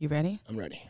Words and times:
You 0.00 0.08
ready? 0.08 0.38
I'm 0.48 0.56
ready. 0.56 0.80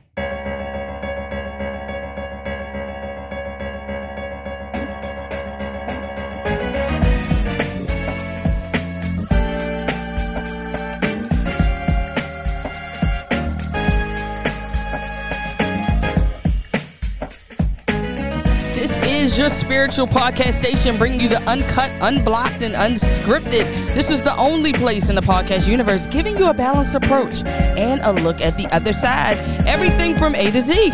Your 19.39 19.48
spiritual 19.50 20.07
podcast 20.07 20.55
station 20.55 20.96
bringing 20.96 21.20
you 21.20 21.29
the 21.29 21.41
uncut, 21.43 21.93
unblocked, 22.00 22.61
and 22.61 22.75
unscripted. 22.75 23.62
This 23.95 24.11
is 24.11 24.20
the 24.20 24.37
only 24.37 24.73
place 24.73 25.09
in 25.09 25.14
the 25.14 25.20
podcast 25.20 25.68
universe 25.68 26.09
giving 26.09 26.37
you 26.37 26.50
a 26.50 26.55
balanced 26.55 26.96
approach 26.96 27.45
and 27.45 28.01
a 28.01 28.12
look 28.24 28.41
at 28.41 28.56
the 28.56 28.66
other 28.74 28.93
side. 28.93 29.37
Everything 29.64 30.16
from 30.16 30.34
A 30.34 30.51
to 30.51 30.61
Z. 30.61 30.92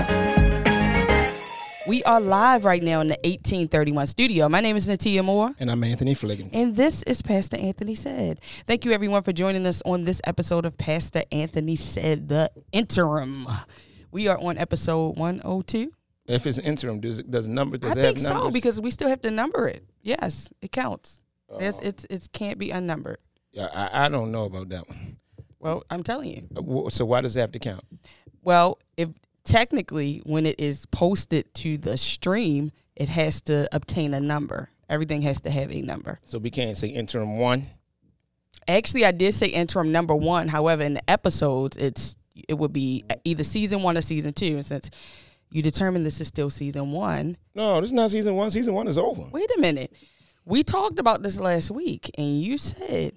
We 1.88 2.02
are 2.04 2.20
live 2.20 2.66
right 2.66 2.82
now 2.82 3.00
in 3.00 3.08
the 3.08 3.18
1831 3.24 4.06
studio. 4.08 4.48
My 4.50 4.60
name 4.60 4.76
is 4.76 4.88
Natia 4.88 5.24
Moore. 5.24 5.54
And 5.58 5.70
I'm 5.70 5.82
Anthony 5.82 6.14
Fliggins. 6.14 6.50
And 6.52 6.76
this 6.76 7.02
is 7.04 7.22
Pastor 7.22 7.56
Anthony 7.56 7.94
Said. 7.94 8.40
Thank 8.66 8.84
you, 8.84 8.92
everyone, 8.92 9.22
for 9.22 9.32
joining 9.32 9.64
us 9.64 9.82
on 9.86 10.04
this 10.04 10.20
episode 10.24 10.66
of 10.66 10.76
Pastor 10.76 11.22
Anthony 11.32 11.76
Said, 11.76 12.28
the 12.28 12.50
interim. 12.72 13.46
We 14.10 14.28
are 14.28 14.38
on 14.38 14.58
episode 14.58 15.16
102. 15.16 15.92
If 16.26 16.46
it's 16.46 16.58
interim, 16.58 17.00
does 17.00 17.18
it, 17.18 17.30
does 17.30 17.46
number 17.46 17.76
does 17.76 17.96
I 17.96 18.00
it 18.00 18.02
think 18.04 18.18
have 18.20 18.26
so 18.26 18.50
because 18.50 18.80
we 18.80 18.90
still 18.90 19.08
have 19.08 19.20
to 19.22 19.30
number 19.30 19.68
it. 19.68 19.84
Yes, 20.02 20.48
it 20.62 20.72
counts. 20.72 21.20
There's, 21.58 21.76
Oh. 21.76 21.80
it's 21.82 22.04
it 22.10 22.28
can't 22.32 22.58
be 22.58 22.70
unnumbered. 22.70 23.18
yeah, 23.52 23.68
I, 23.74 24.06
I 24.06 24.08
don't 24.08 24.32
know 24.32 24.44
about 24.46 24.68
that 24.70 24.88
one. 24.88 25.18
Well, 25.60 25.84
I'm 25.90 26.02
telling 26.02 26.30
you. 26.30 26.48
Uh, 26.56 26.88
So 26.90 27.04
why 27.04 27.20
does 27.20 27.36
it 27.36 27.40
have 27.40 27.52
to 27.52 27.58
count? 27.58 27.84
Well, 28.42 28.78
if 28.96 29.10
technically 29.44 30.22
when 30.24 30.46
it 30.46 30.58
is 30.58 30.86
posted 30.86 31.52
to 31.56 31.76
the 31.78 31.96
stream, 31.98 32.70
it 32.96 33.08
has 33.10 33.40
to 33.42 33.68
obtain 33.72 34.14
a 34.14 34.20
number. 34.20 34.70
Everything 34.88 35.22
has 35.22 35.40
to 35.42 35.50
have 35.50 35.70
a 35.72 35.80
number. 35.82 36.20
So 36.24 36.38
we 36.38 36.50
can't 36.50 36.76
say 36.76 36.88
interim 36.88 37.38
one. 37.38 37.66
Actually, 38.66 39.04
I 39.04 39.12
did 39.12 39.34
say 39.34 39.48
interim 39.48 39.92
number 39.92 40.14
one. 40.14 40.48
However, 40.48 40.82
in 40.82 40.94
the 40.94 41.10
episodes, 41.10 41.76
it's 41.76 42.16
it 42.48 42.54
would 42.54 42.72
be 42.72 43.04
either 43.24 43.44
season 43.44 43.82
one 43.82 43.96
or 43.96 44.02
season 44.02 44.32
two. 44.32 44.56
And 44.56 44.66
since 44.66 44.90
you 45.50 45.62
determine 45.62 46.04
this 46.04 46.20
is 46.20 46.28
still 46.28 46.50
season 46.50 46.92
one, 46.92 47.36
No, 47.54 47.80
this 47.80 47.88
is 47.88 47.92
not 47.94 48.10
season 48.10 48.34
one. 48.34 48.50
Season 48.50 48.74
one 48.74 48.88
is 48.88 48.98
over. 48.98 49.22
wait 49.32 49.50
a 49.56 49.60
minute. 49.60 49.92
We 50.44 50.62
talked 50.62 50.98
about 50.98 51.22
this 51.22 51.40
last 51.40 51.70
week, 51.70 52.10
and 52.18 52.40
you 52.40 52.58
said 52.58 53.12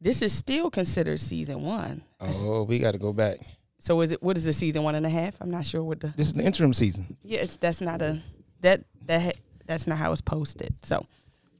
this 0.00 0.20
is 0.22 0.32
still 0.32 0.70
considered 0.70 1.20
season 1.20 1.62
one. 1.62 2.02
Oh, 2.20 2.64
we 2.64 2.78
got 2.78 2.92
to 2.92 2.98
go 2.98 3.12
back. 3.12 3.38
So 3.78 4.00
is 4.00 4.12
it 4.12 4.22
what 4.22 4.36
is 4.36 4.44
the 4.44 4.52
season 4.52 4.82
one 4.84 4.94
and 4.94 5.04
a 5.06 5.10
half? 5.10 5.36
I'm 5.40 5.50
not 5.50 5.66
sure 5.66 5.82
what 5.82 6.00
the 6.00 6.08
This 6.16 6.28
is 6.28 6.32
the 6.34 6.44
interim 6.44 6.72
season. 6.74 7.16
yeah. 7.22 7.40
It's 7.40 7.56
that's 7.56 7.80
not 7.80 8.00
a 8.02 8.20
that 8.60 8.84
that 9.06 9.36
that's 9.66 9.86
not 9.86 9.98
how 9.98 10.12
it's 10.12 10.20
posted. 10.20 10.74
So 10.82 11.04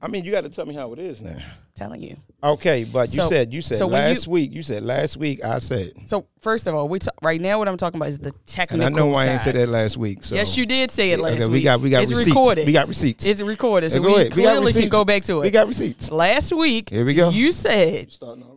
I 0.01 0.09
mean, 0.09 0.25
you 0.25 0.33
got 0.33 0.43
to 0.43 0.49
tell 0.51 0.67
me 0.67 0.75
how 0.75 0.93
it 0.93 0.99
is 0.99 1.21
now. 1.23 1.37
Telling 1.75 2.03
you. 2.03 2.17
Okay, 2.45 2.85
but 2.85 3.09
you 3.15 3.23
So- 3.23 3.29
said 3.29 3.53
you 3.55 3.63
said 3.63 3.79
so 3.79 3.87
when 3.87 4.03
you- 4.03 4.09
last 4.15 4.27
week. 4.27 4.53
You 4.53 4.63
said 4.63 4.83
last 4.83 5.17
week. 5.17 5.45
I 5.45 5.59
said, 5.59 5.93
So 6.07 6.27
first 6.41 6.67
of 6.67 6.75
all, 6.75 6.89
we 6.89 6.99
talk, 6.99 7.15
right 7.23 7.41
now 7.41 7.59
what 7.59 7.69
I'm 7.69 7.77
talking 7.77 7.99
about 7.99 8.11
is 8.11 8.19
the 8.19 8.27
and 8.31 8.47
technical. 8.47 8.85
I 8.87 8.89
know 8.89 9.07
why 9.07 9.27
I 9.27 9.31
ain't 9.31 9.41
side. 9.41 9.45
said 9.45 9.55
that 9.57 9.69
last 9.69 9.97
week. 9.97 10.25
So 10.25 10.35
Yes, 10.35 10.57
you 10.57 10.67
did 10.67 10.91
say 10.91 11.13
it 11.13 11.21
last 11.21 11.35
okay, 11.35 11.43
week. 11.45 11.53
we 11.53 11.63
got 11.63 11.81
we 11.81 11.91
got 11.91 12.03
it's 12.03 12.11
receipts. 12.11 12.29
recorded. 12.29 12.67
We 12.67 12.73
got 12.73 12.89
receipts. 12.89 13.27
It's 13.27 13.43
recorded, 13.43 13.91
so 13.91 13.99
Yeah, 13.99 14.03
go 14.03 14.09
we 14.09 14.15
ahead. 14.23 14.37
We 14.37 14.43
got 14.43 14.57
clearly 14.57 14.73
can 14.73 14.89
go 14.89 15.05
back 15.05 15.23
to 15.25 15.39
it. 15.39 15.43
we 15.43 15.51
got 15.51 15.69
receipts. 15.69 16.11
Last 16.11 16.53
week, 16.53 16.91
Here 16.91 17.05
we 17.05 17.15
go. 17.15 17.31
You 17.31 17.53
said, 17.53 18.09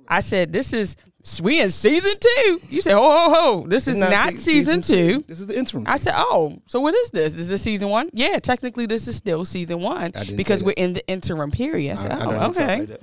I 0.08 0.19
said 0.21 0.52
this 0.52 0.73
is 0.73 0.95
we 1.41 1.59
in 1.59 1.71
season 1.71 2.13
two. 2.19 2.61
You 2.69 2.81
said, 2.81 2.93
ho 2.93 3.02
ho 3.02 3.33
ho, 3.33 3.66
this 3.67 3.88
is 3.88 3.97
not, 3.97 4.33
se- 4.33 4.38
season, 4.41 4.81
two. 4.81 5.23
This 5.27 5.39
is 5.39 5.47
the 5.47 5.58
interim. 5.58 5.83
I 5.88 5.97
said, 5.97 6.13
oh, 6.16 6.59
so 6.67 6.80
what 6.80 6.93
is 6.93 7.09
this? 7.09 7.33
Is 7.36 7.47
this 7.47 7.63
season 7.63 7.89
one? 7.89 8.11
Yeah, 8.13 8.38
technically 8.38 8.86
this 8.86 9.08
is 9.08 9.16
still 9.16 9.43
season 9.43 9.81
one 9.81 10.11
I 10.16 10.23
because 10.36 10.63
we're 10.63 10.75
in 10.77 10.93
the 10.93 11.08
interim 11.08 11.49
period. 11.49 11.93
I 11.97 12.02
said, 12.02 12.11
I- 12.11 12.20
I 12.20 12.26
oh, 12.26 12.32
don't 12.32 12.58
okay. 12.58 12.80
like. 12.82 13.02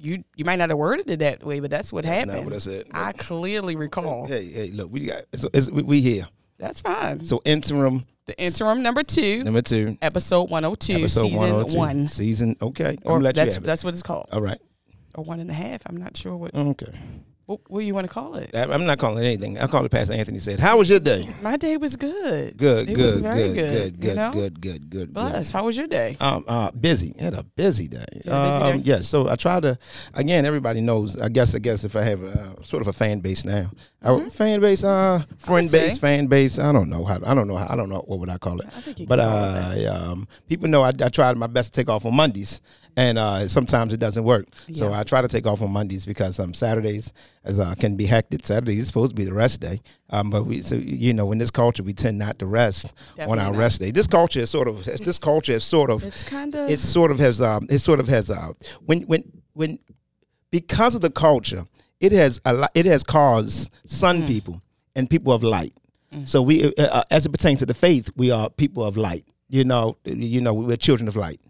You 0.00 0.24
you 0.36 0.44
might 0.44 0.56
not 0.56 0.70
have 0.70 0.78
worded 0.78 1.10
it 1.10 1.18
that 1.20 1.44
way, 1.44 1.60
but 1.60 1.70
that's 1.70 1.92
what 1.92 2.04
That's 2.04 2.20
happened. 2.20 2.36
not 2.38 2.44
what 2.44 2.54
I 2.54 2.58
said. 2.58 2.86
I 2.92 3.12
clearly 3.12 3.76
recall. 3.76 4.26
Hey, 4.26 4.46
hey, 4.46 4.70
look, 4.72 4.90
we 4.90 5.06
got 5.06 5.22
it's, 5.32 5.44
it's, 5.52 5.70
we, 5.70 5.82
we 5.82 6.00
here. 6.00 6.26
That's 6.58 6.80
fine. 6.80 7.24
So 7.24 7.40
interim 7.44 8.04
the 8.26 8.38
interim 8.40 8.82
number 8.82 9.02
two, 9.02 9.42
number 9.44 9.62
two, 9.62 9.96
episode 10.02 10.50
one 10.50 10.62
hundred 10.62 10.80
two, 10.80 10.94
episode 10.94 11.22
season 11.22 11.38
one 11.38 11.50
hundred 11.50 11.68
two, 11.70 11.76
one, 11.78 12.08
season. 12.08 12.56
Okay, 12.62 12.96
or 13.04 13.12
gonna 13.14 13.24
let 13.24 13.36
you 13.36 13.44
that's 13.44 13.58
that's 13.58 13.84
what 13.84 13.94
it's 13.94 14.02
called, 14.02 14.28
All 14.32 14.40
right. 14.40 14.60
or 15.14 15.24
one 15.24 15.40
and 15.40 15.50
a 15.50 15.54
half. 15.54 15.82
I'm 15.86 15.96
not 15.96 16.16
sure 16.16 16.36
what 16.36 16.54
Okay. 16.54 16.92
What, 17.50 17.60
what 17.68 17.84
you 17.84 17.92
want 17.94 18.06
to 18.06 18.12
call 18.12 18.36
it. 18.36 18.50
I- 18.54 18.62
I'm 18.72 18.86
not 18.86 18.98
calling 18.98 19.22
it 19.24 19.26
anything. 19.26 19.58
I 19.58 19.66
call 19.66 19.84
it 19.84 19.90
Pastor 19.90 20.14
Anthony 20.14 20.38
said. 20.38 20.60
How 20.60 20.78
was 20.78 20.88
your 20.88 21.00
day? 21.00 21.28
My 21.42 21.56
day 21.56 21.76
was 21.76 21.96
good. 21.96 22.56
Good, 22.56 22.88
It 22.88 22.94
good, 22.94 23.22
very 23.22 23.48
good, 23.48 23.54
good, 23.54 23.56
good, 23.56 23.92
you 24.04 24.10
good, 24.10 24.16
know? 24.16 24.32
good, 24.32 24.60
good, 24.60 24.90
good, 24.90 25.14
good. 25.14 25.46
How 25.52 25.64
was 25.64 25.76
your 25.76 25.88
day? 25.88 26.16
Um, 26.20 26.44
uh, 26.46 26.70
busy. 26.70 27.12
Had 27.18 27.34
a 27.34 27.42
busy 27.42 27.88
day. 27.88 28.04
You 28.14 28.20
busy 28.20 28.30
um, 28.30 28.76
day? 28.78 28.82
Yes. 28.84 29.08
So 29.08 29.28
I 29.28 29.34
try 29.34 29.58
to. 29.60 29.76
Again, 30.14 30.46
everybody 30.46 30.80
knows. 30.80 31.20
I 31.20 31.28
guess. 31.28 31.54
I 31.54 31.58
guess 31.58 31.82
if 31.84 31.96
I 31.96 32.02
have 32.02 32.22
a, 32.22 32.54
sort 32.64 32.82
of 32.82 32.86
a 32.88 32.92
fan 32.92 33.18
base 33.18 33.44
now, 33.44 33.70
uh, 34.02 34.30
fan 34.30 34.60
base, 34.60 34.84
uh, 34.84 35.22
friend 35.38 35.66
Mm-hmm. 35.66 35.70
say. 35.70 35.88
base, 35.88 35.98
fan 35.98 36.26
base. 36.28 36.58
I 36.58 36.70
don't 36.72 36.88
know 36.88 37.04
how. 37.04 37.18
I 37.26 37.34
don't 37.34 37.48
know. 37.48 37.56
How, 37.56 37.66
I 37.68 37.76
don't 37.76 37.88
know 37.88 38.04
what 38.06 38.20
would 38.20 38.28
I 38.30 38.38
call 38.38 38.60
it. 38.60 38.66
I 38.76 38.80
think 38.80 39.00
you 39.00 39.06
But 39.06 39.18
can 39.18 39.28
call 39.28 39.72
it 39.72 39.86
uh, 39.86 40.12
um, 40.12 40.28
people 40.48 40.68
know 40.68 40.82
I, 40.82 40.92
I 41.02 41.08
tried 41.08 41.36
my 41.36 41.48
best 41.48 41.74
to 41.74 41.80
take 41.80 41.88
off 41.90 42.06
on 42.06 42.14
Mondays, 42.14 42.60
and 42.96 43.18
uh, 43.18 43.48
sometimes 43.48 43.92
it 43.92 44.00
doesn't 44.00 44.24
work. 44.24 44.46
So 44.72 44.92
I 44.92 45.02
try 45.04 45.22
to 45.22 45.28
take 45.28 45.46
off 45.46 45.62
on 45.62 45.70
Mondays 45.70 46.04
because 46.06 46.38
um, 46.38 46.54
Saturdays 46.54 47.12
as 47.44 47.58
uh, 47.60 47.74
can 47.74 47.96
be 47.96 48.06
hectic. 48.06 48.46
Saturdays 48.46 48.80
is 48.80 48.86
supposed 48.86 49.10
to 49.10 49.16
be 49.16 49.24
the 49.24 49.32
rest 49.34 49.60
day, 49.60 49.80
um, 50.10 50.30
but 50.30 50.44
we 50.44 50.60
so 50.62 50.76
you 50.76 51.14
know 51.14 51.32
in 51.32 51.38
this 51.38 51.50
culture 51.50 51.82
we 51.82 51.92
tend 51.92 52.18
not 52.18 52.38
to 52.38 52.46
rest 52.46 52.92
on 53.18 53.38
our 53.38 53.52
not. 53.52 53.56
rest 53.56 53.80
day. 53.80 53.90
This 53.90 54.06
culture 54.06 54.40
is 54.40 54.50
sort 54.50 54.68
of 54.68 54.84
this 55.04 55.18
culture 55.18 55.52
is 55.52 55.64
sort 55.64 55.90
of 55.90 56.04
It's 56.04 56.24
kind 56.24 56.54
of 56.54 56.70
it 56.70 56.78
sort 56.80 57.10
of 57.10 57.18
has 57.18 57.40
um, 57.40 57.66
it 57.70 57.78
sort 57.78 58.00
of 58.00 58.08
has 58.08 58.30
uh, 58.30 58.52
when 58.84 59.02
when 59.02 59.24
when 59.52 59.78
because 60.50 60.94
of 60.94 61.00
the 61.00 61.10
culture 61.10 61.64
it 62.00 62.12
has 62.12 62.40
a 62.44 62.52
lot, 62.52 62.70
it 62.74 62.86
has 62.86 63.02
caused 63.04 63.70
sun 63.84 64.26
people 64.26 64.62
and 64.96 65.08
people 65.08 65.32
of 65.32 65.42
light 65.42 65.72
so 66.24 66.42
we 66.42 66.64
uh, 66.64 66.82
uh, 66.82 67.02
as 67.10 67.24
it 67.26 67.28
pertains 67.28 67.58
to 67.60 67.66
the 67.66 67.74
faith 67.74 68.10
we 68.16 68.30
are 68.32 68.50
people 68.50 68.84
of 68.84 68.96
light 68.96 69.24
you 69.48 69.62
know 69.64 69.96
you 70.04 70.40
know 70.40 70.52
we're 70.52 70.76
children 70.76 71.06
of 71.06 71.14
light 71.14 71.40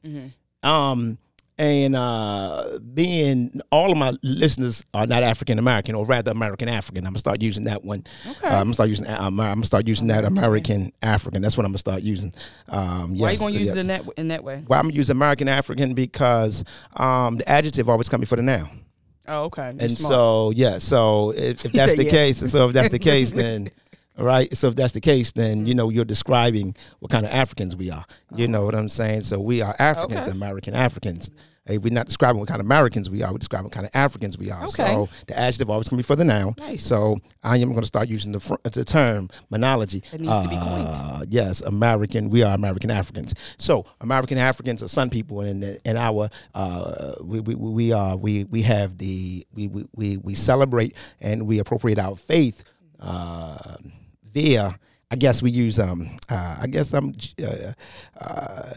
um 0.62 1.17
and 1.60 1.94
uh, 1.94 2.78
being 2.94 3.60
all 3.71 3.93
of 3.93 3.98
my 3.98 4.15
listeners 4.22 4.82
are 4.94 5.06
not 5.06 5.22
African 5.22 5.59
American, 5.59 5.94
or 5.94 6.06
rather 6.06 6.31
American 6.31 6.71
African. 6.71 7.04
I'm 7.04 7.12
gonna 7.12 7.19
start 7.19 7.43
using 7.43 7.65
that 7.65 7.84
one. 7.84 8.04
Uh, 8.26 8.32
I'm 8.44 8.50
gonna 8.62 8.72
start 8.75 8.88
using. 8.88 9.06
uh, 9.06 9.19
I'm 9.21 9.37
gonna 9.37 9.65
start 9.66 9.87
using 9.87 10.09
that 10.09 10.25
American 10.25 10.91
African. 11.03 11.43
That's 11.43 11.59
what 11.59 11.66
I'm 11.66 11.72
gonna 11.72 11.78
start 11.78 12.00
using. 12.03 12.32
Um, 12.71 13.19
Why 13.19 13.28
are 13.28 13.32
you 13.32 13.38
gonna 13.38 13.53
use 13.53 13.66
yes. 13.69 13.76
it 13.76 13.81
in 13.81 13.87
that 13.88 14.04
in 14.16 14.28
that 14.28 14.43
way? 14.43 14.65
Well, 14.66 14.78
I'm 14.81 14.87
gonna 14.87 14.94
use 14.97 15.10
American 15.10 15.48
African 15.48 15.93
because 15.93 16.65
um, 16.97 17.37
the 17.37 17.47
adjective 17.47 17.91
always 17.91 18.09
comes 18.09 18.21
before 18.21 18.37
the 18.37 18.42
noun, 18.42 18.81
Oh, 19.28 19.44
okay. 19.44 19.72
You're 19.72 19.82
and 19.82 19.92
smart. 19.92 20.12
so 20.12 20.50
yeah. 20.56 20.78
So 20.78 21.32
if, 21.32 21.62
if 21.66 21.72
that's 21.75 21.94
the 21.94 22.04
yeah. 22.04 22.10
case, 22.10 22.50
so 22.50 22.69
if 22.69 22.72
that's 22.72 22.88
the 22.88 22.98
case, 22.98 23.32
then 23.42 23.69
right? 24.16 24.56
So 24.56 24.69
if 24.69 24.77
that's 24.77 24.94
the 24.94 25.03
case, 25.03 25.32
then 25.32 25.66
you 25.66 25.75
know 25.75 25.91
you're 25.91 26.06
describing 26.06 26.75
what 27.00 27.10
kind 27.12 27.27
of 27.27 27.32
Africans 27.32 27.77
we 27.77 27.91
are. 27.91 28.06
You 28.34 28.48
know 28.48 28.65
what 28.65 28.75
I'm 28.75 28.88
saying? 28.88 29.22
So 29.22 29.38
we 29.38 29.60
are 29.60 29.77
Africans, 29.78 30.21
Okay. 30.22 30.31
American 30.31 30.72
Africans. 30.75 31.31
Hey, 31.70 31.78
we're 31.78 31.92
not 31.92 32.06
describing 32.06 32.41
what 32.41 32.48
kind 32.48 32.58
of 32.58 32.66
Americans 32.66 33.08
we 33.08 33.22
are. 33.22 33.31
We're 33.31 33.38
describing 33.38 33.66
what 33.66 33.72
kind 33.72 33.86
of 33.86 33.92
Africans 33.94 34.36
we 34.36 34.50
are. 34.50 34.64
Okay. 34.64 34.86
So 34.86 35.08
the 35.28 35.38
adjective 35.38 35.70
always 35.70 35.88
comes 35.88 36.00
before 36.00 36.16
the 36.16 36.25
noun. 36.25 36.54
Nice. 36.58 36.82
So 36.82 37.16
I 37.44 37.58
am 37.58 37.69
going 37.69 37.81
to 37.81 37.86
start 37.86 38.08
using 38.08 38.32
the 38.32 38.41
fr- 38.41 38.56
the 38.64 38.84
term 38.84 39.31
monology. 39.50 40.03
It 40.12 40.20
needs 40.20 40.41
to 40.41 40.48
be 40.48 40.56
coined. 40.56 40.88
Uh, 40.88 41.25
yes, 41.28 41.60
American. 41.60 42.28
We 42.28 42.42
are 42.42 42.54
American 42.56 42.91
Africans. 42.91 43.34
So 43.56 43.86
American 44.00 44.36
Africans 44.36 44.82
are 44.82 44.88
Sun 44.88 45.10
people, 45.10 45.42
and 45.42 45.78
and 45.84 45.97
our 45.97 46.28
uh, 46.56 47.14
we, 47.22 47.38
we 47.38 47.54
we 47.54 47.92
are 47.92 48.16
we 48.16 48.44
we 48.44 48.62
have 48.62 48.98
the 48.98 49.47
we 49.54 49.69
we 49.69 49.84
we, 49.94 50.16
we 50.16 50.34
celebrate 50.34 50.97
and 51.20 51.47
we 51.47 51.60
appropriate 51.60 52.00
our 52.00 52.16
faith 52.16 52.64
uh, 52.98 53.76
via. 54.25 54.74
I 55.12 55.16
guess 55.16 55.42
we 55.42 55.50
use 55.50 55.78
um 55.80 56.09
uh, 56.28 56.56
I 56.60 56.66
guess 56.68 56.95
um 56.95 57.15
uh, 57.42 57.72
uh, 58.21 58.72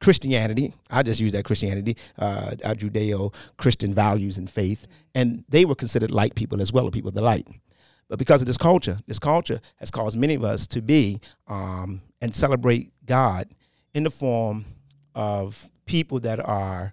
Christianity. 0.00 0.74
I 0.90 1.02
just 1.02 1.20
use 1.20 1.32
that 1.32 1.44
Christianity, 1.44 1.96
uh, 2.18 2.56
our 2.64 2.74
Judeo 2.74 3.34
Christian 3.58 3.94
values 3.94 4.38
and 4.38 4.48
faith, 4.48 4.88
and 5.14 5.44
they 5.48 5.64
were 5.64 5.74
considered 5.74 6.10
light 6.10 6.34
people 6.34 6.60
as 6.60 6.72
well, 6.72 6.86
or 6.86 6.90
people 6.90 7.08
of 7.08 7.14
the 7.14 7.20
light. 7.20 7.48
But 8.08 8.18
because 8.18 8.40
of 8.40 8.46
this 8.46 8.56
culture, 8.56 8.98
this 9.06 9.18
culture 9.18 9.60
has 9.76 9.90
caused 9.90 10.18
many 10.18 10.34
of 10.34 10.42
us 10.42 10.66
to 10.68 10.82
be 10.82 11.20
um, 11.46 12.02
and 12.20 12.34
celebrate 12.34 12.92
God 13.06 13.48
in 13.94 14.02
the 14.02 14.10
form 14.10 14.64
of 15.14 15.70
people 15.86 16.18
that 16.20 16.40
are 16.40 16.92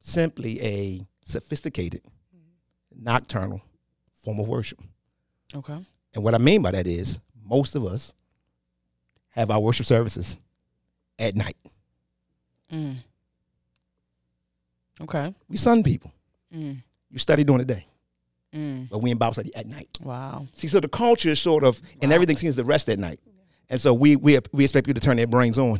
simply 0.00 0.60
a 0.62 1.06
sophisticated, 1.22 2.02
nocturnal 2.94 3.62
form 4.12 4.40
of 4.40 4.48
worship. 4.48 4.80
okay. 5.54 5.78
And 6.12 6.24
what 6.24 6.34
I 6.34 6.38
mean 6.38 6.60
by 6.60 6.72
that 6.72 6.86
is 6.86 7.20
most 7.44 7.76
of 7.76 7.84
us 7.84 8.12
have 9.30 9.50
our 9.50 9.60
worship 9.60 9.86
services 9.86 10.38
at 11.18 11.36
night. 11.36 11.56
Mm. 12.72 12.96
Okay. 15.02 15.34
We 15.48 15.56
sun 15.56 15.82
people. 15.82 16.12
Mm. 16.54 16.76
You 17.10 17.18
study 17.18 17.44
during 17.44 17.58
the 17.66 17.74
day. 17.74 17.86
Mm. 18.54 18.88
but 18.90 18.98
we 18.98 19.12
in 19.12 19.16
Bible 19.16 19.34
study 19.34 19.54
at 19.54 19.66
night. 19.68 19.96
Wow. 20.02 20.48
See, 20.54 20.66
so 20.66 20.80
the 20.80 20.88
culture 20.88 21.30
is 21.30 21.40
sort 21.40 21.62
of, 21.62 21.80
and 22.02 22.12
everything 22.12 22.36
seems 22.36 22.56
to 22.56 22.64
rest 22.64 22.88
at 22.88 22.98
night, 22.98 23.20
and 23.68 23.80
so 23.80 23.94
we 23.94 24.16
we 24.16 24.40
we 24.50 24.64
expect 24.64 24.86
people 24.86 25.00
to 25.00 25.04
turn 25.04 25.16
their 25.18 25.28
brains 25.28 25.56
on 25.56 25.78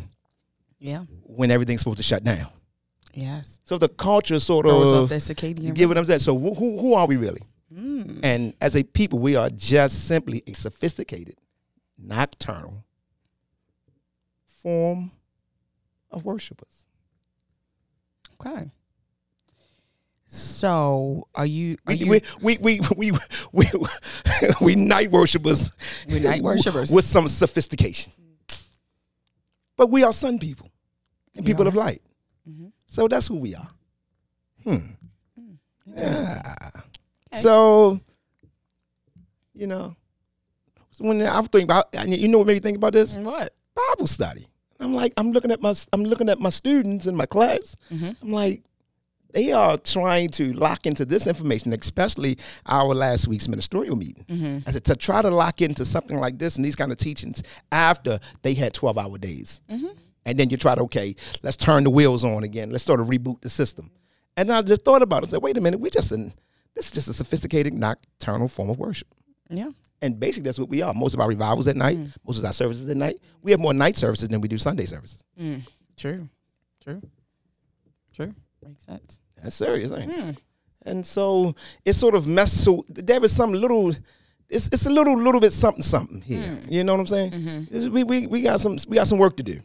Yeah. 0.78 1.02
when 1.24 1.50
everything's 1.50 1.80
supposed 1.80 1.96
to 1.96 2.04
shut 2.04 2.22
down. 2.22 2.46
Yes. 3.12 3.58
So 3.64 3.76
the 3.76 3.88
culture 3.88 4.38
sort 4.38 4.66
Throws 4.66 4.92
off 4.92 5.02
of, 5.02 5.08
that 5.08 5.16
circadian. 5.20 5.62
you 5.64 5.72
get 5.72 5.88
what 5.88 5.98
I'm 5.98 6.04
saying. 6.04 6.20
So 6.20 6.38
who 6.38 6.54
who, 6.54 6.78
who 6.78 6.94
are 6.94 7.06
we 7.08 7.16
really? 7.16 7.42
Mm. 7.76 8.20
And 8.22 8.54
as 8.60 8.76
a 8.76 8.84
people, 8.84 9.18
we 9.18 9.34
are 9.34 9.50
just 9.50 10.06
simply 10.06 10.44
a 10.46 10.52
sophisticated, 10.52 11.34
nocturnal 11.98 12.84
form 14.62 15.10
of 16.10 16.24
worshipers. 16.24 16.86
Okay. 18.40 18.70
So, 20.26 21.26
are 21.34 21.46
you? 21.46 21.76
Are 21.86 21.94
We, 21.94 21.96
you? 21.98 22.10
we, 22.10 22.22
we, 22.40 22.58
we, 22.58 22.80
we, 22.96 23.12
we, 23.52 23.66
we 24.60 24.74
night 24.76 25.10
worshipers. 25.10 25.72
We're 26.08 26.20
night 26.20 26.42
worshipers. 26.42 26.90
With 26.92 27.04
some 27.04 27.28
sophistication. 27.28 28.12
But 29.76 29.90
we 29.90 30.04
are 30.04 30.12
sun 30.12 30.38
people 30.38 30.70
and 31.34 31.44
people 31.44 31.66
of 31.66 31.74
light. 31.74 32.02
Mhm. 32.48 32.70
So 32.86 33.08
that's 33.08 33.26
who 33.26 33.36
we 33.36 33.54
are. 33.54 33.68
Hmm. 34.64 34.76
Yeah. 35.96 36.70
So, 37.38 38.00
you 39.54 39.66
know, 39.66 39.96
when 40.98 41.22
I 41.22 41.40
thinking 41.42 41.62
about, 41.62 41.88
you 42.06 42.28
know 42.28 42.38
what 42.38 42.46
made 42.46 42.54
me 42.54 42.60
think 42.60 42.76
about 42.76 42.92
this? 42.92 43.16
What? 43.16 43.54
Bible 43.74 44.06
study. 44.06 44.46
I'm 44.80 44.94
like, 44.94 45.12
I'm 45.16 45.32
looking 45.32 45.50
at 45.50 45.60
my, 45.60 45.74
I'm 45.92 46.04
looking 46.04 46.28
at 46.28 46.38
my 46.40 46.50
students 46.50 47.06
in 47.06 47.14
my 47.16 47.26
class. 47.26 47.76
Mhm. 47.92 48.16
I'm 48.22 48.30
like, 48.32 48.62
they 49.32 49.52
are 49.52 49.78
trying 49.78 50.28
to 50.30 50.52
lock 50.54 50.86
into 50.86 51.04
this 51.04 51.26
information, 51.26 51.72
especially 51.72 52.38
our 52.66 52.94
last 52.94 53.28
week's 53.28 53.46
ministerial 53.48 53.94
meeting. 53.96 54.24
Mhm. 54.28 54.64
I 54.66 54.72
said 54.72 54.84
to 54.86 54.96
try 54.96 55.22
to 55.22 55.30
lock 55.30 55.60
into 55.62 55.84
something 55.84 56.18
like 56.18 56.38
this 56.38 56.56
and 56.56 56.64
these 56.64 56.74
kind 56.76 56.90
of 56.90 56.98
teachings 56.98 57.42
after 57.70 58.18
they 58.42 58.54
had 58.54 58.74
12 58.74 58.98
hour 58.98 59.18
days. 59.18 59.60
Mhm. 59.70 59.90
And 60.26 60.38
then 60.38 60.50
you 60.50 60.56
try 60.56 60.74
to, 60.74 60.82
okay, 60.82 61.14
let's 61.42 61.56
turn 61.56 61.84
the 61.84 61.90
wheels 61.90 62.24
on 62.24 62.42
again. 62.42 62.70
Let's 62.70 62.84
sort 62.84 63.00
of 63.00 63.06
reboot 63.06 63.40
the 63.42 63.50
system. 63.50 63.90
And 64.36 64.50
I 64.52 64.62
just 64.62 64.82
thought 64.84 65.02
about 65.02 65.22
it. 65.22 65.28
I 65.28 65.30
said, 65.32 65.42
wait 65.42 65.56
a 65.56 65.60
minute, 65.60 65.80
we 65.80 65.90
just 65.90 66.10
in, 66.12 66.32
this 66.74 66.86
is 66.86 66.92
just 66.92 67.08
a 67.08 67.12
sophisticated 67.14 67.72
nocturnal 67.74 68.48
form 68.48 68.70
of 68.70 68.78
worship. 68.78 69.08
Yeah. 69.48 69.70
And 70.02 70.18
basically, 70.18 70.44
that's 70.48 70.58
what 70.58 70.68
we 70.70 70.80
are. 70.82 70.94
Most 70.94 71.14
of 71.14 71.20
our 71.20 71.28
revivals 71.28 71.66
at 71.68 71.76
night, 71.76 71.98
Mm. 71.98 72.12
most 72.26 72.38
of 72.38 72.44
our 72.44 72.52
services 72.52 72.88
at 72.88 72.96
night. 72.96 73.20
We 73.42 73.50
have 73.50 73.60
more 73.60 73.74
night 73.74 73.96
services 73.98 74.28
than 74.28 74.40
we 74.40 74.48
do 74.48 74.56
Sunday 74.58 74.86
services. 74.86 75.22
Mm. 75.38 75.66
True. 75.96 76.28
True. 76.82 77.02
True. 78.14 78.34
Makes 78.66 78.84
sense. 78.86 79.18
That's 79.42 79.54
serious, 79.56 79.90
ain't 79.92 80.10
it? 80.10 80.18
Mm. 80.18 80.36
And 80.86 81.06
so 81.06 81.54
it's 81.84 81.98
sort 81.98 82.14
of 82.14 82.26
messed. 82.26 82.64
So 82.64 82.84
there 82.88 83.22
is 83.24 83.34
some 83.34 83.52
little. 83.52 83.90
It's 84.48 84.66
it's 84.72 84.86
a 84.86 84.90
little 84.90 85.16
little 85.16 85.40
bit 85.40 85.52
something 85.52 85.82
something 85.82 86.20
here. 86.22 86.40
Mm. 86.42 86.70
You 86.70 86.84
know 86.84 86.94
what 86.94 87.00
I'm 87.00 87.06
saying? 87.06 87.30
Mhm. 87.32 87.90
We, 87.90 88.02
we 88.04 88.26
we 88.26 88.40
got 88.42 88.60
some 88.60 88.78
we 88.88 88.96
got 88.96 89.06
some 89.06 89.18
work 89.18 89.36
to 89.36 89.42
do. 89.42 89.60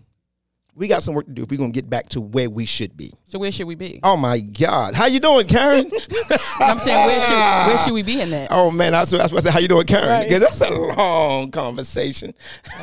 We 0.77 0.89
got 0.89 1.03
some 1.03 1.13
work 1.15 1.25
to 1.27 1.31
do 1.31 1.43
if 1.43 1.49
we're 1.49 1.55
gonna 1.57 1.71
get 1.71 1.89
back 1.89 2.09
to 2.09 2.19
where 2.19 2.49
we 2.49 2.65
should 2.65 2.97
be. 2.97 3.13
So 3.23 3.39
where 3.39 3.49
should 3.49 3.65
we 3.65 3.75
be? 3.75 4.01
Oh 4.03 4.17
my 4.17 4.41
God, 4.41 4.93
how 4.93 5.05
you 5.05 5.21
doing, 5.21 5.47
Karen? 5.47 5.85
I'm 6.59 6.79
saying 6.79 7.05
where 7.07 7.21
should 7.21 7.67
where 7.69 7.77
should 7.77 7.93
we 7.93 8.03
be 8.03 8.19
in 8.19 8.29
that? 8.31 8.49
oh 8.51 8.71
man, 8.71 8.91
that's 8.91 9.09
what, 9.13 9.19
that's 9.19 9.31
what 9.31 9.39
I 9.39 9.43
said. 9.45 9.53
How 9.53 9.59
you 9.59 9.69
doing, 9.69 9.85
Karen? 9.87 10.09
Right. 10.09 10.27
Because 10.27 10.41
that's 10.41 10.59
a 10.59 10.69
long 10.71 11.49
conversation. 11.51 12.33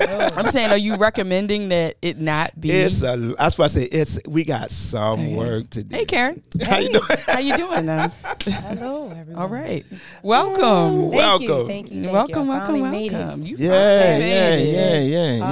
Oh. 0.00 0.28
I'm 0.36 0.50
saying, 0.50 0.70
are 0.70 0.78
you 0.78 0.96
recommending 0.96 1.68
that 1.68 1.96
it 2.00 2.18
not 2.18 2.58
be? 2.58 2.70
It's 2.70 3.02
a 3.02 3.14
that's 3.38 3.58
why 3.58 3.66
I 3.66 3.68
say 3.68 3.82
it's 3.84 4.18
we 4.26 4.44
got 4.44 4.70
some 4.70 5.18
Hey. 5.18 5.36
work 5.36 5.68
to 5.70 5.84
do. 5.84 5.94
hey, 5.94 6.06
Karen. 6.06 6.42
how 6.62 6.78
you 6.78 6.88
doing? 6.94 7.04
How 7.26 7.38
you 7.40 7.56
doing 7.58 7.84
now? 7.84 8.08
Hello, 8.42 9.10
everyone. 9.10 9.42
All 9.42 9.48
right. 9.50 9.84
Welcome. 10.22 11.10
Thank 11.10 11.12
Welcome. 11.12 11.42
you. 11.46 11.66
Thank 11.66 11.90
you. 11.92 12.02
Thank 12.04 12.12
welcome, 12.14 12.42
you. 12.44 12.48
Welcome, 12.48 12.66
finally 12.68 12.90
made 12.90 13.12
it. 13.12 13.16
welcome. 13.18 13.42
You 13.42 13.56
Yeah, 13.58 14.02
finally 14.02 14.30
yeah, 14.30 14.48
made 14.56 14.62
it. 14.62 14.72
yeah, 14.72 14.98
yeah, 14.98 15.32
yeah, 15.34 15.44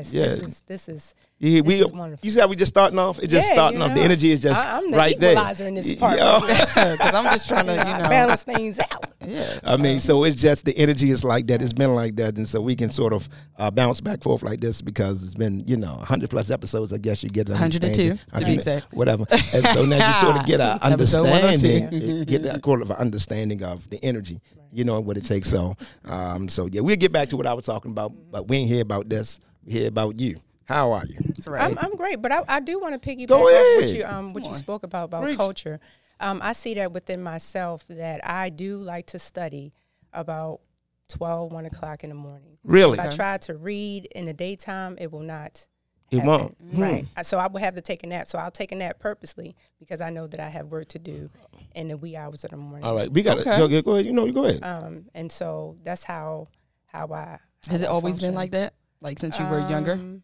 Podcast. 0.00 0.12
yeah. 0.14 0.22
This 0.22 0.40
is 0.42 0.62
this 0.66 0.88
is 0.88 1.14
Yeah, 1.44 1.60
we, 1.62 1.74
This 1.78 1.86
is 1.86 1.92
wonderful. 1.92 2.24
you 2.24 2.30
see 2.30 2.38
how 2.38 2.46
we 2.46 2.54
just 2.54 2.72
starting 2.72 3.00
off? 3.00 3.18
It's 3.18 3.32
just 3.32 3.48
Yeah, 3.48 3.54
starting 3.54 3.80
you 3.80 3.86
off. 3.86 3.94
The 3.96 4.00
energy 4.00 4.30
is 4.30 4.40
just 4.42 4.64
I, 4.64 4.78
am 4.78 4.92
the 4.92 4.96
right 4.96 5.18
there. 5.18 5.32
equalizer 5.32 5.66
in 5.66 5.74
this 5.74 5.92
part. 5.94 6.16
Yo. 6.16 6.38
Because 6.40 6.76
I'm 7.14 7.24
just 7.24 7.48
trying 7.48 7.66
to, 7.66 7.72
You 7.72 7.78
you 7.80 7.84
know, 7.84 8.08
balance 8.08 8.44
things 8.44 8.78
out. 8.78 9.06
Yeah. 9.26 9.60
I 9.62 9.76
mean, 9.76 10.00
so 10.00 10.24
it's 10.24 10.34
just 10.40 10.64
the 10.64 10.76
energy 10.76 11.10
is 11.10 11.22
like 11.24 11.46
that. 11.46 11.62
It's 11.62 11.72
been 11.72 11.94
like 11.94 12.16
that, 12.16 12.36
and 12.38 12.48
so 12.48 12.60
we 12.60 12.74
can 12.74 12.90
sort 12.90 13.12
of 13.12 13.28
uh, 13.56 13.70
bounce 13.70 14.00
back 14.00 14.20
forth 14.20 14.42
like 14.42 14.60
this 14.60 14.82
because 14.82 15.22
it's 15.22 15.34
been 15.34 15.62
you 15.64 15.76
know 15.76 15.94
100 15.94 16.28
plus 16.28 16.50
episodes. 16.50 16.92
I 16.92 16.98
guess 16.98 17.22
you 17.22 17.30
get 17.30 17.46
an 17.48 17.52
102, 17.52 17.86
understanding. 17.86 18.18
to 18.18 18.24
be 18.24 18.32
100 18.32 18.54
exact. 18.54 18.94
whatever. 18.94 19.24
And 19.30 19.64
so 19.68 19.84
now 19.84 20.08
you 20.08 20.26
sort 20.26 20.40
of 20.40 20.46
get 20.46 20.60
an 20.60 20.76
understanding, 20.82 22.24
get 22.24 22.42
that 22.42 22.64
sort 22.64 22.82
of 22.82 22.90
an 22.90 22.96
understanding 22.96 23.62
of 23.62 23.88
the 23.90 23.98
energy, 24.04 24.40
you 24.72 24.82
know, 24.82 24.96
and 24.96 25.06
what 25.06 25.16
it 25.16 25.24
takes. 25.24 25.48
So, 25.48 25.76
um, 26.04 26.48
so 26.48 26.66
yeah, 26.72 26.80
we'll 26.80 26.96
get 26.96 27.12
back 27.12 27.28
to 27.28 27.36
what 27.36 27.46
I 27.46 27.54
was 27.54 27.64
talking 27.64 27.92
about, 27.92 28.12
but 28.32 28.48
we 28.48 28.56
ain't 28.58 28.68
here 28.68 28.82
about 28.82 29.08
this. 29.08 29.38
We 29.64 29.72
here 29.72 29.88
about 29.88 30.18
you. 30.18 30.36
How 30.72 30.92
are 30.92 31.04
you? 31.06 31.16
That's 31.26 31.46
right. 31.46 31.62
I'm, 31.62 31.78
I'm 31.78 31.96
great, 31.96 32.22
but 32.22 32.32
I, 32.32 32.42
I 32.48 32.60
do 32.60 32.80
want 32.80 33.00
to 33.00 33.08
piggyback 33.08 33.28
Go 33.28 33.42
off 33.42 33.76
what 33.76 33.88
you 33.88 34.04
um 34.04 34.32
what 34.32 34.42
Come 34.42 34.50
you 34.50 34.54
on. 34.54 34.60
spoke 34.60 34.82
about 34.82 35.04
about 35.06 35.22
Preach. 35.22 35.36
culture. 35.36 35.80
Um, 36.20 36.40
I 36.42 36.52
see 36.52 36.74
that 36.74 36.92
within 36.92 37.22
myself 37.22 37.84
that 37.88 38.20
I 38.28 38.48
do 38.50 38.78
like 38.78 39.06
to 39.08 39.18
study 39.18 39.72
about 40.12 40.60
12, 41.08 41.52
1 41.52 41.66
o'clock 41.66 42.04
in 42.04 42.10
the 42.10 42.14
morning. 42.16 42.58
Really? 42.64 42.98
If 42.98 43.04
I 43.04 43.08
try 43.08 43.38
to 43.38 43.54
read 43.56 44.06
in 44.14 44.26
the 44.26 44.32
daytime, 44.32 44.96
it 45.00 45.10
will 45.10 45.20
not. 45.20 45.66
It 46.12 46.16
happen. 46.18 46.28
won't. 46.28 46.56
Hmm. 46.58 46.80
Right. 46.80 47.06
Uh, 47.16 47.22
So 47.24 47.38
I 47.38 47.48
will 47.48 47.58
have 47.60 47.74
to 47.74 47.80
take 47.80 48.04
a 48.04 48.06
nap. 48.06 48.28
So 48.28 48.38
I'll 48.38 48.50
take 48.52 48.70
a 48.70 48.76
nap 48.76 48.98
purposely 49.00 49.56
because 49.80 50.00
I 50.00 50.10
know 50.10 50.26
that 50.28 50.38
I 50.38 50.48
have 50.48 50.66
work 50.68 50.88
to 50.88 50.98
do 50.98 51.28
in 51.74 51.88
the 51.88 51.96
wee 51.96 52.16
hours 52.16 52.44
of 52.44 52.50
the 52.50 52.56
morning. 52.56 52.84
All 52.84 52.94
right, 52.94 53.10
we 53.12 53.22
got 53.22 53.38
Okay. 53.38 53.50
to 53.50 53.68
go, 53.68 53.82
go 53.82 53.92
ahead. 53.94 54.06
You 54.06 54.12
know, 54.12 54.26
you 54.26 54.32
go 54.32 54.44
ahead. 54.44 54.62
Um, 54.62 55.06
and 55.14 55.32
so 55.32 55.76
that's 55.82 56.04
how 56.04 56.48
how 56.86 57.08
I 57.12 57.38
Has 57.68 57.80
how 57.80 57.86
it 57.86 57.88
I 57.88 57.88
always 57.88 58.18
been 58.20 58.34
like 58.34 58.52
that? 58.52 58.74
Like 59.00 59.18
since 59.18 59.38
you 59.38 59.46
were 59.46 59.58
younger? 59.58 59.94
Um, 59.94 60.22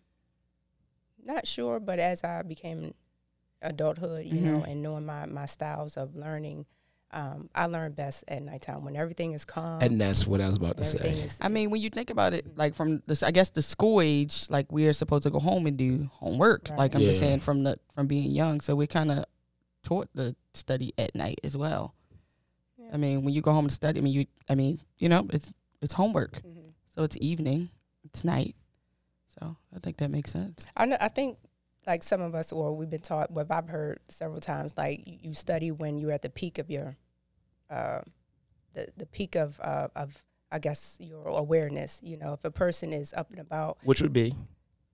Not 1.29 1.47
sure, 1.47 1.79
but 1.79 1.99
as 2.01 2.25
I 2.25 2.43
became 2.43 2.95
adulthood, 3.63 4.25
you 4.27 4.41
Mhm. 4.41 4.43
know, 4.43 4.63
and 4.65 4.83
knowing 4.83 5.05
my 5.07 5.27
my 5.27 5.45
styles 5.47 5.97
of 5.97 6.17
learning, 6.17 6.65
um, 7.11 7.49
I 7.55 7.67
learn 7.67 7.93
best 7.93 8.25
at 8.29 8.43
nighttime 8.43 8.83
when 8.85 8.97
everything 8.97 9.33
is 9.33 9.45
calm. 9.45 9.81
and 9.83 10.01
that's 10.01 10.27
what 10.27 10.41
I 10.41 10.47
was 10.49 10.57
about 10.57 10.77
to 10.79 10.85
say. 10.85 11.11
is. 11.11 11.39
I 11.41 11.49
mean, 11.49 11.71
when 11.71 11.81
you 11.83 11.91
think 11.91 12.11
about 12.11 12.33
it, 12.35 12.57
like 12.57 12.75
from 12.75 13.03
this, 13.07 13.23
I 13.23 13.31
guess 13.31 13.51
the 13.51 13.63
school 13.63 14.01
age, 14.01 14.47
like 14.49 14.73
we 14.73 14.87
are 14.87 14.93
supposed 14.93 15.23
to 15.25 15.31
go 15.31 15.39
home 15.39 15.67
and 15.67 15.77
do 15.77 16.09
homework. 16.15 16.69
Right. 16.71 16.79
Like 16.79 16.95
I'm 16.95 17.03
just 17.03 17.19
saying 17.19 17.41
from 17.41 17.63
the 17.63 17.79
from 17.93 18.07
being 18.07 18.31
young, 18.31 18.61
so 18.61 18.75
we're 18.75 18.87
kind 18.87 19.11
of 19.11 19.25
taught 19.83 20.09
to 20.17 20.35
study 20.55 20.93
at 20.99 21.15
night 21.15 21.41
as 21.45 21.57
well. 21.57 21.95
Yeah. 22.79 22.91
I 22.95 22.97
mean, 22.97 23.23
when 23.25 23.35
you 23.35 23.43
go 23.43 23.53
home 23.53 23.67
and 23.67 23.73
study, 23.73 24.01
I 24.01 24.03
mean, 24.03 24.13
you, 24.15 24.27
I 24.49 24.55
mean, 24.55 24.79
you 24.99 25.09
know, 25.09 25.27
it's 25.31 25.53
it's 25.83 25.95
homework, 25.95 26.43
Mhm. 26.43 26.73
so 26.95 27.03
it's 27.05 27.17
evening, 27.21 27.69
it's 28.05 28.25
night. 28.25 28.55
So 29.41 29.57
I 29.75 29.79
think 29.79 29.97
that 29.99 30.11
makes 30.11 30.33
sense. 30.33 30.67
I 30.77 30.87
know. 30.87 30.97
I 31.01 31.09
think 31.09 31.39
like 31.87 32.03
some 32.03 32.21
of 32.21 32.35
us, 32.35 32.53
or 32.53 32.75
we've 32.77 32.91
been 32.91 33.01
taught. 33.01 33.31
What 33.31 33.47
I've 33.51 33.69
heard 33.69 34.01
several 34.09 34.41
times, 34.41 34.75
like 34.77 35.07
you, 35.07 35.19
you 35.23 35.35
study 35.35 35.71
when 35.71 35.99
you're 35.99 36.13
at 36.13 36.23
the 36.23 36.29
peak 36.31 36.59
of 36.59 36.71
your, 36.71 36.97
uh, 37.71 38.01
the 38.73 38.89
the 38.97 39.07
peak 39.07 39.37
of 39.37 39.61
uh, 39.61 39.89
of 39.95 40.23
I 40.51 40.59
guess 40.59 40.97
your 41.01 41.29
awareness. 41.29 42.01
You 42.03 42.17
know, 42.17 42.33
if 42.33 42.45
a 42.45 42.51
person 42.51 42.93
is 42.93 43.13
up 43.15 43.31
and 43.31 43.39
about, 43.39 43.79
Which 43.85 44.03
would 44.03 44.13
be? 44.13 44.35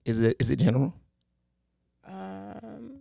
Is 0.05 0.19
it 0.19 0.35
is 0.39 0.49
it 0.51 0.57
general? 0.57 0.93
um, 2.07 2.99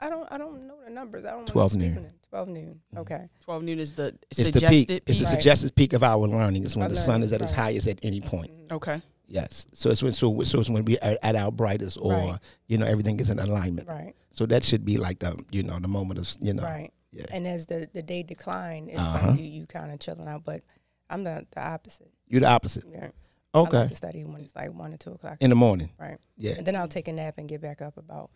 I 0.00 0.08
don't 0.08 0.30
I 0.30 0.38
don't 0.38 0.66
know 0.66 0.76
the 0.84 0.90
numbers. 0.90 1.24
I 1.24 1.30
don't. 1.30 1.46
12 1.46 1.72
speak 1.72 1.80
noon. 1.82 2.10
Twelve 2.28 2.48
noon. 2.48 2.80
Mhm. 2.94 2.98
Okay. 3.00 3.28
Twelve 3.40 3.62
noon 3.62 3.78
is 3.78 3.92
the 3.92 4.16
It's 4.30 4.38
the 4.38 4.44
suggested 4.46 4.88
peak. 4.88 5.02
It's 5.06 5.18
the 5.18 5.24
Right. 5.24 5.30
suggested 5.30 5.74
peak 5.74 5.92
of 5.92 6.02
our 6.02 6.26
learning. 6.26 6.64
It's 6.64 6.76
when 6.76 6.86
Of 6.86 6.90
the 6.90 6.96
sun 6.96 7.22
is 7.22 7.32
at 7.32 7.40
its 7.42 7.52
highest 7.52 7.86
at 7.86 8.00
any 8.04 8.20
point. 8.20 8.50
Mhm. 8.52 8.72
Okay. 8.72 9.02
Yes. 9.26 9.66
So 9.72 9.90
it's 9.90 10.02
when 10.02 10.12
so, 10.12 10.42
so 10.42 10.60
it's 10.60 10.68
when 10.70 10.84
we 10.84 10.98
are 10.98 11.16
at 11.22 11.34
our 11.36 11.50
brightest, 11.50 11.98
or 12.00 12.12
Right. 12.12 12.38
you 12.66 12.78
know 12.78 12.86
everything 12.86 13.18
is 13.20 13.30
in 13.30 13.38
alignment. 13.38 13.88
Right. 13.88 14.14
So 14.30 14.46
that 14.46 14.64
should 14.64 14.84
be 14.84 14.96
like 14.98 15.20
the 15.20 15.42
you 15.50 15.62
know 15.62 15.78
the 15.78 15.88
moment 15.88 16.20
of 16.20 16.30
you 16.40 16.52
know 16.52 16.62
Right. 16.62 16.92
yeah. 17.12 17.24
And 17.32 17.46
as 17.46 17.66
the 17.66 17.88
the 17.92 18.02
day 18.02 18.22
decline, 18.22 18.88
it's 18.88 18.98
Uh-huh. 19.00 19.28
like 19.30 19.38
you 19.40 19.46
you 19.46 19.66
kind 19.66 19.92
of 19.92 19.98
chilling 20.00 20.28
out. 20.28 20.44
But 20.44 20.62
I'm 21.10 21.24
the 21.24 21.46
the 21.54 21.66
opposite. 21.66 22.10
You're 22.28 22.40
the 22.42 22.48
opposite. 22.48 22.84
Yeah. 22.90 23.10
I 23.54 23.58
Okay. 23.58 23.78
like 23.78 23.88
to 23.90 23.94
study 23.94 24.24
when 24.24 24.42
it's 24.42 24.54
like 24.56 24.72
one 24.74 24.92
or 24.92 24.96
two 24.96 25.12
o'clock. 25.12 25.36
In 25.40 25.48
the 25.50 25.56
morning. 25.56 25.90
Right. 25.98 26.18
Yeah. 26.36 26.54
And 26.58 26.66
then 26.66 26.74
I'll 26.76 26.88
take 26.88 27.08
a 27.08 27.12
nap 27.12 27.34
and 27.38 27.48
get 27.48 27.60
back 27.60 27.80
up 27.80 27.96
about 27.96 28.30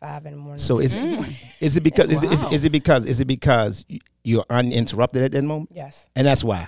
five 0.00 0.26
in 0.26 0.32
the 0.32 0.38
morning. 0.38 0.58
So 0.58 0.80
is 0.80 0.90
six 0.92 0.94
it 1.02 1.04
in 1.04 1.10
the 1.10 1.16
morning. 1.16 1.36
is 1.60 1.76
it 1.76 1.82
because 1.82 2.12
is, 2.12 2.22
it, 2.22 2.32
is, 2.32 2.40
Wow. 2.42 2.46
it- 2.48 2.52
is 2.52 2.64
it 2.64 2.72
because 2.72 3.04
is 3.06 3.20
it 3.20 3.26
because 3.26 3.84
you're 4.24 4.44
uninterrupted 4.50 5.22
at 5.22 5.32
that 5.32 5.42
moment, 5.44 5.70
yes, 5.72 6.10
and 6.16 6.26
that's 6.26 6.42
why? 6.44 6.66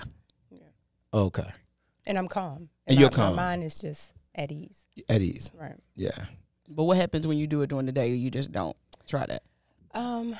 Yeah. 0.49 0.59
Okay. 1.13 1.51
and 2.07 2.17
I'm 2.17 2.27
calm. 2.27 2.69
And 2.89 2.97
my, 2.97 3.01
you're 3.01 3.11
My 3.17 3.31
mind 3.31 3.63
is 3.63 3.79
just 3.79 4.13
at 4.35 4.51
ease. 4.51 4.85
At 5.07 5.21
ease. 5.21 5.51
Right. 5.53 5.75
Yeah. 5.95 6.25
But 6.67 6.83
what 6.83 6.97
happens 6.97 7.25
when 7.25 7.37
you 7.37 7.47
do 7.47 7.61
it 7.61 7.67
during 7.67 7.85
the 7.85 7.91
day? 7.91 8.11
Or 8.11 8.15
you 8.15 8.29
just 8.31 8.51
don't 8.51 8.75
try 9.07 9.25
that. 9.25 9.43
Um, 9.93 10.35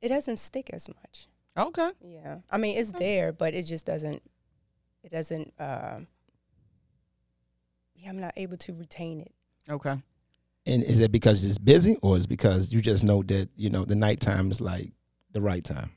it 0.00 0.08
doesn't 0.08 0.36
stick 0.36 0.70
as 0.72 0.88
much. 0.88 1.26
Okay. 1.56 1.90
Yeah. 2.02 2.38
I 2.50 2.58
mean, 2.58 2.78
it's 2.78 2.92
there, 2.92 3.32
but 3.32 3.54
it 3.54 3.64
just 3.64 3.86
doesn't. 3.86 4.22
It 5.02 5.10
doesn't. 5.10 5.52
Um. 5.58 6.06
yeah, 7.96 8.10
I'm 8.10 8.20
not 8.20 8.34
able 8.36 8.56
to 8.58 8.72
retain 8.74 9.20
it. 9.20 9.32
Okay. 9.68 10.00
And 10.66 10.82
is 10.84 11.00
it 11.00 11.10
because 11.10 11.42
it's 11.44 11.58
busy, 11.58 11.96
or 12.02 12.16
is 12.18 12.24
it 12.24 12.28
because 12.28 12.72
you 12.72 12.80
just 12.80 13.02
know 13.04 13.22
that 13.24 13.48
you 13.56 13.70
know 13.70 13.84
the 13.84 13.96
nighttime 13.96 14.50
is 14.50 14.60
like 14.60 14.92
the 15.32 15.40
right 15.40 15.64
time? 15.64 15.90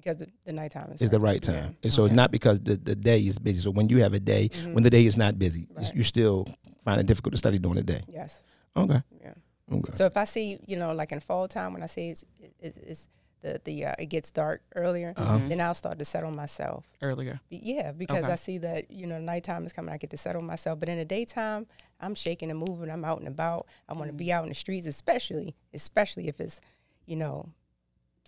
Because 0.00 0.16
the, 0.16 0.28
the 0.44 0.52
nighttime 0.52 0.92
is 0.92 1.02
is 1.02 1.10
the 1.10 1.18
right. 1.20 1.32
right 1.46 1.48
Yeah. 1.54 1.60
time. 1.62 1.76
And 1.84 1.92
so 1.92 2.04
it's 2.06 2.14
not 2.14 2.30
because 2.30 2.60
the, 2.60 2.76
the 2.76 2.96
day 2.96 3.20
is 3.20 3.38
busy. 3.38 3.60
So 3.60 3.70
when 3.70 3.88
you 3.88 3.98
have 4.02 4.14
a 4.14 4.20
day, 4.20 4.48
when 4.72 4.82
the 4.82 4.90
day 4.90 5.04
is 5.06 5.16
not 5.16 5.38
busy, 5.38 5.66
Right. 5.74 5.94
you 5.94 6.02
still 6.02 6.46
find 6.84 7.00
it 7.00 7.06
difficult 7.06 7.32
to 7.32 7.38
study 7.38 7.58
during 7.58 7.76
the 7.76 7.82
day. 7.82 8.02
Yes. 8.08 8.42
Okay. 8.76 9.02
Yeah. 9.22 9.34
Okay. 9.72 9.92
So 9.92 10.04
if 10.06 10.16
I 10.16 10.24
see, 10.24 10.58
you 10.66 10.76
know, 10.76 10.92
like 10.94 11.12
in 11.12 11.20
fall 11.20 11.46
time 11.48 11.72
when 11.74 11.82
I 11.82 11.86
see 11.86 12.10
it's, 12.10 12.24
it's, 12.60 12.78
it's 12.78 13.08
the 13.42 13.60
the 13.64 13.86
uh, 13.86 13.94
it 13.98 14.06
gets 14.06 14.30
dark 14.30 14.60
earlier, 14.74 15.14
Uh-huh. 15.16 15.38
then 15.48 15.60
I'll 15.60 15.74
start 15.74 15.98
to 15.98 16.04
settle 16.04 16.30
myself. 16.30 16.84
Earlier. 17.00 17.40
Be- 17.48 17.60
Yeah, 17.62 17.92
because 17.92 18.24
Okay. 18.24 18.32
I 18.32 18.36
see 18.36 18.58
that 18.58 18.90
you 18.90 19.06
know 19.06 19.18
nighttime 19.18 19.64
is 19.64 19.72
coming. 19.72 19.94
I 19.94 19.98
get 19.98 20.10
to 20.10 20.16
settle 20.18 20.42
myself. 20.42 20.78
But 20.80 20.88
in 20.88 20.98
the 20.98 21.04
daytime, 21.06 21.66
I'm 22.00 22.14
shaking 22.14 22.50
and 22.50 22.58
moving. 22.58 22.90
I'm 22.90 23.04
out 23.04 23.18
and 23.18 23.28
about. 23.28 23.66
I 23.88 23.92
want 23.94 24.08
to 24.08 24.12
be 24.24 24.30
out 24.32 24.42
in 24.44 24.48
the 24.50 24.54
streets, 24.54 24.86
especially 24.86 25.54
especially 25.72 26.28
if 26.28 26.40
it's 26.40 26.60
you 27.06 27.16
know 27.16 27.48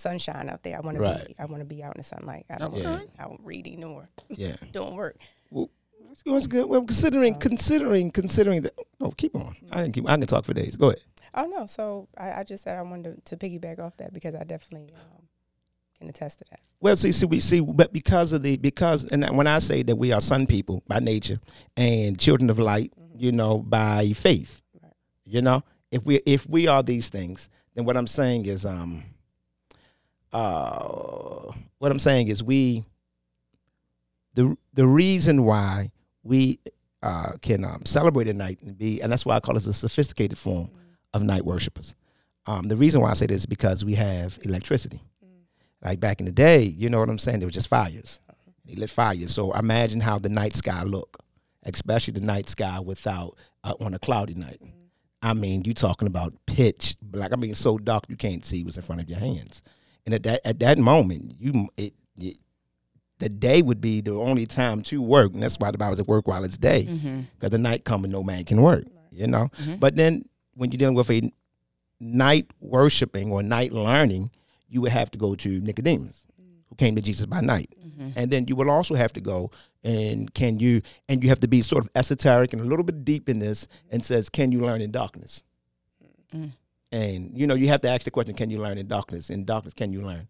sunshine 0.02 0.48
out 0.50 0.62
there. 0.62 0.76
I 0.76 0.80
want 0.80 0.98
Right. 0.98 1.20
to 1.22 1.28
be 1.28 1.34
I 1.38 1.44
want 1.46 1.60
to 1.60 1.64
be 1.64 1.82
out 1.82 1.94
in 1.96 2.00
the 2.00 2.04
sunlight. 2.04 2.44
I 2.50 2.58
don't 2.58 2.74
Okay. 2.74 2.84
want 2.84 3.00
to 3.02 3.06
be 3.08 3.18
out 3.18 3.40
reading 3.44 3.84
or 3.84 4.08
Yeah. 4.28 4.56
doing 4.72 4.94
work. 4.94 5.16
Good. 5.52 5.68
That's 6.26 6.46
good. 6.46 6.66
Well, 6.68 6.82
considering, 6.84 7.34
considering, 7.36 8.10
considering 8.10 8.62
that. 8.62 8.74
Oh, 9.00 9.12
keep 9.12 9.34
on. 9.34 9.56
I 9.70 9.82
can 9.84 9.92
keep. 9.92 10.06
I 10.08 10.16
can 10.18 10.26
talk 10.26 10.44
for 10.44 10.52
days. 10.52 10.76
Go 10.76 10.88
ahead. 10.88 11.00
Oh 11.34 11.46
no, 11.46 11.64
so 11.64 12.08
I, 12.18 12.40
I 12.40 12.44
just 12.44 12.64
said 12.64 12.76
I 12.76 12.82
wanted 12.82 13.24
to, 13.24 13.36
to 13.36 13.36
piggyback 13.38 13.78
off 13.78 13.96
that 13.96 14.12
because 14.12 14.34
I 14.34 14.44
definitely 14.44 14.92
um, 14.92 15.22
can 15.98 16.10
attest 16.10 16.40
to 16.40 16.44
that. 16.50 16.60
Well, 16.80 16.94
see, 16.96 17.12
see, 17.12 17.24
we 17.24 17.40
see, 17.40 17.60
but 17.60 17.92
because 17.94 18.34
of 18.34 18.42
the 18.42 18.58
because, 18.58 19.04
and 19.06 19.24
when 19.36 19.46
I 19.46 19.58
say 19.60 19.82
that 19.84 19.96
we 19.96 20.12
are 20.12 20.20
sun 20.20 20.46
people 20.46 20.82
by 20.86 20.98
nature 20.98 21.40
and 21.78 22.18
children 22.18 22.50
of 22.50 22.58
light, 22.58 22.92
you 23.16 23.32
know, 23.32 23.58
by 23.58 24.12
faith, 24.12 24.60
Right. 24.82 24.92
you 25.24 25.40
know, 25.40 25.62
if 25.90 26.04
we 26.04 26.16
if 26.26 26.46
we 26.46 26.66
are 26.66 26.82
these 26.82 27.08
things, 27.08 27.48
then 27.74 27.86
what 27.86 27.96
I'm 27.96 28.06
saying 28.08 28.44
is, 28.46 28.66
um, 28.66 29.04
uh, 30.32 31.52
what 31.78 31.90
I'm 31.90 31.98
saying 31.98 32.28
is 32.28 32.42
we, 32.42 32.84
the 34.34 34.56
the 34.72 34.86
reason 34.86 35.44
why 35.44 35.90
we 36.22 36.58
uh 37.02 37.32
can 37.42 37.64
um, 37.64 37.82
celebrate 37.84 38.28
at 38.28 38.36
night 38.36 38.60
and 38.62 38.76
be, 38.76 39.00
and 39.00 39.10
that's 39.12 39.26
why 39.26 39.36
I 39.36 39.40
call 39.40 39.56
it 39.56 39.66
a 39.66 39.72
sophisticated 39.72 40.38
form 40.38 40.70
of 41.12 41.22
night 41.22 41.44
worshipers. 41.44 41.94
Um, 42.46 42.68
the 42.68 42.76
reason 42.76 43.00
why 43.00 43.10
I 43.10 43.14
say 43.14 43.26
this 43.26 43.42
is 43.42 43.46
because 43.46 43.84
we 43.84 43.94
have 43.94 44.38
electricity. 44.42 45.00
Like 45.84 46.00
back 46.00 46.20
in 46.20 46.26
the 46.26 46.32
day, 46.32 46.62
you 46.62 46.88
know 46.88 47.00
what 47.00 47.08
I'm 47.08 47.18
saying? 47.18 47.40
There 47.40 47.46
was 47.46 47.54
just 47.54 47.68
fires. 47.68 48.20
They 48.64 48.74
lit 48.74 48.90
fires. 48.90 49.32
So 49.34 49.52
imagine 49.52 50.00
how 50.00 50.18
the 50.18 50.28
night 50.28 50.54
sky 50.54 50.84
look, 50.84 51.18
especially 51.64 52.12
the 52.12 52.20
night 52.20 52.48
sky 52.48 52.78
without 52.78 53.36
uh, 53.64 53.74
on 53.80 53.92
a 53.94 53.98
cloudy 53.98 54.34
night. 54.34 54.60
I 55.22 55.34
mean, 55.34 55.62
you 55.64 55.74
talking 55.74 56.08
about 56.08 56.34
pitch 56.46 56.96
black. 57.02 57.32
I 57.32 57.36
mean, 57.36 57.54
so 57.54 57.78
dark 57.78 58.04
you 58.08 58.16
can't 58.16 58.44
see 58.44 58.62
what's 58.64 58.76
in 58.76 58.82
front 58.82 59.00
of 59.00 59.08
your 59.08 59.18
hands. 59.18 59.62
And 60.04 60.14
at 60.14 60.22
that 60.24 60.40
at 60.44 60.58
that 60.60 60.78
moment, 60.78 61.34
you 61.38 61.68
it, 61.76 61.94
it 62.16 62.36
the 63.18 63.28
day 63.28 63.62
would 63.62 63.80
be 63.80 64.00
the 64.00 64.12
only 64.12 64.46
time 64.46 64.82
to 64.82 65.00
work, 65.00 65.32
and 65.32 65.42
that's 65.42 65.58
why 65.58 65.70
the 65.70 65.78
Bible 65.78 65.96
says 65.96 66.06
work 66.06 66.26
while 66.26 66.42
it's 66.42 66.58
day, 66.58 66.86
mm-hmm. 66.88 67.20
because 67.34 67.50
the 67.50 67.58
night 67.58 67.84
coming, 67.84 68.10
no 68.10 68.22
man 68.22 68.44
can 68.44 68.60
work. 68.60 68.84
You 69.10 69.26
know. 69.26 69.50
Mm-hmm. 69.60 69.76
But 69.76 69.96
then 69.96 70.24
when 70.54 70.70
you're 70.70 70.78
dealing 70.78 70.94
with 70.94 71.10
a 71.10 71.30
night 72.00 72.50
worshiping 72.60 73.30
or 73.30 73.42
night 73.42 73.72
learning, 73.72 74.30
you 74.68 74.80
would 74.80 74.92
have 74.92 75.10
to 75.12 75.18
go 75.18 75.34
to 75.36 75.60
Nicodemus, 75.60 76.26
mm. 76.40 76.46
who 76.68 76.74
came 76.76 76.96
to 76.96 77.02
Jesus 77.02 77.26
by 77.26 77.40
night. 77.40 77.70
Mm-hmm. 77.78 78.08
And 78.16 78.30
then 78.30 78.46
you 78.48 78.56
will 78.56 78.70
also 78.70 78.94
have 78.94 79.12
to 79.12 79.20
go 79.20 79.50
and 79.84 80.32
can 80.34 80.58
you 80.58 80.82
and 81.08 81.22
you 81.22 81.28
have 81.28 81.40
to 81.40 81.48
be 81.48 81.60
sort 81.60 81.84
of 81.84 81.90
esoteric 81.94 82.52
and 82.52 82.62
a 82.62 82.64
little 82.64 82.84
bit 82.84 83.04
deep 83.04 83.28
in 83.28 83.38
this 83.38 83.68
and 83.90 84.04
says, 84.04 84.28
Can 84.28 84.52
you 84.52 84.60
learn 84.60 84.80
in 84.80 84.90
darkness? 84.90 85.42
Mm. 86.34 86.52
And 86.92 87.30
you 87.34 87.46
know, 87.46 87.54
you 87.54 87.68
have 87.68 87.80
to 87.80 87.88
ask 87.88 88.02
the 88.04 88.10
question, 88.10 88.34
Can 88.34 88.50
you 88.50 88.58
learn 88.60 88.78
in 88.78 88.86
darkness? 88.86 89.30
In 89.30 89.44
darkness, 89.44 89.74
can 89.74 89.90
you 89.92 90.02
learn? 90.02 90.28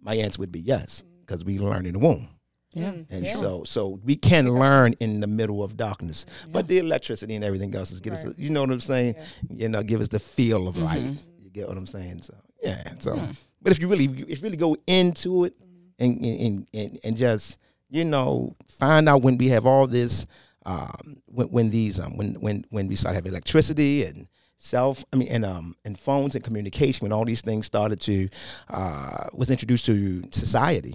My 0.00 0.14
answer 0.14 0.38
would 0.40 0.52
be 0.52 0.60
yes, 0.60 1.02
because 1.20 1.44
we 1.44 1.58
learn 1.58 1.86
in 1.86 1.94
the 1.94 1.98
womb. 1.98 2.28
Yeah. 2.72 2.92
And 3.10 3.24
Yeah. 3.24 3.34
so 3.36 3.64
so 3.64 4.00
we 4.04 4.16
can 4.16 4.52
learn 4.52 4.94
in 5.00 5.20
the 5.20 5.26
middle 5.26 5.62
of 5.62 5.76
darkness. 5.76 6.26
But 6.52 6.68
the 6.68 6.78
electricity 6.78 7.34
and 7.34 7.44
everything 7.44 7.74
else 7.74 7.90
is 7.90 8.00
get 8.00 8.12
us 8.14 8.26
you 8.38 8.50
know 8.50 8.60
what 8.62 8.70
I'm 8.70 8.80
saying? 8.80 9.14
Yeah. 9.16 9.56
You 9.62 9.68
know, 9.68 9.82
give 9.82 10.00
us 10.00 10.08
the 10.08 10.18
feel 10.20 10.66
of 10.68 10.76
light. 10.76 11.02
Mhm. 11.02 11.16
You 11.40 11.50
get 11.50 11.68
what 11.68 11.76
I'm 11.76 11.86
saying? 11.86 12.22
So 12.22 12.34
yeah. 12.62 12.82
So 13.00 13.18
but 13.62 13.72
if 13.72 13.80
you 13.80 13.88
really 13.88 14.04
if 14.28 14.38
you 14.38 14.42
really 14.44 14.56
go 14.56 14.76
into 14.86 15.44
it 15.44 15.54
and 15.98 16.20
and, 16.24 16.66
and 16.74 16.98
and 17.04 17.16
just, 17.16 17.58
you 17.90 18.04
know, 18.04 18.54
find 18.78 19.08
out 19.08 19.22
when 19.22 19.38
we 19.38 19.48
have 19.48 19.66
all 19.66 19.86
this 19.86 20.26
um 20.66 21.22
when, 21.26 21.46
when 21.48 21.70
these 21.70 21.98
um 22.00 22.16
when 22.16 22.34
when 22.34 22.64
when 22.70 22.88
we 22.88 22.94
start 22.96 23.14
having 23.14 23.30
electricity 23.32 24.02
and 24.04 24.26
self 24.58 25.04
i 25.12 25.16
mean 25.16 25.28
and 25.28 25.44
um 25.44 25.74
and 25.84 25.98
phones 25.98 26.34
and 26.34 26.42
communication 26.44 27.04
when 27.04 27.12
all 27.12 27.24
these 27.24 27.40
things 27.42 27.66
started 27.66 28.00
to 28.00 28.28
uh 28.68 29.26
was 29.32 29.50
introduced 29.50 29.84
to 29.84 30.22
society 30.30 30.94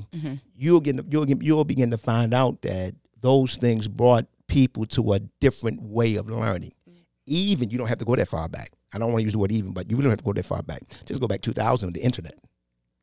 you'll 0.56 0.80
get 0.80 0.96
you'll 1.12 1.26
get, 1.26 1.42
you'll 1.44 1.64
begin 1.66 1.92
to 1.92 1.98
find 1.98 2.34
out 2.34 2.62
that 2.62 2.96
those 3.22 3.58
things 3.58 3.88
brought 3.88 4.26
people 4.48 4.86
to 4.86 5.14
a 5.14 5.20
different 5.40 5.82
way 5.82 6.16
of 6.16 6.28
learning 6.30 6.72
even 7.26 7.70
you 7.70 7.78
don't 7.78 7.88
have 7.88 8.00
to 8.00 8.06
go 8.06 8.16
that 8.16 8.28
far 8.28 8.50
back 8.50 8.72
i 8.94 8.98
don't 8.98 9.12
want 9.12 9.20
to 9.20 9.24
use 9.26 9.34
the 9.34 9.40
word 9.40 9.52
even 9.52 9.72
but 9.72 9.90
you 9.92 9.98
really 9.98 10.06
don't 10.06 10.12
have 10.12 10.20
to 10.20 10.24
go 10.26 10.34
that 10.34 10.46
far 10.46 10.64
back 10.64 10.82
just 11.06 11.22
go 11.22 11.28
back 11.28 11.42
2000 11.42 11.88
with 11.88 11.96
the 11.96 12.02
internet 12.02 12.36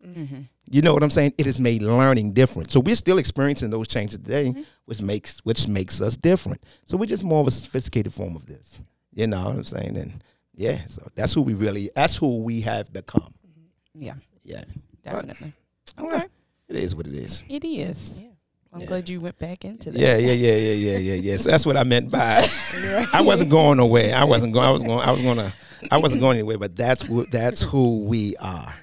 Mm-hmm. 0.07 0.43
you 0.71 0.83
know 0.83 0.95
what 0.95 1.03
I'm 1.03 1.11
saying? 1.11 1.33
It 1.37 1.47
has 1.47 1.59
made 1.59 1.83
learning 1.83 2.33
different. 2.33 2.71
So 2.71 2.79
we're 2.79 2.95
still 2.95 3.19
experiencing 3.19 3.71
those 3.71 3.89
changes 3.89 4.19
today, 4.19 4.55
which 4.85 5.01
makes 5.01 5.41
which 5.41 5.67
makes 5.67 6.01
us 6.01 6.17
different. 6.17 6.63
So 6.85 6.97
we're 6.97 7.07
just 7.07 7.25
more 7.25 7.41
of 7.41 7.49
a 7.49 7.51
sophisticated 7.51 8.13
form 8.13 8.37
of 8.37 8.47
this. 8.47 8.81
You 9.13 9.27
know 9.27 9.43
what 9.45 9.55
I'm 9.57 9.65
saying? 9.65 9.97
And 9.97 10.23
yeah, 10.57 10.81
so 10.89 11.07
that's 11.15 11.33
who 11.35 11.43
we 11.43 11.55
really 11.55 11.91
that's 11.95 12.17
who 12.17 12.39
we 12.43 12.61
have 12.63 12.93
become. 12.93 13.33
Mm-hmm. 13.47 14.03
Yeah. 14.03 14.15
Yeah. 14.43 14.65
Definitely. 15.05 15.53
Okay. 15.99 16.25
It 16.69 16.77
is 16.77 16.95
what 16.95 17.07
it 17.07 17.15
is. 17.15 17.43
It 17.49 17.65
is. 17.65 18.19
Yeah. 18.21 18.29
I'm 18.73 18.81
Yeah. 18.81 18.87
glad 18.87 19.09
you 19.09 19.21
went 19.21 19.39
back 19.39 19.65
into 19.65 19.91
that. 19.91 19.99
Yeah, 19.99 20.17
yeah, 20.17 20.33
yeah, 20.33 20.57
yeah, 20.57 20.73
yeah, 20.73 20.99
yeah, 20.99 21.15
yeah. 21.15 21.37
So 21.37 21.51
that's 21.51 21.65
what 21.65 21.77
I 21.77 21.85
meant 21.85 22.11
by 22.11 22.47
I 23.13 23.23
wasn't 23.23 23.51
going 23.51 23.79
away. 23.79 24.13
I 24.13 24.25
wasn't 24.25 24.53
going 24.53 24.67
I 24.67 24.71
was 24.71 24.83
going 24.83 25.01
I 25.01 25.11
was 25.13 25.23
gonna 25.23 25.53
I 25.91 25.99
wasn't 25.99 26.21
going 26.21 26.39
anywhere, 26.39 26.59
but 26.59 26.75
that's 26.75 27.09
what 27.09 27.31
that's 27.31 27.63
who 27.63 28.05
we 28.05 28.37
are. 28.39 28.75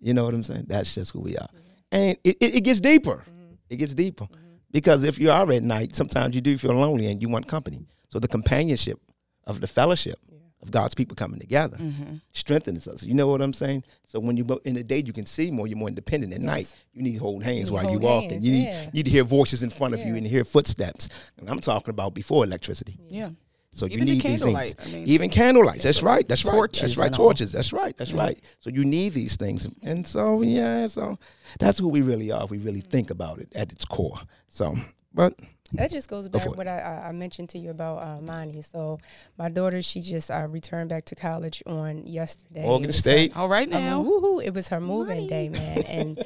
You 0.00 0.14
know 0.14 0.24
what 0.24 0.34
I'm 0.34 0.44
saying? 0.44 0.64
That's 0.68 0.94
just 0.94 1.12
who 1.12 1.20
we 1.20 1.36
are. 1.36 1.48
And 1.92 2.16
it, 2.24 2.36
it, 2.40 2.54
it 2.56 2.60
gets 2.64 2.80
deeper. 2.80 3.24
Mm-hmm. 3.28 3.54
It 3.70 3.76
gets 3.76 3.94
deeper. 3.94 4.24
Mm-hmm. 4.24 4.34
Because 4.70 5.02
if 5.02 5.18
you 5.18 5.30
are 5.30 5.50
at 5.50 5.62
night, 5.62 5.96
sometimes 5.96 6.34
you 6.34 6.40
do 6.40 6.58
feel 6.58 6.72
lonely 6.74 7.06
and 7.06 7.22
you 7.22 7.28
want 7.28 7.48
company. 7.48 7.86
So 8.10 8.18
the 8.18 8.28
companionship 8.28 9.00
of 9.44 9.60
the 9.60 9.66
fellowship 9.66 10.18
of 10.62 10.70
God's 10.70 10.94
people 10.94 11.14
coming 11.14 11.38
together 11.38 11.76
mm-hmm. 11.76 12.16
strengthens 12.32 12.88
us. 12.88 13.02
You 13.02 13.14
know 13.14 13.28
what 13.28 13.40
I'm 13.40 13.52
saying? 13.52 13.84
So 14.04 14.18
when 14.18 14.36
you 14.36 14.44
go 14.44 14.60
in 14.64 14.74
the 14.74 14.82
day 14.82 15.02
you 15.04 15.12
can 15.12 15.26
see 15.26 15.50
more, 15.50 15.66
you're 15.66 15.78
more 15.78 15.88
independent. 15.88 16.32
At 16.32 16.42
night, 16.42 16.74
you 16.92 17.02
need 17.02 17.14
to 17.14 17.20
hold 17.20 17.42
hands 17.42 17.70
need 17.70 17.74
while 17.74 17.84
you 17.84 17.90
hold 17.90 18.02
walking. 18.02 18.30
hands, 18.30 18.44
You 18.44 18.52
need, 18.52 18.64
yeah. 18.64 18.90
need 18.92 19.04
to 19.04 19.10
hear 19.10 19.24
voices 19.24 19.62
in 19.62 19.70
front 19.70 19.94
of 19.94 20.00
you 20.00 20.16
and 20.16 20.26
hear 20.26 20.44
footsteps. 20.44 21.08
And 21.38 21.48
I'm 21.48 21.60
talking 21.60 21.90
about 21.90 22.14
before 22.14 22.44
electricity. 22.44 22.98
Yeah. 23.08 23.30
So 23.70 23.86
you 23.86 23.94
Even 23.94 24.06
the 24.06 24.12
need 24.12 24.22
these 24.22 24.22
things. 24.22 24.40
candlelight, 24.40 24.74
I 24.84 24.90
mean- 24.90 25.06
Even 25.06 25.30
candlelights. 25.30 25.82
That's 25.82 26.02
right. 26.02 26.26
That's 26.26 26.44
right. 26.44 26.52
Torches 26.52 26.80
That's 26.80 26.96
right. 26.96 27.12
Torches. 27.12 27.52
That's 27.52 27.72
right. 27.72 27.96
That's 27.96 28.12
right. 28.12 28.42
So 28.60 28.70
you 28.70 28.84
need 28.84 29.12
these 29.12 29.36
things. 29.36 29.68
And 29.82 30.06
so 30.06 30.42
yeah, 30.42 30.86
so 30.86 31.18
that's 31.58 31.78
who 31.78 31.88
we 31.88 32.00
really 32.00 32.30
are. 32.32 32.44
if 32.44 32.50
We 32.50 32.58
really 32.58 32.82
mm. 32.82 32.86
think 32.86 33.10
about 33.10 33.38
it 33.38 33.52
at 33.54 33.70
its 33.70 33.84
core. 33.84 34.18
So, 34.48 34.74
but 35.12 35.38
That 35.74 35.90
just 35.90 36.08
goes 36.08 36.28
back 36.28 36.42
for 36.42 36.48
it. 36.50 36.56
what 36.56 36.66
I, 36.66 36.78
I- 36.80 37.08
I 37.08 37.12
mentioned 37.12 37.50
to 37.50 37.58
you 37.58 37.70
about 37.70 38.02
uh, 38.02 38.20
Mani. 38.22 38.62
So 38.62 38.98
my 39.36 39.48
daughter, 39.50 39.82
she 39.82 40.00
just 40.00 40.30
uh, 40.30 40.46
returned 40.48 40.88
back 40.88 41.04
to 41.06 41.14
college 41.14 41.62
on 41.66 42.06
yesterday. 42.06 42.62
Morgan 42.62 42.84
It 42.84 42.86
was 42.88 42.98
State. 42.98 43.36
All 43.36 43.48
right 43.48 43.70
her- 43.70 43.78
now. 43.78 44.00
um, 44.00 44.06
woohoo! 44.06 44.42
It 44.42 44.54
was 44.54 44.68
her 44.68 44.80
moving 44.80 45.16
Money. 45.16 45.28
day, 45.28 45.48
man, 45.50 45.78
and 45.86 46.24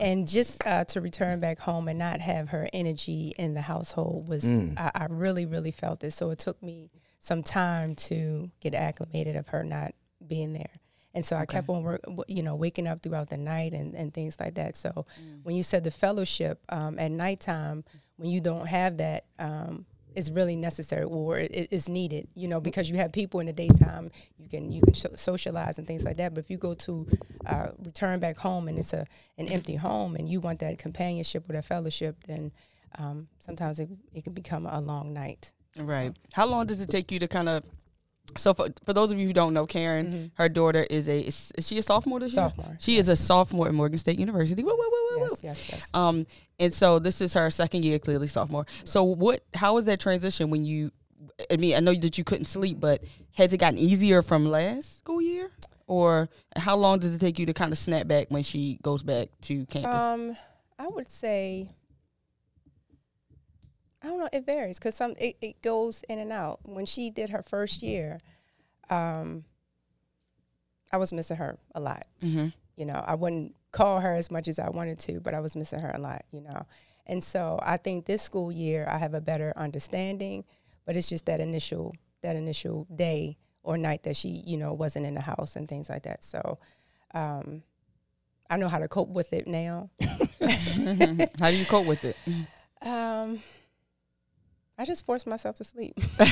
and 0.00 0.26
just 0.28 0.66
uh, 0.66 0.84
to 0.86 1.00
return 1.00 1.38
back 1.40 1.58
home 1.60 1.86
and 1.88 1.98
not 1.98 2.20
have 2.20 2.48
her 2.48 2.68
energy 2.72 3.32
in 3.38 3.54
the 3.54 3.60
household 3.62 4.28
was 4.28 4.44
Mm. 4.44 4.78
I, 4.78 4.90
I 4.94 5.06
really 5.08 5.46
really 5.46 5.70
felt 5.70 6.02
it. 6.02 6.12
So 6.12 6.30
it 6.30 6.38
took 6.40 6.60
me 6.62 6.90
some 7.20 7.42
time 7.42 7.94
to 7.94 8.50
get 8.60 8.74
acclimated 8.74 9.36
of 9.36 9.48
her 9.48 9.62
not 9.62 9.92
being 10.26 10.52
there. 10.52 10.80
And 11.14 11.24
so 11.24 11.36
I 11.36 11.44
kept 11.44 11.68
on 11.68 11.82
work, 11.82 12.00
you 12.28 12.42
know, 12.42 12.54
waking 12.54 12.86
up 12.86 13.02
throughout 13.02 13.28
the 13.30 13.36
night 13.36 13.72
and, 13.72 13.94
and 13.94 14.14
things 14.14 14.38
like 14.40 14.54
that. 14.54 14.76
So 14.76 14.90
Mm. 15.20 15.40
when 15.44 15.54
you 15.56 15.62
said 15.62 15.82
the 15.84 15.90
fellowship 15.90 16.60
um, 16.68 16.98
at 16.98 17.10
nighttime, 17.10 17.84
when 18.20 18.30
you 18.30 18.40
don't 18.40 18.66
have 18.66 18.98
that, 18.98 19.24
um, 19.38 19.86
is 20.14 20.30
really 20.30 20.56
necessary 20.56 21.04
or 21.04 21.38
it 21.38 21.50
it 21.54 21.72
is 21.72 21.88
needed, 21.88 22.28
you 22.34 22.48
know, 22.48 22.60
because 22.60 22.90
you 22.90 22.96
have 22.96 23.12
people 23.12 23.40
in 23.40 23.46
the 23.46 23.52
daytime, 23.52 24.10
you 24.38 24.48
can 24.48 24.70
you 24.72 24.82
can 24.82 24.94
socialize 24.94 25.78
and 25.78 25.86
things 25.86 26.04
like 26.04 26.16
that. 26.16 26.34
But 26.34 26.44
if 26.44 26.50
you 26.50 26.58
go 26.58 26.74
to 26.74 27.06
uh, 27.46 27.68
return 27.84 28.20
back 28.20 28.36
home 28.36 28.68
and 28.68 28.78
it's 28.78 28.92
a 28.92 29.06
an 29.38 29.48
empty 29.48 29.76
home 29.76 30.16
and 30.16 30.28
you 30.28 30.40
want 30.40 30.58
that 30.60 30.78
companionship 30.78 31.48
or 31.48 31.52
that 31.54 31.64
fellowship, 31.64 32.16
then 32.26 32.52
um, 32.98 33.28
sometimes 33.38 33.78
it, 33.78 33.88
it 34.12 34.24
can 34.24 34.32
become 34.32 34.66
a 34.66 34.80
long 34.80 35.12
night. 35.12 35.52
Right. 35.78 36.12
How 36.32 36.46
long 36.46 36.66
does 36.66 36.80
it 36.80 36.90
take 36.90 37.12
you 37.12 37.18
to 37.20 37.28
kind 37.28 37.48
of? 37.48 37.62
So 38.36 38.54
for 38.54 38.68
for 38.84 38.92
those 38.92 39.12
of 39.12 39.18
you 39.18 39.26
who 39.26 39.32
don't 39.32 39.52
know, 39.54 39.66
Karen, 39.66 40.32
her 40.34 40.48
daughter 40.48 40.86
is 40.88 41.08
a 41.08 41.20
is, 41.20 41.52
is 41.58 41.66
she 41.68 41.78
a 41.78 41.82
sophomore 41.82 42.20
this 42.20 42.32
year? 42.32 42.50
Sophomore, 42.50 42.76
She 42.80 42.96
is 42.96 43.08
a 43.08 43.16
sophomore 43.16 43.68
at 43.68 43.74
Morgan 43.74 43.98
State 43.98 44.18
University. 44.18 44.62
Woo, 44.62 44.70
woo, 44.70 44.78
woo, 44.78 45.08
woo, 45.10 45.20
woo. 45.22 45.28
Yes, 45.30 45.42
yes, 45.42 45.68
yes. 45.70 45.90
Um, 45.94 46.26
and 46.58 46.72
so 46.72 46.98
this 46.98 47.20
is 47.20 47.34
her 47.34 47.50
second 47.50 47.84
year, 47.84 47.98
clearly 47.98 48.26
sophomore. 48.28 48.66
So 48.84 49.02
what? 49.04 49.44
How 49.54 49.74
was 49.74 49.84
that 49.86 50.00
transition 50.00 50.50
when 50.50 50.64
you? 50.64 50.90
I 51.50 51.56
mean, 51.56 51.74
I 51.74 51.80
know 51.80 51.94
that 51.94 52.18
you 52.18 52.24
couldn't 52.24 52.46
sleep, 52.46 52.80
but 52.80 53.02
has 53.34 53.52
it 53.52 53.58
gotten 53.58 53.78
easier 53.78 54.22
from 54.22 54.46
last 54.50 54.98
school 54.98 55.20
year, 55.22 55.50
or 55.86 56.28
how 56.56 56.76
long 56.76 56.98
does 56.98 57.14
it 57.14 57.18
take 57.18 57.38
you 57.38 57.46
to 57.46 57.52
kind 57.54 57.72
of 57.72 57.78
snap 57.78 58.06
back 58.06 58.26
when 58.30 58.42
she 58.42 58.78
goes 58.82 59.02
back 59.02 59.28
to 59.42 59.64
campus? 59.66 59.94
Um, 59.94 60.36
I 60.78 60.88
would 60.88 61.10
say 61.10 61.70
I 64.02 64.06
don't 64.06 64.18
know. 64.18 64.28
It 64.32 64.46
varies 64.46 64.78
because 64.78 64.94
some 64.94 65.14
it, 65.18 65.36
it 65.40 65.62
goes 65.62 66.02
in 66.08 66.18
and 66.18 66.32
out. 66.32 66.60
When 66.64 66.86
she 66.86 67.10
did 67.10 67.30
her 67.30 67.42
first 67.42 67.82
year, 67.82 68.20
um, 68.88 69.44
I 70.92 70.96
was 70.96 71.12
missing 71.12 71.36
her 71.36 71.58
a 71.74 71.80
lot. 71.80 72.06
Mm-hmm. 72.22 72.48
You 72.76 72.86
know, 72.86 73.04
I 73.06 73.14
wouldn't 73.14 73.54
call 73.72 74.00
her 74.00 74.14
as 74.14 74.30
much 74.30 74.48
as 74.48 74.58
I 74.58 74.70
wanted 74.70 74.98
to, 75.00 75.20
but 75.20 75.34
I 75.34 75.40
was 75.40 75.54
missing 75.54 75.80
her 75.80 75.90
a 75.90 75.98
lot. 75.98 76.24
You 76.32 76.40
know, 76.40 76.66
and 77.06 77.22
so 77.22 77.58
I 77.62 77.76
think 77.76 78.06
this 78.06 78.22
school 78.22 78.50
year 78.50 78.86
I 78.90 78.98
have 78.98 79.14
a 79.14 79.20
better 79.20 79.52
understanding. 79.56 80.44
But 80.86 80.96
it's 80.96 81.08
just 81.08 81.26
that 81.26 81.40
initial 81.40 81.94
that 82.22 82.36
initial 82.36 82.86
day 82.94 83.36
or 83.62 83.76
night 83.76 84.02
that 84.04 84.16
she 84.16 84.42
you 84.46 84.56
know 84.56 84.72
wasn't 84.72 85.06
in 85.06 85.14
the 85.14 85.20
house 85.20 85.56
and 85.56 85.68
things 85.68 85.88
like 85.90 86.04
that. 86.04 86.24
So. 86.24 86.58
Um, 87.12 87.62
I 88.50 88.56
know 88.56 88.66
how 88.66 88.80
to 88.80 88.88
cope 88.88 89.10
with 89.10 89.32
it 89.32 89.46
now. 89.46 89.90
How 91.38 91.50
do 91.50 91.56
you 91.56 91.64
cope 91.64 91.86
with 91.86 92.04
it? 92.04 92.16
Um, 92.82 93.42
I 94.80 94.84
just 94.86 95.04
force 95.04 95.26
myself 95.26 95.56
to 95.56 95.64
sleep. 95.64 95.98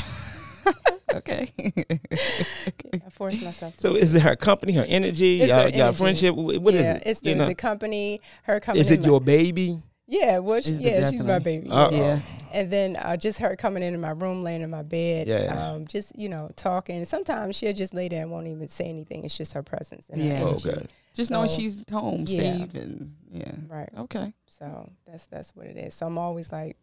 Okay. 1.15 1.51
I 2.13 3.11
force 3.11 3.41
myself. 3.41 3.75
To 3.77 3.81
So 3.81 3.95
is 3.95 4.15
it 4.15 4.21
her 4.21 4.37
company, 4.37 4.73
her 4.75 4.85
energy, 4.85 5.41
It's 5.41 5.51
y'all, 5.51 5.63
her 5.63 5.69
y'all 5.71 5.93
friendship? 5.93 6.35
Wh- 6.35 6.63
What 6.63 6.75
is 6.75 6.83
yeah, 6.83 6.95
it? 6.97 7.03
it's 7.07 7.21
the, 7.21 7.31
You 7.31 7.35
know? 7.37 7.47
the 7.47 7.55
company, 7.55 8.21
her 8.43 8.61
coming. 8.61 8.79
is 8.81 8.91
it 8.91 9.01
your 9.01 9.19
baby? 9.21 9.83
Yeah, 10.07 10.39
well, 10.39 10.61
she, 10.61 10.73
yeah, 10.75 11.11
she's 11.11 11.25
my 11.25 11.39
baby. 11.39 11.69
Uh-oh. 11.71 11.91
Yeah. 11.97 12.21
And 12.53 12.71
then 12.71 12.97
uh, 12.97 13.17
just 13.17 13.39
her 13.39 13.57
coming 13.57 13.83
into 13.83 13.99
my 13.99 14.11
room, 14.11 14.43
laying 14.45 14.61
in 14.61 14.69
my 14.71 14.83
bed, 14.83 15.29
Yeah. 15.29 15.71
um, 15.73 15.87
just 15.87 16.17
you 16.19 16.29
know 16.29 16.51
talking. 16.57 17.03
Sometimes 17.07 17.57
she'll 17.57 17.73
just 17.73 17.95
lay 17.95 18.09
there 18.09 18.23
and 18.23 18.31
won't 18.31 18.47
even 18.47 18.69
say 18.69 18.85
anything. 18.85 19.25
It's 19.25 19.37
just 19.37 19.55
her 19.55 19.63
presence. 19.63 20.09
And 20.11 20.21
her 20.23 20.29
Yeah. 20.29 20.35
energy. 20.35 20.71
Okay. 20.71 20.87
Just 21.15 21.31
knowing 21.31 21.49
So, 21.49 21.57
she's 21.57 21.83
home, 21.91 22.25
yeah. 22.29 22.59
safe, 22.59 22.75
and 22.75 23.15
yeah. 23.33 23.53
Right. 23.67 23.89
Okay. 23.99 24.35
So 24.47 24.91
that's 25.07 25.25
that's 25.27 25.57
what 25.57 25.67
it 25.67 25.79
is. 25.79 25.95
So 25.95 26.07
I'm 26.07 26.19
always 26.19 26.53
like 26.53 26.77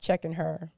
checking 0.00 0.32
her, 0.34 0.70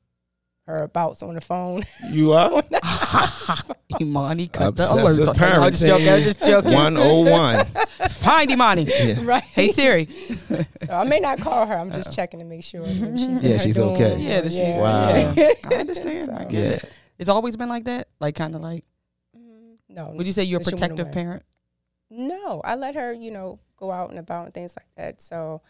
her 0.70 0.82
abouts 0.84 1.22
on 1.22 1.34
the 1.34 1.40
phone. 1.40 1.82
You 2.10 2.32
are 2.32 2.62
Imani 4.00 4.48
cut 4.48 4.76
the 4.76 4.84
Obsessive 4.84 5.18
alert. 5.26 5.42
I'm 5.42 5.70
just 5.72 5.86
joking. 5.86 6.08
I'm 6.08 6.22
just 6.22 6.44
joking. 6.44 6.72
101. 6.72 7.66
Find 8.10 8.50
Imani. 8.50 8.86
Yeah. 9.00 9.18
right. 9.22 9.42
Hey 9.42 9.68
Siri. 9.68 10.06
So 10.76 10.92
I 10.92 11.04
may 11.04 11.20
not 11.20 11.40
call 11.40 11.66
her. 11.66 11.76
I'm 11.76 11.90
just 11.92 12.12
checking 12.12 12.40
to 12.40 12.46
make 12.46 12.64
sure 12.64 12.86
she's 12.86 12.96
in 13.04 13.38
Yeah, 13.42 13.58
she's 13.58 13.76
dorm 13.76 13.90
okay. 13.94 14.18
Yeah, 14.18 14.40
that 14.40 14.52
she's- 14.52 14.78
Wow. 14.78 15.32
yeah. 15.36 15.52
I 15.70 15.74
understand. 15.76 16.26
So- 16.26 16.34
I 16.34 16.44
get 16.44 16.52
Yeah. 16.52 16.70
it. 16.76 16.92
It's 17.18 17.28
always 17.30 17.56
been 17.56 17.68
like 17.68 17.84
that. 17.84 18.08
Like 18.20 18.34
kind 18.34 18.54
of 18.54 18.60
like. 18.62 18.84
Mm, 19.36 19.76
No. 19.88 20.10
Would 20.16 20.26
you 20.26 20.32
say 20.32 20.44
you're 20.44 20.60
a 20.60 20.64
since 20.64 20.78
she 20.78 20.82
went 20.82 20.92
protective 20.96 21.12
parent? 21.12 21.42
No, 22.10 22.60
I 22.64 22.74
let 22.76 22.94
her, 22.96 23.12
you 23.12 23.30
know, 23.30 23.60
go 23.76 23.92
out 23.92 24.10
and 24.10 24.18
about 24.18 24.46
and 24.46 24.54
things 24.54 24.74
like 24.76 24.88
that. 24.96 25.20
So, 25.22 25.62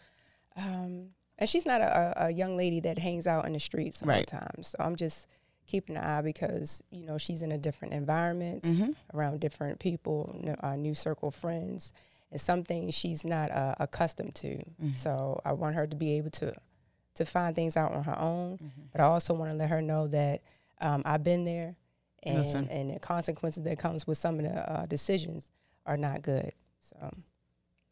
um, 0.57 1.09
and 1.41 1.49
she's 1.49 1.65
not 1.65 1.81
a, 1.81 2.27
a 2.27 2.29
young 2.31 2.55
lady 2.55 2.79
that 2.81 2.97
hangs 2.99 3.27
out 3.27 3.45
in 3.45 3.51
the 3.53 3.59
streets 3.59 4.01
all 4.01 4.07
Right. 4.07 4.25
the 4.25 4.37
time. 4.37 4.63
So 4.63 4.77
I'm 4.79 4.95
just 4.95 5.27
keeping 5.67 5.97
an 5.97 6.03
eye 6.03 6.21
because 6.21 6.81
you 6.91 7.05
know 7.05 7.17
she's 7.17 7.41
in 7.41 7.51
a 7.51 7.57
different 7.57 7.93
environment 7.93 8.63
Mm-hmm. 8.63 8.91
around 9.13 9.39
different 9.41 9.79
people, 9.79 10.39
n- 10.43 10.55
a 10.61 10.77
new 10.77 10.93
circle 10.95 11.27
of 11.29 11.35
friends, 11.35 11.93
and 12.31 12.39
some 12.39 12.63
things 12.63 12.93
she's 12.95 13.25
not 13.25 13.51
uh, 13.51 13.75
accustomed 13.79 14.35
to. 14.35 14.55
Mm-hmm. 14.57 14.93
So 14.95 15.41
I 15.43 15.51
want 15.53 15.75
her 15.75 15.85
to 15.87 15.95
be 15.97 16.13
able 16.17 16.29
to 16.31 16.53
to 17.15 17.25
find 17.25 17.53
things 17.55 17.75
out 17.75 17.91
on 17.93 18.03
her 18.05 18.17
own, 18.17 18.57
Mm-hmm. 18.57 18.81
but 18.93 19.01
I 19.01 19.05
also 19.05 19.33
want 19.33 19.51
to 19.51 19.55
let 19.57 19.69
her 19.69 19.81
know 19.81 20.07
that 20.07 20.41
um, 20.79 21.01
I've 21.05 21.23
been 21.23 21.43
there, 21.43 21.75
and 22.23 22.37
Listen. 22.37 22.67
and 22.69 22.89
the 22.91 22.99
consequences 22.99 23.63
that 23.63 23.77
comes 23.79 24.07
with 24.07 24.17
some 24.17 24.39
of 24.39 24.43
the 24.45 24.71
uh, 24.71 24.85
decisions 24.85 25.51
are 25.85 25.97
not 25.97 26.21
good. 26.21 26.53
So 26.79 26.95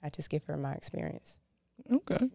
I 0.03 0.09
just 0.09 0.29
give 0.29 0.43
her 0.45 0.55
my 0.57 0.73
experience. 0.73 1.39
Okay. 1.91 2.29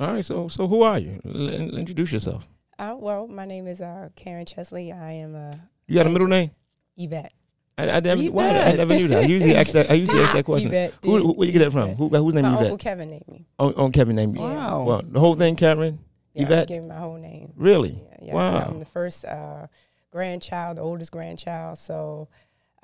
All 0.00 0.12
right. 0.14 0.24
So 0.24 0.48
so 0.48 0.66
who 0.66 0.82
are 0.82 0.98
you? 0.98 1.20
L- 1.24 1.48
l- 1.50 1.76
introduce 1.78 2.12
yourself. 2.12 2.48
Uh, 2.78 2.96
well, 2.98 3.28
my 3.28 3.44
name 3.44 3.66
is 3.68 3.80
uh, 3.80 4.08
Karen 4.16 4.44
Chesley. 4.46 4.90
I 4.92 5.12
am 5.12 5.34
a 5.34 5.60
You 5.86 5.94
got 5.94 6.06
a 6.06 6.10
middle 6.10 6.26
name? 6.28 6.50
Yvette. 6.96 7.32
I, 7.76 7.90
I 7.90 8.00
never, 8.00 8.22
why, 8.24 8.48
I 8.48 8.72
never 8.76 8.94
knew 8.94 9.08
that. 9.08 9.24
I 9.24 9.26
usually 9.26 9.54
ask 9.56 9.72
that. 9.72 9.90
I 9.90 9.94
usually 9.94 10.20
ask 10.22 10.32
that 10.34 10.44
question. 10.44 10.68
Yvette. 10.68 10.94
Who, 11.02 11.18
did- 11.18 11.22
who, 11.26 11.32
where 11.34 11.46
you 11.46 11.52
get 11.52 11.58
that 11.60 11.72
from? 11.72 11.90
Yvette. 11.90 11.96
Who, 11.98 12.08
whose 12.08 12.34
name 12.34 12.42
My 12.44 12.48
is 12.50 12.56
uncle 12.58 12.66
Yvette? 12.74 12.80
Kevin 12.80 13.10
named 13.10 13.28
me. 13.28 13.46
On, 13.58 13.74
on 13.74 13.92
Kevin 13.92 14.16
named 14.16 14.36
you. 14.36 14.42
Wow. 14.42 14.84
Well, 14.84 15.02
the 15.04 15.18
whole 15.20 15.34
thing, 15.34 15.56
Karen. 15.56 15.98
Yeah, 16.34 16.38
he 16.40 16.42
Yvette. 16.44 16.68
gave 16.68 16.82
me 16.82 16.88
my 16.88 16.96
whole 16.98 17.16
name. 17.16 17.52
Really? 17.56 18.00
Yeah, 18.20 18.26
yeah. 18.26 18.34
Wow. 18.34 18.58
I'm 18.68 18.78
the 18.80 18.86
first 18.86 19.24
uh, 19.24 19.66
grandchild, 20.12 20.78
the 20.78 20.82
oldest 20.82 21.10
grandchild. 21.12 21.78
So 21.78 22.28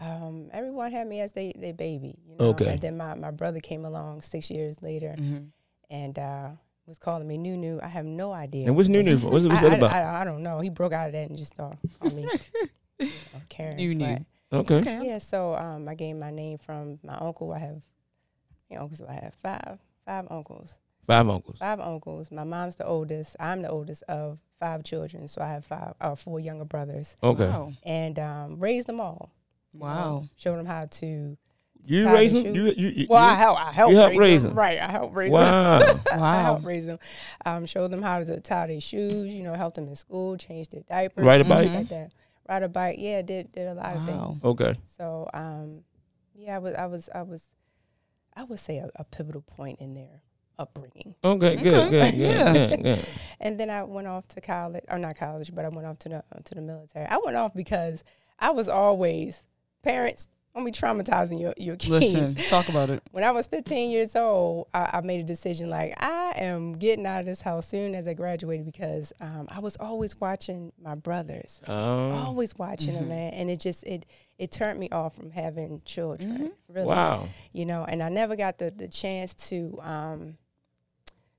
um, 0.01 0.51
everyone 0.53 0.91
had 0.93 1.07
me 1.07 1.21
as 1.21 1.33
they, 1.33 1.53
they 1.57 1.71
baby. 1.73 2.17
You 2.29 2.37
know? 2.37 2.45
Okay. 2.47 2.73
And 2.73 2.81
then 2.81 2.97
my, 2.97 3.15
my 3.15 3.31
brother 3.33 3.61
came 3.61 3.85
along 3.85 4.23
six 4.23 4.51
years 4.51 4.81
later 4.83 5.15
Mm-hmm. 5.19 5.45
and 5.91 6.19
uh, 6.19 6.49
was 6.91 6.99
calling 6.99 7.27
me 7.27 7.39
Nunu. 7.39 7.79
I 7.83 7.89
have 7.89 8.05
no 8.05 8.33
idea. 8.33 8.67
And 8.67 8.77
what's 8.77 8.89
new 8.89 9.03
news? 9.03 9.23
What's, 9.23 9.47
what's 9.47 9.61
I, 9.61 9.63
that 9.63 9.73
I- 9.73 9.77
about? 9.77 9.93
I, 9.93 10.21
I 10.21 10.25
don't 10.25 10.43
know. 10.43 10.61
He 10.61 10.69
broke 10.69 10.93
out 10.93 11.07
of 11.07 11.13
that 11.13 11.29
and 11.29 11.39
just 11.39 11.55
started 11.55 11.79
calling 12.01 12.17
me 12.17 12.29
you 12.99 13.07
know, 13.07 13.41
Karen. 13.49 13.77
Nunu. 13.77 14.19
But, 14.51 14.59
okay. 14.59 14.75
Okay. 14.81 15.07
Yeah, 15.07 15.19
so 15.19 15.55
um, 15.55 15.89
I 15.89 15.95
gained 15.95 16.19
my 16.21 16.31
name 16.31 16.59
from 16.59 16.99
my 17.05 17.15
uncle. 17.15 17.53
I 17.53 17.59
have, 17.61 17.81
you 18.69 18.77
know, 18.77 18.83
uncles. 18.83 19.01
I 19.09 19.13
have 19.15 19.35
five, 19.43 19.79
five 20.05 20.27
uncles, 20.31 20.75
Five 21.07 21.29
uncles. 21.29 21.59
five 21.59 21.79
uncles. 21.81 22.31
My 22.33 22.45
mom's 22.45 22.77
the 22.77 22.87
oldest. 22.87 23.37
I'm 23.41 23.63
the 23.63 23.71
oldest 23.71 24.03
of 24.09 24.39
five 24.59 24.83
children, 24.85 25.29
so 25.29 25.41
I 25.41 25.49
have 25.49 25.65
five, 25.65 25.95
uh, 26.01 26.15
four 26.17 26.41
younger 26.41 26.65
brothers, 26.65 27.17
Okay. 27.23 27.49
Wow. 27.49 27.73
and 27.85 28.19
um, 28.19 28.59
raised 28.59 28.87
them 28.89 29.01
all. 29.01 29.31
you 29.73 29.79
know, 29.81 29.87
Wow. 29.87 30.25
showed 30.37 30.59
them 30.59 30.67
how 30.67 30.87
to. 30.87 31.37
You 31.87 32.05
Tie 32.05 32.13
raise 32.13 32.33
them? 32.33 32.55
You, 32.55 32.67
you, 32.77 32.89
you, 32.89 33.07
Well, 33.09 33.23
I 33.23 33.35
help. 33.35 33.59
I 33.59 33.73
help. 33.73 33.91
you 33.91 33.97
help 33.97 34.11
raise, 34.11 34.19
raise 34.19 34.43
them. 34.43 34.51
them. 34.51 34.59
Right, 34.59 34.79
I 34.81 34.91
help 34.91 35.15
raise 35.15 35.33
them. 35.33 35.41
Wow. 35.41 36.01
I 36.13 36.43
help 36.43 36.65
raise 36.65 36.87
them. 36.87 36.99
Um, 37.45 37.67
showed 37.67 37.91
them 37.91 38.03
how 38.03 38.23
to 38.23 38.41
tie 38.41 38.67
their 38.67 38.81
shoes. 38.81 39.35
You 39.35 39.43
know, 39.43 39.55
help 39.55 39.75
them 39.75 39.89
in 39.89 39.95
school, 39.97 40.37
change 40.37 40.69
their 40.69 40.83
diapers, 40.83 41.25
Ride 41.25 41.41
a 41.41 41.45
things 41.45 41.69
bike? 41.71 41.75
like 41.77 41.89
that. 41.89 42.13
Ride 42.49 42.63
a 42.63 42.69
bike. 42.69 42.97
Yeah, 42.99 43.23
did 43.23 43.53
did 43.53 43.67
a 43.69 43.75
lot 43.75 43.97
of 43.97 44.05
things. 44.07 44.45
okay. 44.45 44.75
So 44.87 45.29
um, 45.35 45.81
yeah, 46.35 46.57
I 46.57 46.59
was 46.59 46.75
I 46.75 46.87
was 46.87 47.09
I 47.15 47.23
was 47.23 47.49
I 48.37 48.45
would 48.45 48.59
say 48.59 48.79
a, 48.79 48.91
a 48.97 49.05
pivotal 49.05 49.43
point 49.43 49.81
in 49.81 49.95
their 49.95 50.23
upbringing. 50.59 51.15
Okay. 51.25 51.57
Good. 51.57 51.87
Okay. 51.87 51.91
Good. 51.91 51.91
Good. 51.91 52.15
Yeah. 52.15 52.53
Good. 52.53 52.83
Good. 52.83 53.07
And 53.43 53.59
then 53.59 53.71
I 53.71 53.85
went 53.85 54.07
off 54.07 54.29
to 54.29 54.41
college, 54.43 54.85
or 54.91 54.99
not 54.99 55.17
college, 55.17 55.55
but 55.55 55.65
I 55.65 55.69
went 55.71 55.87
off 55.87 55.99
to 56.01 56.09
the 56.11 56.25
to 56.45 56.55
the 56.55 56.61
military. 56.61 57.07
I 57.07 57.17
went 57.25 57.37
off 57.37 57.55
because 57.55 58.05
I 58.39 58.51
was 58.51 58.69
always 58.69 59.45
parents 59.83 60.29
don't 60.55 60.65
be 60.65 60.73
traumatizing 60.73 61.41
your 61.41 61.55
your 61.57 61.77
kids. 61.77 62.13
Listen, 62.13 62.35
talk 62.49 62.69
about 62.69 62.91
it. 62.91 63.03
When 63.13 63.23
I 63.23 63.31
was 63.31 63.47
15 63.47 63.91
years 63.91 64.17
old, 64.17 64.67
I, 64.75 64.91
I 64.95 65.01
made 65.03 65.21
a 65.21 65.25
decision 65.25 65.71
like 65.71 65.95
I 66.03 66.33
am 66.37 66.73
getting 66.73 67.07
out 67.07 67.21
of 67.21 67.27
this 67.27 67.41
house 67.41 67.69
soon 67.69 67.95
as 67.95 68.09
I 68.09 68.15
graduated 68.15 68.67
because 68.67 69.13
um, 69.21 69.47
I 69.51 69.61
was 69.61 69.77
always 69.79 70.21
watching 70.21 70.73
my 70.83 70.95
brothers 70.97 71.61
Um, 71.67 71.77
always 71.77 72.57
watching 72.59 72.95
them, 72.95 73.05
Mhm. 73.05 73.09
man, 73.09 73.33
and 73.35 73.49
it 73.51 73.61
just 73.61 73.85
it 73.85 74.07
it 74.39 74.51
turned 74.51 74.81
me 74.81 74.89
off 74.91 75.15
from 75.15 75.31
having 75.31 75.83
children. 75.85 76.53
Really, 76.69 76.87
wow. 76.87 77.29
you 77.53 77.65
know, 77.65 77.85
and 77.85 78.03
I 78.03 78.09
never 78.09 78.35
got 78.35 78.59
the 78.59 78.71
the 78.71 78.89
chance 78.89 79.35
to 79.51 79.79
um 79.83 80.37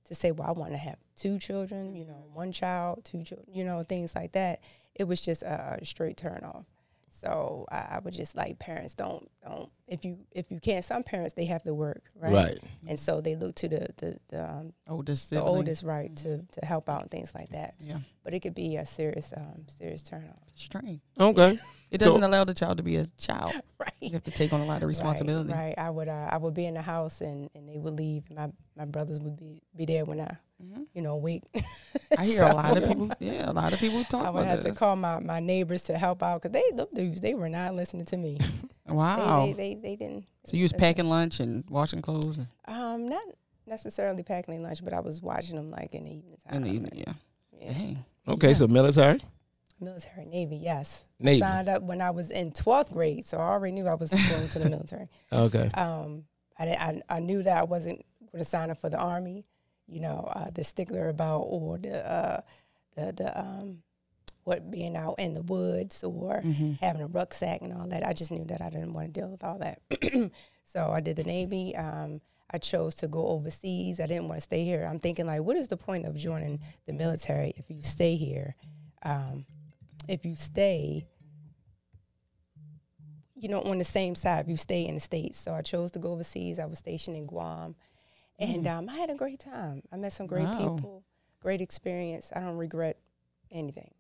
to 0.06 0.16
say, 0.16 0.32
well, 0.32 0.48
I 0.48 0.52
want 0.52 0.72
to 0.72 0.78
have 0.78 0.98
two 1.16 1.38
children, 1.40 1.96
you 1.96 2.06
know, 2.06 2.26
one 2.34 2.52
child, 2.52 3.06
two 3.06 3.24
children, 3.24 3.48
you 3.54 3.64
know, 3.64 3.84
things 3.84 4.16
like 4.16 4.34
that. 4.34 4.62
It 4.96 5.06
was 5.06 5.22
just 5.22 5.42
a, 5.44 5.78
a 5.82 5.86
straight 5.86 6.18
turn 6.18 6.42
off. 6.44 6.66
So 7.14 7.66
I, 7.70 7.78
I 7.96 8.00
would 8.04 8.14
just 8.14 8.36
like 8.38 8.58
parents 8.58 8.94
don't 8.94 9.30
don't 9.46 9.70
if 9.88 10.06
you 10.06 10.18
if 10.32 10.50
you 10.50 10.60
can't 10.62 10.84
some 10.84 11.04
parents 11.04 11.34
they 11.34 11.44
have 11.46 11.62
to 11.64 11.74
work 11.74 12.04
right, 12.16 12.32
Right. 12.34 12.60
and 12.88 12.98
so 12.98 13.20
they 13.20 13.36
look 13.36 13.54
to 13.56 13.68
the 13.68 13.88
the 13.98 14.18
the, 14.30 14.50
um, 14.50 14.74
Oldest. 14.88 15.30
the 15.30 15.42
oldest 15.44 15.84
right 15.84 16.16
to 16.18 16.38
to 16.40 16.66
help 16.66 16.90
out 16.90 17.02
and 17.02 17.12
things 17.12 17.36
like 17.36 17.50
that. 17.50 17.76
Yeah. 17.80 17.98
But 18.24 18.34
it 18.34 18.40
could 18.40 18.56
be 18.56 18.78
a 18.78 18.86
serious 18.86 19.34
um 19.36 19.66
serious 19.68 20.04
turn 20.04 20.26
off. 20.30 20.48
Strange. 20.56 21.02
Okay. 21.20 21.60
It 21.92 21.98
doesn't 21.98 22.24
allow 22.24 22.46
the 22.46 22.54
child 22.54 22.78
to 22.78 22.84
be 22.84 22.96
a 22.96 23.08
child. 23.18 23.54
Right. 23.78 23.94
You 24.00 24.12
have 24.12 24.24
to 24.24 24.32
take 24.32 24.54
on 24.54 24.62
a 24.62 24.66
lot 24.66 24.82
of 24.84 24.88
responsibility. 24.88 25.52
Right, 25.52 25.74
right. 25.76 25.78
I 25.78 25.90
would 25.90 26.08
uh, 26.08 26.30
I 26.32 26.38
would 26.38 26.54
be 26.54 26.66
in 26.66 26.76
the 26.76 26.82
house 26.84 27.20
and, 27.22 27.50
and 27.56 27.68
they 27.68 27.78
would 27.78 27.98
leave. 27.98 28.24
My 28.32 28.50
my 28.78 28.86
brothers 28.86 29.20
would 29.20 29.36
be, 29.38 29.62
be 29.76 29.86
there 29.86 30.06
when 30.06 30.20
I 30.22 30.38
Mhm. 30.62 30.86
you 30.94 31.02
know 31.02 31.16
wake. 31.18 31.44
I 32.18 32.26
hear 32.26 32.44
a 32.44 32.54
lot 32.62 32.78
of 32.78 32.88
people. 32.88 33.10
Yeah, 33.20 33.50
a 33.50 33.54
lot 33.54 33.74
of 33.74 33.80
people 33.80 34.04
talk 34.04 34.26
I 34.26 34.30
would 34.30 34.42
about 34.42 34.64
have 34.64 34.64
to 34.66 34.74
call 34.74 34.96
my, 34.96 35.20
my 35.20 35.40
neighbors 35.40 35.82
to 35.84 35.98
help 35.98 36.22
out 36.24 36.42
because 36.42 36.54
they 36.54 36.76
them 36.76 36.88
dudes 36.94 37.22
they 37.22 37.34
were 37.34 37.50
not 37.50 37.74
listening 37.76 38.06
to 38.06 38.18
me. 38.18 38.38
Wow. 38.88 39.46
They, 39.48 39.54
they, 39.54 39.76
they 39.76 39.82
they 39.82 39.96
didn't. 39.96 40.26
so 40.46 40.56
you 40.58 40.64
was 40.64 40.72
listen. 40.74 40.80
packing 40.80 41.10
lunch 41.10 41.40
and 41.40 41.64
washing 41.70 42.02
clothes 42.02 42.38
and- 42.38 42.48
Um, 42.66 43.08
not 43.08 43.24
necessarily 43.68 44.24
packing 44.24 44.62
lunch, 44.64 44.84
but 44.84 44.94
I 44.94 45.00
was 45.00 45.22
watching 45.22 45.56
them 45.56 45.72
like 45.72 45.94
in 45.96 46.04
the 46.04 46.12
evening 46.12 46.38
time. 46.46 46.56
in 46.58 46.64
the 46.64 46.70
evening. 46.70 46.92
Yeah. 47.08 47.14
Yeah. 47.60 47.74
Dang. 47.74 48.06
Okay. 48.28 48.48
Yeah. 48.50 48.54
So 48.56 48.68
military. 48.68 49.22
Military 49.80 50.26
Navy, 50.26 50.58
yes. 50.58 51.06
Navy. 51.20 51.40
Signed 51.40 51.68
up 51.70 51.82
when 51.82 52.02
I 52.02 52.12
was 52.12 52.30
in 52.30 52.52
twelfth 52.52 52.94
grade, 52.94 53.26
so 53.26 53.38
I 53.38 53.42
already 53.50 53.72
knew 53.74 53.88
I 53.88 53.96
was 53.96 54.12
going 54.12 54.48
to 54.50 54.60
the 54.60 54.70
military. 54.70 55.08
Okay. 55.32 55.70
um, 55.74 56.26
I, 56.60 56.66
I 56.68 57.02
I 57.10 57.20
knew 57.20 57.42
that 57.44 57.58
I 57.58 57.64
wasn't 57.64 58.04
going 58.32 58.44
to 58.44 58.50
sign 58.50 58.70
up 58.70 58.78
for 58.78 58.90
the 58.90 58.98
army. 59.00 59.46
You 59.92 60.00
know, 60.00 60.30
uh, 60.34 60.50
the 60.52 60.64
stickler 60.64 61.10
about 61.10 61.42
or 61.42 61.78
the 61.78 62.10
uh, 62.10 62.42
the 62.96 63.12
the 63.12 63.40
um, 63.40 63.84
what 64.46 64.72
being 64.72 64.96
out 64.96 65.16
in 65.20 65.34
the 65.34 65.42
woods 65.44 66.04
or 66.04 66.42
Mhm. 66.44 66.80
having 66.80 67.02
a 67.02 67.08
rucksack 67.08 67.62
and 67.62 67.74
all 67.74 67.88
that. 67.90 68.08
I 68.08 68.14
just 68.14 68.32
knew 68.32 68.46
that 68.46 68.62
I 68.62 68.70
didn't 68.70 68.94
want 68.94 69.14
to 69.14 69.20
deal 69.20 69.30
with 69.30 69.44
all 69.44 69.58
that. 69.60 69.82
so 70.64 70.90
I 70.90 71.00
did 71.02 71.18
the 71.18 71.24
Navy. 71.26 71.76
Um, 71.76 72.22
I 72.54 72.58
chose 72.58 72.96
to 72.96 73.08
go 73.08 73.28
overseas. 73.28 74.00
I 74.00 74.08
didn't 74.08 74.28
want 74.28 74.38
to 74.38 74.44
stay 74.44 74.64
here. 74.66 74.86
I'm 74.90 75.00
thinking 75.00 75.26
like, 75.28 75.42
what 75.42 75.58
is 75.58 75.68
the 75.68 75.78
point 75.78 76.06
of 76.06 76.16
joining 76.16 76.60
the 76.86 76.94
military 76.94 77.54
if 77.58 77.70
you 77.70 77.82
stay 77.82 78.16
here? 78.16 78.56
Um, 79.04 79.46
if 80.08 80.26
you 80.26 80.36
stay, 80.36 81.06
you 83.36 83.48
know, 83.50 83.62
on 83.62 83.78
the 83.78 83.84
same 83.86 84.16
side, 84.16 84.46
if 84.46 84.50
you 84.50 84.58
stay 84.58 84.86
in 84.88 84.96
the 84.96 85.02
states. 85.02 85.40
So 85.40 85.54
I 85.54 85.62
chose 85.62 85.92
to 85.92 86.00
go 86.00 86.12
overseas. 86.12 86.60
I 86.60 86.66
was 86.66 86.80
stationed 86.80 87.16
in 87.18 87.26
Guam, 87.26 87.76
and 88.42 88.68
um, 88.68 88.90
I 88.90 88.96
had 88.96 89.10
a 89.10 89.16
great 89.16 89.40
time. 89.40 89.84
I 89.92 89.98
met 89.98 90.14
some 90.14 90.28
great 90.28 90.46
Wow. 90.46 90.76
people, 90.76 91.04
great 91.42 91.62
experience. 91.62 92.32
I 92.36 92.40
don't 92.42 92.58
regret 92.58 92.98
anything. 93.52 93.92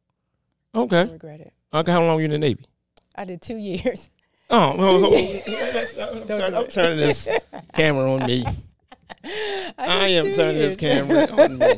I 0.73 0.79
Okay. 0.79 1.03
don't 1.03 1.11
regret 1.13 1.39
it. 1.41 1.53
Okay. 1.73 1.91
How 1.91 2.01
long 2.03 2.15
were 2.15 2.21
you 2.21 2.25
in 2.25 2.31
the 2.31 2.37
Navy? 2.39 2.65
I 3.15 3.25
did 3.25 3.41
two 3.41 3.57
years. 3.57 4.09
Oh, 4.49 5.11
years. 5.17 5.97
I'm, 5.99 6.25
Don't 6.25 6.27
turn- 6.27 6.55
I'm 6.55 6.67
turning 6.67 6.97
this 6.99 7.27
camera 7.73 8.11
on 8.11 8.25
me. 8.25 8.43
I, 9.23 9.71
I 9.77 10.07
am 10.09 10.25
two 10.25 10.33
turning 10.33 10.61
this 10.61 10.75
camera 10.75 11.25
on 11.27 11.57
me. 11.57 11.73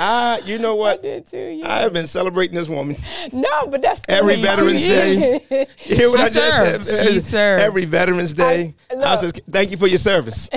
I, 0.00 0.38
you 0.44 0.58
know 0.58 0.74
what? 0.76 0.90
I 0.90 0.92
what? 0.94 1.02
did 1.02 1.26
two 1.28 1.36
years. 1.38 1.66
I 1.66 1.80
have 1.80 1.92
been 1.92 2.06
celebrating 2.06 2.56
this 2.56 2.68
woman 2.68 2.96
no, 3.32 3.66
but 3.66 3.82
that's 3.82 4.00
every 4.08 4.36
way- 4.36 4.42
Veterans 4.42 4.82
Two 4.82 4.88
Day. 4.88 5.66
You 5.86 5.96
hear 5.96 6.08
what 6.10 6.20
She 6.20 6.24
I 6.26 6.28
just 6.30 6.88
said? 6.90 7.06
She 7.08 7.20
served. 7.20 7.62
Every 7.62 7.84
Veterans 7.84 8.32
Day. 8.34 8.74
I- 8.90 8.94
I, 8.94 8.96
look. 8.96 9.18
says, 9.20 9.32
thank 9.50 9.70
you 9.70 9.76
for 9.76 9.86
your 9.86 9.98
service. 9.98 10.48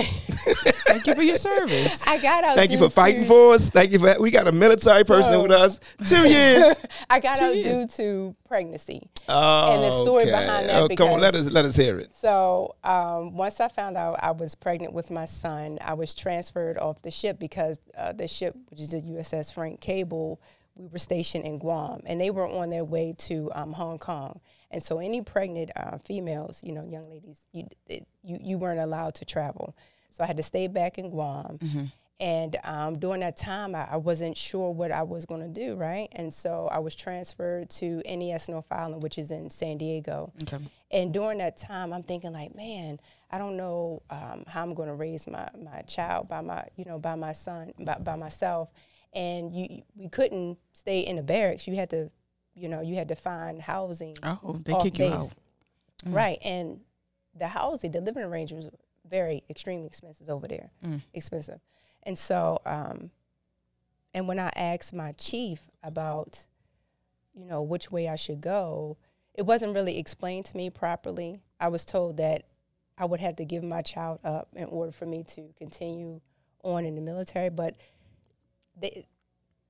Thank 0.86 1.06
you 1.06 1.14
for 1.14 1.22
your 1.22 1.36
service. 1.36 2.02
I 2.06 2.18
got 2.18 2.44
out. 2.44 2.56
Thank 2.56 2.70
you 2.70 2.78
due 2.78 2.84
for 2.84 2.90
fighting 2.90 3.22
to- 3.22 3.26
for 3.28 3.54
us. 3.54 3.70
Thank 3.70 3.92
you 3.92 3.98
for. 3.98 4.14
We 4.20 4.30
got 4.30 4.48
a 4.48 4.52
military 4.52 5.04
person 5.04 5.32
No. 5.32 5.42
with 5.42 5.52
us. 5.52 5.78
Two 6.08 6.28
years. 6.28 6.74
I 7.10 7.20
got 7.20 7.38
Two 7.38 7.44
out 7.46 7.56
years. 7.56 7.78
due 7.78 7.86
to 7.96 8.36
pregnancy. 8.48 9.08
Oh, 9.28 9.74
And 9.74 9.82
the 9.84 9.90
story 9.90 10.22
okay. 10.22 10.30
behind 10.32 10.68
that 10.68 10.82
Oh, 10.82 10.88
come 10.94 11.10
on, 11.10 11.20
let 11.20 11.34
us 11.34 11.48
let 11.50 11.64
us 11.64 11.76
hear 11.76 11.98
it. 11.98 12.14
So 12.14 12.74
um, 12.84 13.36
once 13.36 13.60
I 13.60 13.68
found 13.68 13.96
out 13.96 14.18
I 14.22 14.32
was 14.32 14.54
pregnant 14.54 14.92
with 14.92 15.10
my 15.10 15.26
son, 15.26 15.78
I 15.80 15.94
was 15.94 16.14
transferred 16.14 16.78
off 16.78 17.00
the 17.02 17.10
ship 17.10 17.38
because 17.38 17.78
uh, 17.96 18.12
the 18.12 18.28
ship, 18.28 18.54
which 18.68 18.80
is 18.80 18.90
the 18.90 19.00
USS 19.02 19.52
Frank 19.54 19.80
Cable, 19.80 20.40
we 20.74 20.86
were 20.86 20.98
stationed 20.98 21.44
in 21.44 21.58
Guam, 21.58 22.00
and 22.06 22.20
they 22.20 22.30
were 22.30 22.48
on 22.48 22.70
their 22.70 22.84
way 22.84 23.14
to 23.18 23.50
um, 23.54 23.72
Hong 23.72 23.98
Kong. 23.98 24.40
And 24.70 24.82
so, 24.82 24.98
any 25.00 25.20
pregnant 25.20 25.70
uh, 25.76 25.98
females, 25.98 26.60
you 26.64 26.72
know, 26.72 26.84
young 26.86 27.04
ladies, 27.10 27.44
you, 27.52 27.66
it, 27.88 28.06
you 28.22 28.38
you 28.40 28.56
weren't 28.58 28.80
allowed 28.80 29.14
to 29.16 29.26
travel. 29.26 29.76
So 30.12 30.22
I 30.22 30.26
had 30.26 30.36
to 30.36 30.42
stay 30.42 30.68
back 30.68 30.98
in 30.98 31.10
Guam. 31.10 31.58
And 32.20 32.56
um, 32.62 33.00
during 33.00 33.20
that 33.22 33.36
time, 33.36 33.74
I, 33.74 33.88
I 33.90 33.96
wasn't 33.96 34.36
sure 34.36 34.70
what 34.70 34.92
I 34.92 35.02
was 35.02 35.26
going 35.26 35.40
to 35.40 35.48
do, 35.48 35.74
right? 35.74 36.08
And 36.12 36.32
so 36.32 36.68
I 36.70 36.78
was 36.78 36.94
transferred 36.94 37.68
to 37.70 38.00
NAS 38.06 38.48
North 38.48 38.70
Island, 38.70 39.02
which 39.02 39.18
is 39.18 39.32
in 39.32 39.50
San 39.50 39.76
Diego. 39.76 40.32
Okay. 40.44 40.58
And 40.92 41.12
during 41.12 41.38
that 41.38 41.56
time, 41.56 41.92
I'm 41.92 42.04
thinking 42.04 42.32
like, 42.32 42.54
man, 42.54 43.00
I 43.28 43.38
don't 43.38 43.56
know 43.56 44.02
um, 44.08 44.44
how 44.46 44.62
I'm 44.62 44.72
going 44.74 44.88
to 44.88 44.94
raise 44.94 45.26
my, 45.26 45.48
my 45.58 45.80
child 45.82 46.28
by 46.28 46.42
my, 46.42 46.64
you 46.76 46.84
know, 46.84 46.96
by 46.96 47.16
my 47.16 47.32
son, 47.32 47.72
by, 47.80 47.96
by 47.98 48.14
myself. 48.14 48.70
And 49.12 49.52
you, 49.52 49.82
we 49.96 50.08
couldn't 50.08 50.58
stay 50.72 51.00
in 51.00 51.16
the 51.16 51.22
barracks. 51.24 51.66
You 51.66 51.74
had 51.74 51.90
to, 51.90 52.08
you 52.54 52.68
know, 52.68 52.82
you 52.82 52.94
had 52.94 53.08
to 53.08 53.16
find 53.16 53.60
housing. 53.60 54.16
Oh, 54.22 54.60
they 54.64 54.74
kick 54.74 54.98
you 54.98 55.10
base. 55.10 55.12
out. 55.12 55.32
Right. 56.06 56.38
And 56.44 56.82
the 57.34 57.48
housing, 57.48 57.90
the 57.90 58.00
living 58.00 58.22
arrangements 58.22 58.68
very 59.08 59.42
extreme 59.50 59.84
expenses 59.84 60.28
over 60.28 60.46
there. 60.46 60.70
Mm. 60.84 61.02
Expensive. 61.12 61.60
And 62.02 62.18
so, 62.18 62.60
um, 62.66 63.10
and 64.14 64.28
when 64.28 64.38
I 64.38 64.50
asked 64.56 64.92
my 64.92 65.12
chief 65.12 65.70
about, 65.82 66.46
you 67.34 67.44
know, 67.44 67.62
which 67.62 67.90
way 67.90 68.08
I 68.08 68.16
should 68.16 68.40
go, 68.40 68.96
it 69.34 69.42
wasn't 69.42 69.74
really 69.74 69.98
explained 69.98 70.44
to 70.46 70.56
me 70.56 70.68
properly. 70.70 71.40
I 71.58 71.68
was 71.68 71.84
told 71.84 72.18
that 72.18 72.44
I 72.98 73.04
would 73.04 73.20
have 73.20 73.36
to 73.36 73.44
give 73.44 73.62
my 73.62 73.82
child 73.82 74.20
up 74.24 74.48
in 74.54 74.64
order 74.64 74.92
for 74.92 75.06
me 75.06 75.24
to 75.28 75.52
continue 75.56 76.20
on 76.62 76.84
in 76.84 76.94
the 76.94 77.00
military. 77.00 77.48
But 77.48 77.76
they, 78.78 79.06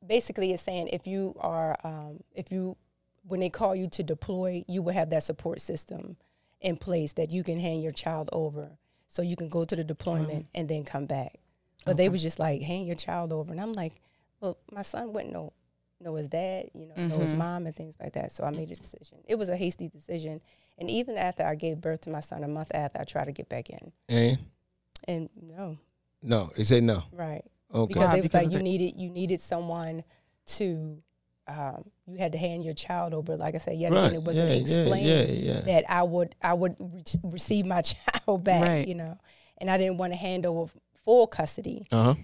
basically, 0.05 0.53
it's 0.53 0.63
saying 0.63 0.89
if 0.89 1.07
you 1.07 1.37
are, 1.39 1.77
um, 1.85 2.25
if 2.35 2.51
you, 2.51 2.77
when 3.25 3.39
they 3.41 3.51
call 3.51 3.77
you 3.77 3.89
to 3.91 4.03
deploy, 4.03 4.65
you 4.67 4.83
will 4.83 4.93
have 4.93 5.11
that 5.11 5.23
support 5.23 5.61
system 5.61 6.17
in 6.61 6.77
place 6.77 7.13
that 7.13 7.31
you 7.31 7.45
can 7.45 7.61
hand 7.61 7.83
your 7.83 7.93
child 7.93 8.29
over 8.33 8.71
so 9.13 9.21
you 9.21 9.37
can 9.37 9.51
go 9.51 9.63
to 9.65 9.77
the 9.77 9.85
deployment 9.85 10.47
and 10.55 10.67
then 10.71 10.85
come 10.85 11.05
back. 11.05 11.39
But 11.85 11.99
they 11.99 12.09
was 12.09 12.23
just 12.23 12.39
like, 12.39 12.63
hand 12.63 12.87
your 12.87 12.97
child 12.97 13.31
over. 13.31 13.53
And 13.53 13.61
I'm 13.61 13.75
like, 13.75 13.93
well, 14.41 14.57
my 14.73 14.81
son 14.83 15.13
wouldn't 15.13 15.35
know 15.35 15.53
know 16.01 16.15
his 16.17 16.29
dad, 16.29 16.71
you 16.75 16.87
know, 16.87 16.95
know 17.11 17.19
his 17.19 17.33
Mhm. 17.35 17.37
mom 17.39 17.67
and 17.67 17.77
things 17.77 17.95
like 18.01 18.15
that. 18.15 18.33
So 18.33 18.43
I 18.43 18.51
made 18.51 18.71
a 18.73 18.75
decision. 18.75 19.19
It 19.29 19.37
was 19.37 19.49
a 19.51 19.57
hasty 19.57 19.89
decision. 19.89 20.41
And 20.79 20.89
even 20.91 21.17
after 21.19 21.45
I 21.45 21.55
gave 21.55 21.81
birth 21.81 22.01
to 22.03 22.11
my 22.11 22.21
son, 22.21 22.43
a 22.43 22.49
month 22.49 22.71
after, 22.75 22.99
I 23.01 23.05
tried 23.05 23.27
to 23.27 23.33
get 23.33 23.49
back 23.49 23.69
in. 23.71 23.93
And 24.09 24.39
And 25.07 25.29
no, 25.41 25.77
no, 26.23 26.51
they 26.57 26.65
said 26.65 26.83
no. 26.85 27.05
right. 27.13 27.45
Okay. 27.73 27.87
Because 27.89 28.09
Why? 28.09 28.15
they 28.17 28.21
was 28.23 28.31
Because 28.31 28.45
like, 28.47 28.53
you 28.53 28.59
the- 28.59 28.65
needed 28.65 28.93
you 29.01 29.11
needed 29.11 29.41
someone 29.41 30.03
to 30.57 31.03
um, 31.49 31.85
you 32.07 32.19
had 32.19 32.33
to 32.33 32.39
hand 32.39 32.65
your 32.65 32.75
child 32.75 33.15
over. 33.15 33.37
Like 33.37 33.55
I 33.55 33.59
said, 33.59 33.77
yet 33.77 33.93
again, 33.93 34.15
it 34.15 34.23
wasn't 34.23 34.49
yeah, 34.51 34.55
explained 34.57 35.07
Yeah, 35.07 35.23
yeah, 35.23 35.55
yeah. 35.55 35.61
that 35.63 35.91
I 35.91 36.03
would 36.03 36.35
I 36.43 36.55
would 36.55 36.77
re- 36.79 37.03
receive 37.25 37.67
my 37.67 37.83
child 38.27 38.45
back, 38.45 38.69
Right. 38.69 38.87
you 38.89 38.95
know, 38.95 39.19
and 39.59 39.71
I 39.71 39.77
didn't 39.79 39.99
want 39.99 40.13
to 40.13 40.17
hand 40.17 40.47
over 40.47 40.73
full 41.05 41.27
custody. 41.27 41.87
Uh 41.91 42.05
huh. 42.05 42.15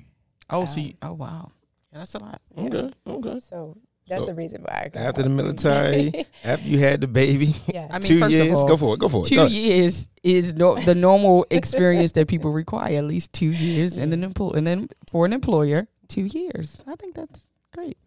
Oh, 0.50 0.64
so 0.64 0.78
Um, 0.80 0.86
you, 0.86 0.94
oh 1.02 1.12
wow, 1.14 1.50
yeah, 1.92 1.98
that's 1.98 2.14
a 2.14 2.18
lot. 2.18 2.40
Yeah. 2.56 2.62
Okay. 2.64 2.90
Okay. 3.06 3.40
So 3.40 3.76
that's 4.08 4.22
So, 4.22 4.26
the 4.28 4.34
reason 4.34 4.62
why. 4.62 4.84
I 4.86 4.88
got 4.88 5.02
After 5.02 5.22
the 5.24 5.28
military, 5.28 6.24
after 6.44 6.66
you 6.66 6.78
had 6.78 7.00
the 7.02 7.08
baby, 7.08 7.54
yes. 7.66 7.90
I 7.92 7.98
mean, 7.98 8.08
two 8.08 8.20
first 8.20 8.32
years. 8.32 8.54
all, 8.54 8.66
go 8.68 8.76
for 8.78 8.94
it. 8.94 9.00
Go 9.00 9.08
for 9.08 9.22
it. 9.22 9.26
Two 9.28 9.34
Go 9.34 9.46
years 9.46 10.08
is 10.22 10.54
no, 10.54 10.76
the 10.78 10.94
normal 10.94 11.44
experience 11.50 12.12
that 12.12 12.28
people 12.28 12.50
require. 12.52 12.96
At 12.96 13.04
least 13.04 13.32
two 13.34 13.50
years, 13.50 13.98
and 13.98 14.12
an 14.14 14.24
employ, 14.24 14.50
and 14.52 14.66
then 14.66 14.88
for 15.10 15.26
an 15.26 15.32
employer, 15.34 15.88
two 16.08 16.24
years. 16.24 16.82
I 16.86 16.94
think 16.96 17.14
that's 17.16 17.46
great. 17.74 17.98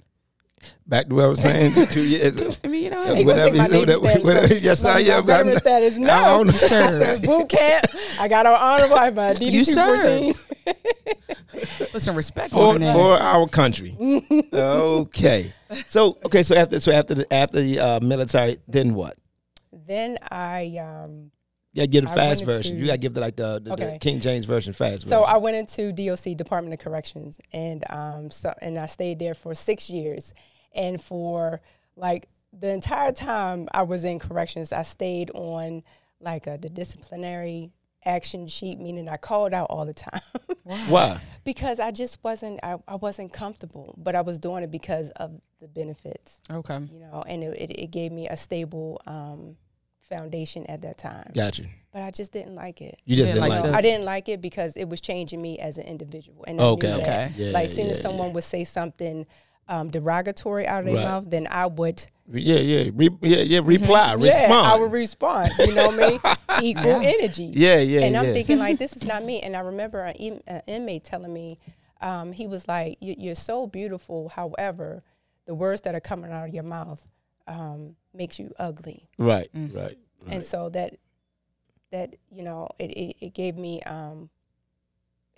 Back 0.87 1.07
to 1.09 1.15
what 1.15 1.25
I 1.25 1.27
was 1.27 1.41
saying. 1.41 1.73
two- 1.73 1.85
two 1.85 2.01
years. 2.03 2.59
I 2.63 2.67
mean, 2.67 2.83
you 2.83 2.89
know, 2.89 3.01
Yeah, 3.03 3.07
Hey, 3.09 3.15
hey, 3.15 3.23
go 3.23 3.31
whatever 3.31 3.49
take 3.49 3.57
my 3.57 3.63
you- 3.65 3.71
Navy 3.71 3.79
whatever- 3.79 4.07
status 4.09 4.23
whatever- 4.25 4.55
yes, 4.55 4.83
My- 4.83 4.89
I 4.89 4.93
my 4.93 4.99
am. 4.99 5.25
veteran 5.25 5.47
I'm- 5.49 5.57
status. 5.59 5.97
No, 5.97 6.13
I 6.13 6.25
don't 6.25 6.47
know. 6.47 6.53
I 6.55 6.57
said 6.57 7.21
boot 7.23 7.49
camp. 7.49 7.85
I 8.19 8.27
got 8.27 8.45
on 8.45 8.53
honor 8.59 8.89
by 8.89 9.09
my 9.11 9.33
DD 9.33 9.51
You 9.51 9.63
two 9.65 9.73
fourteen. 9.75 10.33
put 11.91 12.01
some 12.01 12.15
respect 12.15 12.51
for, 12.51 12.79
for 12.79 13.17
our 13.19 13.47
country. 13.47 13.95
okay. 14.53 15.53
So 15.87 16.17
okay. 16.25 16.43
So 16.43 16.55
after 16.55 16.79
so 16.79 16.91
after 16.91 17.13
the 17.15 17.33
after 17.33 17.61
the 17.61 17.79
uh, 17.79 17.99
military, 18.01 18.57
then 18.67 18.93
what? 18.93 19.17
Then 19.71 20.17
I 20.29 20.77
um, 20.77 21.31
You 21.73 21.81
gotta 21.81 21.87
give 21.87 22.05
the 22.05 22.11
I 22.11 22.15
fast 22.15 22.45
version. 22.45 22.73
into- 22.73 22.81
You 22.81 22.85
gotta 22.87 22.97
give 22.97 23.13
the 23.13 23.21
like 23.21 23.35
the, 23.35 23.59
the, 23.63 23.75
the 23.75 23.97
King 24.01 24.19
James 24.19 24.45
version 24.45 24.73
fast. 24.73 25.07
So. 25.07 25.23
I 25.23 25.37
went 25.37 25.55
into 25.55 25.91
DOC 25.91 26.35
Department 26.37 26.73
of 26.73 26.79
Corrections, 26.79 27.39
and 27.53 27.83
um, 27.89 28.29
so 28.29 28.53
and 28.61 28.77
I 28.77 28.85
stayed 28.85 29.19
there 29.19 29.33
for 29.33 29.55
six 29.55 29.89
years, 29.89 30.33
and 30.73 31.01
for 31.01 31.61
like 31.95 32.27
the 32.57 32.69
entire 32.71 33.11
time 33.11 33.67
I 33.73 33.83
was 33.83 34.03
in 34.03 34.19
corrections, 34.19 34.71
I 34.73 34.81
stayed 34.83 35.31
on 35.33 35.83
like 36.19 36.47
a, 36.47 36.57
the 36.57 36.69
disciplinary 36.69 37.71
action 38.05 38.47
sheet, 38.47 38.79
meaning 38.79 39.07
I 39.07 39.17
called 39.17 39.53
out 39.53 39.67
all 39.69 39.85
the 39.85 39.93
time 39.93 40.21
why? 40.87 41.21
because 41.43 41.79
I 41.79 41.91
just 41.91 42.23
wasn't 42.23 42.59
I, 42.63 42.77
I 42.87 42.95
wasn't 42.95 43.31
comfortable, 43.31 43.93
but 43.97 44.15
I 44.15 44.21
was 44.21 44.39
doing 44.39 44.63
it 44.63 44.71
because 44.71 45.09
of 45.11 45.39
the 45.59 45.67
benefits, 45.67 46.41
okay, 46.49 46.79
you 46.91 46.99
know, 46.99 47.23
and 47.27 47.43
it, 47.43 47.57
it, 47.61 47.79
it 47.79 47.91
gave 47.91 48.11
me 48.11 48.27
a 48.27 48.35
stable 48.35 48.99
um, 49.05 49.55
foundation 50.09 50.65
at 50.65 50.81
that 50.81 50.97
time. 50.97 51.31
Got 51.33 51.59
you. 51.59 51.67
But 51.93 52.03
I 52.03 52.11
just 52.11 52.31
didn't 52.31 52.55
like 52.55 52.81
it. 52.81 52.99
You 53.05 53.15
just 53.17 53.27
Yeah, 53.29 53.33
didn't 53.35 53.41
like 53.41 53.49
like, 53.51 53.61
the- 53.63 53.67
that. 53.69 53.77
I 53.77 53.81
didn't 53.81 54.05
like 54.05 54.29
it 54.29 54.41
because 54.41 54.73
it 54.75 54.87
was 54.89 55.01
changing 55.01 55.41
me 55.41 55.59
as 55.59 55.77
an 55.77 55.83
individual. 55.85 56.43
And 56.47 56.59
I 56.59 56.63
Okay. 56.63 56.87
knew 56.87 56.97
that. 56.99 57.31
Okay. 57.31 57.31
Yeah, 57.37 57.51
like, 57.51 57.69
soon 57.69 57.85
yeah, 57.85 57.91
as 57.91 58.01
someone 58.01 58.33
would 58.33 58.43
say 58.45 58.63
something 58.63 59.25
um, 59.71 59.89
derogatory 59.89 60.67
out 60.67 60.79
of 60.81 60.85
their 60.85 60.95
Right. 60.95 61.05
mouth, 61.05 61.29
then 61.29 61.47
I 61.49 61.65
would, 61.65 62.05
Yeah, 62.31 62.57
yeah, 62.59 62.91
Re- 62.93 63.09
yeah, 63.21 63.37
yeah. 63.37 63.59
Reply, 63.63 64.13
respond. 64.13 64.41
Mm-hmm. 64.43 64.51
yeah, 64.51 64.73
I 64.73 64.75
would 64.79 64.91
respond. 64.91 65.51
You 65.59 65.73
know 65.75 65.87
what 65.87 66.03
I 66.03 66.09
mean? 66.59 66.65
Equal 66.69 67.01
Yeah. 67.01 67.13
energy. 67.17 67.51
yeah, 67.53 67.77
yeah, 67.77 68.01
and 68.01 68.15
I'm 68.17 68.25
yeah. 68.27 68.33
thinking 68.33 68.59
like, 68.59 68.77
this 68.79 68.95
is 68.95 69.03
not 69.05 69.23
me. 69.29 69.39
And 69.41 69.55
I 69.55 69.61
remember 69.61 70.01
an, 70.03 70.15
in- 70.15 70.41
an 70.47 70.61
inmate 70.67 71.03
telling 71.05 71.33
me, 71.33 71.57
um, 72.01 72.31
he 72.33 72.47
was 72.47 72.67
like, 72.67 72.97
"You- 72.99 73.15
"You're 73.17 73.35
so 73.35 73.65
beautiful. 73.67 74.29
However, 74.29 75.03
the 75.45 75.53
words 75.55 75.81
that 75.83 75.93
are 75.95 75.99
coming 76.01 76.31
out 76.31 76.47
of 76.49 76.53
your 76.53 76.63
mouth 76.63 77.07
um, 77.47 77.95
makes 78.13 78.39
you 78.39 78.51
ugly." 78.59 79.07
right, 79.17 79.49
Mm. 79.55 79.73
right, 79.75 79.83
right. 80.25 80.33
and 80.35 80.43
so 80.43 80.69
that 80.69 80.95
that 81.91 82.15
you 82.31 82.43
know 82.43 82.69
it, 82.79 82.91
it, 82.91 83.15
it 83.21 83.33
gave 83.33 83.55
me 83.57 83.81
um 83.83 84.29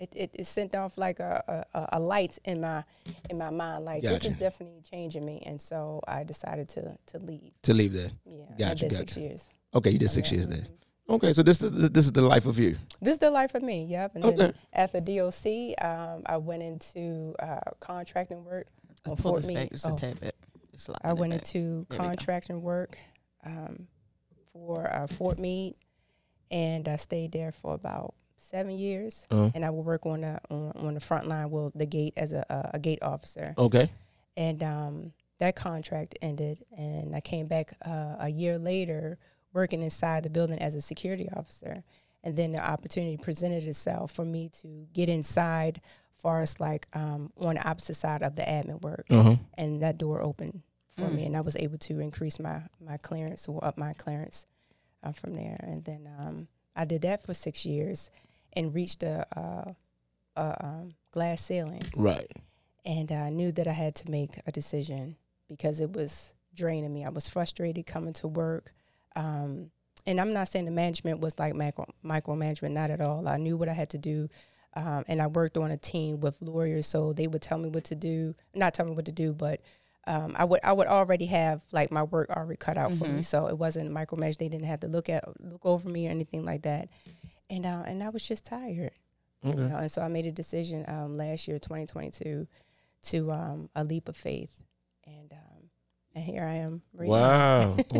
it, 0.00 0.12
it, 0.16 0.30
it 0.34 0.46
sent 0.46 0.74
off 0.74 0.98
like 0.98 1.20
a, 1.20 1.64
a, 1.74 1.88
a 1.94 2.00
light 2.00 2.38
in 2.44 2.60
my 2.60 2.82
in 3.30 3.38
my 3.38 3.50
mind 3.50 3.84
like 3.84 4.02
this 4.02 4.24
is 4.24 4.36
definitely 4.36 4.82
changing 4.82 5.24
me 5.24 5.42
and 5.46 5.60
so 5.60 6.00
I 6.08 6.24
decided 6.24 6.68
to 6.70 6.96
to 7.06 7.18
leave 7.18 7.52
to 7.62 7.74
leave 7.74 7.92
there. 7.92 8.10
yeah 8.26 8.44
I 8.50 8.58
Gotcha, 8.58 8.88
did 8.88 8.92
six 8.92 9.16
years 9.16 9.48
Okay, 9.74 9.90
you 9.90 9.98
did 9.98 10.10
six 10.10 10.30
years 10.30 10.46
there. 10.46 10.66
Okay, 11.08 11.32
so 11.32 11.42
this 11.42 11.60
is 11.62 11.90
this 11.90 12.06
is 12.06 12.12
the 12.12 12.22
life 12.22 12.46
of 12.46 12.58
you. 12.58 12.76
this 13.00 13.14
is 13.14 13.18
the 13.20 13.30
life 13.30 13.54
of 13.54 13.62
me 13.62 13.84
yep 13.84 14.14
and 14.14 14.24
then 14.24 14.40
Okay. 14.40 14.52
after 14.72 15.00
DOC 15.00 15.46
um, 15.84 16.22
I 16.26 16.36
went 16.38 16.62
into 16.62 17.34
uh, 17.40 17.60
contracting 17.80 18.44
work 18.44 18.66
on 19.06 19.16
pull 19.16 19.32
Fort 19.32 19.42
this 19.42 19.48
Meade. 19.48 19.56
back 19.58 19.70
just 19.70 19.86
a 19.86 19.90
Oh. 19.90 19.96
tad 19.96 20.20
bit. 20.20 20.34
I 21.02 21.12
went 21.12 21.30
back. 21.32 21.40
into 21.42 21.86
There 21.88 21.98
we 22.00 22.04
contracting 22.08 22.60
work 22.62 22.98
um, 23.44 23.86
for 24.52 24.92
uh, 24.92 25.06
Fort 25.06 25.38
Meade, 25.38 25.76
and 26.50 26.88
I 26.88 26.96
stayed 26.96 27.30
there 27.32 27.52
for 27.52 27.74
about 27.74 28.14
seven 28.44 28.72
years, 28.78 29.26
Uh-huh. 29.30 29.50
and 29.54 29.64
I 29.64 29.70
would 29.70 29.84
work 29.86 30.06
on 30.06 30.20
the 30.22 30.38
on, 30.50 30.72
on 30.76 30.94
the 30.94 31.00
front 31.00 31.26
line, 31.28 31.50
well, 31.50 31.72
the 31.74 31.86
gate 31.86 32.14
as 32.16 32.32
a 32.32 32.44
a, 32.50 32.70
a 32.74 32.78
gate 32.78 33.02
officer, 33.02 33.54
Okay. 33.58 33.90
and 34.36 34.62
um, 34.62 35.12
that 35.38 35.56
contract 35.56 36.18
ended, 36.22 36.64
and 36.76 37.14
I 37.16 37.20
came 37.20 37.46
back 37.46 37.72
uh, 37.84 38.16
a 38.20 38.28
year 38.28 38.58
later 38.58 39.18
working 39.52 39.82
inside 39.82 40.22
the 40.24 40.30
building 40.30 40.58
as 40.58 40.74
a 40.74 40.80
security 40.80 41.28
officer, 41.36 41.82
and 42.22 42.34
then 42.36 42.52
the 42.52 42.58
opportunity 42.58 43.16
presented 43.16 43.64
itself 43.64 44.10
for 44.12 44.24
me 44.24 44.48
to 44.60 44.86
get 44.92 45.08
inside, 45.08 45.80
far 46.16 46.40
as 46.40 46.58
like 46.60 46.86
um, 46.92 47.32
on 47.38 47.54
the 47.54 47.68
opposite 47.68 47.94
side 47.94 48.22
of 48.22 48.34
the 48.36 48.42
admin 48.42 48.80
work, 48.82 49.06
Uh-huh. 49.10 49.36
and 49.56 49.80
that 49.82 49.98
door 49.98 50.20
opened 50.22 50.62
for 50.96 51.08
Mm. 51.08 51.14
me, 51.16 51.26
and 51.26 51.36
I 51.36 51.40
was 51.40 51.56
able 51.56 51.78
to 51.78 51.98
increase 52.00 52.38
my 52.38 52.62
my 52.80 52.96
clearance 52.98 53.48
or 53.48 53.64
up 53.64 53.76
my 53.78 53.92
clearance 53.94 54.46
uh, 55.02 55.12
from 55.12 55.34
there, 55.34 55.56
and 55.60 55.82
then 55.84 56.08
um, 56.18 56.48
I 56.76 56.84
did 56.84 57.02
that 57.02 57.22
for 57.24 57.34
six 57.34 57.64
years, 57.66 58.10
and 58.56 58.74
reached 58.74 59.02
a, 59.02 59.26
a, 59.38 59.76
a 60.40 60.64
um, 60.66 60.94
glass 61.12 61.42
ceiling, 61.42 61.82
Right. 61.96 62.30
and 62.84 63.10
I 63.12 63.30
knew 63.30 63.52
that 63.52 63.66
I 63.68 63.72
had 63.72 63.94
to 63.96 64.10
make 64.10 64.40
a 64.46 64.52
decision 64.52 65.16
because 65.48 65.80
it 65.80 65.92
was 65.92 66.34
draining 66.54 66.92
me. 66.92 67.04
I 67.04 67.08
was 67.10 67.28
frustrated 67.28 67.86
coming 67.86 68.12
to 68.14 68.28
work. 68.28 68.72
Um, 69.16 69.70
and 70.06 70.20
I'm 70.20 70.32
not 70.32 70.48
saying 70.48 70.64
the 70.66 70.70
management 70.70 71.20
was 71.20 71.38
like 71.38 71.54
micro 71.54 71.86
micromanagement, 72.04 72.72
not 72.72 72.90
at 72.90 73.00
all. 73.00 73.26
I 73.28 73.36
knew 73.38 73.56
what 73.56 73.68
I 73.68 73.72
had 73.72 73.90
to 73.90 73.98
do. 73.98 74.28
Um, 74.76 75.04
and 75.06 75.22
I 75.22 75.28
worked 75.28 75.56
on 75.56 75.70
a 75.70 75.76
team 75.76 76.18
with 76.20 76.36
lawyers, 76.42 76.86
so 76.86 77.12
they 77.12 77.26
would 77.28 77.40
tell 77.42 77.58
me 77.58 77.68
what 77.68 77.84
to 77.84 77.94
do. 77.94 78.34
Not 78.54 78.74
tell 78.74 78.86
me 78.86 78.92
what 78.92 79.04
to 79.04 79.12
do, 79.12 79.32
but 79.32 79.60
um, 80.06 80.34
I 80.36 80.44
would 80.44 80.60
I 80.64 80.72
would 80.72 80.88
already 80.88 81.26
have 81.26 81.62
like 81.72 81.90
my 81.92 82.02
work 82.02 82.28
already 82.30 82.56
cut 82.58 82.76
out 82.76 82.92
for 82.92 83.04
me. 83.04 83.20
Mhm. 83.20 83.24
So 83.24 83.46
it 83.46 83.56
wasn't 83.56 83.90
micromanaged. 83.92 84.38
They 84.38 84.48
didn't 84.48 84.66
have 84.66 84.80
to 84.80 84.88
look 84.88 85.08
at 85.08 85.24
look 85.40 85.64
over 85.64 85.88
me 85.88 86.08
or 86.08 86.10
anything 86.10 86.44
like 86.44 86.62
that. 86.62 86.88
And 87.50 87.66
uh, 87.66 87.82
and 87.86 88.02
I 88.02 88.08
was 88.08 88.26
just 88.26 88.44
tired. 88.44 88.92
Okay. 89.44 89.58
You 89.60 89.68
know, 89.68 89.76
and 89.76 89.90
so 89.90 90.00
I 90.02 90.08
made 90.08 90.26
a 90.26 90.32
decision 90.32 90.84
um, 90.88 91.16
last 91.16 91.46
year, 91.46 91.58
2022, 91.58 92.46
to 93.02 93.32
um, 93.32 93.68
a 93.76 93.84
leap 93.84 94.08
of 94.08 94.16
faith, 94.16 94.62
and 95.06 95.30
um, 95.32 95.68
and 96.14 96.24
here 96.24 96.44
I 96.44 96.54
am. 96.54 96.80
right 96.94 97.08
now. 97.08 97.76
Wow. 97.76 97.76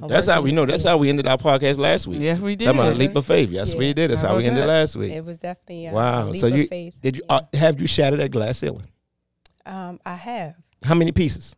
Wow. 0.00 0.08
That's 0.08 0.26
how 0.26 0.42
we 0.42 0.50
know. 0.50 0.66
That's 0.66 0.82
how 0.84 0.96
we 0.96 1.08
ended 1.08 1.28
our 1.28 1.36
podcast 1.38 1.78
last 1.78 2.08
week. 2.08 2.20
Yes, 2.20 2.40
we 2.40 2.56
did. 2.56 2.64
Talking 2.64 2.80
about 2.80 2.92
a 2.94 2.96
leap 2.96 3.14
of 3.14 3.24
faith. 3.24 3.50
That's 3.52 3.74
what 3.74 3.82
Yeah. 3.82 3.88
we 3.90 3.92
did. 3.94 4.10
That's 4.10 4.22
How 4.22 4.28
how 4.28 4.36
we 4.38 4.46
ended 4.46 4.64
that? 4.64 4.68
last 4.68 4.96
week. 4.96 5.12
It 5.12 5.24
was 5.24 5.38
definitely 5.38 5.86
a, 5.86 5.92
Wow. 5.92 6.24
a 6.24 6.30
leap 6.30 6.40
So 6.40 6.48
of 6.48 6.56
you- 6.56 6.66
faith. 6.66 6.94
Did 7.00 7.16
you 7.18 7.22
yeah. 7.30 7.36
uh, 7.36 7.42
have 7.56 7.80
you 7.80 7.86
shattered 7.86 8.18
that 8.20 8.30
glass 8.32 8.58
ceiling? 8.58 8.86
um, 9.66 10.00
I 10.04 10.16
have. 10.16 10.56
How 10.82 10.94
many 10.96 11.12
pieces? 11.12 11.54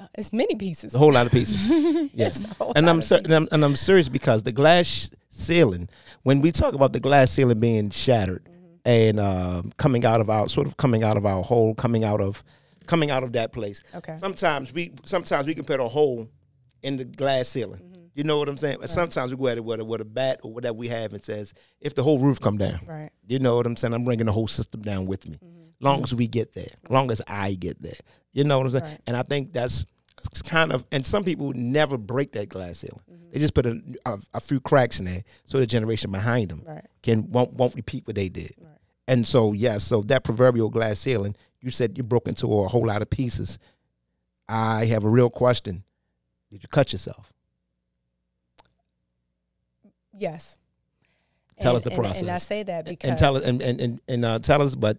Uh, 0.00 0.06
it's 0.16 0.32
many 0.32 0.54
pieces. 0.54 0.94
A 0.94 0.98
whole 0.98 1.12
lot 1.12 1.26
of 1.26 1.32
pieces. 1.32 1.68
Yes, 2.14 2.40
yes. 2.40 2.44
a 2.44 2.54
whole 2.54 2.72
and 2.74 2.88
I'm, 2.88 3.02
ser- 3.02 3.16
and. 3.24 3.32
I'm 3.32 3.48
and 3.52 3.64
I'm 3.64 3.76
serious 3.76 4.08
because 4.08 4.42
the 4.42 4.52
glass 4.52 5.10
ceiling. 5.48 5.88
When 6.22 6.40
we 6.40 6.52
talk 6.52 6.74
about 6.74 6.92
the 6.92 7.00
glass 7.00 7.30
ceiling 7.30 7.60
being 7.60 7.90
shattered 7.90 8.44
Mhm. 8.44 8.78
and 8.84 9.20
um, 9.20 9.72
coming 9.76 10.04
out 10.04 10.20
of 10.20 10.28
our 10.30 10.48
sort 10.48 10.66
of 10.66 10.76
coming 10.76 11.02
out 11.02 11.16
of 11.16 11.24
our 11.26 11.42
hole, 11.42 11.74
coming 11.74 12.04
out 12.04 12.20
of 12.20 12.42
coming 12.86 13.10
out 13.10 13.22
of 13.22 13.32
that 13.32 13.52
place. 13.52 13.82
Okay. 13.94 14.16
Sometimes 14.18 14.72
we 14.72 14.92
sometimes 15.04 15.46
we 15.46 15.54
can 15.54 15.64
put 15.64 15.78
a 15.80 15.88
hole 15.88 16.28
in 16.82 16.96
the 16.96 17.04
glass 17.04 17.48
ceiling. 17.48 17.80
Mhm. 17.80 17.94
You 18.14 18.24
know 18.24 18.38
what 18.38 18.48
I'm 18.48 18.56
saying? 18.56 18.78
Sometimes 18.86 19.30
we 19.30 19.36
go 19.36 19.48
at 19.48 19.58
it 19.58 19.64
with 19.64 19.80
a, 19.80 19.84
with 19.84 20.00
a 20.00 20.04
bat 20.04 20.40
or 20.42 20.52
whatever 20.52 20.74
we 20.76 20.88
have 20.88 21.12
and 21.14 21.22
says, 21.22 21.54
if 21.80 21.94
the 21.94 22.02
whole 22.02 22.18
roof 22.18 22.40
come 22.40 22.58
down, 22.58 22.80
Right. 22.86 23.10
you 23.26 23.38
know 23.38 23.56
what 23.56 23.66
I'm 23.66 23.76
saying? 23.76 23.94
I'm 23.94 24.04
bringing 24.04 24.26
the 24.26 24.32
whole 24.32 24.48
system 24.48 24.82
down 24.82 25.06
with 25.06 25.28
me. 25.28 25.38
Mhm. 25.44 25.66
Long 25.80 26.02
as 26.02 26.12
we 26.14 26.26
get 26.26 26.54
there, 26.54 26.72
long 26.90 27.10
as 27.12 27.22
I 27.28 27.54
get 27.54 27.80
there, 27.80 27.92
you 28.32 28.42
know 28.42 28.58
what 28.58 28.64
I'm 28.66 28.70
saying? 28.72 28.84
Right. 28.84 29.00
And 29.06 29.16
I 29.16 29.22
think 29.22 29.52
that's 29.52 29.84
kind 30.44 30.72
of, 30.72 30.84
and 30.92 31.06
some 31.06 31.24
people 31.24 31.52
never 31.54 31.96
break 31.98 32.32
that 32.32 32.48
glass 32.48 32.78
ceiling. 32.78 33.00
Mhm. 33.10 33.32
They 33.32 33.38
just 33.38 33.54
put 33.54 33.66
a, 33.66 33.80
a, 34.06 34.18
a 34.34 34.40
few 34.40 34.60
cracks 34.60 34.98
in 34.98 35.04
there 35.06 35.22
so 35.44 35.58
the 35.58 35.66
generation 35.66 36.10
behind 36.10 36.50
them 36.50 36.62
Right. 36.66 36.84
can 37.02 37.30
won't, 37.30 37.52
won't 37.54 37.74
repeat 37.74 38.06
what 38.06 38.16
they 38.16 38.28
did. 38.28 38.52
Right. 38.60 38.74
And 39.06 39.26
so, 39.26 39.52
yeah, 39.52 39.78
so 39.78 40.02
that 40.02 40.24
proverbial 40.24 40.68
glass 40.70 40.98
ceiling, 40.98 41.34
you 41.60 41.70
said 41.70 41.96
you 41.96 42.04
broke 42.04 42.28
into 42.28 42.46
a 42.60 42.68
whole 42.68 42.86
lot 42.86 43.02
of 43.02 43.10
pieces. 43.10 43.58
I 44.48 44.86
have 44.86 45.04
a 45.04 45.08
real 45.08 45.30
question. 45.30 45.82
Did 46.50 46.62
you 46.62 46.68
cut 46.68 46.92
yourself? 46.92 47.32
Yes. 50.14 50.58
Tell 51.60 51.72
And- 51.72 51.76
us 51.78 51.82
the 51.84 51.90
and- 52.02 52.16
And 52.16 52.30
I 52.30 52.38
say 52.38 52.62
that 52.62 52.84
because 52.84 53.10
and 53.10 53.18
tell 53.18 53.36
us 53.36 53.42
and 53.42 53.60
and 53.60 53.80
and, 53.80 54.00
and 54.08 54.24
uh, 54.24 54.38
tell 54.38 54.62
us, 54.62 54.74
but 54.74 54.98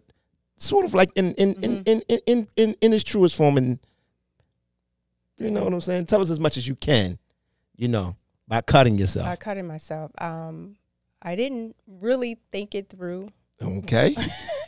sort 0.57 0.85
of 0.85 0.93
like 0.93 1.09
in 1.15 1.33
in, 1.35 1.53
in, 1.63 1.71
Mhm. 1.77 1.83
in, 1.87 2.01
in 2.09 2.19
in 2.25 2.47
in 2.57 2.75
in 2.81 2.93
its 2.93 3.03
truest 3.03 3.35
form, 3.35 3.57
and 3.57 3.79
you 5.39 5.49
know 5.51 5.63
what 5.63 5.73
I'm 5.73 5.81
saying. 5.81 6.05
Tell 6.05 6.21
us 6.21 6.29
as 6.29 6.39
much 6.39 6.57
as 6.57 6.67
you 6.67 6.75
can, 6.75 7.17
you 7.75 7.87
know, 7.87 8.15
by 8.47 8.61
cutting 8.61 8.97
yourself. 8.97 9.25
by 9.25 9.35
cutting 9.35 9.67
myself, 9.67 10.11
um, 10.19 10.75
I 11.21 11.35
didn't 11.35 11.75
really 11.87 12.37
think 12.51 12.75
it 12.75 12.89
through. 12.89 13.29
okay, 13.61 14.15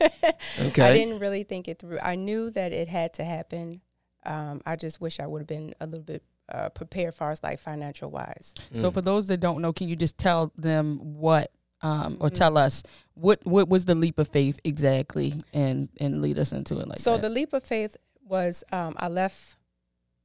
okay. 0.60 0.82
I 0.84 0.94
didn't 0.94 1.20
really 1.20 1.44
think 1.44 1.68
it 1.68 1.80
through. 1.80 2.00
I 2.02 2.16
knew 2.16 2.50
that 2.52 2.74
it 2.74 2.88
had 2.88 3.14
to 3.16 3.24
happen. 3.24 3.82
Um, 4.26 4.62
I 4.66 4.76
just 4.76 5.02
wish 5.02 5.20
I 5.20 5.28
would 5.28 5.40
have 5.40 5.48
been 5.48 5.74
a 5.80 5.86
little 5.86 6.04
bit 6.04 6.24
uh, 6.50 6.70
prepared, 6.70 7.16
far 7.16 7.32
as 7.32 7.42
like 7.42 7.60
financial 7.60 8.12
wise. 8.12 8.54
So 8.74 8.90
Mm. 8.90 8.94
for 8.94 9.02
those 9.02 9.28
that 9.28 9.38
don't 9.38 9.62
know, 9.62 9.72
can 9.74 9.88
you 9.88 9.96
just 9.96 10.18
tell 10.18 10.52
them 10.58 10.98
what, 11.20 11.52
um, 11.82 12.18
or 12.20 12.30
tell 12.30 12.58
us 12.58 12.84
what 13.16 13.40
what 13.46 13.68
was 13.70 13.86
the 13.86 13.96
leap 13.96 14.20
of 14.20 14.28
faith 14.28 14.60
exactly, 14.64 15.34
and 15.54 15.90
and 16.00 16.22
lead 16.22 16.38
us 16.38 16.52
into 16.52 16.78
it 16.80 16.88
like 16.88 17.00
so 17.00 17.14
that. 17.14 17.22
the 17.24 17.30
leap 17.30 17.54
of 17.54 17.64
faith 17.64 17.98
was 18.28 18.64
um, 18.72 18.94
I 18.98 19.08
left 19.08 19.56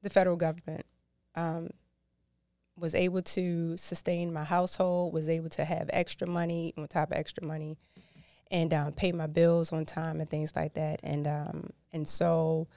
the 0.03 0.11
federal 0.11 0.37
government, 0.37 0.85
um, 1.35 1.71
was 2.79 2.95
able 2.95 3.23
to 3.23 3.77
sustain 3.77 4.33
my 4.33 4.45
household, 4.45 5.13
was 5.13 5.29
able 5.29 5.49
to 5.51 5.65
have 5.65 5.89
extra 5.93 6.27
money 6.27 6.75
on 6.77 6.87
top 6.89 7.11
of 7.11 7.17
extra 7.17 7.45
money, 7.45 7.77
and 8.51 8.73
um, 8.75 8.93
pay 8.93 9.13
my 9.13 9.27
bills 9.27 9.73
on 9.73 9.85
time 9.85 10.21
and 10.21 10.29
things 10.29 10.55
like 10.55 10.75
that. 10.75 11.01
And 11.03 11.27
um, 11.27 11.71
and 11.93 12.07
so 12.07 12.69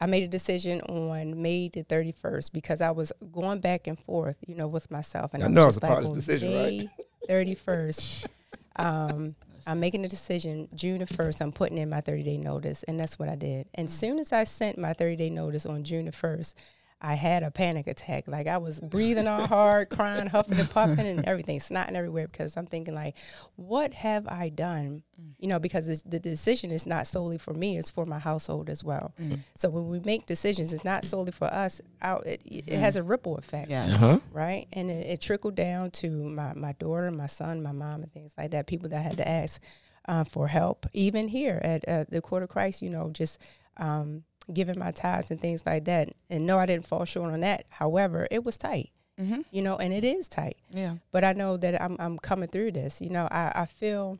I 0.00 0.06
made 0.06 0.22
a 0.22 0.28
decision 0.28 0.80
on 0.82 1.42
May 1.42 1.68
the 1.68 1.82
thirty 1.82 2.12
first 2.12 2.52
because 2.52 2.80
I 2.80 2.90
was 2.92 3.12
going 3.32 3.60
back 3.60 3.86
and 3.86 3.98
forth, 3.98 4.36
you 4.46 4.54
know, 4.54 4.68
with 4.68 4.90
myself. 4.90 5.34
And 5.34 5.42
I 5.42 5.46
I'm 5.46 5.54
know 5.54 5.66
it's 5.66 5.78
a 5.78 5.80
like, 5.80 5.90
part 5.90 6.04
of 6.04 6.10
on 6.10 6.16
this 6.16 6.26
decision, 6.26 6.54
right? 6.54 6.88
Thirty 7.28 7.54
first. 7.54 8.26
Um, 8.78 9.34
I'm 9.66 9.80
making 9.80 10.04
a 10.04 10.08
decision 10.08 10.68
June 10.74 10.98
the 10.98 11.06
1st. 11.06 11.40
I'm 11.40 11.52
putting 11.52 11.78
in 11.78 11.90
my 11.90 12.00
30 12.00 12.22
day 12.22 12.36
notice. 12.36 12.82
And 12.84 12.98
that's 12.98 13.18
what 13.18 13.28
I 13.28 13.34
did. 13.34 13.66
And 13.74 13.88
mm. 13.88 13.90
soon 13.90 14.18
as 14.18 14.32
I 14.32 14.44
sent 14.44 14.78
my 14.78 14.92
30 14.92 15.16
day 15.16 15.30
notice 15.30 15.66
on 15.66 15.84
June 15.84 16.04
the 16.04 16.12
1st, 16.12 16.54
I 17.00 17.14
had 17.14 17.42
a 17.42 17.50
panic 17.50 17.86
attack. 17.86 18.26
Like 18.26 18.46
I 18.46 18.56
was 18.56 18.80
breathing 18.80 19.26
all 19.26 19.46
hard, 19.46 19.90
crying, 19.90 20.26
huffing 20.28 20.58
and 20.58 20.70
puffing 20.70 21.06
and 21.06 21.24
everything, 21.26 21.58
snotting 21.58 21.94
everywhere 21.94 22.26
because 22.26 22.56
I'm 22.56 22.66
thinking 22.66 22.94
like, 22.94 23.14
what 23.56 23.92
have 23.94 24.26
I 24.26 24.48
done? 24.48 25.02
You 25.38 25.48
know, 25.48 25.58
because 25.58 25.88
it's, 25.88 26.02
the 26.02 26.18
decision 26.18 26.70
is 26.70 26.86
not 26.86 27.06
solely 27.06 27.36
for 27.36 27.52
me, 27.52 27.76
it's 27.76 27.90
for 27.90 28.06
my 28.06 28.18
household 28.18 28.70
as 28.70 28.82
well. 28.82 29.12
Mm. 29.20 29.40
So 29.54 29.68
when 29.68 29.88
we 29.88 30.00
make 30.00 30.24
decisions, 30.26 30.72
it's 30.72 30.84
not 30.84 31.04
solely 31.04 31.32
for 31.32 31.46
us. 31.46 31.82
Out, 32.00 32.26
it, 32.26 32.42
it 32.44 32.78
has 32.78 32.96
a 32.96 33.02
ripple 33.02 33.36
effect 33.36 33.70
yes. 33.70 33.94
uh-huh. 33.94 34.20
right? 34.32 34.66
And 34.72 34.90
it, 34.90 35.06
it 35.06 35.20
trickled 35.20 35.54
down 35.54 35.90
to 35.92 36.10
my, 36.10 36.54
my 36.54 36.72
daughter, 36.72 37.10
my 37.10 37.26
son, 37.26 37.62
my 37.62 37.72
mom, 37.72 38.02
and 38.02 38.12
things 38.12 38.32
like 38.38 38.52
that. 38.52 38.66
People 38.66 38.88
that 38.88 39.02
had 39.02 39.18
to 39.18 39.28
ask 39.28 39.60
uh, 40.08 40.24
for 40.24 40.48
help, 40.48 40.86
even 40.94 41.28
here 41.28 41.60
at 41.62 41.86
uh, 41.88 42.04
the 42.08 42.22
Court 42.22 42.42
of 42.42 42.48
Christ, 42.48 42.80
you 42.80 42.90
know, 42.90 43.10
just 43.10 43.38
um, 43.76 44.24
giving 44.52 44.78
my 44.78 44.90
tithes 44.92 45.30
and 45.30 45.40
things 45.40 45.64
like 45.66 45.84
that. 45.86 46.10
And 46.30 46.46
no, 46.46 46.58
I 46.58 46.66
didn't 46.66 46.86
fall 46.86 47.04
short 47.04 47.32
on 47.32 47.40
that. 47.40 47.66
However, 47.68 48.26
it 48.30 48.44
was 48.44 48.56
tight, 48.58 48.90
Mm-hmm. 49.18 49.40
you 49.50 49.62
know, 49.62 49.76
and 49.76 49.94
it 49.94 50.04
is 50.04 50.28
tight. 50.28 50.58
Yeah. 50.70 50.96
But 51.10 51.24
I 51.24 51.32
know 51.32 51.56
that 51.56 51.80
I'm 51.82 51.96
I'm 51.98 52.18
coming 52.18 52.48
through 52.48 52.72
this. 52.72 53.00
You 53.00 53.08
know, 53.10 53.26
I, 53.30 53.50
I 53.62 53.64
feel 53.66 54.18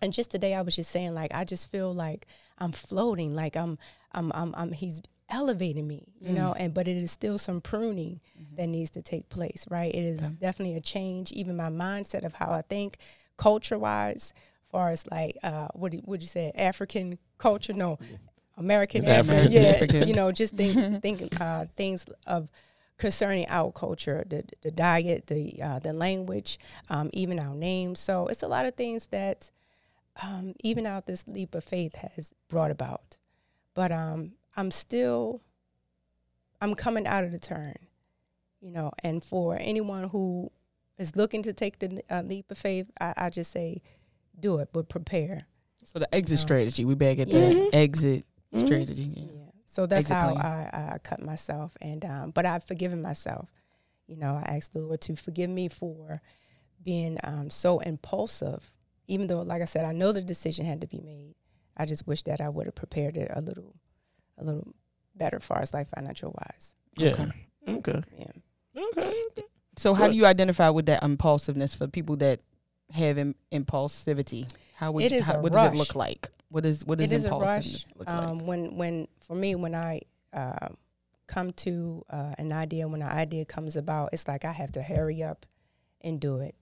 and 0.00 0.12
just 0.12 0.30
today 0.30 0.54
I 0.54 0.62
was 0.62 0.76
just 0.76 0.90
saying 0.92 1.12
like 1.14 1.32
I 1.34 1.44
just 1.44 1.70
feel 1.70 1.92
like 1.92 2.26
I'm 2.58 2.70
floating, 2.72 3.34
like 3.34 3.56
I'm 3.56 3.78
I'm 4.12 4.30
I'm, 4.34 4.54
I'm 4.56 4.72
he's 4.72 5.00
elevating 5.28 5.86
me, 5.86 6.06
you 6.20 6.32
know, 6.32 6.54
and 6.54 6.72
but 6.72 6.86
it 6.88 6.96
is 6.96 7.10
still 7.10 7.36
some 7.36 7.60
pruning 7.60 8.20
that 8.56 8.68
needs 8.68 8.90
to 8.92 9.02
take 9.02 9.28
place, 9.28 9.66
right? 9.70 9.92
It 9.94 10.04
is 10.04 10.20
Yeah. 10.20 10.28
definitely 10.40 10.76
a 10.76 10.80
change, 10.80 11.32
even 11.32 11.56
my 11.56 11.68
mindset 11.68 12.24
of 12.24 12.32
how 12.34 12.50
I 12.52 12.62
think, 12.62 12.96
culture 13.36 13.78
wise, 13.78 14.32
far 14.70 14.90
as 14.90 15.04
like 15.10 15.36
uh 15.42 15.66
what 15.74 15.90
do- 15.92 16.02
would 16.06 16.22
you 16.22 16.28
say, 16.28 16.52
African 16.54 17.18
culture? 17.38 17.72
No. 17.72 17.98
American, 18.58 19.04
African. 19.06 19.36
African, 19.36 19.52
yeah, 19.52 19.68
African. 19.70 20.08
you 20.08 20.14
know, 20.14 20.32
just 20.32 20.54
think, 20.54 21.02
think 21.02 21.40
uh, 21.40 21.66
things 21.76 22.04
of 22.26 22.48
concerning 22.98 23.46
our 23.48 23.70
culture, 23.72 24.24
the 24.28 24.42
the 24.62 24.70
diet, 24.70 25.26
the 25.28 25.62
uh, 25.62 25.78
the 25.78 25.92
language, 25.92 26.58
um, 26.90 27.08
even 27.12 27.38
our 27.38 27.54
names. 27.54 28.00
So 28.00 28.26
it's 28.26 28.42
a 28.42 28.48
lot 28.48 28.66
of 28.66 28.74
things 28.74 29.06
that 29.06 29.50
um, 30.22 30.54
even 30.64 30.84
out 30.86 31.06
this 31.06 31.26
leap 31.28 31.54
of 31.54 31.62
faith 31.64 31.94
has 31.94 32.34
brought 32.48 32.70
about. 32.72 33.18
But 33.74 33.92
um, 33.92 34.32
I'm 34.56 34.70
still 34.72 35.40
I'm 36.60 36.74
coming 36.74 37.06
out 37.06 37.22
of 37.24 37.30
the 37.30 37.38
turn, 37.38 37.76
you 38.60 38.70
know. 38.72 38.90
And 39.04 39.22
for 39.22 39.56
anyone 39.60 40.08
who 40.08 40.50
is 40.98 41.14
looking 41.14 41.42
to 41.44 41.52
take 41.52 41.78
the 41.78 42.02
uh, 42.10 42.22
leap 42.22 42.50
of 42.50 42.58
faith, 42.58 42.90
I, 43.00 43.14
I 43.16 43.30
just 43.30 43.52
say, 43.52 43.80
do 44.38 44.58
it, 44.58 44.70
but 44.72 44.88
prepare. 44.88 45.46
So 45.84 46.00
the 46.00 46.12
exit 46.12 46.38
No. 46.38 46.40
strategy, 46.40 46.84
we 46.84 46.94
back 46.96 47.18
at 47.20 47.28
Yeah. 47.28 47.38
that 47.50 47.70
exit 47.72 48.26
Mhm. 48.54 48.66
strategy. 48.66 49.02
Yeah. 49.16 49.24
Yeah. 49.32 49.50
So 49.66 49.86
that's 49.86 50.10
Exit 50.10 50.16
how. 50.16 50.34
I, 50.34 50.92
I 50.94 50.98
cut 51.02 51.20
myself, 51.20 51.76
and 51.80 52.04
um, 52.04 52.30
but 52.30 52.46
I've 52.46 52.64
forgiven 52.64 53.02
myself. 53.02 53.50
You 54.06 54.16
know, 54.16 54.40
I 54.42 54.56
asked 54.56 54.72
the 54.72 54.80
Lord 54.80 55.00
to 55.02 55.16
forgive 55.16 55.50
me 55.50 55.68
for 55.68 56.22
being 56.82 57.18
um, 57.24 57.50
so 57.50 57.78
impulsive, 57.80 58.72
even 59.06 59.26
though, 59.26 59.42
like 59.42 59.60
I 59.60 59.66
said, 59.66 59.84
I 59.84 59.92
know 59.92 60.12
the 60.12 60.22
decision 60.22 60.64
had 60.64 60.80
to 60.80 60.86
be 60.86 61.00
made. 61.00 61.34
I 61.76 61.84
just 61.84 62.06
wish 62.06 62.22
that 62.22 62.40
I 62.40 62.48
would 62.48 62.66
have 62.66 62.74
prepared 62.74 63.16
it 63.18 63.30
a 63.34 63.40
little, 63.42 63.74
a 64.38 64.44
little 64.44 64.74
better, 65.14 65.38
far 65.40 65.60
as 65.60 65.74
like 65.74 65.88
financial 65.88 66.34
wise. 66.38 66.74
Yeah. 66.96 67.10
Okay. 67.10 67.46
Okay. 67.68 68.00
Yeah. 68.16 68.82
Okay. 68.92 69.14
So 69.76 69.92
how 69.92 70.06
Good. 70.06 70.12
do 70.12 70.16
you 70.16 70.26
identify 70.26 70.70
with 70.70 70.86
that 70.86 71.02
impulsiveness 71.02 71.74
for 71.74 71.86
people 71.86 72.16
that 72.16 72.40
have 72.90 73.18
Im- 73.18 73.34
impulsivity? 73.52 74.48
How 74.74 74.92
would 74.92 75.04
It 75.04 75.12
you, 75.12 75.18
is 75.18 75.26
how, 75.26 75.34
a 75.34 75.40
what 75.40 75.52
does 75.52 75.72
it 75.72 75.76
look 75.76 75.94
like? 75.94 76.30
What 76.50 76.64
is 76.64 76.84
what 76.84 76.98
does 76.98 77.12
it 77.12 77.14
is 77.14 77.24
a 77.24 77.30
rush. 77.30 77.86
like? 77.96 78.08
Um, 78.08 78.46
when 78.46 78.76
when 78.76 79.08
for 79.20 79.36
me 79.36 79.54
when 79.54 79.74
I 79.74 80.00
uh, 80.32 80.68
come 81.26 81.52
to 81.52 82.04
uh, 82.10 82.34
an 82.38 82.52
idea, 82.52 82.88
when 82.88 83.02
an 83.02 83.08
idea 83.08 83.44
comes 83.44 83.76
about, 83.76 84.10
it's 84.12 84.26
like 84.26 84.44
I 84.44 84.52
have 84.52 84.72
to 84.72 84.82
hurry 84.82 85.22
up 85.22 85.46
and 86.00 86.20
do 86.20 86.38
it, 86.38 86.54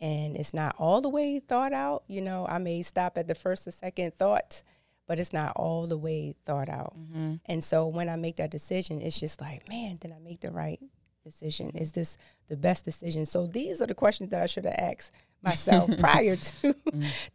and 0.00 0.36
it's 0.36 0.52
not 0.52 0.74
all 0.78 1.00
the 1.00 1.08
way 1.08 1.38
thought 1.40 1.72
out. 1.72 2.04
You 2.06 2.20
know, 2.20 2.46
I 2.46 2.58
may 2.58 2.82
stop 2.82 3.16
at 3.16 3.28
the 3.28 3.34
first 3.34 3.66
or 3.66 3.70
second 3.70 4.14
thought, 4.14 4.62
but 5.06 5.18
it's 5.18 5.32
not 5.32 5.52
all 5.56 5.86
the 5.86 5.98
way 5.98 6.34
thought 6.44 6.68
out. 6.68 6.94
Mm-hmm. 6.98 7.34
And 7.46 7.64
so 7.64 7.86
when 7.86 8.08
I 8.08 8.16
make 8.16 8.36
that 8.36 8.50
decision, 8.50 9.00
it's 9.00 9.18
just 9.18 9.40
like, 9.40 9.68
man, 9.68 9.96
did 9.96 10.12
I 10.12 10.18
make 10.18 10.40
the 10.40 10.50
right 10.50 10.80
decision? 11.24 11.70
Is 11.70 11.92
this 11.92 12.18
the 12.48 12.56
best 12.56 12.84
decision? 12.84 13.24
So 13.24 13.46
these 13.46 13.80
are 13.80 13.86
the 13.86 13.94
questions 13.94 14.30
that 14.30 14.42
I 14.42 14.46
should 14.46 14.66
have 14.66 14.74
asked 14.78 15.12
myself 15.42 15.90
prior 15.98 16.36
to 16.36 16.74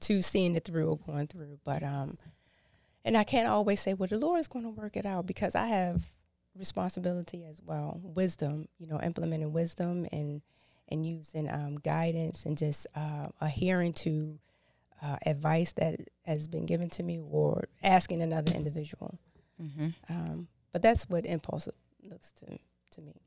to 0.02 0.22
seeing 0.22 0.56
it 0.56 0.66
through 0.66 0.90
or 0.90 0.98
going 0.98 1.28
through. 1.28 1.60
But 1.64 1.84
um, 1.84 2.18
and 3.04 3.16
I 3.16 3.24
can't 3.24 3.48
always 3.48 3.80
say, 3.80 3.94
well, 3.94 4.08
the 4.08 4.18
Lord 4.18 4.40
is 4.40 4.48
going 4.48 4.66
to 4.66 4.72
work 4.72 4.98
it 4.98 5.06
out 5.06 5.26
because 5.26 5.56
I 5.56 5.68
have 5.68 6.04
responsibility 6.58 7.44
as 7.46 7.62
well, 7.62 8.00
wisdom. 8.02 8.68
You 8.78 8.88
know, 8.88 9.00
implementing 9.02 9.54
wisdom 9.54 10.08
and 10.12 10.42
and 10.90 11.06
using 11.06 11.50
um, 11.50 11.78
guidance 11.78 12.46
and 12.46 12.58
just 12.58 12.88
uh, 12.96 13.28
adhering 13.42 13.94
to 13.94 14.38
uh, 15.02 15.18
advice 15.26 15.74
that 15.74 16.00
has 16.26 16.48
been 16.48 16.66
given 16.66 16.90
to 16.90 17.04
me 17.04 17.20
or 17.20 17.68
asking 17.84 18.22
another 18.22 18.54
individual. 18.54 19.18
Mm-hmm. 19.62 19.90
Um, 20.10 20.48
but 20.72 20.82
that's 20.82 21.10
what 21.10 21.26
impulse 21.26 21.68
looks 22.04 22.32
to 22.34 22.58
to 22.92 23.02
me. 23.02 23.22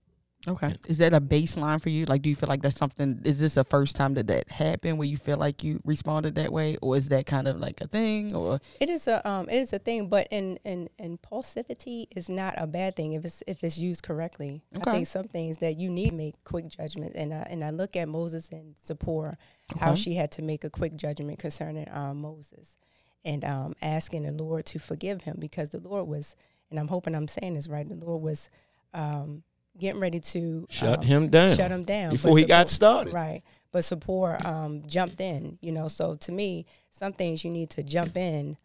Okay. 0.47 0.75
Is 0.87 0.99
that 0.99 1.13
a 1.13 1.21
baseline 1.21 1.83
for 1.83 1.89
you? 1.89 2.05
Like, 2.05 2.23
do 2.23 2.31
you 2.31 2.37
feel 2.37 2.49
like 2.49 2.63
that's 2.63 2.77
something? 2.77 3.21
Is 3.25 3.41
this 3.41 3.55
the 3.55 3.65
first 3.65 3.97
time 3.97 4.15
that 4.15 4.29
that 4.29 4.49
happened 4.49 4.97
where 4.97 5.09
you 5.09 5.17
feel 5.17 5.37
like 5.37 5.65
you 5.65 5.81
responded 5.85 6.37
that 6.37 6.53
way, 6.53 6.77
or 6.81 6.97
is 6.97 7.09
that 7.09 7.27
kind 7.27 7.49
of 7.49 7.59
like 7.59 7.81
a 7.81 7.89
thing? 7.89 8.33
Or 8.35 8.61
It 8.79 8.89
is 8.89 9.09
a 9.09 9.29
um, 9.29 9.49
it 9.49 9.57
is 9.57 9.73
a 9.73 9.81
thing, 9.81 10.09
but 10.09 10.29
in, 10.31 10.59
in 10.65 10.89
impulsivity 11.01 12.07
is 12.15 12.29
not 12.29 12.55
a 12.57 12.69
bad 12.69 12.95
thing 12.95 13.15
if 13.15 13.25
it's 13.25 13.43
if 13.49 13.65
it's 13.65 13.79
used 13.79 14.05
correctly. 14.05 14.63
Okay. 14.77 14.91
I 14.91 14.95
think 14.95 15.07
some 15.09 15.25
things 15.25 15.59
that 15.59 15.77
you 15.77 15.91
need 15.91 16.11
to 16.11 16.17
make 16.17 16.45
quick 16.45 16.69
judgment, 16.69 17.15
and 17.17 17.35
I, 17.35 17.47
and 17.51 17.65
I 17.65 17.71
look 17.71 17.97
at 17.97 18.09
Moses 18.09 18.49
and 18.51 18.77
Zipporah, 18.81 19.37
how 19.81 19.95
she 19.95 20.15
had 20.15 20.31
to 20.33 20.43
make 20.43 20.63
a 20.63 20.71
quick 20.71 20.95
judgment 20.95 21.41
concerning 21.41 21.89
um, 21.91 22.21
Moses, 22.21 22.77
and 23.25 23.45
um, 23.45 23.75
asking 23.83 24.23
the 24.23 24.33
Lord 24.33 24.67
to 24.67 24.79
forgive 24.79 25.23
him 25.23 25.37
because 25.41 25.71
the 25.71 25.81
Lord 25.81 26.07
was, 26.07 26.37
and 26.71 26.79
I'm 26.79 26.89
hoping 26.89 27.17
I'm 27.17 27.29
saying 27.29 27.55
this 27.55 27.67
right, 27.67 27.87
the 27.89 27.97
Lord 28.07 28.23
was 28.23 28.51
um, 28.95 29.43
getting 29.79 30.01
ready 30.01 30.21
to 30.21 30.67
Shut 30.71 30.99
um, 31.01 31.05
him 31.05 31.29
down. 31.29 31.57
shut 31.57 31.71
him 31.71 31.85
down 31.85 32.11
before 32.11 32.37
he 32.37 32.45
got 32.45 32.69
started. 32.69 33.13
Right. 33.15 33.43
But 33.71 33.85
Zipporah 33.85 34.39
um, 34.45 34.83
jumped 34.87 35.21
in, 35.21 35.59
you 35.61 35.73
know. 35.73 35.89
So 35.89 36.15
to 36.17 36.33
me, 36.33 36.67
some 36.91 37.13
things 37.13 37.45
you 37.45 37.51
need 37.51 37.71
to 37.71 37.83
jump 37.83 38.17
in 38.17 38.57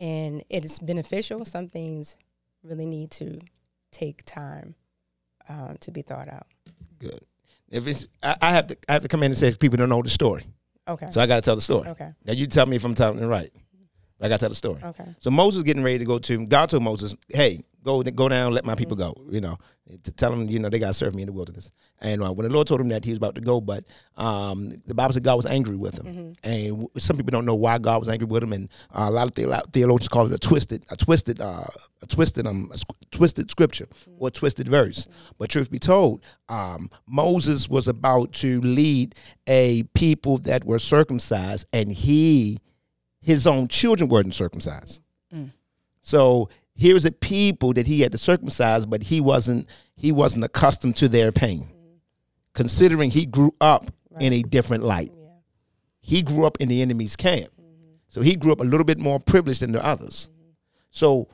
and 0.00 0.44
it 0.48 0.64
is 0.64 0.78
beneficial. 0.78 1.44
Some 1.44 1.68
things 1.68 2.16
really 2.62 2.86
need 2.86 3.10
to 3.12 3.40
take 3.90 4.24
time 4.24 4.74
um, 5.48 5.76
to 5.80 5.90
be 5.90 6.02
thought 6.02 6.28
out. 6.28 6.46
Good. 6.98 7.20
If 7.70 7.86
it's, 7.86 8.06
I, 8.22 8.36
I 8.40 8.50
have 8.52 8.68
to, 8.68 8.76
I 8.88 8.92
have 8.94 9.02
to 9.02 9.08
come 9.08 9.22
in 9.22 9.32
and 9.32 9.36
say 9.38 9.54
people 9.54 9.76
don't 9.76 9.88
know 9.88 10.02
the 10.02 10.08
story, 10.10 10.44
Okay. 10.88 11.10
so 11.10 11.20
I 11.20 11.26
got 11.26 11.36
to 11.36 11.42
tell 11.42 11.56
the 11.56 11.60
story. 11.62 11.88
okay. 11.90 12.10
Now 12.24 12.32
you 12.32 12.46
tell 12.46 12.64
me 12.66 12.76
if 12.76 12.84
I'm 12.84 12.94
telling 12.94 13.18
it 13.22 13.26
right. 13.26 13.50
I 14.20 14.28
got 14.28 14.36
to 14.36 14.40
tell 14.40 14.48
the 14.48 14.54
story. 14.54 14.80
Okay. 14.82 15.04
So 15.20 15.30
Moses 15.30 15.62
getting 15.62 15.82
ready 15.84 15.98
to 15.98 16.04
go 16.04 16.18
to 16.18 16.46
God 16.46 16.70
told 16.70 16.82
Moses, 16.82 17.14
"Hey, 17.28 17.60
go 17.84 18.02
go 18.02 18.28
down, 18.28 18.52
let 18.52 18.64
my 18.64 18.74
people 18.74 18.96
go." 18.96 19.14
You 19.30 19.40
know, 19.40 19.58
to 20.02 20.12
tell 20.12 20.30
them, 20.30 20.48
you 20.48 20.58
know, 20.58 20.68
they 20.68 20.78
got 20.78 20.88
to 20.88 20.94
serve 20.94 21.14
me 21.14 21.22
in 21.22 21.26
the 21.26 21.32
wilderness. 21.32 21.72
And 22.00 22.22
uh, 22.22 22.32
when 22.32 22.46
the 22.46 22.52
Lord 22.52 22.66
told 22.66 22.80
him 22.80 22.88
that, 22.88 23.04
he 23.04 23.10
was 23.10 23.16
about 23.16 23.34
to 23.36 23.40
go, 23.40 23.60
but 23.60 23.84
um, 24.16 24.70
the 24.86 24.94
Bible 24.94 25.14
said 25.14 25.24
God 25.24 25.36
was 25.36 25.46
angry 25.46 25.76
with 25.76 25.98
him. 25.98 26.34
And 26.44 26.68
w- 26.70 26.88
some 26.98 27.16
people 27.16 27.30
don't 27.30 27.44
know 27.44 27.54
why 27.54 27.78
God 27.78 27.98
was 27.98 28.08
angry 28.08 28.26
with 28.26 28.42
him, 28.42 28.52
and 28.52 28.68
uh, 28.92 29.06
a 29.08 29.10
lot 29.10 29.28
of 29.28 29.34
theolo- 29.34 29.72
theologians 29.72 30.08
call 30.08 30.26
it 30.26 30.32
a 30.32 30.38
twisted, 30.38 30.84
a 30.90 30.96
twisted, 30.96 31.40
uh, 31.40 31.64
a 32.02 32.06
twisted, 32.06 32.46
um, 32.46 32.70
a 32.72 32.76
squ- 32.76 33.10
twisted 33.10 33.50
scripture 33.50 33.88
or 34.18 34.28
a 34.28 34.30
twisted 34.30 34.68
verse. 34.68 35.06
But 35.38 35.50
truth 35.50 35.70
be 35.70 35.78
told, 35.78 36.22
um, 36.48 36.90
Moses 37.08 37.68
was 37.68 37.88
about 37.88 38.32
to 38.34 38.60
lead 38.60 39.14
a 39.46 39.84
people 39.94 40.38
that 40.38 40.64
were 40.64 40.78
circumcised, 40.78 41.66
and 41.72 41.90
he 41.92 42.58
his 43.20 43.46
own 43.46 43.66
children 43.68 44.08
weren't 44.08 44.34
circumcised. 44.34 45.00
Mm. 45.34 45.50
So 46.02 46.48
here's 46.78 47.04
a 47.04 47.10
people 47.10 47.74
that 47.74 47.86
he 47.86 48.00
had 48.00 48.12
to 48.12 48.18
circumcise, 48.18 48.86
but 48.86 49.02
he 49.02 49.20
wasn't 49.20 49.68
he 49.96 50.12
wasn't 50.12 50.44
accustomed 50.44 50.96
to 50.96 51.08
their 51.08 51.32
pain. 51.32 51.68
Considering 52.54 53.10
he 53.10 53.26
grew 53.26 53.52
up 53.60 53.90
in 54.18 54.32
a 54.32 54.42
different 54.42 54.84
light. 54.84 55.12
Yeah. 55.14 55.28
He 56.00 56.22
grew 56.22 56.46
up 56.46 56.56
in 56.60 56.68
the 56.68 56.80
enemy's 56.80 57.16
camp. 57.16 57.50
So 58.06 58.22
he 58.22 58.36
grew 58.36 58.52
up 58.52 58.60
a 58.60 58.64
little 58.64 58.84
bit 58.84 58.98
more 58.98 59.20
privileged 59.20 59.60
than 59.60 59.72
the 59.72 59.84
others. 59.84 60.30
So 60.90 61.28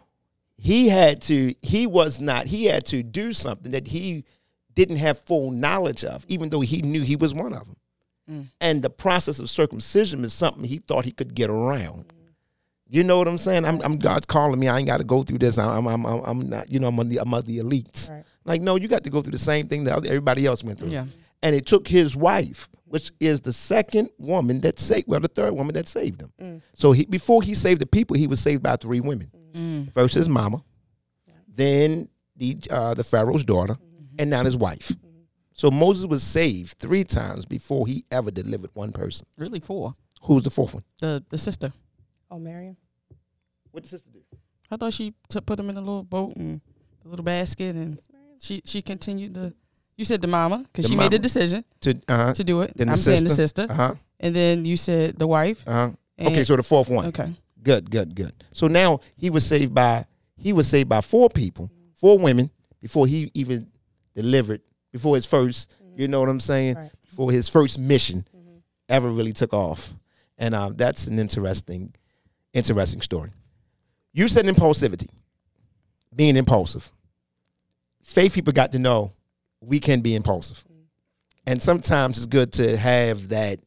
he 0.57 0.89
had 0.89 1.23
to 1.23 1.55
he 1.63 1.87
was 1.87 2.21
not 2.21 2.47
he 2.47 2.65
had 2.65 2.85
to 2.87 3.03
do 3.03 3.33
something 3.33 3.73
that 3.73 3.87
he 3.87 4.25
didn't 4.75 4.97
have 4.97 5.21
full 5.21 5.51
knowledge 5.51 6.05
of, 6.05 6.25
even 6.27 6.49
though 6.49 6.61
he 6.61 6.83
knew 6.83 7.03
he 7.03 7.17
was 7.17 7.33
one 7.33 7.53
of 7.53 7.61
them. 7.67 7.77
Mm. 8.29 8.47
And 8.61 8.83
the 8.83 8.91
process 8.91 9.39
of 9.39 9.49
circumcision 9.51 10.25
is 10.25 10.33
something 10.33 10.65
he 10.65 10.79
thought 10.79 11.05
he 11.05 11.13
could 11.13 11.35
get 11.35 11.51
around. 11.51 12.13
You 12.89 13.03
know 13.03 13.19
what 13.19 13.29
I'm 13.29 13.39
saying? 13.39 13.65
I'm, 13.65 13.81
I'm 13.83 13.97
God's 13.99 14.27
calling 14.27 14.61
me. 14.61 14.69
I 14.69 14.79
ain't 14.79 14.87
got 14.87 14.99
to 14.99 15.05
go 15.05 15.23
through 15.23 15.39
this. 15.39 15.57
I'm, 15.59 15.87
I'm, 15.87 16.05
I'm, 16.07 16.21
I'm 16.25 16.49
not. 16.49 16.71
You 16.71 16.79
know, 16.81 16.89
I'm 16.89 17.01
on 17.01 17.09
the, 17.09 17.19
I'm 17.19 17.33
on 17.33 17.43
the 17.45 17.59
elites. 17.59 18.11
Right. 18.11 18.25
Like, 18.45 18.61
no, 18.61 18.77
you 18.77 18.89
got 18.89 19.05
to 19.05 19.11
go 19.11 19.23
through 19.23 19.33
the 19.33 19.39
same 19.39 19.69
thing 19.69 19.85
that 19.85 20.05
everybody 20.07 20.45
else 20.47 20.63
went 20.63 20.79
through. 20.79 20.89
yeah, 20.91 21.07
And 21.43 21.57
it 21.57 21.65
took 21.67 21.89
his 21.89 22.15
wife, 22.15 22.69
which 22.85 23.11
is 23.21 23.41
the 23.41 23.53
second 23.55 24.11
woman 24.19 24.61
that 24.61 24.79
saved, 24.79 25.09
well, 25.09 25.21
the 25.21 25.29
third 25.29 25.55
woman 25.55 25.75
that 25.75 25.89
saved 25.89 26.21
him. 26.21 26.33
Mm. 26.41 26.61
So 26.75 26.93
he, 26.93 27.07
before 27.07 27.43
he 27.43 27.55
saved 27.55 27.81
the 27.81 27.87
people, 27.87 28.17
he 28.17 28.27
was 28.27 28.39
saved 28.41 28.63
by 28.63 28.77
three 28.77 29.01
women. 29.01 29.31
mm. 29.55 29.91
First 29.93 30.15
his 30.15 30.29
mama, 30.29 30.63
then 31.49 32.09
the 32.37 32.59
uh, 32.71 32.95
the 32.95 33.05
Pharaoh's 33.05 33.45
daughter, 33.45 33.77
and 34.19 34.29
now 34.31 34.45
his 34.45 34.57
wife. 34.57 34.93
So 35.55 35.71
Moses 35.71 36.07
was 36.07 36.23
saved 36.23 36.79
three 36.79 37.05
times 37.05 37.47
before 37.47 37.87
he 37.87 38.05
ever 38.11 38.31
delivered 38.31 38.71
one 38.75 38.93
person. 38.93 39.27
really 39.39 39.61
four. 39.61 39.95
Who's 40.23 40.43
the 40.43 40.51
fourth 40.51 40.75
one? 40.75 40.85
The 41.01 41.23
the 41.29 41.39
sister. 41.39 41.73
Oh, 42.31 42.39
Miriam. 42.39 42.77
What 43.71 43.83
did 43.83 43.87
the 43.87 43.99
sister 43.99 44.11
do? 44.13 44.21
I 44.71 44.77
thought 44.77 44.93
she 44.93 45.15
took 45.29 45.47
put 45.47 45.59
him 45.59 45.71
in 45.71 45.77
a 45.77 45.81
little 45.81 46.03
boat 46.03 46.35
and 46.37 46.61
a 47.05 47.09
little 47.09 47.25
basket, 47.25 47.75
and 47.77 47.99
she 48.39 48.63
she 48.65 48.83
continued 48.83 49.35
to. 49.35 49.53
You 49.97 50.05
said 50.05 50.21
the 50.21 50.27
mama 50.29 50.59
because 50.73 50.87
The 50.87 50.91
she 50.91 50.97
made 50.97 51.13
the 51.13 51.19
decision 51.21 51.65
To 51.83 51.91
uh-huh. 52.09 52.35
to 52.35 52.45
do 52.45 52.63
it. 52.63 52.73
Then 52.77 52.89
I'm 52.89 52.97
saying 52.97 53.23
the 53.25 53.31
sister. 53.31 53.63
sister, 53.63 53.73
uh 53.73 53.77
huh 53.77 53.95
and 54.21 54.35
then 54.35 54.65
you 54.65 54.77
said 54.77 55.19
the 55.19 55.27
wife. 55.27 55.63
uh 55.67 55.91
huh. 56.19 56.27
Okay, 56.27 56.45
so 56.45 56.57
the 56.57 56.63
fourth 56.63 56.89
one. 56.89 57.07
okay, 57.09 57.35
Good, 57.63 57.91
good, 57.91 58.15
good. 58.15 58.33
So 58.53 58.67
now 58.69 59.01
he 59.17 59.31
was 59.31 59.45
saved 59.47 59.75
by 59.75 60.07
he 60.37 60.53
was 60.53 60.67
saved 60.69 60.89
by 60.89 61.01
four 61.01 61.29
people, 61.31 61.71
four 61.95 62.19
women 62.19 62.51
before 62.81 63.07
he 63.07 63.31
even 63.35 63.69
delivered 64.15 64.63
before 64.93 65.15
his 65.17 65.27
first. 65.27 65.73
You 65.97 66.09
know 66.09 66.21
what 66.21 66.29
I'm 66.29 66.41
saying? 66.41 66.75
Right. 66.77 66.91
Before 67.09 67.31
his 67.31 67.49
first 67.49 67.79
mission 67.79 68.27
Mhm. 68.37 68.63
ever 68.89 69.09
really 69.11 69.33
took 69.33 69.53
off, 69.55 69.93
and 70.39 70.55
um, 70.57 70.75
that's 70.75 71.07
an 71.07 71.19
interesting, 71.21 71.95
interesting 72.55 73.03
story. 73.03 73.31
You 74.13 74.29
said 74.29 74.47
impulsivity, 74.47 75.09
being 76.15 76.37
impulsive. 76.37 76.91
Faith 78.03 78.35
people 78.35 78.53
got 78.53 78.73
to 78.73 78.79
know 78.79 79.13
we 79.61 79.81
can 79.81 80.01
be 80.01 80.15
impulsive, 80.15 80.65
and 81.47 81.61
sometimes 81.61 82.17
it's 82.17 82.27
good 82.27 82.53
to 82.55 82.77
have 82.77 83.29
that 83.29 83.61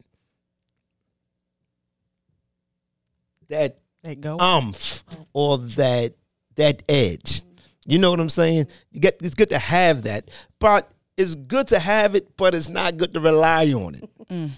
that 3.50 3.78
that 4.04 4.22
go. 4.22 4.38
umph 4.40 5.04
or 5.34 5.58
that 5.58 6.14
that 6.56 6.84
edge. 6.88 7.42
You 7.86 7.98
know 7.98 8.12
what 8.12 8.20
I'm 8.20 8.30
saying? 8.30 8.68
You 8.92 9.00
get 9.00 9.20
it's 9.22 9.36
good 9.36 9.50
to 9.50 9.60
have 9.60 10.04
that, 10.04 10.30
but 10.60 10.92
it's 11.18 11.36
good 11.36 11.68
to 11.70 11.80
have 11.80 12.16
it, 12.16 12.36
but 12.38 12.54
it's 12.54 12.70
not 12.70 12.98
good 12.98 13.14
to 13.14 13.20
rely 13.20 13.72
on 13.74 13.96
it. 13.96 14.10
Mm. 14.30 14.52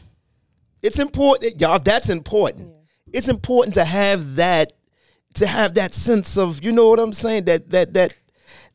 It's 0.82 0.99
important, 0.99 1.59
y'all. 1.59 1.80
That's 1.80 2.09
important. 2.09 2.73
It's 3.14 3.28
important 3.28 3.76
to 3.76 3.84
have 3.86 4.36
that, 4.36 4.74
to 5.36 5.47
have 5.47 5.76
that 5.76 5.93
sense 5.93 6.38
of, 6.38 6.64
you 6.64 6.72
know 6.72 6.88
what 6.89 6.99
I'm 6.99 7.14
saying? 7.14 7.45
That 7.45 7.70
that 7.72 7.93
that 7.93 8.14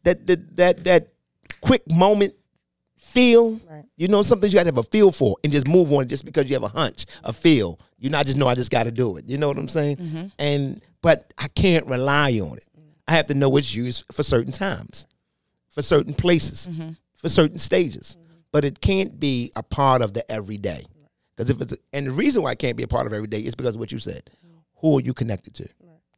that 0.04 0.26
that 0.26 0.56
that, 0.56 0.84
that 0.84 1.08
quick 1.60 1.82
moment 1.90 2.34
feel. 2.98 3.60
Right. 3.70 3.84
You 3.96 4.08
know, 4.08 4.22
something 4.22 4.50
you 4.50 4.54
got 4.54 4.64
to 4.64 4.68
have 4.68 4.78
a 4.78 4.82
feel 4.82 5.12
for, 5.12 5.36
and 5.44 5.52
just 5.52 5.68
move 5.68 5.92
on 5.92 6.08
just 6.08 6.24
because 6.24 6.48
you 6.48 6.54
have 6.54 6.64
a 6.64 6.68
hunch, 6.68 7.06
a 7.22 7.32
feel. 7.32 7.78
You 7.98 8.10
not 8.10 8.26
just 8.26 8.36
know 8.36 8.48
I 8.48 8.54
just 8.54 8.70
got 8.70 8.84
to 8.84 8.90
do 8.90 9.16
it. 9.16 9.24
You 9.28 9.38
know 9.38 9.48
what 9.48 9.56
I'm 9.56 9.68
saying? 9.68 9.96
Mm-hmm. 9.96 10.26
And 10.38 10.82
but 11.00 11.32
I 11.38 11.48
can't 11.48 11.86
rely 11.86 12.32
on 12.40 12.56
it. 12.58 12.66
I 13.06 13.12
have 13.12 13.26
to 13.26 13.34
know 13.34 13.56
it's 13.56 13.74
used 13.74 14.04
for 14.12 14.22
certain 14.22 14.52
times, 14.52 15.06
for 15.70 15.82
certain 15.82 16.14
places, 16.14 16.68
Mm-hmm. 16.70 16.90
for 17.16 17.28
certain 17.28 17.58
stages. 17.58 18.16
But 18.52 18.64
it 18.64 18.80
can't 18.80 19.18
be 19.18 19.50
a 19.56 19.62
part 19.62 20.00
of 20.00 20.14
the 20.14 20.30
everyday. 20.30 20.86
Because 21.36 21.50
if 21.50 21.60
it's 21.60 21.74
and 21.92 22.06
the 22.06 22.10
reason 22.10 22.42
why 22.42 22.50
I 22.50 22.54
can't 22.54 22.76
be 22.76 22.82
a 22.82 22.88
part 22.88 23.06
of 23.06 23.12
every 23.12 23.26
day 23.26 23.40
is 23.40 23.54
because 23.54 23.74
of 23.74 23.80
what 23.80 23.92
you 23.92 23.98
said. 23.98 24.30
Who 24.76 24.98
are 24.98 25.00
you 25.00 25.14
connected 25.14 25.54
to? 25.54 25.68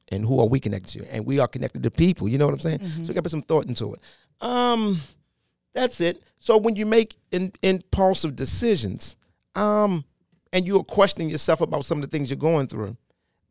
And 0.08 0.24
who 0.24 0.40
are 0.40 0.46
we 0.46 0.60
connected 0.60 1.00
to? 1.00 1.14
And 1.14 1.24
we 1.26 1.38
are 1.38 1.48
connected 1.48 1.82
to 1.82 1.90
people. 1.90 2.28
You 2.28 2.38
know 2.38 2.46
what 2.46 2.54
I'm 2.54 2.60
saying? 2.60 2.80
So 2.80 3.00
we 3.00 3.06
got 3.08 3.14
to 3.14 3.22
put 3.22 3.30
some 3.30 3.42
thought 3.42 3.66
into 3.66 3.94
it. 3.94 4.00
Um, 4.40 5.00
that's 5.72 6.00
it. 6.00 6.22
So 6.38 6.56
when 6.56 6.76
you 6.76 6.86
make 6.86 7.16
in, 7.30 7.52
impulsive 7.62 8.36
decisions, 8.36 9.16
um, 9.54 10.04
and 10.52 10.66
you 10.66 10.78
are 10.78 10.84
questioning 10.84 11.28
yourself 11.28 11.60
about 11.60 11.84
some 11.84 11.98
of 11.98 12.02
the 12.02 12.08
things 12.08 12.30
you're 12.30 12.36
going 12.36 12.66
through, 12.66 12.96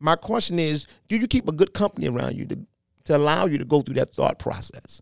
my 0.00 0.16
question 0.16 0.58
is: 0.58 0.86
Do 1.08 1.16
you 1.16 1.26
keep 1.26 1.48
a 1.48 1.52
good 1.52 1.72
company 1.72 2.08
around 2.08 2.36
you 2.36 2.46
to 2.46 2.58
to 3.04 3.16
allow 3.16 3.46
you 3.46 3.58
to 3.58 3.64
go 3.64 3.80
through 3.80 3.94
that 3.94 4.14
thought 4.14 4.38
process? 4.38 5.00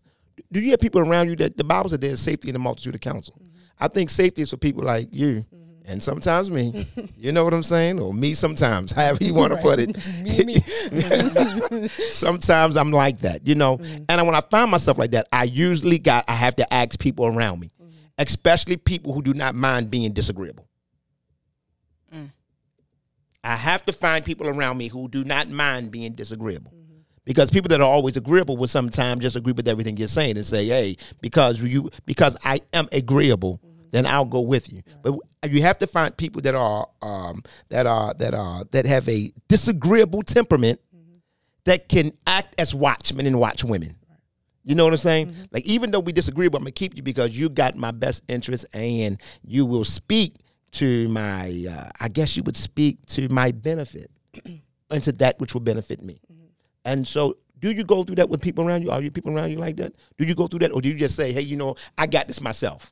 Do 0.51 0.59
you 0.59 0.71
have 0.71 0.79
people 0.79 1.01
around 1.01 1.29
you 1.29 1.35
that 1.37 1.57
the 1.57 1.63
Bible 1.63 1.89
said 1.89 2.01
there's 2.01 2.19
safety 2.19 2.49
in 2.49 2.53
the 2.53 2.59
multitude 2.59 2.95
of 2.95 3.01
counsel? 3.01 3.41
I 3.79 3.87
think 3.87 4.09
safety 4.09 4.41
is 4.41 4.51
for 4.51 4.57
people 4.57 4.83
like 4.83 5.09
you. 5.11 5.45
And 5.87 6.01
sometimes 6.01 6.49
me, 6.49 6.87
you 7.17 7.31
know 7.31 7.43
what 7.43 7.53
I'm 7.53 7.63
saying, 7.63 7.99
or 7.99 8.13
me 8.13 8.33
sometimes, 8.33 8.91
however 8.91 9.23
you 9.23 9.33
want 9.33 9.53
to 9.53 9.59
put 9.59 9.79
it. 9.79 9.95
sometimes 12.11 12.75
I'm 12.75 12.91
like 12.91 13.19
that, 13.19 13.47
you 13.47 13.55
know. 13.55 13.77
Mm-hmm. 13.77 14.05
And 14.09 14.25
when 14.25 14.35
I 14.35 14.41
find 14.41 14.71
myself 14.71 14.97
like 14.97 15.11
that, 15.11 15.27
I 15.31 15.43
usually 15.43 15.99
got 15.99 16.25
I 16.27 16.33
have 16.33 16.55
to 16.57 16.73
ask 16.73 16.99
people 16.99 17.27
around 17.27 17.59
me, 17.59 17.71
mm-hmm. 17.81 17.91
especially 18.17 18.77
people 18.77 19.13
who 19.13 19.21
do 19.21 19.33
not 19.33 19.55
mind 19.55 19.91
being 19.91 20.11
disagreeable. 20.11 20.67
Mm. 22.13 22.31
I 23.43 23.55
have 23.55 23.85
to 23.85 23.93
find 23.93 24.25
people 24.25 24.47
around 24.47 24.77
me 24.77 24.87
who 24.87 25.07
do 25.07 25.23
not 25.23 25.49
mind 25.49 25.91
being 25.91 26.13
disagreeable. 26.13 26.71
Mm-hmm. 26.71 26.81
Because 27.25 27.51
people 27.51 27.69
that 27.69 27.81
are 27.81 27.89
always 27.89 28.17
agreeable 28.17 28.57
will 28.57 28.67
sometimes 28.67 29.21
just 29.21 29.35
agree 29.35 29.53
with 29.53 29.67
everything 29.67 29.97
you're 29.97 30.07
saying 30.07 30.37
and 30.37 30.45
say, 30.45 30.67
"Hey, 30.67 30.97
because 31.21 31.61
you 31.61 31.91
because 32.05 32.37
I 32.43 32.59
am 32.73 32.87
agreeable, 32.91 33.59
then 33.95 34.05
I'll 34.05 34.25
go 34.25 34.41
with 34.41 34.71
you." 34.71 34.81
But 35.01 35.15
you 35.49 35.61
have 35.61 35.77
to 35.79 35.87
find 35.87 36.15
people 36.15 36.41
that 36.41 36.55
are 36.55 36.87
um, 37.01 37.43
that 37.69 37.85
are 37.85 38.13
that 38.15 38.33
are 38.33 38.65
that 38.71 38.85
have 38.85 39.07
a 39.09 39.31
disagreeable 39.47 40.21
temperament 40.21 40.79
that 41.65 41.89
can 41.89 42.11
act 42.25 42.59
as 42.59 42.73
watchmen 42.73 43.25
and 43.25 43.39
watch 43.39 43.63
women. 43.63 43.95
You 44.63 44.73
know 44.73 44.83
what 44.83 44.93
I'm 44.93 44.97
saying? 44.97 45.35
Like 45.51 45.65
even 45.65 45.91
though 45.91 45.99
we 45.99 46.11
disagree, 46.11 46.47
but 46.47 46.57
I'm 46.57 46.63
gonna 46.63 46.71
keep 46.71 46.95
you 46.97 47.03
because 47.03 47.37
you 47.37 47.49
got 47.49 47.75
my 47.75 47.91
best 47.91 48.23
interest 48.27 48.65
and 48.73 49.21
you 49.43 49.65
will 49.65 49.83
speak 49.85 50.37
to 50.73 51.07
my. 51.09 51.65
Uh, 51.69 51.89
I 51.99 52.07
guess 52.07 52.35
you 52.35 52.43
would 52.43 52.57
speak 52.57 53.05
to 53.07 53.29
my 53.29 53.51
benefit 53.51 54.09
and 54.89 55.03
to 55.03 55.11
that 55.13 55.39
which 55.39 55.53
will 55.53 55.61
benefit 55.61 56.01
me. 56.01 56.19
And 56.83 57.07
so, 57.07 57.37
do 57.59 57.71
you 57.71 57.83
go 57.83 58.03
through 58.03 58.15
that 58.15 58.29
with 58.29 58.41
people 58.41 58.67
around 58.67 58.81
you? 58.81 58.89
Are 58.89 59.01
you 59.01 59.11
people 59.11 59.35
around 59.35 59.51
you 59.51 59.57
like 59.57 59.77
that? 59.77 59.93
Do 60.17 60.25
you 60.25 60.33
go 60.33 60.47
through 60.47 60.59
that, 60.59 60.71
or 60.73 60.81
do 60.81 60.89
you 60.89 60.95
just 60.95 61.15
say, 61.15 61.31
"Hey, 61.31 61.41
you 61.41 61.55
know, 61.57 61.75
I 61.97 62.07
got 62.07 62.27
this 62.27 62.41
myself, 62.41 62.91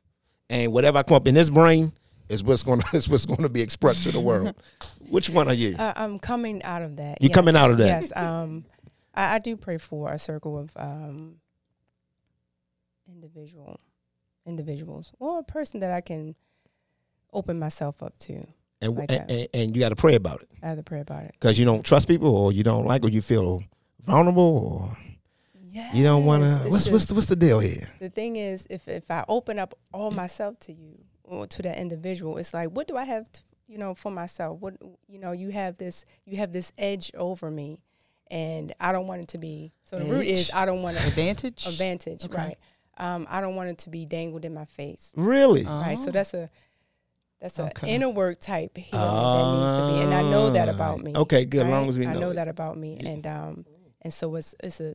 and 0.50 0.72
whatever 0.72 0.98
I 0.98 1.02
come 1.02 1.16
up 1.16 1.26
in 1.26 1.34
this 1.34 1.50
brain 1.50 1.92
is 2.28 2.42
what's 2.44 2.62
going 2.62 2.80
to 2.90 2.96
is 2.96 3.08
what's 3.08 3.26
going 3.26 3.42
to 3.42 3.48
be 3.48 3.62
expressed 3.62 4.02
to 4.04 4.12
the 4.12 4.20
world"? 4.20 4.54
Which 5.10 5.28
one 5.30 5.48
are 5.48 5.54
you? 5.54 5.76
Uh, 5.78 5.92
I'm 5.96 6.18
coming 6.18 6.62
out 6.62 6.82
of 6.82 6.96
that. 6.96 7.20
You 7.20 7.30
coming 7.30 7.56
out 7.56 7.70
of 7.70 7.78
that? 7.78 7.86
Yes. 7.86 8.12
Um, 8.16 8.64
I, 9.14 9.36
I 9.36 9.38
do 9.38 9.56
pray 9.56 9.78
for 9.78 10.10
a 10.10 10.18
circle 10.18 10.58
of 10.58 10.70
um, 10.76 11.36
individual 13.08 13.80
individuals 14.46 15.12
or 15.18 15.38
a 15.38 15.42
person 15.42 15.80
that 15.80 15.90
I 15.90 16.00
can 16.00 16.34
open 17.32 17.58
myself 17.58 18.02
up 18.02 18.16
to. 18.18 18.46
and, 18.82 18.96
like 18.96 19.10
and, 19.10 19.30
and 19.30 19.48
and 19.54 19.76
you 19.76 19.80
got 19.80 19.88
to 19.88 19.96
pray 19.96 20.14
about 20.14 20.42
it 20.42 20.48
I 20.62 20.68
have 20.68 20.76
to 20.76 20.82
pray 20.82 21.00
about 21.00 21.24
it. 21.24 21.32
because 21.32 21.58
you 21.58 21.64
don't 21.64 21.82
trust 21.82 22.08
people, 22.08 22.34
or 22.34 22.52
you 22.52 22.62
don't 22.62 22.86
like, 22.86 23.04
or 23.04 23.08
you 23.08 23.22
feel 23.22 23.62
vulnerable, 24.02 24.88
or 24.90 24.98
Yes. 25.74 25.94
you 25.94 26.04
don't 26.04 26.24
want 26.24 26.44
to. 26.44 26.70
What's 26.70 26.88
what's 26.88 27.06
the, 27.06 27.14
what's 27.14 27.26
the 27.26 27.36
deal 27.36 27.58
here? 27.58 27.88
the 27.98 28.08
thing 28.08 28.36
is 28.36 28.66
if 28.70 28.86
if 28.88 29.10
I 29.10 29.24
open 29.28 29.58
up 29.58 29.74
all 29.92 30.10
myself 30.12 30.58
to 30.60 30.72
you 30.72 30.98
or 31.24 31.46
to 31.48 31.62
that 31.62 31.78
individual, 31.78 32.38
it's 32.38 32.54
like 32.54 32.68
what 32.70 32.86
do 32.86 32.96
I 32.96 33.04
have 33.04 33.30
to, 33.32 33.40
you 33.66 33.78
know 33.78 33.94
for 33.94 34.12
myself? 34.12 34.60
What 34.60 34.74
you 35.08 35.18
know, 35.18 35.32
you 35.32 35.50
have 35.50 35.76
this 35.76 36.06
you 36.24 36.36
have 36.36 36.52
this 36.52 36.72
edge 36.78 37.10
over 37.16 37.50
me 37.50 37.80
and 38.30 38.72
I 38.78 38.92
don't 38.92 39.06
want 39.08 39.22
it 39.22 39.28
to 39.28 39.38
be 39.38 39.72
so 39.82 39.98
the 39.98 40.04
root 40.04 40.26
is 40.26 40.50
I 40.54 40.64
don't 40.64 40.82
want 40.82 40.96
to 40.96 41.06
Advantage. 41.08 41.66
advantage, 41.66 42.24
Okay. 42.24 42.36
right? 42.36 42.58
Um, 42.96 43.26
I 43.28 43.40
don't 43.40 43.56
want 43.56 43.70
it 43.70 43.78
to 43.78 43.90
be 43.90 44.06
dangled 44.06 44.44
in 44.44 44.54
my 44.54 44.66
face. 44.66 45.10
Really? 45.16 45.64
Right. 45.64 45.98
So 45.98 46.12
that's 46.12 46.32
a 46.34 46.48
that's 47.40 47.58
an 47.58 47.66
Okay. 47.70 47.92
inner 47.94 48.08
work 48.08 48.38
type 48.38 48.76
healing 48.78 49.32
that 49.34 49.44
needs 49.58 49.72
to 49.72 49.86
be, 49.88 49.98
and 50.00 50.14
I 50.14 50.22
know 50.22 50.50
that 50.50 50.68
about 50.68 51.02
me. 51.02 51.12
Ah, 51.16 51.20
Okay, 51.22 51.44
good. 51.44 51.66
As 51.66 51.70
long 51.70 51.88
as 51.88 51.98
we 51.98 52.06
I 52.06 52.14
know 52.14 52.20
know 52.20 52.30
it. 52.30 52.34
that 52.34 52.46
about 52.48 52.78
me, 52.78 52.96
and 53.04 53.26
um, 53.26 53.66
and 54.02 54.14
so 54.14 54.34
it's 54.36 54.54
it's 54.62 54.80
a 54.80 54.94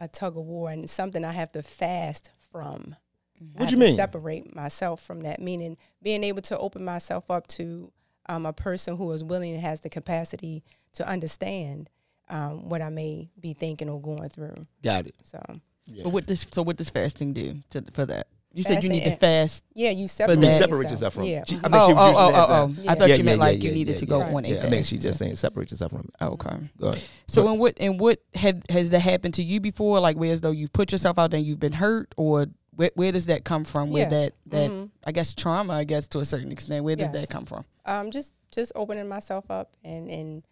a 0.00 0.08
tug 0.08 0.36
of 0.36 0.44
war, 0.44 0.70
and 0.70 0.88
something 0.90 1.24
I 1.24 1.32
have 1.32 1.52
to 1.52 1.62
fast 1.62 2.30
from. 2.50 2.96
I 3.40 3.44
What 3.54 3.70
have 3.70 3.72
you 3.72 3.78
mean? 3.78 3.94
Separate 3.94 4.54
myself 4.54 5.02
from 5.02 5.20
that, 5.20 5.40
meaning 5.40 5.76
being 6.02 6.24
able 6.24 6.42
to 6.42 6.58
open 6.58 6.84
myself 6.84 7.30
up 7.30 7.46
to 7.48 7.92
um, 8.26 8.46
a 8.46 8.52
person 8.52 8.96
who 8.96 9.10
is 9.12 9.22
willing 9.22 9.52
and 9.54 9.62
has 9.62 9.80
the 9.80 9.88
capacity 9.88 10.62
to 10.94 11.06
understand 11.08 11.90
um, 12.28 12.68
what 12.68 12.82
I 12.82 12.88
may 12.88 13.30
be 13.38 13.52
thinking 13.52 13.88
or 13.88 14.00
going 14.00 14.28
through. 14.28 14.66
Got 14.82 15.06
it. 15.06 15.14
So 15.22 15.40
Yeah. 15.86 16.04
But 16.04 16.10
what 16.10 16.26
does 16.26 16.46
so 16.50 16.62
what 16.62 16.76
does 16.76 16.90
fasting 16.90 17.32
do 17.32 17.56
to, 17.70 17.84
for 17.92 18.06
that? 18.06 18.28
You 18.52 18.64
said 18.64 18.82
you 18.82 18.88
need 18.90 19.04
to 19.04 19.10
and- 19.12 19.20
fast. 19.20 19.64
yeah, 19.74 19.90
you 19.90 20.02
You 20.02 20.08
separate, 20.08 20.34
You 20.38 20.46
that- 20.46 20.54
separate 20.54 20.90
yourself 20.90 21.14
from. 21.14 21.24
Yeah. 21.24 21.44
She, 21.46 21.56
I 21.56 21.60
think 21.60 21.74
Oh, 21.74 21.86
she 21.86 21.92
oh, 21.92 21.94
was 21.94 22.10
using 22.10 22.18
oh, 22.24 22.32
that 22.32 22.48
oh, 22.48 22.52
a- 22.52 22.66
oh. 22.66 22.90
I 22.90 22.94
thought 22.96 23.08
Yeah, 23.08 23.14
you 23.14 23.24
meant 23.24 23.38
yeah, 23.38 23.44
like 23.44 23.62
you 23.62 23.70
needed 23.72 23.92
yeah, 23.92 23.98
to 23.98 24.06
go 24.06 24.18
yeah. 24.18 24.34
on 24.34 24.44
a 24.44 24.48
Yeah, 24.48 24.56
I 24.58 24.60
think 24.62 24.74
fast. 24.74 24.88
she's 24.88 25.02
just 25.02 25.18
saying 25.18 25.36
separate 25.36 25.70
yourself 25.70 25.92
from. 25.92 26.00
it. 26.20 26.24
Okay. 26.24 26.56
Go 26.80 26.88
ahead. 26.88 27.02
So 27.28 27.42
But- 27.44 27.52
in 27.52 27.58
what 27.60 27.74
and 27.78 28.00
what 28.00 28.18
have 28.34 28.62
has 28.68 28.90
that 28.90 29.00
happened 29.00 29.34
to 29.34 29.42
you 29.44 29.60
before? 29.60 30.00
Like 30.00 30.16
where 30.16 30.32
as 30.32 30.40
though 30.40 30.50
you've 30.50 30.72
put 30.72 30.90
yourself 30.90 31.18
out 31.18 31.30
there 31.30 31.38
and 31.38 31.46
you've 31.46 31.60
been 31.60 31.74
hurt, 31.74 32.12
or 32.16 32.46
where, 32.74 32.90
where 32.94 33.12
does 33.12 33.26
that 33.26 33.44
come 33.44 33.62
from? 33.64 33.90
Where 33.90 34.08
Yes. 34.08 34.12
that 34.12 34.32
that 34.46 34.70
Mhm. 34.70 34.90
I 35.04 35.12
guess 35.12 35.32
trauma, 35.32 35.74
I 35.74 35.84
guess 35.84 36.08
to 36.08 36.18
a 36.18 36.24
certain 36.24 36.50
extent. 36.50 36.84
Where 36.84 36.96
does 36.96 37.08
Yes. 37.12 37.20
that 37.22 37.30
come 37.30 37.44
from? 37.46 37.64
um, 37.86 38.10
just 38.10 38.34
just 38.50 38.72
opening 38.74 39.06
myself 39.08 39.48
up 39.50 39.76
and 39.84 40.10
and 40.10 40.42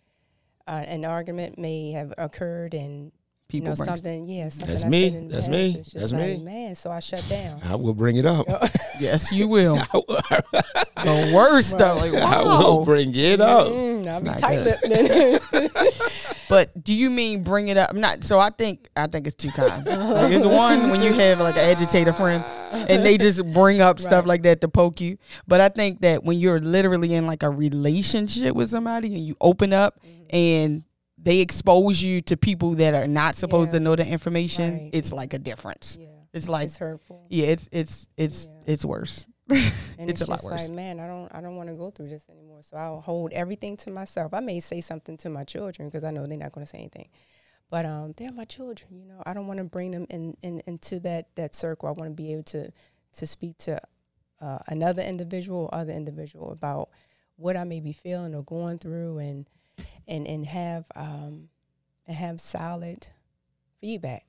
uh, 0.69 0.85
an 0.87 1.05
argument 1.05 1.59
may 1.59 1.91
have 1.93 2.13
occurred 2.19 2.75
and 2.75 3.11
People 3.49 3.65
you 3.65 3.71
know 3.71 3.77
bring 3.77 3.87
something 3.89 4.27
yeah 4.27 4.49
something 4.51 4.69
That's 4.75 4.85
me. 4.85 5.09
said 5.11 5.17
in 5.23 5.29
That's 5.29 5.49
me. 5.49 5.83
That's 5.95 6.13
like, 6.13 6.39
me. 6.39 6.45
man 6.45 6.75
so 6.75 6.91
I 6.91 7.01
shut 7.01 7.25
down 7.31 7.61
I 7.65 7.77
will 7.77 7.95
bring 7.95 8.17
it 8.17 8.27
up. 8.27 8.47
Yes, 9.01 9.31
you 9.31 9.47
will. 9.47 9.77
the 9.93 11.33
worst 11.33 11.79
though. 11.79 11.95
Like, 11.95 12.13
I 12.15 12.43
will 12.43 12.85
bring 12.85 13.15
it 13.15 13.41
up. 13.41 13.69
Mm, 13.69 14.07
I'll 14.09 14.19
be 14.21 14.27
not 14.31 14.39
tight 14.39 14.59
lipped. 14.59 15.89
But 16.49 16.83
do 16.83 16.93
you 16.95 17.09
mean 17.11 17.45
bring 17.45 17.69
it 17.69 17.77
up? 17.77 17.95
Not 17.95 18.25
so. 18.25 18.41
I 18.41 18.51
think 18.51 18.89
I 18.97 19.07
think 19.07 19.27
it's 19.27 19.37
two 19.37 19.51
kinds. 19.53 19.87
like 19.87 20.33
it's 20.33 20.45
one 20.47 20.91
when 20.91 21.01
you 21.03 21.13
have 21.13 21.39
like 21.41 21.55
an 21.57 21.71
agitator 21.71 22.13
friend, 22.13 22.43
and 22.73 23.05
they 23.05 23.19
just 23.19 23.45
bring 23.53 23.81
up 23.81 24.01
stuff 24.01 24.27
like 24.27 24.43
that 24.43 24.61
to 24.63 24.69
poke 24.69 25.01
you. 25.01 25.19
But 25.47 25.61
I 25.61 25.69
think 25.69 26.01
that 26.01 26.25
when 26.25 26.39
you're 26.39 26.59
literally 26.61 27.15
in 27.15 27.27
like 27.27 27.43
a 27.45 27.51
relationship 27.51 28.55
with 28.57 28.71
somebody 28.71 29.15
and 29.15 29.25
you 29.25 29.37
open 29.41 29.73
up 29.73 30.01
Mm-hmm. 30.29 30.37
and 30.37 30.85
they 31.29 31.41
expose 31.41 32.03
you 32.03 32.21
to 32.23 32.37
people 32.37 32.71
that 32.77 32.95
are 32.95 33.07
not 33.07 33.37
supposed 33.37 33.71
Yeah. 33.73 33.79
to 33.79 33.85
know 33.85 33.97
the 33.97 34.07
information, 34.07 34.69
Right. 34.75 34.91
it's 34.99 35.13
like 35.13 35.35
a 35.35 35.39
difference. 35.39 35.99
yeah, 36.01 36.07
It's 36.33 36.49
like 36.49 36.67
it's 36.67 36.79
hurtful. 36.79 37.27
yeah, 37.29 37.47
it's 37.55 37.69
it's 37.71 38.09
it's 38.17 38.47
Yeah. 38.47 38.73
it's 38.73 38.85
worse. 38.85 39.27
And 40.01 40.09
it's 40.11 40.21
it's, 40.21 40.29
a 40.29 40.31
lot 40.31 40.43
worse. 40.45 40.69
like, 40.69 40.77
man, 40.77 41.01
I 41.01 41.07
don't, 41.09 41.29
I 41.35 41.41
don't 41.41 41.57
want 41.57 41.69
to 41.71 41.75
go 41.75 41.91
through 41.91 42.09
this 42.11 42.25
anymore. 42.31 42.63
So 42.63 42.77
I'll 42.77 43.01
hold 43.01 43.33
everything 43.33 43.77
to 43.79 43.91
myself. 43.91 44.33
I 44.33 44.41
may 44.41 44.61
say 44.61 44.81
something 44.81 45.17
to 45.19 45.29
my 45.29 45.43
children 45.45 45.89
because 45.89 46.05
I 46.05 46.13
know 46.13 46.25
they're 46.27 46.39
not 46.47 46.53
going 46.53 46.65
to 46.67 46.71
say 46.71 46.79
anything, 46.79 47.09
but 47.69 47.85
um, 47.85 48.13
they're 48.17 48.31
my 48.33 48.45
children. 48.45 48.89
You 49.01 49.07
know, 49.07 49.21
I 49.27 49.33
don't 49.35 49.47
want 49.49 49.59
to 49.59 49.65
bring 49.65 49.91
them 49.91 50.07
in, 50.11 50.37
in 50.43 50.55
into 50.67 51.01
that 51.01 51.35
that 51.35 51.55
circle. 51.55 51.89
I 51.89 51.93
want 51.93 52.11
to 52.13 52.15
be 52.23 52.33
able 52.33 52.45
to 52.55 52.71
to 53.19 53.27
speak 53.27 53.55
to 53.67 53.81
uh, 54.41 54.59
another 54.69 55.03
individual, 55.03 55.63
or 55.73 55.75
other 55.81 55.93
individual 55.93 56.53
about 56.53 56.91
what 57.37 57.57
I 57.57 57.65
may 57.65 57.81
be 57.81 57.93
feeling 57.93 58.35
or 58.37 58.45
going 58.45 58.79
through, 58.79 59.19
and 59.19 59.49
and 60.07 60.27
and 60.27 60.47
have 60.47 60.85
um 60.97 61.49
and 62.07 62.17
have 62.17 62.41
solid 62.41 63.09
feedback. 63.81 64.25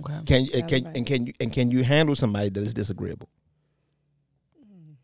Okay. 0.00 0.20
Can 0.24 0.44
you, 0.44 0.50
Sounds 0.52 0.72
can 0.72 0.84
right. 0.84 0.96
and 0.96 1.06
can 1.06 1.26
you 1.26 1.32
and 1.40 1.52
can 1.52 1.70
you 1.70 1.84
handle 1.84 2.16
somebody 2.16 2.48
that 2.48 2.60
is 2.60 2.72
disagreeable? 2.72 3.28
Mm. 4.58 4.96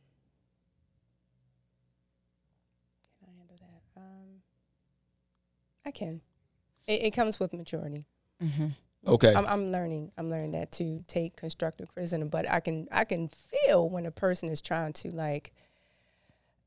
Can 3.21 3.29
I 3.29 3.39
handle 3.39 3.57
that? 3.61 4.01
Um, 4.01 4.43
I 5.85 5.91
can. 5.91 6.21
It, 6.87 7.03
it 7.03 7.11
comes 7.13 7.39
with 7.39 7.53
maturity. 7.53 8.07
hmm 8.41 8.69
Okay. 9.05 9.35
I'm, 9.35 9.47
I'm 9.47 9.73
learning. 9.73 10.13
I'm 10.17 10.31
learning 10.31 10.53
that 10.53 10.71
to 10.73 11.05
take 11.09 11.35
constructive 11.37 11.93
criticism, 11.93 12.29
but 12.29 12.49
I 12.49 12.61
can 12.61 12.87
I 12.93 13.05
can 13.05 13.29
feel 13.29 13.91
when 13.91 14.07
a 14.07 14.13
person 14.13 14.49
is 14.49 14.61
trying 14.63 14.93
to 14.95 15.11
like 15.11 15.53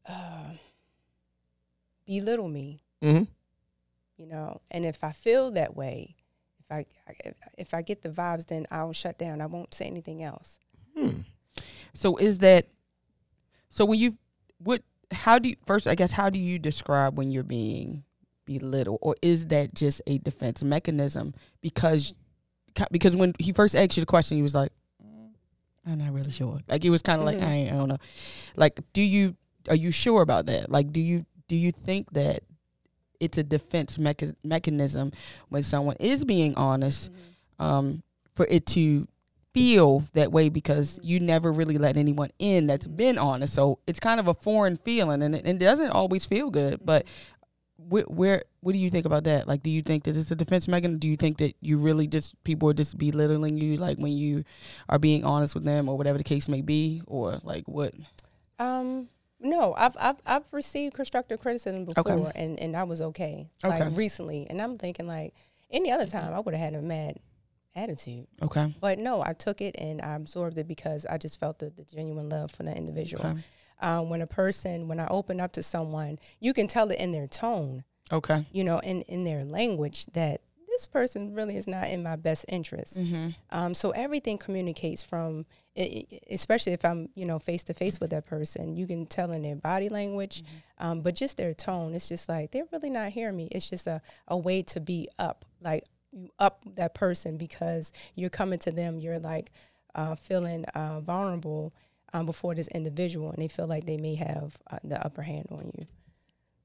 uh, 0.05 0.49
belittle 2.05 2.47
me, 2.47 2.83
hmm 3.01 3.23
you 4.17 4.25
know. 4.25 4.61
And 4.71 4.85
if 4.85 5.03
I 5.03 5.11
feel 5.11 5.51
that 5.51 5.75
way, 5.75 6.15
if 6.59 6.71
I 6.71 6.85
if 7.57 7.73
I 7.73 7.81
get 7.81 8.01
the 8.01 8.09
vibes, 8.09 8.47
then 8.47 8.65
I'll 8.71 8.93
shut 8.93 9.17
down. 9.17 9.41
I 9.41 9.45
won't 9.45 9.73
say 9.73 9.85
anything 9.85 10.23
else. 10.23 10.59
Hmm. 10.97 11.21
So 11.93 12.17
is 12.17 12.39
that 12.39 12.67
so 13.69 13.85
when 13.85 13.99
you 13.99 14.17
what 14.57 14.81
how 15.11 15.39
do 15.39 15.49
you 15.49 15.55
first 15.65 15.87
I 15.87 15.95
guess 15.95 16.11
how 16.11 16.29
do 16.29 16.39
you 16.39 16.59
describe 16.59 17.17
when 17.17 17.31
you're 17.31 17.43
being 17.43 18.03
belittled 18.45 18.99
or 19.01 19.15
is 19.21 19.47
that 19.47 19.73
just 19.73 20.01
a 20.07 20.17
defense 20.19 20.61
mechanism 20.63 21.33
because 21.61 22.13
because 22.91 23.15
when 23.15 23.33
he 23.39 23.51
first 23.51 23.75
asked 23.75 23.97
you 23.97 24.01
the 24.01 24.05
question 24.05 24.37
he 24.37 24.43
was 24.43 24.53
like 24.53 24.71
"Mm, 25.03 25.29
I'm 25.85 25.97
not 25.97 26.13
really 26.13 26.31
sure 26.31 26.59
like 26.67 26.83
he 26.83 26.89
was 26.89 27.01
kind 27.01 27.19
of 27.19 27.25
like 27.25 27.37
Mhm. 27.37 27.43
I, 27.43 27.73
I 27.73 27.77
don't 27.77 27.89
know 27.89 27.97
like 28.55 28.79
do 28.93 29.01
you 29.01 29.35
are 29.69 29.75
you 29.75 29.91
sure 29.91 30.21
about 30.21 30.45
that? 30.45 30.69
Like, 30.69 30.91
do 30.91 30.99
you 30.99 31.25
do 31.47 31.55
you 31.55 31.71
think 31.71 32.11
that 32.11 32.41
it's 33.19 33.37
a 33.37 33.43
defense 33.43 33.97
mecha- 33.97 34.35
mechanism 34.43 35.11
when 35.49 35.63
someone 35.63 35.95
is 35.99 36.25
being 36.25 36.55
honest, 36.55 37.09
um, 37.59 38.03
for 38.35 38.45
it 38.49 38.65
to 38.67 39.07
feel 39.53 40.03
that 40.13 40.33
way 40.33 40.49
because 40.49 40.99
you 41.01 41.17
never 41.17 41.49
really 41.49 41.77
let 41.77 41.95
anyone 41.95 42.29
in 42.39 42.67
that's 42.67 42.85
been 42.85 43.17
honest. 43.17 43.53
So 43.53 43.79
it's 43.87 44.01
kind 44.01 44.19
of 44.19 44.27
a 44.27 44.33
foreign 44.33 44.75
feeling, 44.77 45.21
and 45.21 45.33
it, 45.33 45.47
it 45.47 45.59
doesn't 45.59 45.91
always 45.91 46.25
feel 46.25 46.49
good. 46.49 46.81
But 46.83 47.05
where, 47.77 48.03
where 48.03 48.43
what 48.59 48.73
do 48.73 48.79
you 48.79 48.89
think 48.89 49.05
about 49.05 49.23
that? 49.23 49.47
Like, 49.47 49.63
do 49.63 49.69
you 49.69 49.81
think 49.81 50.03
that 50.03 50.17
it's 50.17 50.29
a 50.31 50.35
defense 50.35 50.67
mechanism? 50.67 50.99
Do 50.99 51.07
you 51.07 51.15
think 51.15 51.37
that 51.37 51.55
you 51.61 51.77
really 51.77 52.05
just 52.05 52.41
people 52.43 52.69
are 52.69 52.73
just 52.73 52.97
belittling 52.97 53.57
you, 53.57 53.77
like 53.77 53.97
when 53.97 54.11
you 54.11 54.43
are 54.89 54.99
being 54.99 55.23
honest 55.23 55.55
with 55.55 55.63
them, 55.63 55.87
or 55.87 55.97
whatever 55.97 56.17
the 56.17 56.23
case 56.25 56.49
may 56.49 56.61
be, 56.61 57.01
or 57.07 57.39
like 57.43 57.63
what? 57.65 57.93
Um, 58.59 59.07
no, 59.45 59.73
I've 59.77 59.95
I've 59.99 60.17
I've 60.25 60.43
received 60.51 60.95
constructive 60.95 61.39
criticism 61.39 61.85
before, 61.85 62.11
Okay. 62.29 62.31
and 62.35 62.59
and 62.59 62.75
I 62.75 62.83
was 62.83 63.01
okay. 63.01 63.47
Okay. 63.63 63.79
Like 63.85 63.97
recently, 63.97 64.47
and 64.49 64.61
I'm 64.61 64.77
thinking 64.77 65.07
like 65.07 65.33
any 65.71 65.91
other 65.91 66.05
time 66.07 66.33
I 66.33 66.39
would 66.39 66.53
have 66.53 66.73
had 66.73 66.75
a 66.75 66.81
mad 66.81 67.17
attitude, 67.75 68.27
Okay. 68.41 68.73
but 68.79 68.99
no, 68.99 69.21
I 69.25 69.33
took 69.33 69.61
it 69.61 69.75
and 69.77 70.01
I 70.01 70.15
absorbed 70.15 70.57
it 70.57 70.67
because 70.67 71.05
I 71.05 71.17
just 71.17 71.39
felt 71.39 71.59
the, 71.59 71.69
the 71.69 71.83
genuine 71.83 72.29
love 72.29 72.51
for 72.51 72.63
that 72.63 72.77
individual. 72.77 73.25
Okay. 73.25 73.39
Um, 73.81 74.09
when 74.09 74.21
a 74.21 74.27
person, 74.27 74.87
when 74.87 74.99
I 75.01 75.07
open 75.07 75.41
up 75.41 75.51
to 75.53 75.63
someone, 75.63 76.17
you 76.39 76.53
can 76.53 76.67
tell 76.67 76.89
it 76.91 76.99
in 76.99 77.11
their 77.11 77.27
tone, 77.27 77.83
Okay. 78.11 78.45
you 78.51 78.63
know, 78.63 78.79
in 78.79 79.01
in 79.03 79.23
their 79.25 79.43
language 79.43 80.05
that 80.13 80.41
this 80.75 80.85
person 80.85 81.33
really 81.33 81.55
is 81.55 81.67
not 81.67 81.87
in 81.87 82.03
my 82.03 82.15
best 82.15 82.45
interest. 82.49 82.99
Mm-hmm. 82.99 83.29
Um, 83.51 83.73
so 83.73 83.91
everything 83.91 84.37
communicates 84.37 85.01
from, 85.01 85.45
especially 86.29 86.73
if 86.73 86.83
I'm, 86.83 87.09
you 87.15 87.25
know, 87.25 87.39
face 87.39 87.63
to 87.65 87.73
face 87.73 87.99
with 87.99 88.09
that 88.09 88.25
person, 88.25 88.75
you 88.75 88.85
can 88.85 89.05
tell 89.05 89.31
in 89.31 89.41
their 89.41 89.55
body 89.55 89.89
language, 89.89 90.43
um, 90.77 91.01
but 91.01 91.15
just 91.15 91.37
their 91.37 91.53
tone. 91.53 91.93
It's 91.93 92.09
just 92.09 92.27
like 92.27 92.51
they're 92.51 92.67
really 92.71 92.89
not 92.89 93.11
hearing 93.11 93.37
me. 93.37 93.47
It's 93.51 93.69
just 93.69 93.87
a, 93.87 94.01
a 94.27 94.37
way 94.37 94.61
to 94.63 94.79
be 94.79 95.07
up, 95.17 95.45
like 95.61 95.85
you 96.11 96.29
up 96.39 96.63
that 96.75 96.93
person 96.93 97.37
because 97.37 97.91
you're 98.15 98.29
coming 98.29 98.59
to 98.59 98.71
them. 98.71 98.99
You're 98.99 99.19
like 99.19 99.51
uh, 99.93 100.15
feeling 100.15 100.65
uh, 100.75 100.99
vulnerable 101.01 101.73
um, 102.13 102.25
before 102.25 102.55
this 102.55 102.67
individual, 102.69 103.31
and 103.31 103.41
they 103.41 103.47
feel 103.47 103.67
like 103.67 103.85
they 103.85 103.97
may 103.97 104.15
have 104.15 104.57
uh, 104.69 104.79
the 104.83 105.03
upper 105.05 105.21
hand 105.21 105.47
on 105.51 105.71
you. 105.77 105.85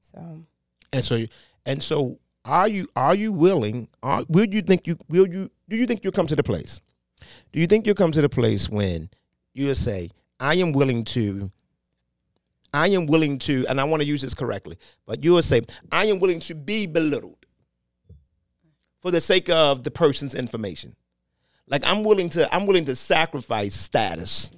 So 0.01 0.45
And 0.93 1.03
so, 1.03 1.25
and 1.65 1.83
so, 1.83 2.19
are 2.45 2.67
you 2.67 2.87
are 2.95 3.15
you 3.15 3.31
willing? 3.31 3.87
Are, 4.01 4.25
will 4.27 4.45
you 4.45 4.61
think 4.61 4.87
you 4.87 4.97
will 5.09 5.27
you 5.27 5.49
do 5.69 5.75
you 5.75 5.85
think 5.85 6.03
you'll 6.03 6.13
come 6.13 6.27
to 6.27 6.35
the 6.35 6.43
place? 6.43 6.81
Do 7.51 7.59
you 7.59 7.67
think 7.67 7.85
you'll 7.85 7.95
come 7.95 8.11
to 8.11 8.21
the 8.21 8.29
place 8.29 8.69
when 8.69 9.09
you 9.53 9.67
will 9.67 9.75
say, 9.75 10.09
"I 10.39 10.55
am 10.55 10.71
willing 10.71 11.03
to." 11.05 11.51
I 12.73 12.87
am 12.87 13.05
willing 13.05 13.37
to, 13.39 13.65
and 13.67 13.81
I 13.81 13.83
want 13.83 14.01
to 14.01 14.07
use 14.07 14.21
this 14.21 14.33
correctly, 14.33 14.77
but 15.05 15.25
you 15.25 15.33
will 15.33 15.41
say, 15.41 15.61
"I 15.91 16.05
am 16.05 16.19
willing 16.19 16.39
to 16.41 16.55
be 16.55 16.85
belittled 16.85 17.45
for 19.01 19.11
the 19.11 19.19
sake 19.19 19.49
of 19.49 19.83
the 19.83 19.91
person's 19.91 20.33
information." 20.33 20.95
Like 21.67 21.83
I'm 21.85 22.05
willing 22.05 22.29
to, 22.29 22.53
I'm 22.53 22.65
willing 22.65 22.85
to 22.85 22.95
sacrifice 22.95 23.75
status 23.75 24.51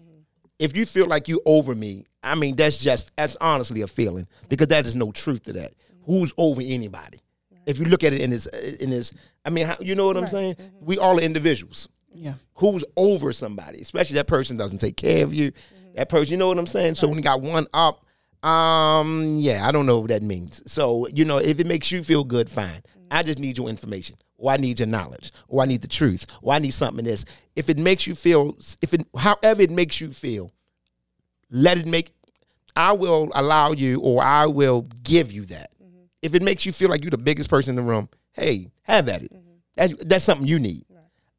if 0.60 0.76
you 0.78 0.86
feel 0.86 1.08
like 1.08 1.28
you 1.28 1.42
over 1.46 1.76
me, 1.76 2.06
I 2.24 2.36
mean 2.36 2.56
that's 2.56 2.78
just 2.78 3.12
that's 3.16 3.36
honestly 3.42 3.82
a 3.82 3.88
feeling 3.88 4.28
because 4.50 4.68
that 4.68 4.86
is 4.86 4.96
no 4.96 5.12
truth 5.12 5.44
to 5.44 5.54
that. 5.54 5.74
Who's 6.06 6.34
over 6.38 6.62
anybody? 6.64 7.20
If 7.66 7.80
you 7.80 7.86
look 7.86 8.04
at 8.04 8.14
it 8.14 8.22
in 8.22 8.30
this 8.32 8.46
in 8.46 8.90
this, 8.90 9.14
I 9.46 9.50
mean, 9.50 9.66
how, 9.68 9.78
you 9.80 9.96
know 9.96 10.06
what 10.08 10.18
I'm 10.18 10.24
Right. 10.24 10.32
saying? 10.32 10.56
We 10.82 10.98
all 10.98 11.18
are 11.18 11.22
individuals. 11.22 11.88
Yeah. 12.14 12.34
Who's 12.56 12.84
over 12.96 13.34
somebody, 13.34 13.82
especially 13.82 14.16
that 14.16 14.28
person 14.28 14.58
doesn't 14.58 14.80
take 14.80 14.98
care 14.98 15.24
of 15.24 15.34
you. 15.34 15.52
That 15.96 16.10
person, 16.10 16.32
you 16.32 16.38
know 16.38 16.48
what 16.48 16.58
I'm 16.58 16.68
saying? 16.68 16.96
So 16.96 17.08
when 17.08 17.18
you 17.18 17.24
got 17.24 17.42
one 17.42 17.68
up, 17.74 18.06
um, 18.48 19.38
yeah, 19.40 19.68
I 19.68 19.72
don't 19.72 19.86
know 19.86 20.00
what 20.00 20.10
that 20.10 20.24
means. 20.24 20.62
So 20.72 21.08
you 21.08 21.26
know, 21.26 21.38
if 21.38 21.60
it 21.60 21.68
makes 21.68 21.92
you 21.92 22.04
feel 22.04 22.24
good, 22.24 22.50
fine. 22.50 22.84
I 23.12 23.22
just 23.22 23.38
need 23.38 23.58
your 23.60 23.70
information, 23.70 24.18
or 24.38 24.52
I 24.52 24.58
need 24.58 24.80
your 24.80 24.88
knowledge, 24.88 25.32
or 25.48 25.62
I 25.62 25.66
need 25.66 25.82
the 25.84 25.88
truth, 25.88 26.26
or 26.42 26.54
I 26.54 26.60
need 26.60 26.72
something 26.72 27.00
in 27.00 27.06
this. 27.06 27.26
If 27.56 27.70
it 27.70 27.78
makes 27.78 28.08
you 28.08 28.16
feel, 28.16 28.58
if 28.82 28.94
it, 28.94 29.06
however 29.16 29.62
it 29.62 29.70
makes 29.72 30.02
you 30.02 30.10
feel, 30.10 30.50
let 31.50 31.78
it 31.78 31.86
make. 31.86 32.14
I 32.76 32.94
will 32.94 33.30
allow 33.36 33.72
you, 33.72 34.00
or 34.02 34.24
I 34.24 34.48
will 34.48 34.88
give 35.04 35.32
you 35.32 35.46
that. 35.46 35.70
If 36.24 36.34
it 36.34 36.42
makes 36.42 36.66
you 36.66 36.72
feel 36.72 36.90
like 36.90 37.04
you're 37.04 37.12
the 37.12 37.18
biggest 37.18 37.50
person 37.50 37.72
in 37.72 37.76
the 37.76 37.90
room, 37.90 38.10
hey, 38.32 38.72
have 38.84 39.10
at 39.10 39.24
it. 39.24 39.32
That's, 39.76 39.94
that's 40.06 40.24
something 40.24 40.48
you 40.48 40.58
need. 40.58 40.86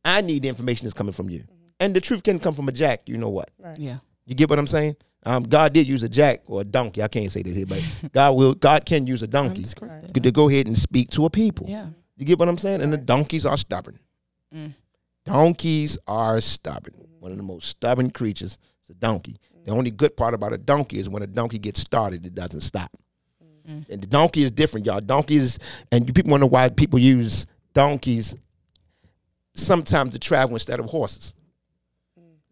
I 0.05 0.21
need 0.21 0.43
the 0.43 0.49
information 0.49 0.85
that's 0.85 0.95
coming 0.95 1.15
from 1.15 1.31
you, 1.31 1.45
and 1.81 1.97
the 1.97 2.01
truth 2.01 2.23
can 2.23 2.39
come 2.39 2.53
from 2.53 2.69
a 2.69 2.73
jack. 2.73 3.03
You 3.07 3.17
know 3.17 3.31
what? 3.31 3.51
right, 3.59 3.79
Yeah. 3.79 3.99
You 4.27 4.35
get 4.35 4.51
what 4.51 4.59
I'm 4.59 4.67
saying? 4.67 4.97
Um, 5.27 5.45
God 5.45 5.73
did 5.73 5.87
use 5.87 6.03
a 6.03 6.09
jack 6.09 6.43
or 6.47 6.61
a 6.61 6.65
donkey. 6.65 7.03
I 7.03 7.09
can't 7.09 7.31
say 7.31 7.43
that 7.43 7.55
here, 7.55 7.67
but 7.67 7.83
God 8.13 8.33
will. 8.33 8.55
God 8.55 8.85
can 8.85 9.07
use 9.07 9.23
a 9.23 9.27
donkey 9.27 9.65
to 9.65 10.31
go 10.31 10.49
ahead 10.49 10.67
and 10.67 10.77
speak 10.77 11.11
to 11.13 11.25
a 11.25 11.31
people. 11.31 11.67
Yeah. 11.69 11.87
You 12.17 12.27
get 12.27 12.39
what 12.39 12.49
I'm 12.49 12.59
saying? 12.59 12.83
And 12.83 12.93
the 12.93 12.99
donkeys 12.99 13.47
are 13.47 13.57
stubborn. 13.57 13.99
Mm. 14.55 14.75
Donkeys 15.25 15.99
are 16.07 16.41
stubborn. 16.41 16.95
One 17.19 17.33
of 17.33 17.39
the 17.39 17.43
most 17.43 17.69
stubborn 17.69 18.11
creatures 18.11 18.59
is 18.83 18.91
a 18.91 18.95
donkey. 18.95 19.37
The 19.65 19.73
only 19.73 19.91
good 19.91 20.17
part 20.17 20.35
about 20.35 20.53
a 20.53 20.59
donkey 20.59 20.99
is 20.99 21.09
when 21.09 21.23
a 21.23 21.27
donkey 21.27 21.59
gets 21.59 21.81
started, 21.81 22.27
it 22.27 22.35
doesn't 22.35 22.61
stop. 22.61 22.91
Mm. 23.69 23.89
And 23.89 24.03
the 24.03 24.07
donkey 24.07 24.43
is 24.43 24.51
different, 24.51 24.87
y'all. 24.87 25.01
Donkeys, 25.01 25.59
and 25.91 26.07
you 26.07 26.13
people 26.13 26.31
wonder 26.31 26.47
why 26.47 26.69
people 26.69 26.99
use 26.99 27.47
donkeys 27.73 28.37
sometimes 29.55 30.13
to 30.13 30.19
travel 30.19 30.57
instead 30.57 30.81
of 30.81 30.87
horses. 30.87 31.35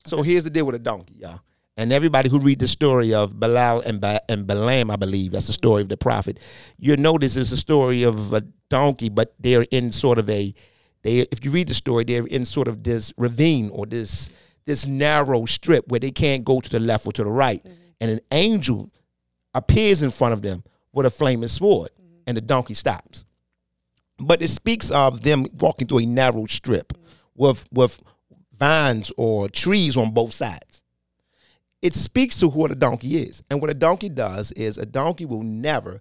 So 0.04 0.22
here's 0.22 0.44
the 0.44 0.50
deal 0.50 0.66
with 0.66 0.74
a 0.74 0.80
donkey, 0.80 1.14
y'all. 1.18 1.40
And 1.76 1.92
everybody 1.92 2.28
who 2.28 2.38
read 2.38 2.58
the 2.58 2.68
story 2.68 3.14
of 3.14 3.34
Balal 3.34 3.84
and, 3.86 4.00
ba- 4.00 4.20
and 4.28 4.46
Balaam, 4.46 4.90
I 4.90 4.96
believe 4.96 5.32
that's 5.32 5.46
the 5.46 5.52
story 5.52 5.80
of 5.82 5.88
the 5.88 5.96
prophet. 5.96 6.38
You 6.78 6.96
notice 6.96 7.36
it's 7.36 7.52
a 7.52 7.56
story 7.56 8.02
of 8.02 8.32
a 8.32 8.42
donkey, 8.68 9.08
but 9.08 9.34
they're 9.38 9.66
in 9.70 9.90
sort 9.90 10.18
of 10.18 10.28
a 10.28 10.54
they. 11.02 11.20
If 11.20 11.44
you 11.44 11.50
read 11.50 11.68
the 11.68 11.74
story, 11.74 12.04
they're 12.04 12.26
in 12.26 12.44
sort 12.44 12.68
of 12.68 12.82
this 12.82 13.12
ravine 13.16 13.70
or 13.70 13.86
this 13.86 14.30
this 14.66 14.86
narrow 14.86 15.44
strip 15.46 15.88
where 15.88 15.98
they 15.98 16.10
can't 16.10 16.44
go 16.44 16.60
to 16.60 16.70
the 16.70 16.78
left 16.78 17.06
or 17.06 17.12
to 17.12 17.24
the 17.24 17.30
right, 17.30 17.64
and 18.00 18.10
an 18.10 18.20
angel 18.30 18.90
appears 19.54 20.02
in 20.02 20.10
front 20.10 20.34
of 20.34 20.42
them 20.42 20.62
with 20.92 21.06
a 21.06 21.10
flaming 21.10 21.48
sword, 21.48 21.90
mm-hmm. 22.00 22.22
and 22.26 22.36
the 22.36 22.40
donkey 22.40 22.74
stops. 22.74 23.24
But 24.18 24.42
it 24.42 24.48
speaks 24.48 24.90
of 24.90 25.22
them 25.22 25.46
walking 25.58 25.88
through 25.88 26.00
a 26.00 26.06
narrow 26.06 26.46
strip 26.46 26.92
mm-hmm. 26.92 27.02
with 27.34 27.64
with 27.72 28.00
vines 28.56 29.10
or 29.16 29.48
trees 29.48 29.96
on 29.96 30.12
both 30.12 30.32
sides. 30.32 30.82
It 31.80 31.94
speaks 31.94 32.38
to 32.38 32.48
what 32.48 32.70
a 32.70 32.76
donkey 32.76 33.16
is. 33.16 33.42
And 33.50 33.60
what 33.60 33.70
a 33.70 33.74
donkey 33.74 34.08
does 34.08 34.52
is 34.52 34.78
a 34.78 34.86
donkey 34.86 35.24
will 35.24 35.42
never 35.42 36.00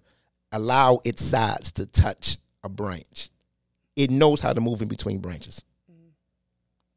allow 0.52 1.00
its 1.04 1.24
sides 1.24 1.72
to 1.72 1.86
touch 1.86 2.38
a 2.62 2.68
branch. 2.68 3.30
It 3.96 4.10
knows 4.12 4.40
how 4.40 4.52
to 4.52 4.60
move 4.60 4.80
in 4.80 4.86
between 4.86 5.18
branches. 5.18 5.64
Mm-hmm. 5.90 6.10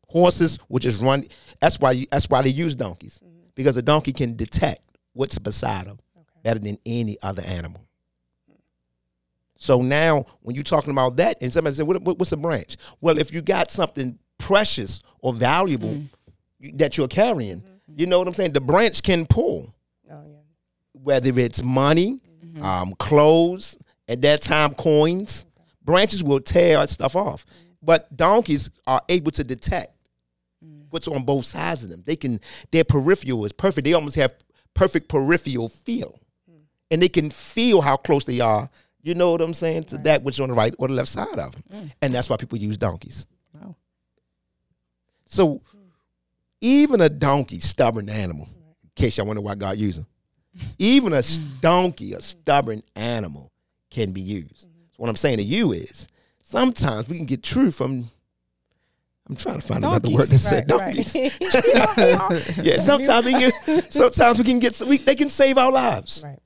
Horses 0.07 0.59
will 0.69 0.79
just 0.79 1.01
run. 1.01 1.25
That's 1.59 1.79
why 1.79 1.93
you, 1.93 2.05
that's 2.11 2.29
why 2.29 2.43
they 2.43 2.49
use 2.49 2.75
donkeys 2.75 3.19
because 3.55 3.77
a 3.77 3.81
donkey 3.81 4.11
can 4.11 4.35
detect 4.35 4.81
what's 5.13 5.39
beside 5.39 5.87
them 5.87 5.99
better 6.43 6.59
than 6.59 6.77
any 6.85 7.17
other 7.23 7.41
animal. 7.41 7.81
So 9.65 9.81
now, 9.81 10.25
when 10.41 10.53
you're 10.55 10.63
talking 10.63 10.91
about 10.91 11.15
that, 11.15 11.41
and 11.41 11.51
somebody 11.51 11.75
said, 11.75 11.87
what, 11.87 11.99
what- 12.03 12.19
"What's 12.19 12.31
a 12.31 12.37
branch?" 12.37 12.77
Well, 13.01 13.17
if 13.17 13.33
you 13.33 13.41
got 13.41 13.71
something 13.71 14.19
precious 14.37 15.01
or 15.21 15.33
valuable 15.33 15.89
mm-hmm. 15.89 16.05
you- 16.59 16.73
that 16.75 16.97
you're 16.97 17.07
carrying, 17.07 17.61
mm-hmm. 17.61 17.99
you 17.99 18.05
know 18.05 18.19
what 18.19 18.27
I'm 18.27 18.35
saying. 18.35 18.53
The 18.53 18.61
branch 18.61 19.01
can 19.01 19.25
pull, 19.25 19.73
oh 20.11 20.23
yeah, 20.27 20.37
whether 20.93 21.39
it's 21.39 21.63
money, 21.63 22.21
mm-hmm. 22.45 22.63
um, 22.63 22.93
clothes, 22.99 23.75
at 24.07 24.21
that 24.21 24.41
time 24.41 24.75
coins. 24.75 25.45
Branches 25.83 26.23
will 26.23 26.39
tear 26.39 26.85
stuff 26.87 27.15
off, 27.15 27.45
but 27.81 28.15
donkeys 28.15 28.69
are 28.87 29.01
able 29.07 29.31
to 29.31 29.43
detect 29.43 29.95
mm. 30.63 30.85
what's 30.89 31.07
on 31.07 31.23
both 31.23 31.45
sides 31.45 31.83
of 31.83 31.89
them. 31.89 32.03
They 32.05 32.15
can 32.15 32.39
their 32.71 32.83
peripheral 32.83 33.45
is 33.45 33.51
perfect. 33.51 33.85
They 33.85 33.93
almost 33.93 34.15
have 34.15 34.33
perfect 34.73 35.09
peripheral 35.09 35.69
feel, 35.69 36.19
mm. 36.49 36.61
and 36.89 37.01
they 37.03 37.09
can 37.09 37.29
feel 37.29 37.81
how 37.81 37.97
close 37.97 38.25
they 38.25 38.39
are. 38.39 38.69
You 39.05 39.13
know 39.13 39.31
what 39.31 39.41
I'm 39.41 39.53
saying 39.53 39.83
to 39.85 39.97
that 39.99 40.23
which 40.23 40.37
is 40.37 40.39
on 40.39 40.49
the 40.49 40.55
right 40.55 40.73
or 40.79 40.87
the 40.87 40.95
left 40.95 41.09
side 41.09 41.37
of 41.37 41.53
them, 41.69 41.91
and 42.01 42.11
that's 42.13 42.27
why 42.27 42.37
people 42.37 42.57
use 42.57 42.75
donkeys. 42.75 43.27
Wow. 43.53 43.75
So 45.27 45.61
even 46.59 47.01
a 47.01 47.09
donkey, 47.09 47.59
stubborn 47.59 48.09
animal, 48.09 48.47
in 48.83 48.89
case 48.95 49.17
y'all 49.17 49.27
wonder 49.27 49.43
why 49.43 49.53
God 49.53 49.77
used 49.77 49.99
them, 49.99 50.07
even 50.79 51.13
a 51.13 51.21
donkey, 51.61 52.13
a 52.13 52.21
stubborn 52.21 52.81
animal, 52.95 53.51
can 53.91 54.11
be 54.11 54.21
used. 54.21 54.61
So 54.61 54.67
what 54.97 55.09
I'm 55.09 55.15
saying 55.15 55.37
to 55.37 55.43
you 55.43 55.71
is 55.71 56.07
sometimes 56.41 57.07
we 57.07 57.17
can 57.17 57.27
get 57.27 57.43
truth 57.43 57.75
from. 57.75 58.09
I'm 59.29 59.35
trying 59.35 59.59
to 59.59 59.67
find 59.67 59.83
another 59.83 60.09
word 60.09 60.27
that 60.29 60.37
said 60.39 60.65
donkeys. 60.67 61.15
right, 61.15 62.57
Yeah, 62.63 62.77
sometimes 62.77 63.25
we 63.25 63.33
can. 63.33 63.91
Sometimes 63.91 64.39
we 64.39 64.43
can 64.43 64.57
get. 64.57 64.79
We, 64.81 64.97
they 64.97 65.15
can 65.15 65.29
save 65.29 65.59
our 65.59 65.71
lives. 65.71 66.23
right. 66.23 66.39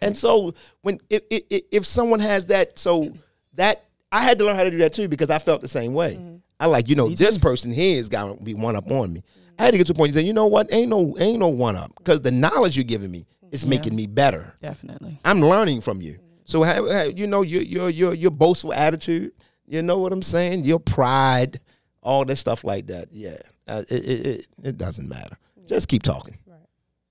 And 0.00 0.16
so 0.16 0.54
when 0.82 1.00
if, 1.10 1.22
if 1.30 1.62
if 1.72 1.86
someone 1.86 2.20
has 2.20 2.46
that, 2.46 2.78
so 2.78 3.10
that 3.54 3.84
I 4.12 4.22
had 4.22 4.38
to 4.38 4.44
learn 4.44 4.56
how 4.56 4.64
to 4.64 4.70
do 4.70 4.78
that 4.78 4.92
too 4.92 5.08
because 5.08 5.30
I 5.30 5.38
felt 5.38 5.60
the 5.60 5.68
same 5.68 5.92
way. 5.94 6.20
I 6.60 6.66
like 6.66 6.88
you 6.88 6.94
know 6.96 7.08
this 7.08 7.38
person 7.38 7.72
here 7.72 7.98
is 7.98 8.08
gonna 8.08 8.36
be 8.36 8.54
one 8.54 8.76
up 8.76 8.90
on 8.90 9.12
me. 9.12 9.22
I 9.58 9.64
had 9.64 9.70
to 9.72 9.78
get 9.78 9.86
to 9.88 9.92
a 9.92 9.96
point 9.96 10.10
and 10.10 10.14
say, 10.16 10.22
you 10.22 10.32
know 10.32 10.46
what, 10.46 10.72
ain't 10.72 10.88
no 10.90 11.16
ain't 11.18 11.38
no 11.40 11.48
one 11.48 11.76
up 11.76 11.92
because 11.98 12.20
the 12.22 12.30
knowledge 12.30 12.76
you're 12.76 12.84
giving 12.84 13.10
me 13.10 13.26
is 13.50 13.64
Yeah. 13.64 13.70
making 13.70 13.96
me 13.96 14.06
better. 14.06 14.54
Definitely. 14.60 15.18
I'm 15.24 15.40
learning 15.40 15.80
from 15.80 16.00
you. 16.00 16.18
So 16.44 16.62
have, 16.62 16.86
have- 16.88 17.18
you 17.18 17.26
know 17.26 17.42
your 17.42 17.62
your 17.62 17.90
your 17.90 18.14
your 18.14 18.30
boastful 18.30 18.72
attitude. 18.72 19.32
You 19.66 19.82
know 19.82 19.98
what 19.98 20.12
I'm 20.12 20.22
saying? 20.22 20.64
Your 20.64 20.78
pride, 20.80 21.60
all 22.02 22.24
that 22.24 22.36
stuff 22.36 22.64
like 22.64 22.86
that. 22.86 23.08
Yeah, 23.12 23.36
uh, 23.66 23.82
it, 23.90 24.04
it 24.04 24.26
it 24.26 24.46
it 24.64 24.78
doesn't 24.78 25.08
matter. 25.08 25.36
Just 25.66 25.88
keep 25.88 26.02
talking. 26.02 26.38
Right. 26.46 26.56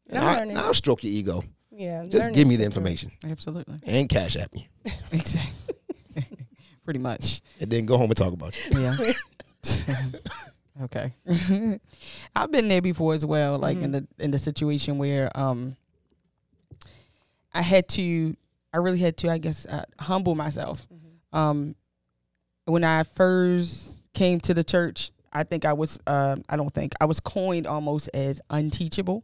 And 0.09 0.17
I'm 0.19 0.25
I, 0.27 0.35
learning. 0.39 0.49
and 0.51 0.59
I'll 0.59 0.73
stroke 0.73 1.03
your 1.03 1.13
ego. 1.13 1.43
Yeah. 1.78 2.05
Just 2.07 2.34
give 2.34 2.47
me 2.47 2.55
the 2.55 2.63
is 2.63 2.69
different. 2.69 2.89
information 2.99 3.11
Absolutely. 3.23 3.80
and 3.86 4.09
cash 4.09 4.36
at 4.36 4.53
me, 4.53 4.67
Exactly. 5.11 5.75
Pretty 6.84 6.99
much. 6.99 7.41
and 7.59 7.69
then 7.69 7.86
go 7.86 7.97
home 7.97 8.09
and 8.09 8.17
talk 8.17 8.34
about 8.34 8.55
it. 8.57 8.73
Yeah. 8.73 10.03
okay. 10.84 11.13
I've 12.36 12.51
been 12.51 12.67
there 12.67 12.82
before 12.82 13.13
as 13.13 13.25
well, 13.25 13.59
like 13.59 13.78
in 13.78 13.91
the 13.91 14.07
in 14.19 14.32
the 14.32 14.38
situation 14.38 14.97
where 14.97 15.30
um 15.38 15.75
I 17.53 17.61
had 17.61 17.88
to 17.89 18.36
I 18.73 18.78
really 18.78 18.99
had 18.99 19.17
to 19.17 19.30
I 19.30 19.38
guess 19.38 19.65
uh, 19.65 19.84
humble 19.99 20.34
myself. 20.36 20.88
Um 21.34 21.75
when 22.65 22.84
I 22.84 23.03
first 23.03 24.03
came 24.13 24.39
to 24.41 24.53
the 24.53 24.63
church, 24.63 25.11
I 25.32 25.43
think 25.43 25.65
I 25.65 25.73
was 25.73 25.99
uh, 26.07 26.38
I 26.49 26.55
don't 26.57 26.73
think 26.73 26.93
I 26.99 27.05
was 27.05 27.19
coined 27.19 27.67
almost 27.67 28.09
as 28.13 28.41
unteachable. 28.49 29.23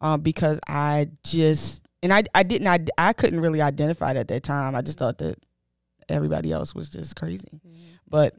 Um 0.00 0.20
because 0.20 0.60
I 0.66 1.08
just 1.24 1.82
and 2.02 2.12
I 2.12 2.24
I 2.34 2.42
didn't 2.42 2.68
I, 2.68 2.78
I 2.96 3.12
couldn't 3.12 3.40
really 3.40 3.62
identify 3.62 4.12
it 4.12 4.16
at 4.16 4.28
that 4.28 4.42
time. 4.42 4.74
I 4.74 4.82
just 4.82 4.98
thought 4.98 5.18
that 5.18 5.38
everybody 6.08 6.52
else 6.52 6.74
was 6.74 6.88
just 6.88 7.16
crazy 7.16 7.60
but 8.08 8.34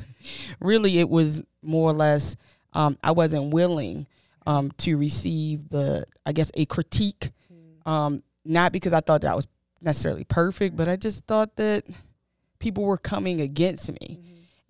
really 0.60 0.98
it 0.98 1.08
was 1.08 1.42
more 1.62 1.90
or 1.90 1.92
less 1.92 2.36
um, 2.72 2.98
I 3.02 3.12
wasn't 3.12 3.52
willing 3.52 4.06
um, 4.46 4.70
to 4.78 4.96
receive 4.96 5.68
the 5.70 6.06
I 6.26 6.32
guess 6.32 6.50
a 6.54 6.66
critique, 6.66 7.30
um, 7.86 8.20
not 8.44 8.72
because 8.72 8.92
I 8.92 9.00
thought 9.00 9.22
that 9.22 9.30
I 9.30 9.34
was 9.34 9.46
necessarily 9.80 10.24
perfect, 10.24 10.76
but 10.76 10.88
I 10.88 10.96
just 10.96 11.24
thought 11.26 11.56
that 11.56 11.84
people 12.58 12.84
were 12.84 12.98
coming 12.98 13.40
against 13.40 13.90
me. 14.00 14.18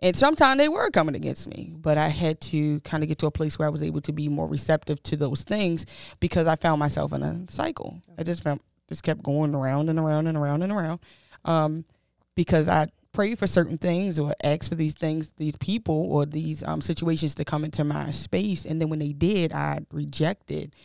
And 0.05 0.15
sometimes 0.15 0.59
they 0.59 0.69
were 0.69 0.91
coming 0.91 1.17
against 1.17 1.49
me, 1.49 1.73
but 1.75 1.97
I 1.97 2.09
had 2.09 2.39
to 2.43 2.79
kind 2.81 3.03
of 3.03 3.09
get 3.09 3.17
to 3.21 3.27
a 3.27 3.31
place 3.31 3.59
where 3.59 3.67
I 3.67 3.71
was 3.71 3.83
able 3.83 4.03
to 4.03 4.13
be 4.13 4.29
more 4.29 4.47
receptive 4.47 5.03
to 5.05 5.17
those 5.17 5.45
things 5.45 5.87
because 6.21 6.47
I 6.47 6.57
found 6.57 6.79
myself 6.79 7.15
in 7.15 7.23
a 7.23 7.51
cycle. 7.51 8.03
I 8.19 8.23
just 8.23 8.45
found 8.45 8.61
just 8.87 9.03
kept 9.03 9.23
going 9.23 9.55
around 9.55 9.89
and 9.89 9.99
around 9.99 10.27
and 10.27 10.37
around 10.37 10.61
and 10.63 10.71
around. 10.71 11.01
Um, 11.47 11.87
because 12.35 12.69
I 12.69 12.89
prayed 13.13 13.39
for 13.39 13.47
certain 13.47 13.79
things 13.79 14.19
or 14.19 14.35
asked 14.45 14.69
for 14.69 14.75
these 14.75 14.93
things, 14.93 15.33
these 15.39 15.57
people 15.57 16.13
or 16.13 16.27
these 16.27 16.63
um, 16.65 16.83
situations 16.83 17.35
to 17.37 17.47
come 17.47 17.65
into 17.65 17.83
my 17.83 18.11
space, 18.11 18.67
and 18.67 18.79
then 18.79 18.91
when 18.91 18.99
they 18.99 19.15
did, 19.15 19.55
I 19.55 19.79
rejected 19.91 20.77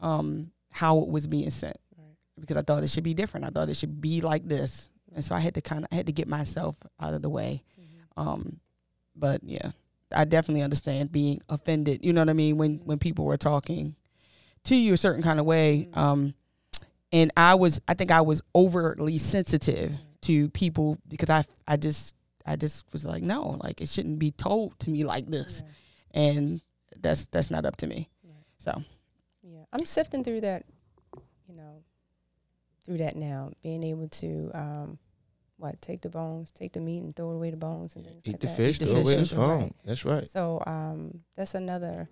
um, 0.00 0.50
how 0.70 0.98
it 0.98 1.08
was 1.08 1.28
being 1.28 1.50
sent 1.50 1.76
because 2.40 2.56
I 2.56 2.62
thought 2.62 2.82
it 2.82 2.90
should 2.90 3.04
be 3.04 3.14
different. 3.14 3.46
I 3.46 3.50
thought 3.50 3.68
it 3.68 3.76
should 3.76 4.00
be 4.00 4.22
like 4.22 4.48
this, 4.48 4.88
and 5.14 5.24
so 5.24 5.36
I 5.36 5.38
had 5.38 5.54
to 5.54 5.60
kind 5.60 5.84
of 5.84 5.88
I 5.92 5.94
had 5.94 6.06
to 6.06 6.12
get 6.12 6.26
myself 6.26 6.74
out 7.00 7.14
of 7.14 7.22
the 7.22 7.30
way. 7.30 7.62
Um, 8.16 8.60
but 9.14 9.42
yeah, 9.44 9.70
I 10.14 10.24
definitely 10.24 10.62
understand 10.62 11.12
being 11.12 11.40
offended. 11.48 12.04
You 12.04 12.12
know 12.12 12.20
what 12.20 12.28
I 12.28 12.34
mean 12.34 12.56
when 12.56 12.76
when 12.84 12.98
people 12.98 13.24
were 13.24 13.36
talking 13.36 13.94
to 14.64 14.76
you 14.76 14.94
a 14.94 14.96
certain 14.96 15.22
kind 15.22 15.40
of 15.40 15.46
way. 15.46 15.88
Um, 15.94 16.34
and 17.12 17.30
I 17.36 17.54
was 17.54 17.80
I 17.88 17.94
think 17.94 18.10
I 18.10 18.20
was 18.20 18.42
overly 18.54 19.18
sensitive 19.18 19.92
to 20.22 20.48
people 20.50 20.98
because 21.08 21.30
I 21.30 21.44
I 21.66 21.76
just 21.76 22.14
I 22.44 22.56
just 22.56 22.84
was 22.92 23.04
like 23.04 23.22
no 23.22 23.58
like 23.62 23.80
it 23.80 23.88
shouldn't 23.88 24.18
be 24.18 24.30
told 24.32 24.78
to 24.80 24.90
me 24.90 25.04
like 25.04 25.26
this. 25.26 25.62
And 26.12 26.62
that's 27.00 27.26
that's 27.26 27.50
not 27.50 27.64
up 27.64 27.76
to 27.78 27.86
me. 27.86 28.08
So. 28.58 28.82
Yeah, 29.48 29.64
I'm 29.72 29.84
sifting 29.86 30.24
through 30.24 30.40
that, 30.40 30.64
you 31.48 31.54
know, 31.54 31.84
through 32.84 32.98
that 32.98 33.14
now, 33.14 33.52
being 33.62 33.84
able 33.84 34.08
to, 34.08 34.50
um, 34.54 34.98
what, 35.58 35.80
take 35.80 36.02
the 36.02 36.08
bones, 36.10 36.52
take 36.52 36.72
the 36.74 36.80
meat, 36.80 37.02
and 37.02 37.14
throw 37.16 37.30
away 37.30 37.50
the 37.50 37.56
bones, 37.56 37.96
and 37.96 38.04
things 38.04 38.22
Eat 38.24 38.32
like 38.34 38.40
the 38.40 38.46
that. 38.46 38.56
fish, 38.56 38.78
the 38.78 38.86
throw 38.86 38.96
away 39.00 39.14
the 39.14 39.20
fish, 39.20 39.32
phone. 39.32 39.60
right. 39.60 39.72
That's 39.84 40.04
right. 40.04 40.26
So 40.26 40.62
um, 40.66 41.20
that's 41.36 41.54
another 41.54 42.08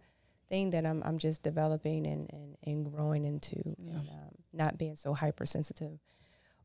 thing 0.49 0.71
that 0.71 0.85
I'm 0.87 1.03
I'm 1.05 1.19
just 1.19 1.43
developing 1.43 2.07
and 2.07 2.31
and, 2.33 2.57
and 2.65 2.93
growing 2.93 3.25
into, 3.25 3.57
Yeah. 3.79 3.93
and 3.93 4.09
um, 4.09 4.31
not 4.53 4.79
being 4.79 4.97
so 4.97 5.13
hypersensitive 5.15 5.99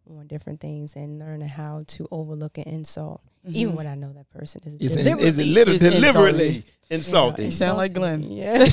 on 0.09 0.25
different 0.27 0.59
things, 0.59 0.95
and 0.95 1.19
learning 1.19 1.49
how 1.49 1.83
to 1.87 2.07
overlook 2.11 2.57
an 2.57 2.63
insult, 2.63 3.21
even 3.45 3.73
Mhm. 3.73 3.77
when 3.77 3.87
I 3.87 3.95
know 3.95 4.11
that 4.13 4.29
person 4.31 4.61
is 4.65 4.73
Is 4.75 4.95
it, 4.97 5.03
deliberately, 5.03 5.27
is 5.27 5.37
it 5.37 5.45
liter- 5.45 5.71
Is 5.71 5.79
deliberately 5.81 6.49
you 6.49 6.59
know, 6.59 6.95
insulting? 6.95 7.45
You 7.45 7.51
sound 7.51 7.77
like 7.77 7.93
Glenn. 7.93 8.23
Yeah. 8.31 8.65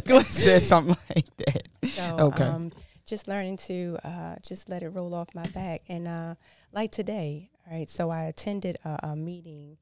Glenn 0.04 0.24
said 0.24 0.62
something 0.62 0.96
like 1.14 1.36
that 1.36 1.68
So, 1.90 2.16
Okay. 2.18 2.44
um, 2.44 2.72
just 3.06 3.28
learning 3.28 3.56
to 3.58 3.96
uh, 4.02 4.34
just 4.42 4.68
let 4.68 4.82
it 4.82 4.88
roll 4.88 5.14
off 5.14 5.28
my 5.34 5.46
back. 5.48 5.82
And 5.88 6.08
uh, 6.08 6.34
like 6.74 6.90
today, 6.90 7.50
all 7.66 7.76
right, 7.76 7.88
so 7.88 8.10
I 8.10 8.24
attended 8.24 8.76
a, 8.84 9.10
a 9.10 9.16
meeting 9.16 9.78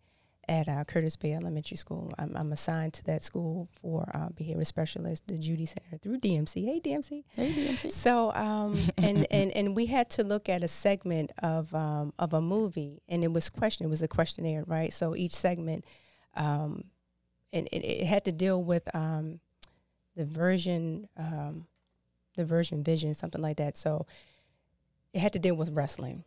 at 0.49 0.69
uh, 0.69 0.85
Curtis 0.85 1.17
Bay 1.17 1.33
Elementary 1.33 1.77
School. 1.77 2.13
I'm, 2.19 2.37
I'm 2.37 2.53
assigned 2.53 2.93
to 2.95 3.05
that 3.05 3.23
school 3.23 3.69
for 3.81 4.11
uh, 4.15 4.29
behavior 4.31 4.65
specialist, 4.65 5.27
the 5.27 5.39
Judy 5.39 5.67
Center 5.67 5.97
through 5.99 6.19
DMC. 6.19 6.65
Hey, 6.65 6.81
DMC. 6.81 7.25
hey 7.33 7.53
DMC. 7.53 7.93
So, 8.03 8.33
um, 8.35 8.79
and, 8.99 9.27
and, 9.31 9.53
and 9.53 9.77
we 9.77 9.87
had 9.87 10.11
to 10.11 10.25
look 10.25 10.49
at 10.49 10.63
a 10.63 10.69
segment 10.69 11.33
of, 11.43 11.75
um, 11.75 12.13
of 12.19 12.35
a 12.35 12.41
movie, 12.41 13.03
and 13.09 13.25
it 13.25 13.33
was 13.33 13.49
question. 13.49 13.87
It 13.87 13.91
was 13.91 14.03
a 14.03 14.09
questionnaire, 14.09 14.65
right? 14.67 14.93
So 14.93 15.15
each 15.17 15.35
segment, 15.35 15.85
um, 16.35 16.85
and 17.53 17.69
it, 17.73 17.85
it 17.85 18.07
had 18.07 18.25
to 18.25 18.33
deal 18.33 18.63
with 18.63 18.95
um, 18.95 19.41
the 20.17 20.25
version, 20.25 21.09
um, 21.17 21.67
the 22.37 22.45
version 22.45 22.83
vision, 22.83 23.15
something 23.15 23.41
like 23.41 23.59
that. 23.59 23.77
So 23.77 24.07
it 25.13 25.21
had 25.21 25.33
to 25.35 25.39
deal 25.39 25.55
with 25.55 25.71
wrestling, 25.71 26.25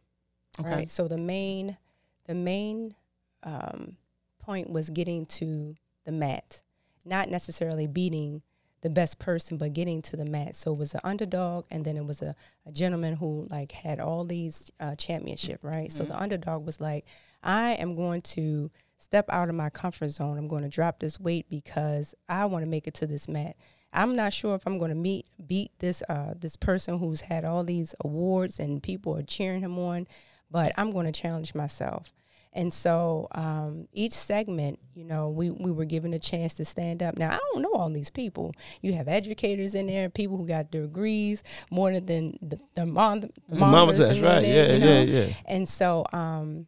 okay 0.59 0.69
right? 0.69 0.91
So 0.91 1.07
the 1.07 1.17
main, 1.17 1.77
the 2.25 2.35
main 2.35 2.95
um, 3.43 3.97
point 4.39 4.69
was 4.69 4.89
getting 4.89 5.25
to 5.25 5.75
the 6.05 6.11
mat, 6.11 6.61
not 7.05 7.29
necessarily 7.29 7.87
beating 7.87 8.41
the 8.81 8.89
best 8.89 9.17
person, 9.17 9.57
but 9.57 9.73
getting 9.73 10.01
to 10.03 10.15
the 10.15 10.25
mat. 10.25 10.55
So 10.55 10.71
it 10.71 10.77
was 10.77 10.93
an 10.93 11.01
underdog, 11.03 11.65
and 11.71 11.83
then 11.83 11.97
it 11.97 12.05
was 12.05 12.21
a, 12.21 12.35
a 12.67 12.71
gentleman 12.71 13.15
who 13.15 13.47
like 13.49 13.71
had 13.71 13.99
all 13.99 14.23
these 14.25 14.69
uh, 14.79 14.95
championship, 14.95 15.59
right? 15.63 15.91
So 15.91 16.03
the 16.03 16.21
underdog 16.21 16.65
was 16.65 16.79
like, 16.79 17.05
I 17.41 17.71
am 17.73 17.95
going 17.95 18.21
to 18.21 18.69
step 18.97 19.25
out 19.29 19.49
of 19.49 19.55
my 19.55 19.69
comfort 19.69 20.09
zone. 20.09 20.37
I'm 20.37 20.47
going 20.47 20.63
to 20.63 20.69
drop 20.69 20.99
this 20.99 21.19
weight 21.19 21.49
because 21.49 22.13
I 22.29 22.45
want 22.45 22.63
to 22.63 22.69
make 22.69 22.87
it 22.87 22.93
to 22.95 23.07
this 23.07 23.27
mat. 23.27 23.55
I'm 23.91 24.15
not 24.15 24.33
sure 24.33 24.55
if 24.55 24.67
I'm 24.67 24.77
going 24.77 24.89
to 24.89 24.95
meet 24.95 25.25
beat 25.47 25.71
this 25.79 26.03
uh, 26.09 26.33
this 26.37 26.55
person 26.55 26.99
who's 26.99 27.21
had 27.21 27.45
all 27.45 27.63
these 27.63 27.95
awards 28.03 28.59
and 28.59 28.83
people 28.83 29.17
are 29.17 29.23
cheering 29.23 29.61
him 29.61 29.79
on, 29.79 30.07
but 30.55 30.71
I'm 30.77 30.91
going 30.91 31.05
to 31.05 31.11
challenge 31.11 31.53
myself. 31.53 32.13
And 32.53 32.73
so 32.73 33.27
um, 33.33 33.89
each 33.91 34.13
segment, 34.13 34.79
you 34.93 35.03
know, 35.03 35.27
we, 35.29 35.49
we 35.49 35.69
were 35.71 35.83
given 35.83 36.13
a 36.13 36.19
chance 36.19 36.53
to 36.53 36.63
stand 36.63 37.03
up. 37.03 37.17
Now, 37.17 37.31
I 37.31 37.39
don't 37.51 37.61
know 37.61 37.73
all 37.73 37.89
these 37.89 38.09
people. 38.09 38.53
You 38.81 38.93
have 38.93 39.09
educators 39.09 39.75
in 39.75 39.87
there, 39.87 40.09
people 40.09 40.37
who 40.37 40.47
got 40.47 40.71
degrees 40.71 41.43
more 41.69 41.91
than 41.99 42.37
the, 42.41 42.57
the, 42.75 42.85
mom, 42.85 43.19
the 43.19 43.29
Mama, 43.49 43.71
mamas 43.79 43.99
that's 43.99 44.19
right. 44.19 44.39
there, 44.41 44.67
Yeah, 44.69 44.73
you 44.73 44.79
know? 44.79 45.01
yeah, 45.01 45.25
yeah. 45.25 45.33
And 45.45 45.67
so, 45.67 46.05
um, 46.13 46.67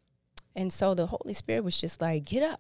and 0.57 0.73
so 0.73 0.93
the 0.93 1.05
Holy 1.07 1.33
Spirit 1.33 1.63
was 1.63 1.79
just 1.79 2.01
like, 2.01 2.25
get 2.25 2.43
up, 2.43 2.59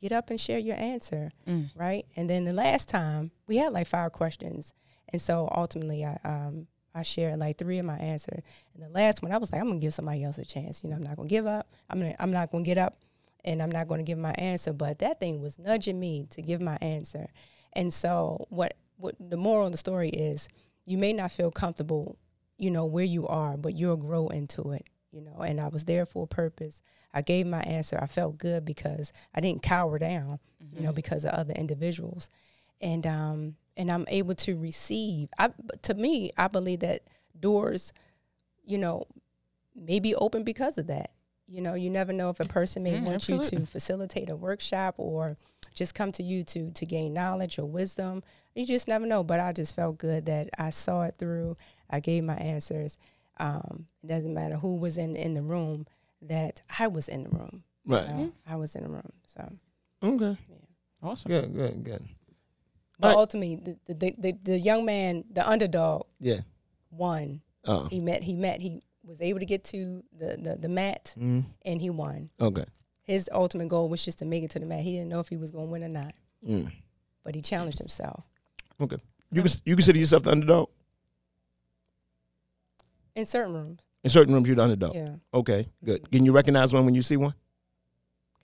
get 0.00 0.12
up 0.12 0.30
and 0.30 0.40
share 0.40 0.60
your 0.60 0.76
answer, 0.76 1.32
Mm. 1.48 1.70
right? 1.74 2.06
And 2.14 2.30
then 2.30 2.44
the 2.44 2.52
last 2.52 2.88
time 2.88 3.32
we 3.48 3.56
had 3.56 3.72
like 3.72 3.88
five 3.88 4.12
questions, 4.12 4.72
and 5.12 5.20
so 5.20 5.48
ultimately 5.52 6.04
I 6.04 6.18
um 6.24 6.68
I 6.98 7.02
shared 7.02 7.38
like 7.38 7.58
three 7.58 7.78
of 7.78 7.86
my 7.86 7.96
answer, 7.96 8.42
and 8.74 8.82
the 8.82 8.88
last 8.88 9.22
one 9.22 9.32
I 9.32 9.38
was 9.38 9.52
like, 9.52 9.60
I'm 9.60 9.68
gonna 9.68 9.80
give 9.80 9.94
somebody 9.94 10.24
else 10.24 10.38
a 10.38 10.44
chance. 10.44 10.82
You 10.82 10.90
know, 10.90 10.96
I'm 10.96 11.02
not 11.02 11.16
gonna 11.16 11.28
give 11.28 11.46
up. 11.46 11.68
I'm 11.88 12.00
gonna 12.00 12.14
I'm 12.18 12.32
not 12.32 12.50
gonna 12.50 12.64
get 12.64 12.78
up, 12.78 12.96
and 13.44 13.62
I'm 13.62 13.70
not 13.70 13.88
gonna 13.88 14.02
give 14.02 14.18
my 14.18 14.32
answer. 14.32 14.72
But 14.72 14.98
that 15.00 15.20
thing 15.20 15.40
was 15.40 15.58
nudging 15.58 15.98
me 15.98 16.26
to 16.30 16.42
give 16.42 16.60
my 16.60 16.76
answer, 16.80 17.28
and 17.72 17.92
so 17.92 18.46
what 18.50 18.74
what 18.96 19.14
the 19.20 19.36
moral 19.36 19.66
of 19.66 19.72
the 19.72 19.78
story 19.78 20.10
is, 20.10 20.48
you 20.84 20.98
may 20.98 21.12
not 21.12 21.32
feel 21.32 21.50
comfortable, 21.50 22.16
you 22.58 22.70
know, 22.70 22.84
where 22.84 23.04
you 23.04 23.26
are, 23.28 23.56
but 23.56 23.74
you'll 23.74 23.96
grow 23.96 24.28
into 24.28 24.72
it 24.72 24.86
you 25.12 25.22
know, 25.22 25.40
and 25.40 25.60
I 25.60 25.68
was 25.68 25.84
there 25.84 26.04
for 26.04 26.24
a 26.24 26.26
purpose. 26.26 26.82
I 27.14 27.22
gave 27.22 27.46
my 27.46 27.60
answer. 27.62 27.98
I 28.00 28.06
felt 28.06 28.38
good 28.38 28.64
because 28.64 29.12
I 29.34 29.40
didn't 29.40 29.62
cower 29.62 29.98
down, 29.98 30.38
you 30.74 30.82
know, 30.82 30.92
because 30.92 31.24
of 31.24 31.32
other 31.32 31.54
individuals. 31.54 32.28
And 32.80 33.06
um 33.06 33.56
and 33.78 33.90
I'm 33.90 34.04
able 34.08 34.34
to 34.34 34.58
receive. 34.58 35.28
I 35.38 35.50
to 35.82 35.94
me, 35.94 36.32
I 36.36 36.48
believe 36.48 36.80
that 36.80 37.02
doors, 37.38 37.92
you 38.66 38.76
know, 38.76 39.06
may 39.74 40.00
be 40.00 40.14
open 40.16 40.42
because 40.42 40.76
of 40.76 40.88
that. 40.88 41.12
You 41.46 41.62
know, 41.62 41.72
you 41.74 41.88
never 41.88 42.12
know 42.12 42.28
if 42.28 42.40
a 42.40 42.44
person 42.44 42.82
may 42.82 42.98
Mm, 42.98 43.04
want 43.04 43.28
you 43.28 43.38
to 43.40 43.64
facilitate 43.64 44.28
a 44.28 44.36
workshop 44.36 44.96
or 44.98 45.38
just 45.72 45.94
come 45.94 46.12
to 46.12 46.22
you 46.22 46.44
to 46.44 46.70
to 46.72 46.84
gain 46.84 47.14
knowledge 47.14 47.58
or 47.58 47.64
wisdom. 47.64 48.22
You 48.54 48.66
just 48.66 48.88
never 48.88 49.06
know. 49.06 49.22
But 49.22 49.40
I 49.40 49.52
just 49.52 49.74
felt 49.76 49.96
good 49.96 50.26
that 50.26 50.50
I 50.58 50.70
saw 50.70 51.04
it 51.04 51.14
through. 51.16 51.56
I 51.88 52.00
gave 52.00 52.24
my 52.24 52.34
answers. 52.36 52.98
Um, 53.38 53.86
it 54.02 54.08
doesn't 54.08 54.34
matter 54.34 54.56
who 54.56 54.76
was 54.76 54.98
in 54.98 55.14
in 55.16 55.34
the 55.34 55.42
room. 55.42 55.86
That 56.20 56.60
I 56.78 56.88
was 56.88 57.06
in 57.08 57.22
the 57.22 57.30
room. 57.30 57.62
you 57.84 57.94
Right. 57.94 58.08
know, 58.08 58.32
I 58.46 58.56
was 58.56 58.74
in 58.74 58.82
the 58.82 58.88
room. 58.90 59.12
So, 59.26 59.52
Okay. 60.02 60.36
awesome 61.00 61.30
Good, 61.30 61.54
good, 61.54 61.84
good. 61.84 62.04
But 62.98 63.08
But- 63.12 63.16
ultimately, 63.16 63.56
the, 63.56 63.94
the 63.94 64.14
the 64.18 64.32
the 64.42 64.58
young 64.58 64.84
man, 64.84 65.24
the 65.30 65.48
underdog, 65.48 66.06
Yeah. 66.20 66.40
won. 66.90 67.40
Oh, 67.64 67.86
He 67.88 68.00
met. 68.00 68.22
He 68.22 68.34
met. 68.36 68.60
He 68.60 68.82
was 69.04 69.20
able 69.20 69.38
to 69.40 69.46
get 69.46 69.64
to 69.64 70.02
the 70.16 70.36
the, 70.36 70.56
the 70.56 70.68
mat, 70.68 71.14
mm, 71.18 71.44
and 71.64 71.80
he 71.80 71.90
won. 71.90 72.30
okay. 72.40 72.64
His 73.02 73.28
ultimate 73.32 73.68
goal 73.68 73.88
was 73.88 74.04
just 74.04 74.18
to 74.18 74.24
make 74.26 74.42
it 74.44 74.50
to 74.50 74.58
the 74.58 74.66
mat. 74.66 74.80
He 74.80 74.92
didn't 74.92 75.08
know 75.08 75.20
if 75.20 75.28
he 75.30 75.36
was 75.38 75.50
going 75.50 75.66
to 75.66 75.72
win 75.72 75.82
or 75.84 75.88
not, 75.88 76.14
Mm, 76.46 76.70
but 77.24 77.34
he 77.34 77.40
challenged 77.40 77.78
himself 77.78 78.24
okay. 78.80 78.96
You 79.32 79.42
can 79.42 79.50
you 79.64 79.74
consider 79.76 79.98
yourself 79.98 80.22
the 80.24 80.30
underdog 80.30 80.68
in 83.14 83.26
certain 83.26 83.54
rooms. 83.54 83.80
in 84.04 84.10
certain 84.10 84.32
rooms. 84.34 84.46
You're 84.46 84.56
the 84.56 84.62
underdog. 84.62 84.94
Yeah. 84.94 85.16
Okay, 85.34 85.68
good. 85.84 86.10
Can 86.10 86.24
you 86.24 86.32
recognize 86.32 86.72
one 86.72 86.84
when 86.84 86.94
you 86.94 87.02
see 87.02 87.16
one? 87.16 87.34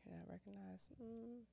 Can 0.03 0.13
I 0.15 0.33
recognize? 0.33 0.89
Mm, 1.03 1.45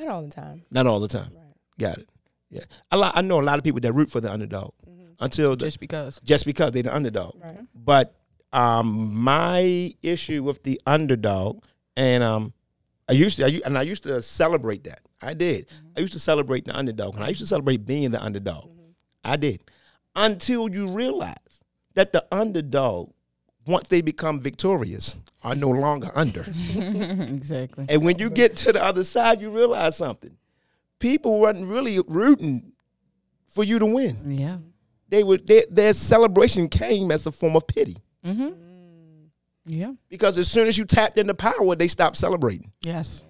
not 0.00 0.08
all 0.08 0.22
the 0.22 0.30
time. 0.30 0.62
Not 0.70 0.86
all 0.86 1.00
the 1.00 1.08
time. 1.08 1.30
Right. 1.34 1.43
Got 1.78 1.98
it. 1.98 2.08
Yeah, 2.50 2.64
a 2.92 2.96
lot, 2.96 3.12
I 3.16 3.22
know 3.22 3.40
a 3.40 3.42
lot 3.42 3.58
of 3.58 3.64
people 3.64 3.80
that 3.80 3.92
root 3.92 4.10
for 4.10 4.20
the 4.20 4.30
underdog 4.32 4.72
hmm 4.84 4.90
until 5.20 5.50
the, 5.56 5.66
Just 5.66 5.78
because. 5.80 6.20
just 6.24 6.44
because 6.44 6.72
they're 6.72 6.82
the 6.82 6.94
underdog. 6.94 7.36
Right. 7.42 7.60
But 7.74 8.14
um, 8.52 9.14
my 9.14 9.94
issue 10.02 10.42
with 10.42 10.62
the 10.64 10.80
underdog, 10.86 11.62
and 11.96 12.22
um, 12.22 12.52
I 13.08 13.12
used 13.12 13.38
to, 13.38 13.44
I, 13.44 13.48
u- 13.48 13.62
and 13.64 13.76
I 13.78 13.82
used 13.82 14.02
to 14.04 14.20
celebrate 14.22 14.84
that. 14.84 15.00
I 15.22 15.34
did. 15.34 15.68
I 15.96 16.00
used 16.00 16.12
to 16.14 16.18
celebrate 16.20 16.64
the 16.64 16.76
underdog, 16.76 17.14
and 17.14 17.24
I 17.24 17.28
used 17.28 17.40
to 17.40 17.46
celebrate 17.46 17.86
being 17.86 18.10
the 18.10 18.22
underdog. 18.22 18.70
I 19.24 19.36
did, 19.36 19.64
until 20.14 20.68
you 20.68 20.88
realize 20.88 21.64
that 21.94 22.12
the 22.12 22.24
underdog, 22.30 23.10
once 23.66 23.88
they 23.88 24.02
become 24.02 24.40
victorious, 24.40 25.16
are 25.42 25.54
no 25.54 25.70
longer 25.70 26.10
under. 26.14 26.44
exactly. 26.74 27.86
and 27.88 28.04
when 28.04 28.18
you 28.18 28.30
get 28.30 28.56
to 28.58 28.72
the 28.72 28.82
other 28.84 29.04
side, 29.04 29.40
you 29.40 29.50
realize 29.50 29.96
something. 29.96 30.36
People 31.04 31.38
weren't 31.38 31.66
really 31.68 32.00
rooting 32.08 32.72
for 33.46 33.62
you 33.62 33.78
to 33.78 33.84
win. 33.84 34.32
Yeah. 34.32 34.56
They 35.10 35.22
were 35.22 35.36
their, 35.36 35.64
their 35.70 35.92
celebration 35.92 36.66
came 36.66 37.10
as 37.10 37.26
a 37.26 37.30
form 37.30 37.56
of 37.56 37.66
pity. 37.66 37.98
Mm-hmm. 38.24 38.48
Yeah. 39.66 39.92
Because 40.08 40.38
as 40.38 40.50
soon 40.50 40.66
as 40.66 40.78
you 40.78 40.86
tapped 40.86 41.18
into 41.18 41.34
power, 41.34 41.74
they 41.76 41.88
stopped 41.88 42.16
celebrating. 42.16 42.72
Yes. 42.80 43.22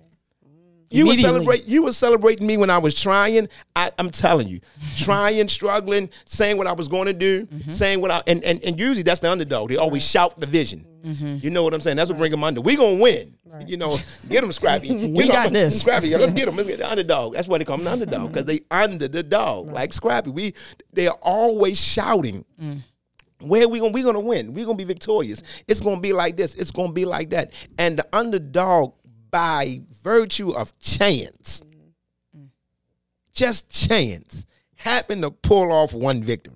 You 0.88 1.08
were 1.08 1.14
celebrate. 1.14 1.64
You 1.64 1.82
were 1.82 1.92
celebrating 1.92 2.46
me 2.46 2.56
when 2.58 2.70
I 2.70 2.78
was 2.78 2.94
trying. 2.94 3.48
I, 3.74 3.90
I'm 3.98 4.10
telling 4.10 4.46
you, 4.46 4.60
trying, 4.96 5.48
struggling, 5.48 6.10
saying 6.26 6.56
what 6.56 6.68
I 6.68 6.74
was 6.74 6.86
going 6.86 7.06
to 7.06 7.12
do, 7.12 7.46
Mm-hmm. 7.46 7.72
saying 7.72 8.00
what 8.00 8.12
I 8.12 8.22
and, 8.28 8.44
and 8.44 8.62
and 8.62 8.78
usually 8.78 9.02
that's 9.02 9.18
the 9.18 9.32
underdog. 9.32 9.70
They 9.70 9.76
always 9.78 10.08
shout 10.08 10.38
the 10.38 10.46
vision. 10.46 10.86
Mm-hmm. 11.04 11.36
You 11.40 11.50
know 11.50 11.62
what 11.62 11.74
I'm 11.74 11.80
saying? 11.80 11.96
That's 11.96 12.08
what 12.08 12.18
bring 12.18 12.30
them 12.30 12.42
under. 12.42 12.60
We 12.60 12.76
gonna 12.76 13.00
win. 13.00 13.36
Right. 13.44 13.68
You 13.68 13.76
know, 13.76 13.96
get 14.28 14.40
them 14.40 14.52
scrappy. 14.52 15.08
We 15.14 15.28
got 15.28 15.52
this. 15.52 15.80
Scrappy. 15.82 16.16
Let's 16.16 16.32
get 16.32 16.46
them. 16.46 16.56
Let's 16.56 16.68
get 16.68 16.78
the 16.78 16.90
underdog. 16.90 17.34
That's 17.34 17.46
why 17.46 17.58
they 17.58 17.64
call 17.64 17.76
them 17.76 17.84
the 17.84 17.92
underdog 17.92 18.32
because 18.32 18.46
they 18.46 18.60
under 18.70 19.06
the 19.06 19.22
dog 19.22 19.70
like 19.70 19.92
Scrappy. 19.92 20.30
We 20.30 20.54
they 20.92 21.08
are 21.08 21.18
always 21.20 21.80
shouting. 21.80 22.44
Mm. 22.60 22.82
Where 23.40 23.68
we 23.68 23.80
gonna 23.80 23.92
we 23.92 24.02
gonna 24.02 24.20
win? 24.20 24.54
We 24.54 24.64
gonna 24.64 24.78
be 24.78 24.84
victorious. 24.84 25.42
It's 25.68 25.80
gonna 25.80 26.00
be 26.00 26.12
like 26.12 26.36
this. 26.36 26.54
It's 26.54 26.70
gonna 26.70 26.92
be 26.92 27.04
like 27.04 27.30
that. 27.30 27.52
And 27.76 27.98
the 27.98 28.06
underdog, 28.12 28.94
by 29.30 29.82
virtue 30.02 30.52
of 30.52 30.76
chance, 30.78 31.62
just 33.34 33.70
chance, 33.70 34.46
happened 34.76 35.22
to 35.22 35.30
pull 35.30 35.70
off 35.70 35.92
one 35.92 36.22
victory. 36.22 36.53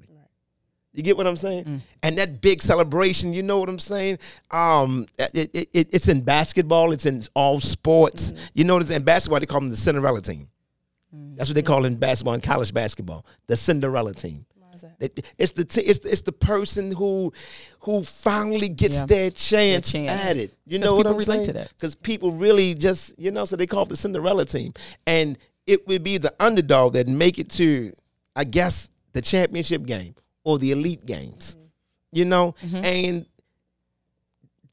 You 0.95 1.03
get 1.03 1.17
what 1.17 1.27
I'm 1.27 1.37
saying? 1.37 1.65
Mm. 1.65 1.81
And 2.03 2.19
that 2.19 2.41
big 2.41 2.63
celebration, 2.63 3.33
you 3.33 3.43
know 3.43 3.59
what 3.61 3.69
I'm 3.69 3.79
saying? 3.79 4.19
Um, 4.51 5.07
it, 5.19 5.51
it, 5.55 5.69
it, 5.73 5.89
it's 5.93 6.09
in 6.09 6.23
basketball. 6.23 6.93
It's 6.93 7.07
in 7.07 7.23
all 7.35 7.61
sports. 7.61 8.33
Mm. 8.33 8.51
You 8.55 8.65
notice 8.65 8.91
in 8.91 9.03
basketball 9.03 9.39
they 9.41 9.47
call 9.47 9.61
them 9.61 9.69
the 9.69 9.77
Cinderella 9.77 10.23
team. 10.23 10.49
Mm. 11.15 11.37
That's 11.37 11.49
what 11.49 11.55
they 11.55 11.63
call 11.63 11.85
in 11.85 11.97
basketball 11.97 12.35
and 12.35 12.43
college 12.43 12.73
basketball, 12.73 13.25
the 13.47 13.57
Cinderella 13.57 14.15
team. 14.15 14.47
Why 14.55 14.73
is 14.75 14.81
that? 14.81 14.97
It- 14.99 15.27
It's 15.37 15.53
the 15.53 15.65
t- 15.65 15.83
it's, 15.83 16.05
it's 16.05 16.23
the 16.23 16.33
person 16.33 16.91
who 16.93 17.33
who 17.81 18.03
finally 18.03 18.69
gets 18.69 18.97
Yeah. 19.01 19.07
their 19.07 19.31
chance, 19.31 19.93
chance. 19.93 20.11
at 20.11 20.37
it. 20.37 20.55
You 20.67 20.79
know 20.79 20.95
what 20.95 21.07
I'm 21.07 21.21
saying? 21.23 21.47
to 21.47 21.53
that. 21.53 21.69
Because 21.77 21.95
people 21.95 22.33
really 22.33 22.75
just 22.75 23.13
you 23.19 23.31
know, 23.31 23.45
so 23.45 23.57
they 23.57 23.67
call 23.67 23.83
it 23.85 23.91
the 23.91 23.97
Cinderella 23.97 24.47
team, 24.47 24.73
and 25.07 25.39
it 25.67 25.87
would 25.87 26.03
be 26.03 26.17
the 26.19 26.35
underdog 26.41 26.95
that 26.95 27.07
make 27.09 27.39
it 27.39 27.51
to, 27.51 27.93
I 28.35 28.45
guess, 28.45 28.89
the 29.13 29.21
championship 29.21 29.85
game 29.85 30.15
or 30.49 30.59
the 30.59 30.71
elite 30.73 31.05
games. 31.05 31.57
You 32.11 32.25
know, 32.25 32.55
Mm-hmm. 32.65 32.85
and 32.85 33.27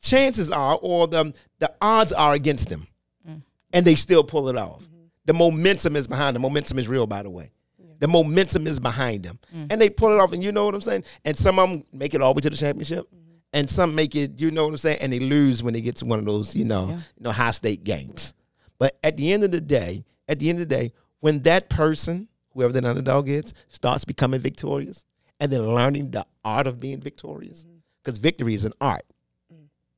chances 0.01 0.49
are, 0.51 0.77
or 0.81 1.07
the 1.07 1.33
the 1.59 1.73
odds 1.81 2.13
are 2.13 2.33
against 2.33 2.69
them, 2.69 2.87
Mm. 3.27 3.41
and 3.73 3.85
they 3.85 3.95
still 3.95 4.23
pull 4.23 4.47
it 4.49 4.55
off. 4.57 4.83
The 5.25 5.33
momentum 5.33 5.95
is 5.95 6.07
behind 6.07 6.35
them. 6.35 6.43
Momentum 6.43 6.77
is 6.79 6.87
real, 6.87 7.07
by 7.07 7.23
the 7.23 7.29
way. 7.29 7.51
The 7.99 8.07
momentum 8.07 8.67
is 8.67 8.79
behind 8.79 9.23
them, 9.23 9.39
Mm. 9.55 9.67
and 9.71 9.81
they 9.81 9.89
pull 9.89 10.11
it 10.13 10.19
off. 10.19 10.31
And 10.31 10.41
you 10.43 10.51
know 10.51 10.65
what 10.65 10.75
I'm 10.75 10.81
saying. 10.81 11.03
And 11.25 11.37
some 11.37 11.59
of 11.59 11.69
them 11.69 11.83
make 11.91 12.13
it 12.13 12.21
all 12.21 12.33
the 12.33 12.37
way 12.37 12.41
to 12.41 12.49
the 12.49 12.57
championship, 12.57 13.07
and 13.51 13.69
some 13.69 13.95
make 13.95 14.15
it. 14.15 14.39
You 14.39 14.51
know 14.51 14.63
what 14.63 14.69
I'm 14.71 14.77
saying. 14.77 14.99
And 15.01 15.11
they 15.11 15.19
lose 15.19 15.61
when 15.63 15.73
they 15.73 15.81
get 15.81 15.95
to 15.97 16.05
one 16.05 16.19
of 16.19 16.25
those, 16.25 16.55
you 16.55 16.65
know, 16.65 16.87
Yeah. 16.89 16.95
you 17.17 17.23
know, 17.23 17.31
high 17.31 17.51
stake 17.51 17.83
games. 17.83 18.33
But 18.77 18.97
at 19.03 19.17
the 19.17 19.33
end 19.33 19.43
of 19.43 19.51
the 19.51 19.61
day, 19.61 20.03
at 20.29 20.39
the 20.39 20.49
end 20.49 20.61
of 20.61 20.69
the 20.69 20.75
day, 20.75 20.93
when 21.19 21.41
that 21.43 21.69
person, 21.69 22.27
whoever 22.53 22.71
that 22.73 22.85
underdog 22.85 23.27
is, 23.27 23.53
starts 23.69 24.05
becoming 24.05 24.39
victorious, 24.39 25.05
and 25.39 25.51
then 25.51 25.61
learning 25.73 26.11
the 26.11 26.25
art 26.43 26.67
of 26.67 26.79
being 26.79 26.99
victorious, 26.99 27.65
because 28.03 28.17
victory 28.19 28.53
is 28.53 28.65
an 28.65 28.73
art. 28.79 29.03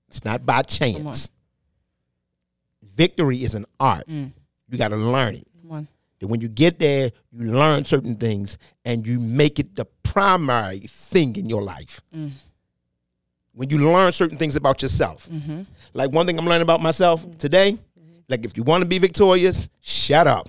It's 0.08 0.24
not 0.24 0.46
by 0.46 0.62
chance. 0.62 1.30
Victory 2.82 3.44
is 3.44 3.54
an 3.54 3.66
art. 3.80 4.08
Mm. 4.08 4.32
You 4.70 4.78
got 4.78 4.90
to 4.90 4.96
learn 4.96 5.36
it. 5.36 5.48
That 6.20 6.28
when 6.28 6.42
you 6.42 6.48
get 6.48 6.80
there, 6.80 7.12
you 7.32 7.52
learn 7.52 7.86
certain 7.86 8.16
things 8.16 8.58
and 8.84 9.06
you 9.06 9.20
make 9.20 9.60
it 9.60 9.76
the 9.76 9.86
primary 10.02 10.80
thing 10.80 11.36
in 11.36 11.48
your 11.48 11.62
life. 11.62 12.02
Mm. 12.16 12.32
When 13.54 13.70
you 13.70 13.78
learn 13.92 14.12
certain 14.14 14.38
things 14.38 14.56
about 14.56 14.82
yourself. 14.82 15.30
Mm-hmm. 15.30 15.62
Like 15.94 16.12
one 16.12 16.26
thing 16.26 16.40
I'm 16.40 16.46
learning 16.46 16.64
about 16.64 16.82
myself 16.82 17.24
today, 17.38 17.78
like 18.30 18.46
if 18.46 18.58
you 18.58 18.64
want 18.64 18.82
to 18.82 18.88
be 18.88 18.98
victorious, 18.98 19.70
shut 19.82 20.26
up. 20.26 20.48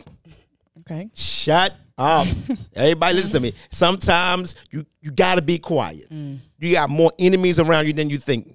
Okay. 0.81 1.11
Shut 1.15 1.75
up. 1.99 2.27
Everybody 2.75 3.15
listen 3.15 3.33
to 3.33 3.41
me. 3.41 3.53
Sometimes 3.71 4.55
you 4.71 4.87
you 5.03 5.11
got 5.11 5.35
to 5.37 5.43
be 5.43 5.59
quiet. 5.59 6.09
Mm. 6.11 6.39
You 6.59 6.73
got 6.73 6.89
more 6.91 7.13
enemies 7.19 7.59
around 7.59 7.87
you 7.87 7.93
than 7.93 8.09
you 8.11 8.19
think. 8.19 8.55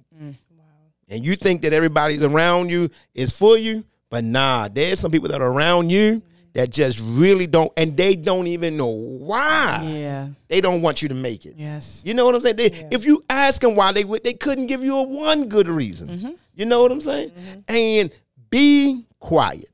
And 1.06 1.22
you 1.24 1.36
think 1.36 1.60
that 1.62 1.74
everybody's 1.74 2.24
around 2.24 2.70
you 2.70 2.88
is 3.14 3.30
for 3.30 3.58
you, 3.58 3.84
but 4.08 4.24
nah, 4.24 4.68
there's 4.68 4.98
some 4.98 5.10
people 5.10 5.28
that 5.28 5.42
are 5.42 5.52
around 5.52 5.90
you 5.90 6.22
that 6.54 6.70
just 6.70 6.98
really 7.04 7.46
don't, 7.46 7.70
and 7.76 7.94
they 7.94 8.16
don't 8.16 8.46
even 8.46 8.76
know 8.78 8.86
why 8.88 9.82
Yeah. 9.86 10.28
they 10.48 10.62
don't 10.62 10.80
want 10.80 11.02
you 11.02 11.10
to 11.10 11.14
make 11.14 11.44
it. 11.44 11.54
Yes. 11.56 12.00
You 12.06 12.14
know 12.14 12.24
what 12.24 12.34
I'm 12.34 12.40
saying? 12.40 12.56
They, 12.56 12.70
Yeah. 12.70 12.88
If 12.90 13.04
you 13.04 13.22
ask 13.28 13.60
them 13.60 13.74
why 13.74 13.92
they 13.92 14.04
would, 14.04 14.24
they 14.24 14.32
couldn't 14.32 14.66
give 14.66 14.82
you 14.82 14.96
a 14.96 15.02
one 15.02 15.48
good 15.48 15.68
reason. 15.68 16.08
Mm-hmm. 16.08 16.30
You 16.54 16.64
know 16.64 16.80
what 16.82 16.90
I'm 16.90 17.02
saying? 17.02 17.32
And 17.68 18.10
be 18.48 19.04
quiet. 19.20 19.68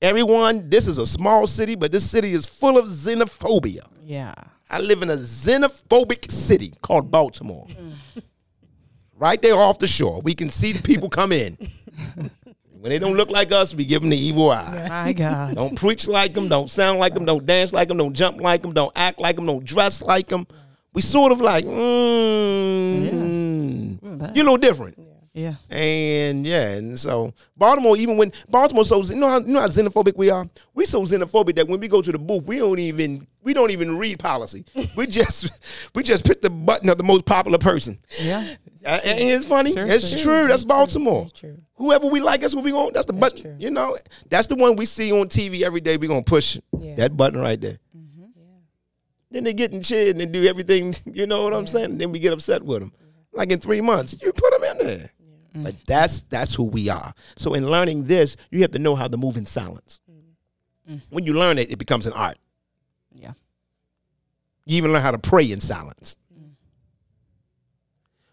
Everyone, 0.00 0.70
this 0.70 0.86
is 0.86 0.98
a 0.98 1.06
small 1.06 1.44
city, 1.46 1.74
but 1.74 1.90
this 1.90 2.08
city 2.08 2.32
is 2.32 2.46
full 2.46 2.78
of 2.78 2.86
xenophobia. 2.88 3.80
Yeah. 4.04 4.32
I 4.70 4.78
live 4.80 5.02
in 5.02 5.10
a 5.10 5.16
xenophobic 5.16 6.30
city 6.30 6.72
called 6.82 7.10
Baltimore. 7.10 7.66
right 9.16 9.42
there 9.42 9.56
off 9.56 9.78
the 9.80 9.88
shore. 9.88 10.20
We 10.22 10.34
can 10.34 10.50
see 10.50 10.70
the 10.72 10.82
people 10.82 11.08
come 11.08 11.32
in. 11.32 11.56
when 12.14 12.30
they 12.90 12.98
don't 13.00 13.16
look 13.16 13.30
like 13.30 13.50
us, 13.50 13.74
we 13.74 13.84
give 13.84 14.02
them 14.02 14.10
the 14.10 14.16
evil 14.16 14.50
eye. 14.50 14.86
My 14.88 15.12
God. 15.12 15.56
Don't 15.56 15.74
preach 15.74 16.06
like 16.06 16.32
them, 16.34 16.46
don't 16.48 16.70
sound 16.70 17.00
like 17.00 17.14
them, 17.14 17.24
don't 17.24 17.44
dance 17.44 17.72
like 17.72 17.88
them, 17.88 17.96
don't 17.96 18.14
jump 18.14 18.40
like 18.40 18.62
them, 18.62 18.72
don't 18.72 18.92
act 18.94 19.18
like 19.18 19.34
them, 19.36 19.46
don't 19.46 19.64
dress 19.64 20.00
like 20.00 20.28
them. 20.28 20.46
We 20.92 21.02
sort 21.02 21.32
of 21.32 21.40
like, 21.40 21.64
mm, 21.64 23.18
that- 24.20 24.36
you're 24.36 24.44
a 24.44 24.50
little 24.50 24.56
different. 24.58 24.96
Yeah. 25.34 25.54
And 25.70 26.44
yeah, 26.46 26.70
and 26.72 26.98
so 26.98 27.32
Baltimore, 27.56 27.96
even 27.96 28.16
when 28.16 28.32
Baltimore, 28.48 28.84
so 28.84 29.02
you 29.02 29.14
know 29.16 29.28
how 29.28 29.38
you 29.40 29.46
know 29.48 29.60
how 29.60 29.68
xenophobic 29.68 30.16
we 30.16 30.30
are. 30.30 30.48
We 30.74 30.84
so 30.84 31.02
xenophobic 31.02 31.54
that 31.56 31.68
when 31.68 31.78
we 31.80 31.86
go 31.88 32.02
to 32.02 32.10
the 32.10 32.18
booth, 32.18 32.44
we 32.44 32.58
don't 32.58 32.78
even 32.78 33.26
we 33.42 33.54
don't 33.54 33.70
even 33.70 33.98
read 33.98 34.18
policy. 34.18 34.64
we 34.96 35.06
just 35.06 35.50
we 35.94 36.02
just 36.02 36.24
pick 36.24 36.40
the 36.42 36.50
button 36.50 36.88
of 36.88 36.98
the 36.98 37.04
most 37.04 37.24
popular 37.24 37.58
person. 37.58 37.98
Yeah. 38.20 38.54
Uh, 38.84 39.00
and 39.04 39.18
it's 39.20 39.44
funny. 39.46 39.72
Seriously. 39.72 40.12
It's 40.14 40.22
true. 40.22 40.48
That's 40.48 40.64
Baltimore. 40.64 41.24
That's 41.24 41.38
true. 41.40 41.58
Whoever 41.74 42.06
we 42.06 42.20
like, 42.20 42.40
that's 42.40 42.54
what 42.54 42.64
we 42.64 42.70
going. 42.70 42.92
That's 42.92 43.06
the 43.06 43.12
button. 43.12 43.42
true. 43.42 43.56
You 43.58 43.70
know, 43.70 43.96
that's 44.28 44.46
the 44.48 44.56
one 44.56 44.76
we 44.76 44.86
see 44.86 45.12
on 45.12 45.28
TV 45.28 45.62
every 45.62 45.80
day. 45.80 45.96
We 45.96 46.08
gonna 46.08 46.22
push 46.22 46.58
Yeah. 46.80 46.94
that 46.96 47.16
button 47.16 47.38
right 47.40 47.60
there. 47.60 47.78
Then 49.30 49.44
they 49.44 49.52
get 49.52 49.72
in 49.74 49.82
cheered 49.82 50.16
and 50.16 50.20
they 50.20 50.26
do 50.26 50.46
everything. 50.48 50.94
You 51.04 51.26
know 51.26 51.44
what 51.44 51.52
I'm 51.54 51.66
saying? 51.66 51.98
then 51.98 52.12
we 52.12 52.18
get 52.18 52.32
upset 52.32 52.62
with 52.62 52.80
them. 52.80 52.92
Like 53.32 53.50
in 53.52 53.60
three 53.60 53.80
months, 53.82 54.16
you 54.22 54.32
put 54.32 54.50
them 54.58 54.64
in 54.64 54.86
there. 54.86 55.10
Mm. 55.58 55.64
But 55.64 55.74
that's 55.86 56.20
that's 56.22 56.54
who 56.54 56.64
we 56.64 56.88
are. 56.88 57.12
So 57.36 57.54
in 57.54 57.68
learning 57.68 58.04
this, 58.04 58.36
you 58.50 58.60
have 58.62 58.70
to 58.72 58.78
know 58.78 58.94
how 58.94 59.08
to 59.08 59.16
move 59.16 59.36
in 59.36 59.46
silence. 59.46 60.00
Mm. 60.10 60.94
Mm. 60.94 61.00
When 61.10 61.24
you 61.24 61.34
learn 61.34 61.58
it, 61.58 61.70
it 61.70 61.78
becomes 61.78 62.06
an 62.06 62.12
art. 62.12 62.38
Yeah. 63.12 63.32
You 64.64 64.76
even 64.76 64.92
learn 64.92 65.02
how 65.02 65.10
to 65.10 65.18
pray 65.18 65.50
in 65.50 65.60
silence. 65.60 66.16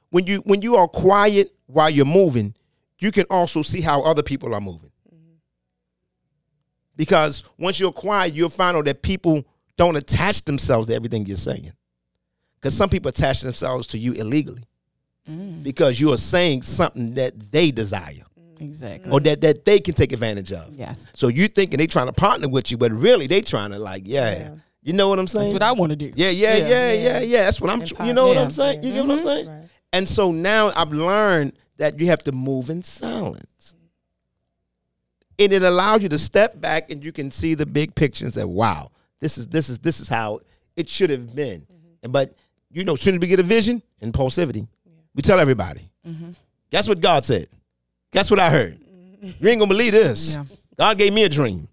When 0.10 0.28
you 0.28 0.38
when 0.46 0.62
you 0.62 0.78
are 0.78 0.88
quiet 0.88 1.54
while 1.66 1.90
you're 1.90 2.06
moving, 2.06 2.54
you 3.00 3.12
can 3.12 3.26
also 3.30 3.62
see 3.62 3.82
how 3.82 4.02
other 4.02 4.24
people 4.24 4.54
are 4.54 4.62
moving. 4.62 4.92
Mm-hmm. 5.14 5.34
Because 6.96 7.44
once 7.58 7.80
you're 7.80 7.92
quiet, 7.92 8.34
you'll 8.34 8.50
find 8.50 8.78
out 8.78 8.86
that 8.86 9.02
people 9.02 9.44
don't 9.76 9.98
attach 9.98 10.46
themselves 10.46 10.88
to 10.88 10.94
everything 10.94 11.26
you're 11.26 11.36
saying. 11.36 11.74
Because 12.56 12.78
some 12.78 12.90
people 12.90 13.10
attach 13.10 13.42
themselves 13.42 13.88
to 13.88 13.98
you 13.98 14.14
illegally 14.14 14.64
Mm. 15.30 15.64
because 15.64 16.00
you 16.00 16.12
are 16.14 16.18
saying 16.18 16.62
something 16.62 17.16
that 17.16 17.34
they 17.52 17.72
desire 17.72 18.24
Exactly. 18.60 19.12
or 19.12 19.20
that, 19.22 19.42
that 19.42 19.66
they 19.66 19.80
can 19.80 19.96
take 19.96 20.12
advantage 20.12 20.52
of. 20.52 20.72
Yes. 20.72 21.06
So 21.16 21.30
you 21.30 21.48
thinking 21.48 21.80
they 21.80 21.88
trying 21.88 22.06
to 22.06 22.14
partner 22.14 22.48
with 22.48 22.70
you, 22.70 22.78
but 22.78 22.92
really 22.92 23.26
they 23.26 23.42
trying 23.42 23.72
to 23.72 23.80
like, 23.80 24.04
yeah, 24.06 24.38
Yeah. 24.38 24.56
you 24.84 24.94
know 24.94 25.08
what 25.10 25.18
I'm 25.18 25.26
saying? 25.28 25.46
That's 25.46 25.54
what 25.54 25.64
I 25.64 25.72
want 25.72 25.90
to 25.92 25.96
do. 25.96 26.14
yeah, 26.16 26.30
yeah, 26.30 26.56
yeah, 26.58 26.68
Yeah. 26.68 26.92
yeah, 26.92 27.20
yeah, 27.22 27.44
That's 27.46 27.60
what 27.60 27.72
I'm. 27.72 27.84
Tr- 27.84 28.04
You 28.04 28.14
know 28.14 28.28
what 28.28 28.38
I'm 28.38 28.52
saying? 28.52 28.84
You 28.84 28.94
get 28.94 29.06
what 29.06 29.18
I'm 29.18 29.24
saying? 29.26 29.48
Right. 29.48 29.70
And 29.94 30.08
so 30.08 30.32
now 30.32 30.72
I've 30.76 30.94
learned 30.94 31.54
that 31.78 32.00
you 32.00 32.06
have 32.08 32.22
to 32.26 32.32
move 32.32 32.70
in 32.70 32.84
silence. 32.84 33.74
And 35.40 35.52
it 35.52 35.64
allows 35.64 36.04
you 36.04 36.10
to 36.10 36.18
step 36.18 36.62
back 36.62 36.92
and 36.92 37.04
you 37.04 37.12
can 37.12 37.32
see 37.32 37.56
the 37.56 37.66
big 37.66 37.94
picture 37.96 38.26
and 38.26 38.34
say, 38.34 38.44
wow, 38.46 38.92
this 39.20 39.38
is 39.38 39.48
this 39.48 39.70
is 39.70 39.80
this 39.80 40.00
is 40.00 40.08
how 40.08 40.40
it 40.78 40.88
should 40.88 41.10
have 41.10 41.36
been. 41.36 41.66
And 42.04 42.14
but 42.14 42.36
you 42.72 42.84
know, 42.86 42.94
as 42.94 43.02
soon 43.02 43.16
as 43.16 43.20
we 43.20 43.28
get 43.28 43.40
a 43.40 43.44
vision, 43.44 43.82
impulsivity. 44.02 44.68
We 45.16 45.22
tell 45.22 45.40
everybody. 45.40 45.90
Guess 46.72 46.88
what 46.88 47.00
God 47.00 47.26
said? 47.26 47.48
Guess 48.12 48.30
what 48.30 48.40
I 48.40 48.50
heard? 48.50 48.80
You 49.22 49.50
ain't 49.50 49.60
gonna 49.60 49.68
believe 49.68 49.94
this. 49.94 50.36
Yeah. 50.36 50.46
God 50.78 50.98
gave 50.98 51.14
me 51.14 51.24
a 51.24 51.30
dream. 51.30 51.68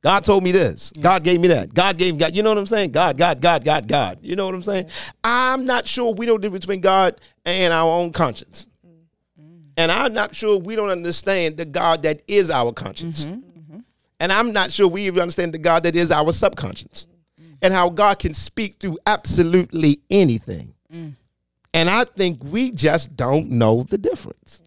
God 0.00 0.22
told 0.24 0.44
me 0.44 0.52
this. 0.52 0.92
God 1.00 1.24
gave 1.24 1.40
me 1.40 1.48
that. 1.48 1.74
God 1.74 1.96
gave 1.98 2.14
me 2.14 2.20
God. 2.20 2.34
You 2.34 2.42
know 2.42 2.50
what 2.50 2.58
I'm 2.58 2.66
saying? 2.66 2.92
God, 2.92 3.16
God, 3.16 3.40
God, 3.40 3.64
God, 3.64 3.88
God. 3.88 4.18
You 4.22 4.36
know 4.36 4.46
what 4.46 4.54
I'm 4.54 4.62
saying? 4.62 4.88
I'm 5.24 5.64
not 5.64 5.88
sure 5.88 6.12
we 6.14 6.26
know 6.26 6.34
the 6.34 6.42
difference 6.42 6.66
between 6.66 6.80
God 6.80 7.20
and 7.44 7.72
our 7.72 7.90
own 7.90 8.12
conscience. 8.12 8.66
Mm-hmm. 8.86 9.70
And 9.76 9.90
I'm 9.90 10.12
not 10.12 10.36
sure 10.36 10.56
we 10.56 10.76
don't 10.76 10.90
understand 10.90 11.56
the 11.56 11.64
God 11.64 12.02
that 12.02 12.22
is 12.28 12.50
our 12.50 12.72
conscience. 12.72 13.24
Mm-hmm. 13.24 13.40
Mm-hmm. 13.40 13.78
And 14.20 14.32
I'm 14.32 14.52
not 14.52 14.70
sure 14.70 14.86
we 14.86 15.06
even 15.06 15.20
understand 15.20 15.52
the 15.52 15.58
God 15.58 15.82
that 15.82 15.96
is 15.96 16.12
our 16.12 16.30
subconscious. 16.32 17.06
And 17.60 17.74
how 17.74 17.88
God 17.88 18.20
can 18.20 18.34
speak 18.34 18.76
through 18.78 18.98
absolutely 19.04 20.00
anything. 20.10 20.74
Mm. 20.94 21.14
And 21.74 21.90
I 21.90 22.04
think 22.04 22.42
we 22.42 22.70
just 22.70 23.16
don't 23.16 23.50
know 23.50 23.82
the 23.82 23.98
difference. 23.98 24.62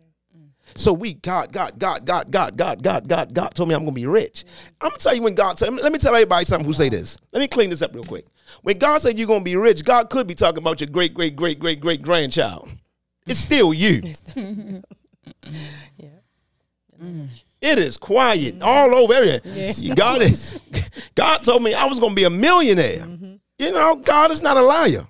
So 0.76 0.93
we 0.93 1.16
God, 1.16 1.52
God, 1.52 1.78
God, 1.78 2.06
God, 2.06 2.32
God, 2.32 2.58
God, 2.58 2.84
God, 2.84 3.08
God, 3.08 3.34
God 3.34 3.56
told 3.56 3.70
me 3.70 3.76
I'm 3.76 3.82
gonna 3.82 3.91
be 3.91 4.06
rich. 4.06 4.45
I'm 4.80 4.89
gonna 4.89 4.99
tell 4.99 5.14
you 5.14 5.22
when 5.22 5.36
God 5.36 5.60
said, 5.60 5.74
let 5.74 5.91
me 5.91 5.99
tell 5.99 6.14
everybody 6.14 6.45
something 6.45 6.66
who 6.66 6.74
say 6.74 6.89
this. 6.89 7.18
Let 7.32 7.41
me 7.41 7.47
clean 7.47 7.70
this 7.70 7.82
up 7.82 7.93
real 7.93 8.04
quick. 8.04 8.26
When 8.62 8.78
God 8.78 8.99
said 8.99 9.18
you're 9.18 9.28
gonna 9.28 9.43
be 9.43 9.56
rich, 9.56 9.84
God 9.84 10.10
could 10.10 10.28
be 10.28 10.36
talking 10.36 10.60
about 10.60 10.80
your 10.80 10.89
great, 10.89 11.14
great, 11.14 11.36
great, 11.36 11.60
great, 11.60 11.82
great 11.82 12.02
grandchild. 12.02 12.70
It's 13.28 13.39
still 13.39 13.74
you. 13.74 14.02
yeah. 15.97 16.10
It 17.62 17.78
is 17.78 17.97
quiet 17.97 18.62
all 18.62 18.95
over 18.95 19.14
everywhere. 19.14 19.41
God 19.95 20.22
is 20.22 20.60
God 21.16 21.39
told 21.39 21.64
me 21.64 21.74
I 21.74 21.86
was 21.86 21.99
gonna 21.99 22.16
be 22.16 22.24
a 22.24 22.30
millionaire. 22.30 23.06
You 23.58 23.72
know, 23.72 23.95
God 23.97 24.32
is 24.32 24.41
not 24.41 24.58
a 24.58 24.62
liar. 24.62 25.08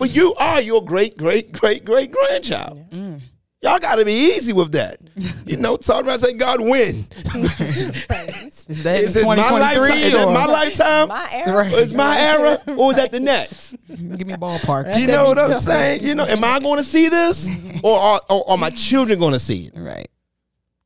But 0.00 0.14
you 0.14 0.34
are 0.36 0.62
your 0.62 0.82
great, 0.82 1.18
great, 1.18 1.52
great, 1.52 1.84
great 1.84 2.10
grandchild. 2.10 2.90
Mm. 2.90 3.20
Y'all 3.60 3.78
gotta 3.78 4.02
be 4.02 4.14
easy 4.14 4.54
with 4.54 4.72
that. 4.72 4.98
You 5.44 5.58
know, 5.58 5.76
talking 5.76 6.06
about 6.06 6.20
say 6.20 6.32
God 6.32 6.62
win. 6.62 7.04
Is 7.26 8.82
that 8.82 9.00
Is 9.00 9.14
in 9.14 9.24
it 9.24 9.26
my 9.26 9.50
lifetime? 9.50 9.98
Is 9.98 10.12
that 10.12 10.28
my 10.28 10.46
lifetime? 10.46 11.08
My 11.08 11.28
era. 11.30 11.54
Right. 11.54 11.72
Is 11.74 11.92
my 11.92 12.18
era 12.18 12.62
or 12.78 12.92
is 12.92 12.96
that 12.96 13.12
the 13.12 13.20
next? 13.20 13.76
give 13.88 14.26
me 14.26 14.32
a 14.32 14.38
ballpark? 14.38 14.98
You 14.98 15.06
know 15.06 15.26
what 15.28 15.38
I'm 15.38 15.58
saying? 15.58 16.02
You 16.02 16.14
know, 16.14 16.24
am 16.24 16.44
I 16.44 16.60
going 16.60 16.78
to 16.78 16.84
see 16.84 17.10
this, 17.10 17.46
or 17.82 17.98
are, 17.98 18.22
or 18.30 18.52
are 18.52 18.56
my 18.56 18.70
children 18.70 19.18
going 19.18 19.34
to 19.34 19.38
see 19.38 19.66
it? 19.66 19.78
Right. 19.78 20.08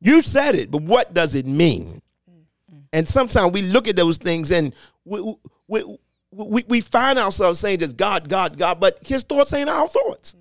You 0.01 0.21
said 0.21 0.55
it, 0.55 0.69
but 0.69 0.81
what 0.81 1.13
does 1.13 1.35
it 1.35 1.47
mean? 1.47 2.01
Mm. 2.29 2.83
And 2.91 3.07
sometimes 3.07 3.53
we 3.53 3.61
look 3.61 3.87
at 3.87 3.95
those 3.95 4.17
things 4.17 4.51
and 4.51 4.73
we 5.05 5.35
we, 5.69 5.97
we, 6.35 6.63
we 6.67 6.81
find 6.81 7.17
ourselves 7.17 7.59
saying 7.59 7.79
just 7.79 7.95
God, 7.97 8.27
God, 8.29 8.57
God, 8.57 8.79
but 8.79 8.99
His 9.05 9.23
thoughts 9.23 9.53
ain't 9.53 9.69
our 9.69 9.87
thoughts. 9.87 10.35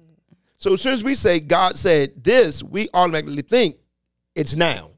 So 0.58 0.74
as 0.74 0.80
soon 0.82 0.94
as 0.94 1.04
we 1.04 1.14
say 1.14 1.40
God 1.40 1.76
said 1.76 2.24
this, 2.24 2.62
we 2.62 2.88
automatically 2.94 3.42
think 3.42 3.76
it's 4.34 4.56
now, 4.56 4.90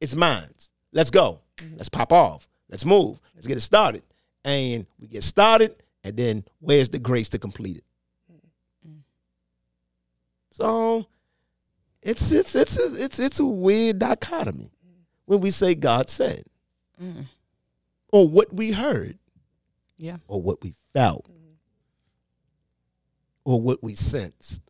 it's 0.00 0.14
mine. 0.14 0.48
Let's 0.92 1.10
go. 1.10 1.40
Let's 1.76 1.88
pop 1.88 2.12
off. 2.12 2.48
Let's 2.68 2.84
move. 2.84 3.20
Let's 3.34 3.46
get 3.46 3.56
it 3.56 3.60
started. 3.60 4.02
And 4.44 4.86
we 4.98 5.06
get 5.06 5.22
started, 5.22 5.76
and 6.02 6.16
then 6.16 6.44
where's 6.58 6.88
the 6.88 6.98
grace 6.98 7.28
to 7.30 7.38
complete 7.38 7.78
it? 7.78 7.84
So 10.50 11.06
it's 12.02 12.30
it's 12.32 12.54
it's 12.54 12.78
a, 12.78 12.94
it's 13.02 13.18
it's 13.18 13.40
a 13.40 13.44
weird 13.46 13.98
dichotomy 14.00 14.70
when 15.26 15.40
we 15.40 15.50
say 15.50 15.74
God 15.74 16.10
said, 16.10 16.44
Mm. 17.02 17.26
or 18.12 18.28
what 18.28 18.52
we 18.52 18.70
heard, 18.72 19.18
Yeah. 20.02 20.16
or 20.26 20.42
what 20.42 20.62
we 20.62 20.74
felt, 20.92 21.28
or 23.44 23.60
what 23.60 23.82
we 23.82 23.94
sensed. 23.94 24.62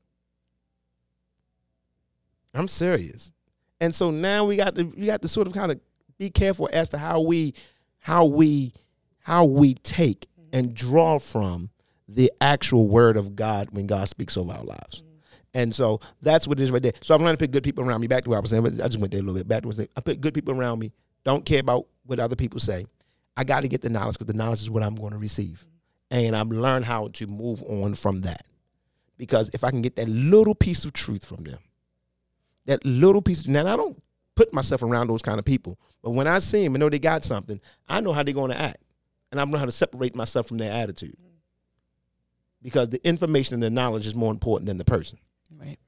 I'm 2.52 2.68
serious, 2.68 3.32
and 3.80 3.94
so 3.94 4.10
now 4.10 4.44
we 4.44 4.56
got 4.56 4.74
to 4.74 4.84
we 4.84 5.06
got 5.06 5.22
to 5.22 5.28
sort 5.28 5.46
of 5.46 5.54
kind 5.54 5.72
of 5.72 5.80
be 6.18 6.28
careful 6.28 6.68
as 6.70 6.90
to 6.90 6.98
how 6.98 7.22
we 7.22 7.54
how 7.98 8.26
we 8.26 8.74
how 9.20 9.46
we 9.46 9.72
take 9.74 10.26
mm-hmm. 10.38 10.58
and 10.58 10.74
draw 10.74 11.18
from 11.18 11.70
the 12.06 12.30
actual 12.40 12.88
word 12.88 13.16
of 13.16 13.34
God 13.34 13.68
when 13.70 13.86
God 13.86 14.08
speaks 14.08 14.36
over 14.36 14.52
our 14.52 14.64
lives. 14.64 14.98
Mm-hmm. 14.98 15.08
And 15.54 15.74
so 15.74 16.00
that's 16.20 16.46
what 16.46 16.60
it 16.60 16.62
is 16.62 16.70
right 16.70 16.82
there. 16.82 16.92
So 17.02 17.14
I'm 17.14 17.20
trying 17.20 17.34
to 17.34 17.38
pick 17.38 17.52
good 17.52 17.62
people 17.62 17.84
around 17.88 18.00
me. 18.00 18.06
Back 18.06 18.24
to 18.24 18.30
what 18.30 18.36
I 18.36 18.40
was 18.40 18.50
saying, 18.50 18.64
but 18.64 18.74
I 18.74 18.86
just 18.88 18.98
went 18.98 19.12
there 19.12 19.20
a 19.20 19.22
little 19.22 19.38
bit. 19.38 19.48
Back 19.48 19.62
to 19.62 19.68
what 19.68 19.70
I 19.70 19.74
was 19.74 19.76
saying. 19.76 19.88
I 19.96 20.00
put 20.00 20.20
good 20.20 20.34
people 20.34 20.54
around 20.54 20.78
me. 20.78 20.92
Don't 21.24 21.44
care 21.44 21.60
about 21.60 21.86
what 22.04 22.18
other 22.18 22.36
people 22.36 22.60
say. 22.60 22.86
I 23.36 23.44
got 23.44 23.60
to 23.60 23.68
get 23.68 23.80
the 23.80 23.88
knowledge 23.88 24.14
because 24.14 24.26
the 24.26 24.34
knowledge 24.34 24.62
is 24.62 24.70
what 24.70 24.82
I'm 24.82 24.94
going 24.94 25.12
to 25.12 25.18
receive. 25.18 25.66
And 26.10 26.36
I've 26.36 26.48
learned 26.48 26.84
how 26.84 27.08
to 27.08 27.26
move 27.26 27.62
on 27.62 27.94
from 27.94 28.22
that. 28.22 28.42
Because 29.16 29.50
if 29.54 29.64
I 29.64 29.70
can 29.70 29.82
get 29.82 29.96
that 29.96 30.08
little 30.08 30.54
piece 30.54 30.84
of 30.84 30.92
truth 30.92 31.24
from 31.24 31.44
them, 31.44 31.58
that 32.66 32.84
little 32.84 33.22
piece 33.22 33.40
of, 33.40 33.48
now 33.48 33.72
I 33.72 33.76
don't 33.76 34.02
put 34.34 34.52
myself 34.52 34.82
around 34.82 35.08
those 35.08 35.22
kind 35.22 35.38
of 35.38 35.44
people, 35.44 35.78
but 36.02 36.10
when 36.10 36.26
I 36.26 36.38
see 36.38 36.64
them 36.64 36.74
and 36.74 36.80
know 36.80 36.90
they 36.90 36.98
got 36.98 37.24
something, 37.24 37.60
I 37.88 38.00
know 38.00 38.12
how 38.12 38.22
they're 38.22 38.34
going 38.34 38.50
to 38.50 38.60
act. 38.60 38.78
And 39.30 39.40
I 39.40 39.44
know 39.44 39.58
how 39.58 39.64
to 39.64 39.72
separate 39.72 40.14
myself 40.14 40.46
from 40.46 40.58
their 40.58 40.72
attitude. 40.72 41.16
Because 42.60 42.90
the 42.90 43.04
information 43.06 43.54
and 43.54 43.62
the 43.62 43.70
knowledge 43.70 44.06
is 44.06 44.14
more 44.14 44.30
important 44.30 44.66
than 44.66 44.76
the 44.76 44.84
person. 44.84 45.18
Right. 45.58 45.78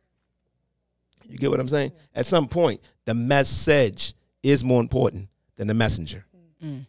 You 1.29 1.39
get 1.39 1.51
what 1.51 1.61
I'm 1.61 1.69
saying? 1.69 1.93
At 2.15 2.27
some 2.27 2.49
point, 2.49 2.81
the 3.05 3.15
message 3.15 4.15
is 4.43 4.65
more 4.65 4.81
important 4.81 5.29
than 5.57 5.69
the 5.69 5.75
messenger. 5.75 6.25
Mm. 6.63 6.87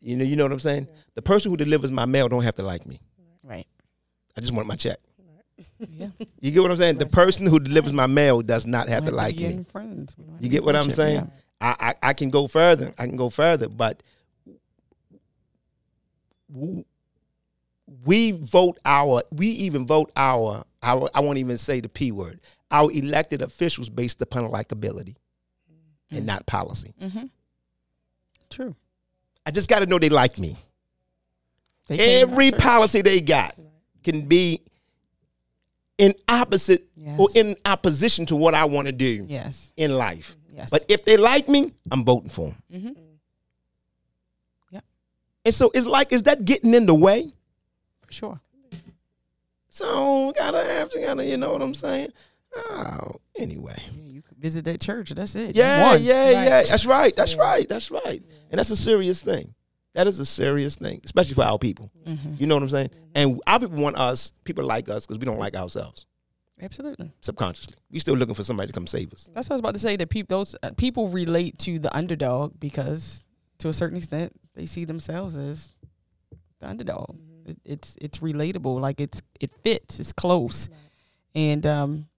You 0.00 0.16
know, 0.16 0.24
you 0.24 0.36
know 0.36 0.44
what 0.44 0.52
I'm 0.52 0.60
saying? 0.60 0.88
The 1.14 1.22
person 1.22 1.50
who 1.50 1.56
delivers 1.56 1.90
my 1.90 2.04
mail 2.06 2.28
don't 2.28 2.42
have 2.44 2.54
to 2.56 2.62
like 2.62 2.86
me. 2.86 3.00
Right. 3.42 3.66
I 4.36 4.40
just 4.40 4.52
want 4.52 4.66
my 4.68 4.76
check. 4.76 4.98
Yeah. 5.88 6.08
You 6.40 6.50
get 6.52 6.62
what 6.62 6.70
I'm 6.70 6.76
saying? 6.76 6.98
The 6.98 7.06
person 7.06 7.46
who 7.46 7.58
delivers 7.58 7.92
my 7.92 8.06
mail 8.06 8.40
does 8.42 8.66
not 8.66 8.88
have 8.88 9.04
to 9.06 9.10
like 9.10 9.36
me. 9.36 9.64
Friends. 9.72 10.14
We 10.16 10.24
don't 10.24 10.34
have 10.34 10.42
You 10.42 10.48
get 10.48 10.64
what 10.64 10.76
I'm 10.76 10.82
friendship. 10.90 10.96
saying? 10.96 11.30
I, 11.60 11.74
I 12.02 12.08
I 12.10 12.12
can 12.12 12.30
go 12.30 12.46
further. 12.46 12.92
I 12.98 13.06
can 13.06 13.16
go 13.16 13.30
further, 13.30 13.68
but 13.68 14.02
we 18.04 18.32
vote 18.32 18.78
our 18.84 19.22
we 19.32 19.48
even 19.48 19.86
vote 19.86 20.12
our 20.16 20.64
our 20.82 21.08
I 21.14 21.20
won't 21.20 21.38
even 21.38 21.58
say 21.58 21.80
the 21.80 21.88
p 21.88 22.12
word. 22.12 22.40
Our 22.70 22.90
elected 22.92 23.42
officials 23.42 23.88
based 23.88 24.20
upon 24.22 24.44
likability 24.44 25.16
and 26.10 26.26
not 26.26 26.46
policy. 26.46 26.94
Mm-hmm. 27.00 27.24
True. 28.50 28.76
I 29.46 29.52
just 29.52 29.70
got 29.70 29.78
to 29.78 29.86
know 29.86 29.98
they 29.98 30.08
like 30.08 30.38
me. 30.38 30.56
They 31.86 31.96
came 31.98 32.20
to 32.20 32.26
my 32.26 32.32
Every 32.32 32.50
policy 32.50 33.00
they 33.00 33.20
got 33.20 33.54
can 34.02 34.22
be 34.22 34.60
in 35.98 36.12
opposite 36.28 36.84
or 37.16 37.28
in 37.34 37.54
opposition 37.64 38.26
to 38.26 38.36
what 38.36 38.54
I 38.54 38.64
want 38.66 38.86
to 38.86 38.92
do 38.92 39.24
Yes. 39.28 39.72
in 39.76 39.94
life. 39.96 40.36
Yes. 40.52 40.68
But 40.70 40.84
if 40.88 41.04
they 41.04 41.16
like 41.16 41.48
me, 41.48 41.72
I'm 41.90 42.04
voting 42.04 42.28
for 42.30 42.48
them. 42.48 42.56
mm-hmm. 42.72 43.02
Yep. 44.72 44.84
And 45.44 45.54
so 45.54 45.70
it's 45.74 45.86
like, 45.86 46.12
is 46.12 46.24
that 46.24 46.44
getting 46.44 46.74
in 46.74 46.86
the 46.86 46.94
way? 46.94 47.32
For 48.06 48.12
sure. 48.12 48.40
So 49.68 50.32
gotta 50.36 50.64
have 50.64 50.90
to, 50.90 51.00
gotta, 51.00 51.24
you 51.26 51.36
know 51.36 51.52
what 51.52 51.62
I'm 51.62 51.74
saying? 51.74 52.08
Oh, 52.56 53.16
anyway. 53.38 53.76
Yeah, 54.46 54.52
you 54.52 54.62
visit 54.62 54.64
that 54.66 54.80
church. 54.80 55.10
That's 55.10 55.34
it. 55.36 55.56
Yeah, 55.56 55.82
won. 55.92 56.02
yeah, 56.02 56.24
Right. 56.24 56.32
yeah. 56.32 56.62
That's 56.62 56.86
right. 56.86 57.14
That's 57.16 57.34
Yeah. 57.34 57.42
right. 57.42 57.68
That's 57.68 57.90
right. 57.90 58.22
And 58.50 58.58
that's 58.58 58.70
a 58.70 58.76
serious 58.76 59.22
thing. 59.22 59.54
That 59.94 60.06
is 60.06 60.18
a 60.18 60.26
serious 60.26 60.76
thing, 60.76 61.00
especially 61.04 61.34
for 61.34 61.44
our 61.44 61.58
people. 61.58 61.90
Mhm. 62.06 62.38
You 62.40 62.46
know 62.46 62.54
what 62.56 62.62
I'm 62.62 62.68
saying? 62.70 62.90
And 63.14 63.40
our 63.46 63.58
people 63.60 63.82
want 63.82 63.96
us, 63.96 64.32
people 64.44 64.64
like 64.64 64.88
us, 64.90 65.06
because 65.06 65.18
we 65.18 65.24
don't 65.24 65.38
like 65.38 65.56
ourselves 65.56 66.04
Absolutely. 66.60 67.10
subconsciously. 67.22 67.76
We 67.90 67.98
still 67.98 68.14
looking 68.14 68.34
for 68.34 68.44
somebody 68.44 68.66
to 68.68 68.72
come 68.74 68.86
save 68.86 69.12
us. 69.12 69.30
That's 69.34 69.48
what 69.48 69.54
I 69.54 69.56
was 69.56 69.60
about 69.60 69.74
to 69.74 69.80
say. 69.80 69.96
That 69.96 70.10
people, 70.10 70.38
those 70.38 70.54
uh, 70.62 70.70
people 70.76 71.08
relate 71.08 71.58
to 71.60 71.78
the 71.78 71.94
underdog 71.96 72.60
because, 72.60 73.24
to 73.58 73.68
a 73.70 73.72
certain 73.72 73.96
extent, 73.96 74.32
they 74.54 74.66
see 74.66 74.84
themselves 74.84 75.34
as 75.34 75.70
the 76.60 76.68
underdog. 76.68 77.16
Mm-hmm. 77.16 77.50
It, 77.52 77.58
it's 77.64 77.96
it's 78.00 78.18
relatable. 78.18 78.80
Like 78.80 79.00
it's 79.00 79.22
it 79.40 79.50
fits. 79.64 79.98
It's 80.00 80.12
close, 80.12 80.68
and 81.34 81.64
um, 81.64 82.08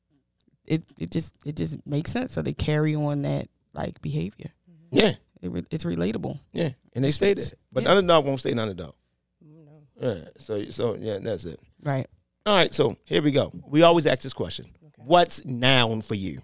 it 0.69 0.85
it 0.99 1.11
just 1.11 1.35
it 1.45 1.57
just 1.57 1.85
makes 1.87 2.11
sense. 2.13 2.33
So 2.33 2.43
they 2.43 2.53
carry 2.53 2.95
on 2.95 3.23
that 3.23 3.49
like 3.75 4.01
behavior. 4.03 4.51
Yeah, 4.91 5.13
It, 5.43 5.51
re- 5.51 5.67
it's 5.71 5.85
relatable. 5.85 6.41
yeah. 6.53 6.71
And 6.95 7.05
they 7.05 7.11
stay 7.11 7.35
there. 7.35 7.45
But 7.73 7.83
Yeah. 7.83 7.91
the 7.91 7.97
underdog 7.99 8.25
won't 8.25 8.41
stay 8.41 8.53
an 8.53 8.59
underdog. 8.59 8.95
No. 9.43 9.83
Yeah. 10.01 10.29
So 10.39 10.65
so 10.71 10.97
yeah, 10.97 11.19
that's 11.21 11.45
it. 11.45 11.61
Right. 11.83 12.07
All 12.47 12.55
right, 12.57 12.73
so 12.73 12.97
here 13.05 13.21
we 13.21 13.31
go. 13.31 13.53
We 13.67 13.83
always 13.83 14.07
ask 14.07 14.23
this 14.23 14.33
question: 14.33 14.67
okay. 14.87 15.03
What's 15.05 15.45
noun 15.45 16.01
for 16.01 16.15
you? 16.15 16.39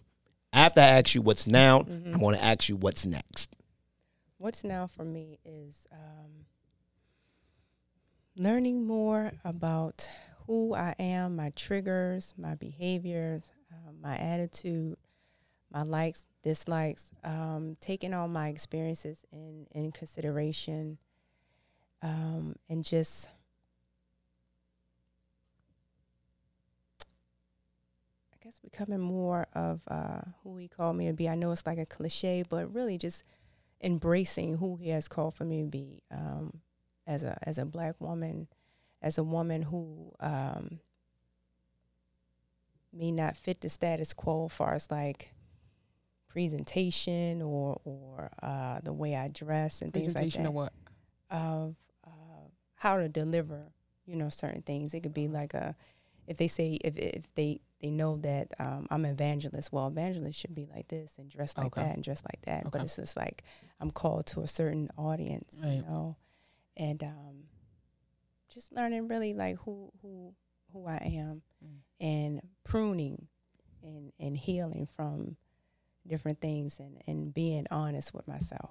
After 0.52 0.80
I 0.82 0.84
ask 1.00 1.14
you 1.14 1.22
what's 1.22 1.46
noun, 1.46 1.84
Mm-hmm. 1.86 2.14
I 2.14 2.18
want 2.18 2.36
to 2.36 2.44
ask 2.44 2.68
you 2.68 2.76
what's 2.76 3.06
next. 3.06 3.56
What's 4.38 4.62
now 4.64 4.86
for 4.86 5.04
me 5.04 5.38
is 5.44 5.86
um, 5.90 6.44
learning 8.36 8.86
more 8.86 9.32
about 9.44 10.08
who 10.46 10.74
I 10.74 10.94
am, 10.98 11.36
my 11.36 11.50
triggers, 11.56 12.34
my 12.36 12.54
behaviors, 12.54 13.42
um, 13.94 14.00
my 14.10 14.16
attitude, 14.16 14.96
my 15.72 15.82
likes, 15.82 16.26
dislikes, 16.42 17.10
um, 17.24 17.76
taking 17.80 18.14
all 18.14 18.28
my 18.28 18.48
experiences 18.48 19.24
in, 19.32 19.66
in 19.72 19.92
consideration, 19.92 20.98
um, 22.02 22.56
and 22.68 22.84
just 22.84 23.28
I 28.32 28.36
guess 28.42 28.60
becoming 28.60 29.00
more 29.00 29.46
of 29.54 29.80
uh, 29.88 30.20
who 30.42 30.56
he 30.58 30.68
called 30.68 30.96
me 30.96 31.06
to 31.06 31.12
be. 31.12 31.28
I 31.28 31.34
know 31.34 31.50
it's 31.50 31.66
like 31.66 31.78
a 31.78 31.86
cliche, 31.86 32.44
but 32.48 32.72
really 32.72 32.98
just 32.98 33.24
embracing 33.82 34.58
who 34.58 34.76
he 34.76 34.90
has 34.90 35.08
called 35.08 35.34
for 35.34 35.44
me 35.44 35.62
to 35.62 35.68
be 35.68 36.02
um, 36.10 36.60
as 37.06 37.22
a 37.22 37.38
as 37.42 37.58
a 37.58 37.64
black 37.64 38.00
woman, 38.00 38.48
as 39.02 39.18
a 39.18 39.24
woman 39.24 39.62
who 39.62 40.12
um, 40.20 40.80
may 42.94 43.10
not 43.10 43.36
fit 43.36 43.60
the 43.60 43.68
status 43.68 44.12
quo 44.12 44.46
as 44.46 44.52
far 44.52 44.74
as 44.74 44.90
like 44.90 45.32
presentation 46.28 47.42
or 47.42 47.80
or 47.84 48.30
uh, 48.42 48.80
the 48.82 48.92
way 48.92 49.14
I 49.16 49.28
dress 49.28 49.82
and 49.82 49.92
things 49.92 50.14
like 50.14 50.32
Presentation 50.32 50.42
that 50.42 50.48
of 50.48 50.54
what? 50.54 50.72
of 51.30 51.76
uh, 52.06 52.48
how 52.76 52.98
to 52.98 53.08
deliver, 53.08 53.72
you 54.06 54.16
know, 54.16 54.28
certain 54.28 54.62
things. 54.62 54.94
It 54.94 55.00
could 55.02 55.14
be 55.14 55.28
like 55.28 55.54
a, 55.54 55.74
if 56.26 56.36
they 56.36 56.48
say 56.48 56.78
if 56.84 56.96
if 56.96 57.32
they 57.34 57.60
they 57.80 57.90
know 57.90 58.16
that 58.18 58.52
um, 58.58 58.86
I'm 58.90 59.04
an 59.04 59.10
evangelist, 59.12 59.72
well, 59.72 59.88
evangelist 59.88 60.38
should 60.38 60.54
be 60.54 60.66
like 60.66 60.88
this 60.88 61.14
and 61.18 61.30
dress 61.30 61.56
like 61.56 61.66
Okay. 61.66 61.82
that 61.82 61.94
and 61.94 62.02
dress 62.04 62.22
like 62.24 62.42
that. 62.46 62.70
But 62.70 62.82
it's 62.82 62.96
just 62.96 63.16
like 63.16 63.42
I'm 63.80 63.90
called 63.90 64.26
to 64.26 64.40
a 64.40 64.46
certain 64.46 64.90
audience, 64.96 65.56
you 65.62 65.82
know, 65.82 66.16
and 66.76 67.02
um, 67.04 67.44
just 68.52 68.72
learning 68.72 69.06
really 69.08 69.34
like 69.34 69.56
who 69.58 69.90
who 70.02 70.34
who 70.74 70.86
I 70.86 70.96
am 70.96 71.40
Mm. 71.64 71.78
and 72.00 72.40
pruning 72.64 73.28
and 73.82 74.12
and 74.20 74.36
healing 74.36 74.86
from 74.94 75.36
different 76.06 76.40
things 76.42 76.78
and 76.78 77.00
and 77.06 77.32
being 77.32 77.66
honest 77.70 78.12
with 78.12 78.28
myself. 78.28 78.70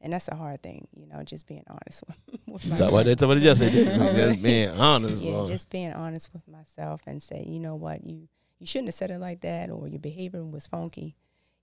And 0.00 0.12
that's 0.12 0.26
a 0.28 0.34
hard 0.34 0.62
thing, 0.62 0.88
you 0.94 1.06
know, 1.06 1.22
just 1.22 1.46
being 1.46 1.62
honest 1.68 2.02
with, 2.06 2.18
with 2.46 2.66
myself. 2.66 2.88
Somebody, 2.90 3.14
somebody 3.18 3.40
just 3.40 3.60
said 3.60 3.72
that. 3.72 3.98
really? 4.14 4.32
Just 4.32 4.42
being 4.42 4.68
honest. 4.70 5.22
yeah, 5.22 5.32
boy. 5.32 5.46
just 5.46 5.70
being 5.70 5.92
honest 5.92 6.30
with 6.32 6.46
myself 6.48 7.00
and 7.06 7.22
say, 7.22 7.44
you 7.46 7.60
know 7.60 7.76
what, 7.76 8.04
you 8.04 8.28
you 8.58 8.66
shouldn't 8.66 8.88
have 8.88 8.94
said 8.94 9.10
it 9.12 9.18
like 9.18 9.40
that, 9.42 9.70
or 9.70 9.86
your 9.88 10.00
behavior 10.00 10.44
was 10.44 10.66
funky. 10.66 11.14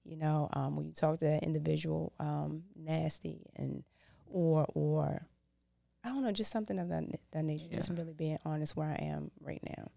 You 0.05 0.15
know, 0.17 0.49
um, 0.53 0.75
when 0.75 0.85
you 0.87 0.93
talk 0.93 1.19
to 1.19 1.25
that 1.25 1.43
individual, 1.43 2.13
um, 2.19 2.63
nasty 2.75 3.45
and 3.55 3.83
or 4.27 4.65
or 4.73 5.27
I 6.03 6.09
don't 6.09 6.23
know, 6.23 6.31
just 6.31 6.51
something 6.51 6.79
of 6.79 6.89
that 6.89 7.03
that 7.31 7.43
nature. 7.43 7.67
Just 7.71 7.89
really 7.91 8.13
being 8.13 8.39
honest 8.45 8.75
where 8.75 8.89
I 8.89 9.03
am 9.03 9.31
right 9.39 9.61
now. 9.77 9.91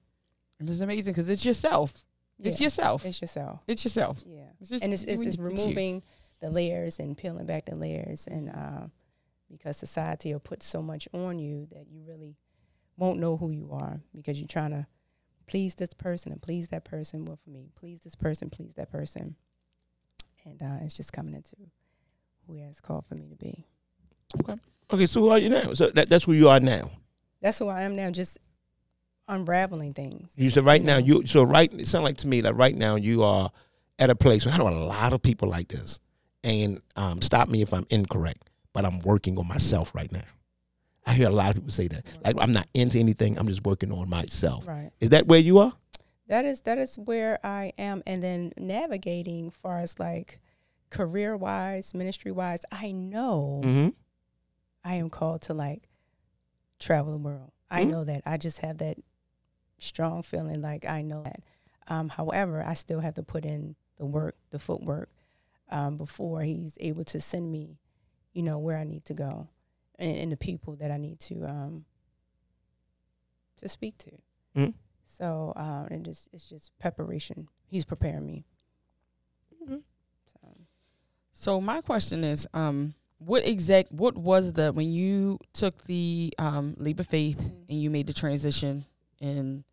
And 0.59 0.69
it's 0.69 0.81
amazing 0.81 1.13
because 1.13 1.29
it's 1.29 1.45
yourself. 1.45 1.93
It's 2.39 2.61
yourself. 2.61 3.05
it's 3.05 3.21
yourself. 3.21 3.61
It's 3.67 3.85
yourself. 3.85 4.23
Yeah, 4.27 4.43
It's 4.61 4.71
just 4.71 4.85
and 4.85 4.93
it's 4.93 5.05
it's, 5.05 5.23
it's 5.23 5.39
removing 5.39 6.03
the 6.41 6.51
layers 6.51 6.99
and 6.99 7.17
peeling 7.17 7.47
back 7.47 7.67
the 7.67 7.77
layers, 7.77 8.27
and 8.27 8.51
uh, 8.51 8.87
because 9.51 9.77
society 9.77 10.33
will 10.33 10.41
put 10.41 10.63
so 10.63 10.83
much 10.83 11.09
on 11.13 11.39
you 11.39 11.67
that 11.73 11.87
you 11.89 12.03
really 12.07 12.37
won't 12.97 13.21
know 13.21 13.37
who 13.37 13.51
you 13.51 13.71
are 13.73 14.01
because 14.15 14.39
you're 14.39 14.49
trying 14.49 14.71
to 14.71 14.87
please 15.47 15.75
this 15.77 15.95
person 15.95 16.33
and 16.33 16.43
please 16.43 16.69
that 16.69 16.85
person. 16.85 17.25
Well, 17.25 17.39
for 17.43 17.51
me, 17.51 17.71
please 17.77 18.01
this 18.01 18.15
person, 18.15 18.51
please 18.51 18.75
that 18.75 18.91
person, 18.91 19.37
and 20.45 20.63
uh, 20.63 20.79
it's 20.83 20.97
just 20.97 21.13
coming 21.13 21.35
into 21.35 21.57
who 22.47 22.55
he 22.55 22.61
has 22.61 22.81
called 22.81 23.07
for 23.07 23.15
me 23.15 23.29
to 23.29 23.37
be. 23.37 23.65
Okay, 24.41 24.59
so 24.91 25.21
who 25.21 25.29
are 25.31 25.39
you 25.39 25.49
now? 25.49 25.75
So 25.75 25.91
that, 25.91 26.09
that's 26.09 26.25
who 26.25 26.33
you 26.33 26.49
are 26.49 26.61
now. 26.61 26.91
That's 27.41 27.59
who 27.59 27.69
I 27.69 27.83
am 27.83 27.97
now. 27.97 28.11
Just 28.11 28.39
unraveling 29.29 29.95
things. 29.95 30.33
You 30.37 30.51
said 30.51 30.65
right 30.65 30.83
now 30.83 30.99
you 30.99 31.27
so 31.27 31.43
right 31.43 31.73
it 31.73 31.87
sounds 31.87 32.05
like 32.05 32.19
to 32.19 32.29
me 32.29 32.43
that 32.43 32.55
right 32.55 32.75
now 32.75 32.97
you 32.97 33.23
are 33.23 33.51
at 33.99 34.11
a 34.11 34.15
place 34.15 34.45
where 34.45 34.55
I 34.55 34.59
know 34.59 34.69
a 34.69 34.71
lot 34.71 35.13
of 35.13 35.23
people 35.23 35.49
like 35.49 35.69
this. 35.69 35.99
And 36.43 36.81
um, 36.97 37.23
stop 37.23 37.49
me 37.49 37.63
if 37.63 37.73
I'm 37.73 37.87
incorrect, 37.89 38.51
but 38.75 38.85
I'm 38.85 39.01
working 39.01 39.39
on 39.39 39.49
myself 39.49 39.95
right 39.95 40.13
now. 40.13 40.25
I 41.07 41.15
hear 41.15 41.29
a 41.29 41.33
lot 41.33 41.51
of 41.51 41.55
people 41.55 41.71
say 41.71 41.89
that. 41.89 42.05
Like 42.25 42.37
I'm 42.39 42.53
not 42.53 42.67
into 42.75 42.99
anything, 42.99 43.39
I'm 43.39 43.49
just 43.49 43.65
working 43.65 43.93
on 43.93 44.09
myself. 44.11 44.67
Right. 44.67 44.91
Is 45.01 45.11
that 45.11 45.27
where 45.27 45.41
you 45.41 45.59
are? 45.59 45.73
that 46.29 46.45
is 46.45 46.61
that 46.63 46.79
is 46.79 46.97
where 46.99 47.39
I 47.45 47.73
am, 47.79 48.03
and 48.07 48.23
then 48.23 48.53
navigating 48.57 49.51
far 49.51 49.81
as 49.81 49.99
like 49.99 50.41
career 50.91 51.37
wise, 51.37 51.95
ministry 51.95 52.33
wise. 52.33 52.61
I 52.71 52.93
know 52.93 53.61
Mm-hmm. 53.65 53.89
I 54.85 54.95
am 54.95 55.11
called 55.11 55.43
to 55.43 55.55
like 55.55 55.89
travel 56.79 57.13
the 57.13 57.19
world. 57.19 57.53
I 57.71 57.85
Mhm. 57.85 57.91
know 57.91 58.05
that. 58.05 58.23
I 58.27 58.37
just 58.37 58.59
have 58.59 58.79
that 58.79 58.99
strong 59.79 60.23
feeling 60.23 60.61
like 60.61 60.85
I 60.85 61.03
know 61.03 61.23
that. 61.23 61.43
Um, 61.89 62.09
however, 62.09 62.63
I 62.63 62.75
still 62.75 63.01
have 63.01 63.15
to 63.15 63.23
put 63.23 63.45
in 63.45 63.77
the 63.97 64.07
work, 64.07 64.37
the 64.51 64.59
footwork, 64.59 65.11
um, 65.69 65.97
before 65.97 66.43
he's 66.43 66.77
able 66.81 67.05
to 67.05 67.21
send 67.21 67.51
me, 67.51 67.79
you 68.33 68.43
know, 68.43 68.59
where 68.59 68.79
I 68.79 68.85
need 68.85 69.05
to 69.07 69.15
go 69.15 69.49
and, 69.99 70.17
and 70.17 70.33
the 70.33 70.37
people 70.37 70.77
that 70.77 70.91
I 70.91 70.97
need 70.99 71.21
to 71.21 71.45
um, 71.47 71.85
to 73.57 73.69
speak 73.69 73.97
to. 73.99 74.11
Mhm. 74.55 74.75
So 75.05 75.53
um, 75.57 75.87
it 75.91 76.03
just 76.03 76.29
it's 76.33 76.49
just 76.49 76.77
preparation. 76.79 77.49
He's 77.67 77.85
preparing 77.85 78.27
me. 78.27 78.45
Okay. 79.63 79.83
So. 80.27 80.57
So 81.33 81.61
my 81.61 81.81
question 81.81 82.23
is, 82.25 82.47
um, 82.55 82.95
what 83.25 83.47
exact 83.47 83.91
what 83.93 84.17
was 84.17 84.53
the 84.53 84.73
when 84.73 84.91
you 84.91 85.39
took 85.53 85.85
the 85.85 86.33
um 86.39 86.75
leap 86.79 87.01
of 87.01 87.07
faith 87.07 87.39
Mhm. 87.39 87.65
and 87.69 87.81
you 87.83 87.91
made 87.91 88.07
the 88.07 88.13
transition 88.13 88.85
in 89.21 89.65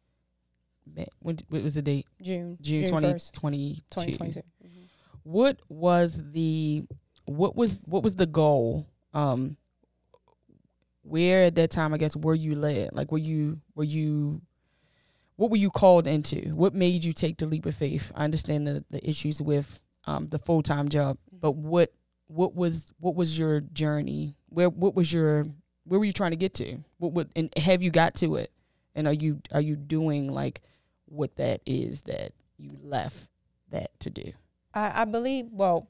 when 1.19 1.37
what 1.49 1.61
was 1.63 1.73
the 1.73 1.81
date? 1.81 2.05
June 2.21 2.57
June, 2.61 2.81
June 2.83 2.89
20, 2.89 3.07
1st, 3.07 3.31
22. 3.33 3.81
2022. 3.89 4.39
Mhm. 4.65 4.69
What 5.23 5.59
was 5.69 6.21
the 6.31 6.85
what 7.25 7.55
was 7.55 7.79
what 7.85 8.03
was 8.03 8.15
the 8.15 8.25
goal? 8.25 8.87
Um 9.13 9.57
where 11.03 11.45
at 11.45 11.55
that 11.55 11.71
time 11.71 11.93
I 11.93 11.97
guess 11.97 12.15
were 12.15 12.35
you 12.35 12.55
led? 12.55 12.89
Like 12.93 13.11
were 13.11 13.17
you 13.17 13.59
were 13.75 13.83
you 13.83 14.41
what 15.35 15.49
were 15.49 15.57
you 15.57 15.71
called 15.71 16.05
into? 16.07 16.53
What 16.55 16.75
made 16.75 17.03
you 17.03 17.13
take 17.13 17.37
the 17.37 17.47
leap 17.47 17.65
of 17.65 17.73
faith? 17.75 18.11
I 18.15 18.25
understand 18.25 18.67
the, 18.67 18.85
the 18.91 19.07
issues 19.09 19.41
with 19.41 19.79
um, 20.05 20.27
the 20.27 20.37
full 20.39 20.61
time 20.61 20.89
job, 20.89 21.17
but 21.31 21.53
what 21.55 21.91
what 22.31 22.55
was 22.55 22.91
what 22.99 23.15
was 23.15 23.37
your 23.37 23.61
journey? 23.61 24.35
Where 24.49 24.69
what 24.69 24.95
was 24.95 25.11
your 25.11 25.45
where 25.85 25.99
were 25.99 26.05
you 26.05 26.13
trying 26.13 26.31
to 26.31 26.37
get 26.37 26.53
to? 26.55 26.77
What 26.97 27.13
would 27.13 27.29
and 27.35 27.55
have 27.57 27.81
you 27.81 27.91
got 27.91 28.15
to 28.15 28.35
it? 28.35 28.51
And 28.95 29.07
are 29.07 29.13
you 29.13 29.41
are 29.51 29.61
you 29.61 29.75
doing 29.75 30.31
like 30.31 30.61
what 31.05 31.35
that 31.35 31.61
is 31.65 32.03
that 32.03 32.31
you 32.57 32.69
left 32.81 33.27
that 33.69 33.99
to 34.01 34.09
do? 34.09 34.31
I, 34.73 35.01
I 35.01 35.05
believe. 35.05 35.47
Well, 35.51 35.87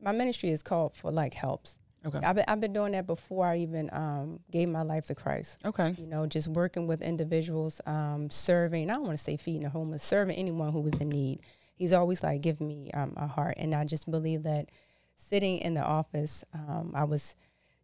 my 0.00 0.12
ministry 0.12 0.50
is 0.50 0.62
called 0.62 0.94
for 0.94 1.10
like 1.10 1.34
helps. 1.34 1.78
Okay. 2.06 2.20
I've 2.24 2.36
been, 2.36 2.44
I've 2.46 2.60
been 2.60 2.72
doing 2.72 2.92
that 2.92 3.06
before 3.06 3.44
I 3.44 3.58
even 3.58 3.90
um, 3.92 4.40
gave 4.50 4.68
my 4.68 4.82
life 4.82 5.06
to 5.06 5.14
Christ. 5.14 5.58
Okay. 5.64 5.94
You 5.98 6.06
know, 6.06 6.26
just 6.26 6.48
working 6.48 6.86
with 6.86 7.02
individuals, 7.02 7.80
um, 7.86 8.30
serving. 8.30 8.88
I 8.88 8.94
don't 8.94 9.02
want 9.04 9.18
to 9.18 9.22
say 9.22 9.36
feeding 9.36 9.64
the 9.64 9.68
homeless, 9.68 10.02
serving 10.04 10.36
anyone 10.36 10.72
who 10.72 10.80
was 10.80 10.96
in 10.98 11.08
need. 11.08 11.40
He's 11.74 11.92
always 11.92 12.22
like 12.22 12.40
giving 12.40 12.68
me 12.68 12.90
um, 12.92 13.14
a 13.16 13.26
heart, 13.26 13.54
and 13.58 13.74
I 13.74 13.84
just 13.84 14.10
believe 14.10 14.44
that 14.44 14.70
sitting 15.18 15.58
in 15.58 15.74
the 15.74 15.82
office, 15.82 16.44
um, 16.54 16.92
I 16.94 17.04
was 17.04 17.36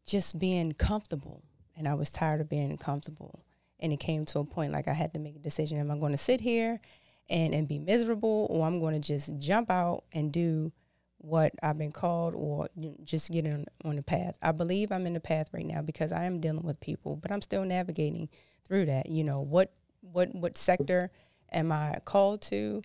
just 0.07 0.39
being 0.39 0.73
comfortable, 0.73 1.43
and 1.77 1.87
I 1.87 1.95
was 1.95 2.11
tired 2.11 2.41
of 2.41 2.49
being 2.49 2.77
comfortable. 2.79 3.45
And 3.81 3.93
it 3.93 4.01
came 4.01 4.25
to 4.27 4.39
a 4.39 4.45
point 4.45 4.73
like 4.73 4.89
I 4.89 4.95
had 4.95 5.13
to 5.15 5.21
make 5.21 5.37
a 5.37 5.41
decision: 5.41 5.79
Am 5.79 5.91
I 5.91 5.99
going 5.99 6.13
to 6.13 6.19
sit 6.19 6.41
here 6.41 6.81
and 7.29 7.55
and 7.55 7.69
be 7.69 7.79
miserable, 7.79 8.47
or 8.49 8.67
I'm 8.67 8.81
going 8.81 8.95
to 8.95 9.07
just 9.07 9.37
jump 9.39 9.71
out 9.71 10.05
and 10.13 10.33
do 10.33 10.73
what 11.19 11.53
I've 11.63 11.79
been 11.79 11.93
called, 11.93 12.35
or 12.35 12.69
just 13.05 13.31
get 13.31 13.47
on 13.47 13.67
on 13.85 13.97
the 13.97 14.03
path? 14.03 14.39
I 14.41 14.53
believe 14.53 14.93
I'm 14.93 15.07
in 15.07 15.15
the 15.15 15.21
path 15.21 15.49
right 15.53 15.67
now 15.67 15.83
because 15.83 16.13
I 16.13 16.25
am 16.25 16.41
dealing 16.41 16.63
with 16.63 16.81
people, 16.81 17.17
but 17.17 17.31
I'm 17.31 17.43
still 17.43 17.65
navigating 17.65 18.29
through 18.67 18.87
that. 18.87 19.11
You 19.11 19.25
know 19.25 19.41
what 19.41 19.73
what 20.01 20.35
what 20.35 20.57
sector 20.57 21.11
am 21.53 21.73
I 21.73 21.99
called 22.05 22.43
to? 22.43 22.83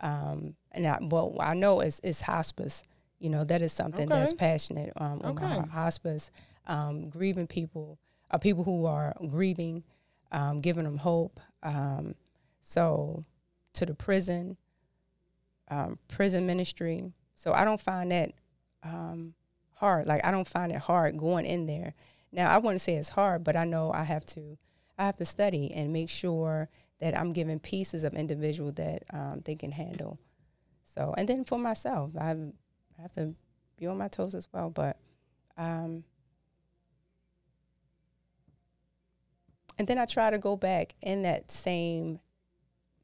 Um, 0.00 0.54
and 0.72 0.86
I, 0.86 0.98
well, 1.00 1.36
I 1.40 1.54
know 1.54 1.80
it's, 1.80 2.00
it's 2.02 2.22
hospice. 2.22 2.84
You 3.20 3.30
know 3.30 3.44
that 3.44 3.62
is 3.62 3.72
something 3.72 4.08
that's 4.08 4.32
passionate 4.32 4.92
um, 4.96 5.20
on 5.22 5.34
my 5.34 5.66
hospice, 5.66 6.30
um, 6.66 7.08
grieving 7.10 7.46
people, 7.46 7.98
uh, 8.30 8.38
people 8.38 8.64
who 8.64 8.86
are 8.86 9.14
grieving, 9.28 9.84
um, 10.32 10.60
giving 10.60 10.84
them 10.84 10.96
hope. 10.96 11.38
Um, 11.62 12.14
so 12.62 13.24
to 13.74 13.86
the 13.86 13.94
prison, 13.94 14.56
um, 15.68 15.98
prison 16.08 16.46
ministry. 16.46 17.12
So 17.34 17.52
I 17.52 17.64
don't 17.64 17.80
find 17.80 18.10
that 18.10 18.32
um, 18.82 19.34
hard. 19.74 20.06
Like 20.06 20.24
I 20.24 20.30
don't 20.30 20.48
find 20.48 20.72
it 20.72 20.78
hard 20.78 21.16
going 21.18 21.44
in 21.44 21.66
there. 21.66 21.94
Now 22.32 22.50
I 22.50 22.58
wouldn't 22.58 22.80
say 22.80 22.94
it's 22.94 23.10
hard, 23.10 23.44
but 23.44 23.56
I 23.56 23.64
know 23.64 23.92
I 23.92 24.04
have 24.04 24.24
to. 24.26 24.58
I 24.98 25.04
have 25.04 25.16
to 25.16 25.24
study 25.24 25.72
and 25.72 25.94
make 25.94 26.10
sure 26.10 26.68
that 27.00 27.18
I'm 27.18 27.32
giving 27.32 27.58
pieces 27.58 28.04
of 28.04 28.12
individual 28.12 28.70
that 28.72 29.02
um, 29.12 29.40
they 29.46 29.54
can 29.54 29.72
handle. 29.72 30.18
So, 30.84 31.14
and 31.16 31.26
then 31.26 31.44
for 31.44 31.58
myself, 31.58 32.10
I 33.00 33.02
have 33.02 33.12
to 33.12 33.34
be 33.78 33.86
on 33.86 33.96
my 33.96 34.08
toes 34.08 34.34
as 34.34 34.46
well. 34.52 34.68
But, 34.68 34.98
um, 35.56 36.04
and 39.78 39.88
then 39.88 39.98
I 39.98 40.04
try 40.04 40.30
to 40.30 40.38
go 40.38 40.56
back 40.56 40.94
in 41.00 41.22
that 41.22 41.50
same, 41.50 42.20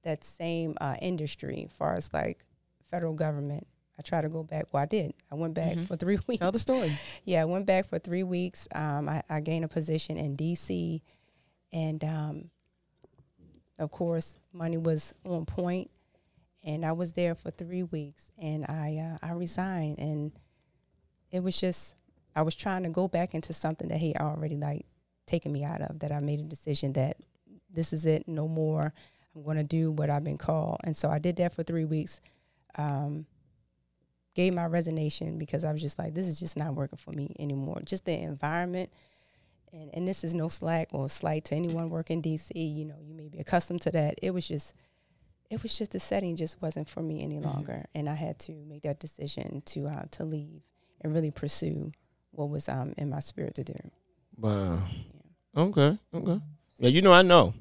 that 0.03 0.23
same 0.23 0.77
uh, 0.81 0.97
industry, 1.01 1.67
as 1.71 1.77
far 1.77 1.95
as 1.95 2.13
like 2.13 2.45
federal 2.91 3.15
government. 3.15 3.67
I 3.99 4.03
try 4.03 4.21
to 4.21 4.29
go 4.29 4.43
back. 4.43 4.67
Well, 4.73 4.83
I 4.83 4.87
did. 4.87 5.15
I 5.33 5.37
went 5.37 5.55
back 5.55 5.77
Mhm. 5.77 5.87
for 5.87 5.97
three 5.97 6.19
weeks. 6.27 6.41
Tell 6.41 6.53
the 6.53 6.59
story. 6.59 6.93
Yeah, 7.25 7.41
I 7.41 7.45
went 7.47 7.65
back 7.65 7.87
for 7.89 7.99
three 7.99 8.23
weeks. 8.25 8.69
Um, 8.75 9.09
I, 9.09 9.23
I 9.31 9.41
gained 9.41 9.65
a 9.65 9.69
position 9.69 10.19
in 10.19 10.37
DC, 10.37 11.01
and 11.73 12.05
um, 12.05 12.51
of 13.79 13.91
course, 13.91 14.39
money 14.53 14.77
was 14.77 15.15
on 15.25 15.47
point, 15.47 15.91
and 16.67 16.85
I 16.85 16.93
was 16.93 17.12
there 17.12 17.37
for 17.37 17.53
three 17.53 17.85
weeks, 17.85 18.33
and 18.37 18.67
I 18.67 19.17
uh, 19.23 19.27
I 19.27 19.33
resigned, 19.33 20.01
and 20.01 20.33
it 21.31 21.43
was 21.43 21.59
just 21.59 21.95
I 22.35 22.43
was 22.43 22.57
trying 22.57 22.83
to 22.83 22.91
go 22.91 23.07
back 23.07 23.35
into 23.35 23.53
something 23.53 23.89
that 23.89 23.99
he 23.99 24.14
already 24.17 24.57
like 24.57 24.85
taken 25.27 25.53
me 25.53 25.64
out 25.64 25.81
of. 25.81 26.01
That 26.01 26.11
I 26.11 26.19
made 26.19 26.41
a 26.41 26.45
decision 26.45 26.93
that 26.95 27.19
this 27.73 27.93
is 27.93 28.05
it, 28.05 28.27
no 28.27 28.49
more. 28.49 28.93
I'm 29.35 29.45
going 29.45 29.59
to 29.59 29.64
do 29.64 29.93
what 29.93 30.11
I've 30.11 30.25
been 30.25 30.39
called, 30.39 30.81
and 30.83 30.97
so 30.97 31.09
I 31.09 31.21
did 31.21 31.37
that 31.37 31.55
for 31.55 31.62
three 31.62 31.85
weeks. 31.85 32.21
Um, 32.75 33.27
gave 34.35 34.53
my 34.53 34.67
resignation 34.67 35.39
because 35.39 35.64
I 35.64 35.73
was 35.73 35.81
just 35.81 35.99
like, 35.99 36.12
this 36.12 36.29
is 36.29 36.39
just 36.39 36.59
not 36.59 36.75
working 36.75 36.99
for 36.99 37.12
me 37.12 37.35
anymore. 37.39 37.81
Just 37.85 38.05
the 38.05 38.12
environment, 38.12 38.91
and 39.73 39.89
and 39.95 40.09
this 40.09 40.25
is 40.25 40.35
no 40.35 40.49
slack 40.49 40.89
or 40.93 41.09
slight 41.09 41.45
to 41.45 41.55
anyone 41.55 41.91
working 41.91 42.21
DC. 42.21 42.51
You 42.55 42.87
know, 42.87 42.97
you 43.01 43.14
may 43.14 43.29
be 43.29 43.39
accustomed 43.39 43.83
to 43.83 43.93
that. 43.93 44.19
It 44.21 44.35
was 44.35 44.49
just, 44.49 44.75
it 45.51 45.63
was 45.63 45.77
just 45.77 45.93
the 45.93 46.01
setting 46.01 46.37
just 46.37 46.61
wasn't 46.63 46.89
for 46.89 47.03
me 47.03 47.23
any 47.23 47.41
longer, 47.41 47.85
and 47.95 48.09
I 48.09 48.15
had 48.15 48.39
to 48.41 48.53
make 48.53 48.83
that 48.83 48.99
decision 49.01 49.63
to 49.67 49.87
uh, 49.89 50.05
to 50.13 50.25
leave 50.25 50.63
and 51.01 51.13
really 51.15 51.31
pursue 51.31 51.93
what 52.33 52.49
was 52.51 52.69
um 52.69 52.95
in 52.97 53.11
my 53.11 53.21
spirit 53.21 53.55
to 53.57 53.65
do. 53.65 53.75
Wow. 54.39 54.83
Okay. 55.57 55.99
Okay. 56.15 56.41
Yeah, 56.79 56.89
you 56.91 57.01
know, 57.03 57.13
I 57.13 57.23
know. 57.23 57.55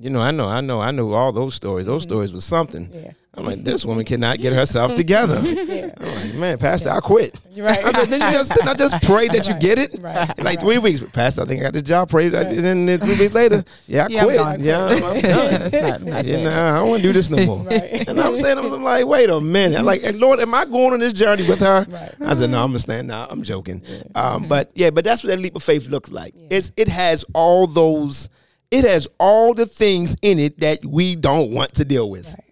You 0.00 0.10
know, 0.10 0.20
I 0.20 0.30
know, 0.30 0.48
I 0.48 0.60
know, 0.60 0.80
I 0.80 0.90
know 0.92 1.12
all 1.12 1.32
those 1.32 1.54
stories. 1.54 1.86
Those 1.86 2.02
Mhm. 2.02 2.08
stories 2.08 2.32
was 2.32 2.44
something. 2.44 2.88
Yeah, 2.94 3.10
I'm 3.34 3.44
like, 3.44 3.64
this 3.64 3.84
woman 3.84 4.04
cannot 4.04 4.38
get 4.38 4.52
herself 4.52 4.94
together. 5.02 5.40
yeah, 5.44 5.90
I'm 5.98 6.14
like, 6.14 6.34
man, 6.34 6.58
Pastor, 6.58 6.90
I 6.90 7.00
quit. 7.00 7.34
right. 7.56 7.84
I 7.84 8.04
then 8.04 8.20
you 8.20 8.30
just 8.30 8.52
I 8.64 8.74
just 8.74 9.02
pray 9.02 9.26
that 9.26 9.46
you 9.48 9.54
Right. 9.54 9.60
get 9.60 9.78
it. 9.80 9.98
right, 10.00 10.28
Like 10.38 10.38
right. 10.38 10.60
three 10.60 10.78
weeks, 10.78 11.02
Pastor, 11.12 11.42
I 11.42 11.46
think 11.46 11.60
I 11.60 11.64
got 11.64 11.72
the 11.72 11.82
job. 11.82 12.10
Prayed, 12.10 12.32
I- 12.32 12.42
Right. 12.44 12.56
and 12.58 12.88
then 12.88 13.00
three 13.00 13.18
weeks 13.18 13.34
later, 13.34 13.64
yeah, 13.88 14.04
I 14.04 14.08
Yeah, 14.08 14.20
I'm 14.20 14.24
quit. 14.26 14.60
Yeah, 14.60 14.84
I'm, 14.84 15.02
I'm 15.04 15.20
done. 15.20 15.70
That's 15.70 16.04
not- 16.04 16.24
Yeah, 16.26 16.42
nah, 16.44 16.76
I 16.76 16.78
don't 16.78 16.88
want 16.90 17.02
to 17.02 17.08
do 17.08 17.12
this 17.12 17.28
no 17.30 17.44
more. 17.44 17.58
Right. 17.64 18.08
And 18.08 18.20
I'm 18.20 18.36
saying, 18.36 18.56
I'm 18.58 18.82
like, 18.84 19.04
wait 19.04 19.30
a 19.30 19.40
minute. 19.40 19.80
I'm 19.80 19.84
like, 19.84 20.02
"Hey, 20.02 20.12
Lord, 20.12 20.38
am 20.38 20.54
I 20.54 20.64
going 20.64 20.92
on 20.92 21.00
this 21.00 21.12
journey 21.12 21.42
with 21.48 21.58
her? 21.58 21.86
Right. 21.90 22.14
I 22.24 22.34
said, 22.34 22.50
no, 22.50 22.62
I'm 22.62 22.68
gonna 22.68 22.78
stand 22.78 23.08
now. 23.08 23.26
I'm 23.28 23.42
joking. 23.42 23.82
Um, 24.14 24.46
but 24.48 24.70
yeah, 24.76 24.90
but 24.90 25.04
that's 25.04 25.24
what 25.24 25.30
that 25.30 25.40
leap 25.40 25.56
of 25.56 25.64
faith 25.64 25.88
looks 25.88 26.12
like. 26.12 26.34
Yeah. 26.36 26.46
It's 26.58 26.70
it 26.76 26.86
has 26.86 27.24
all 27.34 27.66
those, 27.66 28.28
it 28.70 28.84
has 28.84 29.08
all 29.18 29.54
the 29.54 29.66
things 29.66 30.16
in 30.22 30.38
it 30.38 30.60
that 30.60 30.84
we 30.84 31.16
don't 31.16 31.50
want 31.50 31.74
to 31.76 31.84
deal 31.84 32.10
with. 32.10 32.26
Right. 32.26 32.44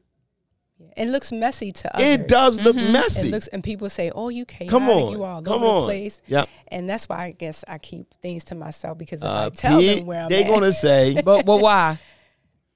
Yeah. 0.79 1.05
It 1.05 1.09
looks 1.09 1.31
messy 1.33 1.73
to 1.73 1.95
others. 1.97 2.07
It 2.09 2.29
does 2.29 2.59
look 2.61 2.77
Mhm. 2.77 2.93
messy. 2.93 3.29
It 3.29 3.31
looks, 3.31 3.49
and 3.49 3.63
people 3.63 3.89
say, 3.91 4.11
"Oh, 4.15 4.29
you 4.31 4.45
chaotic, 4.47 4.71
Come 4.71 4.89
on, 4.89 5.13
you 5.13 5.25
all 5.25 5.43
come 5.43 5.55
over 5.63 5.67
on. 5.67 5.81
the 5.83 5.87
place," 5.87 6.23
Yep. 6.27 6.49
and 6.69 6.89
that's 6.89 7.09
why 7.09 7.25
I 7.25 7.31
guess 7.33 7.65
I 7.69 7.79
keep 7.79 8.15
things 8.23 8.45
to 8.45 8.55
myself 8.55 8.97
because 8.97 9.21
if 9.21 9.27
Uh, 9.29 9.47
I 9.47 9.51
tell 9.51 9.81
Pete, 9.81 9.99
them 9.99 10.07
where 10.07 10.23
I'm 10.23 10.29
they're 10.31 10.45
at, 10.45 10.49
gonna 10.49 10.73
say, 10.73 11.21
But 11.25 11.45
but 11.45 11.61
why? 11.61 11.99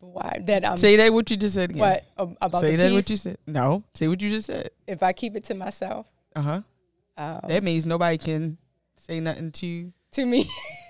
why 0.00 0.38
that 0.46 0.66
I'm 0.68 0.76
Say 0.78 0.96
that 0.96 1.12
what 1.12 1.30
you 1.30 1.36
just 1.36 1.54
said 1.54 1.70
again. 1.70 1.80
what 1.80 2.04
um, 2.18 2.36
about 2.40 2.60
Say 2.62 2.72
the 2.72 2.76
that 2.78 2.88
peace, 2.88 2.94
what 2.94 3.10
you 3.10 3.16
said. 3.16 3.38
No. 3.46 3.84
Say 3.94 4.08
what 4.08 4.20
you 4.20 4.30
just 4.30 4.46
said. 4.46 4.70
if 4.86 5.02
I 5.02 5.12
keep 5.12 5.36
it 5.36 5.44
to 5.44 5.54
myself, 5.54 6.06
Uh 6.34 6.40
huh. 6.42 6.60
um, 7.18 7.40
That 7.48 7.62
means 7.62 7.84
nobody 7.86 8.16
can 8.18 8.56
say 8.96 9.20
nothing 9.20 9.50
to 9.52 9.66
you, 9.66 9.92
to 10.12 10.24
me, 10.26 10.48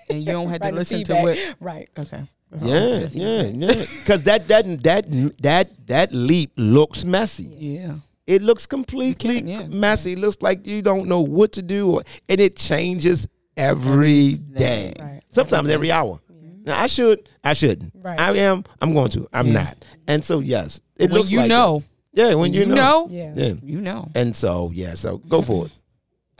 and 0.09 0.19
you 0.19 0.25
don't 0.31 0.49
have 0.49 0.59
to 0.61 0.65
Writing 0.65 0.77
listen 0.77 1.03
to 1.03 1.13
feedback. 1.13 1.23
what. 1.23 1.55
right? 1.59 1.89
Okay. 1.97 2.23
That's 2.51 2.63
all. 2.63 2.69
yeah, 2.69 3.07
yeah, 3.11 3.41
yeah, 3.43 3.85
because 3.99 4.23
that 4.23 4.47
that 4.49 4.83
that 4.83 5.05
that 5.41 5.87
that 5.87 6.13
leap 6.13 6.51
looks 6.57 7.05
messy. 7.05 7.45
Yeah. 7.57 7.95
It 8.27 8.41
looks 8.43 8.65
completely 8.65 9.39
can, 9.41 9.47
yeah. 9.47 9.67
messy. 9.67 10.13
It 10.13 10.19
looks 10.19 10.37
like 10.41 10.65
you 10.67 10.81
don't 10.81 11.07
know 11.07 11.21
what 11.21 11.53
to 11.53 11.61
do, 11.61 11.89
or, 11.95 12.03
and 12.29 12.39
it 12.39 12.55
changes 12.55 13.27
every 13.57 14.33
day. 14.35 14.93
Right. 14.99 15.21
Sometimes 15.29 15.69
every 15.69 15.91
hour. 15.91 16.19
Now 16.63 16.79
I 16.79 16.87
should, 16.87 17.27
I 17.43 17.53
shouldn't. 17.53 17.95
Right. 17.97 18.19
I 18.19 18.37
am. 18.37 18.63
I'm 18.81 18.93
going 18.93 19.09
to. 19.11 19.27
I'm 19.33 19.47
Yeah. 19.47 19.53
not. 19.63 19.85
And 20.07 20.23
so 20.23 20.39
yes, 20.39 20.79
it 20.97 21.09
when 21.09 21.19
looks 21.19 21.31
you 21.31 21.39
like 21.39 21.49
know, 21.49 21.77
It. 22.13 22.19
Yeah, 22.19 22.35
when 22.35 22.53
you, 22.53 22.65
know. 22.67 23.07
Yeah. 23.09 23.33
Yeah. 23.35 23.53
you 23.63 23.81
know. 23.81 24.09
And 24.13 24.35
so 24.35 24.71
yeah, 24.73 24.93
so 24.93 25.17
go 25.17 25.41
for 25.41 25.65
it. 25.65 25.71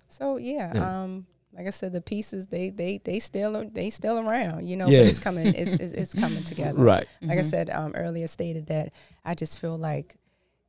So 0.09 0.38
yeah, 0.38 0.72
Yeah. 0.76 1.03
um, 1.03 1.26
like 1.54 1.68
I 1.68 1.72
said, 1.72 1.91
the 1.93 2.02
pieces 2.02 2.47
they 2.47 2.70
they 2.70 2.99
they 3.04 3.20
still 3.20 3.68
they 3.72 3.89
still 3.89 4.20
around, 4.20 4.66
you 4.66 4.78
know. 4.78 4.88
Yeah. 4.88 4.99
But 5.02 5.08
it's 5.08 5.20
coming. 5.20 5.47
It's, 5.56 5.72
it's 5.74 5.93
it's 5.93 6.14
coming 6.14 6.43
together. 6.52 6.80
Right. 6.82 7.08
Like 7.22 7.38
I 7.38 7.41
Mhm. 7.41 7.49
said 7.49 7.70
um, 7.70 7.91
earlier, 7.95 8.28
stated 8.28 8.68
that 8.68 8.93
I 9.26 9.36
just 9.36 9.60
feel 9.60 9.78
like, 9.78 10.16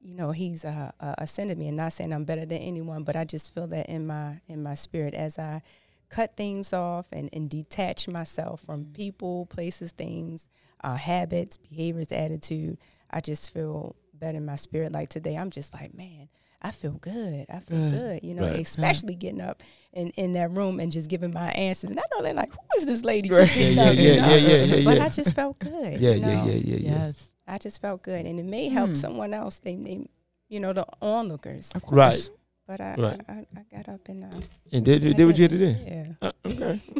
you 0.00 0.14
know, 0.14 0.32
he's 0.32 0.64
uh, 0.64 0.90
uh, 1.00 1.14
ascended 1.18 1.56
me, 1.58 1.68
and 1.68 1.76
not 1.76 1.92
saying 1.92 2.12
I'm 2.12 2.24
better 2.24 2.44
than 2.46 2.58
anyone, 2.58 3.04
but 3.04 3.14
I 3.16 3.24
just 3.24 3.54
feel 3.54 3.66
that 3.68 3.88
in 3.88 4.06
my 4.06 4.40
in 4.48 4.62
my 4.62 4.74
spirit 4.74 5.14
as 5.14 5.38
I 5.38 5.62
cut 6.08 6.36
things 6.36 6.72
off 6.74 7.06
and, 7.12 7.30
and 7.32 7.48
detach 7.48 8.06
myself 8.06 8.60
from 8.60 8.84
people, 8.92 9.46
places, 9.46 9.92
things, 9.92 10.48
uh, 10.84 10.94
habits, 10.96 11.56
behaviors, 11.56 12.12
attitude. 12.12 12.76
I 13.10 13.20
just 13.20 13.48
feel 13.50 13.96
better 14.12 14.36
in 14.38 14.44
my 14.44 14.56
spirit. 14.56 14.92
Like 14.92 15.08
today, 15.08 15.36
I'm 15.36 15.50
just 15.50 15.72
like, 15.72 15.94
man, 15.94 16.28
I 16.64 16.70
feel 16.70 16.92
good. 16.92 17.46
I 17.50 17.58
feel 17.58 17.90
Good. 17.90 17.92
good. 17.92 18.20
You 18.24 18.34
know, 18.34 18.42
Right. 18.42 18.60
especially 18.60 19.16
getting 19.16 19.40
up 19.40 19.62
in, 19.92 20.10
in 20.10 20.32
that 20.34 20.52
room 20.52 20.78
and 20.78 20.92
just 20.92 21.10
giving 21.10 21.32
my 21.32 21.50
answers. 21.50 21.90
And 21.90 21.98
I 21.98 22.02
know 22.14 22.22
they're 22.22 22.34
like, 22.34 22.50
who 22.50 22.58
is 22.78 22.86
this 22.86 23.04
lady? 23.04 23.28
Right. 23.30 23.48
keep 23.48 23.74
getting 23.74 23.76
Yeah, 23.76 23.82
up, 23.84 23.94
yeah, 23.96 24.00
you 24.02 24.12
yeah, 24.12 24.26
know? 24.26 24.36
yeah, 24.36 24.64
yeah, 24.76 24.84
But. 24.84 25.00
I 25.00 25.08
just 25.08 25.34
felt 25.34 25.58
good. 25.58 26.00
Yeah, 26.00 26.10
you 26.12 26.20
yeah, 26.20 26.26
know? 26.36 26.46
yeah, 26.46 26.52
yeah, 26.52 26.76
yeah. 26.76 27.04
Yes. 27.06 27.30
I 27.48 27.58
just 27.58 27.80
felt 27.82 28.02
good, 28.02 28.24
and 28.24 28.38
it 28.38 28.44
may 28.44 28.68
help 28.68 28.90
Hmm. 28.90 28.94
someone 28.94 29.34
else. 29.34 29.58
They, 29.58 29.74
they, 29.74 30.06
you 30.48 30.60
know, 30.60 30.72
the 30.72 30.86
onlookers. 31.02 31.72
Of 31.74 31.82
course. 31.82 31.96
Right. 31.96 32.30
But 32.68 32.80
I, 32.80 32.94
Right. 32.96 33.20
I, 33.28 33.32
I, 33.32 33.46
I 33.56 33.76
got 33.76 33.88
up 33.92 34.08
and 34.08 34.24
uh, 34.24 34.40
And 34.72 34.84
did 34.84 35.02
you 35.02 35.14
did 35.14 35.26
what 35.26 35.36
you 35.36 35.42
had 35.42 35.50
to 35.50 35.58
do? 35.58 35.76
Yeah. 35.84 36.06
Uh, 36.22 36.32
okay. 36.46 36.80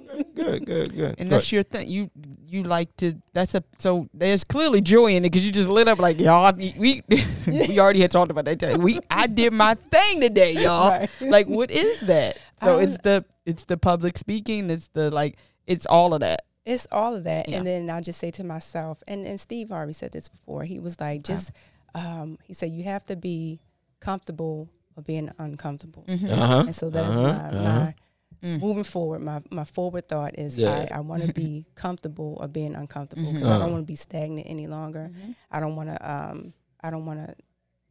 good, 0.43 0.66
good, 0.66 0.97
good. 0.97 1.14
And 1.18 1.28
Good. 1.28 1.30
that's 1.30 1.53
your 1.53 1.62
thing. 1.62 1.88
You 1.88 2.11
you 2.47 2.62
like 2.62 2.95
to. 2.99 3.14
That's 3.32 3.55
a. 3.55 3.64
So 3.78 4.09
there's 4.12 4.45
clearly 4.45 4.80
joy 4.80 5.14
in 5.14 5.25
it 5.25 5.30
because 5.30 5.45
you 5.45 5.53
just 5.53 5.68
lit 5.68 5.88
up 5.88 5.99
like 5.99 6.21
y'all. 6.21 6.53
We 6.54 7.03
we 7.08 7.79
already 7.79 8.00
had 8.00 8.11
talked 8.11 8.30
about 8.30 8.45
that. 8.46 8.58
Today. 8.58 8.76
We 8.76 9.00
I 9.11 9.26
did 9.26 9.53
my 9.53 9.75
thing 9.75 10.21
today, 10.21 10.53
y'all. 10.62 10.91
Right. 10.91 11.11
Like 11.21 11.46
what 11.46 11.71
is 11.71 12.00
that? 12.00 12.38
So 12.62 12.79
I 12.79 12.83
it's 12.83 12.99
the 12.99 13.25
it's 13.46 13.64
the 13.64 13.76
public 13.76 14.18
speaking. 14.18 14.71
It's 14.71 14.88
the 14.88 15.11
like 15.11 15.37
it's 15.67 15.87
all 15.87 16.14
of 16.14 16.21
that. 16.21 16.42
It's 16.64 16.87
all 16.92 17.17
of 17.17 17.25
that. 17.25 17.49
Yeah. 17.49 17.58
And 17.58 17.67
then 17.67 17.91
I'll 17.91 18.03
just 18.03 18.21
say 18.21 18.30
to 18.33 18.45
myself, 18.45 19.03
and, 19.08 19.26
and 19.26 19.41
Steve 19.41 19.72
already 19.72 19.92
said 19.92 20.12
this 20.12 20.29
before. 20.29 20.64
He 20.64 20.79
was 20.79 21.00
like, 21.00 21.21
Okay. 21.21 21.33
just, 21.34 21.53
um, 21.95 22.38
he 22.45 22.54
said, 22.54 22.71
you 22.71 22.84
have 22.84 23.04
to 23.07 23.17
be 23.17 23.61
comfortable 24.00 24.68
of 24.96 25.04
being 25.04 25.30
uncomfortable. 25.38 26.04
Uh-huh. 26.08 26.64
And 26.67 26.75
so 26.75 26.91
that 26.91 27.04
is 27.11 27.21
uh-huh, 27.21 27.22
my, 27.22 27.58
uh-huh. 27.58 27.80
my 27.80 27.95
Mm. 28.43 28.61
moving 28.61 28.83
forward. 28.85 29.21
My, 29.23 29.41
my 29.51 29.64
forward 29.64 30.09
thought 30.09 30.37
is 30.39 30.59
Yeah. 30.59 30.89
I, 30.91 30.97
I 30.97 31.01
want 31.11 31.23
to 31.25 31.33
be 31.33 31.64
comfortable 31.77 32.37
or 32.41 32.49
being 32.49 32.75
uncomfortable 32.75 33.33
because 33.33 33.43
Mhm. 33.47 33.51
I 33.51 33.55
Uh-huh. 33.55 33.59
don't 33.64 33.73
want 33.73 33.83
to 33.87 33.93
be 33.93 33.97
stagnant 33.97 34.47
any 34.51 34.67
longer. 34.67 35.13
I 35.51 35.61
don't 35.61 35.77
want 35.77 35.91
to, 35.91 36.11
um, 36.13 36.53
I 36.81 36.91
don't 36.91 37.07
want 37.07 37.21
to, 37.21 37.35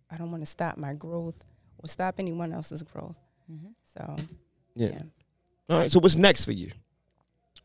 I 0.10 0.18
don't 0.18 0.30
want 0.30 0.42
to 0.42 0.46
stop 0.46 0.78
my 0.78 0.94
growth 0.94 1.46
or 1.78 1.88
stop 1.88 2.16
anyone 2.20 2.52
else's 2.52 2.84
growth. 2.84 3.18
Mhm. 3.50 3.74
So, 3.86 4.16
Yeah. 4.76 4.90
yeah. 4.90 5.02
All 5.70 5.78
right. 5.78 5.90
So 5.92 6.00
what's 6.00 6.18
next 6.18 6.44
for 6.44 6.52
you? 6.52 6.70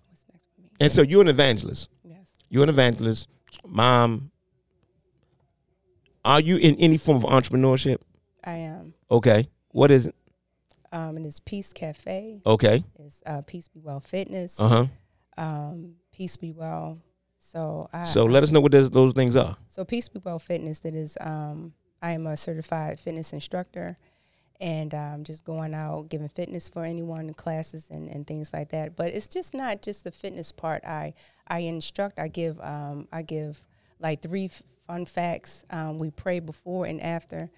What's 0.08 0.24
next 0.32 0.46
for 0.54 0.60
me? 0.62 0.68
And 0.80 0.92
so 0.92 1.02
you're 1.02 1.22
an 1.22 1.28
evangelist. 1.28 1.88
Yes. 2.04 2.32
You're 2.48 2.62
an 2.62 2.68
evangelist, 2.68 3.26
mom. 3.66 4.30
Are 6.24 6.40
you 6.40 6.56
in 6.56 6.76
any 6.76 6.98
form 6.98 7.16
of 7.16 7.24
entrepreneurship? 7.24 7.98
I 8.44 8.58
am. 8.58 8.94
Okay. 9.10 9.48
What 9.70 9.90
is 9.90 10.06
it? 10.06 10.14
Um, 10.96 11.16
and 11.16 11.26
it's 11.26 11.40
Peace 11.40 11.74
Cafe. 11.74 12.40
Okay. 12.46 12.82
It's 12.98 13.22
uh, 13.26 13.42
Peace 13.42 13.68
Be 13.68 13.80
Well 13.80 14.00
Fitness. 14.00 14.58
Uh 14.58 14.68
huh. 14.68 14.86
Um, 15.36 15.96
Peace 16.10 16.36
Be 16.38 16.52
Well. 16.52 16.98
So 17.36 17.90
I. 17.92 18.04
So 18.04 18.24
let 18.24 18.42
us 18.42 18.50
know 18.50 18.60
what 18.60 18.72
those, 18.72 18.88
those 18.88 19.12
things 19.12 19.36
are. 19.36 19.56
So 19.68 19.84
Peace 19.84 20.08
Be 20.08 20.20
Well 20.24 20.38
Fitness. 20.38 20.80
That 20.80 20.94
is. 20.94 21.18
Um, 21.20 21.74
I 22.00 22.12
am 22.12 22.26
a 22.26 22.36
certified 22.36 22.98
fitness 22.98 23.34
instructor, 23.34 23.98
and 24.58 24.94
um, 24.94 25.24
just 25.24 25.44
going 25.44 25.74
out 25.74 26.08
giving 26.08 26.28
fitness 26.28 26.68
for 26.68 26.84
anyone 26.84 27.34
classes 27.34 27.88
and, 27.90 28.08
and 28.08 28.26
things 28.26 28.54
like 28.54 28.70
that. 28.70 28.96
But 28.96 29.08
it's 29.08 29.26
just 29.26 29.52
not 29.52 29.82
just 29.82 30.04
the 30.04 30.12
fitness 30.12 30.50
part. 30.50 30.82
I 30.84 31.12
I 31.46 31.58
instruct. 31.60 32.18
I 32.18 32.28
give. 32.28 32.58
Um, 32.60 33.06
I 33.12 33.20
give 33.20 33.62
like 34.00 34.22
three 34.22 34.50
fun 34.86 35.04
facts. 35.04 35.66
Um, 35.68 35.98
we 35.98 36.10
pray 36.10 36.40
before 36.40 36.86
and 36.86 37.02
after. 37.02 37.50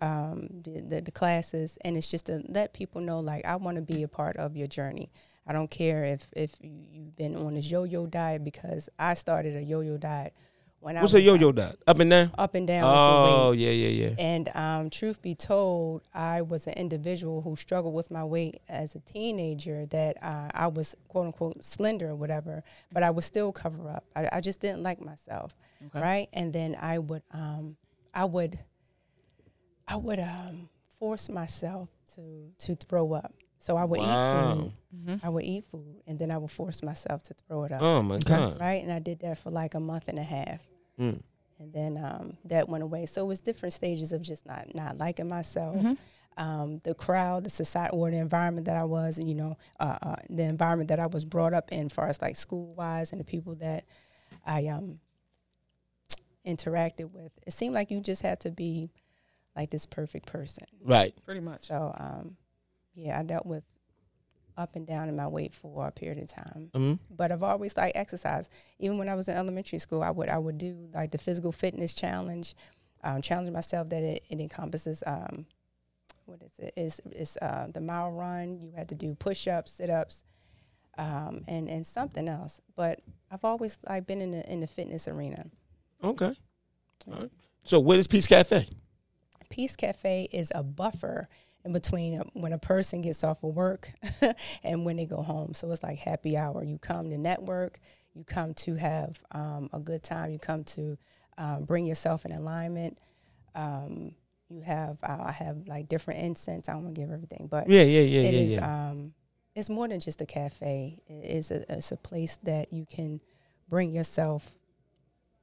Um, 0.00 0.48
the, 0.64 0.80
the 0.80 1.00
the 1.02 1.10
classes, 1.10 1.78
and 1.84 1.96
it's 1.96 2.10
just 2.10 2.26
to 2.26 2.42
let 2.48 2.72
people 2.72 3.00
know 3.00 3.20
like 3.20 3.44
I 3.44 3.56
want 3.56 3.76
to 3.76 3.82
be 3.82 4.02
a 4.02 4.08
part 4.08 4.36
of 4.36 4.56
your 4.56 4.66
journey. 4.66 5.10
I 5.46 5.52
don't 5.52 5.70
care 5.70 6.04
if 6.04 6.28
if 6.34 6.54
you, 6.60 6.70
you've 6.92 7.16
been 7.16 7.36
on 7.36 7.54
this 7.54 7.70
yo-yo 7.70 8.06
diet 8.06 8.44
because 8.44 8.88
I 8.98 9.14
started 9.14 9.56
a 9.56 9.62
yo-yo 9.62 9.96
diet 9.96 10.32
when 10.80 10.96
I 10.96 11.00
What's 11.02 11.12
was 11.12 11.22
a 11.22 11.24
yo-yo 11.26 11.52
diet? 11.52 11.78
Up 11.86 11.98
and 11.98 12.08
down. 12.10 12.30
up 12.38 12.54
and 12.54 12.66
down. 12.66 12.84
Oh 12.86 13.50
weight. 13.50 13.58
yeah, 13.58 13.70
yeah, 13.70 14.06
yeah. 14.08 14.14
And 14.18 14.48
um, 14.54 14.90
truth 14.90 15.20
be 15.20 15.34
told, 15.34 16.02
I 16.14 16.40
was 16.42 16.66
an 16.66 16.72
individual 16.74 17.42
who 17.42 17.54
struggled 17.56 17.92
with 17.94 18.10
my 18.10 18.24
weight 18.24 18.60
as 18.68 18.94
a 18.94 19.00
teenager. 19.00 19.84
That 19.86 20.16
uh, 20.22 20.48
I 20.54 20.68
was 20.68 20.96
quote 21.08 21.26
unquote 21.26 21.64
slender 21.64 22.10
or 22.10 22.14
whatever, 22.16 22.62
but 22.92 23.02
I 23.02 23.10
would 23.10 23.24
still 23.24 23.52
cover 23.52 23.90
up. 23.90 24.04
I, 24.16 24.28
I 24.32 24.40
just 24.40 24.60
didn't 24.60 24.82
like 24.82 25.00
myself, 25.02 25.54
Okay. 25.88 26.00
right? 26.00 26.28
And 26.32 26.52
then 26.52 26.76
I 26.80 26.98
would, 26.98 27.22
um, 27.32 27.76
I 28.14 28.24
would, 28.24 28.58
I 29.90 29.96
would 29.96 30.20
um, 30.20 30.68
force 30.98 31.28
myself 31.28 31.88
to 32.14 32.52
to 32.58 32.74
throw 32.76 33.12
up. 33.12 33.34
So 33.58 33.76
I 33.76 33.84
would 33.84 34.00
eat 34.00 34.04
Wow. 34.06 34.54
food. 34.54 34.72
Mhm. 34.96 35.20
I 35.24 35.28
would 35.28 35.44
eat 35.44 35.64
food, 35.70 36.02
and 36.06 36.18
then 36.18 36.30
I 36.30 36.38
would 36.38 36.50
force 36.50 36.82
myself 36.82 37.22
to 37.24 37.34
throw 37.34 37.64
it 37.64 37.72
up, 37.72 37.82
Oh 37.82 38.00
my 38.02 38.18
god. 38.18 38.58
right? 38.58 38.82
And 38.82 38.90
I 38.92 38.98
did 39.00 39.18
that 39.20 39.36
for 39.38 39.50
like 39.50 39.74
a 39.74 39.80
month 39.80 40.08
and 40.08 40.18
a 40.18 40.22
half 40.22 40.66
Mm. 40.98 41.22
and 41.58 41.72
then 41.72 41.96
um, 41.98 42.36
that 42.44 42.68
went 42.68 42.82
away. 42.84 43.04
So 43.06 43.22
it 43.24 43.26
was 43.28 43.40
different 43.40 43.72
stages 43.74 44.12
of 44.12 44.22
just 44.22 44.46
not 44.46 44.74
not 44.74 44.96
liking 44.98 45.28
myself, 45.28 45.76
Mhm. 45.76 45.98
um, 46.36 46.78
the 46.78 46.94
crowd, 46.94 47.44
the 47.44 47.50
society, 47.50 47.94
or 47.96 48.10
the 48.10 48.16
environment 48.18 48.64
that 48.66 48.76
I 48.76 48.84
was. 48.84 49.18
You 49.18 49.34
know, 49.34 49.56
uh, 49.78 49.98
uh, 50.02 50.16
the 50.30 50.44
environment 50.44 50.88
that 50.88 51.00
I 51.00 51.06
was 51.06 51.24
brought 51.24 51.52
up 51.52 51.70
in, 51.72 51.88
far 51.88 52.08
as 52.08 52.20
like 52.22 52.36
school 52.36 52.72
wise, 52.74 53.12
and 53.12 53.20
the 53.20 53.24
people 53.24 53.54
that 53.56 53.84
I 54.46 54.68
um 54.68 55.00
interacted 56.46 57.10
with. 57.12 57.32
It 57.46 57.52
seemed 57.52 57.74
like 57.74 57.90
you 57.90 58.00
just 58.00 58.22
had 58.22 58.40
to 58.40 58.50
be 58.50 58.90
like 59.60 59.70
this 59.70 59.86
perfect 59.86 60.26
person. 60.26 60.64
Right. 60.82 61.14
Pretty 61.24 61.40
much. 61.40 61.66
So 61.66 61.94
um, 61.98 62.36
yeah, 62.94 63.18
I 63.18 63.22
dealt 63.22 63.46
with 63.46 63.64
up 64.56 64.74
and 64.74 64.86
down 64.86 65.08
in 65.08 65.16
my 65.16 65.28
weight 65.28 65.54
for 65.54 65.86
a 65.86 65.90
period 65.90 66.18
of 66.18 66.28
time 66.28 66.70
hmm 66.74 66.94
but 67.10 67.32
I've 67.32 67.42
always 67.42 67.76
liked 67.76 67.96
exercise. 67.96 68.48
Even 68.78 68.98
when 68.98 69.08
I 69.08 69.14
was 69.14 69.28
in 69.28 69.36
elementary 69.36 69.78
school, 69.78 70.02
I 70.02 70.10
would 70.10 70.28
I 70.28 70.38
would 70.38 70.58
do 70.58 70.88
like 70.94 71.10
the 71.10 71.18
physical 71.18 71.52
fitness 71.52 71.92
challenge, 71.92 72.54
um, 73.04 73.20
challenge 73.20 73.50
myself 73.50 73.88
that 73.90 74.02
it, 74.02 74.24
it 74.28 74.40
encompasses 74.40 75.02
um, 75.06 75.46
what 76.24 76.40
is 76.42 76.58
it? 76.58 76.72
Is 76.76 77.00
is 77.12 77.36
uh, 77.42 77.66
the 77.72 77.80
mile 77.80 78.10
run? 78.10 78.58
You 78.58 78.72
had 78.74 78.88
to 78.90 78.94
do 78.94 79.14
push 79.14 79.46
ups, 79.48 79.72
sit 79.72 79.90
ups, 79.90 80.22
um, 80.96 81.44
and 81.48 81.68
and 81.68 81.86
something 81.86 82.28
else. 82.28 82.60
But 82.76 83.00
I've 83.30 83.44
always 83.44 83.78
like 83.88 84.06
been 84.06 84.20
in 84.22 84.30
the 84.30 84.50
in 84.50 84.60
the 84.60 84.66
fitness 84.66 85.08
arena. 85.08 85.46
Okay. 86.02 86.34
All 87.08 87.20
right. 87.20 87.30
So 87.64 87.80
where 87.80 87.98
is 87.98 88.06
Peace 88.06 88.26
Cafe? 88.26 88.66
Peace 89.50 89.76
Cafe 89.76 90.28
is 90.32 90.50
a 90.54 90.62
buffer 90.62 91.28
in 91.64 91.72
between 91.72 92.18
uh, 92.20 92.24
when 92.32 92.52
a 92.54 92.58
person 92.58 93.02
gets 93.02 93.22
off 93.22 93.42
of 93.44 93.54
work 93.54 93.92
and 94.64 94.84
when 94.84 94.96
they 94.96 95.04
go 95.04 95.20
home. 95.22 95.52
So 95.52 95.70
it's 95.70 95.82
like 95.82 95.98
happy 95.98 96.36
hour. 96.36 96.64
You 96.64 96.78
come 96.78 97.10
to 97.10 97.18
network, 97.18 97.78
you 98.14 98.24
come 98.24 98.54
to 98.54 98.76
have 98.76 99.22
um, 99.32 99.68
a 99.72 99.78
good 99.80 100.02
time, 100.02 100.30
you 100.30 100.38
come 100.38 100.64
to 100.64 100.96
um, 101.36 101.64
bring 101.64 101.84
yourself 101.84 102.24
in 102.24 102.32
alignment. 102.32 102.96
Um, 103.54 104.12
you 104.48 104.62
have 104.62 104.98
I 105.02 105.30
have 105.32 105.68
like 105.68 105.88
different 105.88 106.20
incense. 106.20 106.68
I 106.68 106.72
don't 106.72 106.82
want 106.84 106.94
to 106.94 107.00
give 107.00 107.10
everything, 107.12 107.46
but 107.50 107.68
Yeah, 107.68 107.82
yeah, 107.82 108.00
yeah, 108.00 108.20
it 108.22 108.34
yeah, 108.34 108.40
is 108.40 108.52
yeah. 108.56 108.88
um 108.90 109.12
it's 109.54 109.68
more 109.68 109.86
than 109.88 110.00
just 110.00 110.20
a 110.22 110.26
cafe 110.26 111.02
it 111.08 111.24
is 111.30 111.50
a, 111.50 111.64
it's 111.72 111.92
a 111.92 111.96
place 111.96 112.38
that 112.44 112.72
you 112.72 112.86
can 112.86 113.20
bring 113.68 113.92
yourself 113.92 114.56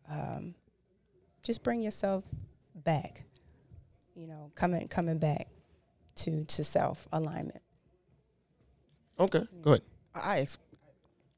um 0.10 0.56
just 1.44 1.64
bring 1.64 1.82
yourself 1.82 2.24
back 2.74 3.24
you 4.18 4.28
know 4.28 4.52
coming 4.56 4.88
coming 4.88 5.20
back 5.20 5.48
to 6.16 6.44
to 6.46 6.64
self 6.64 7.08
alignment 7.14 7.62
okay. 9.20 9.44
Go 9.62 9.72
ahead. 9.72 9.82
I 10.16 10.40
ex- 10.40 10.58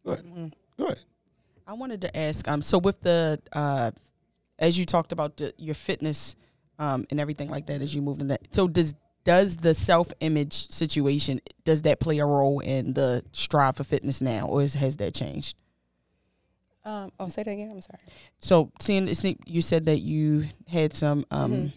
Go 0.06 0.12
ahead. 0.12 0.26
Mhm. 0.26 0.54
Go 0.78 0.86
ahead. 0.86 1.00
I 1.68 1.74
wanted 1.74 2.02
to 2.02 2.18
ask. 2.18 2.48
Um, 2.48 2.62
so 2.62 2.78
with 2.80 3.00
the 3.02 3.40
uh, 3.54 3.92
as 4.58 4.78
you 4.80 4.86
talked 4.86 5.12
about 5.12 5.38
the, 5.38 5.54
your 5.58 5.76
fitness, 5.76 6.36
um, 6.80 7.06
and 7.12 7.20
everything 7.20 7.50
like 7.50 7.68
that 7.68 7.82
as 7.82 7.94
you 7.94 8.02
moved 8.02 8.22
in 8.22 8.28
that. 8.30 8.42
So 8.56 8.68
does 8.68 8.94
does 9.26 9.58
the 9.58 9.74
self 9.74 10.12
image 10.22 10.70
situation 10.72 11.40
does 11.66 11.82
that 11.84 12.00
play 12.00 12.20
a 12.20 12.26
role 12.26 12.60
in 12.62 12.94
the 12.94 13.24
strive 13.34 13.76
for 13.78 13.84
fitness 13.84 14.22
now, 14.22 14.48
or 14.48 14.62
is, 14.62 14.74
has 14.76 14.98
that 14.98 15.14
changed? 15.14 15.56
um 16.86 17.12
oh 17.20 17.28
say 17.28 17.44
that 17.44 17.52
again 17.52 17.70
i'm 17.70 17.82
sorry 17.82 18.00
So 18.40 18.72
seeing 18.80 19.10
it 19.10 19.38
you 19.46 19.62
said 19.62 19.86
that 19.88 20.00
you 20.00 20.46
had 20.70 20.94
some 20.94 21.26
um, 21.30 21.52
Mhm. 21.52 21.74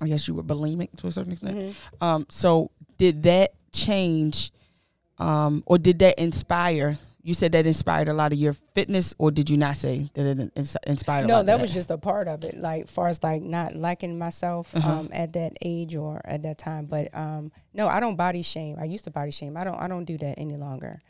I 0.00 0.08
guess 0.08 0.28
you 0.28 0.34
were 0.34 0.42
bulimic 0.44 0.94
to 0.98 1.06
a 1.08 1.12
certain 1.12 1.32
extent. 1.32 1.56
Mhm. 1.56 1.74
Um, 2.02 2.26
so 2.30 2.70
did 2.98 3.22
that 3.24 3.52
change, 3.72 4.52
um, 5.18 5.62
or 5.66 5.78
did 5.78 5.98
that 6.00 6.18
inspire? 6.18 6.98
You 7.22 7.34
said 7.34 7.52
that 7.52 7.66
inspired 7.66 8.08
a 8.08 8.14
lot 8.14 8.32
of 8.32 8.38
your 8.38 8.54
fitness, 8.74 9.12
or 9.18 9.30
did 9.30 9.50
you 9.50 9.56
not 9.58 9.76
say 9.76 10.08
that 10.14 10.24
it 10.38 10.52
ins- 10.56 10.76
inspired? 10.86 11.24
a 11.24 11.28
lot 11.28 11.34
no 11.34 11.40
of 11.40 11.46
that 11.46 11.60
was 11.60 11.74
just 11.74 11.90
a 11.90 11.98
part 11.98 12.26
of 12.28 12.42
it 12.44 12.56
like 12.58 12.88
far 12.88 13.08
as 13.08 13.22
like 13.22 13.42
not 13.42 13.74
liking 13.76 14.16
myself 14.18 14.74
Uh-huh. 14.74 15.00
um 15.00 15.10
at 15.12 15.32
that 15.34 15.52
age 15.60 15.94
or 15.94 16.22
at 16.24 16.42
that 16.44 16.56
time 16.58 16.86
but 16.86 17.12
um 17.14 17.50
no 17.74 17.86
i 17.88 18.00
don't 18.00 18.16
body 18.16 18.40
shame 18.40 18.76
i 18.80 18.84
used 18.84 19.04
to 19.04 19.10
body 19.10 19.30
shame 19.32 19.56
i 19.58 19.64
don't 19.64 19.74
i 19.78 19.86
don't 19.88 20.04
do 20.06 20.16
that 20.18 20.38
any 20.38 20.56
longer 20.56 21.02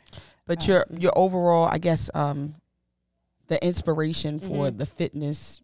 But 0.45 0.63
Uh, 0.67 0.71
your 0.73 0.85
mhm. 0.91 1.01
your 1.03 1.13
overall, 1.15 1.69
I 1.71 1.77
guess, 1.77 2.09
um, 2.13 2.55
the 3.47 3.63
inspiration 3.65 4.39
for 4.39 4.69
Mhm. 4.71 4.77
the 4.79 4.85
fitness. 4.87 5.61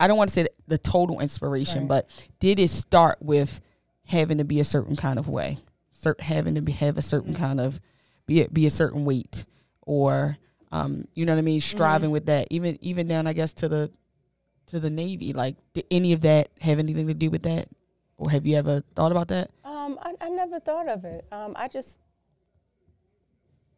I 0.00 0.06
don't 0.08 0.16
want 0.16 0.28
to 0.30 0.34
say 0.34 0.48
the 0.66 0.78
total 0.78 1.20
inspiration, 1.20 1.82
Right. 1.82 1.88
but 1.88 2.08
did 2.40 2.58
it 2.58 2.68
start 2.68 3.18
with 3.20 3.60
having 4.06 4.38
to 4.38 4.44
be 4.44 4.58
a 4.58 4.64
certain 4.64 4.96
kind 4.96 5.18
of 5.18 5.28
way, 5.28 5.58
having 6.20 6.54
to 6.56 6.62
be 6.62 6.72
have 6.72 6.96
a 6.98 7.02
certain 7.02 7.34
Mhm. 7.34 7.38
kind 7.38 7.60
of 7.60 7.80
be 8.26 8.42
a, 8.42 8.48
be 8.48 8.66
a 8.66 8.70
certain 8.70 9.04
weight, 9.04 9.44
or 9.82 10.38
um, 10.72 11.06
you 11.14 11.26
know 11.26 11.32
what 11.32 11.38
I 11.38 11.42
mean, 11.42 11.60
striving 11.60 12.10
Mhm. 12.10 12.14
with 12.14 12.26
that, 12.26 12.48
even 12.50 12.78
even 12.80 13.06
down, 13.08 13.26
I 13.26 13.32
guess, 13.34 13.52
to 13.54 13.68
the 13.68 13.90
to 14.66 14.78
the 14.80 14.88
Navy. 14.90 15.32
Like, 15.32 15.56
did 15.74 15.84
any 15.90 16.12
of 16.12 16.20
that 16.22 16.48
have 16.60 16.78
anything 16.78 17.08
to 17.08 17.14
do 17.14 17.28
with 17.28 17.42
that, 17.42 17.68
or 18.16 18.30
have 18.30 18.46
you 18.46 18.56
ever 18.56 18.82
thought 18.94 19.10
about 19.12 19.28
that? 19.28 19.50
Um, 19.64 19.98
I, 20.00 20.14
I 20.20 20.28
never 20.30 20.60
thought 20.60 20.88
of 20.88 21.04
it. 21.04 21.24
Um, 21.32 21.52
I 21.56 21.66
just, 21.68 22.06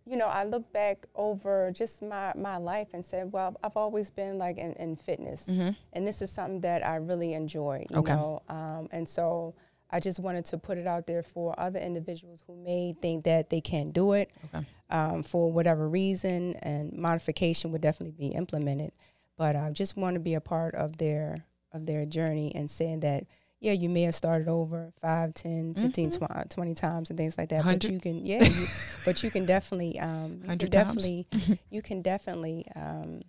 you 0.07 0.17
know, 0.17 0.27
I 0.27 0.45
look 0.45 0.73
back 0.73 1.07
over 1.15 1.71
just 1.73 2.03
my, 2.03 2.33
my 2.37 2.57
life 2.57 2.89
and 2.93 3.05
said, 3.05 3.33
well, 3.33 3.57
I've 3.63 3.77
always 3.77 4.11
been 4.11 4.39
like 4.39 4.59
in, 4.59 4.73
in 4.75 4.97
fitness, 4.97 5.47
Mm-hmm. 5.49 5.71
and 5.93 6.07
this 6.07 6.21
is 6.23 6.31
something 6.31 6.61
that 6.63 6.85
I 6.85 6.97
really 6.97 7.35
enjoy. 7.35 7.87
You 7.91 7.99
Okay. 7.99 8.13
know, 8.13 8.43
um, 8.49 8.89
and 8.91 9.09
so 9.09 9.55
I 9.91 10.01
just 10.01 10.19
wanted 10.19 10.45
to 10.47 10.59
put 10.59 10.79
it 10.79 10.87
out 10.87 11.07
there 11.07 11.23
for 11.23 11.55
other 11.61 11.79
individuals 11.79 12.43
who 12.47 12.57
may 12.57 12.95
think 13.01 13.25
that 13.25 13.51
they 13.51 13.61
can't 13.61 13.93
do 13.93 14.13
it 14.15 14.31
Okay. 14.47 14.67
um, 14.91 15.23
for 15.23 15.53
whatever 15.53 15.89
reason, 15.89 16.55
and 16.63 16.93
modification 16.93 17.71
would 17.73 17.83
definitely 17.83 18.17
be 18.29 18.35
implemented. 18.35 18.93
But 19.37 19.55
I 19.57 19.71
just 19.71 19.97
want 19.97 20.15
to 20.15 20.21
be 20.21 20.35
a 20.35 20.41
part 20.41 20.75
of 20.75 20.97
their 20.99 21.45
of 21.73 21.87
their 21.87 22.05
journey 22.05 22.53
and 22.55 22.71
saying 22.71 23.01
that 23.01 23.25
yeah, 23.63 23.71
you 23.73 23.89
may 23.89 24.03
have 24.03 24.15
started 24.15 24.49
over 24.49 24.93
5, 25.01 25.35
10, 25.35 25.75
15, 25.75 26.11
Mhm. 26.11 26.47
tw- 26.47 26.51
20 26.51 26.75
times 26.75 27.11
and 27.11 27.17
things 27.17 27.39
like 27.39 27.49
that. 27.51 27.65
But 27.65 27.85
you 27.85 28.01
can, 28.01 28.27
yeah, 28.27 28.43
you, 28.43 28.67
but 29.05 29.23
you 29.23 29.31
can 29.31 29.47
definitely, 29.47 29.99
um, 30.01 30.43
you 30.43 30.59
can 30.59 30.69
definitely, 30.69 31.27
you 31.71 31.81
can 31.81 32.03
definitely 32.03 32.67
um, 32.75 33.23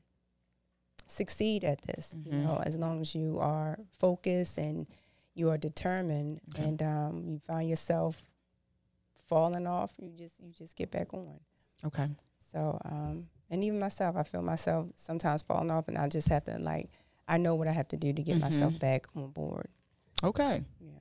succeed 1.08 1.64
at 1.64 1.82
this. 1.84 2.16
Mhm. 2.18 2.26
You 2.26 2.38
know, 2.40 2.62
as 2.66 2.76
long 2.76 3.00
as 3.02 3.14
you 3.14 3.38
are 3.40 3.78
focused 4.00 4.58
and 4.58 4.88
you 5.36 5.50
are 5.50 5.58
determined, 5.58 6.42
Okay. 6.50 6.64
and 6.64 6.82
um, 6.82 7.24
you 7.28 7.40
find 7.46 7.70
yourself 7.70 8.24
falling 9.28 9.68
off, 9.68 9.92
you 10.00 10.12
just 10.18 10.40
you 10.40 10.52
just 10.52 10.76
get 10.76 10.92
back 10.92 11.14
on. 11.14 11.40
Okay. 11.86 12.08
So, 12.52 12.80
um, 12.86 13.28
and 13.50 13.64
even 13.64 13.80
myself, 13.80 14.16
I 14.16 14.24
feel 14.24 14.42
myself 14.42 14.88
sometimes 14.96 15.42
falling 15.44 15.72
off, 15.72 15.88
and 15.88 15.98
I 15.98 16.08
just 16.08 16.30
have 16.30 16.44
to 16.46 16.58
like, 16.58 16.90
I 17.28 17.38
know 17.38 17.56
what 17.56 17.68
I 17.68 17.72
have 17.72 17.88
to 17.90 17.98
do 17.98 18.14
to 18.14 18.22
get 18.24 18.40
myself 18.40 18.74
Mhm. 18.74 18.80
back 18.80 19.06
on 19.16 19.30
board. 19.30 19.68
Okay. 20.24 20.64
Yeah, 20.80 20.92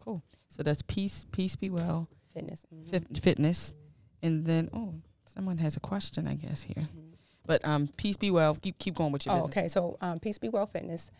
Cool. 0.00 0.22
So 0.48 0.62
that's 0.62 0.82
peace, 0.82 1.26
peace 1.32 1.56
be 1.56 1.70
well, 1.70 2.08
fitness. 2.32 2.66
mhm. 2.74 2.88
fit, 2.90 3.18
fitness, 3.22 3.74
and 4.22 4.44
then 4.46 4.68
oh, 4.72 4.94
someone 5.26 5.58
has 5.58 5.76
a 5.76 5.80
question, 5.80 6.26
I 6.26 6.34
guess 6.34 6.62
here. 6.62 6.84
Mhm. 6.84 7.12
But 7.46 7.64
um, 7.66 7.88
peace 7.96 8.16
be 8.16 8.30
well. 8.30 8.54
Keep 8.54 8.78
keep 8.78 8.94
going 8.94 9.12
with 9.12 9.26
your 9.26 9.34
Oh, 9.34 9.38
business. 9.46 9.56
okay. 9.56 9.68
So, 9.68 9.96
um, 10.00 10.18
Peace 10.20 10.38
Be 10.38 10.48
Well 10.48 10.66
Fitness, 10.66 11.10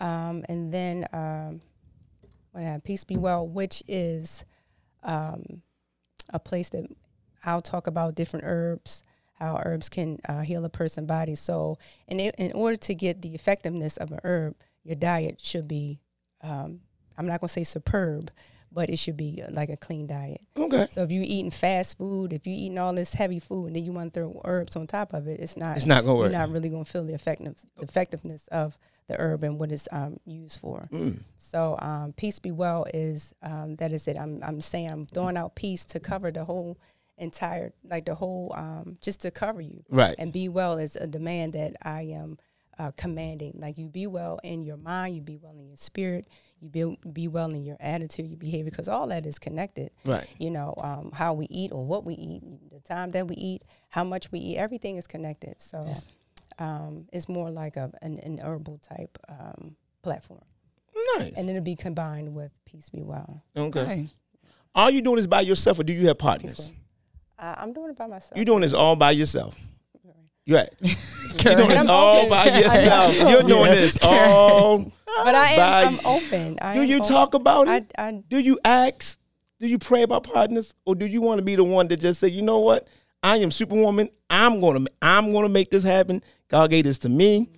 um, 0.00 0.44
and 0.48 0.72
then 0.72 1.06
um, 1.12 1.60
what 2.52 2.60
I 2.62 2.66
have 2.66 2.84
Peace 2.84 3.04
Be 3.04 3.16
Well, 3.16 3.46
which 3.46 3.82
is 3.88 4.44
um, 5.02 5.62
a 6.30 6.38
place 6.38 6.68
that 6.70 6.84
I'll 7.44 7.60
talk 7.62 7.86
about 7.88 8.14
different 8.14 8.44
herbs, 8.46 9.02
how 9.34 9.60
herbs 9.64 9.88
can 9.88 10.18
uh, 10.28 10.42
heal 10.42 10.64
a 10.64 10.68
person's 10.68 11.06
body. 11.08 11.34
So, 11.34 11.78
in 12.06 12.20
in 12.20 12.52
order 12.52 12.76
to 12.76 12.94
get 12.94 13.22
the 13.22 13.34
effectiveness 13.34 13.96
of 13.96 14.12
an 14.12 14.20
herb, 14.24 14.54
your 14.84 14.96
diet 14.96 15.40
should 15.40 15.66
be, 15.66 16.00
um, 16.42 16.80
I'm 17.18 17.26
not 17.26 17.40
gonna 17.40 17.48
say 17.48 17.64
superb, 17.64 18.30
but 18.72 18.90
it 18.90 18.98
should 18.98 19.16
be 19.16 19.42
uh, 19.42 19.50
like 19.50 19.68
a 19.68 19.76
clean 19.76 20.06
diet. 20.06 20.40
Okay. 20.56 20.86
So 20.90 21.02
if 21.02 21.10
you're 21.10 21.24
eating 21.24 21.50
fast 21.50 21.96
food, 21.98 22.32
if 22.32 22.46
you're 22.46 22.56
eating 22.56 22.78
all 22.78 22.92
this 22.92 23.14
heavy 23.14 23.40
food, 23.40 23.66
and 23.68 23.76
then 23.76 23.84
you 23.84 23.92
want 23.92 24.12
to 24.14 24.20
throw 24.20 24.40
herbs 24.44 24.76
on 24.76 24.86
top 24.86 25.12
of 25.12 25.26
it, 25.26 25.40
it's 25.40 25.56
not 25.56 25.76
It's 25.76 25.86
not 25.86 26.04
gonna 26.04 26.16
work. 26.18 26.30
you're 26.30 26.38
not 26.38 26.50
really 26.50 26.68
going 26.68 26.84
to 26.84 26.90
feel 26.90 27.04
the 27.04 27.14
effectiveness, 27.14 27.64
the 27.76 27.84
effectiveness 27.84 28.46
of 28.48 28.76
the 29.08 29.18
herb 29.20 29.44
and 29.44 29.58
what 29.58 29.70
it's 29.70 29.88
um, 29.92 30.18
used 30.24 30.60
for. 30.60 30.88
Mm. 30.92 31.20
So 31.38 31.78
um, 31.80 32.12
peace 32.12 32.38
be 32.40 32.50
well 32.50 32.86
is 32.92 33.34
um, 33.42 33.76
that 33.76 33.92
is 33.92 34.08
it. 34.08 34.16
I'm 34.16 34.42
I'm 34.42 34.60
saying 34.60 34.90
I'm 34.90 35.06
throwing 35.06 35.36
out 35.36 35.54
peace 35.54 35.84
to 35.86 36.00
cover 36.00 36.30
the 36.30 36.44
whole 36.44 36.76
entire 37.18 37.72
like 37.88 38.04
the 38.04 38.14
whole 38.14 38.52
um, 38.56 38.98
just 39.00 39.20
to 39.22 39.30
cover 39.30 39.60
you. 39.60 39.84
Right. 39.88 40.14
And 40.18 40.32
be 40.32 40.48
well 40.48 40.78
is 40.78 40.96
a 40.96 41.06
demand 41.06 41.52
that 41.54 41.76
I 41.82 42.02
am 42.02 42.38
uh, 42.78 42.90
commanding. 42.96 43.54
Like 43.58 43.78
you 43.78 43.88
be 43.88 44.06
well 44.06 44.38
in 44.42 44.64
your 44.64 44.76
mind, 44.76 45.14
you 45.14 45.22
be 45.22 45.38
well 45.38 45.56
in 45.56 45.68
your 45.68 45.76
spirit, 45.76 46.26
you 46.60 46.68
be 46.68 46.98
be 47.12 47.28
well 47.28 47.50
in 47.50 47.64
your 47.64 47.76
attitude, 47.80 48.28
your 48.28 48.36
behavior, 48.38 48.70
because 48.70 48.88
all 48.88 49.06
that 49.08 49.26
is 49.26 49.38
connected. 49.38 49.90
Right. 50.04 50.26
You 50.38 50.50
know 50.50 50.74
um, 50.82 51.10
how 51.12 51.34
we 51.34 51.46
eat 51.50 51.72
or 51.72 51.84
what 51.84 52.04
we 52.04 52.14
eat, 52.14 52.42
the 52.70 52.80
time 52.80 53.10
that 53.12 53.28
we 53.28 53.36
eat, 53.36 53.62
how 53.90 54.04
much 54.04 54.30
we 54.32 54.38
eat, 54.40 54.56
everything 54.56 54.96
is 54.96 55.06
connected. 55.06 55.60
So 55.60 55.84
Yes. 55.86 56.06
um, 56.58 57.06
it's 57.12 57.28
more 57.28 57.50
like 57.50 57.76
a 57.76 57.90
an, 58.02 58.18
an 58.20 58.38
herbal 58.42 58.78
type 58.78 59.18
um, 59.28 59.76
platform, 60.02 60.42
Nice. 61.18 61.34
and 61.36 61.48
it'll 61.50 61.62
be 61.62 61.76
combined 61.76 62.34
with 62.34 62.52
peace 62.64 62.88
be 62.88 63.02
well. 63.02 63.42
okay. 63.56 63.80
Okay. 63.80 64.08
Are 64.74 64.90
you 64.90 65.00
doing 65.00 65.16
this 65.16 65.26
by 65.26 65.40
yourself 65.40 65.78
or 65.78 65.84
do 65.84 65.92
you 65.94 66.06
have 66.08 66.18
partners? 66.18 66.70
Uh, 67.38 67.54
I'm 67.56 67.72
doing 67.72 67.90
it 67.90 67.96
by 67.96 68.06
myself. 68.06 68.38
You 68.38 68.44
doing 68.44 68.60
this 68.60 68.74
all 68.74 68.94
by 68.96 69.10
yourself? 69.12 69.56
Right. 70.48 70.68
You're 70.80 71.54
doing 71.56 71.68
this 71.68 71.80
I'm 71.80 71.90
all 71.90 72.18
open. 72.18 72.30
by 72.30 72.44
yourself. 72.58 73.16
You're 73.18 73.42
doing 73.54 73.70
this 73.72 73.98
all. 74.02 74.78
but 75.24 75.34
I 75.34 75.48
am. 75.52 75.58
by- 75.58 75.84
I'm 75.84 76.06
open. 76.06 76.58
I 76.62 76.74
Do 76.74 76.80
am 76.82 76.86
you 76.86 76.96
open. 76.96 77.08
talk 77.08 77.34
about 77.34 77.68
it? 77.68 77.92
I, 77.98 78.08
I 78.08 78.22
do 78.28 78.38
you 78.38 78.58
ask? 78.64 79.18
Do 79.58 79.66
you 79.66 79.78
pray 79.78 80.02
about 80.02 80.24
partners, 80.24 80.74
or 80.84 80.94
do 80.94 81.06
you 81.06 81.20
want 81.22 81.38
to 81.38 81.44
be 81.44 81.56
the 81.56 81.64
one 81.64 81.88
that 81.88 82.00
just 82.00 82.20
say, 82.20 82.28
you 82.28 82.42
know 82.42 82.58
what? 82.60 82.86
I 83.22 83.38
am 83.38 83.50
Superwoman. 83.50 84.08
I'm 84.30 84.60
gonna. 84.60 84.86
I'm 85.02 85.32
gonna 85.32 85.48
make 85.48 85.70
this 85.70 85.82
happen. 85.82 86.22
God 86.48 86.70
gave 86.70 86.84
this 86.84 86.98
to 86.98 87.08
me. 87.08 87.48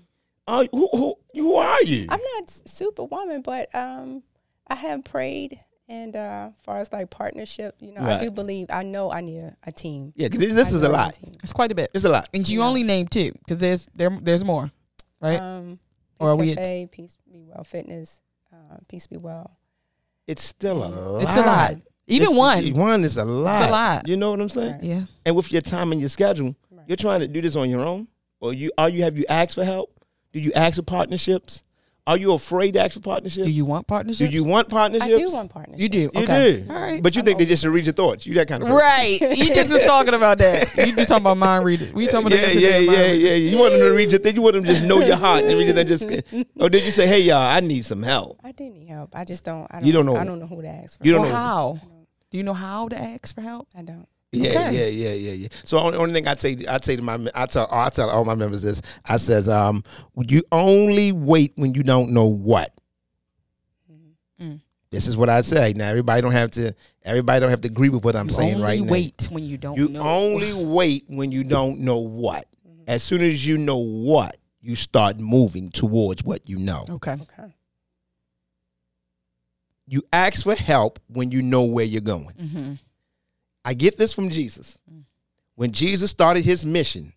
Oh, 0.46 0.66
who, 0.72 0.88
who, 0.92 1.14
who 1.34 1.54
are 1.56 1.82
you? 1.82 2.06
I'm 2.08 2.20
not 2.36 2.48
superwoman, 2.50 3.42
but 3.42 3.68
um, 3.74 4.22
I 4.66 4.76
have 4.76 5.04
prayed, 5.04 5.60
and 5.88 6.14
uh, 6.16 6.50
as 6.56 6.64
far 6.64 6.78
as 6.78 6.92
like 6.92 7.10
partnership, 7.10 7.74
you 7.80 7.92
know, 7.92 8.02
Right. 8.02 8.20
I 8.20 8.20
do 8.20 8.30
believe. 8.30 8.66
I 8.70 8.82
know 8.82 9.10
I 9.10 9.20
need 9.20 9.38
a, 9.38 9.56
a 9.66 9.72
team. 9.72 10.12
yeah, 10.16 10.28
'cause 10.28 10.38
this, 10.38 10.54
this 10.54 10.72
is 10.72 10.82
know 10.82 10.88
a 10.88 10.92
I 10.92 10.92
need 10.92 10.96
lot. 11.04 11.14
team. 11.14 11.34
It's 11.42 11.52
quite 11.52 11.72
a 11.72 11.74
bit. 11.74 11.90
It's 11.94 12.04
a 12.04 12.08
lot. 12.08 12.28
And 12.34 12.48
you 12.48 12.60
Yeah. 12.60 12.66
only 12.66 12.82
named 12.84 13.10
two 13.10 13.32
because 13.32 13.58
there's 13.58 13.88
there 13.94 14.10
there's 14.22 14.44
more, 14.44 14.70
right? 15.20 15.40
Um, 15.40 15.78
Or 16.20 16.30
are 16.30 16.36
Peace 16.36 16.40
we 16.40 16.50
at- 16.52 16.56
Cafe, 16.58 16.86
Peace 16.90 17.18
Be 17.30 17.40
Well 17.46 17.64
Fitness, 17.64 18.20
uh, 18.52 18.76
Peace 18.88 19.06
Be 19.06 19.16
Well. 19.16 19.56
It's 20.26 20.42
still 20.44 20.84
a 20.84 20.88
lot. 20.88 21.22
it's 21.22 21.36
a 21.36 21.40
lot. 21.40 21.74
Even 22.06 22.28
It's- 22.32 22.36
one. 22.38 22.74
One 22.74 23.04
is 23.04 23.16
a 23.16 23.24
lot. 23.24 23.68
A 23.68 23.70
lot. 23.70 24.08
You 24.08 24.16
know 24.16 24.30
what 24.30 24.40
I'm 24.40 24.48
saying? 24.48 24.72
Right. 24.72 24.82
Yeah. 24.84 25.02
And 25.24 25.36
with 25.36 25.50
your 25.52 25.60
time 25.62 25.92
and 25.92 26.00
your 26.00 26.08
schedule, 26.10 26.54
Right. 26.70 26.84
you're 26.88 26.96
trying 26.96 27.20
to 27.20 27.28
do 27.28 27.40
this 27.42 27.54
on 27.56 27.68
your 27.70 27.80
own, 27.84 28.08
or 28.40 28.52
you 28.52 28.72
are 28.78 28.88
you 28.88 29.02
have 29.04 29.16
you 29.16 29.24
asked 29.28 29.54
for 29.54 29.64
help? 29.64 29.92
Do 30.32 30.40
you 30.40 30.52
ask 30.54 30.76
for 30.76 30.82
partnerships? 30.82 31.62
Are 32.08 32.16
you 32.16 32.32
afraid 32.32 32.72
to 32.72 32.80
ask 32.80 32.94
for 32.94 33.00
partnerships? 33.00 33.44
Do 33.44 33.50
you 33.52 33.66
want 33.66 33.86
partnerships? 33.86 34.30
Do 34.30 34.34
you 34.34 34.42
want 34.42 34.70
partnerships? 34.70 35.14
I 35.14 35.18
do 35.18 35.30
want 35.30 35.50
partnership. 35.50 35.78
You 35.82 35.88
do. 35.90 35.98
You 35.98 36.22
okay. 36.22 36.62
do. 36.62 36.72
All 36.72 36.80
right. 36.80 37.02
But 37.02 37.14
you 37.14 37.20
I'm 37.20 37.26
think 37.26 37.38
they 37.38 37.44
just 37.44 37.62
should 37.62 37.70
read 37.70 37.84
your 37.84 37.92
thoughts. 37.92 38.24
You 38.24 38.32
that 38.36 38.48
kind 38.48 38.62
of 38.62 38.70
person. 38.70 38.78
Right. 38.78 39.20
You 39.20 39.54
just 39.54 39.70
was 39.70 39.84
talking 39.84 40.14
about 40.14 40.38
that. 40.38 40.74
You 40.74 40.96
just 40.96 41.10
talking 41.10 41.22
about 41.22 41.36
mind 41.36 41.66
reading. 41.66 41.92
We 41.92 42.06
talking 42.06 42.28
about 42.28 42.38
yeah, 42.38 42.46
that 42.46 42.54
yeah, 42.54 42.60
yesterday, 42.60 42.86
mind 42.86 42.96
yeah, 42.98 43.06
reading. 43.08 43.26
yeah. 43.26 43.34
You 43.34 43.58
want 43.58 43.72
them 43.72 43.80
to 43.82 43.90
read 43.90 44.10
your 44.10 44.20
thing. 44.20 44.34
You 44.36 44.40
want 44.40 44.54
them 44.54 44.64
to 44.64 44.70
just 44.70 44.84
know 44.84 45.00
your 45.00 45.16
heart 45.16 45.44
and 45.44 45.58
read 45.58 45.68
it 45.68 45.76
and 45.76 45.86
just. 45.86 46.04
Or 46.58 46.66
oh, 46.66 46.68
did 46.70 46.84
you 46.84 46.90
say, 46.90 47.06
"Hey, 47.06 47.20
y'all, 47.20 47.36
I 47.36 47.60
need 47.60 47.84
some 47.84 48.02
help"? 48.02 48.40
I 48.42 48.52
do 48.52 48.70
need 48.70 48.88
help. 48.88 49.14
I 49.14 49.24
just 49.24 49.44
don't. 49.44 49.66
I 49.70 49.80
don't 49.80 49.86
You 49.86 49.92
don't 49.92 50.06
know. 50.06 50.16
I 50.16 50.24
don't 50.24 50.38
know 50.38 50.46
who 50.46 50.62
to 50.62 50.68
ask 50.68 50.98
for. 50.98 51.04
You 51.04 51.12
don't 51.12 51.22
Well, 51.22 51.30
know. 51.30 51.36
how? 51.36 51.80
Do 52.30 52.38
you 52.38 52.42
know 52.42 52.54
how 52.54 52.88
to 52.88 52.98
ask 52.98 53.34
for 53.34 53.42
help? 53.42 53.68
I 53.76 53.82
don't. 53.82 54.08
Yeah, 54.30 54.50
Okay. 54.50 54.92
yeah, 54.92 55.08
yeah, 55.08 55.14
yeah, 55.14 55.32
yeah. 55.32 55.48
So 55.64 55.78
only, 55.78 55.96
only 55.98 56.12
thing 56.12 56.28
I'd 56.28 56.38
say, 56.40 56.56
I'd 56.68 56.84
say 56.84 56.96
to 56.96 57.02
my, 57.02 57.18
I 57.34 57.46
tell, 57.46 57.66
I 57.70 57.88
tell 57.88 58.10
all 58.10 58.24
my 58.26 58.34
members 58.34 58.60
this. 58.62 58.82
I 59.04 59.16
says, 59.16 59.48
um, 59.48 59.82
you 60.26 60.42
only 60.52 61.12
wait 61.12 61.52
when 61.56 61.72
you 61.74 61.82
don't 61.82 62.10
know 62.10 62.26
what. 62.26 62.70
Mm. 64.40 64.60
This 64.90 65.06
is 65.06 65.16
what 65.16 65.28
I 65.30 65.40
say. 65.40 65.72
Now 65.74 65.88
everybody 65.88 66.20
don't 66.22 66.32
have 66.32 66.50
to. 66.52 66.72
Everybody 67.04 67.40
don't 67.40 67.50
have 67.50 67.62
to 67.62 67.68
agree 67.68 67.88
with 67.88 68.04
what 68.04 68.14
I'm 68.16 68.26
You 68.26 68.30
saying 68.34 68.54
only 68.56 68.64
right 68.64 68.80
now. 68.82 68.92
wait 68.92 69.28
when 69.30 69.44
you 69.44 69.56
don't 69.56 69.76
You 69.76 69.88
know. 69.88 70.02
only 70.02 70.52
wait 70.52 71.04
when 71.08 71.32
you 71.32 71.42
don't 71.44 71.80
know 71.80 71.98
what. 71.98 72.44
As 72.86 73.02
soon 73.02 73.22
as 73.22 73.46
you 73.46 73.56
know 73.58 73.78
what, 73.78 74.36
you 74.60 74.74
start 74.74 75.18
moving 75.18 75.70
towards 75.70 76.22
what 76.22 76.46
you 76.48 76.58
know. 76.58 76.84
Okay. 76.88 77.12
Okay. 77.12 77.54
You 79.86 80.02
ask 80.12 80.42
for 80.42 80.54
help 80.54 80.98
when 81.08 81.30
you 81.32 81.40
know 81.42 81.62
where 81.64 81.84
you're 81.86 82.00
going. 82.02 82.34
Mm-hmm. 82.40 82.72
I 83.68 83.74
get 83.74 83.98
this 83.98 84.14
from 84.14 84.30
Jesus. 84.30 84.78
When 85.54 85.72
Jesus 85.72 86.10
started 86.10 86.42
his 86.42 86.64
mission, 86.64 87.12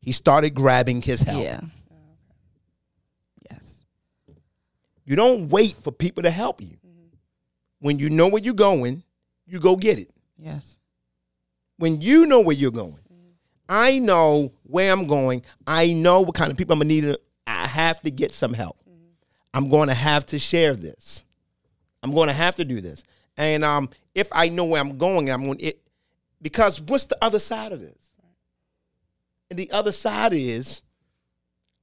he 0.00 0.10
started 0.10 0.50
grabbing 0.50 1.02
his 1.02 1.20
help. 1.20 1.44
Yeah. 1.44 1.60
Yes. 3.48 3.84
You 5.04 5.14
don't 5.14 5.50
wait 5.50 5.76
for 5.80 5.92
people 5.92 6.24
to 6.24 6.32
help 6.32 6.60
you. 6.60 6.78
When 7.78 8.00
you 8.00 8.10
know 8.10 8.26
where 8.26 8.42
you're 8.42 8.54
going, 8.54 9.04
you 9.46 9.60
go 9.60 9.76
get 9.76 10.00
it. 10.00 10.10
Yes. 10.36 10.78
When 11.76 12.00
you 12.00 12.26
know 12.26 12.40
where 12.40 12.56
you're 12.56 12.72
going, 12.72 12.98
I 13.68 14.00
know 14.00 14.50
where 14.64 14.90
I'm 14.90 15.06
going. 15.06 15.44
I 15.64 15.92
know 15.92 16.22
what 16.22 16.34
kind 16.34 16.50
of 16.50 16.56
people 16.56 16.72
I'm 16.72 16.80
gonna 16.80 16.88
need. 16.88 17.16
I 17.46 17.68
have 17.68 18.00
to 18.00 18.10
get 18.10 18.34
some 18.34 18.52
help. 18.52 18.78
I'm 19.52 19.68
going 19.68 19.86
to 19.86 19.94
have 19.94 20.26
to 20.26 20.40
share 20.40 20.74
this. 20.74 21.24
I'm 22.02 22.12
going 22.12 22.26
to 22.26 22.34
have 22.34 22.56
to 22.56 22.64
do 22.64 22.80
this. 22.80 23.04
And 23.36 23.62
um, 23.62 23.90
if 24.12 24.28
I 24.32 24.48
know 24.48 24.64
where 24.64 24.80
I'm 24.80 24.98
going, 24.98 25.30
I'm 25.30 25.44
going 25.44 25.60
it 25.60 25.83
because 26.40 26.80
what's 26.80 27.04
the 27.06 27.18
other 27.22 27.38
side 27.38 27.72
of 27.72 27.80
this? 27.80 28.10
And 29.50 29.58
the 29.58 29.70
other 29.70 29.92
side 29.92 30.32
is 30.32 30.82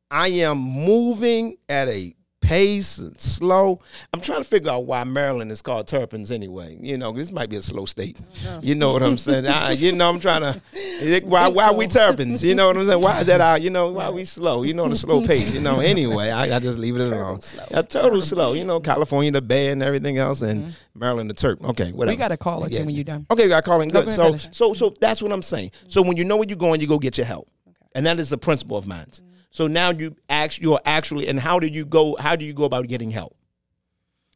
I 0.09 0.27
am 0.27 0.57
moving 0.57 1.55
at 1.69 1.87
a 1.87 2.15
pace 2.51 2.97
and 2.97 3.19
slow. 3.19 3.79
I'm 4.13 4.19
trying 4.19 4.39
to 4.39 4.43
figure 4.43 4.69
out 4.71 4.85
why 4.85 5.05
Maryland 5.05 5.51
is 5.51 5.61
called 5.61 5.87
Terrapins 5.87 6.31
anyway. 6.31 6.77
You 6.81 6.97
know, 6.97 7.13
this 7.13 7.31
might 7.31 7.49
be 7.49 7.55
a 7.55 7.61
slow 7.61 7.85
state. 7.85 8.19
You 8.61 8.75
know 8.75 8.91
what 8.91 9.03
I'm 9.03 9.17
saying? 9.17 9.47
I, 9.47 9.71
you 9.71 9.93
know, 9.93 10.09
I'm 10.09 10.19
trying 10.19 10.41
to. 10.41 11.21
Why? 11.23 11.47
Why 11.47 11.69
so. 11.69 11.77
we 11.77 11.87
Terrapins? 11.87 12.43
You 12.43 12.55
know 12.55 12.67
what 12.67 12.77
I'm 12.77 12.85
saying? 12.85 13.01
Why 13.01 13.21
is 13.21 13.27
that? 13.27 13.39
Our, 13.39 13.57
you 13.57 13.69
know, 13.69 13.91
why 13.93 14.09
we 14.09 14.25
slow? 14.25 14.63
You 14.63 14.73
know, 14.73 14.89
the 14.89 14.95
slow 14.97 15.21
pace. 15.25 15.53
You 15.53 15.61
know. 15.61 15.79
Anyway, 15.79 16.29
I, 16.29 16.57
I 16.57 16.59
just 16.59 16.77
leave 16.77 16.97
it 16.97 17.01
alone. 17.01 17.41
slow. 17.41 17.63
Yeah, 17.71 17.81
total 17.83 18.21
slow. 18.21 18.51
You 18.53 18.65
know, 18.65 18.81
California 18.81 19.31
the 19.31 19.41
bay 19.41 19.67
and 19.67 19.81
everything 19.81 20.17
else, 20.17 20.41
and 20.41 20.63
mm-hmm. 20.65 20.99
Maryland 20.99 21.29
the 21.29 21.33
turp. 21.33 21.63
Okay, 21.63 21.91
whatever. 21.93 22.13
We 22.13 22.17
got 22.17 22.29
to 22.29 22.37
call 22.37 22.65
it 22.65 22.73
Yeah. 22.73 22.83
when 22.83 22.95
you're 22.95 23.05
done. 23.05 23.25
Okay, 23.31 23.51
I 23.53 23.61
call 23.61 23.79
it 23.81 23.91
good. 23.91 24.07
ahead, 24.07 24.15
So, 24.15 24.25
finish. 24.25 24.47
so, 24.51 24.73
so 24.73 24.93
that's 24.99 25.21
what 25.21 25.31
I'm 25.31 25.41
saying. 25.41 25.71
So 25.87 26.01
when 26.01 26.17
you 26.17 26.25
know 26.25 26.35
where 26.35 26.47
you're 26.47 26.57
going, 26.57 26.81
you 26.81 26.87
go 26.87 26.99
get 26.99 27.17
your 27.17 27.25
help, 27.27 27.47
okay. 27.67 27.77
and 27.95 28.05
that 28.05 28.19
is 28.19 28.29
the 28.29 28.37
principle 28.37 28.77
of 28.77 28.87
mine. 28.87 29.07
So 29.51 29.67
now 29.67 29.91
you 29.91 30.15
act, 30.29 30.59
you're 30.59 30.79
actually, 30.85 31.27
and 31.27 31.39
how 31.39 31.59
do 31.59 31.67
you 31.67 31.85
go? 31.85 32.15
How 32.17 32.35
do 32.35 32.45
you 32.45 32.53
go 32.53 32.63
about 32.63 32.87
getting 32.87 33.11
help? 33.11 33.35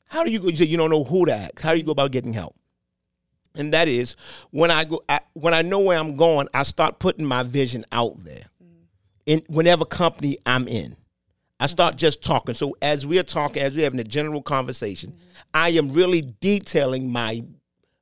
How 0.08 0.24
do 0.24 0.32
you 0.32 0.40
go? 0.40 0.48
You 0.50 0.56
say 0.56 0.66
you 0.66 0.78
don't 0.78 0.90
know 0.90 1.04
who 1.04 1.26
to 1.26 1.34
ask. 1.34 1.60
How 1.60 1.72
do 1.72 1.78
you 1.78 1.84
go 1.84 1.92
about 1.92 2.12
getting 2.12 2.34
help? 2.34 2.56
And 3.56 3.74
that 3.74 3.88
is 3.88 4.16
when 4.52 4.70
I 4.70 4.84
go, 4.84 5.02
I, 5.08 5.22
when 5.34 5.54
I 5.54 5.62
know 5.62 5.80
where 5.80 5.98
I'm 5.98 6.16
going, 6.18 6.48
I 6.54 6.64
start 6.64 7.00
putting 7.00 7.26
my 7.26 7.44
vision 7.44 7.86
out 7.92 8.22
there. 8.24 8.44
Mm. 8.62 8.68
In 9.26 9.42
whenever 9.48 9.86
company 9.86 10.38
I'm 10.46 10.68
in, 10.68 10.98
I 11.60 11.68
start 11.68 11.94
mm-hmm. 11.94 12.00
just 12.00 12.22
talking. 12.22 12.56
So 12.56 12.76
as 12.82 13.06
we're 13.06 13.24
talking, 13.24 13.62
as 13.62 13.74
we're 13.74 13.84
having 13.84 14.00
a 14.00 14.06
general 14.06 14.42
conversation, 14.42 15.12
mm-hmm. 15.12 15.40
I 15.54 15.70
am 15.70 15.94
really 15.94 16.22
detailing 16.40 17.12
my 17.12 17.44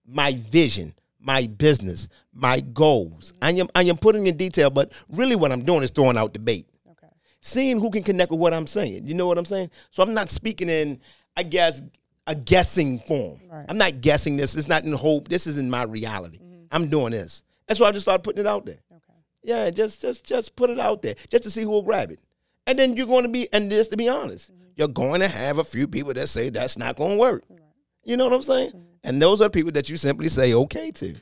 my 0.05 0.33
vision, 0.33 0.93
my 1.19 1.47
business, 1.47 2.09
my 2.33 2.59
goals. 2.59 3.33
Mm-hmm. 3.33 3.43
I 3.43 3.51
am 3.51 3.67
I 3.75 3.83
am 3.83 3.97
putting 3.97 4.27
in 4.27 4.37
detail, 4.37 4.69
but 4.69 4.91
really 5.09 5.35
what 5.35 5.51
I'm 5.51 5.63
doing 5.63 5.83
is 5.83 5.91
throwing 5.91 6.17
out 6.17 6.33
debate. 6.33 6.65
Okay. 6.67 6.72
Seeing 7.45 7.81
who 7.81 7.89
can 7.89 8.03
connect 8.03 8.31
with 8.31 8.39
what 8.39 8.53
I'm 8.53 8.67
saying. 8.67 9.05
You 9.05 9.15
know 9.15 9.27
what 9.27 9.37
I'm 9.37 9.43
saying? 9.43 9.69
So 9.91 10.01
I'm 10.01 10.13
not 10.13 10.29
speaking 10.29 10.69
in, 10.69 11.01
I 11.35 11.43
guess, 11.43 11.81
a 12.25 12.33
guessing 12.33 12.99
form. 12.99 13.41
Right. 13.51 13.65
I'm 13.67 13.77
not 13.77 13.99
guessing 13.99 14.37
this. 14.37 14.55
It's 14.55 14.69
not 14.69 14.85
in 14.85 14.93
hope. 14.93 15.27
This 15.27 15.45
is 15.45 15.57
in 15.57 15.69
my 15.69 15.83
reality. 15.83 16.37
Mm-hmm. 16.37 16.63
I'm 16.71 16.87
doing 16.87 17.11
this. 17.11 17.43
That's 17.67 17.81
why 17.81 17.89
I 17.89 17.91
just 17.91 18.05
started 18.05 18.23
putting 18.23 18.39
it 18.39 18.47
out 18.47 18.65
there. 18.65 18.77
Okay. 18.89 19.19
Yeah, 19.43 19.69
just 19.71 20.01
just 20.01 20.23
just 20.23 20.55
put 20.55 20.69
it 20.69 20.79
out 20.79 21.01
there, 21.01 21.15
just 21.27 21.43
to 21.43 21.51
see 21.51 21.63
who 21.63 21.71
will 21.71 21.81
grab 21.81 22.11
it. 22.11 22.21
And 22.65 22.79
then 22.79 22.95
you're 22.95 23.07
going 23.07 23.23
to 23.23 23.29
be, 23.29 23.51
and 23.51 23.69
this 23.69 23.89
to 23.89 23.97
be 23.97 24.07
honest, 24.07 24.53
mm-hmm. 24.53 24.63
you're 24.77 24.87
going 24.87 25.19
to 25.19 25.27
have 25.27 25.57
a 25.57 25.65
few 25.65 25.85
people 25.85 26.13
that 26.13 26.29
say 26.29 26.49
that's 26.49 26.77
not 26.77 26.95
going 26.95 27.11
to 27.11 27.17
work. 27.17 27.43
You 28.05 28.15
know 28.15 28.23
what 28.23 28.35
I'm 28.35 28.41
saying? 28.41 28.69
Mm-hmm. 28.69 28.79
And 29.03 29.21
those 29.21 29.41
are 29.41 29.49
people 29.49 29.73
that 29.73 29.89
you 29.89 29.97
simply 29.97 30.29
say 30.29 30.53
okay 30.53 30.91
to. 30.91 31.13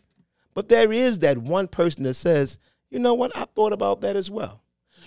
But 0.54 0.70
there 0.70 0.94
is 0.94 1.18
that 1.20 1.40
one 1.40 1.68
person 1.68 2.04
that 2.04 2.14
says, 2.14 2.60
you 2.92 3.00
know 3.00 3.16
what, 3.16 3.36
I 3.36 3.46
thought 3.56 3.74
about 3.74 4.02
that 4.02 4.16
as 4.16 4.30
well. 4.30 4.61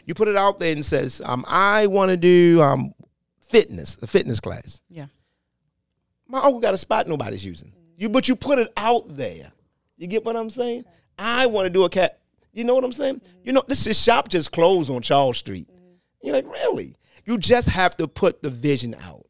You 0.06 0.14
put 0.14 0.28
it 0.28 0.36
out 0.36 0.58
there 0.58 0.72
and 0.72 0.84
says, 0.84 1.22
um, 1.24 1.44
I 1.48 1.86
want 1.86 2.10
to 2.10 2.16
do 2.16 2.60
um, 2.62 2.94
fitness, 3.40 3.98
a 4.02 4.06
fitness 4.06 4.40
class. 4.40 4.80
Yeah. 4.88 5.06
My 6.26 6.38
uncle 6.38 6.60
got 6.60 6.74
a 6.74 6.78
spot 6.78 7.06
nobody's 7.06 7.44
using. 7.44 7.72
You, 7.96 8.08
but 8.08 8.28
you 8.28 8.36
put 8.36 8.58
it 8.58 8.72
out 8.76 9.16
there. 9.16 9.52
You 9.96 10.06
get 10.06 10.24
what 10.24 10.36
I'm 10.36 10.50
saying? 10.50 10.84
I 11.18 11.46
want 11.46 11.66
to 11.66 11.70
do 11.70 11.84
a 11.84 11.88
cat. 11.88 12.18
You 12.52 12.64
know 12.64 12.74
what 12.74 12.84
I'm 12.84 12.92
saying? 12.92 13.20
You 13.42 13.52
know, 13.52 13.62
this 13.66 13.86
is 13.86 14.00
shop 14.00 14.28
just 14.28 14.52
closed 14.52 14.90
on 14.90 15.02
Charles 15.02 15.38
Street. 15.38 15.68
You're 16.22 16.34
like, 16.34 16.46
really? 16.46 16.96
You 17.24 17.38
just 17.38 17.68
have 17.68 17.96
to 17.98 18.08
put 18.08 18.42
the 18.42 18.50
vision 18.50 18.94
out. 18.94 19.26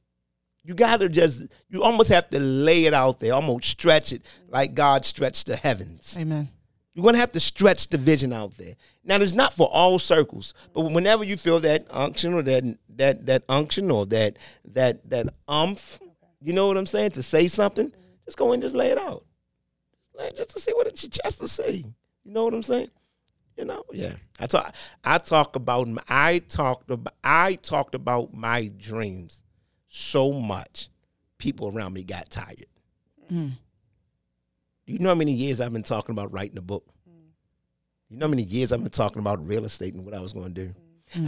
You 0.62 0.72
gotta 0.72 1.10
just, 1.10 1.46
you 1.68 1.82
almost 1.82 2.08
have 2.10 2.30
to 2.30 2.40
lay 2.40 2.86
it 2.86 2.94
out 2.94 3.20
there, 3.20 3.34
almost 3.34 3.66
stretch 3.68 4.12
it 4.12 4.22
like 4.48 4.74
God 4.74 5.04
stretched 5.04 5.46
the 5.46 5.56
heavens. 5.56 6.16
Amen. 6.18 6.48
You're 6.94 7.04
gonna 7.04 7.18
have 7.18 7.32
to 7.32 7.40
stretch 7.40 7.88
the 7.88 7.98
vision 7.98 8.32
out 8.32 8.56
there. 8.56 8.74
Now, 9.02 9.16
it's 9.16 9.32
not 9.32 9.52
for 9.52 9.68
all 9.68 9.98
circles, 9.98 10.54
but 10.72 10.92
whenever 10.92 11.24
you 11.24 11.36
feel 11.36 11.60
that 11.60 11.86
unction 11.90 12.34
or 12.34 12.42
that 12.42 12.78
that 12.96 13.26
that 13.26 13.42
unction 13.48 13.90
or 13.90 14.06
that 14.06 14.38
that 14.64 15.08
that 15.10 15.34
umph. 15.48 16.00
You 16.40 16.52
know 16.52 16.66
what 16.66 16.76
I'm 16.76 16.86
saying? 16.86 17.12
To 17.12 17.22
say 17.22 17.48
something, 17.48 17.90
just 18.26 18.36
go 18.36 18.52
and 18.52 18.62
just 18.62 18.74
lay 18.74 18.90
it 18.90 18.98
out, 18.98 19.24
just 20.36 20.50
to 20.50 20.60
see 20.60 20.72
what 20.72 20.86
it's 20.86 21.08
chest 21.08 21.40
to 21.40 21.48
see. 21.48 21.86
You 22.24 22.32
know 22.32 22.44
what 22.44 22.54
I'm 22.54 22.62
saying? 22.62 22.90
You 23.56 23.64
know, 23.64 23.84
yeah. 23.92 24.12
I 24.40 24.46
talk. 24.46 24.74
I 25.02 25.18
talk 25.18 25.56
about. 25.56 25.88
I 26.08 26.40
talked 26.40 26.90
about. 26.90 27.14
I 27.22 27.54
talked 27.54 27.94
about 27.94 28.34
my 28.34 28.66
dreams 28.76 29.42
so 29.88 30.32
much. 30.32 30.90
People 31.38 31.68
around 31.74 31.92
me 31.92 32.04
got 32.04 32.30
tired. 32.30 32.66
Mm. 33.32 33.52
You 34.86 34.98
know 34.98 35.08
how 35.08 35.14
many 35.14 35.32
years 35.32 35.60
I've 35.60 35.72
been 35.72 35.82
talking 35.82 36.12
about 36.12 36.32
writing 36.32 36.58
a 36.58 36.62
book? 36.62 36.84
You 38.10 38.18
know 38.18 38.26
how 38.26 38.30
many 38.30 38.42
years 38.42 38.70
I've 38.70 38.82
been 38.82 38.90
talking 38.90 39.20
about 39.20 39.44
real 39.46 39.64
estate 39.64 39.94
and 39.94 40.04
what 40.04 40.14
I 40.14 40.20
was 40.20 40.32
going 40.32 40.52
to 40.54 40.66
do? 40.66 40.74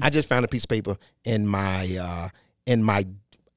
I 0.02 0.10
just 0.10 0.28
found 0.28 0.44
a 0.44 0.48
piece 0.48 0.64
of 0.64 0.68
paper 0.68 0.96
in 1.24 1.46
my 1.46 1.96
uh, 2.00 2.28
in 2.66 2.82
my. 2.82 3.04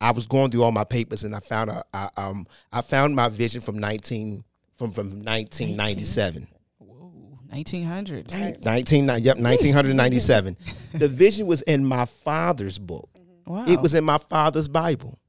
I 0.01 0.11
was 0.11 0.26
going 0.27 0.51
through 0.51 0.63
all 0.63 0.71
my 0.71 0.84
papers 0.85 1.23
and 1.26 1.35
I 1.35 1.39
found 1.39 1.69
a 1.69 1.84
I, 1.93 2.09
um 2.17 2.47
I 2.71 2.81
found 2.81 3.15
my 3.15 3.30
vision 3.30 3.61
from 3.61 3.77
nineteen 3.80 4.43
from 4.77 4.91
from 4.91 5.21
nineteen 5.21 5.76
ninety 5.76 6.03
seven. 6.05 6.47
Whoa, 6.77 7.11
1900s. 7.51 8.63
19, 8.63 9.05
yep, 9.23 9.38
1997. 9.38 10.55
the 10.93 11.07
vision 11.07 11.47
was 11.47 11.61
in 11.63 11.84
my 11.85 12.05
father's 12.05 12.80
book. 12.80 13.09
Wow. 13.45 13.65
It 13.67 13.81
was 13.81 13.93
in 13.93 14.03
my 14.03 14.19
father's 14.19 14.67
Bible. 14.67 15.19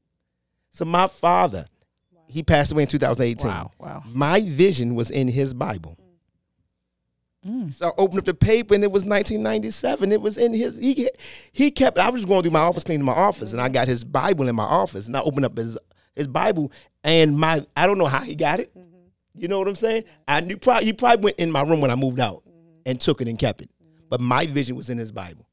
So 0.71 0.85
my 0.85 1.07
father, 1.09 1.67
he 2.31 2.43
passed 2.43 2.73
away 2.73 2.83
in 2.83 2.89
2018. 2.89 3.47
Wow, 3.47 3.71
wow. 3.79 4.03
My 4.07 4.41
vision 4.41 4.95
was 4.95 5.11
in 5.11 5.29
his 5.29 5.53
Bible. 5.53 5.97
Mm. 7.47 7.75
So 7.75 7.89
I 7.89 7.93
opened 7.97 8.21
up 8.21 8.25
the 8.27 8.35
paper 8.35 8.75
and 8.75 8.85
it 8.85 8.93
was 8.93 9.05
1997. 9.05 10.13
It 10.13 10.21
was 10.21 10.37
in 10.37 10.53
his. 10.53 10.77
He 10.77 11.09
he 11.53 11.71
kept. 11.71 11.99
I 11.99 12.11
was 12.11 12.25
going 12.25 12.43
through 12.43 12.51
my 12.51 12.61
office, 12.61 12.85
cleaning 12.85 13.05
my 13.07 13.15
office, 13.15 13.53
and 13.53 13.61
I 13.61 13.69
got 13.69 13.89
his 13.89 14.05
Bible 14.05 14.47
in 14.49 14.55
my 14.55 14.65
office, 14.65 15.07
and 15.07 15.17
I 15.17 15.21
opened 15.21 15.47
up 15.47 15.57
his 15.57 15.79
his 16.15 16.27
Bible, 16.27 16.71
and 17.03 17.39
my 17.39 17.67
I 17.77 17.87
don't 17.87 17.99
know 17.99 18.07
how 18.07 18.21
he 18.21 18.35
got 18.35 18.61
it. 18.61 18.77
Mm-hmm. 18.77 18.89
You 19.35 19.49
know 19.49 19.59
what 19.59 19.69
I'm 19.69 19.77
saying? 19.77 20.05
I 20.29 20.41
knew 20.41 20.59
probably 20.59 20.87
he 20.87 20.93
probably 20.93 21.25
went 21.25 21.39
in 21.39 21.51
my 21.51 21.63
room 21.63 21.81
when 21.81 21.91
I 21.91 21.95
moved 21.95 22.21
out 22.21 22.43
mm-hmm. 22.47 22.81
and 22.85 23.01
took 23.01 23.23
it 23.23 23.29
and 23.29 23.39
kept 23.39 23.63
it. 23.63 23.71
Mm-hmm. 23.83 24.05
But 24.11 24.21
my 24.21 24.47
vision 24.47 24.77
was 24.77 24.91
in 24.91 24.99
his 24.99 25.11
Bible, 25.11 25.49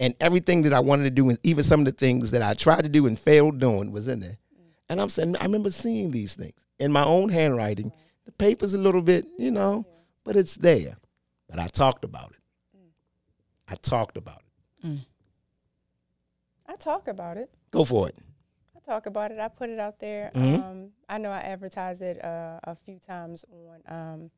and 0.00 0.14
everything 0.20 0.62
that 0.62 0.72
I 0.72 0.80
wanted 0.80 1.04
to 1.04 1.10
do, 1.10 1.28
and 1.28 1.38
even 1.42 1.64
some 1.64 1.80
of 1.80 1.86
the 1.86 1.92
things 1.92 2.30
that 2.30 2.40
I 2.40 2.54
tried 2.54 2.82
to 2.82 2.88
do 2.88 3.06
and 3.06 3.18
failed 3.18 3.58
doing, 3.58 3.92
was 3.92 4.08
in 4.08 4.20
there. 4.20 4.38
And 4.88 5.00
I'm 5.00 5.08
saying 5.08 5.36
I 5.36 5.44
remember 5.44 5.70
seeing 5.70 6.10
these 6.10 6.34
things 6.34 6.54
in 6.78 6.92
my 6.92 7.04
own 7.04 7.28
handwriting. 7.28 7.92
The 8.24 8.32
paper's 8.32 8.74
a 8.74 8.78
little 8.78 9.02
bit, 9.02 9.26
you 9.38 9.50
know, 9.50 9.86
but 10.24 10.36
it's 10.36 10.54
there. 10.56 10.96
But 11.48 11.58
I 11.58 11.66
talked 11.68 12.04
about 12.04 12.30
it. 12.32 12.80
I 13.68 13.74
talked 13.76 14.16
about 14.16 14.42
it. 14.84 14.98
I 16.68 16.74
talk 16.76 17.08
about 17.08 17.36
it. 17.36 17.50
Go 17.70 17.84
for 17.84 18.08
it. 18.08 18.16
I 18.76 18.80
talk 18.80 19.06
about 19.06 19.32
it. 19.32 19.38
I 19.38 19.48
put 19.48 19.70
it 19.70 19.78
out 19.80 19.98
there. 19.98 20.30
Mhm. 20.34 20.62
Um, 20.62 20.92
I 21.08 21.18
know 21.18 21.30
I 21.30 21.38
advertised 21.40 22.02
it 22.02 22.22
uh, 22.24 22.60
a 22.64 22.74
few 22.76 22.98
times 22.98 23.44
on 23.50 23.82
um, 23.88 24.30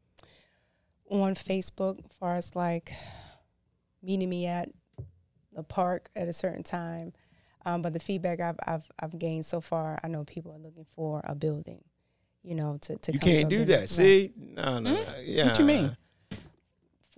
on 1.11 1.35
Facebook, 1.35 1.99
as 2.05 2.17
far 2.19 2.37
as 2.37 2.55
like 2.57 2.93
meeting 4.03 4.29
me 4.29 4.47
at 4.47 4.71
the 5.53 5.63
park 5.63 6.11
at 6.15 6.29
a 6.29 6.33
certain 6.33 6.63
time. 6.63 7.13
Um, 7.69 7.83
but 7.83 7.93
the 7.93 8.01
feedback 8.01 8.41
I've, 8.41 8.59
I've 8.67 8.91
I've 8.99 9.19
gained 9.19 9.47
so 9.47 9.61
far, 9.61 9.99
I 10.03 10.09
know 10.09 10.25
people 10.25 10.53
are 10.53 10.59
looking 10.59 10.87
for 10.95 11.21
a 11.25 11.35
building, 11.35 11.83
you 12.43 12.55
know, 12.55 12.79
to 12.83 12.97
to 12.97 13.13
You 13.13 13.19
come 13.19 13.29
You 13.29 13.37
can't 13.39 13.53
a 13.53 13.57
do 13.57 13.65
that. 13.67 13.79
Right. 13.81 13.89
See? 13.89 14.33
No, 14.37 14.79
no, 14.79 14.95
no. 14.95 15.05
Yeah. 15.23 15.49
What 15.49 15.59
you 15.59 15.65
mean? 15.65 15.97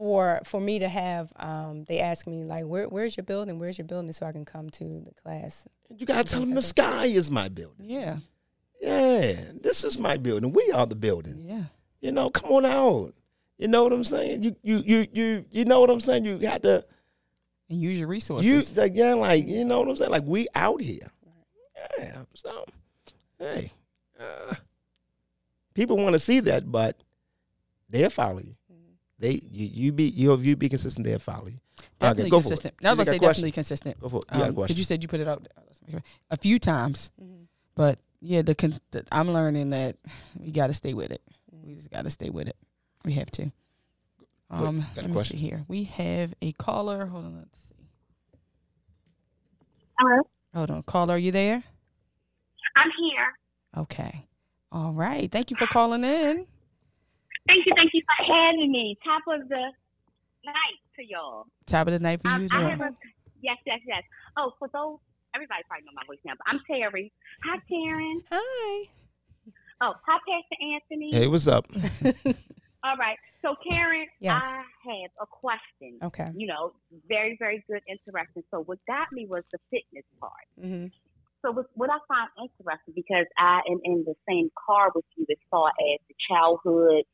for 0.00 0.40
for 0.46 0.62
me 0.62 0.78
to 0.78 0.88
have 0.88 1.30
um, 1.36 1.84
they 1.84 2.00
ask 2.00 2.26
me 2.26 2.42
like 2.42 2.64
where 2.64 2.88
where's 2.88 3.18
your 3.18 3.24
building 3.24 3.58
where's 3.58 3.76
your 3.76 3.86
building 3.86 4.10
so 4.14 4.24
i 4.24 4.32
can 4.32 4.46
come 4.46 4.70
to 4.70 5.02
the 5.04 5.12
class 5.22 5.66
You 5.94 6.06
gotta 6.06 6.24
tell 6.24 6.40
them 6.40 6.54
the 6.54 6.62
sky 6.62 7.04
is 7.04 7.30
my 7.30 7.50
building. 7.50 7.84
Yeah. 7.84 8.16
Yeah, 8.80 9.34
this 9.60 9.84
is 9.84 9.98
my 9.98 10.16
building. 10.16 10.52
We 10.54 10.70
are 10.72 10.86
the 10.86 10.94
building. 10.96 11.44
Yeah. 11.46 11.64
You 12.00 12.12
know, 12.12 12.30
come 12.30 12.50
on 12.50 12.64
out. 12.64 13.12
You 13.58 13.68
know 13.68 13.84
what 13.84 13.92
I'm 13.92 14.04
saying? 14.04 14.42
You 14.42 14.56
you 14.62 14.82
you 14.86 15.06
you 15.12 15.44
you 15.50 15.64
know 15.66 15.80
what 15.80 15.90
I'm 15.90 16.00
saying? 16.00 16.24
You 16.24 16.38
got 16.38 16.62
to 16.62 16.82
And 17.70 17.80
use 17.80 17.98
your 17.98 18.08
resources. 18.08 18.46
you 18.72 18.76
like 18.80 18.92
yeah, 18.94 19.14
like 19.14 19.46
you 19.48 19.64
know 19.64 19.78
what 19.80 19.88
I'm 19.88 19.96
saying? 19.96 20.10
Like 20.10 20.24
we 20.24 20.48
out 20.54 20.80
here. 20.80 21.08
Yeah. 21.98 22.22
So 22.34 22.64
hey. 23.38 23.72
Uh, 24.18 24.54
people 25.74 25.96
want 25.96 26.12
to 26.14 26.18
see 26.18 26.40
that, 26.40 26.70
but 26.70 26.96
they'll 27.88 28.10
follow 28.10 28.40
you. 28.40 28.54
They 29.18 29.40
you, 29.50 29.66
you 29.86 29.92
be 29.92 30.04
you 30.04 30.32
if 30.34 30.44
you 30.44 30.56
be 30.56 30.68
consistent, 30.68 31.06
they'll 31.06 31.18
follow 31.18 31.46
you. 31.46 31.58
definitely 31.98 32.24
Okay, 32.24 32.30
go 32.30 32.40
for 32.40 32.46
it. 32.46 32.50
consistent. 32.50 32.74
I 32.84 32.90
was 32.90 32.96
gonna 32.98 33.04
say 33.10 33.16
a 33.16 33.18
question? 33.18 33.28
definitely 33.28 33.52
consistent. 33.52 34.00
Go 34.00 34.08
for 34.08 34.18
it. 34.18 34.24
You 34.34 34.38
got 34.40 34.46
a 34.46 34.48
Um. 34.48 34.54
Cause 34.56 34.78
you 34.78 34.84
said 34.84 35.02
you 35.02 35.08
put 35.08 35.20
it 35.20 35.28
out 35.28 35.46
a 36.30 36.36
few 36.36 36.58
times, 36.58 37.10
Mm-hmm. 37.22 37.42
but 37.74 37.98
yeah, 38.20 38.42
the, 38.42 38.54
con- 38.54 38.74
the 38.90 39.04
I'm 39.12 39.30
learning 39.30 39.70
that 39.70 39.96
we 40.38 40.50
got 40.50 40.66
to 40.68 40.74
stay 40.74 40.92
with 40.94 41.10
it. 41.10 41.22
We 41.50 41.74
just 41.74 41.90
got 41.90 42.04
to 42.04 42.10
stay 42.10 42.28
with 42.30 42.48
it. 42.48 42.56
We 43.04 43.12
have 43.14 43.30
to. 43.32 43.50
Um, 44.50 44.84
let 44.96 45.06
me 45.06 45.12
question? 45.12 45.36
see 45.36 45.42
here. 45.44 45.64
We 45.68 45.84
have 45.84 46.34
a 46.42 46.52
caller. 46.52 47.06
Hold 47.06 47.24
on. 47.24 47.36
Let's 47.38 47.58
see. 47.68 47.86
Hello, 49.98 50.22
Hold 50.54 50.70
on, 50.70 50.82
caller. 50.82 51.14
Are 51.14 51.18
you 51.18 51.30
there? 51.30 51.62
I'm 52.76 52.90
here. 52.98 53.82
Okay. 53.82 54.26
All 54.72 54.92
right. 54.92 55.30
Thank 55.30 55.50
you 55.50 55.56
for 55.56 55.66
calling 55.66 56.02
in. 56.04 56.46
Thank 57.46 57.66
you, 57.66 57.72
thank 57.76 57.90
you 57.92 58.02
for 58.02 58.32
having 58.32 58.70
me. 58.70 58.96
Top 59.04 59.22
of 59.28 59.48
the 59.48 59.70
night 60.44 60.78
to 60.96 61.04
y'all. 61.06 61.46
Top 61.66 61.86
of 61.88 61.92
the 61.92 61.98
night 61.98 62.20
for 62.20 62.28
Um, 62.28 62.40
you 62.40 62.44
as 62.46 62.52
well. 62.52 62.62
a, 62.70 62.90
yes, 63.42 63.56
yes, 63.66 63.80
yes. 63.86 64.02
Oh, 64.36 64.52
for 64.58 64.68
those, 64.72 64.98
everybody 65.34 65.62
probably 65.68 65.84
know 65.86 65.92
my 65.94 66.02
voice 66.06 66.20
now, 66.24 66.32
but 66.38 66.46
I'm 66.46 66.60
Terry. 66.66 67.12
Hi, 67.44 67.58
Karen. 67.68 68.22
hi 68.30 68.84
Oh, 69.82 69.94
hi, 70.06 70.18
Pastor 70.28 70.62
Anthony. 70.74 71.10
Hey, 71.12 71.26
what's 71.26 71.48
up? 71.48 71.66
All 72.82 72.96
right. 72.96 73.16
So, 73.42 73.54
Karen, 73.70 74.06
Yes. 74.20 74.42
I 74.42 74.56
have 74.88 75.10
a 75.20 75.26
question. 75.26 75.98
okay 76.02 76.30
You 76.34 76.46
know, 76.46 76.72
very, 77.08 77.36
very 77.38 77.64
good, 77.68 77.82
interesting. 77.88 78.42
So, 78.50 78.62
what 78.64 78.78
got 78.86 79.06
me 79.12 79.26
was 79.26 79.42
the 79.52 79.58
fitness 79.70 80.04
part. 80.18 80.46
hmm 80.58 80.86
So, 81.42 81.52
what, 81.52 81.66
what 81.74 81.90
I 81.90 81.98
find 82.08 82.28
interesting 82.40 82.94
because 82.94 83.26
I 83.38 83.60
am 83.68 83.80
in 83.84 84.04
the 84.06 84.14
same 84.28 84.50
car 84.66 84.90
with 84.94 85.04
you 85.16 85.26
as 85.30 85.36
far 85.50 85.68
as 85.68 85.98
the 86.08 86.14
childhood, 86.28 87.04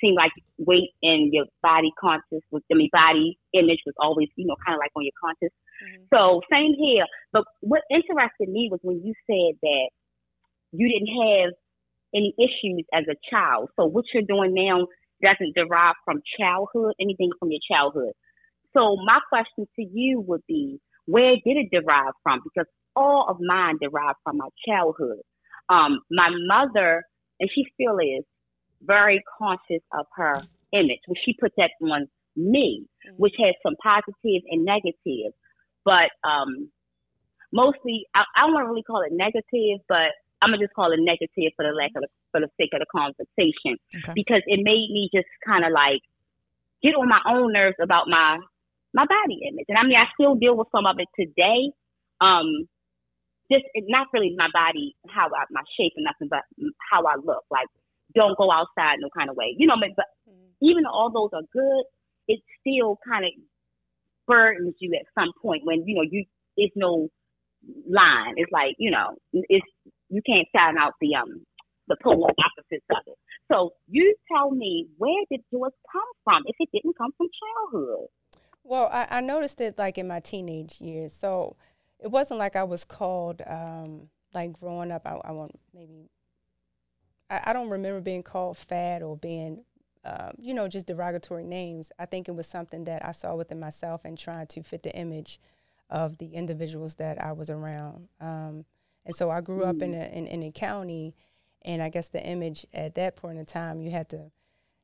seemed 0.00 0.16
like 0.16 0.32
weight 0.58 0.90
and 1.02 1.32
your 1.32 1.46
body 1.62 1.90
conscious 1.98 2.44
was, 2.50 2.62
I 2.70 2.74
mean, 2.74 2.90
body 2.92 3.38
image 3.54 3.80
was 3.86 3.94
always, 3.98 4.28
you 4.36 4.46
know, 4.46 4.56
kind 4.64 4.74
of 4.76 4.80
like 4.80 4.90
on 4.94 5.04
your 5.04 5.16
conscious. 5.20 5.54
Mhm. 5.82 6.06
So, 6.12 6.42
same 6.52 6.74
here. 6.74 7.06
But 7.32 7.44
what 7.60 7.82
interested 7.90 8.48
me 8.48 8.68
was 8.70 8.80
when 8.82 9.02
you 9.04 9.14
said 9.26 9.58
that 9.62 9.88
you 10.72 10.88
didn't 10.88 11.14
have 11.22 11.54
any 12.14 12.34
issues 12.38 12.84
as 12.92 13.04
a 13.08 13.16
child. 13.30 13.70
So, 13.76 13.86
what 13.86 14.04
you're 14.12 14.22
doing 14.22 14.54
now 14.54 14.86
doesn't 15.22 15.54
derive 15.54 15.94
from 16.04 16.22
childhood, 16.38 16.94
anything 17.00 17.30
from 17.38 17.50
your 17.50 17.60
childhood. 17.70 18.12
So, 18.76 18.96
my 19.04 19.20
question 19.28 19.66
to 19.76 19.82
you 19.82 20.20
would 20.26 20.42
be, 20.46 20.80
where 21.06 21.34
did 21.44 21.56
it 21.56 21.68
derive 21.72 22.12
from? 22.22 22.40
Because 22.44 22.66
all 22.94 23.26
of 23.28 23.38
mine 23.40 23.78
derived 23.80 24.18
from 24.24 24.38
my 24.38 24.48
childhood. 24.66 25.20
Um, 25.68 26.00
my 26.10 26.30
mother, 26.46 27.04
and 27.40 27.50
she 27.54 27.64
still 27.74 27.98
is, 27.98 28.24
very 28.82 29.22
conscious 29.38 29.82
of 29.92 30.06
her 30.16 30.42
image. 30.72 31.00
which 31.06 31.18
she 31.24 31.34
put 31.40 31.52
that 31.56 31.70
on 31.82 32.08
me, 32.36 32.86
which 33.16 33.34
has 33.38 33.54
some 33.62 33.74
positive 33.82 34.42
and 34.50 34.64
negative. 34.64 35.32
But 35.84 36.10
um, 36.24 36.70
mostly, 37.52 38.06
I, 38.14 38.24
I 38.36 38.42
don't 38.42 38.52
want 38.54 38.64
to 38.66 38.68
really 38.68 38.82
call 38.82 39.02
it 39.02 39.12
negative, 39.12 39.80
but 39.88 40.12
I'm 40.42 40.50
gonna 40.50 40.62
just 40.62 40.74
call 40.74 40.92
it 40.92 41.00
negative 41.00 41.52
for 41.56 41.64
the 41.64 41.72
lack 41.72 41.92
of 41.96 42.02
the, 42.02 42.08
for 42.30 42.40
the 42.40 42.48
sake 42.60 42.70
of 42.74 42.80
the 42.80 42.90
conversation 42.92 43.78
Okay. 43.96 44.12
because 44.14 44.42
it 44.46 44.60
made 44.62 44.90
me 44.92 45.08
just 45.14 45.28
kind 45.44 45.64
of 45.64 45.72
like 45.72 46.02
get 46.82 46.94
on 46.94 47.08
my 47.08 47.20
own 47.26 47.52
nerves 47.52 47.76
about 47.80 48.08
my 48.08 48.38
my 48.94 49.04
body 49.04 49.40
image. 49.48 49.66
And 49.68 49.76
I 49.76 49.84
mean, 49.84 49.96
I 49.96 50.08
still 50.14 50.34
deal 50.36 50.56
with 50.56 50.68
some 50.72 50.86
of 50.86 50.96
it 50.98 51.08
today. 51.18 51.72
Um, 52.20 52.68
just 53.52 53.64
not 53.86 54.08
really 54.12 54.34
my 54.36 54.48
body, 54.52 54.96
how 55.08 55.26
I, 55.26 55.44
my 55.50 55.62
shape 55.76 55.92
and 55.96 56.04
nothing, 56.08 56.28
but 56.28 56.42
how 56.90 57.04
I 57.04 57.14
look. 57.22 57.44
Like, 57.50 57.68
don't 58.14 58.36
go 58.38 58.50
outside 58.50 58.96
no 58.98 59.08
kind 59.16 59.28
of 59.30 59.36
way, 59.36 59.54
you 59.56 59.66
know. 59.66 59.76
But, 59.78 59.90
but 59.96 60.06
even 60.62 60.84
though 60.84 60.96
all 60.96 61.10
those 61.12 61.30
are 61.36 61.44
good, 61.52 61.84
it 62.26 62.40
still 62.60 62.98
kind 63.06 63.24
of 63.24 63.32
burdens 64.26 64.74
you 64.80 64.90
at 64.98 65.06
some 65.14 65.30
point 65.40 65.62
when 65.64 65.86
you 65.86 65.94
know 65.94 66.02
you 66.02 66.24
it's 66.56 66.74
no 66.74 67.08
line. 67.88 68.34
It's 68.36 68.50
like 68.50 68.74
you 68.78 68.90
know, 68.90 69.14
it's 69.32 69.66
you 70.08 70.22
can't 70.26 70.48
find 70.52 70.78
out 70.78 70.92
the 71.00 71.14
um 71.14 71.44
the 71.88 71.96
polar 72.02 72.30
opposites 72.30 72.86
of 72.90 73.02
it. 73.06 73.18
So 73.50 73.70
you 73.88 74.14
tell 74.32 74.50
me 74.50 74.86
where 74.98 75.24
did 75.30 75.40
yours 75.52 75.72
come 75.92 76.02
from 76.24 76.42
if 76.46 76.56
it 76.58 76.68
didn't 76.72 76.96
come 76.98 77.12
from 77.16 77.28
childhood? 77.72 78.08
Well, 78.64 78.90
I, 78.92 79.06
I 79.10 79.20
noticed 79.20 79.60
it 79.60 79.78
like 79.78 79.96
in 79.96 80.08
my 80.08 80.18
teenage 80.20 80.80
years. 80.80 81.12
So 81.12 81.56
it 82.00 82.10
wasn't 82.10 82.40
like 82.40 82.56
I 82.56 82.64
was 82.64 82.84
called 82.84 83.42
um, 83.46 84.08
like 84.34 84.52
growing 84.52 84.90
up. 84.90 85.02
I, 85.06 85.20
I 85.24 85.32
want 85.32 85.52
maybe 85.72 86.10
I, 87.30 87.40
I 87.46 87.52
don't 87.52 87.70
remember 87.70 88.00
being 88.00 88.22
called 88.22 88.56
fat 88.56 89.02
or 89.02 89.16
being 89.16 89.64
um, 90.04 90.32
you 90.38 90.54
know 90.54 90.68
just 90.68 90.86
derogatory 90.86 91.44
names. 91.44 91.92
I 91.98 92.06
think 92.06 92.28
it 92.28 92.34
was 92.34 92.46
something 92.46 92.84
that 92.84 93.06
I 93.06 93.12
saw 93.12 93.34
within 93.36 93.60
myself 93.60 94.04
and 94.04 94.18
trying 94.18 94.46
to 94.48 94.62
fit 94.62 94.82
the 94.82 94.94
image 94.96 95.40
of 95.88 96.18
the 96.18 96.34
individuals 96.34 96.96
that 96.96 97.22
I 97.22 97.32
was 97.32 97.48
around. 97.48 98.08
Um, 98.20 98.64
and 99.06 99.16
so 99.16 99.30
I 99.30 99.40
grew 99.40 99.64
up 99.64 99.82
in 99.82 99.94
a 99.94 100.04
in, 100.12 100.28
in 100.28 100.44
a 100.44 100.52
county, 100.52 101.14
and 101.64 101.82
I 101.82 101.90
guess 101.90 102.10
the 102.10 102.24
image 102.26 102.66
at 102.74 102.96
that 102.96 103.16
point 103.16 103.38
in 103.38 103.46
time, 103.46 103.80
you 103.82 103.92
had 103.92 104.10
to 104.10 104.32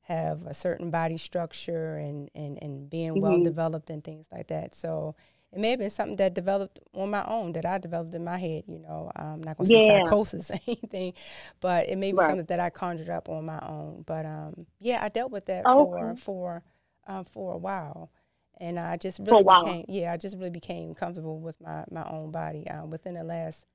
have 0.03 0.47
a 0.47 0.55
certain 0.55 0.91
body 0.91 1.19
structure 1.19 1.97
and 1.97 2.31
and 2.35 2.59
and 2.63 2.91
being 2.91 3.21
well 3.21 3.41
developed 3.41 3.91
and 3.91 4.05
things 4.05 4.27
like 4.33 4.49
that. 4.49 4.75
So 4.75 5.17
it 5.53 5.61
may 5.61 5.71
have 5.71 5.81
been 5.81 5.91
something 5.91 6.17
that 6.17 6.35
developed 6.35 6.81
on 6.95 7.11
my 7.11 7.25
own 7.27 7.53
that 7.53 7.67
I 7.67 7.79
developed 7.79 8.15
in 8.15 8.25
my 8.25 8.39
head. 8.39 8.65
You 8.69 8.81
know, 8.81 9.11
I'm 9.17 9.43
not 9.43 9.59
gonna 9.59 9.67
say 9.67 9.79
Yeah. 9.79 9.79
psychosis 9.79 10.51
or 10.53 10.59
anything, 10.67 11.15
but 11.61 11.89
it 11.89 11.97
may 11.99 12.13
be 12.13 12.19
Right. 12.19 12.27
something 12.27 12.47
that 12.47 12.61
I 12.61 12.71
conjured 12.71 13.11
up 13.11 13.29
on 13.29 13.45
my 13.47 13.61
own. 13.61 14.05
But 14.07 14.27
um, 14.27 14.67
yeah, 14.81 15.05
I 15.05 15.09
dealt 15.09 15.33
with 15.33 15.47
that 15.47 15.69
Oh, 15.69 15.83
for 15.89 16.15
okay. 16.15 16.21
for 16.21 16.63
um, 17.07 17.25
for 17.25 17.55
a 17.55 17.59
while, 17.59 18.11
and 18.59 18.79
I 18.79 18.97
just 18.97 19.21
really 19.21 19.45
became 19.45 19.85
yeah, 19.89 20.13
I 20.13 20.17
just 20.17 20.37
really 20.37 20.51
became 20.51 20.95
comfortable 20.95 21.41
with 21.41 21.61
my 21.61 21.85
my 21.91 22.05
own 22.11 22.31
body 22.33 22.69
um, 22.71 22.91
within 22.91 23.15
the 23.15 23.25
last 23.25 23.67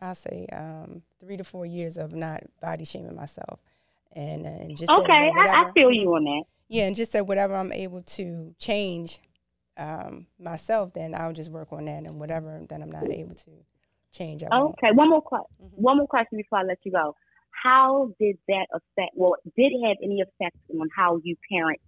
I'll 0.00 0.14
say 0.14 0.46
um, 0.52 1.02
three 1.20 1.36
to 1.36 1.44
four 1.44 1.66
years 1.66 1.96
of 1.96 2.12
not 2.14 2.42
body 2.60 2.84
shaming 2.84 3.14
myself, 3.16 3.60
and 4.12 4.46
uh, 4.46 4.50
and 4.50 4.76
just 4.76 4.90
Okay, 4.90 5.30
that 5.36 5.48
I, 5.52 5.62
I 5.62 5.72
feel 5.72 5.90
you 5.90 6.14
on 6.14 6.24
that. 6.24 6.44
yeah, 6.68 6.84
and 6.86 6.96
just 6.96 7.12
said 7.12 7.22
whatever 7.22 7.54
I'm 7.54 7.72
able 7.72 8.02
to 8.02 8.54
change 8.58 9.18
um, 9.76 10.26
myself, 10.38 10.92
then 10.94 11.14
I'll 11.14 11.32
just 11.32 11.50
work 11.50 11.72
on 11.72 11.84
that, 11.86 12.04
and 12.04 12.18
whatever 12.20 12.60
that 12.68 12.80
I'm 12.80 12.90
not 12.92 13.10
able 13.10 13.34
to 13.34 13.50
change, 14.12 14.42
I 14.42 14.50
won't. 14.50 14.74
Okay, 14.78 14.92
one 14.92 15.10
more 15.10 15.22
question. 15.22 15.46
Mhm. 15.62 15.70
One 15.76 15.96
more 15.98 16.06
question 16.06 16.38
before 16.38 16.58
I 16.58 16.62
let 16.62 16.78
you 16.84 16.92
go. 16.92 17.14
How 17.62 18.10
did 18.18 18.36
that 18.48 18.66
affect? 18.72 19.12
Well, 19.14 19.36
did 19.56 19.72
it 19.72 19.86
have 19.86 19.96
any 20.02 20.20
effect 20.22 20.56
on 20.78 20.88
how 20.96 21.20
you 21.22 21.36
parent 21.50 21.80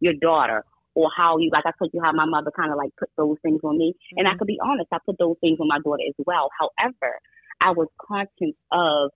your 0.00 0.14
daughter, 0.14 0.64
or 0.94 1.10
how 1.16 1.38
you, 1.38 1.50
like 1.52 1.66
I 1.66 1.72
told 1.78 1.90
you, 1.92 2.00
how 2.02 2.12
my 2.12 2.24
mother 2.24 2.50
kind 2.50 2.70
of 2.72 2.76
like 2.78 2.90
put 2.98 3.10
those 3.16 3.36
things 3.42 3.60
on 3.62 3.76
me? 3.78 3.94
And 4.16 4.26
I 4.26 4.34
Mhm. 4.34 4.38
could 4.38 4.46
be 4.46 4.58
honest, 4.62 4.88
I 4.92 4.98
put 5.04 5.18
those 5.18 5.36
things 5.40 5.58
on 5.60 5.68
my 5.68 5.78
daughter 5.80 6.02
as 6.08 6.14
well. 6.26 6.48
However, 6.58 7.20
I 7.60 7.70
was 7.72 7.88
conscious 8.00 8.56
of 8.72 9.10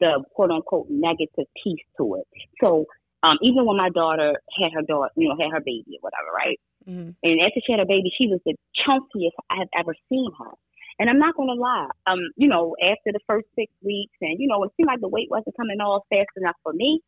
the 0.00 0.24
quote 0.34 0.50
unquote 0.50 0.86
negative 0.90 1.46
piece 1.62 1.84
to 1.98 2.16
it. 2.16 2.26
So 2.60 2.86
um, 3.22 3.38
even 3.42 3.64
when 3.64 3.76
my 3.76 3.88
daughter 3.88 4.34
had 4.60 4.72
her 4.74 4.82
daughter, 4.82 5.10
you 5.16 5.28
know, 5.28 5.36
had 5.40 5.52
her 5.52 5.60
baby 5.60 5.96
or 5.96 6.00
whatever, 6.00 6.30
right? 6.34 6.60
Mhm. 6.86 7.14
And 7.22 7.40
after 7.40 7.60
she 7.64 7.72
had 7.72 7.78
her 7.80 7.86
baby, 7.86 8.12
she 8.16 8.26
was 8.26 8.40
the 8.44 8.54
chunkiest 8.84 9.32
I 9.50 9.56
have 9.58 9.68
ever 9.74 9.94
seen 10.08 10.30
her. 10.38 10.50
And 10.98 11.10
I'm 11.10 11.18
not 11.18 11.34
gonna 11.34 11.54
lie, 11.54 11.88
um, 12.06 12.20
you 12.36 12.46
know, 12.48 12.76
after 12.82 13.12
the 13.12 13.20
first 13.26 13.46
six 13.56 13.72
weeks, 13.82 14.14
and 14.20 14.38
you 14.38 14.46
know, 14.46 14.62
it 14.62 14.72
seemed 14.76 14.86
like 14.88 15.00
the 15.00 15.08
weight 15.08 15.30
wasn't 15.30 15.56
coming 15.56 15.80
off 15.80 16.04
fast 16.10 16.28
enough 16.36 16.56
for 16.62 16.72
me. 16.72 17.00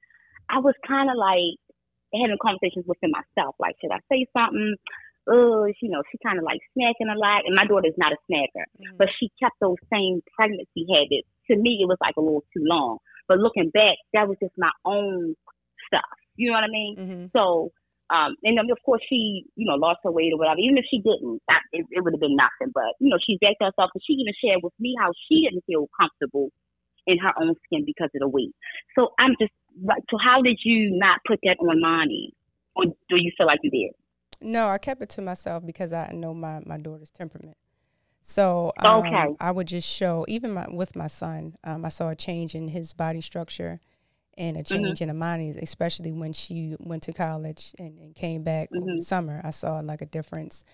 I 0.48 0.58
was 0.58 0.74
kind 0.86 1.10
of 1.10 1.16
like 1.16 1.58
having 2.14 2.38
conversations 2.40 2.86
within 2.86 3.10
myself, 3.10 3.54
like, 3.58 3.76
should 3.80 3.90
I 3.90 4.00
say 4.10 4.26
something? 4.32 4.74
Oh, 5.28 5.64
you 5.80 5.88
know, 5.90 6.02
she 6.10 6.18
kind 6.24 6.38
of 6.38 6.44
like 6.44 6.60
snacking 6.76 7.12
a 7.12 7.18
lot, 7.18 7.42
and 7.46 7.54
my 7.54 7.66
daughter's 7.66 7.98
not 7.98 8.12
a 8.12 8.16
snacker, 8.30 8.64
Mhm. 8.78 8.96
but 8.98 9.08
she 9.18 9.28
kept 9.40 9.58
those 9.60 9.76
same 9.92 10.22
pregnancy 10.36 10.86
habits. 10.88 11.28
To 11.48 11.56
me, 11.56 11.78
it 11.82 11.86
was 11.88 11.98
like 12.00 12.16
a 12.16 12.20
little 12.20 12.44
too 12.54 12.62
long. 12.64 12.98
But 13.28 13.38
looking 13.38 13.70
back, 13.70 13.96
that 14.14 14.28
was 14.28 14.38
just 14.40 14.54
my 14.56 14.70
own 14.84 15.34
stuff. 15.86 16.04
You 16.36 16.48
know 16.48 16.54
what 16.54 16.64
I 16.64 16.68
mean? 16.68 16.96
Mhm. 16.96 17.32
So, 17.32 17.72
um, 18.10 18.36
and 18.44 18.56
then 18.56 18.70
of 18.70 18.78
course 18.84 19.02
she, 19.08 19.44
you 19.56 19.66
know, 19.66 19.74
lost 19.74 19.98
her 20.04 20.12
weight 20.12 20.32
or 20.32 20.38
whatever. 20.38 20.60
Even 20.60 20.78
if 20.78 20.84
she 20.88 20.98
didn't, 20.98 21.42
I, 21.50 21.58
it, 21.72 21.86
it 21.90 22.04
would 22.04 22.12
have 22.12 22.20
been 22.20 22.36
nothing. 22.36 22.70
But 22.72 22.94
you 23.00 23.08
know, 23.08 23.18
she's 23.18 23.38
back 23.40 23.58
to 23.58 23.66
herself, 23.66 23.90
and 23.94 24.02
she 24.06 24.12
even 24.14 24.34
shared 24.40 24.62
with 24.62 24.74
me 24.78 24.94
how 25.00 25.10
she 25.26 25.42
didn't 25.42 25.64
feel 25.66 25.88
comfortable 25.98 26.50
in 27.06 27.18
her 27.18 27.32
own 27.40 27.54
skin 27.64 27.84
because 27.84 28.10
of 28.14 28.20
the 28.20 28.28
weight. 28.28 28.54
So 28.94 29.10
I'm 29.18 29.34
just 29.40 29.52
like, 29.82 30.02
so 30.10 30.18
how 30.18 30.42
did 30.42 30.60
you 30.64 30.90
not 30.96 31.20
put 31.26 31.40
that 31.42 31.56
on 31.60 31.80
Monty, 31.80 32.32
or 32.76 32.84
do 33.08 33.16
you 33.16 33.32
feel 33.36 33.46
like 33.46 33.60
you 33.62 33.70
did? 33.70 33.92
No, 34.40 34.68
I 34.68 34.78
kept 34.78 35.02
it 35.02 35.08
to 35.10 35.22
myself 35.22 35.64
because 35.66 35.92
I 35.92 36.10
know 36.12 36.34
my, 36.34 36.60
my 36.66 36.78
daughter's 36.78 37.10
temperament. 37.10 37.56
So 38.20 38.72
um, 38.78 38.98
Okay. 39.06 39.36
I 39.40 39.50
would 39.52 39.68
just 39.68 39.88
show, 39.88 40.24
even 40.28 40.52
my, 40.52 40.66
with 40.68 40.96
my 40.96 41.06
son, 41.08 41.56
um, 41.64 41.84
I 41.84 41.88
saw 41.90 42.10
a 42.10 42.16
change 42.16 42.54
in 42.54 42.68
his 42.68 42.92
body 42.92 43.20
structure 43.20 43.80
and 44.36 44.56
a 44.56 44.62
change 44.62 45.00
in 45.00 45.10
Amani's, 45.10 45.56
especially 45.56 46.12
when 46.12 46.32
she 46.32 46.76
went 46.80 47.02
to 47.04 47.12
college 47.12 47.74
and, 47.78 47.98
and 47.98 48.14
came 48.14 48.42
back 48.42 48.70
the 48.96 49.02
summer. 49.02 49.40
I 49.44 49.50
saw 49.50 49.80
like 49.80 50.02
a 50.02 50.06
difference 50.06 50.64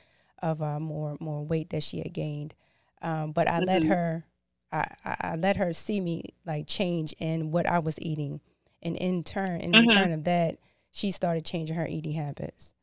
of 0.43 0.63
uh, 0.63 0.81
more 0.81 1.17
more 1.21 1.45
weight 1.45 1.71
that 1.71 1.83
she 1.83 1.99
had 1.99 2.13
gained. 2.13 2.55
Um, 3.03 3.33
but 3.33 3.49
I 3.49 3.61
let 3.61 3.85
her, 3.85 4.25
I, 4.73 4.87
I, 5.05 5.17
I 5.21 5.37
let 5.37 5.57
her 5.57 5.73
see 5.73 6.01
me 6.01 6.25
like 6.47 6.67
change 6.67 7.15
in 7.19 7.51
what 7.53 7.67
I 7.67 7.79
was 7.81 8.01
eating, 8.01 8.41
and 8.83 8.97
in 8.97 9.23
turn, 9.25 9.61
in 9.61 9.77
return 9.77 10.13
of 10.13 10.25
that, 10.25 10.59
she 10.93 11.11
started 11.11 11.45
changing 11.45 11.77
her 11.77 11.87
eating 11.87 12.13
habits. 12.13 12.75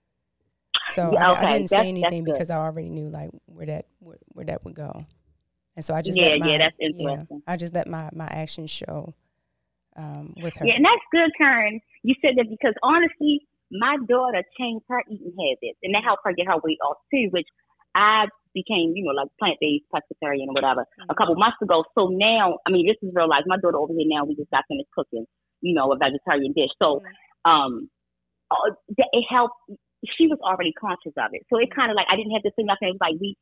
So 0.90 1.14
Yeah, 1.14 1.32
I, 1.32 1.46
I 1.46 1.46
didn't 1.46 1.70
say 1.70 1.88
anything 1.88 2.24
because 2.24 2.50
I 2.50 2.58
already 2.58 2.90
knew 2.90 3.10
like 3.10 3.30
where 3.46 3.66
that 3.66 3.86
where, 4.00 4.18
where 4.34 4.46
that 4.46 4.66
would 4.66 4.76
go, 4.76 5.06
and 5.76 5.86
so 5.86 5.94
I 5.94 6.02
just 6.02 6.18
Yeah, 6.18 6.30
let 6.30 6.40
my, 6.40 6.52
yeah, 6.52 6.58
that's 6.58 6.76
yeah. 6.80 7.24
I 7.48 7.58
just 7.58 7.74
let 7.74 7.88
my 7.88 8.10
my 8.14 8.28
actions 8.28 8.72
show 8.72 9.14
um, 9.96 10.34
with 10.42 10.56
her. 10.58 10.66
Yeah, 10.66 10.76
and 10.76 10.86
that's 10.86 11.06
good, 11.12 11.32
Karen. 11.38 11.80
You 12.04 12.16
said 12.22 12.36
that 12.38 12.50
because 12.50 12.74
honestly, 12.84 13.42
my 13.72 13.98
daughter 14.08 14.44
changed 14.58 14.86
her 14.90 15.04
eating 15.10 15.34
habits, 15.38 15.80
and 15.84 15.94
that 15.94 16.04
helped 16.04 16.22
her 16.26 16.34
get 16.34 16.48
her 16.48 16.60
weight 16.64 16.80
off 16.88 16.98
too. 17.14 17.30
Which 17.32 17.48
I 17.96 18.26
became, 18.54 18.94
you 18.96 19.06
know, 19.06 19.14
like 19.14 19.30
plant 19.38 19.58
based, 19.62 19.86
pescatarian, 19.94 20.48
or 20.50 20.54
whatever, 20.54 20.86
a 21.10 21.16
couple 21.16 21.36
months 21.36 21.58
ago. 21.62 21.84
So 21.96 22.08
now, 22.08 22.58
I 22.66 22.72
mean, 22.72 22.88
this 22.88 22.98
is 23.02 23.14
real 23.14 23.30
life. 23.30 23.44
My 23.46 23.58
daughter 23.58 23.78
over 23.78 23.94
here 23.94 24.08
now, 24.08 24.26
we 24.26 24.36
just 24.36 24.50
got 24.50 24.66
finished 24.68 24.90
cooking, 24.96 25.26
you 25.62 25.74
know, 25.74 25.92
a 25.92 25.98
vegetarian 25.98 26.54
dish. 26.54 26.72
So, 26.82 27.02
um, 27.46 27.90
uh, 28.52 28.74
it 28.98 29.26
helped. 29.30 29.56
She 30.06 30.28
was 30.28 30.40
already 30.40 30.72
conscious 30.74 31.14
of 31.18 31.32
it, 31.34 31.44
so 31.50 31.60
it 31.60 31.76
kind 31.76 31.92
of 31.92 31.96
like 31.96 32.08
I 32.10 32.16
didn't 32.16 32.32
have 32.32 32.44
to 32.44 32.52
say 32.56 32.64
nothing. 32.64 32.90
It 32.90 32.98
was 33.00 33.04
like 33.04 33.20
we. 33.20 33.36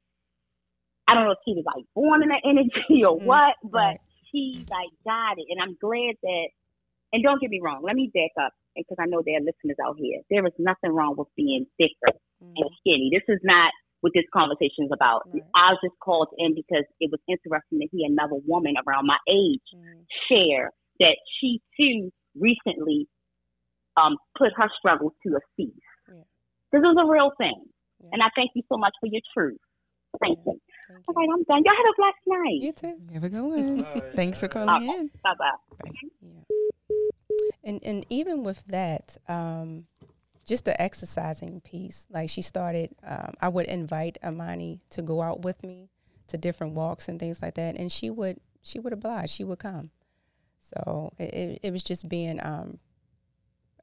I 1.08 1.14
don't 1.14 1.24
know 1.26 1.32
if 1.38 1.44
she 1.46 1.54
was 1.54 1.64
like 1.64 1.86
born 1.96 2.24
in 2.24 2.30
that 2.30 2.44
energy 2.44 3.04
or 3.08 3.16
Mhm, 3.20 3.26
what, 3.26 3.56
but 3.64 3.78
right. 3.78 4.02
she 4.32 4.66
like 4.70 4.90
got 5.06 5.38
it, 5.38 5.46
and 5.50 5.62
I'm 5.62 5.78
glad 5.80 6.16
that. 6.24 6.48
And 7.14 7.24
don't 7.24 7.40
get 7.40 7.50
me 7.50 7.62
wrong, 7.64 7.80
let 7.84 7.96
me 7.96 8.12
back 8.14 8.36
up 8.36 8.52
because 8.76 8.98
I 9.00 9.06
know 9.08 9.24
there 9.24 9.38
are 9.40 9.48
listeners 9.48 9.80
out 9.80 9.96
here. 9.98 10.20
There 10.30 10.46
is 10.46 10.52
nothing 10.60 10.92
wrong 10.92 11.16
with 11.16 11.30
being 11.38 11.66
thicker 11.78 12.12
Mhm. 12.44 12.52
and 12.58 12.70
skinny. 12.80 13.10
This 13.14 13.24
is 13.30 13.40
not 13.44 13.72
what 14.02 14.12
this 14.14 14.28
conversation 14.34 14.86
is 14.86 14.92
about. 14.92 15.24
Right. 15.32 15.42
I 15.56 15.72
was 15.72 15.80
just 15.82 15.98
called 16.00 16.28
in 16.38 16.54
because 16.54 16.84
it 17.00 17.10
was 17.10 17.22
interesting 17.28 17.80
to 17.80 17.88
hear 17.88 18.08
another 18.12 18.36
woman 18.46 18.76
around 18.86 19.08
my 19.08 19.18
age 19.30 19.64
Mhm. 19.74 20.06
share 20.28 20.74
that 21.00 21.18
she 21.40 21.62
too 21.80 22.12
recently 22.36 23.08
um, 23.96 24.18
put 24.38 24.54
her 24.54 24.70
struggles 24.78 25.14
to 25.24 25.36
a 25.36 25.40
cease. 25.56 25.74
Yeah. 26.74 26.80
This 26.80 26.90
is 26.90 26.98
a 27.02 27.06
real 27.10 27.32
thing. 27.38 27.64
Yeah. 28.04 28.10
And 28.14 28.24
I 28.24 28.28
thank 28.36 28.52
you 28.56 28.64
so 28.70 28.78
much 28.78 28.94
for 29.00 29.08
your 29.08 29.22
truth. 29.34 29.58
Thank 30.22 30.40
Yeah. 30.46 30.54
you. 30.54 30.62
Thank 30.90 31.04
All 31.10 31.14
you. 31.16 31.20
right, 31.22 31.30
I'm 31.34 31.44
done. 31.44 31.64
Y'all 31.66 31.76
have 31.76 31.86
a 31.86 31.96
blessed 31.98 32.28
night. 32.28 32.62
You 32.62 32.72
too. 32.72 33.14
Have 33.14 33.24
a 33.24 33.30
good 33.30 33.42
one. 33.44 34.12
Thanks 34.16 34.40
for 34.40 34.48
calling 34.48 34.70
Okay. 34.70 35.00
in. 35.00 35.12
Bye 35.24 35.34
bye. 35.38 35.90
And 37.64 37.82
and 37.84 38.06
even 38.10 38.44
with 38.44 38.66
that, 38.68 39.18
um, 39.28 39.88
just 40.46 40.64
the 40.66 40.80
exercising 40.82 41.60
piece, 41.62 42.08
like 42.10 42.30
she 42.30 42.42
started, 42.42 42.96
um, 43.04 43.34
I 43.42 43.50
would 43.50 43.66
invite 43.66 44.18
Amani 44.24 44.80
to 44.92 45.02
go 45.02 45.22
out 45.22 45.42
with 45.42 45.64
me 45.64 45.90
to 46.28 46.38
different 46.38 46.74
walks 46.74 47.10
and 47.10 47.20
things 47.20 47.42
like 47.42 47.56
that, 47.56 47.76
and 47.78 47.92
she 47.92 48.10
would 48.10 48.40
she 48.64 48.80
would 48.80 48.94
oblige, 48.94 49.30
she 49.30 49.44
would 49.44 49.60
come. 49.60 49.92
So 50.60 51.12
it, 51.18 51.34
it, 51.34 51.60
it 51.64 51.72
was 51.72 51.84
just 51.84 52.10
being, 52.10 52.40
um, 52.44 52.80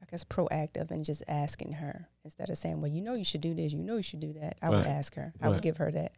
I 0.07 0.11
guess, 0.11 0.23
proactive 0.25 0.91
and 0.91 1.05
just 1.05 1.23
asking 1.29 1.73
her 1.73 2.09
instead 2.25 2.51
of 2.51 2.59
saying, 2.59 2.81
"Well, 2.81 2.91
you 2.91 3.01
know, 3.01 3.15
you 3.15 3.25
should 3.25 3.41
do 3.41 3.55
this, 3.55 3.73
you 3.73 3.83
know, 3.83 3.97
you 3.97 4.03
should 4.03 4.21
do 4.21 4.35
that." 4.35 4.57
I 4.61 4.69
would 4.71 4.87
ask 4.87 5.15
her. 5.15 5.33
I 5.41 5.47
Right. 5.47 5.53
would 5.55 5.63
give 5.63 5.79
her 5.79 5.91
that 5.93 6.13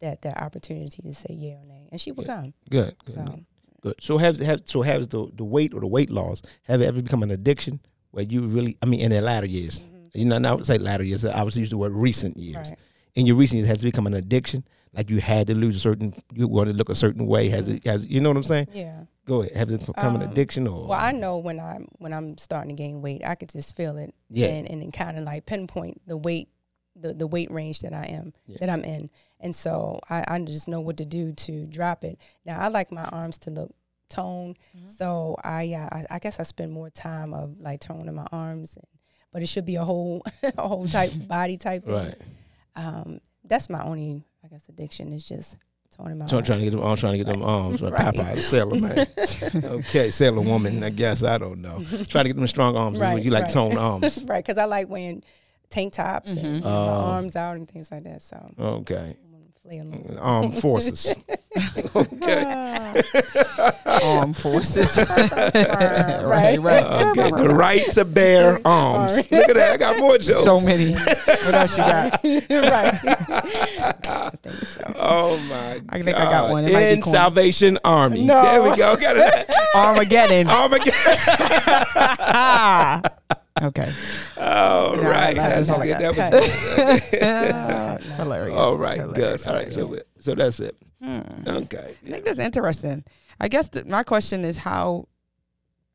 that 0.00 0.22
that 0.22 0.40
opportunity 0.40 1.02
to 1.02 1.14
say 1.14 1.34
yeah 1.34 1.54
or 1.62 1.64
nay, 1.66 1.88
and 1.90 2.00
she 2.00 2.12
would 2.12 2.26
come. 2.26 2.54
Good. 2.70 2.96
good. 3.04 3.14
So. 3.14 3.40
Good. 3.80 3.94
So 4.00 4.18
has 4.18 4.38
have 4.38 4.62
so 4.66 4.82
has 4.82 5.08
the 5.08 5.28
the 5.34 5.44
weight 5.44 5.74
or 5.74 5.80
the 5.80 5.86
weight 5.86 6.10
loss 6.10 6.42
have 6.62 6.80
it 6.80 6.86
ever 6.86 7.02
become 7.02 7.22
an 7.22 7.30
addiction 7.30 7.80
where 8.12 8.24
you 8.24 8.46
really 8.46 8.76
I 8.82 8.86
mean 8.86 9.00
in 9.00 9.10
the 9.10 9.20
latter 9.20 9.46
years 9.46 9.84
you 10.14 10.24
know 10.24 10.38
now 10.38 10.52
I 10.52 10.54
would 10.54 10.64
say 10.66 10.78
latter 10.78 11.04
years 11.04 11.24
I 11.24 11.42
was 11.42 11.56
use 11.58 11.70
the 11.70 11.76
word 11.76 11.92
recent 11.92 12.36
years 12.38 12.54
Mm-hmm. 12.56 12.70
Right. 12.70 12.78
in 13.14 13.26
your 13.26 13.36
recent 13.36 13.58
years 13.58 13.68
has 13.68 13.78
it 13.80 13.84
become 13.84 14.06
an 14.06 14.14
addiction 14.14 14.64
like 14.94 15.10
you 15.10 15.20
had 15.20 15.48
to 15.48 15.54
lose 15.54 15.76
a 15.76 15.80
certain 15.80 16.14
you 16.32 16.48
want 16.48 16.68
to 16.70 16.74
look 16.74 16.88
a 16.88 16.94
certain 16.94 17.26
way 17.26 17.48
has 17.50 17.68
it 17.68 17.84
has 17.84 18.06
you 18.06 18.20
know 18.20 18.30
what 18.30 18.38
I'm 18.38 18.42
saying 18.44 18.68
Yeah. 18.72 19.04
Go 19.24 19.42
ahead 19.42 19.56
Have 19.56 19.70
it 19.70 19.86
become 19.86 20.16
an 20.16 20.22
Um, 20.22 20.30
addiction 20.30 20.66
or 20.66 20.86
Well, 20.88 20.98
I 21.00 21.12
know 21.12 21.38
when 21.38 21.58
I'm 21.60 21.88
when 21.98 22.12
I'm 22.12 22.36
starting 22.38 22.74
to 22.76 22.82
gain 22.82 23.02
weight, 23.02 23.22
I 23.24 23.34
could 23.34 23.48
just 23.50 23.76
feel 23.76 23.96
it, 23.98 24.14
Yeah. 24.30 24.48
and 24.48 24.68
and 24.70 24.92
kind 24.92 25.18
of 25.18 25.24
like 25.24 25.46
pinpoint 25.46 26.02
the 26.06 26.16
weight, 26.16 26.48
the 26.96 27.12
the 27.14 27.26
weight 27.26 27.50
range 27.50 27.80
that 27.80 27.92
I 27.92 28.04
am 28.04 28.32
Yeah. 28.46 28.58
that 28.60 28.70
I'm 28.70 28.84
in, 28.84 29.10
and 29.40 29.54
so 29.54 30.00
I, 30.10 30.24
I 30.28 30.38
just 30.40 30.68
know 30.68 30.80
what 30.80 30.96
to 30.98 31.04
do 31.04 31.32
to 31.32 31.66
drop 31.66 32.04
it. 32.04 32.18
Now 32.44 32.60
I 32.60 32.68
like 32.68 32.92
my 32.92 33.04
arms 33.04 33.38
to 33.38 33.50
look 33.50 33.74
toned, 34.08 34.56
so 34.86 35.36
I, 35.42 35.72
uh, 35.74 35.88
I 35.90 36.06
I 36.16 36.18
guess 36.18 36.38
I 36.38 36.42
spend 36.44 36.70
more 36.72 36.90
time 36.90 37.32
of 37.34 37.58
like 37.60 37.80
toning 37.80 38.14
my 38.14 38.26
arms, 38.30 38.76
and, 38.76 38.86
but 39.32 39.42
it 39.42 39.48
should 39.48 39.64
be 39.66 39.76
a 39.76 39.84
whole 39.84 40.22
a 40.42 40.68
whole 40.68 40.86
type 40.88 41.12
body 41.26 41.56
type 41.56 41.84
thing. 41.84 41.94
Right. 41.94 42.18
Um, 42.76 43.20
that's 43.44 43.68
my 43.70 43.82
only 43.82 44.24
I 44.44 44.48
guess 44.48 44.68
addiction 44.68 45.12
is 45.12 45.24
just 45.26 45.56
my 45.98 46.10
I'm 46.10 46.28
trying 46.28 46.42
to 46.42 46.64
get 46.64 46.70
them 46.72 46.82
I'm 46.82 46.96
trying 46.96 47.12
to 47.12 47.24
get 47.24 47.32
them 47.32 47.42
arms 47.42 47.82
right. 47.82 47.92
Right. 47.92 48.14
Popeye 48.14 48.34
the 48.36 48.42
sailor 48.42 48.80
man 48.80 49.06
okay 49.64 50.10
sailor 50.10 50.40
woman 50.40 50.82
I 50.82 50.90
guess 50.90 51.22
I 51.22 51.38
don't 51.38 51.60
know 51.60 51.84
trying 52.08 52.24
to 52.24 52.28
get 52.30 52.36
them 52.36 52.46
strong 52.46 52.76
arms 52.76 53.00
Right, 53.00 53.22
you 53.22 53.30
like 53.30 53.44
right. 53.44 53.52
toned 53.52 53.78
arms 53.78 54.24
right, 54.28 54.44
because 54.44 54.58
I 54.58 54.64
like 54.64 54.88
wearing 54.88 55.22
tank 55.70 55.92
tops 55.94 56.30
and 56.30 56.62
mm-hmm. 56.62 56.66
Oh. 56.66 56.86
my 56.86 57.12
arms 57.14 57.36
out 57.36 57.56
and 57.56 57.68
things 57.68 57.90
like 57.90 58.04
that. 58.04 58.22
So 58.22 58.54
okay 58.58 59.16
Definitely 59.64 59.78
alone. 59.78 60.18
Uh, 60.18 60.20
armed 60.20 60.58
forces. 60.58 61.14
okay. 61.96 63.02
Armed 64.02 64.36
forces. 64.36 64.96
right, 65.08 66.22
right, 66.22 66.60
right. 66.60 66.84
Okay. 66.84 67.30
The 67.30 67.54
right 67.54 67.90
to 67.92 68.04
bear 68.04 68.60
arms. 68.66 69.30
Look 69.30 69.48
at 69.48 69.54
that. 69.54 69.72
I 69.72 69.76
got 69.78 69.98
more 69.98 70.18
jokes. 70.18 70.44
So 70.44 70.60
many. 70.60 70.92
What 70.92 71.54
else 71.54 71.78
you 71.78 71.84
got? 71.84 72.22
right. 72.24 72.94
I 74.06 74.30
think 74.42 74.54
so. 74.56 74.94
Oh 74.96 75.38
my! 75.38 75.80
I 75.88 76.02
think 76.02 76.16
I 76.16 76.24
got 76.24 76.50
one. 76.50 76.64
It 76.66 76.72
might 76.72 76.88
be 76.88 76.94
In 76.96 77.00
corny. 77.00 77.16
Salvation 77.16 77.78
Army. 77.84 78.26
No. 78.26 78.42
There 78.42 78.62
we 78.62 78.76
go. 78.76 78.96
Got 78.96 79.16
it. 79.16 79.50
Armageddon. 79.74 80.48
Armageddon. 80.48 81.04
Okay. 83.62 83.90
All 84.36 84.96
Yeah, 84.96 85.08
right. 85.08 85.36
that- 85.36 85.66
That's 85.66 85.68
that's 85.68 85.70
all 85.70 85.82
I 85.82 85.86
good. 85.86 85.98
got. 86.00 86.16
That 86.16 86.32
was 86.42 88.00
good. 88.08 88.16
Hilarious. 88.16 88.58
All 88.58 88.76
right. 88.78 89.14
Good. 89.14 89.46
All 89.46 89.54
right. 89.54 89.72
So, 89.72 89.98
so 90.18 90.34
that's 90.34 90.60
it. 90.60 90.76
Hmm. 91.02 91.20
Okay. 91.46 91.94
I 92.06 92.08
think 92.10 92.24
that's 92.24 92.38
interesting. 92.40 93.04
I 93.40 93.48
guess 93.48 93.68
the, 93.68 93.84
my 93.84 94.02
question 94.02 94.44
is 94.44 94.56
how. 94.56 95.08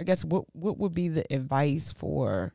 I 0.02 0.06
guess 0.06 0.24
what 0.24 0.46
what 0.54 0.78
would 0.78 0.94
be 0.94 1.10
the 1.10 1.26
advice 1.34 1.92
for? 1.92 2.54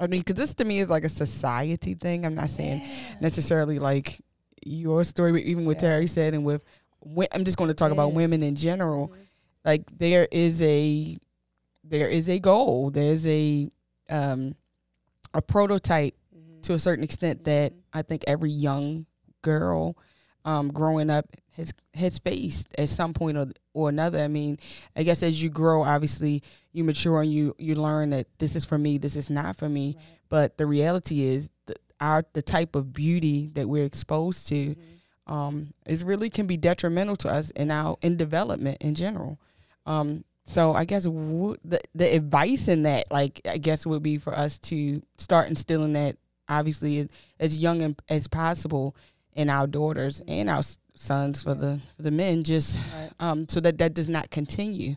I 0.00 0.06
mean, 0.06 0.20
because 0.20 0.36
this 0.36 0.54
to 0.54 0.64
me 0.64 0.78
is 0.78 0.88
like 0.88 1.04
a 1.04 1.08
society 1.10 1.92
thing. 1.92 2.24
I'm 2.24 2.34
not 2.34 2.48
saying 2.48 2.82
necessarily 3.20 3.78
like 3.78 4.20
your 4.64 5.04
story, 5.04 5.42
even 5.42 5.66
what 5.66 5.76
Yeah. 5.76 5.80
Terry 5.90 6.06
said, 6.06 6.32
and 6.32 6.46
with 6.46 6.62
I'm 7.32 7.44
just 7.44 7.58
going 7.58 7.68
to 7.68 7.74
talk 7.74 7.92
about 7.92 8.12
women 8.14 8.42
in 8.42 8.54
general. 8.56 9.12
Like 9.66 9.82
there 9.98 10.26
is 10.32 10.62
a 10.62 11.18
there 11.84 12.08
is 12.08 12.30
a 12.30 12.38
goal. 12.38 12.90
There's 12.90 13.26
a 13.26 13.70
um 14.08 14.54
a 15.34 15.42
prototype 15.42 16.14
to 16.62 16.74
a 16.74 16.78
certain 16.78 17.04
extent 17.04 17.44
that 17.44 17.72
I 17.92 18.02
think 18.02 18.24
every 18.26 18.50
young 18.50 19.06
girl 19.42 19.96
um, 20.44 20.72
growing 20.72 21.10
up 21.10 21.26
has 21.56 21.72
has 21.94 22.18
faced 22.18 22.68
at 22.78 22.88
some 22.88 23.12
point 23.12 23.36
or, 23.36 23.48
or 23.74 23.88
another. 23.88 24.18
I 24.18 24.28
mean, 24.28 24.58
I 24.96 25.02
guess 25.02 25.22
as 25.22 25.42
you 25.42 25.50
grow, 25.50 25.82
obviously 25.82 26.42
you 26.72 26.84
mature 26.84 27.20
and 27.20 27.32
you 27.32 27.54
you 27.58 27.74
learn 27.74 28.10
that 28.10 28.26
this 28.38 28.56
is 28.56 28.64
for 28.64 28.78
me, 28.78 28.98
this 28.98 29.16
is 29.16 29.28
not 29.28 29.56
for 29.56 29.68
me. 29.68 29.96
But 30.28 30.58
the 30.58 30.66
reality 30.66 31.24
is, 31.24 31.50
the, 31.66 31.74
our 32.00 32.24
the 32.32 32.42
type 32.42 32.76
of 32.76 32.92
beauty 32.92 33.50
that 33.54 33.68
we're 33.68 33.84
exposed 33.84 34.46
to 34.48 34.76
um, 35.26 35.74
is 35.86 36.04
really 36.04 36.30
can 36.30 36.46
be 36.46 36.56
detrimental 36.56 37.16
to 37.16 37.28
us 37.28 37.50
in 37.50 37.70
our 37.70 37.96
in 38.02 38.16
development 38.16 38.78
in 38.80 38.94
general. 38.94 39.38
Um, 39.86 40.24
so 40.48 40.72
I 40.72 40.84
guess 40.84 41.04
w- 41.04 41.56
the 41.64 41.78
the 41.94 42.14
advice 42.16 42.68
in 42.68 42.82
that, 42.84 43.10
like 43.12 43.40
I 43.48 43.58
guess, 43.58 43.84
would 43.86 44.02
be 44.02 44.16
for 44.18 44.34
us 44.36 44.58
to 44.70 45.02
start 45.18 45.48
instilling 45.48 45.92
that 45.92 46.16
obviously 46.48 46.98
as- 47.00 47.08
as 47.38 47.58
young 47.58 47.82
and- 47.82 48.00
as 48.08 48.26
possible 48.26 48.96
in 49.34 49.50
our 49.50 49.66
daughters 49.66 50.22
and 50.26 50.48
our 50.48 50.62
sons 50.94 51.42
for 51.42 51.54
the 51.54 51.78
for 51.96 52.02
the 52.02 52.10
men, 52.10 52.42
just 52.44 52.78
Right. 52.94 53.10
um, 53.20 53.46
so 53.48 53.60
that 53.60 53.78
that 53.78 53.92
does 53.94 54.08
not 54.08 54.30
continue, 54.30 54.96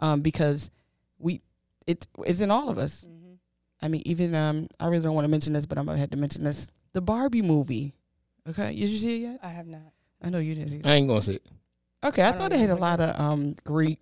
um, 0.00 0.20
because 0.20 0.70
we 1.18 1.40
it 1.86 2.06
it's 2.26 2.40
in 2.40 2.50
all 2.50 2.68
of 2.68 2.76
us. 2.78 3.04
Mm-hmm. 3.06 3.34
I 3.80 3.88
mean, 3.88 4.02
even 4.04 4.34
um, 4.34 4.66
I 4.80 4.88
really 4.88 5.04
don't 5.04 5.14
want 5.14 5.24
to 5.24 5.30
mention 5.30 5.52
this, 5.52 5.64
but 5.66 5.78
I'm 5.78 5.86
gonna 5.86 5.98
have 5.98 6.10
to 6.10 6.16
mention 6.16 6.42
this: 6.44 6.66
the 6.92 7.00
Barbie 7.00 7.42
movie. 7.42 7.94
Okay, 8.48 8.74
did 8.74 8.90
you 8.90 8.98
see 8.98 9.14
it 9.16 9.20
yet? 9.28 9.38
I 9.42 9.50
have 9.50 9.66
not. 9.68 9.92
I 10.20 10.30
know 10.30 10.38
you 10.38 10.54
didn't 10.56 10.70
see 10.70 10.78
it. 10.78 10.86
I 10.86 10.94
ain't 10.94 11.06
gonna 11.06 11.22
see 11.22 11.34
it. 11.36 11.46
Okay, 12.04 12.22
I, 12.22 12.30
I 12.30 12.32
thought 12.32 12.52
it 12.52 12.58
had 12.58 12.70
a 12.70 12.72
even 12.72 12.80
lot 12.82 13.00
of 13.00 13.18
um 13.20 13.54
great 13.64 14.00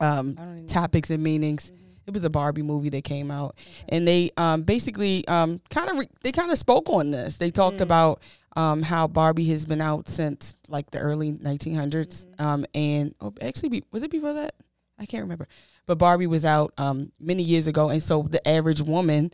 um 0.00 0.36
I 0.38 0.42
don't 0.44 0.54
even 0.56 0.66
topics 0.66 1.10
and 1.10 1.22
meanings. 1.22 1.72
It 2.06 2.14
was 2.14 2.24
a 2.24 2.30
Barbie 2.30 2.62
movie 2.62 2.88
that 2.90 3.04
came 3.04 3.30
out, 3.30 3.56
and 3.88 4.06
they 4.06 4.30
um 4.36 4.62
basically 4.62 5.26
um 5.28 5.60
kind 5.70 5.90
of 5.90 5.98
re- 5.98 6.08
they 6.22 6.32
kind 6.32 6.50
of 6.50 6.58
spoke 6.58 6.88
on 6.88 7.10
this. 7.10 7.36
They 7.36 7.50
talked 7.50 7.78
Mm. 7.78 7.82
about 7.82 8.22
um 8.56 8.82
how 8.82 9.06
Barbie 9.06 9.48
has 9.50 9.64
been 9.66 9.80
out 9.80 10.08
since 10.08 10.54
like 10.68 10.90
the 10.90 10.98
early 10.98 11.32
1900s, 11.32 12.26
um 12.40 12.64
and 12.74 13.14
oh, 13.20 13.32
actually 13.40 13.68
be, 13.68 13.84
was 13.92 14.02
it 14.02 14.10
before 14.10 14.32
that? 14.32 14.54
I 14.98 15.06
can't 15.06 15.22
remember, 15.22 15.46
but 15.86 15.98
Barbie 15.98 16.26
was 16.26 16.44
out 16.44 16.72
um 16.78 17.12
many 17.20 17.42
years 17.44 17.66
ago, 17.68 17.90
and 17.90 18.02
so 18.02 18.22
the 18.22 18.46
average 18.48 18.80
woman. 18.80 19.30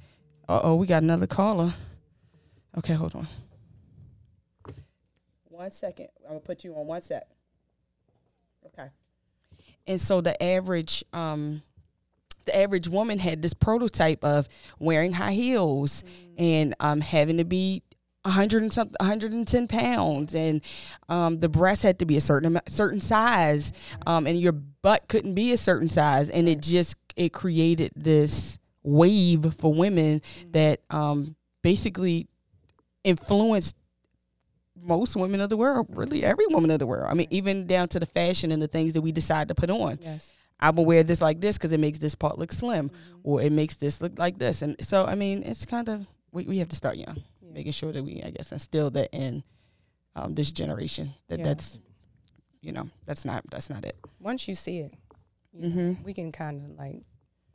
Uh 0.49 0.61
oh, 0.63 0.75
we 0.77 0.87
got 0.87 1.03
another 1.03 1.27
caller. 1.27 1.73
Okay, 2.79 2.93
hold 2.95 3.15
on. 3.17 3.27
One 5.49 5.71
second. 5.71 6.09
I'm 6.25 6.29
gonna 6.35 6.41
put 6.41 6.63
you 6.65 6.75
on 6.75 6.87
one 6.87 7.01
sec. 7.03 7.27
And 9.87 10.01
so 10.01 10.21
the 10.21 10.41
average 10.43 11.05
um 11.13 11.63
the 12.45 12.57
average 12.57 12.89
woman 12.89 13.19
had 13.19 13.43
this 13.43 13.55
prototype 13.55 14.25
of 14.25 14.49
wearing 14.79 15.13
high 15.13 15.33
heels 15.33 16.05
and 16.39 16.75
um 16.81 17.01
having 17.01 17.39
to 17.39 17.45
be 17.45 17.83
100 18.23 18.63
and 18.63 18.73
something 18.73 18.97
110 19.01 19.69
pounds. 19.69 20.35
And 20.35 20.61
um 21.09 21.41
the 21.41 21.49
breast 21.49 21.83
had 21.83 21.99
to 22.01 22.07
be 22.07 22.17
a 22.17 22.21
certain 22.21 22.61
certain 22.69 23.01
size 23.01 23.73
um 24.07 24.27
and 24.27 24.41
your 24.41 24.53
butt 24.53 25.09
couldn't 25.09 25.35
be 25.35 25.53
a 25.53 25.57
certain 25.57 25.89
size. 25.89 26.31
And 26.31 26.49
it 26.49 26.61
just 26.61 26.97
it 27.17 27.33
created 27.33 27.93
this 27.97 28.59
wave 28.83 29.55
for 29.59 29.73
women 29.75 30.23
that 30.51 30.81
um 30.91 31.37
basically 31.63 32.29
influenced 33.03 33.77
most 34.87 35.17
women 35.17 35.41
of 35.41 35.49
the 35.51 35.57
world, 35.57 35.87
really 35.91 36.25
every 36.25 36.47
woman 36.49 36.71
of 36.71 36.79
the 36.79 36.87
world. 36.87 37.07
I 37.11 37.15
mean, 37.15 37.27
even 37.31 37.67
down 37.67 37.89
to 37.89 38.01
the 38.01 38.07
fashion 38.07 38.53
and 38.53 38.63
the 38.63 38.69
things 38.69 38.93
that 38.95 39.03
we 39.03 39.13
decide 39.13 39.49
to 39.49 39.55
put 39.55 39.71
on. 39.71 39.99
Yes. 40.01 40.33
I'm 40.59 40.77
gonna 40.77 40.87
wear 40.87 41.03
this 41.03 41.21
like 41.21 41.41
this 41.41 41.59
because 41.59 41.73
it 41.73 41.81
makes 41.81 41.99
this 41.99 42.15
part 42.15 42.39
look 42.39 42.51
slim, 42.53 42.91
or 43.23 43.43
it 43.43 43.53
makes 43.53 43.77
this 43.77 44.01
look 44.01 44.19
like 44.19 44.39
this. 44.39 44.63
And 44.63 44.75
so, 44.85 45.05
I 45.05 45.15
mean, 45.15 45.43
it's 45.43 45.67
kind 45.67 45.89
of 45.89 46.07
we, 46.33 46.45
we 46.45 46.59
have 46.59 46.69
to 46.71 46.77
start 46.77 46.97
young, 46.97 47.23
making 47.43 47.73
sure 47.73 47.93
that 47.93 48.03
we, 48.03 48.23
I 48.23 48.31
guess, 48.31 48.53
instill 48.53 48.91
that 48.93 49.11
in 49.13 49.43
um, 50.15 50.35
this 50.35 50.51
generation. 50.51 51.13
That 51.29 51.41
Yeah. 51.41 51.45
that's, 51.47 51.79
you 52.63 52.73
know, 52.73 52.89
that's 53.05 53.25
not 53.27 53.45
that's 53.51 53.69
not 53.69 53.85
it. 53.85 53.97
Once 54.19 54.49
you 54.49 54.55
see 54.55 54.79
it, 54.79 54.95
you 55.53 55.69
know, 55.69 55.77
Mhm. 55.77 56.05
we 56.05 56.15
can 56.15 56.33
kind 56.33 56.65
of 56.65 56.71
like 56.79 57.03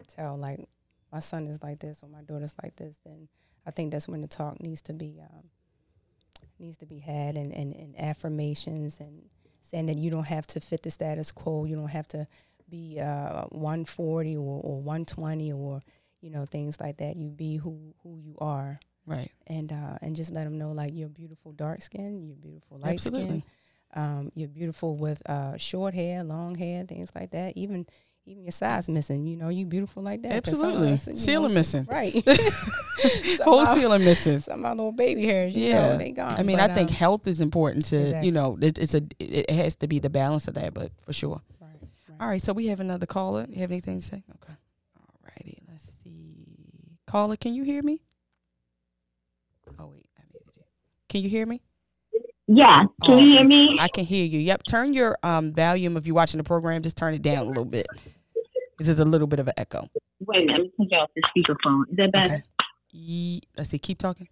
tell 0.08 0.38
like 0.38 0.68
my 1.12 1.20
son 1.20 1.48
is 1.48 1.62
like 1.64 1.80
this 1.80 2.04
or 2.04 2.10
my 2.10 2.22
daughter's 2.22 2.54
like 2.62 2.76
this. 2.76 3.00
Then 3.04 3.28
I 3.66 3.72
think 3.72 3.92
that's 3.92 4.08
when 4.08 4.22
the 4.22 4.28
talk 4.28 4.62
needs 4.62 4.82
to 4.84 4.94
be 4.94 5.20
um, 5.22 5.50
needs 6.62 6.78
to 6.78 6.86
be 6.86 7.00
had 7.00 7.36
and, 7.36 7.54
and, 7.54 7.76
and 7.76 8.00
affirmations 8.00 9.00
and 9.00 9.24
saying 9.62 9.88
that 9.88 9.98
you 9.98 10.10
don't 10.10 10.26
have 10.26 10.46
to 10.48 10.60
fit 10.60 10.84
the 10.84 10.92
status 10.92 11.32
quo. 11.32 11.66
You 11.66 11.76
don't 11.76 11.88
have 11.88 12.08
to 12.10 12.28
be 12.70 13.00
uh, 13.00 13.46
140 13.50 14.38
or, 14.38 14.62
or 14.64 14.82
120 14.82 15.52
or 15.54 15.82
you 16.22 16.30
know 16.30 16.46
things 16.46 16.80
like 16.80 16.98
that. 16.98 17.16
You 17.18 17.30
be 17.30 17.58
who 17.58 17.94
who 18.04 18.18
you 18.18 18.36
are. 18.40 18.80
Right. 19.08 19.32
and 19.48 19.74
uh, 19.74 19.98
and 20.02 20.16
just 20.16 20.32
let 20.32 20.44
them 20.44 20.60
know 20.60 20.72
like 20.72 20.92
you're 20.94 21.10
beautiful 21.10 21.54
dark 21.54 21.82
skin, 21.82 22.22
you're 22.22 22.36
beautiful 22.36 22.78
light 22.78 22.94
Absolutely. 22.94 23.26
skin, 23.26 23.44
um, 23.96 24.32
you're 24.36 24.48
beautiful 24.48 24.96
with 24.96 25.28
uh, 25.28 25.58
short 25.58 25.96
hair, 25.96 26.24
long 26.24 26.54
hair, 26.54 26.86
things 26.86 27.12
like 27.16 27.32
that. 27.32 27.58
Even 27.58 27.88
even 28.26 28.44
your 28.44 28.52
size 28.52 28.88
missing, 28.88 29.26
you 29.26 29.36
know, 29.36 29.50
you 29.50 29.66
beautiful 29.66 30.04
like 30.04 30.22
that. 30.22 30.32
Absolutely. 30.34 30.92
us, 30.92 31.08
you 31.08 31.14
know, 31.14 31.20
Ceiling 31.20 31.54
missing. 31.54 31.88
right? 31.90 32.14
Whole 33.44 33.66
ceiling 33.66 34.04
missing. 34.06 34.40
Some 34.40 34.64
of 34.64 34.78
little 34.78 34.92
baby 34.92 35.26
hairs, 35.26 35.56
you 35.56 35.68
Yeah. 35.70 35.88
know, 35.94 35.98
they 35.98 36.12
gone. 36.12 36.34
I 36.38 36.44
mean, 36.44 36.58
But, 36.58 36.72
I 36.72 36.74
think 36.76 36.90
um, 36.92 36.96
health 36.96 37.26
is 37.28 37.40
important 37.42 37.86
to 37.86 37.98
Exactly. 38.00 38.28
you 38.28 38.32
know 38.32 38.58
it, 38.62 38.78
it's 38.78 38.94
a 38.94 39.02
it, 39.20 39.46
it 39.50 39.50
has 39.50 39.76
to 39.78 39.88
be 39.88 40.00
the 40.00 40.10
balance 40.10 40.48
of 40.48 40.54
that, 40.54 40.74
but 40.74 40.92
for 41.02 41.14
sure. 41.14 41.42
right, 41.60 41.70
right. 42.10 42.18
All 42.22 42.28
right, 42.28 42.42
so 42.42 42.54
we 42.54 42.68
have 42.68 42.80
another 42.80 43.06
caller. 43.08 43.46
You 43.50 43.62
have 43.62 43.72
anything 43.72 44.00
to 44.00 44.06
say? 44.06 44.24
Okay. 44.36 44.54
All 44.98 45.20
righty, 45.38 45.58
let's 45.70 45.92
see. 46.04 47.00
Caller, 47.08 47.36
can 47.38 47.54
you 47.56 47.64
hear 47.64 47.82
me? 47.82 48.02
Oh 49.80 49.88
wait, 49.88 50.06
I 50.18 50.22
muted 50.32 50.52
you. 50.56 50.64
Can 51.10 51.22
you 51.22 51.30
hear 51.30 51.46
me? 51.48 51.62
Yeah. 52.54 52.84
Can 53.06 53.20
you 53.20 53.38
hear 53.38 53.46
me? 53.46 53.78
I 53.80 53.88
can 53.88 54.04
hear 54.04 54.26
you. 54.26 54.40
Yep. 54.40 54.64
Turn 54.68 54.94
your 54.94 55.18
um 55.24 55.54
volume 55.54 55.96
if 55.96 56.06
you're 56.06 56.16
watching 56.16 56.38
the 56.38 56.44
program. 56.44 56.82
Just 56.82 56.98
turn 56.98 57.14
it 57.14 57.22
down 57.22 57.38
a 57.38 57.44
little 57.48 57.66
bit. 57.66 57.88
This 58.78 58.90
is 58.90 59.00
a 59.00 59.06
little 59.06 59.28
bit 59.28 59.40
of 59.40 59.48
an 59.48 59.54
echo. 59.58 59.88
Wait 60.26 60.44
a 60.44 60.46
minute. 60.46 60.52
Let 60.52 60.62
me 60.62 60.72
put 60.78 60.88
you 60.92 60.98
off 60.98 61.10
the 61.16 61.22
speakerphone. 61.32 61.84
Is 61.90 61.98
that 61.98 62.12
better? 62.12 62.34
Okay. 62.34 62.44
Ye- 62.92 63.42
let's 63.58 63.70
see. 63.70 63.80
Keep 63.80 64.00
talking. 64.00 64.28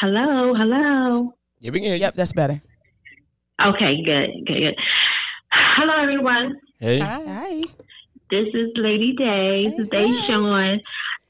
Hello. 0.00 0.52
Hello. 0.54 1.34
Yeah, 1.60 1.70
we 1.70 1.78
can 1.78 1.84
hear 1.84 1.94
you. 1.94 2.00
Yep, 2.00 2.14
that's 2.16 2.32
better. 2.32 2.60
Okay. 3.64 4.02
Good. 4.04 4.46
Good. 4.46 4.60
Good. 4.60 4.74
Hello, 5.52 6.02
everyone. 6.02 6.60
Hey. 6.80 6.98
Hi. 6.98 7.62
This 8.30 8.48
is 8.52 8.70
Lady 8.74 9.14
Day. 9.16 9.64
This 9.64 9.84
is 9.84 9.88
Day 9.90 10.08
Sean. 10.26 10.80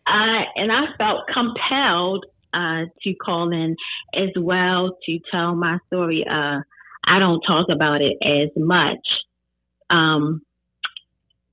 Uh, 0.07 0.43
and 0.57 0.73
I 0.73 0.85
felt 0.97 1.23
compelled 1.33 2.25
uh, 2.55 2.85
to 3.03 3.15
call 3.15 3.53
in 3.53 3.77
as 4.15 4.31
well 4.37 4.97
to 5.07 5.19
tell 5.31 5.55
my 5.55 5.79
story. 5.89 6.25
Uh, 6.29 6.61
I 7.07 7.19
don't 7.19 7.41
talk 7.41 7.67
about 7.71 8.01
it 8.01 8.17
as 8.23 8.51
much. 8.57 9.07
Um, 9.91 10.43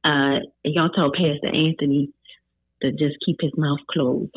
uh, 0.03 0.39
y'all 0.63 0.89
told 0.89 1.13
Pastor 1.13 1.47
Anthony 1.47 2.11
to 2.81 2.91
just 2.91 3.17
keep 3.25 3.37
his 3.41 3.51
mouth 3.57 3.79
closed 3.89 4.35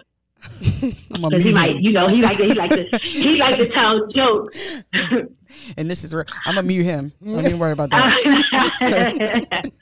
I'm 1.11 1.23
because 1.23 1.43
he 1.43 1.53
might, 1.53 1.77
you 1.81 1.93
know, 1.93 2.09
he 2.09 2.20
like 2.23 2.36
he 2.36 2.55
like 2.55 2.70
to 2.70 2.99
he 3.03 3.36
like 3.36 3.59
to 3.59 3.69
tell 3.69 4.07
jokes. 4.09 4.59
And 5.77 5.89
this 5.89 6.03
is 6.03 6.12
real. 6.12 6.24
I'm 6.47 6.57
gonna 6.57 6.66
mute 6.66 6.82
him. 6.82 7.12
Don't 7.24 7.47
even 7.47 7.61
worry 7.61 7.70
about 7.70 7.91
that. 7.91 8.11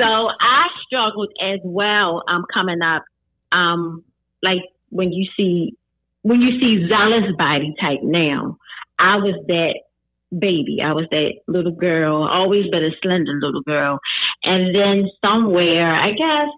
so 0.00 0.04
I 0.04 0.68
struggled 0.86 1.32
as 1.42 1.58
well. 1.64 2.22
Um, 2.28 2.44
coming 2.54 2.80
up, 2.82 3.02
um, 3.50 4.04
like 4.44 4.60
when 4.90 5.12
you 5.12 5.26
see 5.36 5.76
when 6.22 6.40
you 6.40 6.58
see 6.60 6.88
zealous 6.88 7.34
body 7.36 7.74
type 7.80 8.00
now, 8.02 8.58
I 8.98 9.16
was 9.16 9.34
that 9.48 9.74
baby. 10.36 10.78
I 10.82 10.92
was 10.92 11.06
that 11.10 11.32
little 11.46 11.72
girl, 11.72 12.26
always 12.26 12.70
been 12.70 12.84
a 12.84 12.90
slender 13.02 13.38
little 13.40 13.62
girl. 13.62 13.98
And 14.42 14.74
then 14.74 15.10
somewhere, 15.20 15.94
I 15.94 16.10
guess, 16.10 16.48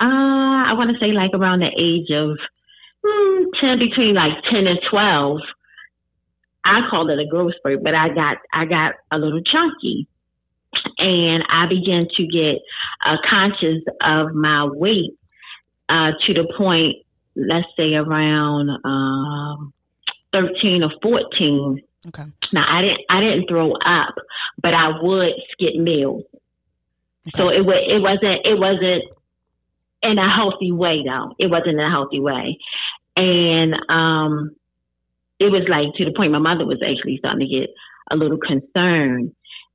uh, 0.00 0.70
I 0.70 0.72
want 0.74 0.90
to 0.90 0.98
say 0.98 1.12
like 1.12 1.30
around 1.34 1.60
the 1.60 1.70
age 1.70 2.10
of 2.10 2.38
hmm, 3.04 3.44
10, 3.60 3.78
between 3.78 4.14
like 4.14 4.32
10 4.50 4.66
and 4.66 4.78
12, 4.90 5.40
I 6.64 6.80
called 6.90 7.10
it 7.10 7.18
a 7.18 7.28
growth 7.28 7.54
spurt, 7.56 7.82
but 7.82 7.94
I 7.94 8.08
got, 8.08 8.38
I 8.52 8.64
got 8.64 8.94
a 9.12 9.18
little 9.18 9.42
chunky 9.42 10.08
and 10.98 11.44
I 11.48 11.66
began 11.68 12.08
to 12.16 12.26
get 12.26 12.62
uh, 13.04 13.16
conscious 13.28 13.82
of 14.00 14.34
my 14.34 14.66
weight 14.66 15.12
uh, 15.88 16.12
to 16.26 16.34
the 16.34 16.52
point, 16.56 17.03
let's 17.36 17.66
say 17.76 17.94
around 17.94 18.70
um, 18.84 19.72
13 20.32 20.82
or 20.82 20.92
14. 21.02 21.82
Okay. 22.08 22.24
Now 22.52 22.64
I 22.68 22.82
didn't 22.82 23.00
I 23.08 23.20
didn't 23.20 23.48
throw 23.48 23.72
up, 23.72 24.14
but 24.60 24.74
I 24.74 24.90
would 25.00 25.32
skip 25.52 25.74
meals. 25.74 26.24
So 27.34 27.48
it 27.48 27.64
was 27.64 27.80
it 27.88 28.02
wasn't 28.02 28.44
it 28.44 28.58
wasn't 28.58 29.04
in 30.02 30.18
a 30.18 30.28
healthy 30.28 30.72
way 30.72 31.02
though. 31.04 31.34
It 31.38 31.50
wasn't 31.50 31.80
in 31.80 31.80
a 31.80 31.90
healthy 31.90 32.20
way, 32.20 32.58
and 33.16 33.74
um, 33.88 34.54
it 35.40 35.50
was 35.50 35.66
like 35.68 35.94
to 35.96 36.04
the 36.04 36.12
point 36.14 36.32
my 36.32 36.38
mother 36.38 36.66
was 36.66 36.82
actually 36.82 37.16
starting 37.18 37.48
to 37.48 37.60
get 37.60 37.70
a 38.10 38.16
little 38.16 38.36
concerned, 38.36 39.34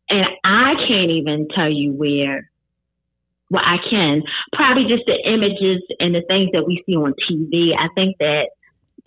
and 0.09 0.25
I 0.43 0.73
can't 0.87 1.11
even 1.11 1.47
tell 1.53 1.71
you 1.71 1.93
where. 1.93 2.51
Well, 3.49 3.63
I 3.65 3.77
can 3.89 4.21
probably 4.53 4.83
just 4.87 5.05
the 5.05 5.17
images 5.25 5.81
and 5.99 6.13
the 6.13 6.21
things 6.27 6.49
that 6.53 6.65
we 6.67 6.83
see 6.85 6.95
on 6.95 7.13
TV. 7.29 7.73
I 7.77 7.87
think 7.95 8.17
that 8.19 8.49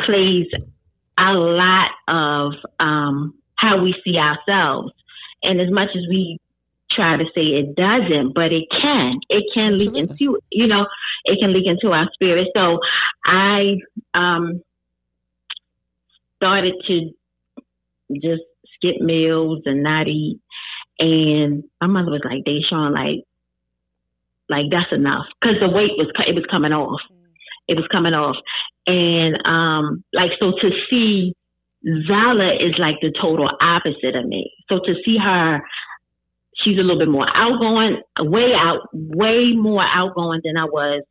plays 0.01 0.47
a 1.19 1.33
lot 1.33 1.91
of 2.09 2.53
um, 2.81 3.35
how 3.57 3.83
we 3.83 3.95
see 4.05 4.17
ourselves. 4.17 4.93
And 5.43 5.61
as 5.61 5.71
much 5.71 5.91
as 5.95 6.03
we 6.09 6.39
try 6.95 7.17
to 7.17 7.25
say 7.35 7.43
it 7.43 7.75
doesn't, 7.75 8.35
but 8.35 8.53
it 8.53 8.65
can. 8.71 9.19
It 9.29 9.45
can 9.55 9.75
Absolutely. 9.75 10.03
leak 10.03 10.11
into, 10.11 10.39
you 10.51 10.67
know, 10.67 10.87
it 11.25 11.39
can 11.41 11.53
leak 11.53 11.67
into 11.67 11.95
our 11.95 12.09
spirit. 12.13 12.49
So 12.55 12.79
I 13.25 13.77
um, 14.15 14.63
started 16.37 16.75
to 16.89 17.11
just 18.15 18.43
skip 18.75 19.01
meals 19.01 19.63
and 19.65 19.83
not 19.83 20.09
eat. 20.09 20.41
And 20.99 21.65
my 21.81 21.87
mother 21.87 22.11
was 22.11 22.23
like, 22.25 22.45
Deshaun, 22.45 22.93
like, 22.93 23.25
like 24.53 24.69
that's 24.71 24.93
enough. 24.93 25.25
Cause 25.43 25.57
the 25.61 25.73
weight 25.73 25.97
was, 25.97 26.13
it 26.29 26.37
was 26.37 26.45
coming 26.51 26.73
off. 26.73 27.01
It 27.69 27.77
was 27.81 27.89
coming 27.91 28.13
off. 28.13 28.37
And, 28.87 29.39
um, 29.49 30.05
like, 30.13 30.33
so 30.39 30.53
to 30.61 30.69
see 30.91 31.33
Zala 32.07 32.55
is 32.61 32.75
like 32.79 32.97
the 33.01 33.13
total 33.21 33.49
opposite 33.61 34.15
of 34.15 34.27
me. 34.27 34.53
So 34.69 34.79
to 34.79 34.95
see 35.05 35.17
her, 35.19 35.63
she's 36.63 36.79
a 36.79 36.83
little 36.83 36.99
bit 36.99 37.09
more 37.09 37.27
outgoing, 37.35 38.03
way 38.21 38.53
out, 38.55 38.89
way 38.93 39.53
more 39.57 39.83
outgoing 39.83 40.43
than 40.45 40.57
I 40.57 40.65
was 40.65 41.03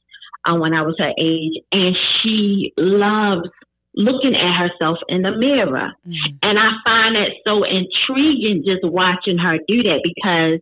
uh, 0.45 0.55
when 0.55 0.73
I 0.73 0.83
was 0.83 0.95
her 0.99 1.11
age. 1.19 1.59
And 1.71 1.95
she 2.21 2.73
loves 2.77 3.49
looking 3.95 4.35
at 4.35 4.55
herself 4.55 4.99
in 5.09 5.23
the 5.23 5.31
mirror. 5.31 5.91
Mhm. 6.07 6.37
And 6.41 6.57
I 6.57 6.71
find 6.83 7.15
that 7.15 7.31
so 7.45 7.63
intriguing 7.63 8.63
just 8.65 8.83
watching 8.83 9.37
her 9.37 9.57
do 9.67 9.83
that 9.83 9.99
because 10.03 10.59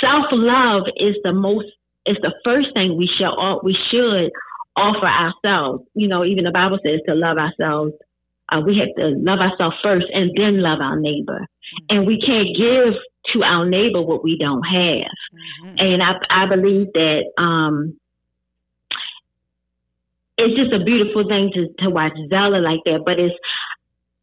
self 0.00 0.26
love 0.32 0.84
is 0.96 1.16
the 1.22 1.32
most 1.32 1.66
is 2.06 2.16
the 2.22 2.34
first 2.44 2.68
thing 2.74 2.96
we 2.96 3.08
should 3.18 3.30
we 3.62 3.76
should 3.90 4.30
offer 4.76 5.06
ourselves. 5.06 5.84
You 5.94 6.08
know, 6.08 6.24
even 6.24 6.44
the 6.44 6.50
Bible 6.50 6.78
says 6.84 7.00
to 7.06 7.14
love 7.14 7.38
ourselves. 7.38 7.92
Uh, 8.50 8.60
we 8.66 8.78
have 8.78 8.88
to 8.96 9.14
love 9.16 9.38
ourselves 9.38 9.76
first 9.82 10.06
and 10.12 10.32
then 10.36 10.60
love 10.60 10.80
our 10.80 10.98
neighbor. 10.98 11.46
And 11.88 12.04
we 12.06 12.20
can't 12.20 12.48
give 12.56 12.94
to 13.32 13.42
our 13.44 13.64
neighbor 13.68 14.02
what 14.02 14.24
we 14.24 14.36
don't 14.38 14.64
have. 14.64 15.14
Mhm. 15.64 15.80
And 15.92 16.02
I, 16.02 16.14
I 16.30 16.46
believe 16.46 16.88
that 16.94 17.30
um, 17.38 17.96
it's 20.36 20.56
just 20.56 20.72
a 20.72 20.84
beautiful 20.84 21.28
thing 21.28 21.52
to, 21.54 21.68
to 21.84 21.90
watch 21.90 22.12
Zella 22.28 22.58
like 22.58 22.80
that. 22.86 23.02
But 23.04 23.20
it's 23.20 23.34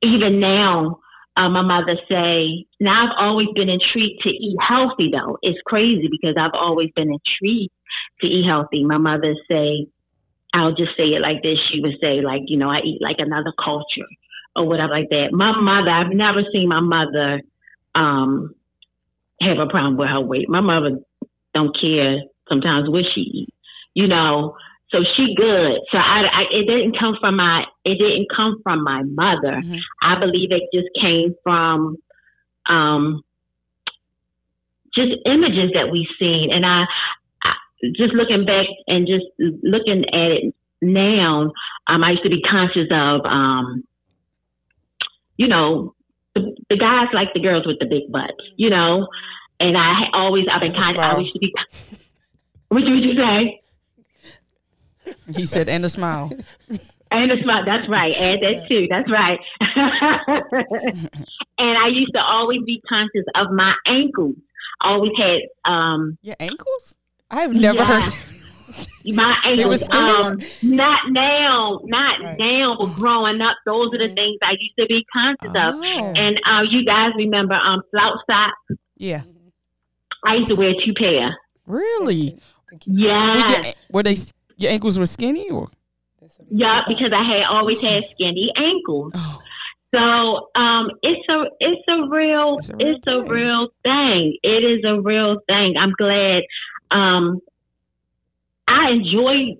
even 0.02 0.40
now, 0.40 1.00
uh, 1.38 1.50
my 1.50 1.62
mother 1.62 1.96
say, 2.10 2.66
now 2.80 3.06
I've 3.06 3.16
always 3.20 3.48
been 3.54 3.70
intrigued 3.70 4.24
to 4.24 4.30
eat 4.30 4.58
healthy 4.60 5.12
though. 5.12 5.38
It's 5.44 5.60
crazy 5.66 6.10
because 6.10 6.36
I've 6.38 6.58
always 6.60 6.90
been 6.96 7.14
intrigued 7.14 7.72
to 8.22 8.28
eat 8.28 8.46
healthy. 8.46 8.84
My 8.84 8.98
mother 8.98 9.36
say, 9.48 9.86
I'll 10.54 10.74
just 10.74 10.98
say 10.98 11.14
it 11.14 11.22
like 11.22 11.44
this. 11.44 11.60
She 11.72 11.80
would 11.80 11.94
say 12.02 12.22
like, 12.22 12.42
you 12.48 12.58
know, 12.58 12.70
I 12.70 12.80
eat 12.80 13.02
like 13.02 13.18
another 13.20 13.54
culture 13.64 14.10
or 14.56 14.68
whatever 14.68 14.94
like 14.94 15.10
that. 15.10 15.30
My 15.32 15.54
mother, 15.62 15.92
I've 15.92 16.12
never 16.12 16.42
seen 16.52 16.68
my 16.68 16.80
mother, 16.80 17.42
um, 17.94 18.56
have 19.40 19.60
a 19.60 19.68
problem 19.70 19.98
with 19.98 20.10
her 20.10 20.22
weight. 20.22 20.50
My 20.50 20.62
mother 20.62 20.98
don't 21.54 21.78
care 21.80 22.18
sometimes 22.50 22.90
what 22.90 23.06
she 23.14 23.22
eats, 23.22 23.56
you 23.94 24.08
know. 24.08 24.56
So 24.90 25.00
she 25.16 25.36
good. 25.36 25.80
So 25.92 25.98
I, 25.98 26.24
I, 26.32 26.42
it 26.52 26.66
didn't 26.66 26.98
come 26.98 27.18
from 27.20 27.36
my, 27.36 27.66
it 27.84 27.98
didn't 27.98 28.28
come 28.34 28.62
from 28.64 28.84
my 28.84 29.04
mother. 29.04 29.62
Mhm. 29.62 29.80
I 30.02 30.20
believe 30.20 30.52
it 30.52 30.64
just 30.74 30.88
came 31.02 31.36
from, 31.44 31.98
um, 32.70 33.22
just 34.96 35.12
images 35.26 35.72
that 35.74 35.92
we've 35.92 36.08
seen. 36.18 36.50
And 36.54 36.66
I, 36.66 36.86
I 37.44 37.54
just 37.96 38.14
looking 38.14 38.46
back 38.46 38.66
and 38.88 39.06
just 39.08 39.26
looking 39.38 40.06
at 40.14 40.32
it 40.32 40.56
now, 40.82 41.52
um, 41.88 42.04
I 42.04 42.12
used 42.12 42.24
to 42.24 42.30
be 42.30 42.42
conscious 42.42 42.88
of, 42.90 43.22
um, 43.26 43.84
you 45.36 45.48
know, 45.48 45.96
the, 46.34 46.56
the 46.70 46.78
guys 46.78 47.08
like 47.14 47.34
the 47.34 47.42
girls 47.42 47.66
with 47.68 47.80
the 47.80 47.86
big 47.86 48.12
butts, 48.12 48.42
you 48.56 48.70
know, 48.70 49.08
and 49.60 49.78
I 49.78 50.06
always, 50.14 50.46
I've 50.52 50.62
been 50.62 50.74
kind 50.74 50.86
I 50.86 50.94
smile. 50.94 51.22
used 51.22 51.34
to 51.34 51.40
be, 51.40 51.54
what 52.70 52.82
did 52.82 53.04
you 53.04 53.16
say? 53.16 53.62
He 55.36 55.46
said, 55.46 55.68
and 55.70 55.86
a 55.86 55.90
smile. 55.90 56.32
And 57.10 57.32
a 57.32 57.42
smile. 57.42 57.64
That's 57.66 57.88
right. 57.88 58.14
Add 58.14 58.40
that 58.42 58.66
too. 58.68 58.86
That's 58.90 59.10
right. 59.10 59.40
and 61.58 61.78
I 61.78 61.88
used 61.88 62.12
to 62.14 62.20
always 62.22 62.60
be 62.66 62.82
conscious 62.88 63.24
of 63.36 63.48
my 63.52 63.74
ankles. 63.86 64.36
Always 64.82 65.12
had 65.18 65.72
um 65.72 66.18
Your 66.22 66.36
ankles? 66.40 66.96
I've 67.32 67.54
never 67.56 67.78
Yeah. 67.78 68.02
heard. 68.02 68.14
my 69.16 69.34
They 69.56 69.66
were 69.66 69.72
ankles. 69.72 69.90
Um, 69.90 70.42
not 70.64 71.00
now, 71.12 71.80
not 71.86 72.22
Right. 72.22 72.38
now, 72.38 72.76
but 72.78 72.96
growing 72.96 73.40
up, 73.42 73.56
those 73.66 73.94
are 73.94 74.00
the 74.00 74.14
things 74.14 74.38
I 74.44 74.52
used 74.60 74.76
to 74.80 74.86
be 74.88 75.06
conscious 75.14 75.56
of. 75.56 75.76
Oh. 75.78 76.14
And 76.16 76.38
uh, 76.46 76.64
you 76.70 76.84
guys 76.86 77.12
remember 77.16 77.56
um 77.56 77.82
slouch 77.92 78.20
socks? 78.30 78.80
Yeah. 78.98 79.22
I 80.26 80.36
used 80.36 80.50
to 80.50 80.56
wear 80.56 80.74
two 80.86 80.94
pair. 80.94 81.38
Really? 81.66 82.38
Were, 82.72 82.78
Yes. 82.86 83.76
were 83.92 84.04
they? 84.04 84.16
Your 84.58 84.72
ankles 84.72 85.00
were 85.00 85.06
skinny, 85.06 85.50
or? 85.50 85.70
Yeah, 86.50 86.82
because 86.88 87.12
I 87.14 87.24
had 87.24 87.44
always 87.50 87.80
had 87.80 88.04
skinny 88.14 88.52
ankles. 88.56 89.14
Oh. 89.16 89.40
So 89.96 90.60
um, 90.60 90.92
it's 91.02 91.28
a 91.30 91.46
it's 91.60 91.82
a 91.88 92.10
real 92.10 92.58
It's 92.60 92.70
it's 92.78 93.08
a 93.08 93.12
a 93.12 93.24
real 93.24 93.30
real, 93.30 93.68
thing. 93.84 94.34
thing. 94.34 94.38
It 94.44 94.64
is 94.66 94.84
a 94.86 95.00
real 95.00 95.38
thing. 95.48 95.76
I'm 95.80 95.94
glad. 95.98 96.44
Um, 96.92 97.40
I 98.68 98.92
enjoy 98.92 99.58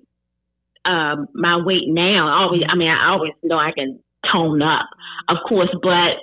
um, 0.84 1.28
my 1.32 1.62
weight 1.64 1.88
now. 1.88 2.28
I 2.28 2.42
always, 2.42 2.62
I 2.68 2.74
mean, 2.74 2.88
I 2.90 3.10
always 3.10 3.32
know 3.42 3.56
I 3.58 3.72
can 3.72 4.00
tone 4.30 4.60
up, 4.60 4.86
of 5.28 5.38
course, 5.48 5.70
but 5.82 6.18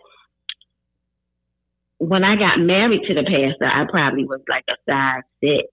when 1.97 2.23
I 2.23 2.35
got 2.35 2.59
married 2.59 3.01
to 3.07 3.13
the 3.13 3.23
pastor, 3.23 3.65
I 3.65 3.85
probably 3.89 4.25
was 4.25 4.41
like 4.47 4.65
a 4.69 4.75
size 4.87 5.23
six. 5.41 5.67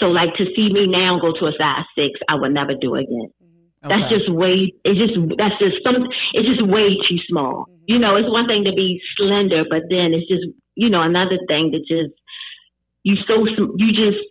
So, 0.00 0.06
like 0.06 0.34
to 0.36 0.44
see 0.56 0.68
me 0.72 0.86
now 0.86 1.18
go 1.20 1.32
to 1.32 1.46
a 1.46 1.52
size 1.58 1.84
six, 1.94 2.20
I 2.28 2.34
would 2.34 2.52
never 2.52 2.74
do 2.74 2.94
again. 2.94 3.30
Mm-hmm. 3.42 3.88
That's 3.88 4.06
Okay. 4.12 4.18
just 4.18 4.32
way. 4.32 4.72
It's 4.84 4.98
just 4.98 5.14
that's 5.38 5.58
just 5.58 5.82
some. 5.84 6.08
It's 6.32 6.48
just 6.48 6.66
way 6.66 6.96
too 7.08 7.18
small. 7.28 7.66
Mm-hmm. 7.68 7.84
You 7.86 7.98
know, 7.98 8.16
it's 8.16 8.30
one 8.30 8.46
thing 8.46 8.64
to 8.64 8.72
be 8.72 9.00
slender, 9.16 9.64
but 9.68 9.82
then 9.90 10.14
it's 10.14 10.28
just 10.28 10.44
you 10.74 10.90
know 10.90 11.02
another 11.02 11.38
thing 11.48 11.72
to 11.72 11.78
just 11.80 12.14
you 13.02 13.16
so 13.28 13.44
you 13.76 13.92
just 13.92 14.24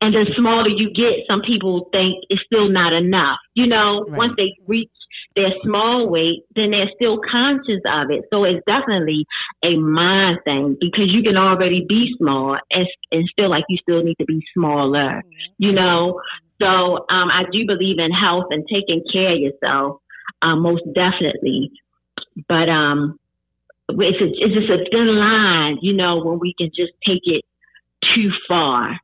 and 0.00 0.14
the 0.14 0.26
smaller 0.36 0.68
you 0.68 0.90
get, 0.94 1.26
some 1.28 1.42
people 1.42 1.88
think 1.90 2.22
it's 2.30 2.42
still 2.46 2.68
not 2.68 2.92
enough. 2.92 3.38
You 3.54 3.66
know, 3.66 4.04
Right. 4.06 4.18
once 4.18 4.34
they 4.36 4.54
reach 4.66 4.90
their 5.38 5.54
small 5.62 6.08
weight, 6.10 6.42
then 6.56 6.72
they're 6.72 6.90
still 6.96 7.20
conscious 7.22 7.80
of 7.86 8.10
it. 8.10 8.24
So 8.30 8.42
it's 8.42 8.64
definitely 8.66 9.24
a 9.62 9.76
mind 9.78 10.40
thing 10.44 10.76
because 10.80 11.06
you 11.14 11.22
can 11.22 11.36
already 11.36 11.86
be 11.88 12.14
small 12.18 12.58
and, 12.70 12.86
and 13.12 13.28
still 13.30 13.48
like 13.48 13.64
you 13.68 13.78
still 13.80 14.02
need 14.02 14.16
to 14.18 14.26
be 14.26 14.42
smaller. 14.52 15.22
You 15.58 15.72
know, 15.72 16.20
so 16.60 16.66
um, 16.66 17.30
I 17.30 17.44
do 17.52 17.64
believe 17.66 17.98
in 17.98 18.10
health 18.10 18.46
and 18.50 18.66
taking 18.66 19.02
care 19.12 19.32
of 19.34 19.38
yourself, 19.38 20.00
um, 20.42 20.60
most 20.62 20.82
definitely. 20.94 21.70
But 22.48 22.68
um, 22.68 23.18
it's 23.88 24.20
a, 24.20 24.26
it's 24.26 24.54
just 24.54 24.70
a 24.70 24.84
thin 24.90 25.08
line, 25.16 25.78
you 25.82 25.94
know, 25.94 26.22
when 26.24 26.38
we 26.40 26.54
can 26.58 26.70
just 26.74 26.92
take 27.06 27.22
it 27.24 27.44
too 28.14 28.30
far. 28.48 28.98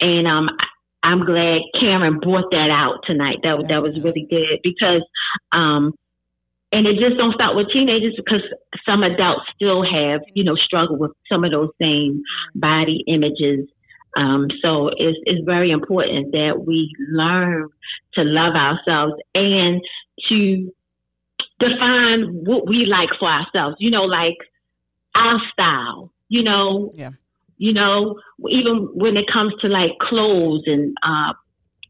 And 0.00 0.26
um, 0.26 0.48
I- 0.58 0.71
I'm 1.02 1.24
glad 1.24 1.60
Karen 1.80 2.20
brought 2.20 2.50
that 2.50 2.70
out 2.70 3.00
tonight. 3.06 3.38
That 3.42 3.58
was- 3.58 3.68
that 3.68 3.82
was 3.82 4.00
really 4.00 4.26
good 4.28 4.60
because 4.62 5.02
um, 5.52 5.94
and 6.72 6.86
it 6.86 6.98
just 6.98 7.18
don't 7.18 7.34
stop 7.34 7.54
with 7.54 7.70
teenagers 7.70 8.14
because 8.16 8.40
some 8.86 9.02
adults 9.02 9.42
still 9.54 9.82
have, 9.84 10.22
you 10.32 10.42
know, 10.42 10.56
struggle 10.56 10.96
with 10.96 11.12
some 11.30 11.44
of 11.44 11.50
those 11.50 11.68
same 11.78 12.22
body 12.54 13.04
images. 13.06 13.68
Um, 14.16 14.48
so 14.62 14.88
it's, 14.88 15.18
it's 15.24 15.44
very 15.44 15.70
important 15.70 16.32
that 16.32 16.64
we 16.66 16.90
learn 17.10 17.68
to 18.14 18.22
love 18.24 18.54
ourselves 18.54 19.14
and 19.34 19.82
to 20.30 20.72
define 21.60 22.44
what 22.44 22.66
we 22.66 22.86
like 22.86 23.10
for 23.18 23.28
ourselves, 23.28 23.76
you 23.78 23.90
know, 23.90 24.04
like 24.04 24.36
our 25.14 25.40
style, 25.52 26.10
you 26.28 26.42
know, 26.42 26.92
Yeah. 26.94 27.10
You 27.62 27.72
know, 27.72 28.18
even 28.50 28.90
when 28.92 29.16
it 29.16 29.30
comes 29.32 29.54
to 29.60 29.68
like 29.68 29.92
clothes 30.00 30.64
and, 30.66 30.96
uh, 31.00 31.32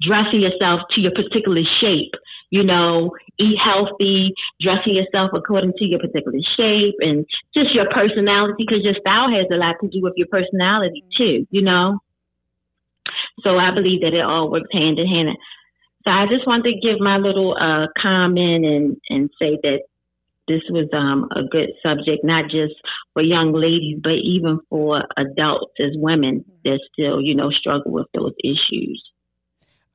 dressing 0.02 0.42
yourself 0.42 0.82
to 0.90 1.00
your 1.00 1.12
particular 1.12 1.62
shape, 1.80 2.12
you 2.50 2.62
know, 2.62 3.16
eat 3.38 3.56
healthy, 3.56 4.34
dressing 4.60 4.94
yourself 4.94 5.30
according 5.32 5.72
to 5.78 5.86
your 5.86 5.98
particular 5.98 6.44
shape 6.58 6.96
and 7.00 7.24
just 7.54 7.72
your 7.72 7.88
personality 7.88 8.66
because 8.68 8.84
your 8.84 9.00
style 9.00 9.30
has 9.30 9.46
a 9.50 9.56
lot 9.56 9.76
to 9.80 9.88
do 9.88 10.02
with 10.02 10.12
your 10.16 10.28
personality 10.28 11.02
too, 11.16 11.46
you 11.50 11.62
know. 11.62 12.00
So 13.40 13.56
I 13.56 13.70
believe 13.74 14.02
that 14.02 14.12
it 14.12 14.20
all 14.20 14.50
works 14.50 14.68
hand 14.72 14.98
in 14.98 15.06
hand. 15.06 15.38
So 16.04 16.10
I 16.10 16.26
just 16.26 16.46
wanted 16.46 16.74
to 16.74 16.80
give 16.86 17.00
my 17.00 17.16
little 17.16 17.56
uh, 17.56 17.86
comment 17.96 18.66
and, 18.66 19.00
and 19.08 19.30
say 19.38 19.56
that 19.62 19.88
this 20.52 20.62
was 20.70 20.88
um, 20.92 21.28
a 21.34 21.48
good 21.48 21.70
subject, 21.82 22.24
not 22.24 22.44
just 22.50 22.74
for 23.14 23.22
young 23.22 23.52
ladies, 23.52 23.98
but 24.02 24.18
even 24.22 24.60
for 24.68 25.02
adults 25.16 25.72
as 25.80 25.92
women 25.94 26.44
that 26.64 26.80
still, 26.92 27.20
you 27.20 27.34
know, 27.34 27.50
struggle 27.50 27.92
with 27.92 28.06
those 28.14 28.34
issues. 28.44 29.02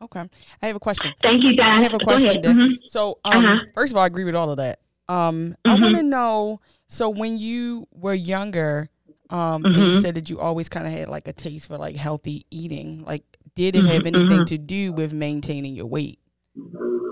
Okay. 0.01 0.23
I 0.61 0.67
have 0.67 0.75
a 0.75 0.79
question. 0.79 1.13
Thank 1.21 1.43
you, 1.43 1.55
guys. 1.55 1.79
I 1.79 1.81
have 1.81 1.93
a 1.93 1.99
question. 1.99 2.41
Mhm. 2.43 2.77
So, 2.85 3.19
um, 3.25 3.45
Uh-huh. 3.45 3.65
first 3.73 3.93
of 3.93 3.97
all, 3.97 4.03
I 4.03 4.07
agree 4.07 4.23
with 4.25 4.35
all 4.35 4.49
of 4.49 4.57
that. 4.57 4.79
Um, 5.09 5.55
I 5.65 5.73
Mhm. 5.73 5.81
want 5.81 5.95
to 5.95 6.03
know. 6.03 6.61
So, 6.87 7.09
when 7.09 7.37
you 7.37 7.87
were 7.91 8.13
younger, 8.13 8.89
um, 9.29 9.65
and 9.65 9.87
you 9.87 9.93
said 10.01 10.15
that 10.15 10.29
you 10.29 10.39
always 10.39 10.69
kind 10.69 10.85
of 10.87 10.93
had 10.93 11.09
like 11.09 11.27
a 11.27 11.33
taste 11.33 11.67
for 11.67 11.77
like 11.77 11.95
healthy 11.95 12.45
eating. 12.51 13.03
Like, 13.05 13.23
did 13.55 13.75
it 13.75 13.83
have 13.85 14.03
Mhm, 14.03 14.07
anything 14.07 14.41
mhm. 14.41 14.47
to 14.47 14.57
do 14.57 14.93
with 14.93 15.13
maintaining 15.13 15.75
your 15.75 15.87
weight? 15.87 16.19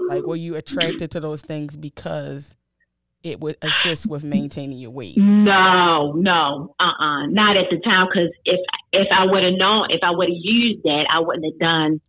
Like, 0.07 0.27
were 0.27 0.35
you 0.35 0.55
attracted 0.55 1.09
to 1.11 1.19
those 1.19 1.41
things 1.41 1.75
because 1.75 2.55
it 3.25 3.41
would 3.41 3.57
assist 3.63 4.05
with 4.05 4.23
maintaining 4.23 4.77
your 4.77 4.91
weight? 4.91 5.17
No, 5.17 6.13
no, 6.13 6.75
uh, 6.79 6.83
uh 6.83 7.25
not 7.25 7.57
at 7.57 7.65
the 7.71 7.81
time. 7.83 8.07
Because 8.07 8.29
if 8.45 8.59
if 8.93 9.07
I 9.11 9.25
would 9.25 9.43
have 9.43 9.57
known, 9.57 9.87
if 9.89 10.01
I 10.03 10.11
would 10.11 10.29
have 10.29 10.37
used 10.39 10.83
that, 10.83 11.07
I 11.11 11.19
wouldn't 11.19 11.43
have 11.43 11.59
done 11.59 12.01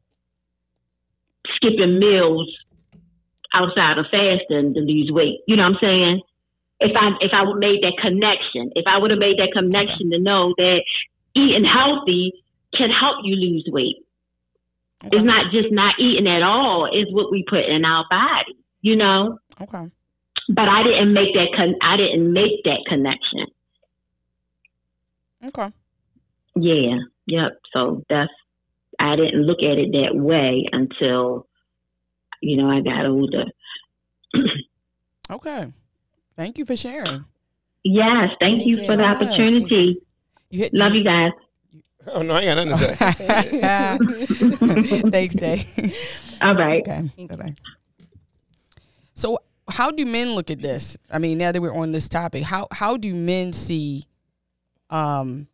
skipping 1.56 1.98
meals 1.98 2.55
outside 3.55 3.97
of 3.97 4.05
fasting 4.10 4.74
to 4.74 4.80
lose 4.80 5.10
weight. 5.10 5.40
You 5.48 5.56
know 5.56 5.62
what 5.62 5.76
I'm 5.76 5.78
saying? 5.80 6.20
If 6.80 6.93
I 6.94 7.16
if 7.24 7.32
I 7.32 7.44
would 7.44 7.59
made 7.59 7.80
that 7.80 7.97
connection, 7.98 8.72
if 8.76 8.84
I 8.86 8.98
would 8.98 9.10
have 9.10 9.18
made 9.18 9.38
that 9.38 9.52
connection 9.56 10.10
to 10.10 10.18
know 10.20 10.52
that 10.59 10.84
eating 11.34 11.64
healthy 11.64 12.32
can 12.76 12.90
help 12.90 13.24
you 13.24 13.36
lose 13.36 13.66
weight. 13.72 14.05
Okay. 15.02 15.16
It's 15.16 15.24
not 15.24 15.51
just 15.51 15.72
not 15.72 15.94
eating 15.98 16.28
at 16.28 16.43
all; 16.43 16.90
it's 16.93 17.10
what 17.10 17.32
we 17.32 17.43
put 17.48 17.64
in 17.64 17.86
our 17.86 18.05
body. 18.10 18.52
You 18.82 18.97
know. 18.97 19.38
Okay. 19.59 19.90
But 20.48 20.68
I 20.68 20.82
didn't 20.85 21.12
make 21.12 21.35
that. 21.35 21.48
Con- 21.56 21.77
I 21.82 21.97
didn't 21.97 22.32
make 22.32 22.62
that 22.64 22.85
connection. 22.89 23.47
Okay. 25.44 25.73
Yeah, 26.56 26.98
yep. 27.27 27.59
So 27.73 28.05
that's 28.09 28.32
I 28.98 29.16
didn't 29.16 29.43
look 29.43 29.59
at 29.59 29.78
it 29.78 29.90
that 29.93 30.14
way 30.16 30.64
until 30.73 31.47
you 32.40 32.56
know 32.56 32.70
I 32.70 32.81
got 32.81 33.06
older. 33.06 33.44
Okay. 35.28 35.66
Thank 36.36 36.56
you 36.56 36.64
for 36.64 36.77
sharing. 36.77 37.24
Yes, 37.82 38.31
thank, 38.39 38.59
Thank 38.59 38.66
you 38.66 38.77
you 38.77 38.85
for 38.85 38.93
so 38.93 38.97
the 38.97 39.02
much. 39.02 39.16
opportunity. 39.23 40.01
You 40.51 40.59
hit. 40.60 40.73
Love 40.73 40.94
you 40.94 41.02
guys. 41.02 41.32
Oh 42.06 42.23
no, 42.23 42.35
I 42.35 42.43
ain't 42.43 42.47
got 42.47 42.64
nothing 42.68 42.97
to 42.97 43.12
say. 43.14 45.01
Thanks, 45.10 45.35
Day. 45.35 45.66
All 46.40 46.55
right. 46.55 46.86
Okay. 46.86 47.27
Bye-bye. 47.27 47.56
So, 49.14 49.40
how 49.68 49.90
do 49.90 50.05
men 50.06 50.34
look 50.34 50.51
at 50.51 50.60
this? 50.60 50.97
I 51.10 51.18
mean, 51.18 51.38
now 51.38 51.52
that 51.52 51.60
we're 51.60 51.74
on 51.74 51.93
this 51.93 52.09
topic, 52.09 52.43
how 52.43 52.68
how 52.70 52.97
do 52.97 53.12
men 53.12 53.52
see, 53.52 54.06
um, 54.90 55.48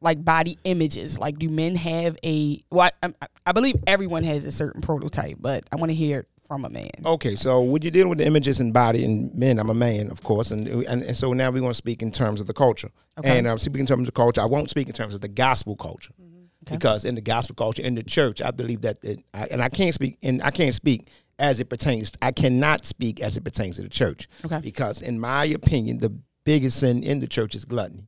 like 0.00 0.24
body 0.24 0.58
images? 0.64 1.18
Like, 1.18 1.38
do 1.38 1.48
men 1.48 1.74
have 1.76 2.16
a? 2.24 2.62
Well, 2.70 2.90
I, 3.02 3.08
I, 3.20 3.26
I 3.46 3.52
believe 3.52 3.76
everyone 3.86 4.22
has 4.24 4.44
a 4.44 4.52
certain 4.52 4.80
prototype, 4.80 5.36
but 5.40 5.64
I 5.70 5.76
want 5.76 5.90
to 5.90 5.94
hear 5.94 6.26
from 6.46 6.64
a 6.64 6.70
man. 6.70 6.90
Okay, 7.04 7.36
so 7.36 7.60
when 7.60 7.82
you're 7.82 7.90
dealing 7.90 8.08
with 8.08 8.18
the 8.18 8.26
images 8.26 8.60
and 8.60 8.72
body 8.72 9.04
and 9.04 9.32
men, 9.34 9.58
I'm 9.58 9.70
a 9.70 9.74
man, 9.74 10.10
of 10.10 10.22
course, 10.22 10.50
and 10.50 10.66
and, 10.66 11.02
and 11.02 11.16
so 11.16 11.32
now 11.32 11.50
we're 11.50 11.60
going 11.60 11.70
to 11.70 11.74
speak 11.74 12.02
in 12.02 12.10
terms 12.10 12.40
of 12.40 12.46
the 12.46 12.54
culture. 12.54 12.90
Okay. 13.18 13.38
And 13.38 13.46
uh, 13.46 13.58
speaking 13.58 13.80
in 13.80 13.86
terms 13.86 14.08
of 14.08 14.14
culture, 14.14 14.40
I 14.40 14.46
won't 14.46 14.70
speak 14.70 14.88
in 14.88 14.94
terms 14.94 15.14
of 15.14 15.20
the 15.20 15.28
gospel 15.28 15.76
culture 15.76 16.14
Okay. 16.70 16.76
because 16.76 17.04
in 17.04 17.14
the 17.14 17.20
gospel 17.20 17.54
culture, 17.54 17.82
in 17.82 17.94
the 17.94 18.02
church, 18.02 18.40
I 18.40 18.50
believe 18.50 18.82
that, 18.82 18.98
it, 19.02 19.20
I, 19.34 19.46
and 19.50 19.62
I 19.62 19.68
can't 19.68 19.94
speak, 19.94 20.18
and 20.22 20.40
I 20.42 20.50
can't 20.50 20.74
speak 20.74 21.08
as 21.38 21.58
it 21.60 21.68
pertains. 21.68 22.12
I 22.22 22.32
cannot 22.32 22.84
speak 22.84 23.20
as 23.20 23.36
it 23.36 23.44
pertains 23.44 23.76
to 23.76 23.82
the 23.82 23.88
church 23.88 24.28
Okay. 24.44 24.60
because, 24.62 25.02
in 25.02 25.18
my 25.18 25.44
opinion, 25.46 25.98
the 25.98 26.14
biggest 26.44 26.78
sin 26.80 27.02
in 27.02 27.20
the 27.20 27.26
church 27.26 27.54
is 27.54 27.64
gluttony. 27.64 28.06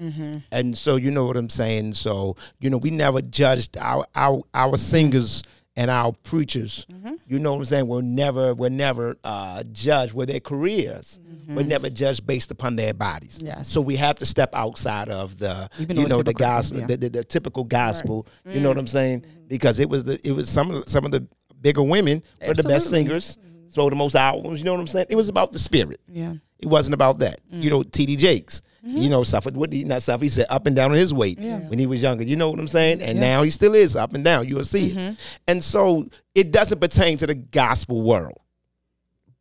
Mm-hmm. 0.00 0.38
And 0.50 0.76
so 0.76 0.96
you 0.96 1.10
know 1.10 1.24
what 1.24 1.36
I'm 1.36 1.48
saying. 1.50 1.94
So 1.94 2.36
you 2.58 2.68
know 2.68 2.78
we 2.78 2.90
never 2.90 3.22
judged 3.22 3.76
our 3.78 4.04
our 4.14 4.42
our 4.52 4.76
singers 4.76 5.42
and 5.76 5.90
our 5.90 6.12
preachers. 6.22 6.86
Mm-hmm. 6.92 7.14
You 7.26 7.38
know 7.38 7.52
what 7.52 7.58
I'm 7.58 7.64
saying. 7.64 7.86
Were 7.88 8.02
never 8.02 8.54
were 8.54 8.70
never 8.70 9.16
uh, 9.24 9.62
judged 9.72 10.12
with 10.14 10.28
their 10.28 10.40
careers. 10.40 11.18
Were 11.48 11.62
never 11.64 11.90
judged 11.90 12.26
based 12.26 12.50
upon 12.50 12.76
their 12.76 12.94
bodies. 12.94 13.38
Mm-hmm. 13.38 13.46
Yes. 13.48 13.68
So 13.68 13.80
we 13.80 13.96
have 13.96 14.16
to 14.16 14.26
step 14.26 14.50
outside 14.54 15.08
of 15.08 15.38
the 15.38 15.68
Even 15.78 15.96
you 15.98 16.06
know 16.08 16.22
the 16.22 16.32
gospel, 16.32 16.80
yeah. 16.80 16.86
the, 16.86 16.96
the, 16.96 17.08
the 17.10 17.24
typical 17.24 17.64
gospel. 17.64 18.26
You 18.46 18.60
know 18.60 18.68
what 18.68 18.78
I'm 18.78 18.86
saying? 18.86 19.22
Mm-hmm. 19.22 19.46
Because 19.48 19.78
it 19.80 19.88
was 19.88 20.04
the 20.04 20.18
it 20.26 20.32
was 20.32 20.48
some 20.48 20.70
of 20.70 20.84
the, 20.84 20.90
some 20.90 21.04
of 21.04 21.10
the 21.10 21.26
bigger 21.60 21.82
women 21.82 22.22
were 22.40 22.54
the 22.54 22.62
best 22.62 22.86
Absolutely. 22.86 22.98
singers. 23.00 23.38
Sold 23.68 23.90
the 23.92 23.96
most 23.96 24.14
albums. 24.14 24.60
You 24.60 24.64
know 24.66 24.72
what 24.74 24.80
I'm 24.80 24.86
saying? 24.86 25.06
It 25.08 25.16
was 25.16 25.28
about 25.28 25.50
the 25.50 25.58
spirit. 25.58 26.00
Yeah. 26.08 26.34
It 26.60 26.66
wasn't 26.68 26.94
about 26.94 27.18
that. 27.18 27.40
You 27.50 27.68
Mm. 27.68 27.72
know, 27.72 27.82
T.D. 27.82 28.14
Jakes, 28.16 28.62
you 28.86 29.08
know, 29.08 29.22
suffered 29.22 29.56
what 29.56 29.72
he 29.72 29.84
not 29.84 30.02
suffered. 30.02 30.22
He 30.24 30.28
said 30.28 30.46
up 30.50 30.66
and 30.66 30.76
down 30.76 30.90
on 30.92 30.96
his 30.96 31.14
weight 31.14 31.38
Yeah. 31.40 31.60
when 31.68 31.78
he 31.78 31.86
was 31.86 32.02
younger. 32.02 32.22
You 32.24 32.36
know 32.36 32.50
what 32.50 32.58
I'm 32.60 32.68
saying? 32.68 33.00
And 33.00 33.16
Yeah. 33.18 33.36
now 33.36 33.42
he 33.42 33.50
still 33.50 33.74
is 33.74 33.96
up 33.96 34.12
and 34.14 34.22
down. 34.22 34.46
You'll 34.48 34.64
see 34.64 34.90
Mm-hmm. 34.90 34.98
it. 34.98 35.16
And 35.48 35.64
so 35.64 36.08
it 36.34 36.52
doesn't 36.52 36.80
pertain 36.80 37.16
to 37.18 37.26
the 37.26 37.34
gospel 37.34 38.02
world, 38.02 38.38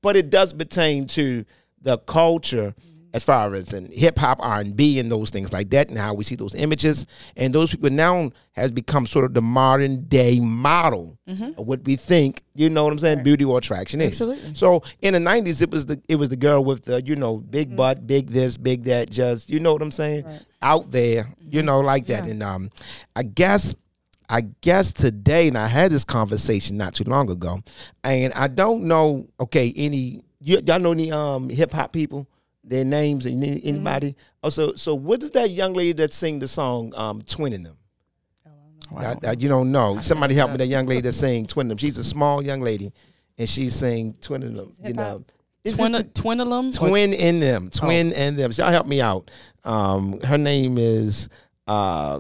but 0.02 0.16
it 0.16 0.30
does 0.30 0.54
pertain 0.54 1.08
to 1.08 1.46
the 1.82 1.98
culture 1.98 2.74
as 3.14 3.24
far 3.24 3.54
as 3.54 3.72
in 3.74 3.92
hip 3.92 4.18
hop, 4.18 4.40
R 4.42 4.60
and 4.60 4.76
B, 4.76 4.98
and 5.00 5.12
those 5.12 5.30
things 5.30 5.54
like 5.54 5.70
that. 5.70 5.90
Now 5.92 6.14
we 6.14 6.24
see 6.24 6.36
those 6.36 6.56
images, 6.56 7.06
and 7.38 7.54
those 7.54 7.72
people 7.72 7.92
now 7.92 8.32
has 8.54 8.72
become 8.72 9.06
sort 9.06 9.26
of 9.26 9.34
the 9.36 9.42
modern 9.42 10.06
day 10.06 10.40
model 10.40 11.18
of 11.28 11.68
what 11.68 11.84
we 11.84 11.96
think. 11.96 12.42
You 12.56 12.70
know 12.70 12.84
what 12.84 12.92
I'm 12.94 13.00
saying? 13.00 13.24
Beauty 13.24 13.46
or 13.46 13.60
attraction 13.60 14.02
is. 14.02 14.20
Mm-hmm. 14.20 14.32
Absolutely. 14.32 14.56
So 14.56 14.84
in 15.02 15.14
the 15.14 15.20
'90s, 15.20 15.62
it 15.62 15.70
was 15.72 15.86
the 15.86 16.02
it 16.10 16.16
was 16.16 16.30
the 16.30 16.36
girl 16.36 16.64
with 16.66 16.86
the 16.86 17.02
you 17.04 17.16
know 17.16 17.38
big 17.38 17.68
Mm-hmm. 17.68 17.78
butt, 17.78 18.08
big 18.08 18.30
this, 18.30 18.58
big 18.58 18.84
that, 18.86 19.10
just 19.10 19.50
you 19.50 19.60
know 19.60 19.74
what 19.74 19.82
I'm 19.82 19.92
saying, 19.92 20.26
out 20.62 20.92
there, 20.92 21.28
you 21.48 21.62
know 21.62 21.80
like 21.82 22.08
that. 22.08 22.26
Yeah. 22.26 22.32
And 22.32 22.44
um, 22.44 22.72
I 23.16 23.24
guess. 23.24 23.76
I 24.30 24.42
guess 24.62 24.94
today, 24.94 25.50
and 25.50 25.58
I 25.58 25.68
had 25.68 25.92
this 25.92 26.06
conversation 26.06 26.78
not 26.78 26.96
too 26.96 27.04
long 27.04 27.30
ago, 27.30 27.60
and 28.06 28.34
I 28.34 28.48
don't 28.48 28.86
know. 28.86 29.28
Okay, 29.40 29.72
any 29.76 30.22
you, 30.40 30.60
y'all 30.66 30.80
know 30.80 30.94
any 30.94 31.12
um 31.12 31.50
hip 31.50 31.72
hop 31.74 31.92
people? 31.92 32.26
Their 32.64 32.86
names? 32.86 33.26
Any, 33.26 33.62
anybody? 33.66 34.16
Oh, 34.42 34.50
so 34.50 34.74
so 34.76 34.96
what 34.96 35.22
is 35.24 35.32
that 35.32 35.50
young 35.50 35.74
lady 35.74 35.94
that 35.94 36.14
sing 36.14 36.40
the 36.40 36.48
song 36.48 36.94
um 36.96 37.22
"Twinning 37.22 37.64
Them"? 37.64 37.78
Wow. 38.92 39.18
I- 39.24 39.28
I- 39.30 39.32
you 39.34 39.50
don't 39.50 39.72
know. 39.72 40.00
Somebody 40.02 40.36
help 40.36 40.52
me. 40.52 40.58
That 40.58 40.68
young 40.68 40.86
lady 40.86 41.02
that 41.02 41.14
sing 41.14 41.46
"Twinning 41.46 41.70
Them." 41.70 41.78
She's 41.78 41.98
a 41.98 42.04
small 42.04 42.42
young 42.42 42.62
lady, 42.62 42.94
and 43.38 43.50
she 43.50 43.70
sing 43.70 44.14
"Twinning 44.22 44.56
Them." 44.56 44.72
You 44.84 44.94
know, 44.94 45.24
Is 45.64 45.74
it 45.74 45.78
Twin, 45.78 45.92
the- 45.94 46.04
twin 46.04 46.40
in 46.42 46.50
them, 46.50 47.70
twin 47.70 48.14
Oh. 48.14 48.20
in 48.28 48.36
them. 48.36 48.52
So 48.54 48.64
y'all 48.64 48.72
help 48.72 48.88
me 48.88 49.02
out. 49.02 49.30
Um, 49.64 50.20
her 50.22 50.38
name 50.38 50.78
is 50.78 51.30
uh, 51.68 52.20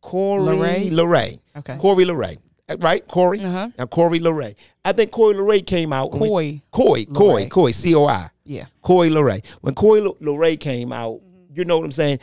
Corey 0.00 0.42
Lorraine? 0.56 0.92
Leray. 0.92 1.40
Okay. 1.56 1.76
Corey 1.78 2.04
Leray. 2.04 2.38
Uh, 2.68 2.76
Right, 2.80 3.06
Corey. 3.06 3.40
Uh-huh. 3.44 3.68
Now 3.78 3.86
Corey 3.86 4.20
Leray. 4.20 4.54
I 4.84 4.92
think 4.92 5.10
Corey 5.12 5.34
Leray 5.34 5.64
came 5.66 5.92
out. 5.92 6.12
when- 6.12 6.28
Coy. 6.30 6.62
Coy, 6.72 7.04
Coy, 7.06 7.46
Coy, 7.48 7.70
C 7.72 7.94
O 7.94 8.06
I. 8.06 8.28
Yeah. 8.46 8.66
Corey 8.82 9.10
Leray. 9.10 9.44
When 9.60 9.74
Corey 9.74 10.00
Lo- 10.00 10.16
Leray 10.20 10.58
came 10.58 10.92
out, 10.92 11.20
you 11.56 11.64
know 11.64 11.78
what 11.78 11.84
I'm 11.84 11.92
saying? 11.92 12.20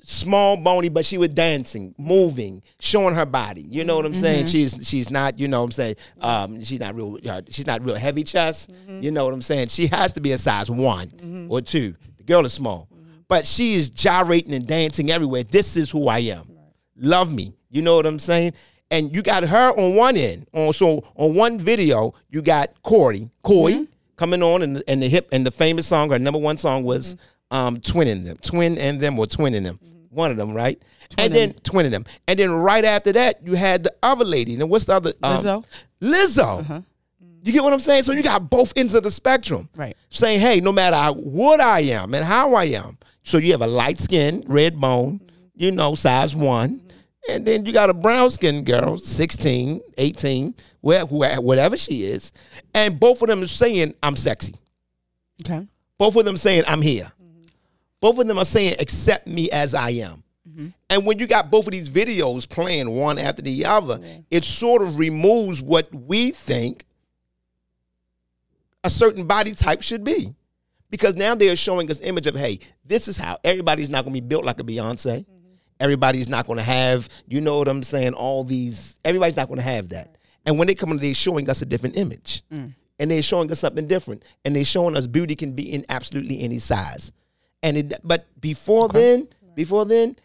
Small, 0.00 0.56
bony, 0.56 0.88
but 0.88 1.04
she 1.04 1.18
was 1.18 1.30
dancing, 1.30 1.94
moving, 1.98 2.62
showing 2.78 3.14
her 3.14 3.26
body. 3.26 3.62
You 3.68 3.84
know 3.84 3.96
what 3.96 4.06
I'm 4.06 4.14
saying? 4.14 4.44
Mm-hmm. 4.44 4.50
She's 4.50 4.88
she's 4.88 5.10
not, 5.10 5.38
you 5.38 5.48
know 5.48 5.60
what 5.60 5.66
I'm 5.66 5.72
saying? 5.72 5.96
Um, 6.20 6.64
she's 6.64 6.80
not 6.80 6.94
real. 6.94 7.18
Uh, 7.28 7.42
she's 7.50 7.66
not 7.66 7.84
real 7.84 7.96
heavy 7.96 8.24
chest. 8.24 8.72
Mm-hmm. 8.72 9.02
You 9.02 9.10
know 9.10 9.24
what 9.24 9.34
I'm 9.34 9.42
saying? 9.42 9.68
She 9.68 9.88
has 9.88 10.12
to 10.14 10.20
be 10.20 10.32
a 10.32 10.38
size 10.38 10.70
one 10.70 11.08
mm-hmm. 11.08 11.52
or 11.52 11.60
two. 11.60 11.94
The 12.16 12.22
girl 12.22 12.46
is 12.46 12.52
small, 12.54 12.88
but 13.26 13.46
she 13.46 13.74
is 13.74 13.90
gyrating 13.90 14.54
and 14.54 14.66
dancing 14.66 15.10
everywhere. 15.10 15.42
This 15.42 15.76
is 15.76 15.90
who 15.90 16.08
I 16.08 16.20
am. 16.20 16.48
Love 16.96 17.32
me. 17.34 17.54
You 17.68 17.82
know 17.82 17.96
what 17.96 18.06
I'm 18.06 18.18
saying? 18.18 18.54
And 18.90 19.14
you 19.14 19.22
got 19.22 19.42
her 19.42 19.72
on 19.78 19.96
one 19.96 20.16
end. 20.16 20.46
On 20.54 20.72
so 20.72 21.04
on 21.16 21.34
one 21.34 21.58
video, 21.58 22.14
you 22.30 22.40
got 22.40 22.82
Corey, 22.82 23.28
Coy, 23.42 23.86
coming 24.18 24.42
on, 24.42 24.60
and 24.62 24.82
and 24.86 25.00
the 25.00 25.08
hip 25.08 25.28
and 25.32 25.46
the 25.46 25.50
famous 25.50 25.86
song, 25.86 26.12
our 26.12 26.18
number 26.18 26.38
one 26.38 26.58
song 26.58 26.82
was 26.84 27.16
um, 27.50 27.78
"Twinning 27.78 28.24
Them," 28.24 28.36
"Twin 28.42 28.76
and 28.76 29.00
Them" 29.00 29.18
or 29.18 29.24
"Twinning 29.24 29.62
Them," 29.64 29.78
one 30.10 30.30
of 30.30 30.36
them, 30.36 30.52
right? 30.52 30.78
and 31.16 31.34
then 31.34 31.54
twinning 31.54 31.90
them, 31.90 32.04
and 32.26 32.38
then 32.38 32.50
right 32.52 32.84
after 32.84 33.12
that, 33.14 33.40
you 33.42 33.54
had 33.54 33.82
the 33.82 33.94
other 34.02 34.26
lady. 34.26 34.52
And 34.54 34.68
what's 34.68 34.84
the 34.84 34.92
other? 34.96 35.14
um, 35.22 35.38
Lizzo? 35.38 35.64
Lizzo. 36.02 36.84
You 37.42 37.52
get 37.52 37.64
what 37.64 37.72
I'm 37.72 37.80
saying? 37.80 38.02
So 38.02 38.12
you 38.12 38.22
got 38.22 38.50
both 38.50 38.74
ends 38.76 38.94
of 38.94 39.04
the 39.04 39.10
spectrum. 39.10 39.68
Right. 39.74 39.96
Saying, 40.10 40.40
hey, 40.40 40.60
no 40.60 40.70
matter 40.72 40.96
how- 40.96 41.14
what 41.14 41.60
I 41.62 41.80
am 41.80 42.12
and 42.12 42.24
how 42.24 42.54
I 42.54 42.64
am. 42.64 42.98
So 43.22 43.38
you 43.38 43.52
have 43.52 43.62
a 43.62 43.66
light 43.66 43.98
skin, 44.00 44.42
red 44.48 44.78
bone, 44.78 45.20
you 45.54 45.70
know, 45.70 45.94
size 45.94 46.34
one. 46.36 46.82
And 47.28 47.44
then 47.44 47.66
you 47.66 47.72
got 47.72 47.90
a 47.90 47.94
brown 47.94 48.30
skinned 48.30 48.64
girl, 48.64 48.96
16, 48.96 49.80
18, 49.98 50.54
where, 50.80 51.04
where, 51.04 51.40
whatever 51.40 51.76
she 51.76 52.04
is. 52.04 52.32
And 52.74 52.98
both 52.98 53.20
of 53.20 53.28
them 53.28 53.42
are 53.42 53.46
saying, 53.46 53.94
I'm 54.02 54.16
sexy. 54.16 54.54
Okay. 55.44 55.68
Both 55.98 56.16
of 56.16 56.24
them 56.24 56.38
saying, 56.38 56.64
I'm 56.66 56.80
here. 56.80 57.12
Both 58.00 58.18
of 58.18 58.26
them 58.26 58.38
are 58.38 58.44
saying, 58.44 58.76
accept 58.80 59.26
me 59.26 59.50
as 59.50 59.74
I 59.74 59.90
am. 59.90 60.22
Mm-hmm. 60.48 60.68
And 60.88 61.04
when 61.04 61.18
you 61.18 61.26
got 61.26 61.50
both 61.50 61.66
of 61.66 61.72
these 61.72 61.90
videos 61.90 62.48
playing 62.48 62.90
one 62.90 63.18
after 63.18 63.42
the 63.42 63.66
other, 63.66 64.00
it 64.30 64.44
sort 64.44 64.80
of 64.80 64.98
removes 64.98 65.60
what 65.60 65.92
we 65.94 66.30
think 66.30 66.86
a 68.84 68.90
certain 68.90 69.26
body 69.26 69.52
type 69.52 69.82
should 69.82 70.04
be. 70.04 70.34
Because 70.90 71.16
now 71.16 71.34
they 71.34 71.50
are 71.50 71.56
showing 71.56 71.90
us 71.90 72.00
image 72.00 72.26
of, 72.26 72.34
hey, 72.34 72.60
this 72.84 73.08
is 73.08 73.18
how 73.18 73.36
everybody's 73.44 73.90
not 73.90 74.04
going 74.04 74.14
to 74.14 74.22
be 74.22 74.26
built 74.26 74.44
like 74.44 74.58
a 74.58 74.64
Beyonce. 74.64 75.26
Everybody's 75.80 76.28
not 76.28 76.46
going 76.46 76.56
to 76.58 76.62
have, 76.64 77.08
you 77.28 77.40
know 77.40 77.58
what 77.58 77.68
I'm 77.68 77.82
saying, 77.82 78.14
all 78.14 78.42
these, 78.44 78.96
everybody's 79.04 79.36
not 79.36 79.48
going 79.48 79.58
to 79.58 79.64
have 79.64 79.90
that. 79.90 80.16
And 80.44 80.58
when 80.58 80.66
they 80.66 80.74
come 80.74 80.90
in, 80.90 80.98
they're 80.98 81.14
showing 81.14 81.48
us 81.48 81.62
a 81.62 81.66
different 81.66 81.96
image. 81.96 82.42
And 82.50 83.10
they're 83.12 83.22
showing 83.22 83.50
us 83.52 83.60
something 83.60 83.86
different. 83.86 84.24
And 84.44 84.56
they're 84.56 84.64
showing 84.64 84.96
us 84.96 85.06
beauty 85.06 85.36
can 85.36 85.52
be 85.52 85.72
in 85.72 85.84
absolutely 85.88 86.40
any 86.40 86.58
size. 86.58 87.12
And 87.62 87.76
it, 87.76 87.94
but 88.02 88.26
before 88.40 88.88
then, 88.88 89.28
before 89.54 89.84
then, 89.84 90.16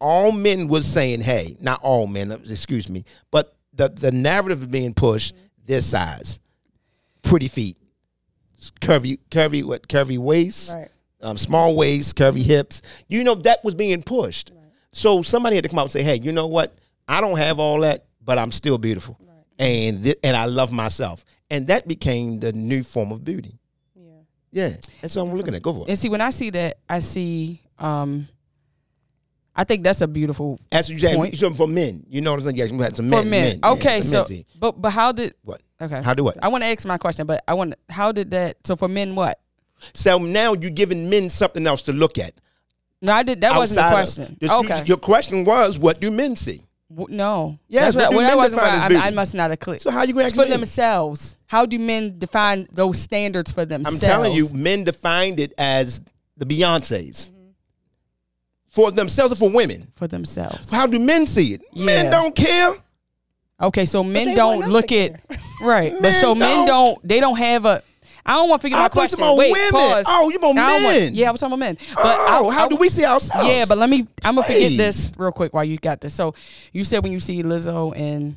all 0.00 0.32
men 0.32 0.66
was 0.68 0.86
saying, 0.86 1.20
hey, 1.20 1.56
not 1.60 1.80
all 1.82 2.06
men, 2.06 2.30
excuse 2.32 2.88
me, 2.88 3.04
but 3.30 3.54
the, 3.74 3.88
the 3.88 4.10
narrative 4.12 4.62
of 4.62 4.70
being 4.70 4.94
pushed 4.94 5.34
this 5.66 5.86
size, 5.86 6.40
pretty 7.22 7.48
feet, 7.48 7.76
curvy, 8.80 9.18
curvy, 9.30 9.62
what, 9.64 9.88
curvy 9.88 10.18
waist, 10.18 10.72
Right. 10.74 10.88
um, 11.20 11.36
small 11.36 11.76
waist, 11.76 12.16
curvy 12.16 12.42
hips. 12.42 12.82
You 13.08 13.24
know, 13.24 13.34
that 13.36 13.62
was 13.64 13.74
being 13.74 14.02
pushed. 14.02 14.52
So 14.92 15.22
somebody 15.22 15.56
had 15.56 15.64
to 15.64 15.70
come 15.70 15.78
out 15.78 15.82
and 15.86 15.90
say, 15.92 16.02
hey, 16.02 16.16
you 16.16 16.32
know 16.32 16.46
what? 16.46 16.74
I 17.08 17.20
don't 17.20 17.38
have 17.38 17.58
all 17.58 17.80
that, 17.80 18.04
but 18.24 18.38
I'm 18.38 18.52
still 18.52 18.78
beautiful. 18.78 19.18
And, 19.58 20.04
thi- 20.04 20.16
and 20.22 20.36
I 20.36 20.46
love 20.46 20.72
myself. 20.72 21.24
And 21.50 21.66
that 21.68 21.86
became 21.86 22.40
the 22.40 22.52
new 22.52 22.82
form 22.82 23.12
of 23.12 23.24
beauty. 23.24 23.58
Yeah. 23.94 24.10
Yeah. 24.50 24.76
That's 25.00 25.16
what 25.16 25.22
I'm 25.28 25.34
looking 25.34 25.54
at. 25.54 25.62
Go 25.62 25.72
for 25.72 25.80
it. 25.82 25.88
And 25.90 25.98
see, 25.98 26.08
when 26.08 26.20
I 26.20 26.30
see 26.30 26.50
that, 26.50 26.78
I 26.88 26.98
see. 27.00 27.62
um 27.78 28.28
I 29.54 29.64
think 29.64 29.84
that's 29.84 30.00
a 30.00 30.08
beautiful 30.08 30.58
That's 30.70 30.88
what 30.88 30.94
you 30.94 30.98
said. 31.00 31.16
Point. 31.16 31.56
For 31.56 31.68
men. 31.68 32.04
You 32.08 32.22
know 32.22 32.30
what 32.30 32.38
I'm 32.38 32.44
saying? 32.44 32.56
Yes, 32.56 32.70
you 32.70 32.78
had 32.78 32.96
some 32.96 33.10
men. 33.10 33.22
for 33.22 33.28
men. 33.28 33.60
men. 33.60 33.72
okay, 33.72 34.00
some 34.00 34.24
so 34.24 34.32
men, 34.34 34.44
but 34.58 34.80
but 34.80 34.90
how 34.90 35.12
did 35.12 35.34
what? 35.42 35.60
okay? 35.80 36.00
How 36.00 36.14
do 36.14 36.24
what? 36.24 36.42
I 36.42 36.48
want 36.48 36.64
to 36.64 36.68
ask 36.68 36.86
my 36.86 36.96
question, 36.96 37.26
but 37.26 37.44
I 37.46 37.52
want 37.52 37.74
how 37.90 38.12
did 38.12 38.30
that? 38.30 38.56
So 38.66 38.76
for 38.76 38.88
men, 38.88 39.14
what? 39.14 39.38
So 39.92 40.16
now 40.18 40.54
you're 40.54 40.70
giving 40.70 41.10
men 41.10 41.28
something 41.28 41.66
else 41.66 41.82
to 41.82 41.92
look 41.92 42.16
at. 42.18 42.32
No, 43.02 43.12
I 43.12 43.22
did. 43.24 43.40
That 43.40 43.56
wasn't 43.56 43.76
the 43.76 43.82
outside 43.82 43.92
of- 43.92 43.96
question. 44.26 44.36
This- 44.40 44.50
okay. 44.52 44.84
Your 44.86 44.96
question 44.96 45.44
was, 45.44 45.78
what 45.78 46.00
do 46.00 46.10
men 46.10 46.36
see? 46.36 46.62
W- 46.94 47.14
no. 47.14 47.58
Yes, 47.68 47.94
That's 47.94 47.96
what 47.96 48.02
what, 48.04 48.10
do 48.10 48.16
well, 48.18 48.24
that 48.26 48.28
men 48.28 48.36
wasn't 48.36 48.60
define 48.60 48.70
what 48.72 48.76
as 48.78 48.82
I, 48.84 48.88
beauty? 48.88 49.02
I 49.02 49.10
must 49.10 49.34
not 49.34 49.50
have 49.50 49.58
clicked. 49.60 49.82
So 49.82 49.90
how 49.90 50.02
you 50.04 50.12
going 50.14 50.28
to 50.28 50.34
for 50.34 50.42
ask 50.42 50.50
me? 50.50 50.56
themselves. 50.56 51.36
How 51.46 51.66
do 51.66 51.78
men 51.78 52.18
define 52.18 52.68
those 52.72 52.98
standards 53.00 53.50
for 53.50 53.64
themselves? 53.64 53.86
I'm 53.96 54.00
themselves? 54.00 54.24
telling 54.24 54.36
you, 54.36 54.48
men 54.54 54.84
defined 54.84 55.40
it 55.40 55.52
as 55.58 56.00
the 56.36 56.46
Beyonces. 56.46 57.30
For 58.70 58.90
themselves 58.90 59.32
or 59.32 59.36
for 59.36 59.50
women. 59.50 59.90
for 59.96 60.06
themselves. 60.06 60.70
How 60.70 60.86
do 60.86 60.98
men 60.98 61.26
see 61.26 61.52
it? 61.54 61.62
Men 61.76 62.10
don't 62.10 62.34
care. 62.34 62.74
Okay, 63.60 63.84
so 63.84 64.02
they 64.02 64.08
men 64.08 64.26
want 64.28 64.36
don't 64.36 64.62
us 64.64 64.68
look 64.70 64.86
to 64.88 64.98
at 64.98 65.20
right, 65.60 65.92
but 65.92 66.02
Men 66.02 66.14
so 66.20 66.34
men 66.34 66.56
don't. 66.58 66.66
don't. 66.66 67.08
They 67.08 67.20
don't 67.20 67.36
have 67.38 67.64
a. 67.66 67.82
I 68.24 68.34
don't 68.36 68.48
want 68.48 68.62
to 68.62 68.66
forget 68.68 68.78
I 68.78 68.82
my 68.82 68.84
you 68.86 68.90
question. 68.90 69.18
about 69.18 69.36
Wait, 69.36 69.50
women. 69.52 69.70
pause. 69.72 70.04
Oh, 70.08 70.28
you 70.30 70.36
about 70.36 70.50
I 70.50 70.54
don't 70.54 70.84
want- 70.84 70.96
men. 70.98 71.14
yeah, 71.14 71.28
I 71.28 71.32
was 71.32 71.40
talking 71.40 71.52
about 71.54 71.58
men. 71.64 71.78
But 71.94 72.04
oh, 72.20 72.48
I, 72.50 72.54
how 72.54 72.66
I- 72.66 72.68
do 72.68 72.76
we 72.76 72.88
see 72.88 73.04
ourselves? 73.04 73.46
Yeah, 73.48 73.64
but 73.68 73.78
let 73.78 73.90
me. 73.90 74.06
I'm 74.24 74.34
gonna 74.36 74.46
forget 74.46 74.76
this 74.76 75.12
real 75.16 75.32
quick 75.32 75.52
while 75.52 75.64
you 75.64 75.76
got 75.78 76.00
this. 76.00 76.14
So 76.14 76.34
you 76.72 76.84
said 76.84 77.02
when 77.02 77.12
you 77.12 77.20
see 77.20 77.42
Lizzo 77.42 77.92
and 77.96 78.36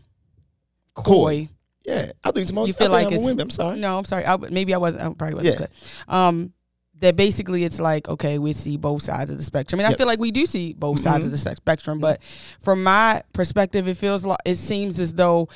Coy. 0.95 1.03
Coy, 1.03 1.49
Yeah, 1.85 2.11
I 2.23 2.31
think 2.31 2.43
it's 2.43 2.51
most. 2.51 2.67
you 2.67 2.73
feel 2.73 2.87
I 2.87 3.03
like 3.03 3.07
I'm 3.07 3.13
it's 3.13 3.23
women. 3.23 3.41
I'm 3.41 3.49
sorry. 3.49 3.77
No, 3.79 3.97
I'm 3.97 4.05
sorry. 4.05 4.25
I, 4.25 4.37
maybe 4.37 4.73
I 4.73 4.77
wasn't. 4.77 5.03
I 5.03 5.13
probably 5.13 5.35
wasn't 5.35 5.53
Yeah. 5.53 5.57
clear. 5.57 5.69
Um, 6.07 6.53
that 7.01 7.15
basically 7.17 7.63
it's 7.65 7.79
like 7.79 8.07
okay, 8.07 8.39
we 8.39 8.53
see 8.53 8.77
both 8.77 9.03
sides 9.03 9.29
of 9.29 9.37
the 9.37 9.43
spectrum, 9.43 9.79
and 9.81 9.85
I 9.87 9.89
Yep. 9.91 9.97
feel 9.97 10.07
like 10.07 10.19
we 10.19 10.31
do 10.31 10.45
see 10.45 10.73
both 10.73 10.99
sides 11.01 11.23
Mhm. 11.23 11.25
of 11.25 11.31
the 11.31 11.37
spectrum. 11.37 11.99
But 11.99 12.21
from 12.59 12.83
my 12.83 13.21
perspective, 13.33 13.87
it 13.87 13.97
feels 13.97 14.23
like 14.25 14.39
it 14.45 14.55
seems 14.55 14.99
as 14.99 15.13
though 15.13 15.49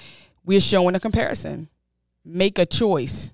we're 0.45 0.59
showing 0.61 0.95
a 0.95 0.99
comparison. 0.99 1.69
Make 2.25 2.59
a 2.59 2.65
choice, 2.65 3.31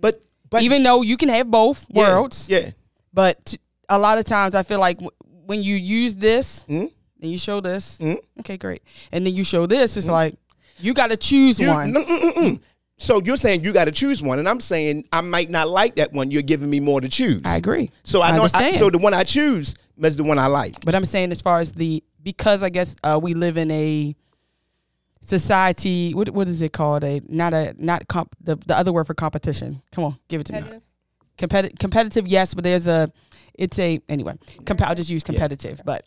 But 0.00 0.20
but 0.54 0.62
even 0.62 0.82
though 0.82 1.02
you 1.02 1.16
can 1.16 1.28
have 1.28 1.50
both 1.50 1.86
yeah, 1.90 2.08
worlds. 2.08 2.48
Yeah. 2.48 2.70
But 3.12 3.44
t- 3.44 3.58
a 3.88 3.98
lot 3.98 4.18
of 4.18 4.24
times, 4.24 4.54
I 4.54 4.62
feel 4.62 4.80
like 4.80 4.98
w- 4.98 5.10
when 5.46 5.62
you 5.62 5.76
use 5.76 6.16
this 6.16 6.64
Mhm. 6.68 6.90
and 7.22 7.30
you 7.30 7.38
show 7.38 7.60
this, 7.60 7.98
Mhm. 8.00 8.18
okay, 8.40 8.56
great, 8.56 8.82
and 9.12 9.26
then 9.26 9.34
you 9.34 9.44
show 9.44 9.66
this, 9.66 9.96
it's 9.96 10.08
like 10.08 10.34
you 10.80 10.94
got 10.94 11.10
to 11.10 11.16
choose 11.16 11.60
You- 11.60 11.68
one. 11.68 11.92
no, 11.92 12.04
mm, 12.04 12.20
mm, 12.22 12.32
mm. 12.34 12.60
So 12.96 13.20
you're 13.20 13.36
saying 13.36 13.64
you 13.64 13.72
got 13.72 13.86
to 13.86 13.92
choose 13.92 14.22
one, 14.22 14.38
and 14.38 14.48
I'm 14.48 14.60
saying 14.60 15.04
I 15.12 15.20
might 15.20 15.50
not 15.50 15.68
like 15.68 15.96
that 15.96 16.12
one. 16.12 16.30
You're 16.30 16.42
giving 16.42 16.70
me 16.70 16.78
more 16.80 17.00
to 17.00 17.08
choose. 17.08 17.42
I 17.44 17.56
agree. 17.56 17.90
So 18.04 18.20
I 18.22 18.28
I 18.28 18.36
know. 18.36 18.48
I, 18.54 18.70
so 18.70 18.88
the 18.88 18.98
one 18.98 19.12
I 19.14 19.24
choose 19.24 19.74
is 20.00 20.16
the 20.16 20.22
one 20.24 20.38
I 20.38 20.46
like. 20.46 20.84
But 20.84 20.94
I'm 20.94 21.04
saying 21.04 21.32
as 21.32 21.42
far 21.42 21.58
as 21.58 21.72
the 21.72 22.02
because 22.22 22.62
I 22.62 22.68
guess 22.70 22.94
uh, 23.02 23.18
we 23.22 23.34
live 23.34 23.56
in 23.56 23.70
a 23.70 24.14
society. 25.24 26.14
What 26.14 26.30
what 26.30 26.48
is 26.48 26.60
it 26.62 26.72
called? 26.72 27.04
A 27.04 27.20
not 27.28 27.52
a 27.52 27.74
not 27.78 28.06
comp 28.08 28.34
the, 28.40 28.56
the 28.56 28.76
other 28.76 28.92
word 28.92 29.06
for 29.06 29.14
competition. 29.14 29.82
Come 29.92 30.04
on, 30.04 30.18
give 30.28 30.40
it 30.40 30.44
to 30.44 30.52
me. 30.52 30.58
Competitive? 30.58 30.88
Competitive, 31.36 31.78
competitive, 31.78 32.26
yes, 32.28 32.54
but 32.54 32.64
there's 32.64 32.86
a 32.86 33.10
it's 33.54 33.78
a 33.78 34.00
anyway. 34.08 34.34
Comp- 34.66 34.82
I'll 34.82 34.94
just 34.94 35.10
use 35.10 35.24
competitive, 35.24 35.80
but 35.84 36.06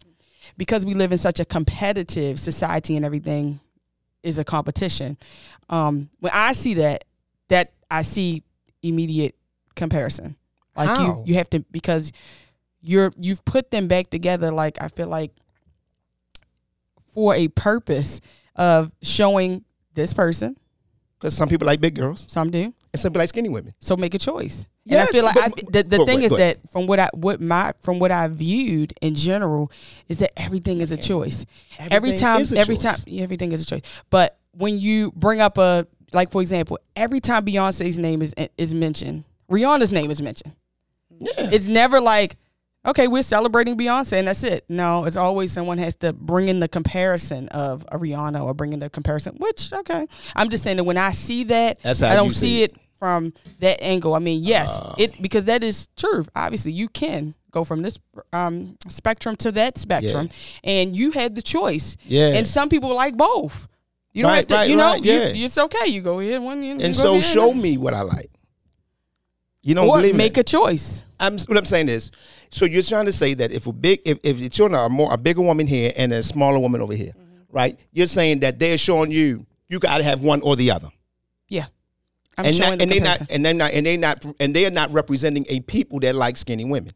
because 0.57 0.85
we 0.85 0.94
live 0.94 1.11
in 1.11 1.18
such 1.18 1.39
a 1.39 1.45
competitive 1.45 2.39
society 2.39 2.95
and 2.95 3.06
everything 3.06 3.60
is 4.23 4.38
a 4.38 4.44
competition. 4.44 5.18
Um, 5.69 6.10
when 6.19 6.31
I 6.34 6.53
see 6.53 6.76
that, 6.76 7.03
that 7.49 7.73
I 7.91 8.02
see 8.02 8.44
immediate 8.81 9.35
comparison. 9.76 10.35
Like 10.76 10.89
How? 10.89 11.06
you, 11.06 11.23
you 11.27 11.34
have 11.35 11.49
to 11.52 11.65
because 11.72 12.11
you're 12.81 13.11
you've 13.18 13.44
put 13.45 13.72
them 13.72 13.88
back 13.88 14.10
together. 14.10 14.52
Like 14.52 14.77
I 14.80 14.88
feel 14.88 15.07
like 15.07 15.31
for 17.14 17.34
a 17.34 17.48
purpose 17.49 18.22
of 18.58 18.92
showing 19.02 19.64
this 19.94 20.14
person. 20.14 20.58
Because 21.20 21.36
some 21.36 21.50
people 21.50 21.66
like 21.66 21.82
big 21.82 21.96
girls, 21.96 22.28
Some 22.30 22.52
do. 22.52 22.62
and 22.62 22.74
some 23.02 23.12
people 23.12 23.22
like 23.22 23.30
skinny 23.30 23.50
women. 23.50 23.74
So 23.80 23.98
make 23.98 24.14
a 24.14 24.20
choice. 24.20 24.68
Yes, 24.84 25.00
and 25.00 25.10
I 25.10 25.12
feel 25.12 25.26
like 25.26 25.36
but- 25.36 25.44
I, 25.44 25.82
the, 25.82 25.98
the 25.98 26.06
thing 26.06 26.22
is 26.22 26.32
that 26.32 26.60
from 26.72 26.86
what 26.86 27.00
I 27.00 27.10
what 27.14 27.42
my 27.42 27.74
from 27.82 27.98
what 27.98 28.12
I 28.12 28.28
viewed 28.28 28.94
in 29.02 29.16
general 29.16 29.72
is 30.08 30.20
that 30.20 30.32
everything 30.40 30.80
is 30.82 30.92
a 30.92 30.98
choice. 30.98 31.46
every 31.80 32.16
time, 32.18 32.42
is 32.42 32.54
a 32.54 32.58
every 32.60 32.76
choice. 32.76 32.84
time, 32.84 32.96
yeah, 33.08 33.24
everything 33.24 33.52
is 33.52 33.64
a 33.64 33.66
choice. 33.66 33.82
But 34.12 34.38
when 34.52 34.78
you 34.80 35.12
bring 35.16 35.42
up 35.42 35.58
a 35.58 35.88
like, 36.14 36.32
for 36.32 36.42
example, 36.42 36.78
every 36.96 37.20
time 37.20 37.46
Beyonce's 37.46 37.98
name 37.98 38.22
is 38.22 38.36
is 38.58 38.74
mentioned, 38.74 39.24
Rihanna's 39.52 39.92
name 39.92 40.12
is 40.12 40.22
mentioned. 40.22 40.54
Yeah. 41.20 41.50
It's 41.52 41.66
never 41.66 42.00
like, 42.00 42.36
okay, 42.88 43.08
we're 43.08 43.22
celebrating 43.24 43.78
Beyonce 43.78 44.14
and 44.20 44.28
that's 44.28 44.44
it. 44.44 44.66
No, 44.70 45.06
it's 45.06 45.18
always 45.18 45.52
someone 45.52 45.78
has 45.78 45.96
to 45.98 46.14
bring 46.14 46.48
in 46.48 46.60
the 46.60 46.68
comparison 46.68 47.48
of 47.50 47.86
a 47.92 47.98
Rihanna 48.00 48.44
or 48.44 48.54
bring 48.54 48.74
in 48.74 48.80
the 48.80 48.90
comparison. 48.90 49.36
Which 49.38 49.72
okay, 49.74 50.08
I'm 50.36 50.50
just 50.50 50.64
saying 50.64 50.78
that 50.78 50.84
when 50.86 50.98
I 50.98 51.12
see 51.12 51.44
that, 51.46 51.80
That's 51.82 52.00
how 52.00 52.10
I 52.10 52.16
don't 52.16 52.32
see 52.32 52.64
it 52.64 52.76
from 52.98 53.34
that 53.60 53.82
angle. 53.84 54.16
I 54.16 54.20
mean, 54.20 54.42
yes, 54.44 54.80
Oh. 54.82 54.96
it 54.98 55.22
because 55.22 55.46
that 55.46 55.64
is 55.64 55.88
true. 55.98 56.26
Obviously, 56.36 56.72
you 56.72 56.88
can 56.90 57.36
go 57.52 57.64
from 57.64 57.82
this 57.82 58.00
um, 58.34 58.76
spectrum 58.88 59.36
to 59.38 59.52
that 59.54 59.78
spectrum, 59.78 60.30
and 60.64 60.96
you 60.96 61.12
had 61.12 61.36
the 61.36 61.42
choice. 61.42 61.96
Yeah. 62.04 62.30
And 62.30 62.48
some 62.48 62.70
people 62.70 62.94
like 62.96 63.16
both. 63.18 63.68
You 64.14 64.24
don't 64.24 64.32
Right, 64.32 64.38
have 64.38 64.48
to, 64.48 64.54
right, 64.56 64.70
you 64.70 64.76
know, 64.76 64.92
right, 64.94 65.04
you- 65.04 65.12
yeah. 65.14 65.46
it's 65.46 65.58
okay. 65.60 65.88
You 65.88 66.02
go 66.02 66.20
ahead 66.20 66.42
one, 66.42 66.64
you, 66.64 66.74
you 66.76 66.80
and 66.82 66.96
go 66.96 67.04
so 67.04 67.22
show 67.22 67.54
me 67.54 67.78
what 67.78 67.94
I 67.94 68.02
like. 68.02 68.32
You 69.68 69.73
don't 69.76 69.89
or 69.89 69.98
believe 69.98 70.15
make 70.15 70.38
a 70.38 70.44
choice. 70.44 71.03
I'm 71.19 71.38
what 71.39 71.57
I'm 71.57 71.65
saying 71.65 71.89
is, 71.89 72.11
so 72.49 72.64
you're 72.64 72.81
trying 72.81 73.06
to 73.07 73.11
say 73.11 73.34
that 73.34 73.52
if 73.52 73.68
a 73.68 73.73
big, 73.73 73.99
if 74.06 74.18
if 74.23 74.41
it's 74.41 74.56
showing 74.56 74.73
a 74.73 74.88
more 74.88 75.14
a 75.14 75.18
bigger 75.18 75.41
woman 75.41 75.68
here 75.68 75.91
and 75.98 76.14
a 76.14 76.23
smaller 76.23 76.57
woman 76.57 76.80
over 76.80 76.94
here, 76.94 77.11
mm-hmm. 77.11 77.41
right? 77.52 77.77
You're 77.91 78.07
saying 78.07 78.39
that 78.39 78.60
they're 78.60 78.77
showing 78.77 79.11
you 79.11 79.45
you 79.68 79.80
got 79.80 79.98
to 79.98 80.06
have 80.06 80.22
one 80.23 80.39
or 80.39 80.56
the 80.56 80.72
other, 80.72 80.88
Yeah, 81.49 81.65
I'm 82.38 82.45
and 82.45 82.60
not, 82.60 82.77
the 82.77 82.84
and 82.84 82.91
they're 82.91 83.02
not 83.02 83.22
and 83.30 83.45
they're 83.45 83.53
not 83.53 83.72
and 83.73 83.85
they're 83.85 83.98
not 83.98 84.26
and 84.39 84.56
they 84.56 84.65
are 84.65 84.72
not 84.72 84.94
representing 84.94 85.45
a 85.49 85.60
people 85.60 85.99
that 85.99 86.15
like 86.15 86.38
skinny 86.38 86.64
women. 86.64 86.94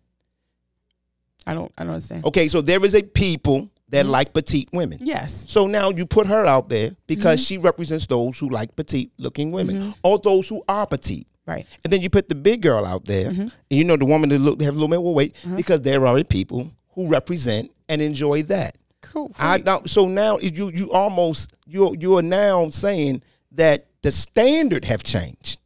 I 1.45 1.53
don't, 1.53 1.73
I 1.77 1.83
don't 1.83 1.93
understand. 1.95 2.23
Okay, 2.23 2.47
so 2.47 2.61
there 2.61 2.81
is 2.85 2.95
a 2.95 3.03
people 3.03 3.69
that 3.89 4.03
mm-hmm. 4.03 4.11
like 4.11 4.31
petite 4.31 4.69
women. 4.71 4.99
Yes. 5.01 5.45
So 5.49 5.67
now 5.67 5.89
you 5.89 6.05
put 6.05 6.27
her 6.27 6.45
out 6.45 6.69
there 6.69 6.91
because 7.05 7.41
mm-hmm. 7.41 7.55
she 7.55 7.57
represents 7.57 8.07
those 8.07 8.39
who 8.39 8.47
like 8.47 8.77
petite 8.77 9.11
looking 9.17 9.51
women 9.51 9.93
or 10.03 10.19
those 10.19 10.47
who 10.47 10.63
are 10.69 10.87
petite. 10.87 11.27
Right. 11.45 11.65
And 11.83 11.91
then 11.91 12.01
you 12.01 12.09
put 12.09 12.29
the 12.29 12.35
big 12.35 12.61
girl 12.61 12.85
out 12.85 13.05
there, 13.05 13.31
mm-hmm. 13.31 13.41
and 13.41 13.51
you 13.69 13.83
know 13.83 13.97
the 13.97 14.05
woman 14.05 14.29
that 14.29 14.39
look 14.39 14.61
have 14.61 14.75
a 14.75 14.77
little 14.77 14.87
bit 14.87 15.01
more 15.01 15.13
weight 15.13 15.35
uh-huh. 15.45 15.55
because 15.55 15.81
there 15.81 16.01
are 16.01 16.07
already 16.07 16.23
people 16.23 16.69
who 16.93 17.07
represent 17.07 17.71
and 17.89 18.01
enjoy 18.01 18.43
that. 18.43 18.77
Cool. 19.01 19.31
I 19.39 19.57
don't. 19.57 19.89
So 19.89 20.05
now 20.05 20.37
you 20.37 20.69
you 20.69 20.91
almost 20.91 21.53
you 21.65 21.95
you 21.99 22.17
are 22.17 22.21
now 22.21 22.69
saying 22.69 23.23
that 23.53 23.87
the 24.03 24.11
standard 24.11 24.85
have 24.85 25.03
changed. 25.03 25.59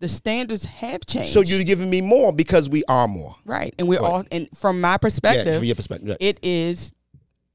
the 0.00 0.08
standards 0.08 0.64
have 0.64 1.06
changed. 1.06 1.32
So 1.32 1.40
you're 1.42 1.62
giving 1.62 1.88
me 1.88 2.00
more 2.00 2.32
because 2.32 2.68
we 2.68 2.82
are 2.88 3.06
more. 3.06 3.36
right, 3.44 3.72
and 3.78 3.86
we're 3.88 4.00
Right. 4.00 4.12
all. 4.12 4.24
And 4.32 4.48
from 4.54 4.80
my 4.80 4.96
perspective, 4.98 5.46
Yeah, 5.46 5.58
from 5.58 5.64
your 5.66 5.76
perspective. 5.76 6.08
yeah. 6.08 6.16
it 6.28 6.38
is 6.42 6.92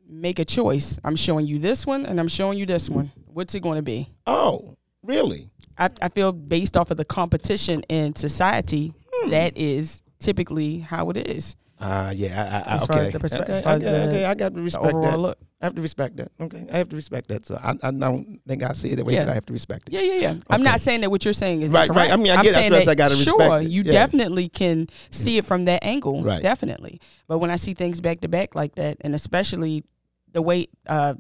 make 0.10 0.40
a 0.40 0.46
choice. 0.46 0.98
I'm 1.04 1.18
showing 1.18 1.46
you 1.46 1.60
this 1.60 1.86
one, 1.86 2.06
and 2.06 2.18
I'm 2.20 2.30
showing 2.30 2.58
you 2.58 2.66
this 2.66 2.90
one. 2.90 3.12
What's 3.26 3.54
it 3.54 3.60
going 3.60 3.76
to 3.76 3.82
be? 3.84 4.10
Oh, 4.26 4.78
really? 5.04 5.50
I, 5.78 5.90
I 6.02 6.10
feel 6.10 6.32
based 6.32 6.76
off 6.78 6.92
of 6.92 6.98
the 6.98 7.06
competition 7.06 7.82
in 7.90 8.16
society, 8.16 8.94
that 9.30 9.58
is 9.58 10.02
typically 10.20 10.80
how 10.80 11.10
it 11.12 11.18
is. 11.30 11.56
Uh, 11.80 12.12
yeah, 12.16 12.64
I, 12.66 12.72
I, 12.72 12.76
As 12.78 12.84
okay. 12.84 12.94
far 12.94 13.02
as 13.04 13.12
the 13.14 13.20
perspective- 13.20 13.50
okay, 13.50 13.58
as 13.58 13.62
far 13.62 13.74
as 13.74 13.82
okay, 13.84 13.92
the- 13.92 14.08
okay, 14.10 14.26
I 14.26 14.34
got 14.34 14.54
to 14.56 14.62
respect 14.62 14.94
that. 15.02 15.20
look. 15.20 15.38
I 15.62 15.66
have 15.66 15.76
to 15.76 15.82
respect 15.82 16.18
that. 16.18 16.32
Okay, 16.40 16.66
I 16.72 16.78
have 16.80 16.90
to 16.90 16.96
respect 16.96 17.28
that. 17.30 17.46
So 17.46 17.60
I, 17.64 17.72
I 17.84 17.92
don't 17.92 18.40
think 18.48 18.64
I 18.64 18.74
see 18.74 18.92
it 18.92 18.96
that 18.96 19.06
way, 19.06 19.14
Yeah. 19.14 19.26
but 19.26 19.32
I 19.32 19.34
have 19.36 19.46
to 19.48 19.54
respect 19.54 19.90
it. 19.90 19.94
Yeah, 19.94 20.02
yeah, 20.02 20.14
yeah. 20.20 20.36
I'm 20.50 20.64
not 20.64 20.82
saying 20.82 21.02
that 21.02 21.12
what 21.12 21.24
you're 21.24 21.34
saying 21.36 21.62
is 21.62 21.70
Right, 21.70 21.90
right. 21.90 22.12
I 22.12 22.16
mean, 22.16 22.32
I 22.32 22.36
I'm 22.38 22.44
get 22.44 22.54
That's 22.56 22.70
that 22.86 22.88
I 22.88 22.96
gotta 22.96 23.16
respect 23.16 23.38
sure, 23.40 23.62
it. 23.62 23.70
you 23.70 23.84
Yeah. 23.84 23.92
definitely 23.92 24.50
can 24.50 24.88
see 25.12 25.38
it 25.38 25.46
from 25.46 25.66
that 25.66 25.84
angle. 25.84 26.24
Right. 26.24 26.42
Definitely. 26.42 27.00
But 27.28 27.38
when 27.40 27.52
I 27.52 27.58
see 27.58 27.74
things 27.76 28.02
back 28.02 28.22
to 28.22 28.28
back 28.28 28.56
like 28.56 28.74
that, 28.76 28.98
and 29.02 29.14
especially 29.14 29.84
the 30.32 30.42
way 30.42 30.68
uh, 30.88 31.14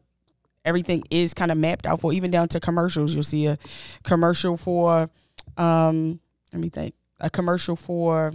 everything 0.68 1.03
is 1.10 1.34
kind 1.34 1.52
of 1.52 1.57
mapped 1.57 1.88
out 1.88 2.02
for, 2.02 2.14
even 2.14 2.30
down 2.30 2.48
to 2.49 2.60
commercials, 2.60 3.14
you'll 3.14 3.23
see 3.23 3.48
a 3.48 3.57
commercial 4.03 4.57
for, 4.57 5.10
um, 5.57 6.19
let 6.53 6.61
me 6.61 6.69
think, 6.69 6.94
a 7.19 7.30
commercial 7.30 7.76
for. 7.76 8.34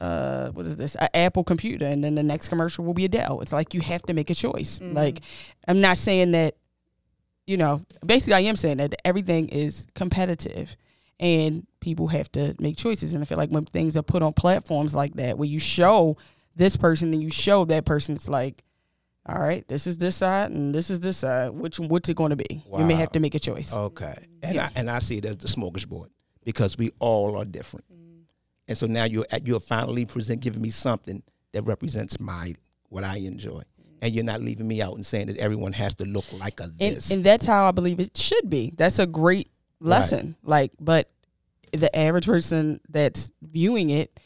Uh, 0.00 0.50
what 0.50 0.66
is 0.66 0.76
this? 0.76 0.96
An 0.96 1.08
Apple 1.14 1.44
computer, 1.44 1.86
and 1.86 2.02
then 2.02 2.14
the 2.14 2.22
next 2.22 2.48
commercial 2.48 2.84
will 2.84 2.94
be 2.94 3.04
a 3.04 3.08
Dell. 3.08 3.40
It's 3.40 3.52
like 3.52 3.74
you 3.74 3.80
have 3.80 4.02
to 4.02 4.14
make 4.14 4.30
a 4.30 4.34
choice. 4.34 4.80
Like, 4.80 5.20
I'm 5.68 5.80
not 5.80 5.96
saying 5.96 6.32
that 6.32 6.56
you 7.46 7.56
know, 7.56 7.82
basically, 8.04 8.34
I 8.34 8.40
am 8.40 8.56
saying 8.56 8.78
that 8.78 8.94
everything 9.04 9.48
is 9.48 9.86
competitive 9.94 10.76
and 11.18 11.66
people 11.80 12.08
have 12.08 12.30
to 12.32 12.54
make 12.58 12.76
choices. 12.76 13.14
And 13.14 13.22
I 13.22 13.26
feel 13.26 13.38
like 13.38 13.50
when 13.50 13.64
things 13.64 13.96
are 13.96 14.02
put 14.02 14.22
on 14.22 14.32
platforms 14.32 14.94
like 14.94 15.14
that, 15.14 15.38
where 15.38 15.48
you 15.48 15.58
show 15.58 16.16
this 16.54 16.76
person 16.76 17.12
and 17.12 17.22
you 17.22 17.30
show 17.30 17.64
that 17.66 17.84
person, 17.84 18.14
it's 18.14 18.28
like, 18.28 18.62
all 19.26 19.38
right, 19.38 19.66
this 19.68 19.86
is 19.86 19.98
this 19.98 20.16
side 20.16 20.50
and 20.50 20.74
this 20.74 20.90
is 20.90 21.00
this 21.00 21.18
side. 21.18 21.50
Which 21.50 21.78
what's 21.78 22.08
it 22.08 22.16
going 22.16 22.30
to 22.30 22.36
be? 22.36 22.64
You 22.76 22.84
may 22.84 22.94
have 22.94 23.12
to 23.12 23.20
make 23.20 23.34
a 23.34 23.38
choice. 23.38 23.72
Okay, 23.72 24.14
and 24.42 24.56
Yeah. 24.56 24.70
I 24.74 24.78
and 24.78 24.90
I 24.90 24.98
see 24.98 25.18
it 25.18 25.24
as 25.24 25.36
the 25.36 25.48
smorgasbord 25.48 26.08
because 26.44 26.76
we 26.76 26.90
all 26.98 27.36
are 27.36 27.44
different, 27.44 27.86
mm. 27.92 28.22
and 28.66 28.76
so 28.76 28.86
now 28.86 29.04
you're 29.04 29.26
at- 29.30 29.46
you're 29.46 29.60
finally 29.60 30.04
present 30.06 30.40
giving 30.40 30.60
me 30.60 30.70
something 30.70 31.22
that 31.52 31.62
represents 31.62 32.18
my 32.18 32.54
what 32.88 33.04
I 33.04 33.18
enjoy, 33.18 33.60
mm. 33.60 33.98
and 34.02 34.12
you're 34.12 34.24
not 34.24 34.40
leaving 34.40 34.66
me 34.66 34.82
out 34.82 34.96
and 34.96 35.06
saying 35.06 35.28
that 35.28 35.36
everyone 35.36 35.72
has 35.74 35.94
to 35.96 36.04
look 36.04 36.24
like 36.32 36.58
a 36.60 36.68
this. 36.68 37.10
and 37.12 37.22
that's 37.22 37.46
how 37.46 37.66
I 37.66 37.70
believe 37.70 38.00
it 38.00 38.16
should 38.16 38.50
be. 38.50 38.72
That's 38.76 38.98
a 38.98 39.06
great 39.06 39.50
lesson. 39.80 40.36
Like, 40.42 40.72
but 40.80 41.10
the 41.72 41.94
average 41.96 42.26
person 42.26 42.80
that's 42.88 43.32
viewing 43.40 43.90
it, 43.90 44.18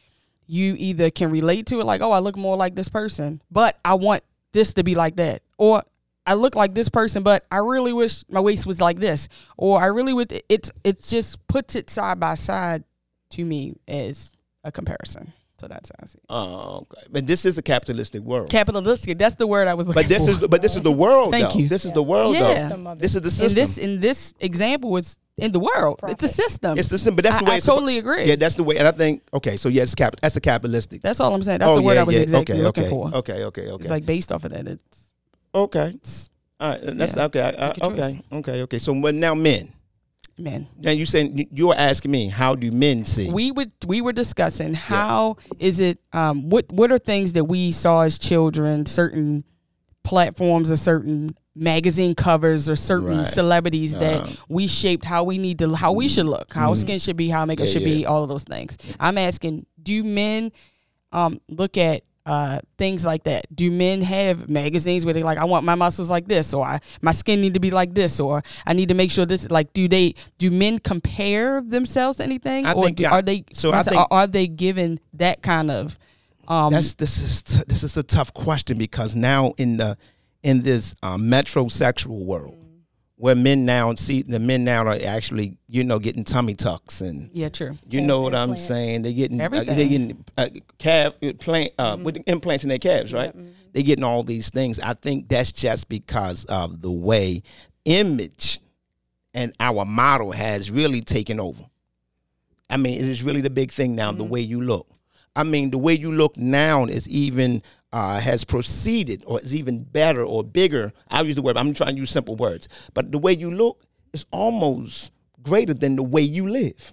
you 0.46 0.74
either 0.78 1.10
can 1.10 1.30
relate 1.30 1.66
to 1.66 1.80
it, 1.80 1.84
like, 1.84 2.00
oh, 2.00 2.12
I 2.12 2.18
look 2.18 2.36
more 2.36 2.56
like 2.56 2.74
this 2.74 2.88
person, 2.88 3.42
but 3.50 3.78
I 3.84 3.94
want 3.94 4.22
this 4.56 4.74
to 4.74 4.82
be 4.82 4.96
like 4.96 5.16
that, 5.16 5.42
or 5.58 5.82
I 6.26 6.34
look 6.34 6.56
like 6.56 6.74
this 6.74 6.88
person, 6.88 7.22
but 7.22 7.46
I 7.52 7.58
really 7.58 7.92
wish 7.92 8.24
my 8.28 8.40
waist 8.40 8.66
was 8.66 8.80
like 8.80 8.98
this, 8.98 9.28
or 9.56 9.80
I 9.80 9.86
really 9.86 10.12
would. 10.12 10.42
It's 10.48 10.72
it's 10.82 11.08
just 11.08 11.46
puts 11.46 11.76
it 11.76 11.88
side 11.88 12.18
by 12.18 12.34
side 12.34 12.82
to 13.30 13.44
me 13.44 13.74
as 13.86 14.32
a 14.64 14.72
comparison. 14.72 15.32
So 15.58 15.68
that's 15.68 15.88
how 15.88 15.94
I 16.02 16.06
see 16.06 16.18
it. 16.18 16.24
oh, 16.28 16.86
okay. 16.92 17.06
But 17.10 17.26
this 17.26 17.46
is 17.46 17.56
a 17.56 17.62
capitalistic 17.62 18.22
world. 18.22 18.50
Capitalistic. 18.50 19.16
That's 19.16 19.36
the 19.36 19.46
word 19.46 19.68
I 19.68 19.74
was 19.74 19.86
looking 19.86 20.02
but 20.02 20.08
this 20.08 20.24
for. 20.24 20.30
is 20.42 20.48
but 20.48 20.60
this 20.60 20.74
is 20.74 20.82
the 20.82 20.92
world. 20.92 21.30
Thank 21.30 21.52
though. 21.52 21.60
you. 21.60 21.68
This 21.68 21.84
is 21.84 21.92
the 21.92 22.02
world. 22.02 22.34
Yeah. 22.34 22.40
though. 22.42 22.54
System 22.54 22.86
of. 22.86 22.98
This 22.98 23.14
is 23.14 23.20
the 23.22 23.28
in 23.28 23.50
system. 23.50 23.60
this 23.62 23.78
in 23.78 24.00
this 24.00 24.34
example, 24.40 24.96
it's 24.96 25.18
in 25.38 25.52
the 25.52 25.60
world. 25.60 26.00
It's 26.08 26.24
a 26.24 26.28
system. 26.28 26.78
it's 26.78 26.88
the 26.88 26.98
system. 26.98 27.14
But 27.14 27.24
that's 27.24 27.38
the 27.38 27.44
I- 27.44 27.48
way. 27.48 27.54
I 27.54 27.56
it's 27.58 27.66
totally 27.66 27.98
agree. 27.98 28.24
Yeah, 28.24 28.36
that's 28.36 28.54
the 28.54 28.64
way. 28.64 28.76
And 28.78 28.88
I 28.88 28.92
think 28.92 29.22
okay. 29.34 29.56
So 29.56 29.68
yes, 29.68 29.94
cap. 29.94 30.16
That's 30.20 30.34
the 30.34 30.40
capitalistic. 30.40 31.02
That's 31.02 31.20
all 31.20 31.34
I'm 31.34 31.42
saying. 31.42 31.58
That's 31.60 31.76
the 31.76 31.82
word 31.82 31.98
I 31.98 32.02
was 32.04 32.16
exactly 32.16 32.54
Oh, 32.54 32.58
okay, 32.58 32.62
looking 32.64 32.82
okay, 32.84 32.90
for. 32.90 33.14
Okay, 33.18 33.44
okay, 33.44 33.68
okay. 33.70 33.82
It's 33.82 33.90
like 33.90 34.06
based 34.06 34.32
off 34.32 34.44
of 34.44 34.52
that. 34.52 34.66
It's, 34.66 35.10
okay. 35.54 35.92
it's 35.94 36.30
All 36.58 36.70
right, 36.70 36.80
that's 36.96 37.16
Yeah. 37.16 37.24
okay. 37.24 37.40
I, 37.42 37.48
I, 37.48 37.66
Make 37.68 37.76
a 37.76 37.80
choice. 37.80 37.90
okay, 37.98 38.22
okay, 38.32 38.62
okay. 38.62 38.78
So, 38.78 38.94
but 39.00 39.14
now 39.14 39.34
men. 39.34 39.72
Men. 40.38 40.68
Now 40.78 40.90
you 40.90 41.06
saying 41.06 41.48
you 41.52 41.68
were 41.68 41.74
asking 41.74 42.10
me 42.10 42.28
how 42.28 42.54
do 42.54 42.70
men 42.70 43.04
see? 43.06 43.30
We 43.30 43.50
would 43.52 43.72
we 43.86 44.02
were 44.02 44.12
discussing 44.12 44.74
how 44.74 45.36
is 45.58 45.80
it 45.80 45.98
um 46.12 46.50
what 46.50 46.70
what 46.70 46.92
are 46.92 46.98
things 46.98 47.32
that 47.34 47.44
we 47.44 47.72
saw 47.72 48.02
as 48.02 48.18
children, 48.18 48.84
certain 48.84 49.44
platforms 50.06 50.70
or 50.70 50.76
certain 50.76 51.36
magazine 51.54 52.14
covers 52.14 52.68
or 52.70 52.76
certain 52.76 53.18
Right. 53.18 53.26
celebrities 53.26 53.92
that 53.94 54.20
Uh-huh. 54.22 54.32
we 54.48 54.66
shaped 54.66 55.04
how 55.04 55.24
we 55.24 55.36
need 55.38 55.58
to 55.60 55.74
how 55.74 55.92
we 55.92 56.06
should 56.08 56.26
look, 56.26 56.52
how 56.52 56.68
our 56.70 56.76
skin 56.76 56.98
should 56.98 57.16
be, 57.16 57.28
how 57.28 57.44
makeup 57.44 57.66
Mm-hmm. 57.66 57.78
Yeah, 57.80 57.84
should 57.86 57.98
be, 57.98 58.06
all 58.06 58.22
of 58.22 58.28
those 58.28 58.44
things. 58.44 58.76
I'm 59.00 59.18
asking, 59.18 59.66
do 59.82 60.04
men 60.04 60.52
um 61.12 61.40
look 61.48 61.76
at 61.76 62.02
uh, 62.26 62.58
things 62.76 63.04
like 63.04 63.22
that. 63.22 63.46
Do 63.54 63.70
men 63.70 64.02
have 64.02 64.48
magazines 64.50 65.04
where 65.04 65.14
they 65.14 65.22
like, 65.22 65.38
I 65.38 65.44
want 65.44 65.64
my 65.64 65.76
muscles 65.76 66.10
like 66.10 66.26
this, 66.26 66.52
or 66.52 66.66
I, 66.66 66.80
my 67.00 67.12
skin 67.12 67.40
need 67.40 67.54
to 67.54 67.60
be 67.60 67.70
like 67.70 67.94
this, 67.94 68.18
or 68.18 68.42
I 68.66 68.72
need 68.72 68.88
to 68.88 68.94
make 68.96 69.12
sure 69.12 69.24
this. 69.26 69.48
Like, 69.48 69.72
do 69.72 69.86
they? 69.86 70.16
Do 70.38 70.50
men 70.50 70.80
compare 70.80 71.60
themselves 71.60 72.16
to 72.18 72.24
anything, 72.24 72.66
I 72.66 72.72
or 72.72 72.84
think- 72.86 72.96
do, 72.96 73.02
yeah. 73.04 73.12
are 73.12 73.22
they? 73.22 73.44
So 73.52 73.70
I 73.70 73.76
are, 73.78 73.84
think- 73.84 74.06
are 74.10 74.26
they 74.26 74.48
given 74.48 74.98
that 75.14 75.40
kind 75.42 75.70
of? 75.70 76.00
Um, 76.48 76.72
That's 76.72 76.94
this 76.94 77.18
is 77.18 77.42
t- 77.42 77.64
this 77.66 77.82
is 77.82 77.96
a 77.96 78.02
tough 78.02 78.32
question 78.34 78.78
because 78.78 79.14
now 79.14 79.52
in 79.56 79.76
the 79.78 79.96
in 80.42 80.62
this 80.62 80.94
uh, 81.02 81.16
metrosexual 81.16 82.24
world, 82.24 82.56
where 83.16 83.34
men 83.34 83.64
now 83.64 83.92
see 83.94 84.22
the 84.22 84.38
men 84.38 84.64
now 84.64 84.84
are 84.86 84.98
actually 85.04 85.58
you 85.68 85.82
know 85.84 85.98
getting 85.98 86.24
tummy 86.24 86.54
tucks 86.54 87.00
and 87.00 87.30
yeah, 87.32 87.48
true. 87.48 87.76
you 87.88 88.00
know 88.00 88.20
what 88.20 88.34
I'm 88.34 88.50
Implants. 88.50 88.66
saying. 88.68 89.02
They're 89.02 89.12
getting 89.12 89.40
uh, 89.40 89.44
Everything. 89.44 89.76
they're 89.76 89.88
getting 89.88 90.24
uh, 90.36 90.48
calf 90.78 91.14
uh, 91.22 91.32
plant 91.38 91.72
uh, 91.78 91.96
with 92.02 92.14
the 92.16 92.22
implants 92.30 92.64
in 92.64 92.68
their 92.68 92.78
calves, 92.78 93.12
right? 93.12 93.34
They're 93.72 93.82
getting 93.82 94.04
all 94.04 94.22
these 94.22 94.50
things. 94.50 94.78
I 94.80 94.94
think 94.94 95.28
that's 95.28 95.52
just 95.52 95.88
because 95.88 96.44
of 96.46 96.80
the 96.80 96.90
way 96.92 97.42
image 97.84 98.60
and 99.34 99.52
our 99.60 99.84
model 99.84 100.32
has 100.32 100.70
really 100.70 101.00
taken 101.02 101.38
over. 101.40 101.62
I 102.70 102.78
mean, 102.78 102.98
it 103.00 103.06
is 103.08 103.22
really 103.22 103.42
the 103.42 103.50
big 103.50 103.70
thing 103.70 103.94
now. 103.94 104.10
The 104.12 104.24
way 104.24 104.40
you 104.40 104.62
look. 104.62 104.88
I 105.36 105.44
mean, 105.44 105.70
the 105.70 105.78
way 105.78 105.92
you 105.92 106.10
look 106.10 106.36
now 106.36 106.84
is 106.86 107.06
even 107.08 107.62
uh, 107.92 108.18
has 108.18 108.42
proceeded, 108.44 109.22
or 109.26 109.40
is 109.40 109.54
even 109.54 109.84
better 109.84 110.24
or 110.24 110.42
bigger. 110.42 110.92
I'll 111.08 111.26
use 111.26 111.36
the 111.36 111.42
word. 111.42 111.56
I'm 111.56 111.72
trying 111.74 111.94
to 111.94 112.00
use 112.00 112.10
simple 112.10 112.34
words, 112.36 112.68
but 112.94 113.12
the 113.12 113.18
way 113.18 113.32
you 113.32 113.50
look 113.50 113.84
is 114.12 114.24
almost 114.32 115.12
greater 115.42 115.74
than 115.74 115.96
the 115.96 116.02
way 116.02 116.22
you 116.22 116.48
live. 116.48 116.92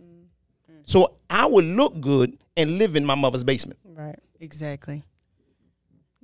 So 0.86 1.16
I 1.30 1.46
would 1.46 1.66
look 1.66 2.00
good 2.02 2.38
and 2.58 2.78
live 2.78 2.96
in 2.96 3.06
my 3.06 3.16
mother's 3.16 3.44
basement. 3.44 3.80
Right. 3.86 4.20
Exactly. 4.40 5.04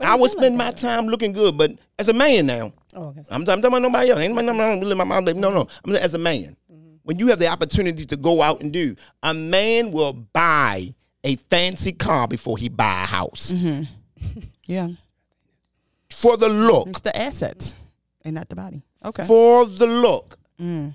I 0.01 0.15
would 0.15 0.31
spend 0.31 0.57
my 0.57 0.71
time 0.71 1.07
looking 1.07 1.33
good, 1.33 1.57
but 1.57 1.71
as 1.97 2.07
a 2.07 2.13
man 2.13 2.45
now, 2.45 2.73
Oh, 2.95 3.07
okay. 3.07 3.21
I'm, 3.29 3.41
I'm 3.41 3.45
talking 3.45 3.65
about 3.65 3.81
nobody 3.81 4.09
else. 4.09 4.19
Ain't 4.19 4.33
nobody 4.33 4.57
nobody 4.57 4.85
live 4.85 4.97
my 4.97 5.03
mom. 5.03 5.25
No, 5.25 5.51
no. 5.51 5.67
I'm 5.85 5.95
as 5.95 6.13
a 6.13 6.17
man. 6.17 6.55
When 7.03 7.19
you 7.19 7.27
have 7.27 7.39
the 7.39 7.47
opportunity 7.47 8.05
to 8.05 8.17
go 8.17 8.41
out 8.41 8.61
and 8.61 8.71
do, 8.71 8.95
a 9.23 9.33
man 9.33 9.91
will 9.91 10.13
buy 10.13 10.93
a 11.23 11.35
fancy 11.35 11.91
car 11.91 12.27
before 12.27 12.57
he 12.57 12.69
buy 12.69 13.03
a 13.03 13.05
house 13.05 13.51
mm-hmm. 13.51 13.83
Yeah, 14.65 14.89
for 16.11 16.37
the 16.37 16.49
look. 16.49 16.89
it's 16.89 17.01
the 17.01 17.15
assets 17.15 17.75
and 18.23 18.35
not 18.35 18.49
the 18.49 18.55
body. 18.55 18.83
Okay. 19.03 19.23
For 19.23 19.65
the 19.65 19.87
look. 19.87 20.37
Mm. 20.59 20.93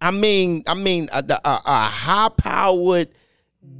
I 0.00 0.10
mean, 0.10 0.62
I 0.66 0.74
mean, 0.74 1.08
a, 1.12 1.24
a, 1.28 1.60
a 1.64 1.84
high 1.86 2.28
powered 2.36 3.08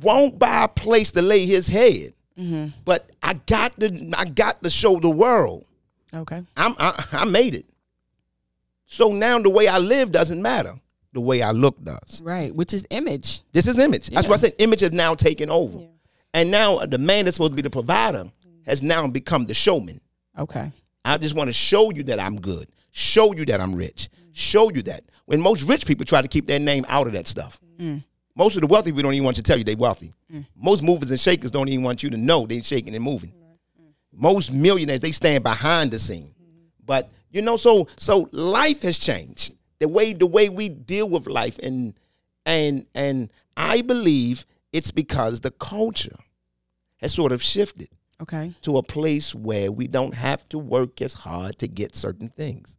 won't 0.01 0.39
buy 0.39 0.65
a 0.65 0.69
place 0.69 1.13
to 1.13 1.23
lay 1.23 1.47
his 1.47 1.69
head, 1.69 2.15
mm-hmm. 2.39 2.69
but 2.85 3.09
I 3.23 3.35
got 3.35 3.79
to, 3.81 4.11
I 4.17 4.25
got 4.25 4.63
to 4.63 4.71
show 4.71 4.99
the 4.99 5.11
world. 5.11 5.65
Okay. 6.13 6.43
I'm 6.57 6.75
I, 6.79 7.05
I 7.13 7.25
made 7.25 7.55
it. 7.55 7.67
So 8.87 9.11
now 9.11 9.39
the 9.39 9.51
way 9.51 9.69
I 9.69 9.79
live 9.79 10.11
doesn't 10.11 10.41
matter. 10.41 10.75
The 11.13 11.21
way 11.21 11.43
I 11.43 11.53
look 11.53 11.83
does. 11.83 12.21
Right. 12.23 12.55
Which 12.55 12.75
is 12.75 12.87
image. 12.91 13.43
This 13.53 13.67
is 13.67 13.79
image. 13.79 14.11
That's 14.11 14.29
why 14.29 14.35
I 14.35 14.39
said 14.39 14.55
image 14.59 14.81
has 14.81 14.93
now 14.93 15.15
taken 15.15 15.51
over. 15.51 15.81
And 16.35 16.51
now 16.51 16.79
the 16.79 16.99
man 16.99 17.25
that's 17.25 17.37
supposed 17.37 17.53
to 17.53 17.57
be 17.57 17.63
the 17.63 17.71
provider 17.71 18.31
has 18.67 18.83
now 18.83 19.07
become 19.07 19.47
the 19.47 19.55
showman. 19.55 20.01
Okay. 20.39 20.71
I 21.05 21.17
just 21.17 21.35
want 21.35 21.49
to 21.49 21.53
show 21.55 21.91
you 21.91 22.03
that 22.05 22.21
I'm 22.21 22.41
good. 22.41 22.69
Show 22.93 23.35
you 23.35 23.45
that 23.47 23.61
I'm 23.61 23.75
rich. 23.75 24.09
Show 24.33 24.71
you 24.71 24.83
that. 24.83 25.05
When 25.25 25.41
most 25.41 25.63
rich 25.63 25.87
people 25.87 26.05
try 26.05 26.21
to 26.23 26.29
keep 26.29 26.47
their 26.47 26.59
name 26.59 26.85
out 26.89 27.07
of 27.07 27.15
that 27.15 27.27
stuff. 27.27 27.59
Mm. 27.79 28.05
Most 28.37 28.55
of 28.55 28.61
the 28.61 28.67
wealthy 28.67 28.91
people 28.91 29.03
don't 29.03 29.15
even 29.15 29.25
want 29.25 29.37
you 29.37 29.43
to 29.43 29.49
tell 29.49 29.59
you 29.59 29.65
they're 29.65 29.77
wealthy. 29.77 30.13
Mm. 30.33 30.47
Most 30.55 30.83
movers 30.83 31.11
and 31.11 31.19
shakers 31.19 31.51
don't 31.51 31.69
even 31.69 31.83
want 31.85 32.03
you 32.03 32.11
to 32.11 32.17
know 32.17 32.47
they're 32.47 32.63
shaking 32.63 32.95
and 32.95 33.03
moving. 33.03 33.31
Mm. 33.31 33.93
Most 34.13 34.53
millionaires, 34.53 35.01
they 35.01 35.13
stand 35.13 35.43
behind 35.43 35.91
the 35.91 35.99
scene. 35.99 36.35
Mm-hmm. 36.41 36.85
But 36.85 37.11
you 37.31 37.43
know, 37.43 37.57
so 37.57 37.89
so 37.97 38.29
life 38.33 38.83
has 38.83 38.99
changed. 38.99 39.55
The 39.81 39.89
way 39.89 40.13
the 40.13 40.27
way 40.27 40.49
we 40.49 40.69
deal 40.69 41.09
with 41.09 41.27
life 41.27 41.59
and 41.63 41.95
and 42.45 42.87
and 42.95 43.31
I 43.57 43.83
believe 43.83 44.47
it's 44.73 44.91
because 44.91 45.41
the 45.41 45.51
culture 45.51 46.17
has 46.99 47.15
sort 47.15 47.33
of 47.33 47.43
shifted 47.43 47.89
Okay. 48.21 48.53
to 48.63 48.79
a 48.79 48.83
place 48.83 49.33
where 49.35 49.71
we 49.71 49.87
don't 49.87 50.15
have 50.15 50.49
to 50.49 50.59
work 50.59 51.01
as 51.01 51.15
hard 51.15 51.59
to 51.61 51.69
get 51.69 51.95
certain 51.95 52.29
things. 52.29 52.77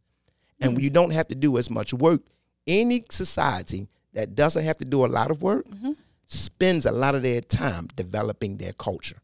And 0.60 0.72
mm-hmm. 0.72 0.80
you 0.80 0.90
don't 0.90 1.12
have 1.12 1.28
to 1.28 1.34
do 1.34 1.56
as 1.56 1.70
much 1.70 1.94
work. 1.94 2.20
Any 2.66 3.04
society 3.10 3.88
that 4.12 4.34
doesn't 4.34 4.64
have 4.64 4.76
to 4.78 4.84
do 4.84 5.04
a 5.04 5.08
lot 5.08 5.30
of 5.30 5.42
work 5.42 5.66
mm-hmm. 5.66 5.92
spends 6.26 6.84
a 6.84 6.92
lot 6.92 7.14
of 7.14 7.22
their 7.22 7.40
time 7.40 7.88
developing 7.96 8.58
their 8.58 8.74
culture. 8.74 9.16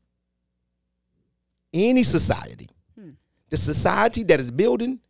Any 1.75 2.03
society. 2.03 2.71
Hmm. 2.99 3.11
The 3.51 3.59
society 3.59 4.23
that 4.25 4.41
is 4.41 4.51
building, 4.51 5.01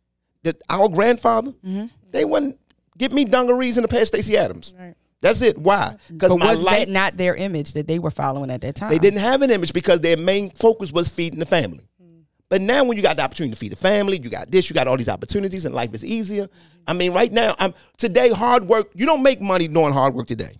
that 0.43 0.61
our 0.67 0.89
grandfather, 0.89 1.51
mm-hmm. 1.51 1.85
They 2.11 2.25
wouldn't 2.25 2.59
get 2.97 3.11
me 3.11 3.25
dungarees 3.25 3.77
in 3.77 3.81
the 3.83 3.87
past 3.87 4.07
Stacy 4.07 4.37
Adams. 4.37 4.73
That's 5.21 5.41
it. 5.41 5.57
Why? 5.57 5.95
Because 6.09 6.29
But 6.29 6.37
my 6.37 6.53
was 6.53 6.61
life, 6.61 6.79
that 6.79 6.89
not 6.89 7.17
their 7.17 7.35
image 7.35 7.73
that 7.73 7.87
they 7.87 7.99
were 7.99 8.11
following 8.11 8.51
at 8.51 8.61
that 8.61 8.75
time? 8.75 8.89
they 8.89 8.99
didn't 8.99 9.19
have 9.19 9.41
an 9.41 9.49
image 9.49 9.73
because 9.73 9.99
their 9.99 10.17
main 10.17 10.49
focus 10.51 10.91
was 10.91 11.09
feeding 11.09 11.39
the 11.39 11.45
family. 11.45 11.87
Mm-hmm. 12.01 12.19
But 12.49 12.61
now, 12.61 12.83
when 12.83 12.97
you 12.97 13.03
got 13.03 13.17
the 13.17 13.23
opportunity 13.23 13.53
to 13.53 13.59
feed 13.59 13.71
the 13.71 13.77
family, 13.77 14.19
you 14.19 14.29
got 14.29 14.51
this, 14.51 14.69
you 14.69 14.75
got 14.75 14.87
all 14.87 14.95
these 14.97 15.09
opportunities, 15.09 15.65
and 15.65 15.73
life 15.73 15.93
is 15.93 16.05
easier. 16.05 16.43
Mm-hmm. 16.45 16.83
I 16.87 16.93
mean, 16.93 17.13
right 17.13 17.31
now, 17.31 17.55
I'm 17.57 17.73
today 17.97 18.29
hard 18.29 18.67
work. 18.67 18.91
You 18.93 19.05
don't 19.05 19.23
make 19.23 19.41
money 19.41 19.67
doing 19.67 19.91
hard 19.91 20.13
work 20.13 20.27
today. 20.27 20.59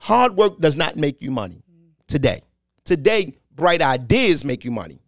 Hard 0.00 0.36
work 0.36 0.58
does 0.58 0.76
not 0.76 0.96
make 0.96 1.22
you 1.22 1.30
money 1.30 1.62
mm-hmm. 1.70 1.90
today. 2.08 2.40
Today, 2.84 3.34
bright 3.54 3.80
ideas 3.82 4.44
make 4.44 4.64
you 4.64 4.72
money. 4.72 5.00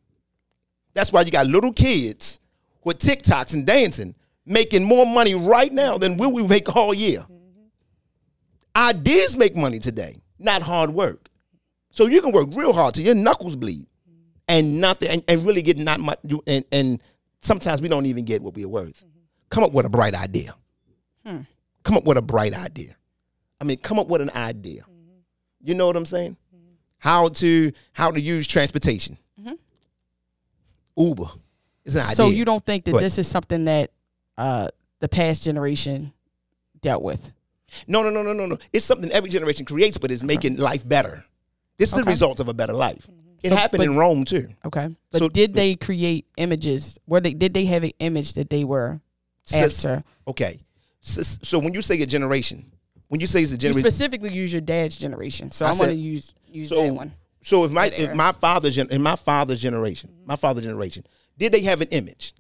That's 0.95 1.13
why 1.13 1.23
you 1.23 1.33
got 1.33 1.49
little 1.49 1.73
kids 1.73 2.39
with 2.85 2.99
TikToks 2.99 3.55
and 3.55 3.67
dancing 3.67 4.15
making 4.47 4.85
more 4.85 5.07
money 5.07 5.35
right 5.35 5.73
now 5.73 5.99
than 5.99 6.17
will 6.17 6.31
we 6.33 6.47
make 6.47 6.75
all 6.77 6.93
year. 6.95 7.25
Ideas 8.77 9.37
make 9.37 9.55
money 9.55 9.79
today, 9.79 10.17
not 10.39 10.63
hard 10.63 10.91
work. 10.91 11.29
So 11.91 12.07
you 12.07 12.21
can 12.21 12.33
work 12.33 12.49
real 12.53 12.73
hard 12.73 12.95
till 12.95 13.05
your 13.05 13.15
knuckles 13.15 13.55
bleed, 13.55 13.87
and 14.49 14.81
nothing, 14.81 15.09
and, 15.11 15.25
and 15.29 15.47
really 15.47 15.63
get 15.63 15.79
not 15.79 16.01
much. 16.01 16.19
you- 16.25 16.43
And, 16.47 16.65
and 16.73 17.03
sometimes 17.41 17.81
we 17.81 17.89
don't 17.89 18.07
even 18.07 18.25
get 18.25 18.43
what 18.43 18.55
we're 18.55 18.69
worth. 18.69 19.05
Come 19.49 19.63
up 19.63 19.73
with 19.73 19.87
a 19.87 19.91
bright 19.91 20.15
idea. 20.15 20.55
Come 21.25 21.97
up 21.97 22.05
with 22.05 22.17
a 22.19 22.23
bright 22.23 22.55
idea. 22.55 22.97
I 23.61 23.65
mean, 23.65 23.77
come 23.79 23.99
up 23.99 24.09
with 24.09 24.21
an 24.23 24.31
idea. 24.31 24.83
You 25.63 25.75
know 25.75 25.87
what 25.87 25.97
I'm 25.97 26.07
saying? 26.07 26.37
How 26.99 27.29
to 27.29 27.73
how 27.93 28.11
to 28.11 28.21
use 28.21 28.47
transportation. 28.47 29.17
Mm-hmm. 29.41 29.55
Uber 30.97 31.27
It's 31.85 31.95
an 31.95 32.01
idea. 32.03 32.15
So 32.17 32.29
you 32.29 32.45
don't 32.45 32.65
think 32.65 32.85
that 32.87 32.93
this 33.01 33.19
is 33.19 33.27
something 33.29 33.67
that 33.67 33.91
uh, 34.39 34.69
the 35.01 35.09
past 35.09 35.43
generation 35.43 36.13
dealt 36.81 37.03
with? 37.03 37.33
No, 37.87 38.03
no, 38.03 38.11
no, 38.11 38.23
no, 38.23 38.33
no, 38.33 38.47
no. 38.47 38.59
It's 38.73 38.85
something 38.85 39.11
every 39.11 39.31
generation 39.31 39.65
creates, 39.65 39.99
but 39.99 40.11
it's 40.13 40.23
making 40.23 40.57
life 40.59 40.87
better. 40.89 41.25
This 41.77 41.91
is 41.93 41.97
the 41.97 42.05
result 42.05 42.39
of 42.41 42.49
a 42.49 42.55
better 42.55 42.73
life. 42.73 43.09
It 43.43 43.49
So, 43.51 43.57
happened 43.57 43.79
but- 43.81 43.87
in 43.89 43.97
Rome 43.97 44.25
too. 44.25 44.49
Okay. 44.65 44.95
But 45.11 45.19
So- 45.19 45.29
did 45.29 45.55
they 45.55 45.75
create 45.77 46.27
images? 46.37 46.99
Were 47.07 47.21
they 47.21 47.35
did 47.35 47.53
they 47.53 47.65
have 47.67 47.83
an 47.85 47.91
image 47.99 48.35
that 48.35 48.49
they 48.49 48.65
were 48.65 49.01
Sis- 49.43 49.85
after? 49.85 50.05
Okay. 50.29 50.61
Sis- 51.01 51.41
So 51.43 51.59
when 51.59 51.75
you 51.75 51.83
say 51.83 52.01
a 52.01 52.07
generation, 52.07 52.65
when 53.09 53.21
you 53.21 53.27
say 53.27 53.43
it's 53.43 53.51
a 53.51 53.55
You 53.55 53.59
generation, 53.59 53.83
specifically 53.91 54.33
use 54.33 54.53
your 54.53 54.63
dad's 54.63 54.97
generation, 54.97 55.51
so 55.51 55.67
I 55.67 55.71
I'm 55.71 55.77
going 55.77 55.91
to 55.91 55.97
use 55.97 56.33
use 56.49 56.69
so 56.71 56.83
that 56.87 56.95
one. 56.95 57.13
so 57.43 57.65
if 57.65 57.71
my 57.73 57.87
if 57.89 58.15
my 58.15 58.33
father's 58.33 58.79
in 58.79 59.03
my 59.03 59.17
father's 59.17 59.61
generation, 59.61 60.11
my 60.25 60.37
father's 60.37 60.65
generation, 60.65 61.05
did 61.37 61.53
they 61.53 61.61
have 61.63 61.81
an 61.83 61.89
image? 61.89 62.33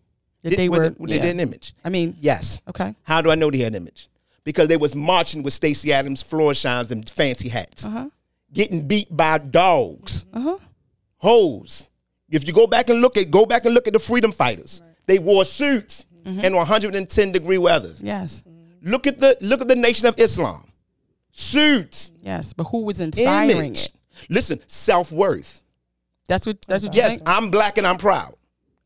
That 0.44 0.50
Did, 0.50 0.58
they 0.60 0.68
were. 0.68 0.84
it- 0.84 0.98
they 0.98 1.16
yeah. 1.16 1.22
had 1.22 1.30
an 1.34 1.40
image. 1.40 1.74
I 1.84 1.88
mean, 1.88 2.16
Yes. 2.20 2.62
okay. 2.68 2.94
How 3.02 3.20
do 3.22 3.30
I 3.32 3.34
know 3.34 3.50
they 3.50 3.58
had 3.58 3.72
an 3.74 3.82
image? 3.82 4.08
Because 4.44 4.68
they 4.68 4.76
was 4.76 4.94
marching 4.94 5.42
with 5.42 5.52
Stacy 5.54 5.92
Adams 5.92 6.22
floor 6.22 6.54
shines 6.54 6.90
and 6.92 7.08
fancy 7.10 7.48
hats, 7.48 7.84
Uh 7.84 7.90
huh. 7.90 8.08
getting 8.52 8.86
beat 8.86 9.08
by 9.16 9.38
dogs. 9.38 10.26
Uh 10.32 10.40
huh. 10.40 10.58
hoes. 11.16 11.88
If 12.30 12.46
you 12.46 12.52
go 12.52 12.66
back 12.66 12.90
and 12.90 13.00
look 13.00 13.16
at 13.16 13.30
go 13.30 13.46
back 13.46 13.64
and 13.64 13.74
look 13.74 13.86
at 13.86 13.92
the 13.94 13.98
freedom 13.98 14.32
fighters, 14.32 14.82
they 15.06 15.18
wore 15.18 15.44
suits 15.44 16.06
Mm-hmm. 16.24 16.40
and 16.42 16.54
110 16.56 17.32
degree 17.32 17.58
weather. 17.58 17.92
Yes. 18.00 18.42
Look 18.80 19.06
at 19.06 19.18
the 19.18 19.36
look 19.42 19.60
at 19.60 19.68
the 19.68 19.76
Nation 19.76 20.06
of 20.08 20.18
Islam, 20.18 20.64
suits, 21.32 22.12
Yes. 22.22 22.52
But 22.52 22.64
who 22.64 22.84
was 22.84 23.00
inspiring 23.00 23.56
image. 23.58 23.86
it? 23.86 23.92
Listen, 24.30 24.60
self 24.66 25.12
worth. 25.12 25.62
That's 26.28 26.46
what. 26.46 26.56
That's 26.66 26.84
what 26.84 26.94
you 26.94 27.02
Yes. 27.02 27.20
I'm 27.26 27.50
black 27.50 27.76
and 27.78 27.86
I'm 27.86 27.98
proud. 27.98 28.34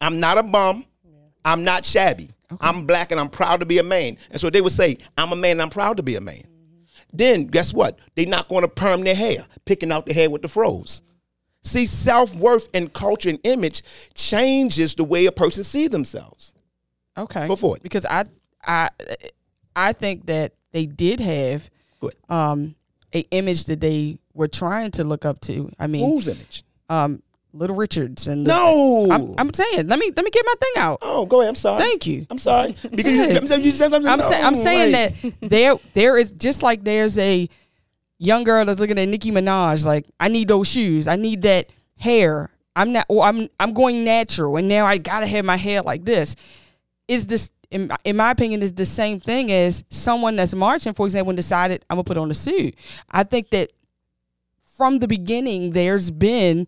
I'm 0.01 0.18
not 0.20 0.39
a 0.39 0.43
bum. 0.43 0.85
I'm 1.44 1.65
not 1.65 1.85
shabby. 1.85 2.31
I'm 2.60 2.86
black 2.86 3.10
and 3.10 3.20
I'm 3.20 3.28
proud 3.28 3.60
to 3.60 3.66
be 3.66 3.78
a 3.78 3.82
man. 3.82 4.16
And 4.31 4.40
so 4.40 4.48
they 4.51 4.60
would 4.60 4.73
say, 4.73 4.98
I'm 5.16 5.32
a 5.32 5.36
man 5.36 5.52
and 5.52 5.62
I'm 5.62 5.70
proud 5.70 5.98
to 5.98 6.02
be 6.02 6.16
a 6.16 6.20
man. 6.20 6.43
Then 7.12 7.47
guess 7.47 7.73
what? 7.74 7.98
They're 8.16 8.27
not 8.27 8.48
going 8.48 8.62
to 8.62 8.69
perm 8.69 9.02
their 9.02 9.15
hair, 9.15 9.47
picking 9.65 9.93
out 9.93 10.06
the 10.06 10.12
hair 10.15 10.31
with 10.31 10.43
the 10.43 10.48
froze. 10.48 11.02
See, 11.62 11.86
self 11.86 12.35
worth 12.36 12.69
and 12.73 12.93
culture 12.93 13.28
and 13.28 13.39
image 13.44 13.82
changes 14.15 14.94
the 14.94 15.05
way 15.05 15.27
a 15.27 15.32
person 15.32 15.65
sees 15.65 15.90
themselves. 15.90 16.55
Okay. 17.16 17.48
Go 17.48 17.56
for 17.56 17.77
it. 17.77 17.82
Because 17.82 18.06
I 18.06 18.24
I 18.65 18.90
I 19.74 19.93
think 19.93 20.27
that 20.27 20.52
they 20.73 20.86
did 20.86 21.20
have 21.20 21.69
um 22.28 22.74
a 23.15 23.20
image 23.31 23.65
that 23.65 23.81
they 23.81 24.19
were 24.35 24.48
trying 24.48 24.90
to 24.93 25.05
look 25.05 25.24
up 25.24 25.40
to. 25.43 25.70
I 25.78 25.86
mean, 25.86 26.09
Whose 26.09 26.28
image? 26.28 26.62
um 26.89 27.23
Little 27.59 27.76
Richards 27.76 28.28
and 28.28 28.47
the- 28.47 28.51
No. 28.51 29.09
I'm, 29.10 29.35
I'm 29.39 29.52
saying, 29.52 29.86
let 29.89 29.98
me 29.98 30.10
let 30.16 30.24
me 30.24 30.30
get 30.30 30.44
my 30.47 30.55
thing 30.60 30.82
out. 30.82 30.98
oh, 31.02 31.26
go 31.26 31.40
ahead. 31.40 31.48
I'm 31.51 31.55
sorry. 31.55 31.80
Thank 31.82 32.06
you. 32.06 32.26
I'm 32.30 32.39
sorry. 32.39 32.76
Because 32.90 33.12
you. 33.12 33.22
I'm, 33.36 33.47
saying- 33.47 33.64
you 33.64 33.70
said. 33.72 33.93
I'm 33.93 34.20
saying 34.20 34.44
I'm 34.44 34.55
saying 34.56 34.93
that 34.93 35.12
there 35.40 35.74
there 35.94 36.16
is 36.18 36.32
just 36.32 36.62
like 36.62 36.85
there's 36.85 37.18
a 37.18 37.48
young 38.18 38.44
girl 38.44 38.64
that's 38.64 38.80
looking 38.80 38.98
at 38.98 39.06
Nicki 39.09 39.30
Minaj 39.30 39.85
like 39.85 40.06
I 40.18 40.28
need 40.28 40.48
those 40.48 40.68
shoes. 40.68 41.06
I 41.09 41.16
need 41.16 41.43
that 41.43 41.72
hair. 41.98 42.51
I'm 42.76 42.93
not 42.93 43.06
or 43.09 43.24
I'm 43.24 43.48
I'm 43.59 43.72
going 43.74 44.05
natural 44.05 44.56
and 44.56 44.68
now 44.68 44.86
I 44.86 44.98
got 44.98 45.20
to 45.20 45.26
have 45.26 45.44
my 45.44 45.56
hair 45.56 45.82
like 45.82 46.05
this. 46.05 46.36
Is 47.09 47.26
this 47.26 47.51
in, 47.70 47.90
in 48.05 48.16
my 48.16 48.30
opinion 48.30 48.62
is 48.62 48.72
the 48.74 48.86
same 48.86 49.18
thing 49.20 49.51
as 49.52 49.82
someone 49.90 50.36
that's 50.36 50.55
marching 50.55 50.94
for 50.94 51.06
example 51.06 51.30
and 51.30 51.36
decided 51.36 51.85
I'm 51.90 51.97
to 51.98 52.05
put 52.05 52.16
on 52.16 52.30
a 52.30 52.35
suit. 52.35 52.74
I 53.10 53.24
think 53.24 53.51
that 53.51 53.72
from 54.76 55.01
the 55.01 55.09
beginning 55.09 55.72
there's 55.72 56.10
been 56.10 56.66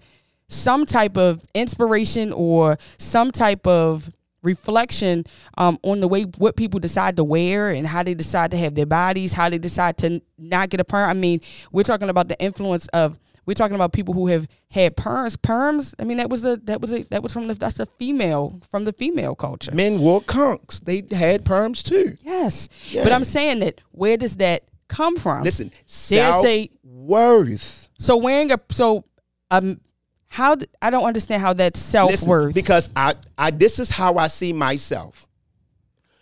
some 0.50 0.84
type 0.84 1.16
of 1.16 1.44
inspiration 1.54 2.32
or 2.32 2.76
some 2.98 3.30
type 3.30 3.66
of 3.66 4.10
reflection 4.42 5.24
um, 5.58 5.78
on 5.82 6.00
the 6.00 6.08
way 6.08 6.22
what 6.22 6.56
people 6.56 6.80
decide 6.80 7.16
to 7.16 7.24
wear 7.24 7.70
and 7.70 7.86
how 7.86 8.02
they 8.02 8.14
decide 8.14 8.50
to 8.50 8.56
have 8.56 8.74
their 8.74 8.86
bodies, 8.86 9.32
how 9.32 9.48
they 9.48 9.58
decide 9.58 9.96
to 9.98 10.20
not 10.38 10.70
get 10.70 10.80
a 10.80 10.84
perm. 10.84 11.08
I 11.08 11.12
mean, 11.12 11.40
we're 11.72 11.82
talking 11.84 12.08
about 12.08 12.28
the 12.28 12.38
influence 12.40 12.88
of 12.88 13.18
we're 13.46 13.54
talking 13.54 13.74
about 13.74 13.92
people 13.92 14.14
who 14.14 14.28
have 14.28 14.46
had 14.70 14.96
perms. 14.96 15.36
Perms. 15.36 15.94
I 15.98 16.04
mean, 16.04 16.18
that 16.18 16.30
was 16.30 16.44
a 16.44 16.56
that 16.64 16.80
was 16.80 16.92
a 16.92 17.02
that 17.04 17.22
was 17.22 17.32
from 17.32 17.46
the 17.48 17.54
that's 17.54 17.80
a 17.80 17.86
female 17.86 18.60
from 18.70 18.84
the 18.84 18.92
female 18.92 19.34
culture. 19.34 19.72
men 19.74 19.98
wore 20.00 20.20
conks. 20.20 20.80
They 20.80 21.02
had 21.14 21.44
perms 21.44 21.82
too. 21.82 22.16
Yes, 22.22 22.68
but 22.94 23.12
I'm 23.12 23.24
saying 23.24 23.60
that 23.60 23.80
where 23.92 24.16
does 24.16 24.36
that 24.36 24.64
come 24.88 25.16
from? 25.16 25.42
Listen, 25.42 25.70
There's 26.08 26.44
a- 26.44 26.70
worth. 26.82 27.88
So 27.98 28.16
wearing 28.16 28.52
a 28.52 28.60
so 28.70 29.04
um 29.50 29.80
how 30.32 30.54
th- 30.54 30.70
I 30.80 30.90
don't 30.90 31.04
understand 31.04 31.42
how 31.42 31.52
that's 31.52 31.80
self 31.80 32.22
worth 32.22 32.54
because 32.54 32.88
I, 32.94 33.14
I 33.36 33.50
this 33.50 33.78
is 33.80 33.90
how 33.90 34.16
I 34.16 34.28
see 34.28 34.52
myself. 34.52 35.26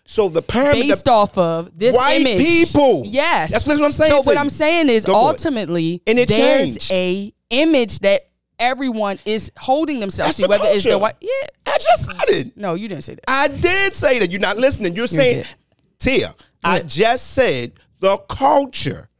So 0.06 0.30
the 0.30 0.40
perm, 0.40 0.72
based 0.72 1.04
the, 1.04 1.12
off 1.12 1.36
of 1.36 1.78
this 1.78 1.94
White 1.94 2.22
image. 2.22 2.38
people. 2.38 3.02
Yes, 3.04 3.50
That's 3.52 3.66
what 3.66 3.78
I'm 3.82 3.92
saying 3.92 4.10
So 4.10 4.16
what 4.22 4.34
you. 4.34 4.40
I'm 4.40 4.48
saying 4.48 4.88
is 4.88 5.04
Go 5.04 5.14
ultimately 5.14 6.02
And 6.06 6.18
it 6.18 6.30
there's 6.30 6.78
changed. 6.88 6.90
a 6.92 7.34
image 7.50 7.98
that 7.98 8.22
everyone 8.58 9.18
is 9.26 9.52
holding 9.58 10.00
themselves 10.00 10.28
That's 10.28 10.36
to, 10.38 10.42
the 10.44 10.48
whether 10.48 10.64
it's 10.74 10.84
the 10.84 10.90
culture. 10.92 11.02
white. 11.02 11.16
Yeah, 11.20 11.72
I 11.74 11.76
just 11.78 12.06
said 12.06 12.24
it. 12.28 12.56
no, 12.56 12.72
you 12.72 12.88
didn't 12.88 13.04
say 13.04 13.16
that. 13.16 13.24
I 13.28 13.48
did 13.48 13.94
say 13.94 14.18
that. 14.20 14.30
You're 14.30 14.40
not 14.40 14.56
listening. 14.56 14.96
You're 14.96 15.06
saying, 15.08 15.44
said- 15.44 15.54
Tia, 15.98 16.34
I 16.64 16.80
just 16.80 17.32
said 17.32 17.72
the 18.00 18.16
culture. 18.16 19.10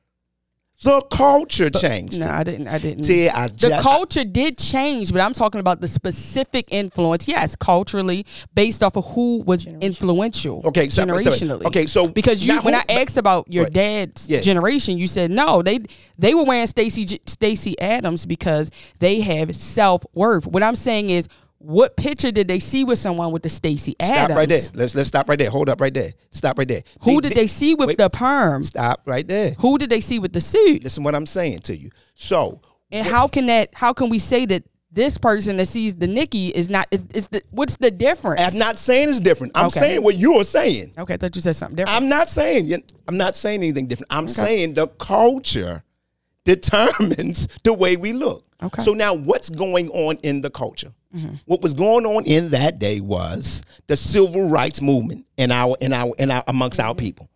The 0.85 1.01
culture 1.11 1.71
changed. 1.71 2.21
No, 2.21 2.29
I 2.29 2.45
didn't. 2.45 2.69
I 2.69 2.79
didn't. 2.79 3.03
Tia, 3.03 3.33
I 3.35 3.49
the 3.49 3.55
just, 3.57 3.83
culture 3.83 4.23
did 4.23 4.57
change, 4.59 5.13
but 5.13 5.21
I'm 5.21 5.33
talking 5.33 5.59
about 5.59 5.81
the 5.81 5.89
specific 5.89 6.69
influence. 6.73 7.27
Yes, 7.27 7.57
culturally, 7.57 8.25
based 8.55 8.85
off 8.85 8.97
of 8.97 9.05
who 9.07 9.43
was 9.43 9.67
influential. 9.67 10.63
Okay, 10.67 10.89
stop, 10.89 11.09
stop, 11.09 11.19
stop. 11.19 11.33
generationally. 11.35 11.65
Okay, 11.65 11.87
so 11.87 12.07
because 12.07 12.47
you, 12.47 12.61
when 12.61 12.75
who- 12.75 12.81
I 12.81 13.01
asked 13.01 13.17
about 13.17 13.51
your 13.53 13.65
Right. 13.65 13.73
dad's 13.73 14.29
Yeah. 14.29 14.41
generation, 14.41 14.99
you 14.99 15.09
said 15.09 15.33
no. 15.33 15.63
They 15.63 15.81
they 16.17 16.33
were 16.35 16.45
wearing 16.45 16.69
Stacy 16.69 17.21
Stacy 17.27 17.79
Adams 17.81 18.25
because 18.25 18.71
they 19.01 19.21
have 19.23 19.57
self 19.57 20.05
worth. 20.15 20.47
What 20.47 20.63
I'm 20.63 20.77
saying 20.77 21.11
is, 21.11 21.27
what 21.59 21.97
picture 21.97 22.31
did 22.31 22.47
they 22.49 22.61
see 22.61 22.85
with 22.85 22.99
someone 22.99 23.33
with 23.33 23.43
the 23.43 23.49
Stacy 23.49 23.97
Adams? 24.01 24.17
Stop 24.17 24.37
right 24.37 24.49
there. 24.49 24.63
Let's 24.75 24.95
let's 24.95 25.09
stop 25.09 25.29
right 25.29 25.39
there. 25.39 25.51
Hold 25.51 25.69
up 25.69 25.81
right 25.81 25.93
there. 25.93 26.13
Stop 26.31 26.59
right 26.59 26.69
there. 26.69 26.83
Who 27.03 27.21
did 27.21 27.33
they 27.33 27.47
see 27.49 27.75
with 27.75 27.89
wait. 27.89 27.99
the 27.99 28.09
perm? 28.11 28.63
Stop 28.63 29.03
right 29.07 29.27
there. 29.27 29.53
Who 29.59 29.77
did 29.79 29.91
they 29.91 30.01
see 30.01 30.19
with 30.19 30.33
the 30.33 30.41
suit? 30.41 30.85
Listen 30.85 31.03
what 31.03 31.15
I'm 31.15 31.27
saying 31.27 31.61
to 31.61 31.77
you. 31.77 31.91
So 32.15 32.61
And 32.93 33.07
how 33.07 33.27
can 33.29 33.47
that? 33.47 33.71
How 33.75 33.93
can 33.93 34.09
we 34.09 34.19
say 34.19 34.47
that 34.47 34.63
this 34.91 35.19
person 35.19 35.59
that 35.59 35.67
sees 35.67 35.95
the 35.97 36.07
Nicki 36.07 36.49
is 36.49 36.71
not. 36.71 36.87
It's, 36.91 37.05
it's 37.13 37.29
the 37.29 37.43
what's 37.51 37.77
the 37.77 37.91
difference? 37.91 38.41
I'm 38.41 38.57
not 38.59 38.79
saying 38.79 39.11
it's 39.11 39.21
different. 39.21 39.53
I'm 39.57 39.67
Okay. 39.67 39.81
saying 39.81 40.03
what 40.03 40.17
you're 40.17 40.45
saying. 40.45 40.93
okay, 40.97 41.15
I 41.15 41.17
thought 41.17 41.35
you 41.37 41.43
said 41.43 41.57
something 41.57 41.77
different. 41.77 41.97
I'm 41.97 42.09
not 42.09 42.31
saying 42.31 42.73
I'm 43.07 43.17
not 43.17 43.37
saying 43.37 43.63
anything 43.63 43.87
different. 43.89 44.13
I'm 44.13 44.29
saying 44.29 44.75
the 44.75 44.87
culture 44.87 45.83
determines 46.45 47.49
the 47.65 47.73
way 47.75 47.97
we 47.97 48.13
look. 48.13 48.45
Okay. 48.63 48.83
So 48.83 48.93
now 48.95 49.15
what's 49.15 49.51
going 49.51 49.89
on 49.91 50.17
in 50.23 50.41
the 50.41 50.51
culture? 50.51 50.93
Mm-hmm. 51.15 51.37
What 51.47 51.63
was 51.63 51.75
going 51.75 52.05
on 52.05 52.25
in 52.27 52.51
that 52.51 52.79
day 52.79 53.01
was 53.01 53.63
the 53.87 53.97
civil 53.97 54.49
rights 54.49 54.83
movement 54.83 55.27
in 55.37 55.51
our 55.51 55.77
in 55.81 55.93
our 55.93 56.15
in 56.19 56.31
our 56.31 56.45
amongst 56.47 56.81
our 56.81 56.93
mm-hmm. 56.93 56.99
people. 56.99 57.31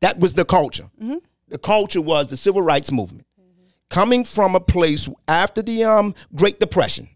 That 0.00 0.18
was 0.18 0.34
the 0.34 0.44
culture. 0.44 0.88
Mm-hmm. 1.00 1.18
The 1.48 1.58
culture 1.58 2.00
was 2.00 2.28
the 2.28 2.36
civil 2.36 2.62
rights 2.62 2.90
movement. 2.90 3.26
Coming 3.90 4.24
from 4.24 4.54
a 4.54 4.60
place 4.60 5.08
after 5.28 5.62
the 5.62 5.84
um 5.84 6.14
Great 6.34 6.60
Depression. 6.60 7.08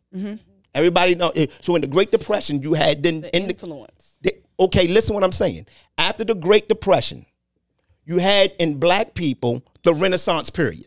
Everybody 0.74 1.14
know 1.14 1.30
eh, 1.30 1.46
so 1.60 1.74
in 1.76 1.80
the 1.80 1.86
Great 1.86 2.10
Depression 2.10 2.60
you 2.62 2.74
had 2.74 3.02
then 3.02 3.24
in 3.32 3.48
the 3.48 3.50
influence. 3.50 4.18
the- 4.22 4.36
okay, 4.60 4.86
listen 4.88 5.14
what 5.14 5.24
I'm 5.24 5.32
saying. 5.32 5.66
After 5.96 6.24
the 6.24 6.34
Great 6.34 6.68
Depression, 6.68 7.24
you 8.04 8.18
had 8.18 8.52
in 8.58 8.78
black 8.78 9.14
people 9.14 9.62
the 9.84 9.94
Renaissance 9.94 10.50
period. 10.50 10.86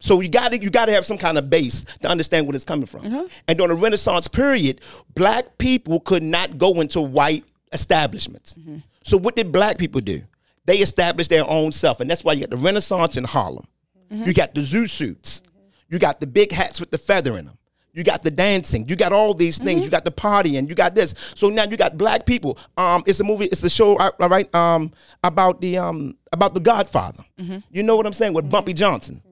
So 0.00 0.20
you 0.20 0.28
got 0.28 0.50
to 0.52 0.58
you 0.60 0.70
got 0.70 0.86
to 0.86 0.92
have 0.92 1.04
some 1.04 1.18
kind 1.18 1.36
of 1.38 1.48
base 1.50 1.84
to 2.00 2.08
understand 2.08 2.46
where 2.46 2.54
it's 2.56 2.64
coming 2.64 2.86
from. 2.86 3.28
And 3.46 3.58
during 3.58 3.74
the 3.74 3.80
Renaissance 3.80 4.28
period, 4.28 4.80
black 5.14 5.58
people 5.58 6.00
could 6.00 6.22
not 6.22 6.58
go 6.58 6.80
into 6.80 7.00
white 7.00 7.44
establishments. 7.72 8.56
So 9.04 9.16
what 9.16 9.36
did 9.36 9.52
black 9.52 9.78
people 9.78 10.00
do? 10.00 10.22
They 10.66 10.76
established 10.78 11.30
their 11.30 11.48
own 11.48 11.72
self, 11.72 12.00
and 12.00 12.08
that's 12.10 12.22
why 12.22 12.34
you 12.34 12.40
got 12.40 12.50
the 12.50 12.56
Renaissance 12.56 13.16
in 13.16 13.24
Harlem. 13.24 13.66
You 14.10 14.32
got 14.34 14.54
the 14.54 14.60
zoot 14.62 14.90
suits. 14.90 15.42
You 15.88 15.98
got 15.98 16.20
the 16.20 16.26
big 16.26 16.52
hats 16.52 16.80
with 16.80 16.90
the 16.90 16.98
feather 16.98 17.38
in 17.38 17.44
them. 17.46 17.56
You 17.92 18.04
got 18.04 18.22
the 18.22 18.30
dancing. 18.30 18.88
You 18.88 18.94
got 18.96 19.12
all 19.12 19.34
these 19.34 19.58
things. 19.58 19.84
You 19.84 19.90
got 19.90 20.04
the 20.04 20.12
partying. 20.12 20.68
You 20.68 20.74
got 20.76 20.94
this. 20.94 21.14
So 21.34 21.48
now 21.48 21.64
you 21.64 21.76
got 21.76 21.98
black 21.98 22.24
people. 22.24 22.56
Um, 22.76 23.02
it's 23.06 23.18
a 23.20 23.24
movie. 23.24 23.46
It's 23.46 23.60
the 23.60 23.70
show. 23.70 23.96
All 23.98 24.28
right. 24.28 24.52
Um, 24.54 24.92
about 25.24 25.60
the 25.60 25.78
um 25.78 26.16
about 26.32 26.54
the 26.54 26.60
Godfather. 26.60 27.24
You 27.70 27.82
know 27.82 27.96
what 27.96 28.06
I'm 28.06 28.12
saying 28.12 28.32
with 28.32 28.48
Bumpy 28.48 28.72
Johnson. 28.74 29.22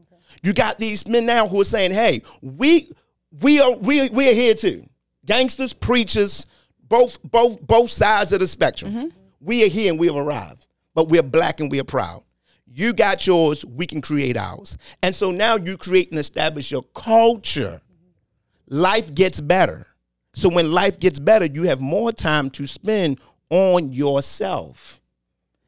You 0.43 0.52
got 0.52 0.78
these 0.78 1.06
men 1.06 1.27
now 1.27 1.48
who 1.48 1.60
are 1.60 1.65
saying, 1.65 1.93
"Hey, 1.93 2.23
we 2.40 2.90
we 3.40 3.60
are 3.60 3.77
we 3.77 4.09
we 4.10 4.31
are 4.31 4.35
here 4.35 4.55
too. 4.55 4.89
Gangsters, 5.27 5.73
preachers, 5.73 6.47
both 6.89 7.23
both 7.23 7.60
both 7.60 7.90
sides 7.90 8.32
of 8.32 8.40
the 8.40 8.47
spectrum. 8.47 8.93
Mm-hmm. 8.93 9.09
We 9.40 9.65
are 9.65 9.69
here 9.69 9.90
and 9.90 10.01
we 10.01 10.06
have 10.06 10.16
arrived, 10.16 10.66
but 10.94 11.09
we're 11.09 11.23
black 11.23 11.60
and 11.60 11.70
we 11.70 11.81
are 11.81 11.85
proud. 11.85 12.24
You 12.66 12.93
got 12.93 13.27
yours, 13.27 13.65
we 13.65 13.86
can 13.86 14.01
create 14.01 14.36
ours. 14.36 14.77
And 15.02 15.15
so 15.15 15.31
now 15.31 15.56
you 15.56 15.77
create 15.77 16.10
and 16.10 16.19
establish 16.19 16.70
your 16.70 16.82
culture. 16.94 17.81
Life 18.69 19.15
gets 19.15 19.40
better. 19.40 19.86
So 20.35 20.48
when 20.48 20.70
life 20.70 21.01
gets 21.01 21.19
better, 21.19 21.47
you 21.47 21.65
have 21.65 21.81
more 21.81 22.12
time 22.12 22.51
to 22.51 22.66
spend 22.66 23.20
on 23.51 23.93
yourself 23.93 25.01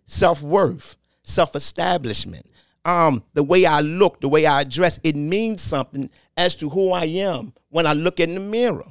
self 0.05 0.43
worth, 0.43 0.97
self 1.23 1.57
establishment. 1.57 2.47
Um, 2.85 3.23
the 3.35 3.43
way 3.43 3.67
I 3.67 3.81
look, 3.81 4.21
the 4.21 4.29
way 4.29 4.47
I 4.47 4.65
dress, 4.65 4.99
it 5.05 5.17
means 5.17 5.61
something 5.61 6.09
as 6.37 6.55
to 6.57 6.71
who 6.71 6.93
I 6.93 7.05
am 7.05 7.53
when 7.69 7.87
I 7.87 7.93
look 7.93 8.21
in 8.21 8.35
the 8.35 8.41
mirror. 8.41 8.87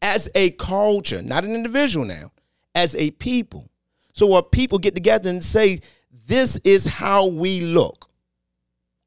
As 0.00 0.30
a 0.34 0.50
culture, 0.52 1.20
not 1.20 1.44
an 1.44 1.54
individual 1.54 2.06
now, 2.06 2.32
as 2.74 2.94
a 2.94 3.10
people. 3.12 3.68
So 4.14 4.26
when 4.26 4.42
people 4.44 4.78
get 4.78 4.94
together 4.94 5.28
and 5.28 5.44
say, 5.44 5.80
this 6.26 6.56
is 6.64 6.86
how 6.86 7.26
we 7.26 7.60
look, 7.60 8.08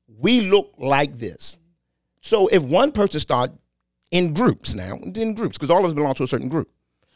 we 0.08 0.42
look 0.42 0.74
like 0.78 1.18
this. 1.18 1.58
So 2.22 2.48
if 2.48 2.62
one 2.62 2.92
person 2.92 3.20
start 3.20 3.52
in 4.12 4.34
groups 4.34 4.76
now, 4.76 4.98
in 4.98 5.34
groups, 5.34 5.58
because 5.58 5.72
all 5.72 5.80
of 5.80 5.86
us 5.86 5.94
belong 5.94 6.14
to 6.16 6.24
a 6.24 6.28
certain 6.28 6.50
group. 6.50 6.70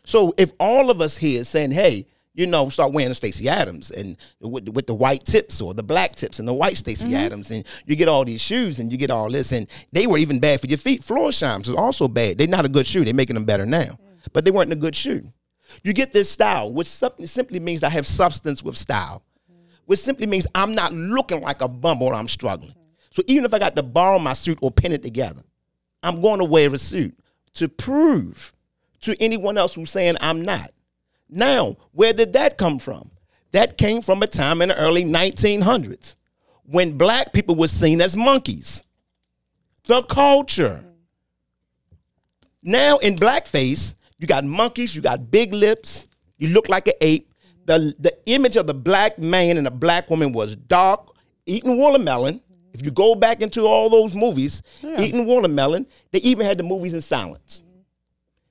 So 0.03 0.33
if 0.37 0.53
all 0.59 0.89
of 0.89 1.01
us 1.01 1.17
here 1.17 1.43
saying, 1.43 1.71
hey, 1.71 2.07
you 2.35 2.45
know, 2.45 2.67
start 2.69 2.91
wearing 2.91 3.09
the 3.09 3.15
Stacy 3.15 3.47
Adams 3.47 3.91
and 3.91 4.17
with, 4.41 4.67
with 4.69 4.87
the 4.87 4.93
white 4.93 5.23
tips 5.23 5.61
or 5.61 5.73
the 5.73 5.83
black 5.83 6.15
tips 6.15 6.37
and 6.37 6.47
the 6.47 6.53
white 6.53 6.75
Stacy 6.75 7.07
mm-hmm. 7.07 7.15
Adams, 7.15 7.49
and 7.49 7.63
you 7.85 7.95
get 7.95 8.09
all 8.09 8.25
these 8.25 8.41
shoes 8.41 8.79
and 8.79 8.91
you 8.91 8.97
get 8.97 9.09
all 9.09 9.31
this, 9.31 9.51
and 9.53 9.67
they 9.93 10.05
were 10.05 10.17
even 10.17 10.39
bad 10.39 10.59
for 10.59 10.67
your 10.67 10.77
feet. 10.77 11.03
Floor 11.03 11.29
Florsheim's 11.29 11.69
is 11.69 11.75
also 11.75 12.07
bad. 12.07 12.37
They're 12.37 12.47
not 12.47 12.65
a 12.65 12.69
good 12.69 12.85
shoe. 12.85 13.05
They're 13.05 13.13
making 13.13 13.35
them 13.35 13.45
better 13.45 13.65
now, 13.65 13.97
but 14.33 14.43
they 14.43 14.51
weren't 14.51 14.71
a 14.71 14.75
good 14.75 14.95
shoe. 14.95 15.23
You 15.83 15.93
get 15.93 16.11
this 16.11 16.29
style, 16.29 16.71
which 16.71 16.87
simply 16.87 17.59
means 17.59 17.83
I 17.83 17.89
have 17.89 18.05
substance 18.05 18.61
with 18.61 18.77
style, 18.77 19.23
mm-hmm. 19.49 19.61
which 19.85 19.99
simply 19.99 20.27
means 20.27 20.45
I'm 20.53 20.75
not 20.75 20.93
looking 20.93 21.41
like 21.41 21.61
a 21.61 21.67
bum 21.69 22.01
or 22.01 22.13
I'm 22.13 22.27
struggling. 22.27 22.75
So 23.11 23.23
even 23.27 23.45
if 23.45 23.53
I 23.53 23.59
got 23.59 23.77
to 23.77 23.83
borrow 23.83 24.19
my 24.19 24.33
suit 24.33 24.59
or 24.61 24.71
pin 24.71 24.91
it 24.91 25.01
together, 25.01 25.41
I'm 26.03 26.21
going 26.21 26.39
to 26.39 26.45
wear 26.45 26.71
a 26.73 26.77
suit 26.77 27.17
to 27.53 27.69
prove 27.69 28.53
to 29.01 29.15
anyone 29.21 29.57
else 29.57 29.73
who's 29.73 29.89
saying 29.89 30.17
I'm 30.19 30.41
not. 30.41 30.71
Now, 31.29 31.77
where 31.91 32.13
did 32.13 32.33
that 32.33 32.57
come 32.57 32.79
from? 32.79 33.11
That 33.51 33.77
came 33.77 34.01
from 34.01 34.21
a 34.21 34.27
time 34.27 34.61
in 34.61 34.69
the 34.69 34.77
early 34.77 35.03
1900s 35.03 36.15
when 36.63 36.97
black 36.97 37.33
people 37.33 37.55
were 37.55 37.67
seen 37.67 38.01
as 38.01 38.17
monkeys. 38.17 38.83
The 39.85 40.03
culture. 40.03 40.83
Now 42.61 42.97
in 42.97 43.15
blackface, 43.15 43.95
you 44.17 44.27
got 44.27 44.43
monkeys, 44.43 44.95
you 44.95 45.01
got 45.01 45.29
big 45.29 45.53
lips, 45.53 46.07
you 46.37 46.49
look 46.49 46.69
like 46.69 46.87
an 46.87 46.95
ape. 47.01 47.31
The, 47.65 47.95
the 47.99 48.15
image 48.27 48.57
of 48.57 48.67
the 48.67 48.73
black 48.73 49.17
man 49.17 49.57
and 49.57 49.65
the 49.65 49.71
black 49.71 50.09
woman 50.09 50.31
was 50.31 50.55
dark, 50.55 51.15
eating 51.45 51.77
watermelon. 51.77 52.41
If 52.73 52.85
you 52.85 52.91
go 52.91 53.15
back 53.15 53.41
into 53.41 53.65
all 53.65 53.89
those 53.89 54.15
movies, 54.15 54.61
eating 54.99 55.25
watermelon, 55.25 55.87
they 56.11 56.19
even 56.19 56.45
had 56.45 56.57
the 56.57 56.63
movies 56.63 56.93
in 56.93 57.01
silence 57.01 57.64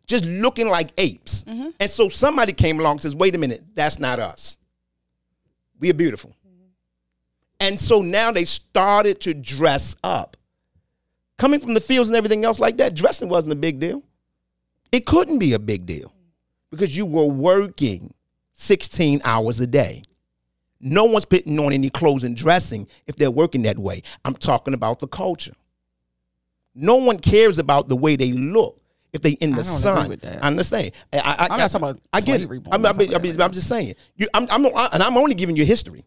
just 0.06 0.24
looking 0.24 0.68
like 0.68 0.90
apes. 0.98 1.44
Mm-hmm. 1.44 1.70
And 1.80 1.90
so 1.90 2.08
somebody 2.08 2.52
came 2.52 2.78
along 2.78 2.92
and 2.92 3.02
says, 3.02 3.14
wait 3.14 3.34
a 3.34 3.38
minute, 3.38 3.62
that's 3.74 3.98
not 3.98 4.18
us. 4.18 4.56
We 5.80 5.90
are 5.90 5.94
beautiful. 5.94 6.30
Mm-hmm. 6.46 6.66
And 7.60 7.80
so 7.80 8.02
now 8.02 8.30
they 8.32 8.44
started 8.44 9.20
to 9.22 9.34
dress 9.34 9.96
up. 10.02 10.36
Coming 11.36 11.60
from 11.60 11.74
the 11.74 11.80
fields 11.80 12.08
and 12.08 12.16
everything 12.16 12.44
else 12.44 12.60
like 12.60 12.76
that, 12.76 12.94
dressing 12.94 13.28
wasn't 13.28 13.52
a 13.52 13.56
big 13.56 13.80
deal. 13.80 14.02
It 14.92 15.06
couldn't 15.06 15.38
be 15.38 15.54
a 15.54 15.58
big 15.58 15.86
deal 15.86 16.12
because 16.70 16.96
you 16.96 17.06
were 17.06 17.24
working 17.24 18.14
16 18.52 19.20
hours 19.24 19.60
a 19.60 19.66
day. 19.66 20.04
No 20.80 21.04
one's 21.04 21.24
putting 21.24 21.58
on 21.58 21.72
any 21.72 21.90
clothes 21.90 22.24
and 22.24 22.36
dressing 22.36 22.86
if 23.06 23.16
they're 23.16 23.30
working 23.30 23.62
that 23.62 23.78
way. 23.78 24.02
I'm 24.24 24.34
talking 24.34 24.74
about 24.74 25.00
the 25.00 25.08
culture. 25.08 25.54
No 26.74 26.96
one 26.96 27.18
cares 27.18 27.58
about 27.58 27.88
the 27.88 27.96
way 27.96 28.16
they 28.16 28.32
look 28.32 28.80
if 29.14 29.22
they 29.22 29.30
in 29.30 29.50
the 29.50 29.56
don't 29.56 29.64
sun. 29.64 30.18
I 30.24 30.46
understand. 30.46 30.90
I, 31.12 31.18
I, 31.18 31.46
I'm 31.50 31.58
not 31.58 31.70
talking 31.70 31.88
about 31.88 32.00
I 32.12 32.20
get 32.20 32.42
it. 32.42 32.50
I'm, 32.50 32.84
I'm 32.84 32.86
I 32.86 32.92
mean, 32.92 33.14
I 33.14 33.18
mean, 33.18 33.40
I'm 33.40 33.52
just 33.52 33.68
saying. 33.68 33.94
You, 34.16 34.26
I'm, 34.34 34.46
I'm, 34.50 34.66
and 34.66 35.02
I'm 35.02 35.16
only 35.16 35.34
giving 35.34 35.56
you 35.56 35.64
history. 35.64 36.04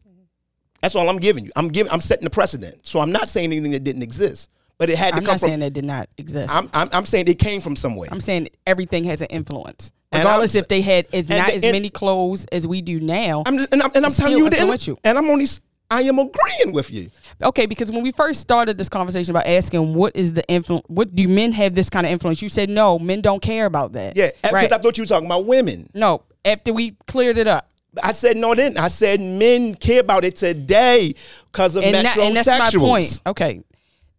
That's 0.81 0.93
all 0.93 1.09
I'm 1.09 1.17
giving 1.17 1.45
you. 1.45 1.51
I'm 1.55 1.69
giving. 1.69 1.91
I'm 1.91 2.01
setting 2.01 2.25
the 2.25 2.29
precedent. 2.29 2.85
So 2.85 2.99
I'm 2.99 3.11
not 3.11 3.29
saying 3.29 3.51
anything 3.51 3.71
that 3.71 3.83
didn't 3.83 4.03
exist, 4.03 4.49
but 4.77 4.89
it 4.89 4.97
had 4.97 5.11
to 5.11 5.11
come. 5.13 5.19
I'm 5.19 5.23
not 5.25 5.39
from. 5.39 5.49
saying 5.49 5.59
that 5.61 5.73
did 5.73 5.85
not 5.85 6.09
exist. 6.17 6.53
I'm, 6.53 6.69
I'm, 6.73 6.89
I'm 6.91 7.05
saying 7.05 7.27
it 7.27 7.39
came 7.39 7.61
from 7.61 7.75
somewhere. 7.75 8.09
I'm 8.11 8.19
saying 8.19 8.49
everything 8.67 9.05
has 9.05 9.21
an 9.21 9.27
influence. 9.27 9.91
Regardless 10.13 10.55
I'm- 10.55 10.61
if 10.61 10.67
they 10.67 10.81
had 10.81 11.07
as 11.13 11.29
not 11.29 11.47
the- 11.47 11.55
as 11.55 11.61
many 11.63 11.89
clothes 11.89 12.45
as 12.51 12.67
we 12.67 12.81
do 12.81 12.99
now. 12.99 13.43
I'm 13.45 13.57
just, 13.57 13.73
and 13.73 13.81
I'm, 13.81 13.91
and 13.95 14.05
I'm 14.05 14.11
telling 14.11 14.37
you 14.37 14.49
the 14.49 14.83
you. 14.85 14.97
and 15.03 15.17
I'm 15.17 15.29
only. 15.29 15.47
I 15.89 16.01
am 16.01 16.19
agreeing 16.19 16.73
with 16.73 16.91
you. 16.91 17.09
okay, 17.41 17.65
because 17.65 17.91
when 17.91 18.03
we 18.03 18.11
first 18.11 18.41
started 18.41 18.77
this 18.77 18.89
conversation 18.89 19.31
about 19.31 19.47
asking 19.47 19.93
what 19.93 20.15
is 20.15 20.33
the 20.33 20.45
influence, 20.49 20.85
what 20.87 21.15
do 21.15 21.27
men 21.27 21.53
have 21.53 21.75
this 21.75 21.89
kind 21.89 22.05
of 22.05 22.11
influence? 22.11 22.41
You 22.41 22.49
said 22.49 22.69
no, 22.69 22.99
men 22.99 23.21
don't 23.21 23.41
care 23.41 23.65
about 23.65 23.93
that. 23.93 24.15
Yeah, 24.15 24.31
because 24.35 24.51
right. 24.51 24.71
I 24.71 24.77
thought 24.77 24.97
you 24.97 25.03
were 25.03 25.07
talking 25.07 25.27
about 25.27 25.45
women. 25.45 25.89
no, 25.93 26.23
after 26.43 26.73
we 26.73 26.91
cleared 27.07 27.37
it 27.37 27.47
up, 27.47 27.69
I 28.01 28.11
said 28.11 28.37
no, 28.37 28.53
then. 28.53 28.77
I 28.77 28.89
said 28.89 29.19
men 29.21 29.75
care 29.75 30.01
about 30.01 30.23
it 30.23 30.35
today 30.35 31.13
because 31.51 31.75
of 31.75 31.83
and, 31.83 31.95
that, 31.95 32.17
and 32.17 32.35
that's 32.35 32.47
my 32.47 32.59
metrosexuals. 32.59 32.79
point. 32.79 33.21
Okay, 33.25 33.63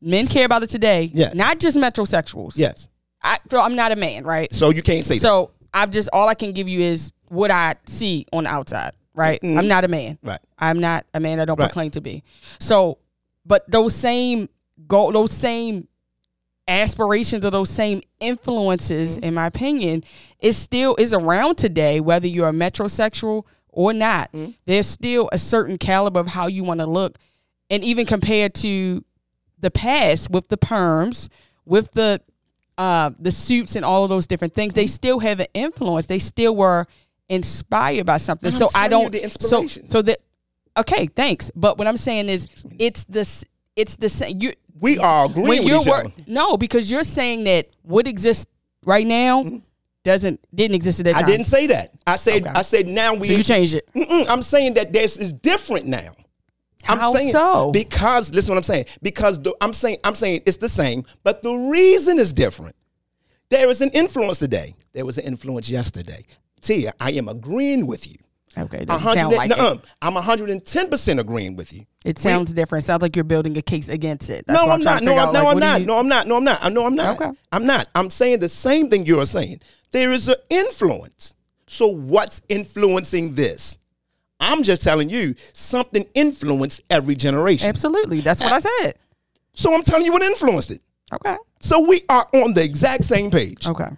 men 0.01 0.27
care 0.27 0.47
about 0.47 0.63
it 0.63 0.71
today. 0.71 1.11
Yeah. 1.13 1.33
not 1.35 1.59
just 1.59 1.77
metrosexuals. 1.77 2.57
Yes. 2.57 2.89
I, 3.23 3.39
so 3.51 3.61
I'm 3.61 3.75
not 3.75 3.93
a 3.93 3.97
man, 3.97 4.25
right? 4.25 4.53
So 4.55 4.71
you 4.71 4.83
can't 4.83 5.07
say 5.07 5.15
that. 5.15 5.21
So 5.21 5.51
I'm 5.75 5.91
just 5.91 6.09
all 6.13 6.29
I 6.29 6.35
can 6.35 6.53
give 6.53 6.69
you 6.69 6.81
is 6.81 7.13
what 7.29 7.51
I 7.51 7.75
see 7.87 8.27
on 8.33 8.45
the 8.45 8.51
outside, 8.51 8.93
right? 9.19 9.39
I'm 9.43 9.69
not 9.69 9.85
a 9.85 9.89
man. 9.89 10.19
Right. 10.23 10.41
I'm 10.59 10.79
not 10.81 11.05
a 11.13 11.21
man. 11.21 11.41
I 11.41 11.45
don't 11.45 11.59
Right. 11.59 11.67
proclaim 11.67 11.91
to 11.93 12.01
be. 12.01 12.23
So, 12.61 12.99
but 13.45 13.69
those 13.71 13.95
same 13.95 14.49
go, 14.87 15.11
those 15.13 15.33
same 15.33 15.89
aspirations 16.67 17.45
or 17.45 17.51
those 17.51 17.71
same 17.71 18.01
influences, 18.21 19.17
Mm-hmm. 19.17 19.25
in 19.25 19.35
my 19.35 19.47
opinion, 19.47 20.05
is 20.41 20.57
still 20.57 20.95
is 20.97 21.13
around 21.13 21.57
today. 21.57 22.01
Whether 22.01 22.29
you're 22.29 22.49
a 22.49 22.53
metrosexual 22.53 23.45
or 23.71 23.93
not, 23.93 24.31
Mm-hmm. 24.33 24.53
there's 24.67 24.87
still 24.87 25.29
a 25.33 25.39
certain 25.39 25.79
caliber 25.79 26.21
of 26.21 26.29
how 26.29 26.47
you 26.47 26.63
want 26.65 26.81
to 26.81 26.87
look, 26.87 27.19
and 27.71 27.83
even 27.85 28.07
compared 28.07 28.55
to 28.57 29.05
the 29.59 29.71
past 29.71 30.31
with 30.31 30.49
the 30.49 30.57
perms, 30.59 31.29
with 31.65 31.91
the 31.93 32.21
uh, 32.77 33.11
the 33.19 33.33
suits 33.33 33.75
and 33.75 33.85
all 33.85 34.05
of 34.05 34.09
those 34.09 34.27
different 34.27 34.55
things, 34.55 34.73
Mm-hmm. 34.73 34.81
they 34.81 34.87
still 34.87 35.19
have 35.21 35.41
an 35.41 35.47
influence. 35.55 36.07
They 36.07 36.21
still 36.21 36.55
were 36.55 36.87
inspired 37.29 38.07
by 38.07 38.17
something. 38.17 38.51
So 38.51 38.69
I 38.75 38.89
don't. 38.89 39.13
the 39.13 39.19
so 39.19 39.63
inspiration. 39.63 39.89
so 39.89 40.03
that 40.03 40.21
okay, 40.77 41.07
thanks. 41.07 41.51
But 41.55 41.79
what 41.79 41.87
I'm 41.87 41.97
saying 41.97 42.29
is, 42.29 42.49
it's 42.79 43.05
this. 43.05 43.45
It's 43.77 43.97
the 43.97 44.09
same. 44.09 44.41
You 44.41 44.53
we 44.81 44.99
are 44.99 45.27
agreeing 45.27 45.49
when 45.49 45.59
with 45.65 45.69
you're 45.69 45.85
wor- 45.85 46.13
no, 46.27 46.57
because 46.57 46.91
you're 46.91 47.05
saying 47.05 47.45
that 47.45 47.69
what 47.83 48.07
exists 48.07 48.47
right 48.85 49.07
now 49.07 49.45
mm-hmm. 49.45 49.59
doesn't 50.05 50.41
didn't 50.55 50.75
exist 50.75 51.01
at 51.01 51.07
that 51.07 51.15
time. 51.15 51.25
I 51.25 51.27
didn't 51.27 51.47
say 51.47 51.67
that. 51.69 51.95
I 52.07 52.17
said 52.17 52.43
Okay. 52.43 52.51
I 52.51 52.63
said 52.63 52.89
now 52.89 53.15
we 53.15 53.29
So 53.29 53.35
you 53.35 53.43
changed 53.43 53.75
it. 53.75 53.89
I'm 54.29 54.43
saying 54.43 54.75
that 54.75 54.93
this 54.93 55.17
is 55.17 55.33
different 55.33 55.87
now. 55.87 56.13
I'm 56.89 56.99
How 56.99 57.13
saying 57.13 57.33
so? 57.33 57.71
because 57.73 58.33
listen, 58.33 58.53
what 58.53 58.59
I'm 58.59 58.63
saying 58.63 58.87
because 59.03 59.41
the, 59.43 59.55
I'm 59.61 59.73
saying 59.73 59.99
I'm 60.05 60.15
saying 60.15 60.43
it's 60.47 60.57
the 60.57 60.69
same, 60.69 61.05
but 61.23 61.43
the 61.43 61.55
reason 61.55 62.19
is 62.19 62.33
different. 62.33 62.75
There 63.51 63.69
is 63.69 63.81
an 63.81 63.91
influence 63.91 64.39
today. 64.39 64.75
There 64.93 65.07
was 65.07 65.19
an 65.19 65.25
influence 65.25 65.71
yesterday. 65.71 66.27
Tia, 66.61 66.93
I 67.01 67.13
am 67.13 67.29
agreeing 67.29 67.87
with 67.87 68.07
you. 68.07 68.17
Okay, 68.57 68.85
doesn't 68.85 69.15
sound 69.15 69.37
like 69.37 69.51
nuh-uh. 69.51 69.75
it. 69.75 69.81
I'm 70.03 70.15
110 70.15 70.91
percent 70.91 71.21
agreeing 71.21 71.55
with 71.57 71.73
you. 71.73 71.85
It 72.05 72.19
sounds 72.19 72.53
different. 72.53 72.85
Sounds 72.85 73.03
like 73.03 73.15
you're 73.15 73.25
building 73.25 73.57
a 73.57 73.63
case 73.63 73.89
against 73.89 74.31
it. 74.31 74.47
That's 74.47 74.65
no, 74.65 74.71
I'm 74.71 74.81
not. 74.81 75.03
No, 75.03 75.13
I'm, 75.13 75.29
out, 75.29 75.33
no, 75.33 75.45
like, 75.45 75.53
I'm 75.53 75.59
not. 75.61 75.81
you- 75.81 75.87
No, 75.87 75.99
I'm 75.99 76.09
not. 76.09 76.27
No, 76.27 76.37
I'm 76.37 76.45
not. 76.45 76.73
No, 76.73 76.87
I'm 76.87 76.95
not. 76.95 77.21
Okay. 77.21 77.31
I'm 77.53 77.67
not. 77.67 77.89
I'm 77.95 78.11
saying 78.11 78.41
the 78.41 78.49
same 78.49 78.91
thing 78.91 79.07
you're 79.07 79.27
saying. 79.27 79.61
There 79.93 80.13
is 80.13 80.29
an 80.29 80.37
influence. 80.51 81.35
So 81.67 81.87
what's 81.87 82.43
influencing 82.49 83.35
this? 83.35 83.79
I'm 84.41 84.63
just 84.63 84.83
telling 84.83 85.11
you 85.11 85.35
something 85.53 86.05
influenced 86.15 86.81
every 86.91 87.15
generation. 87.15 87.69
Absolutely. 87.69 88.21
That's 88.21 88.41
what 88.41 88.53
I 88.53 88.59
said. 88.61 88.95
So 89.55 89.75
I'm 89.75 89.83
telling 89.83 90.07
you 90.07 90.13
what 90.13 90.23
influenced 90.23 90.71
it. 90.71 90.81
Okay. 91.13 91.37
So 91.61 91.81
we 91.87 92.03
are 92.09 92.27
on 92.33 92.55
the 92.55 92.63
exact 92.63 93.05
same 93.05 93.31
page. 93.31 93.67
Okay. 93.67 93.89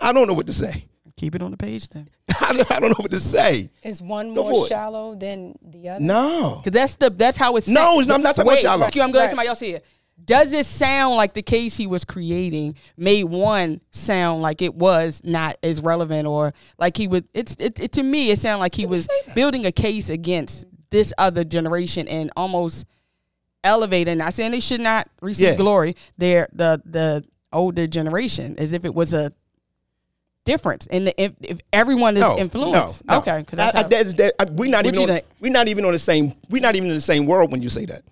I 0.00 0.12
don't 0.12 0.26
know 0.28 0.34
what 0.34 0.46
to 0.46 0.52
say. 0.52 0.84
Keep 1.16 1.34
it 1.34 1.42
on 1.42 1.50
the 1.50 1.56
page 1.56 1.88
then. 1.88 2.08
I 2.40 2.52
don't, 2.52 2.70
I 2.70 2.78
don't 2.80 2.90
know 2.90 2.96
what 3.02 3.10
to 3.10 3.18
say. 3.18 3.70
Is 3.82 4.00
one 4.00 4.34
Go 4.34 4.44
more 4.44 4.52
for 4.52 4.66
it. 4.66 4.68
shallow 4.68 5.16
than 5.16 5.58
the 5.62 5.88
other? 5.88 6.04
No. 6.04 6.60
Because 6.62 6.72
that's 6.72 6.96
the 6.96 7.10
that's 7.10 7.36
how 7.36 7.56
it's. 7.56 7.66
No, 7.66 7.94
set. 7.94 7.98
it's 8.00 8.08
not- 8.08 8.14
I'm 8.14 8.22
not 8.22 8.28
talking 8.36 8.42
about 8.42 8.52
Wait, 8.52 8.60
shallow. 8.62 8.82
thank 8.82 8.94
you. 8.94 9.02
I'm 9.02 9.10
glad 9.10 9.22
Right. 9.22 9.30
somebody 9.30 9.48
else 9.48 9.60
here. 9.60 9.80
Does 10.24 10.52
it 10.52 10.66
sound 10.66 11.14
like 11.16 11.34
the 11.34 11.42
case 11.42 11.76
he 11.76 11.86
was 11.86 12.04
creating 12.04 12.74
made 12.96 13.24
one 13.24 13.80
sound 13.92 14.42
like 14.42 14.62
it 14.62 14.74
was 14.74 15.20
not 15.24 15.56
as 15.62 15.80
relevant 15.80 16.26
or 16.26 16.52
like 16.78 16.96
he 16.96 17.06
would? 17.08 17.26
It's 17.34 17.54
it, 17.58 17.80
it 17.80 17.92
to 17.92 18.02
me 18.02 18.30
it 18.30 18.38
sounded 18.38 18.60
like 18.60 18.74
he 18.74 18.84
was 18.86 19.08
building 19.34 19.64
a 19.66 19.72
case 19.72 20.08
against 20.08 20.64
this 20.90 21.12
other 21.18 21.44
generation 21.44 22.06
and 22.08 22.30
almost 22.36 22.84
elevating. 23.64 24.18
Not 24.18 24.34
saying 24.34 24.50
they 24.52 24.60
should 24.60 24.80
not 24.80 25.08
receive 25.20 25.48
Yeah. 25.48 25.56
glory. 25.56 25.96
They're 26.16 26.48
the 26.52 26.80
the 26.84 27.24
older 27.52 27.86
generation 27.86 28.56
as 28.58 28.72
if 28.72 28.84
it 28.84 28.94
was 28.94 29.14
a 29.14 29.32
difference 30.48 30.86
in 30.86 31.04
the 31.06 31.22
if, 31.22 31.32
if 31.40 31.60
everyone 31.72 32.16
is 32.16 32.22
No, 32.22 32.38
influenced. 32.38 33.04
No, 33.04 33.14
no. 33.14 33.18
Okay, 33.20 33.38
because 33.40 33.56
that's 33.58 33.76
I- 33.76 33.82
how- 33.82 33.88
that's- 33.88 34.14
that- 34.14 34.34
I- 34.40 34.44
we're 34.50 34.70
not 34.70 34.86
even 34.86 35.10
on, 35.10 35.20
we're 35.40 35.52
not 35.52 35.68
even 35.68 35.84
on 35.84 35.92
the 35.92 35.98
same 35.98 36.34
we're 36.50 36.62
not 36.62 36.74
even 36.76 36.88
in 36.88 36.94
the 36.96 37.00
same 37.00 37.26
world 37.26 37.52
when 37.52 37.62
you 37.62 37.68
say 37.68 37.84
that. 37.86 38.02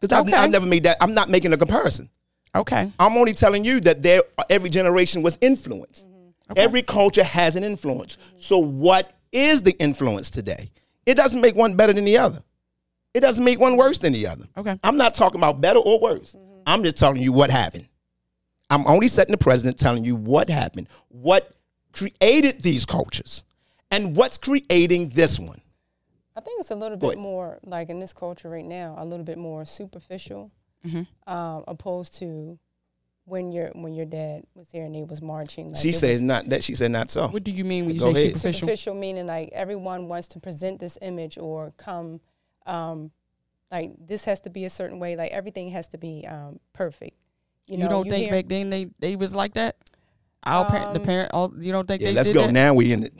Because 0.00 0.26
Okay. 0.26 0.36
I've, 0.36 0.50
never 0.50 0.66
made 0.66 0.82
that. 0.82 0.98
I'm 1.00 1.14
not 1.14 1.30
making 1.30 1.52
a 1.52 1.56
comparison. 1.56 2.10
okay. 2.54 2.90
I'm 2.98 3.16
only 3.16 3.32
telling 3.32 3.64
you 3.64 3.80
that 3.80 4.02
there 4.02 4.22
every 4.50 4.68
generation 4.70 5.22
was 5.22 5.38
influenced. 5.40 6.04
Mm-hmm. 6.06 6.52
Every 6.56 6.82
culture 6.82 7.24
has 7.24 7.56
an 7.56 7.64
influence. 7.64 8.18
So 8.38 8.58
what 8.58 9.12
is 9.32 9.62
the 9.62 9.72
influence 9.78 10.28
today? 10.30 10.70
It 11.06 11.14
doesn't 11.14 11.40
make 11.40 11.54
one 11.56 11.74
better 11.74 11.92
than 11.92 12.04
the 12.04 12.18
other. 12.18 12.42
It 13.14 13.20
doesn't 13.20 13.44
make 13.44 13.58
one 13.60 13.76
worse 13.76 13.98
than 13.98 14.12
the 14.12 14.26
other. 14.26 14.46
Okay. 14.56 14.78
I'm 14.82 14.96
not 14.96 15.14
talking 15.14 15.38
about 15.40 15.60
better 15.60 15.78
or 15.78 15.98
worse. 16.00 16.32
Mm-hmm. 16.34 16.62
I'm 16.66 16.82
just 16.82 16.96
telling 16.96 17.22
you 17.22 17.32
what 17.32 17.50
happened. 17.50 17.88
I'm 18.70 18.86
only 18.86 19.08
setting 19.08 19.32
the 19.32 19.38
president 19.38 19.78
telling 19.78 20.04
you 20.04 20.16
what 20.16 20.48
happened, 20.48 20.88
what 21.08 21.50
created 21.94 22.60
these 22.62 22.84
cultures, 22.84 23.44
and 23.90 24.16
what's 24.16 24.36
creating 24.38 25.10
this 25.10 25.38
one. 25.38 25.60
I 26.36 26.40
think 26.40 26.58
it's 26.60 26.70
a 26.72 26.74
little 26.74 26.96
bit 26.98 27.16
more 27.16 27.58
like 27.64 27.88
in 27.88 28.00
this 28.00 28.12
culture 28.12 28.50
right 28.50 28.64
now, 28.64 28.96
a 28.98 29.04
little 29.04 29.24
bit 29.24 29.38
more 29.38 29.64
superficial, 29.64 30.50
Mm-hmm. 30.86 31.32
um, 31.32 31.64
opposed 31.66 32.14
to 32.18 32.58
when 33.24 33.52
your 33.52 33.68
when 33.74 33.94
your 33.94 34.04
dad 34.04 34.42
was 34.54 34.70
here 34.70 34.84
and 34.84 34.94
he 34.94 35.02
was 35.02 35.22
marching. 35.22 35.72
Like 35.72 35.80
she 35.80 35.92
says 35.92 36.16
was 36.16 36.22
not 36.22 36.46
that. 36.50 36.62
She 36.62 36.74
said 36.74 36.90
not 36.90 37.10
so. 37.10 37.28
What 37.28 37.42
do 37.42 37.50
you 37.52 37.64
mean 37.64 37.86
when 37.86 37.94
you 37.94 38.00
Go 38.00 38.12
say 38.12 38.20
ahead. 38.20 38.36
superficial? 38.36 38.60
superficial, 38.66 38.94
meaning 38.94 39.26
like 39.26 39.48
everyone 39.54 40.08
wants 40.08 40.28
to 40.28 40.40
present 40.40 40.80
this 40.80 40.98
image 41.00 41.38
or 41.38 41.72
come, 41.78 42.20
um, 42.66 43.12
like 43.72 43.92
this 43.98 44.26
has 44.26 44.42
to 44.42 44.50
be 44.50 44.66
a 44.66 44.70
certain 44.70 44.98
way. 44.98 45.16
Like 45.16 45.30
everything 45.30 45.70
has 45.70 45.88
to 45.88 45.96
be 45.98 46.26
um, 46.28 46.60
perfect. 46.74 47.16
You, 47.66 47.78
You, 47.78 47.84
know, 47.84 47.88
don't 47.88 48.08
think 48.10 48.24
hear- 48.24 48.32
back 48.32 48.48
then 48.48 48.68
they, 48.68 48.88
they 48.98 49.16
was 49.16 49.34
like 49.34 49.54
that? 49.54 49.76
Our 50.44 50.68
parent, 50.68 50.94
the 50.94 51.00
Um, 51.00 51.06
parent, 51.06 51.30
all 51.32 51.52
you 51.58 51.72
don't 51.72 51.86
think 51.88 52.02
Yeah, 52.02 52.08
they 52.08 52.14
let's 52.14 52.28
did 52.28 52.34
go. 52.34 52.42
that? 52.46 52.52
Now 52.52 52.74
we 52.74 52.92
in 52.92 53.04
it. 53.04 53.12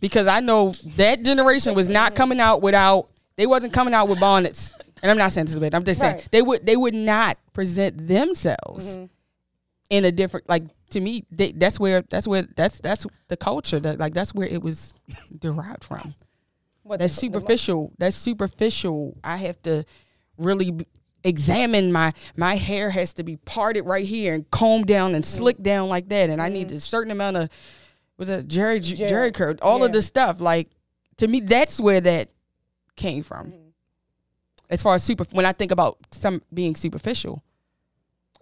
Because 0.00 0.26
I 0.26 0.40
know 0.40 0.72
that 0.96 1.22
generation 1.22 1.74
was 1.74 1.88
not 1.88 2.14
coming 2.14 2.40
out 2.40 2.60
without 2.62 3.08
they 3.36 3.46
wasn't 3.46 3.72
coming 3.72 3.92
out 3.94 4.08
with 4.08 4.18
bonnets. 4.20 4.72
And 5.02 5.10
I'm 5.10 5.18
not 5.18 5.30
saying 5.32 5.46
this 5.46 5.54
is 5.54 5.60
bad. 5.60 5.74
I'm 5.74 5.84
just 5.84 6.00
saying 6.00 6.16
Right. 6.16 6.28
they 6.32 6.42
would 6.42 6.64
they 6.66 6.76
would 6.76 6.94
not 6.94 7.38
present 7.52 8.06
themselves 8.08 8.86
Mm-hmm. 8.96 9.04
in 9.90 10.04
a 10.04 10.12
different 10.12 10.48
like 10.48 10.64
to 10.90 11.00
me 11.00 11.24
they, 11.30 11.52
that's 11.52 11.80
where 11.80 12.02
that's 12.02 12.26
where 12.28 12.42
that's 12.56 12.80
that's 12.80 13.06
the 13.28 13.36
culture 13.36 13.80
that 13.80 13.98
like 13.98 14.14
that's 14.14 14.34
where 14.34 14.46
it 14.48 14.62
was 14.62 14.94
derived 15.38 15.84
from. 15.84 16.14
what 16.82 17.00
that's 17.00 17.14
the- 17.16 17.28
the 17.28 17.38
superficial. 17.40 17.92
that's 17.98 18.16
superficial. 18.16 19.16
I 19.24 19.38
have 19.38 19.60
to 19.62 19.84
really 20.38 20.86
b- 21.26 21.30
examine 21.30 21.92
my 21.92 22.12
my 22.36 22.56
hair 22.56 22.90
has 22.90 23.12
to 23.14 23.22
be 23.24 23.36
parted 23.36 23.82
right 23.86 24.04
here 24.04 24.34
and 24.34 24.50
combed 24.50 24.86
down 24.86 25.14
and 25.14 25.24
Mm-hmm. 25.24 25.36
slicked 25.38 25.62
down 25.62 25.88
like 25.88 26.08
that, 26.08 26.30
and 26.30 26.40
I 26.40 26.48
need 26.48 26.70
a 26.72 26.80
certain 26.80 27.10
amount 27.12 27.36
of 27.36 27.48
with 28.18 28.30
a 28.30 28.42
Jheri 28.42 28.80
Jheri, 28.80 29.08
Jheri, 29.08 29.34
curl, 29.34 29.54
all 29.62 29.82
of 29.84 29.90
yeah. 29.90 29.92
this 29.92 30.06
stuff. 30.06 30.40
Like 30.40 30.70
to 31.18 31.26
me, 31.28 31.40
that's 31.40 31.80
where 31.80 32.00
that 32.00 32.30
came 32.96 33.22
from. 33.22 33.46
Mm-hmm. 33.48 33.62
As 34.68 34.82
far 34.82 34.94
as 34.96 35.02
super, 35.04 35.24
when 35.32 35.46
I 35.46 35.52
think 35.52 35.70
about 35.70 35.98
some 36.10 36.42
being 36.52 36.74
superficial, 36.74 37.42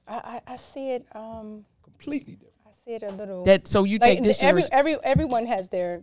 I, 0.08 0.40
I, 0.46 0.52
I 0.52 0.56
see 0.56 0.90
it. 0.90 1.06
Um, 1.14 1.64
Completely 1.82 2.34
different. 2.34 2.52
I 2.66 2.70
see 2.72 2.94
it 2.94 3.02
a 3.02 3.10
little. 3.10 3.44
that 3.44 3.66
so 3.68 3.84
you 3.84 3.98
like 3.98 4.14
think 4.14 4.24
this 4.24 4.42
every 4.42 4.64
every 4.72 4.96
everyone 5.04 5.46
has 5.46 5.68
their 5.68 6.02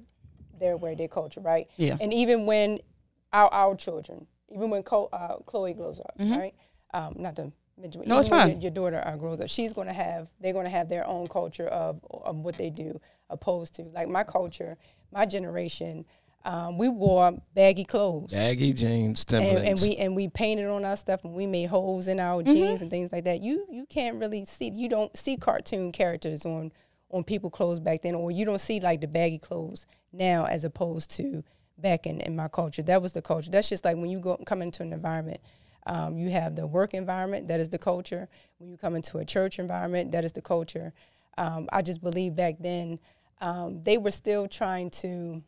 their 0.60 0.78
way, 0.78 0.94
their 0.95 1.08
culture, 1.08 1.41
right? 1.41 1.68
Yeah. 1.78 1.98
And 1.99 2.14
even 2.14 2.45
when 2.45 2.80
our 3.34 3.52
our 3.53 3.76
children, 3.76 4.28
even 4.53 4.70
when 4.70 4.84
Co- 4.84 5.10
uh, 5.12 5.38
Chloe 5.45 5.74
grows 5.74 5.99
up, 5.99 6.14
Mm-hmm. 6.20 6.34
right? 6.38 6.56
Um, 6.94 7.16
not 7.18 7.36
to 7.38 7.52
mention, 7.78 8.04
No, 8.06 8.20
it's 8.20 8.30
fine. 8.30 8.52
Your, 8.52 8.60
your 8.60 8.72
daughter 8.72 9.02
uh, 9.06 9.16
grows 9.16 9.40
up, 9.42 9.50
she's 9.50 9.74
going 9.74 9.88
to 9.88 9.94
have 9.94 10.28
they're 10.40 10.54
going 10.54 10.66
to 10.66 10.72
have 10.72 10.90
their 10.90 11.08
own 11.08 11.28
culture 11.28 11.68
of 11.68 12.00
of 12.12 12.36
what 12.38 12.58
they 12.58 12.70
do, 12.70 13.00
opposed 13.30 13.76
to 13.76 13.84
like 13.84 14.08
my 14.10 14.24
culture, 14.24 14.78
my 15.12 15.26
generation. 15.26 16.06
Um, 16.44 16.80
we 16.80 16.90
wore 16.90 17.38
baggy 17.54 17.84
clothes. 17.84 18.32
Baggy 18.32 18.74
jeans, 18.74 19.24
and, 19.32 19.44
and 19.60 19.80
we 19.80 19.96
and 19.98 20.16
we 20.16 20.28
painted 20.28 20.66
on 20.68 20.84
our 20.84 20.98
stuff 20.98 21.24
and 21.24 21.36
we 21.36 21.46
made 21.46 21.66
holes 21.68 22.08
in 22.08 22.20
our 22.20 22.42
Mm-hmm. 22.42 22.52
jeans 22.54 22.82
and 22.82 22.90
things 22.90 23.12
like 23.12 23.26
that. 23.26 23.42
You 23.42 23.66
you 23.70 23.86
can't 23.86 24.18
really 24.20 24.44
see 24.46 24.72
you 24.74 24.90
don't 24.90 25.16
see 25.16 25.38
cartoon 25.38 25.92
characters 25.92 26.44
on 26.46 26.72
on 27.12 27.24
people 27.24 27.50
clothes 27.52 27.80
back 27.80 28.02
then, 28.02 28.16
or 28.16 28.32
you 28.32 28.44
don't 28.46 28.62
see 28.62 28.80
like 28.80 29.02
the 29.02 29.08
baggy 29.08 29.38
clothes 29.38 29.86
now 30.12 30.46
as 30.46 30.64
opposed 30.64 31.12
to 31.18 31.44
back 31.78 32.06
in, 32.08 32.22
in 32.22 32.36
my 32.36 32.48
culture. 32.48 32.82
That 32.82 33.02
was 33.04 33.14
the 33.14 33.22
culture. 33.22 33.52
That's 33.52 33.70
just 33.70 33.86
like 33.86 33.98
when 33.98 34.10
you 34.10 34.20
go 34.20 34.38
come 34.46 34.62
into 34.64 34.82
an 34.82 34.94
environment. 34.94 35.42
Um, 35.86 36.18
you 36.18 36.30
have 36.30 36.56
the 36.56 36.68
work 36.68 36.94
environment 36.94 37.48
that 37.48 37.60
is 37.60 37.70
the 37.70 37.78
culture. 37.78 38.30
When 38.60 38.70
you 38.70 38.78
come 38.78 38.95
into 38.95 39.18
a 39.18 39.26
church 39.26 39.60
environment, 39.60 40.12
that 40.12 40.24
is 40.24 40.32
the 40.32 40.41
culture. 40.41 40.94
Um, 41.38 41.68
I 41.72 41.82
just 41.82 42.02
believe 42.02 42.36
back 42.36 42.56
then 42.60 42.99
um, 43.40 43.82
they 43.82 43.98
were 43.98 44.12
still 44.12 44.48
trying 44.48 44.90
to 44.91 45.41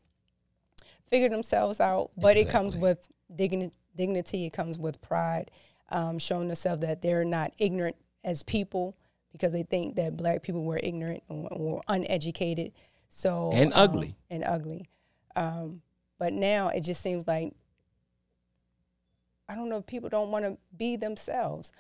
figure 1.08 1.30
themselves 1.30 1.80
out, 1.80 2.10
but 2.18 2.38
it 2.38 2.50
comes 2.50 2.76
with 2.76 3.08
dignity. 3.34 3.74
Dignity. 3.96 4.48
It 4.48 4.54
comes 4.54 4.80
with 4.80 5.00
pride, 5.02 5.52
um, 5.92 6.18
showing 6.18 6.48
themselves 6.48 6.82
that 6.82 7.04
they're 7.04 7.24
not 7.24 7.54
ignorant 7.60 7.96
as 8.24 8.42
people 8.42 8.98
because 9.32 9.52
they 9.52 9.62
think 9.62 9.98
that 9.98 10.18
black 10.18 10.42
people 10.42 10.64
were 10.64 10.80
ignorant 10.82 11.22
or, 11.30 11.48
or 11.52 11.82
uneducated. 11.88 12.72
So 13.10 13.52
And 13.54 13.72
um, 13.72 13.80
ugly. 13.80 14.16
and 14.32 14.44
ugly. 14.44 14.88
Um, 15.36 15.84
but 16.18 16.34
now 16.34 16.70
it 16.70 16.82
just 16.82 17.02
seems 17.02 17.28
like 17.28 17.54
I 19.54 19.56
don't 19.56 19.70
know. 19.70 19.78
if 19.78 19.86
People 19.86 20.10
don't 20.10 20.32
want 20.32 20.46
to 20.46 20.58
be 20.76 20.96
themselves. 20.96 21.72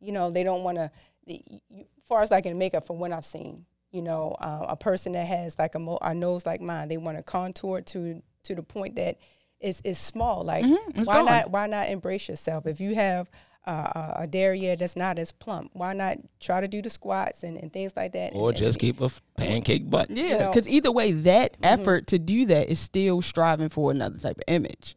You 0.00 0.12
know, 0.12 0.30
they 0.30 0.44
don't 0.44 0.62
want 0.62 0.76
to. 0.78 0.90
As 1.28 2.04
far 2.06 2.22
as 2.22 2.30
I 2.32 2.40
can 2.40 2.56
make 2.56 2.74
up 2.74 2.86
from 2.86 2.98
what 3.00 3.12
I've 3.12 3.24
seen, 3.24 3.66
you 3.90 4.00
know, 4.02 4.36
uh, 4.40 4.66
a 4.68 4.76
person 4.76 5.12
that 5.12 5.26
has 5.26 5.58
like 5.58 5.74
a, 5.74 5.78
mo- 5.78 5.98
a 6.00 6.14
nose 6.14 6.46
like 6.46 6.60
mine, 6.60 6.88
they 6.88 6.96
want 6.96 7.16
to 7.18 7.22
contour 7.22 7.80
to 7.82 8.22
to 8.44 8.54
the 8.54 8.62
point 8.62 8.96
that 8.96 9.18
it's 9.60 9.82
it's 9.84 9.98
small. 9.98 10.44
Like 10.44 10.64
it's 10.94 11.06
why 11.06 11.14
gone. 11.16 11.26
not 11.26 11.50
why 11.50 11.66
not 11.66 11.88
embrace 11.90 12.28
yourself? 12.28 12.66
If 12.66 12.80
you 12.80 12.94
have 12.94 13.28
uh, 13.66 13.70
a- 14.16 14.22
a 14.22 14.26
derriere 14.26 14.76
that's 14.76 14.96
not 14.96 15.18
as 15.18 15.32
plump, 15.32 15.70
why 15.74 15.92
not 15.92 16.16
try 16.40 16.60
to 16.60 16.68
do 16.68 16.80
the 16.80 16.88
squats 16.88 17.42
and, 17.42 17.58
and 17.58 17.70
things 17.72 17.92
like 17.96 18.12
that? 18.12 18.32
or 18.34 18.50
and- 18.50 18.56
just 18.58 18.76
and- 18.76 18.80
keep 18.80 19.00
a 19.02 19.06
f- 19.06 19.20
pancake 19.36 19.90
butt. 19.90 20.08
yeah, 20.10 20.28
know- 20.28 20.38
Mm-hmm. 20.38 20.50
because 20.50 20.68
either 20.68 20.92
way, 20.92 21.12
that 21.12 21.56
effort 21.62 22.06
to 22.06 22.18
do 22.18 22.46
that 22.46 22.70
is 22.70 22.78
still 22.80 23.20
striving 23.20 23.68
for 23.68 23.90
another 23.90 24.16
type 24.18 24.36
of 24.38 24.44
image. 24.46 24.96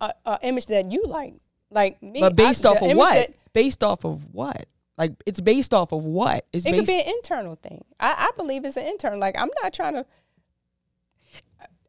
A, 0.00 0.12
a 0.26 0.38
image 0.42 0.66
that 0.66 0.90
you 0.90 1.04
like. 1.06 1.34
Like 1.70 2.02
me, 2.02 2.20
But 2.20 2.34
based 2.34 2.64
I, 2.64 2.70
off 2.70 2.82
of 2.82 2.96
what? 2.96 3.12
that- 3.14 3.34
based 3.52 3.84
off 3.84 4.04
of 4.04 4.24
what? 4.32 4.66
Like 4.96 5.12
it's 5.26 5.40
based 5.40 5.74
off 5.74 5.92
of 5.92 6.04
what? 6.04 6.46
It's 6.52 6.64
it 6.64 6.70
based 6.72 6.80
could 6.80 6.86
be 6.86 7.00
an 7.00 7.08
internal 7.08 7.56
thing. 7.56 7.84
I, 8.00 8.28
I 8.28 8.30
believe 8.36 8.64
it's 8.64 8.76
an 8.76 8.86
internal. 8.86 9.18
Like 9.18 9.38
I'm 9.38 9.50
not 9.62 9.72
trying 9.74 9.94
to 9.94 10.06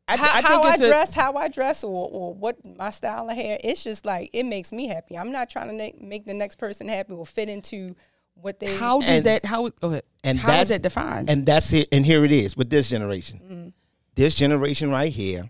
I, 0.07 0.18
how, 0.18 0.26
I 0.26 0.41
how 0.41 0.48
think 0.61 0.65
I 0.65 0.73
it's 0.73 0.81
a- 0.84 0.88
dress, 0.88 1.14
how 1.14 1.34
I 1.36 1.48
dress, 1.49 1.84
or, 1.84 2.10
or 2.11 2.34
what 2.34 2.57
my 2.77 2.90
style 2.90 3.30
of 3.30 3.36
hair. 3.36 3.60
It's 3.64 3.84
just 3.84 4.06
like 4.06 4.30
it 4.34 4.44
makes 4.44 4.72
me 4.72 4.88
happy. 4.88 5.18
I'm 5.18 5.31
not 5.31 5.49
trying 5.49 5.68
to 5.69 5.73
na- 5.73 5.91
make 6.07 6.26
the 6.26 6.34
next 6.34 6.56
person 6.57 6.88
happy 6.88 7.14
or 7.14 7.26
fit 7.26 7.48
into 7.48 7.95
what 8.34 8.60
they 8.60 8.76
How 8.76 8.99
does 9.02 9.10
And- 9.10 9.26
that? 9.27 9.45
How? 9.45 9.69
Go 9.69 9.90
ahead. 9.90 10.03
and 10.23 10.40
how 10.40 10.48
that's- 10.48 10.65
is 10.65 10.69
that 10.69 10.81
defined? 10.81 11.30
And 11.30 11.45
that's 11.45 11.72
it. 11.73 11.88
And 11.91 12.06
here 12.06 12.26
it 12.26 12.31
is 12.31 12.57
with 12.57 12.69
this 12.69 12.90
generation. 12.90 13.40
Mm-hmm. 13.44 13.69
This 14.15 14.34
generation 14.36 14.90
right 14.90 15.11
here, 15.11 15.49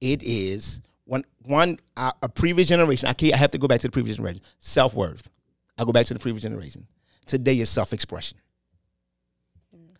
it 0.00 0.22
is 0.22 0.80
one 1.10 1.24
one 1.42 1.78
uh, 1.96 2.12
a 2.22 2.28
previous 2.28 2.68
generation. 2.68 3.08
I 3.08 3.14
can't. 3.14 3.34
I 3.34 3.36
have 3.36 3.50
to 3.50 3.58
go 3.58 3.66
back 3.66 3.80
to 3.80 3.88
the 3.88 3.92
previous 3.92 4.16
generation. 4.16 4.42
Self 4.60 4.94
worth. 4.94 5.28
I 5.76 5.84
go 5.84 5.90
back 5.92 6.06
to 6.06 6.14
the 6.14 6.20
previous 6.20 6.44
generation. 6.44 6.86
Today 7.26 7.58
is 7.58 7.68
self 7.68 7.92
expression. 7.92 8.38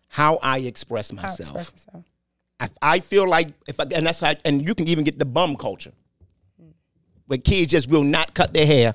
How 0.06 0.38
I 0.40 0.58
express 0.58 1.12
myself. 1.12 1.60
express 1.60 1.72
yourself. 1.72 2.04
I, 2.60 2.68
I 2.80 3.00
feel 3.00 3.28
like 3.28 3.48
if 3.66 3.80
I, 3.80 3.86
and 3.92 4.06
that's 4.06 4.20
how 4.20 4.34
and 4.44 4.64
you 4.64 4.74
can 4.74 4.86
even 4.86 5.02
get 5.02 5.18
the 5.18 5.24
bum 5.24 5.56
culture 5.56 5.92
where 7.26 7.38
kids 7.38 7.72
just 7.72 7.88
will 7.90 8.04
not 8.04 8.32
cut 8.34 8.54
their 8.54 8.66
hair 8.66 8.94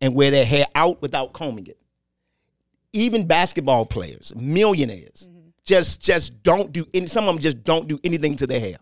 and 0.00 0.14
wear 0.14 0.30
their 0.30 0.44
hair 0.44 0.66
out 0.76 1.02
without 1.02 1.32
combing 1.32 1.66
it. 1.66 1.78
Even 2.92 3.26
basketball 3.26 3.86
players, 3.86 4.32
millionaires, 4.36 5.28
just 5.64 6.00
just 6.00 6.44
don't 6.44 6.70
do 6.70 6.86
any. 6.94 7.08
Some 7.08 7.28
of 7.28 7.34
them 7.34 7.42
just 7.42 7.64
don't 7.64 7.88
do 7.88 7.98
anything 8.04 8.36
to 8.36 8.46
their 8.46 8.60
hair. 8.60 8.76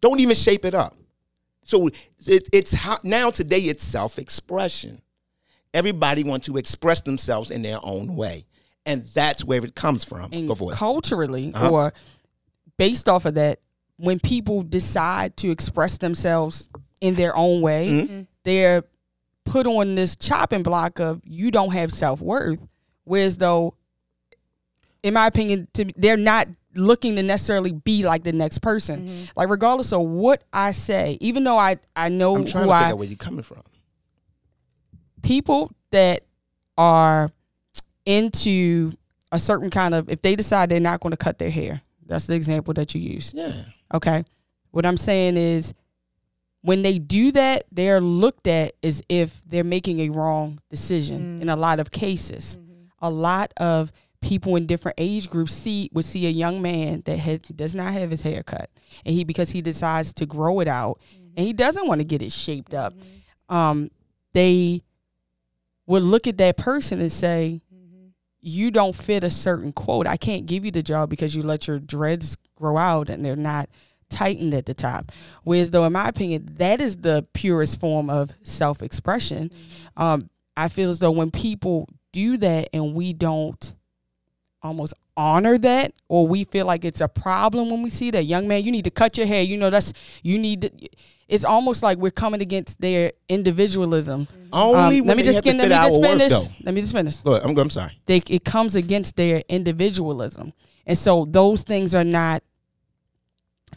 Don't 0.00 0.20
even 0.20 0.36
shape 0.36 0.64
it 0.64 0.74
up. 0.74 0.96
So 1.64 1.88
it, 2.26 2.48
it's 2.52 2.72
how, 2.72 2.98
now 3.02 3.30
today 3.30 3.60
it's 3.60 3.82
self 3.84 4.18
expression. 4.18 5.00
Everybody 5.72 6.22
wants 6.22 6.46
to 6.46 6.56
express 6.56 7.00
themselves 7.00 7.50
in 7.50 7.62
their 7.62 7.78
own 7.82 8.14
way, 8.14 8.46
and 8.86 9.02
that's 9.14 9.44
where 9.44 9.64
it 9.64 9.74
comes 9.74 10.04
from. 10.04 10.32
and 10.32 10.46
Go 10.48 10.54
for 10.54 10.72
it. 10.72 10.76
culturally 10.76 11.52
Uh-huh. 11.52 11.70
or 11.70 11.94
based 12.78 13.08
off 13.08 13.24
of 13.24 13.34
that, 13.34 13.58
when 13.96 14.18
people 14.20 14.62
decide 14.62 15.36
to 15.38 15.50
express 15.50 15.98
themselves 15.98 16.68
in 17.00 17.14
their 17.14 17.36
own 17.36 17.60
way, 17.60 17.88
Mm-hmm. 17.88 18.20
they're 18.44 18.84
put 19.44 19.66
on 19.66 19.94
this 19.94 20.16
chopping 20.16 20.62
block 20.62 21.00
of 21.00 21.20
you 21.24 21.50
don't 21.50 21.72
have 21.72 21.92
self 21.92 22.20
worth. 22.20 22.58
Whereas 23.04 23.36
though, 23.38 23.74
in 25.02 25.14
my 25.14 25.26
opinion, 25.26 25.68
to, 25.74 25.84
they're 25.96 26.16
not 26.16 26.48
looking 26.74 27.16
to 27.16 27.22
necessarily 27.22 27.72
be 27.72 28.04
like 28.04 28.24
the 28.24 28.32
next 28.32 28.58
person. 28.58 29.06
Mm-hmm. 29.08 29.24
Like 29.36 29.48
regardless 29.48 29.92
of 29.92 30.00
what 30.02 30.44
I 30.52 30.72
say, 30.72 31.18
even 31.20 31.44
though 31.44 31.58
I 31.58 31.78
I 31.96 32.08
know 32.08 32.36
I'm 32.36 32.44
trying 32.46 32.64
who 32.64 32.70
to 32.70 32.74
I 32.74 32.78
figure 32.80 32.92
out 32.92 32.98
where 32.98 33.08
you're 33.08 33.16
coming 33.16 33.42
from. 33.42 33.62
people 35.22 35.70
that 35.90 36.22
are 36.76 37.30
into 38.06 38.92
a 39.32 39.38
certain 39.38 39.70
kind 39.70 39.94
of 39.94 40.08
if 40.10 40.20
they 40.22 40.36
decide 40.36 40.68
they're 40.68 40.80
not 40.80 41.00
going 41.00 41.10
to 41.12 41.16
cut 41.16 41.38
their 41.38 41.50
hair 41.50 41.80
that's 42.06 42.26
the 42.26 42.34
example 42.34 42.74
that 42.74 42.94
you 42.94 43.00
use 43.00 43.32
Yeah. 43.34 43.52
okay 43.92 44.24
what 44.70 44.84
i'm 44.84 44.96
saying 44.98 45.36
is 45.36 45.72
when 46.60 46.82
they 46.82 46.98
do 46.98 47.32
that 47.32 47.64
they're 47.72 48.00
looked 48.00 48.46
at 48.46 48.74
as 48.82 49.02
if 49.08 49.40
they're 49.46 49.64
making 49.64 50.00
a 50.00 50.10
wrong 50.10 50.60
decision 50.68 51.40
in 51.40 51.48
a 51.48 51.56
lot 51.56 51.80
of 51.80 51.90
cases 51.90 52.58
a 53.00 53.08
lot 53.10 53.52
of 53.56 53.90
people 54.24 54.56
in 54.56 54.66
different 54.66 54.94
age 54.98 55.28
groups 55.28 55.52
see 55.52 55.90
would 55.92 56.04
see 56.04 56.26
a 56.26 56.30
young 56.30 56.62
man 56.62 57.02
that 57.04 57.18
has, 57.18 57.40
does 57.40 57.74
not 57.74 57.92
have 57.92 58.10
his 58.10 58.22
hair 58.22 58.42
cut. 58.42 58.70
And 59.04 59.14
he 59.14 59.22
because 59.22 59.50
he 59.50 59.60
decides 59.60 60.14
to 60.14 60.26
grow 60.26 60.60
it 60.60 60.68
out 60.68 60.98
and 61.36 61.46
he 61.46 61.52
doesn't 61.52 61.86
want 61.86 62.00
to 62.00 62.04
get 62.04 62.22
it 62.22 62.32
shaped 62.32 62.74
up 62.74 62.94
um 63.48 63.88
they 64.32 64.82
would 65.86 66.02
look 66.02 66.26
at 66.26 66.38
that 66.38 66.56
person 66.56 67.00
and 67.00 67.12
say 67.12 67.60
you 68.40 68.70
don't 68.70 68.94
fit 68.94 69.24
a 69.24 69.30
certain 69.30 69.72
quote. 69.72 70.06
I 70.06 70.18
can't 70.18 70.44
give 70.44 70.66
you 70.66 70.70
the 70.70 70.82
job 70.82 71.08
because 71.08 71.34
you 71.34 71.42
let 71.42 71.66
your 71.66 71.78
dreads 71.78 72.36
grow 72.56 72.76
out 72.76 73.08
and 73.08 73.24
they're 73.24 73.36
not 73.36 73.70
tightened 74.10 74.52
at 74.52 74.66
the 74.66 74.74
top. 74.74 75.12
Whereas 75.44 75.70
though 75.70 75.84
in 75.84 75.92
my 75.92 76.08
opinion 76.08 76.48
that 76.56 76.80
is 76.80 76.98
the 76.98 77.26
purest 77.34 77.80
form 77.80 78.10
of 78.10 78.30
self-expression. 78.44 79.50
Um, 79.96 80.30
i 80.56 80.68
feel 80.68 80.90
as 80.90 80.98
though 80.98 81.10
when 81.10 81.30
people 81.30 81.88
do 82.12 82.36
that 82.38 82.68
and 82.72 82.94
we 82.94 83.12
don't 83.12 83.74
almost 84.64 84.94
honor 85.16 85.58
that 85.58 85.92
or 86.08 86.26
we 86.26 86.42
feel 86.44 86.66
like 86.66 86.84
it's 86.84 87.00
a 87.00 87.06
problem 87.06 87.70
when 87.70 87.82
we 87.82 87.90
see 87.90 88.10
that 88.10 88.24
young 88.24 88.48
man 88.48 88.64
you 88.64 88.72
need 88.72 88.84
to 88.84 88.90
cut 88.90 89.16
your 89.16 89.26
hair. 89.26 89.42
You 89.42 89.56
know 89.58 89.70
that's 89.70 89.92
you 90.22 90.38
need 90.38 90.62
to 90.62 90.70
it's 91.28 91.44
almost 91.44 91.82
like 91.82 91.98
we're 91.98 92.10
coming 92.10 92.42
against 92.42 92.80
their 92.80 93.12
individualism. 93.28 94.26
Only 94.52 95.00
Um, 95.00 95.06
when 95.06 95.06
let 95.08 95.16
me 95.16 95.22
just 95.22 95.42
get, 95.44 95.56
let 95.56 95.64
me 95.64 95.68
just 95.70 95.94
our 95.94 95.98
work, 96.00 96.10
finish. 96.18 96.32
let 96.64 96.74
me 96.74 96.80
just 96.80 96.92
finish. 96.92 97.16
Go 97.18 97.34
ahead. 97.34 97.48
I'm, 97.48 97.56
I'm 97.58 97.70
sorry. 97.70 97.98
they 98.06 98.22
it 98.28 98.44
comes 98.44 98.74
against 98.74 99.16
their 99.16 99.42
individualism. 99.48 100.52
And 100.86 100.98
so 100.98 101.26
those 101.28 101.62
things 101.62 101.94
are 101.94 102.04
not 102.04 102.42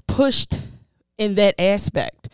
pushed 0.07 0.61
in 1.17 1.35
that 1.35 1.55
aspect. 1.59 2.29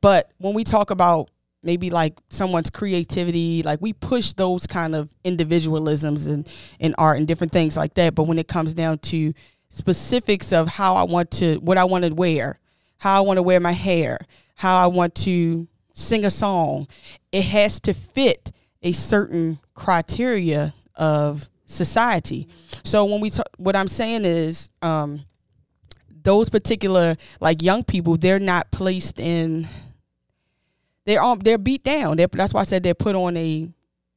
But 0.00 0.30
when 0.38 0.54
we 0.54 0.64
talk 0.64 0.90
about 0.90 1.30
maybe 1.68 1.90
like 1.90 2.14
someone's 2.30 2.70
creativity 2.70 3.62
like 3.62 3.78
we 3.82 3.92
push 3.92 4.32
those 4.32 4.66
kind 4.66 4.94
of 4.94 5.10
individualisms 5.22 6.26
in, 6.26 6.46
in 6.80 6.94
art 6.96 7.18
and 7.18 7.28
different 7.28 7.52
things 7.52 7.76
like 7.76 7.92
that. 7.92 8.14
But 8.14 8.22
when 8.22 8.38
it 8.38 8.48
comes 8.48 8.72
down 8.72 8.96
to 9.10 9.34
specifics 9.68 10.50
of 10.50 10.66
how 10.66 10.94
i 10.94 11.02
want 11.02 11.30
to 11.30 11.56
what 11.56 11.76
i 11.76 11.84
want 11.84 12.02
to 12.02 12.14
wear 12.14 12.58
how 12.96 13.18
i 13.18 13.20
want 13.20 13.36
to 13.36 13.42
wear 13.42 13.60
my 13.60 13.72
hair 13.72 14.18
how 14.54 14.78
i 14.82 14.86
want 14.86 15.14
to 15.14 15.68
sing 15.92 16.24
a 16.24 16.30
song 16.30 16.88
it 17.32 17.42
has 17.42 17.78
to 17.78 17.92
fit 17.92 18.50
a 18.82 18.92
certain 18.92 19.58
criteria 19.74 20.72
of 20.94 21.50
society. 21.66 22.48
So 22.82 23.04
when 23.04 23.20
we 23.20 23.28
talk 23.28 23.46
what 23.58 23.76
i'm 23.76 23.88
saying 23.88 24.24
is 24.24 24.70
um 24.80 25.22
those 26.22 26.48
particular 26.48 27.16
like 27.42 27.62
young 27.62 27.84
people 27.84 28.16
they're 28.16 28.38
not 28.38 28.70
placed 28.70 29.20
in 29.20 29.68
they're 31.08 31.22
on 31.22 31.38
they're 31.38 31.58
beat 31.58 31.82
down. 31.82 32.18
They're, 32.18 32.28
that's 32.30 32.52
why 32.52 32.60
i 32.60 32.64
said 32.64 32.82
they're 32.82 32.94
put 32.94 33.16
on 33.16 33.36
a 33.36 33.72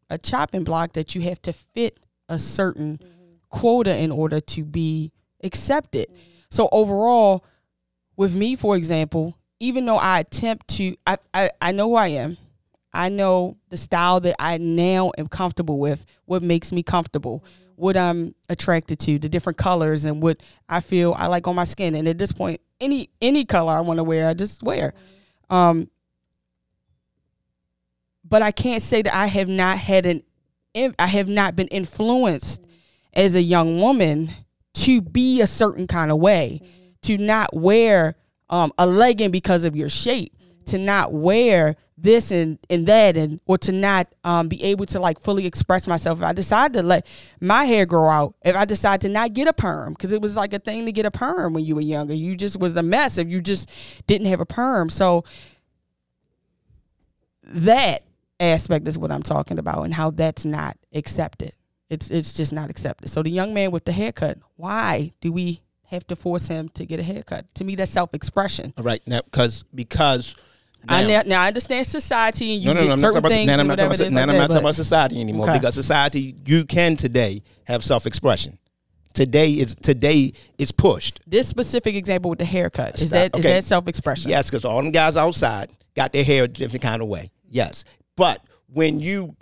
a 0.09 0.17
chopping 0.17 0.65
block 0.65 0.93
that 0.93 1.15
you 1.15 1.21
have 1.21 1.41
to 1.43 1.53
fit 1.53 1.97
a 2.27 2.37
certain 2.37 2.97
mm-hmm. 2.97 3.35
quota 3.49 3.95
in 3.95 4.11
order 4.11 4.41
to 4.41 4.65
be 4.65 5.13
accepted. 5.41 6.07
So 6.49 6.67
overall 6.71 7.45
with 8.17 8.35
me 8.35 8.55
for 8.55 8.75
example 8.75 9.37
even 9.61 9.85
though 9.85 9.97
i 9.97 10.19
attempt 10.19 10.67
to 10.67 10.95
i 11.07 11.17
i, 11.33 11.49
I 11.61 11.71
know 11.71 11.89
who 11.89 11.95
i 11.95 12.07
am. 12.07 12.37
I 12.93 13.07
know 13.07 13.55
the 13.69 13.77
style 13.77 14.19
that 14.19 14.35
i 14.37 14.57
now 14.57 15.13
am 15.17 15.27
comfortable 15.27 15.79
with 15.79 16.05
what 16.25 16.43
makes 16.43 16.73
me 16.73 16.83
comfortable 16.83 17.39
mm-hmm. 17.39 17.71
what 17.77 17.95
i'm 17.95 18.35
attracted 18.49 18.99
to 18.99 19.17
the 19.17 19.29
different 19.29 19.57
colors 19.57 20.03
and 20.03 20.21
what 20.21 20.41
i 20.67 20.81
feel 20.81 21.15
i 21.17 21.27
like 21.27 21.47
on 21.47 21.55
my 21.55 21.63
skin. 21.63 21.95
And 21.95 22.09
at 22.09 22.17
this 22.17 22.33
point 22.33 22.59
any 22.81 23.09
any 23.21 23.45
color 23.45 23.71
i 23.71 23.79
want 23.79 23.99
to 23.99 24.03
wear 24.03 24.27
i 24.27 24.33
just 24.33 24.61
wear. 24.61 24.93
Mm-hmm. 25.49 25.55
Um 25.55 25.87
but 28.31 28.41
I 28.41 28.51
can't 28.51 28.81
say 28.81 29.01
that 29.01 29.13
I 29.13 29.27
have 29.27 29.49
not 29.49 29.77
had 29.77 30.05
an 30.07 30.23
I 30.97 31.05
have 31.05 31.27
not 31.27 31.57
been 31.57 31.67
influenced 31.67 32.65
as 33.13 33.35
a 33.35 33.41
young 33.41 33.81
woman 33.81 34.31
to 34.73 35.01
be 35.01 35.41
a 35.41 35.47
certain 35.47 35.85
kind 35.85 36.11
of 36.11 36.17
way, 36.17 36.61
to 37.01 37.17
not 37.17 37.53
wear 37.53 38.15
um, 38.49 38.71
a 38.77 38.87
legging 38.87 39.31
because 39.31 39.65
of 39.65 39.75
your 39.75 39.89
shape, 39.89 40.33
to 40.67 40.77
not 40.77 41.11
wear 41.11 41.75
this 41.97 42.31
and, 42.31 42.57
and 42.69 42.87
that, 42.87 43.17
and 43.17 43.41
or 43.47 43.57
to 43.57 43.73
not 43.73 44.07
um, 44.23 44.47
be 44.47 44.63
able 44.63 44.85
to 44.85 44.99
like 45.01 45.19
fully 45.19 45.45
express 45.45 45.85
myself. 45.85 46.19
If 46.19 46.23
I 46.23 46.31
decide 46.31 46.71
to 46.73 46.83
let 46.83 47.05
my 47.41 47.65
hair 47.65 47.85
grow 47.85 48.07
out, 48.07 48.35
if 48.45 48.55
I 48.55 48.63
decide 48.63 49.01
to 49.01 49.09
not 49.09 49.33
get 49.33 49.49
a 49.49 49.53
perm, 49.53 49.91
because 49.91 50.13
it 50.13 50.21
was 50.21 50.37
like 50.37 50.53
a 50.53 50.59
thing 50.59 50.85
to 50.85 50.93
get 50.93 51.05
a 51.05 51.11
perm 51.11 51.53
when 51.53 51.65
you 51.65 51.75
were 51.75 51.81
younger, 51.81 52.13
you 52.13 52.37
just 52.37 52.57
was 52.61 52.77
a 52.77 52.81
mess 52.81 53.17
if 53.17 53.27
you 53.27 53.41
just 53.41 53.69
didn't 54.07 54.27
have 54.27 54.39
a 54.39 54.45
perm. 54.45 54.89
So 54.89 55.25
that 57.43 58.03
aspect 58.41 58.87
is 58.87 58.97
what 58.97 59.11
I'm 59.11 59.23
talking 59.23 59.59
about 59.59 59.83
and 59.83 59.93
how 59.93 60.09
that's 60.11 60.43
not 60.45 60.77
accepted. 60.93 61.51
It's 61.89 62.09
it's 62.09 62.33
just 62.33 62.53
not 62.53 62.69
accepted. 62.69 63.09
So 63.09 63.21
the 63.23 63.29
young 63.29 63.53
man 63.53 63.71
with 63.71 63.85
the 63.85 63.91
haircut, 63.91 64.37
why 64.55 65.13
do 65.21 65.31
we 65.31 65.61
have 65.85 66.07
to 66.07 66.15
force 66.15 66.47
him 66.47 66.69
to 66.69 66.85
get 66.85 66.99
a 66.99 67.03
haircut? 67.03 67.53
To 67.55 67.63
me, 67.65 67.75
that's 67.75 67.91
self 67.91 68.13
expression. 68.13 68.73
All 68.77 68.83
right. 68.83 69.01
Now, 69.05 69.21
because 69.23 69.63
because 69.75 70.35
I 70.87 71.01
now- 71.03 71.07
now, 71.09 71.21
now 71.25 71.41
I 71.43 71.47
understand 71.49 71.85
society 71.85 72.53
and 72.55 72.63
you 72.63 72.67
no, 72.73 72.73
no, 72.73 72.79
no. 72.87 72.93
I'm 72.93 72.99
not 73.01 73.07
certain 73.07 73.17
about, 73.17 73.31
things 73.31 73.47
now 73.47 73.53
I'm 73.53 73.59
and 73.59 73.67
not 73.69 73.77
talking 73.77 73.87
about, 73.95 73.99
is 74.07 74.11
now 74.11 74.19
like 74.21 74.21
I'm 74.23 74.27
that, 74.29 74.37
not 74.39 74.47
talking 74.47 74.63
about 74.63 74.75
society 74.75 75.19
anymore 75.21 75.49
Okay. 75.49 75.59
because 75.59 75.75
society 75.75 76.35
you 76.45 76.65
can 76.65 76.95
today 76.95 77.43
have 77.65 77.83
self 77.83 78.05
expression. 78.07 78.57
Today 79.13 79.51
is 79.51 79.75
today 79.75 80.31
is 80.57 80.71
pushed. 80.71 81.19
this 81.27 81.47
specific 81.49 81.95
example 81.95 82.29
with 82.29 82.39
the 82.39 82.45
haircut 82.45 82.95
is 82.95 83.07
Stop. 83.07 83.11
that 83.11 83.35
is 83.37 83.45
Okay. 83.45 83.53
that 83.55 83.65
self 83.65 83.87
expression? 83.89 84.31
Yes, 84.31 84.49
because 84.49 84.63
all 84.63 84.81
them 84.81 84.91
guys 84.91 85.17
outside 85.17 85.69
got 85.93 86.13
their 86.13 86.23
hair 86.23 86.45
a 86.45 86.47
different 86.47 86.81
kind 86.81 87.01
of 87.01 87.09
way. 87.09 87.29
Yes, 87.49 87.83
but 88.21 88.43
when 88.71 88.99
you 88.99 89.35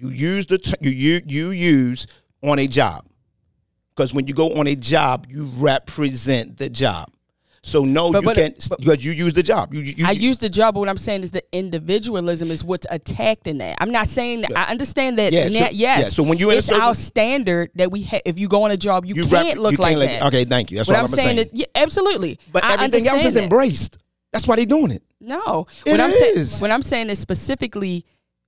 you 0.00 0.08
use 0.08 0.46
the 0.46 0.56
t- 0.56 0.72
you 0.80 0.90
you 0.90 1.20
you 1.26 1.50
use 1.50 2.06
on 2.42 2.58
a 2.58 2.66
job, 2.66 3.04
because 3.94 4.14
when 4.14 4.26
you 4.26 4.32
go 4.32 4.48
on 4.54 4.66
a 4.66 4.74
job, 4.74 5.26
you 5.28 5.44
represent 5.58 6.56
the 6.56 6.70
job. 6.70 7.08
So 7.64 7.84
no, 7.84 8.10
But- 8.10 8.22
you 8.22 8.26
but- 8.26 8.36
can't 8.36 8.68
but- 8.70 8.78
because 8.80 9.04
you 9.04 9.12
use 9.12 9.34
the 9.34 9.42
job. 9.42 9.72
You, 9.74 9.82
you 9.82 10.06
I 10.06 10.12
use 10.12 10.38
the 10.38 10.48
job, 10.48 10.74
but 10.74 10.80
what 10.80 10.88
I'm 10.88 10.96
saying 10.98 11.22
is 11.24 11.30
the 11.30 11.44
individualism 11.52 12.50
is 12.50 12.64
what's 12.64 12.86
attacked 12.90 13.46
in 13.46 13.58
that. 13.58 13.76
I'm 13.80 13.92
not 13.92 14.08
saying 14.08 14.40
that. 14.40 14.56
I 14.56 14.64
understand 14.70 15.18
that. 15.18 15.32
Yeah, 15.32 15.44
na- 15.48 15.66
so- 15.66 15.72
yes. 15.72 16.00
yeah, 16.00 16.08
so 16.08 16.22
when 16.24 16.38
a 16.42 16.48
it's 16.56 16.66
certain- 16.68 16.82
our 16.82 16.94
standard 16.94 17.70
that 17.76 17.92
we 17.92 18.02
ha- 18.02 18.22
if 18.24 18.38
you 18.38 18.48
go 18.48 18.62
on 18.64 18.70
a 18.72 18.76
job, 18.78 19.04
you, 19.04 19.14
you 19.14 19.26
can't 19.26 19.46
rep- 19.48 19.58
look 19.58 19.72
you 19.72 19.78
like 19.78 19.96
can't 19.98 20.10
that. 20.10 20.26
Okay, 20.28 20.44
thank 20.46 20.70
you. 20.72 20.78
That's 20.78 20.88
what 20.88 20.94
what 20.94 20.98
I'm 21.00 21.04
I'm 21.04 21.14
saying. 21.20 21.36
saying. 21.36 21.48
Is, 21.48 21.52
yeah, 21.52 21.66
absolutely. 21.76 22.38
but 22.50 22.64
I 22.64 22.72
everything 22.74 23.06
else 23.06 23.24
is 23.26 23.34
that. 23.34 23.44
embraced. 23.44 23.98
That's 24.32 24.48
why 24.48 24.56
they're 24.56 24.64
doing 24.66 24.90
it. 24.92 25.02
No, 25.20 25.66
It 25.86 25.90
what 25.92 26.00
I'm 26.00 26.10
saying, 26.12 26.46
what 26.60 26.70
I'm 26.72 26.82
saying 26.82 27.10
is 27.10 27.18
specifically, 27.20 28.04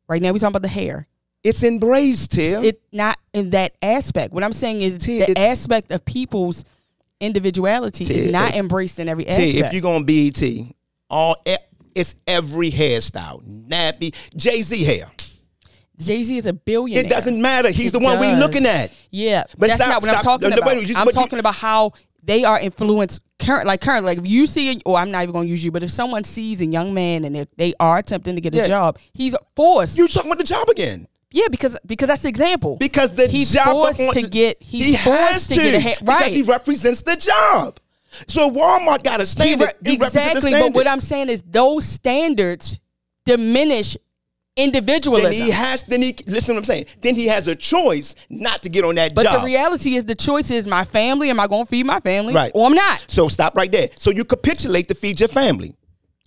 right 0.09 0.21
now 0.23 0.33
we're 0.33 0.39
talking 0.39 0.53
about 0.57 0.63
the 0.63 0.69
hair. 0.69 1.07
It's 1.43 1.63
embraced, 1.63 2.33
Tim. 2.33 2.65
it 2.65 2.81
not 2.93 3.19
in 3.35 3.51
that 3.51 3.75
aspect. 3.83 4.33
What 4.33 4.43
I'm 4.45 4.53
saying 4.55 4.81
is 4.81 4.97
T, 4.99 5.19
the 5.19 5.39
aspect 5.39 5.91
of 5.91 6.05
people's 6.05 6.65
individuality 7.21 8.05
T, 8.05 8.15
is 8.15 8.33
not 8.33 8.51
if- 8.51 8.57
embraced 8.57 8.99
in 8.99 9.09
every 9.09 9.25
T, 9.25 9.31
aspect. 9.31 9.55
if 9.67 9.73
you're 9.73 9.83
gonna 9.83 10.05
BET, 10.05 10.43
all 11.11 11.37
it's 11.95 12.15
every 12.27 12.71
hairstyle, 12.71 13.43
nappy, 13.69 14.15
Jay 14.37 14.63
Z 14.63 14.83
hair. 14.85 15.11
Jay 15.99 16.23
Z 16.25 16.37
is 16.39 16.47
a 16.47 16.53
billionaire. 16.53 17.05
It 17.05 17.09
doesn't 17.09 17.41
matter. 17.41 17.71
He's 17.71 17.91
It 17.95 17.99
the 17.99 18.05
one 18.05 18.19
we 18.19 18.27
does. 18.31 18.41
looking 18.41 18.67
at. 18.67 18.91
Yeah, 19.13 19.45
But 19.57 19.69
that's 19.69 19.77
stop- 19.77 19.89
not 19.91 20.03
what 20.03 20.17
I'm 20.17 20.23
talking 20.25 20.51
No, 20.51 20.57
no, 20.57 20.63
about. 20.63 20.77
wait, 20.77 20.89
you- 20.89 20.97
I'm 20.97 21.05
but 21.05 21.15
you- 21.15 21.21
talking 21.21 21.39
about 21.39 21.55
how 21.55 21.93
they 22.25 22.45
are 22.45 22.59
influenced 22.59 23.21
current, 23.39 23.67
like 23.67 23.81
current. 23.81 24.07
Like 24.07 24.19
if 24.19 24.27
you 24.27 24.47
see, 24.47 24.75
or 24.87 24.93
oh, 24.93 24.95
I'm 24.97 25.11
not 25.11 25.23
even 25.23 25.33
going 25.33 25.47
to 25.47 25.51
use 25.51 25.65
you, 25.65 25.71
but 25.71 25.83
if 25.83 25.91
someone 25.91 26.25
sees 26.25 26.61
a 26.61 26.67
young 26.67 26.95
man 26.95 27.25
and 27.25 27.37
if 27.37 27.49
they 27.57 27.75
are 27.81 27.99
attempting 27.99 28.35
to 28.37 28.41
get 28.41 28.55
a 28.55 28.59
Yeah. 28.59 28.67
job, 28.69 28.99
he's 29.13 29.37
forced. 29.55 29.99
You 29.99 30.09
talking 30.09 30.31
about 30.31 30.39
the 30.39 30.45
job 30.45 30.69
again? 30.69 31.07
yeah, 31.31 31.49
because 31.51 31.77
because 31.85 32.07
that's 32.09 32.23
the 32.23 32.29
example. 32.29 32.77
Because 32.79 33.11
the 33.11 33.27
he's 33.27 33.53
job 33.53 33.67
forced 33.67 34.01
on- 34.01 34.15
to 34.15 34.23
get. 34.23 34.63
He's 34.63 34.85
he 34.85 34.97
forced 34.97 35.19
has 35.33 35.49
to, 35.49 35.55
get 35.57 35.75
a 35.75 35.81
head 35.81 35.99
right. 36.03 36.19
because 36.19 36.35
he 36.35 36.43
represents 36.43 37.03
the 37.03 37.17
job. 37.17 37.81
So 38.29 38.49
Walmart 38.49 39.03
got 39.03 39.21
a 39.21 39.27
standard. 39.27 39.75
re- 39.83 39.93
He 39.93 39.97
represents 39.99 40.43
the 40.43 40.47
exactly, 40.49 40.53
but 40.71 40.75
what 40.75 40.87
I'm 40.87 41.01
saying 41.01 41.31
is 41.31 41.43
those 41.43 41.85
standards 41.85 42.77
diminish 43.27 43.97
individualism. 44.57 45.31
then 45.31 45.41
he 45.41 45.51
has. 45.51 45.83
Then 45.85 46.03
he 46.03 46.17
listen. 46.27 46.49
to 46.49 46.53
What 46.55 46.59
I'm 46.59 46.65
saying. 46.65 46.87
Then 47.01 47.15
he 47.15 47.27
has 47.27 47.49
a 47.49 47.57
choice 47.57 48.15
not 48.31 48.63
to 48.63 48.69
get 48.69 48.85
on 48.85 48.95
that 48.97 49.15
but 49.15 49.25
job. 49.25 49.35
But 49.35 49.41
the 49.41 49.47
reality 49.47 49.97
is, 49.97 50.05
the 50.05 50.15
choice 50.15 50.51
is 50.51 50.67
my 50.67 50.85
family. 50.85 51.31
Am 51.31 51.41
I 51.41 51.47
going 51.47 51.65
to 51.65 51.69
feed 51.71 51.87
my 51.87 52.01
family, 52.01 52.35
Right. 52.35 52.53
or 52.55 52.67
I'm 52.67 52.75
not? 52.75 53.03
so 53.09 53.29
stop 53.29 53.57
right 53.57 53.71
there. 53.71 53.89
So 53.97 54.11
you 54.11 54.25
capitulate 54.25 54.89
to 54.89 54.95
feed 54.95 55.21
your 55.21 55.29
family. 55.29 55.75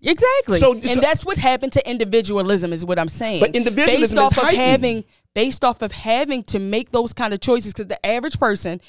Exactly. 0.01 0.59
So- 0.59 0.73
and 0.73 0.83
so- 0.85 0.99
that's 0.99 1.25
what 1.25 1.37
happened 1.37 1.73
to 1.73 1.89
individualism 1.89 2.71
is 2.71 2.85
what 2.85 2.99
I'm 2.99 3.09
saying. 3.09 3.39
But 3.39 3.55
individualism 3.55 4.01
based 4.01 4.13
is 4.13 4.17
off 4.19 4.37
of 4.37 4.43
heightened. 4.43 4.61
having 4.63 5.03
based 5.33 5.63
off 5.63 5.81
of 5.83 5.91
having 5.91 6.43
to 6.43 6.57
make 6.59 6.91
those 6.91 7.13
kind 7.13 7.31
of 7.33 7.39
choices 7.39 7.71
because 7.71 7.87
the 7.87 8.03
average 8.05 8.39
person 8.39 8.81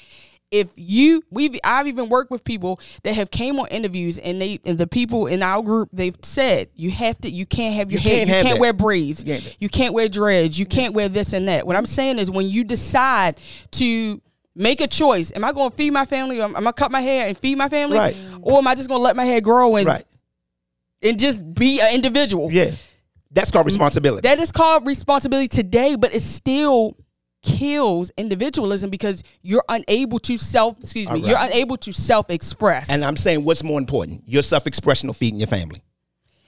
if 0.51 0.69
you 0.75 1.21
we've 1.29 1.59
I've 1.63 1.87
even 1.87 2.09
worked 2.09 2.31
with 2.31 2.43
people 2.43 2.79
that 3.03 3.13
have 3.15 3.29
came 3.29 3.59
on 3.59 3.67
interviews 3.67 4.17
and 4.17 4.41
they 4.41 4.59
and 4.65 4.77
the 4.77 4.87
people 4.87 5.27
in 5.27 5.43
our 5.43 5.61
group 5.61 5.89
they've 5.93 6.15
said 6.23 6.69
you 6.75 6.89
have 6.91 7.19
to 7.21 7.29
you 7.29 7.45
can't 7.45 7.75
have 7.75 7.91
your 7.91 8.01
You 8.01 8.09
hair 8.09 8.25
can't 8.25 8.29
you 8.29 8.33
can't 8.43 8.55
that. 8.55 8.59
wear 8.61 8.73
braids 8.73 9.23
You 9.23 9.33
can't. 9.35 9.57
you 9.59 9.69
can't 9.69 9.93
wear 9.93 10.09
dreads 10.09 10.57
you 10.59 10.65
can't 10.65 10.93
wear 10.95 11.07
this 11.07 11.33
and 11.33 11.47
that 11.47 11.67
what 11.67 11.75
I'm 11.75 11.85
saying 11.85 12.17
is 12.17 12.31
when 12.31 12.47
you 12.49 12.63
decide 12.63 13.39
to 13.73 14.21
make 14.55 14.81
a 14.81 14.87
choice 14.87 15.31
am 15.35 15.43
I 15.45 15.51
going 15.53 15.69
to 15.69 15.75
feed 15.77 15.91
my 15.91 16.05
family 16.05 16.39
or 16.39 16.45
am 16.45 16.51
I 16.55 16.61
going 16.61 16.65
to 16.65 16.73
cut 16.73 16.91
my 16.91 17.01
hair 17.01 17.27
and 17.27 17.37
feed 17.37 17.57
my 17.57 17.69
family 17.69 17.97
Right. 17.99 18.17
or 18.41 18.57
am 18.57 18.67
I 18.67 18.73
just 18.73 18.89
going 18.89 18.99
to 18.99 19.03
let 19.03 19.15
my 19.15 19.25
hair 19.25 19.41
grow 19.41 19.75
and 19.75 19.85
Right. 19.85 20.05
and 21.03 21.19
just 21.19 21.53
be 21.53 21.79
an 21.79 21.93
individual. 21.93 22.51
Yeah. 22.51 22.71
That's 23.31 23.51
called 23.51 23.67
responsibility. 23.67 24.27
That 24.27 24.39
is 24.39 24.51
called 24.51 24.87
responsibility 24.87 25.47
today, 25.47 25.95
but 25.95 26.13
it's 26.15 26.25
still 26.25 26.97
kills 27.41 28.11
individualism 28.17 28.89
because 28.89 29.23
you're 29.41 29.63
unable 29.69 30.19
to 30.19 30.37
self 30.37 30.77
excuse 30.81 31.07
me, 31.07 31.13
All 31.15 31.21
right. 31.21 31.29
you're 31.29 31.39
unable 31.39 31.77
to 31.77 31.91
self 31.91 32.29
express. 32.29 32.89
and 32.89 33.03
I'm 33.03 33.15
saying 33.17 33.45
what's 33.45 33.63
more 33.63 33.79
important, 33.79 34.23
your 34.27 34.43
self-expression 34.43 35.09
or 35.09 35.13
feeding 35.13 35.39
your 35.39 35.47
family. 35.47 35.81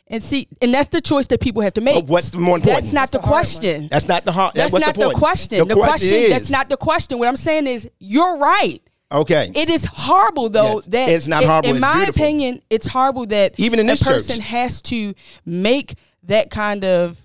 And 0.07 0.21
see, 0.21 0.49
and 0.61 0.73
that's 0.73 0.89
the 0.89 0.99
choice 0.99 1.27
that 1.27 1.39
people 1.39 1.61
have 1.61 1.73
to 1.75 1.81
make. 1.81 1.95
But 1.95 2.07
what's 2.07 2.35
more 2.35 2.57
important? 2.57 2.81
that's 2.81 2.91
not 2.91 3.11
the 3.11 3.19
the 3.19 3.21
hard 3.21 3.31
one. 3.31 3.39
question. 3.43 3.87
That's 3.89 4.07
not 4.09 4.25
the 4.25 4.33
hard. 4.33 4.53
That's 4.55 4.73
what's 4.73 4.85
not 4.85 4.95
the, 4.95 5.07
the, 5.07 5.13
question. 5.13 5.67
The, 5.69 5.73
question, 5.75 6.09
is, 6.13 6.29
that's 6.29 6.49
not 6.49 6.67
the 6.67 6.75
question. 6.75 7.17
What 7.17 7.29
I'm 7.29 7.37
saying 7.37 7.67
is 7.67 7.89
you're 7.99 8.37
right. 8.37 8.79
okay. 9.09 9.49
It 9.55 9.69
is 9.69 9.85
horrible 9.85 10.49
though 10.49 10.75
Yes. 10.75 10.85
that 10.87 11.09
It's 11.09 11.27
not 11.27 11.43
in- 11.43 11.49
horrible, 11.49 11.69
In 11.69 11.75
it's 11.77 11.81
my 11.81 11.95
beautiful. 12.03 12.21
opinion, 12.23 12.61
it's 12.69 12.87
horrible 12.87 13.25
that 13.27 13.57
Even 13.57 13.79
in 13.79 13.85
a 13.87 13.93
this 13.93 14.03
person 14.03 14.35
church. 14.35 14.45
has 14.47 14.81
to 14.83 15.13
make 15.45 15.95
that 16.23 16.49
kind 16.49 16.83
of 16.83 17.17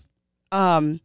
um, 0.53 1.01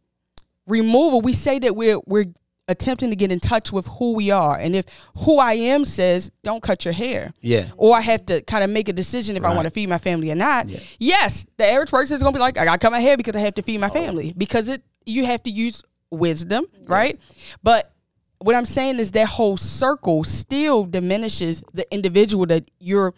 removal. 0.68 1.20
We 1.20 1.32
say 1.32 1.58
that 1.58 1.74
we're 1.74 1.98
we're 2.06 2.26
attempting 2.72 3.10
to 3.10 3.16
get 3.16 3.30
in 3.30 3.38
touch 3.38 3.70
with 3.72 3.86
who 3.86 4.14
we 4.14 4.30
are, 4.32 4.56
and 4.58 4.74
if 4.74 4.86
who 5.18 5.38
I 5.38 5.52
am 5.54 5.84
says 5.84 6.32
don't 6.42 6.62
cut 6.62 6.84
your 6.84 6.92
hair, 6.94 7.32
Yeah. 7.40 7.66
or 7.76 7.96
I 7.96 8.00
have 8.00 8.26
to 8.26 8.40
kind 8.42 8.64
of 8.64 8.70
make 8.70 8.88
a 8.88 8.92
decision 8.92 9.36
if 9.36 9.44
I 9.44 9.54
want 9.54 9.66
to 9.66 9.70
feed 9.70 9.88
my 9.88 9.98
family 9.98 10.30
or 10.32 10.34
not. 10.34 10.66
Yes, 10.98 11.46
the 11.58 11.66
average 11.66 11.90
person 11.90 12.16
is 12.16 12.22
gonna 12.22 12.32
be 12.34 12.40
like, 12.40 12.58
I 12.58 12.64
gotta 12.64 12.78
cut 12.78 12.90
my 12.90 13.00
hair 13.00 13.16
because 13.16 13.36
I 13.36 13.40
have 13.40 13.54
to 13.54 13.62
feed 13.62 13.76
Oh. 13.78 13.80
my 13.80 13.88
family 13.90 14.34
because 14.36 14.68
it 14.68 14.82
you 15.06 15.24
have 15.26 15.42
to 15.44 15.50
use 15.50 15.82
wisdom, 16.10 16.64
right? 16.86 17.18
But 17.62 17.92
what 18.38 18.54
I'm 18.56 18.64
saying 18.66 18.98
is 18.98 19.12
that 19.12 19.26
whole 19.28 19.56
circle 19.56 20.24
still 20.24 20.84
diminishes 20.84 21.62
the 21.74 21.86
individual 21.94 22.46
that 22.46 22.70
you're 22.80 23.14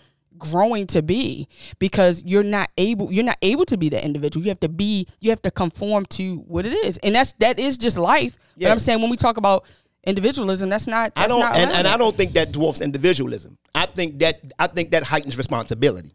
growing 0.50 0.86
to 0.86 1.02
be 1.02 1.48
because 1.78 2.22
you're 2.24 2.42
not 2.42 2.70
able 2.78 3.10
you're 3.12 3.24
not 3.24 3.38
able 3.42 3.64
to 3.64 3.76
be 3.76 3.88
that 3.88 4.04
individual 4.04 4.44
you 4.44 4.50
have 4.50 4.60
to 4.60 4.68
be 4.68 5.06
you 5.20 5.30
have 5.30 5.42
to 5.42 5.50
conform 5.50 6.04
to 6.06 6.36
what 6.46 6.66
it 6.66 6.72
is 6.84 6.98
and 6.98 7.14
that's 7.14 7.32
that 7.34 7.58
is 7.58 7.76
just 7.78 7.96
life 7.98 8.36
Yeah. 8.56 8.68
but 8.68 8.72
i'm 8.72 8.78
saying 8.78 9.00
when 9.00 9.10
we 9.10 9.16
talk 9.16 9.36
about 9.36 9.64
individualism 10.06 10.68
that's 10.68 10.86
not 10.86 11.12
I 11.16 11.26
don't, 11.28 11.40
not 11.40 11.56
and, 11.56 11.70
and 11.72 11.86
I 11.88 11.96
don't 11.96 12.16
think 12.16 12.34
that 12.34 12.52
dwarfs 12.52 12.80
individualism. 12.82 13.56
I 13.74 13.86
think 13.86 14.18
that 14.18 14.40
I 14.58 14.66
think 14.66 14.90
that 14.90 15.02
heightens 15.02 15.36
responsibility. 15.38 16.14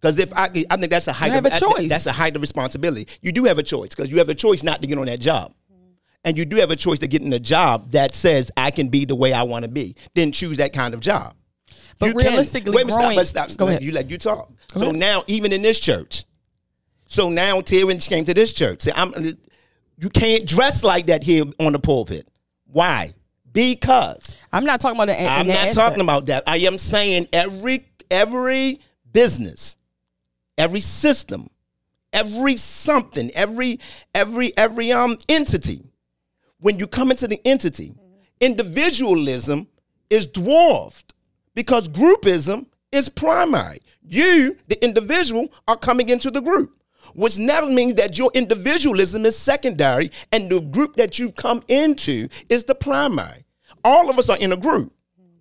Because 0.00 0.18
if 0.18 0.32
I, 0.34 0.44
I 0.70 0.76
think 0.76 0.90
that's 0.90 1.08
a 1.08 1.12
height 1.12 1.32
have 1.32 1.44
of 1.46 1.52
a 1.52 1.54
I- 1.56 1.58
choice. 1.58 1.88
That's 1.88 2.06
a 2.06 2.12
height 2.12 2.36
of 2.36 2.42
responsibility. 2.42 3.08
You 3.22 3.32
do 3.32 3.44
have 3.44 3.58
a 3.58 3.62
choice 3.62 3.88
because 3.90 4.10
you 4.10 4.18
have 4.18 4.28
a 4.28 4.34
choice 4.34 4.62
not 4.62 4.80
to 4.82 4.86
get 4.86 4.98
on 4.98 5.06
that 5.06 5.20
job, 5.20 5.54
and 6.22 6.36
you 6.38 6.44
do 6.44 6.56
have 6.56 6.70
a 6.70 6.76
choice 6.76 6.98
to 7.00 7.06
get 7.08 7.22
in 7.22 7.32
a 7.32 7.38
job 7.40 7.90
that 7.92 8.14
says 8.14 8.52
I 8.56 8.70
can 8.70 8.88
be 8.88 9.06
the 9.06 9.16
way 9.16 9.32
I 9.32 9.42
want 9.42 9.64
to 9.64 9.70
be. 9.70 9.96
Then 10.14 10.30
choose 10.30 10.58
that 10.58 10.72
kind 10.72 10.92
of 10.94 11.00
job. 11.00 11.34
But 11.98 12.06
You 12.06 12.14
can- 12.14 12.26
realistically, 12.28 12.70
wait 12.72 12.82
a 12.82 12.86
minute, 12.86 12.92
stop, 12.94 13.12
growing- 13.14 13.24
stop, 13.24 13.56
Go 13.56 13.68
ahead. 13.68 13.82
You 13.82 13.92
let 13.92 14.10
you 14.10 14.18
talk. 14.18 14.52
so 14.76 14.90
now, 14.90 15.24
even 15.26 15.52
in 15.52 15.62
this 15.62 15.80
church, 15.80 16.24
so 17.06 17.30
now 17.30 17.60
Terrence 17.60 18.06
came 18.06 18.24
to 18.26 18.34
this 18.34 18.52
church. 18.52 18.82
Say, 18.82 18.92
I'm, 18.94 19.14
you 19.98 20.10
can't 20.10 20.46
dress 20.46 20.84
like 20.84 21.06
that 21.06 21.24
here 21.24 21.44
on 21.58 21.72
the 21.72 21.78
pulpit. 21.78 22.28
Why? 22.66 23.10
Because 23.50 24.36
i'm 24.52 24.64
not 24.64 24.80
talking 24.80 24.96
about 24.96 25.06
the 25.06 25.20
I'm 25.20 25.46
not 25.46 25.72
talking 25.72 26.00
about 26.00 26.26
that. 26.26 26.44
I 26.46 26.58
am 26.58 26.78
saying 26.78 27.28
every 27.32 27.86
every 28.10 28.80
business, 29.10 29.76
every 30.56 30.80
system, 30.80 31.48
every 32.12 32.56
something, 32.56 33.30
every 33.34 33.80
every 34.14 34.56
every 34.56 34.92
um 34.92 35.16
entity. 35.28 35.82
When 36.60 36.78
you 36.78 36.86
come 36.86 37.10
into 37.10 37.26
the 37.26 37.40
entity, 37.44 37.96
individualism 38.40 39.66
is 40.10 40.26
dwarfed 40.26 41.14
because 41.58 41.88
groupism 41.88 42.66
is 42.92 43.08
primary. 43.08 43.80
You, 44.00 44.56
the 44.68 44.80
individual, 44.80 45.48
are 45.66 45.76
coming 45.76 46.08
into 46.08 46.30
the 46.30 46.40
group, 46.40 46.80
which 47.14 47.36
now 47.36 47.62
means 47.62 47.94
that 47.94 48.16
your 48.16 48.30
individualism 48.32 49.26
is 49.26 49.36
secondary 49.36 50.12
and 50.30 50.48
the 50.48 50.60
group 50.60 50.94
that 50.94 51.18
you 51.18 51.32
come 51.32 51.64
into 51.66 52.28
is 52.48 52.62
the 52.62 52.76
primary. 52.76 53.44
All 53.82 54.08
of 54.08 54.20
us 54.20 54.28
are 54.28 54.38
in 54.38 54.52
a 54.52 54.56
group. 54.56 54.92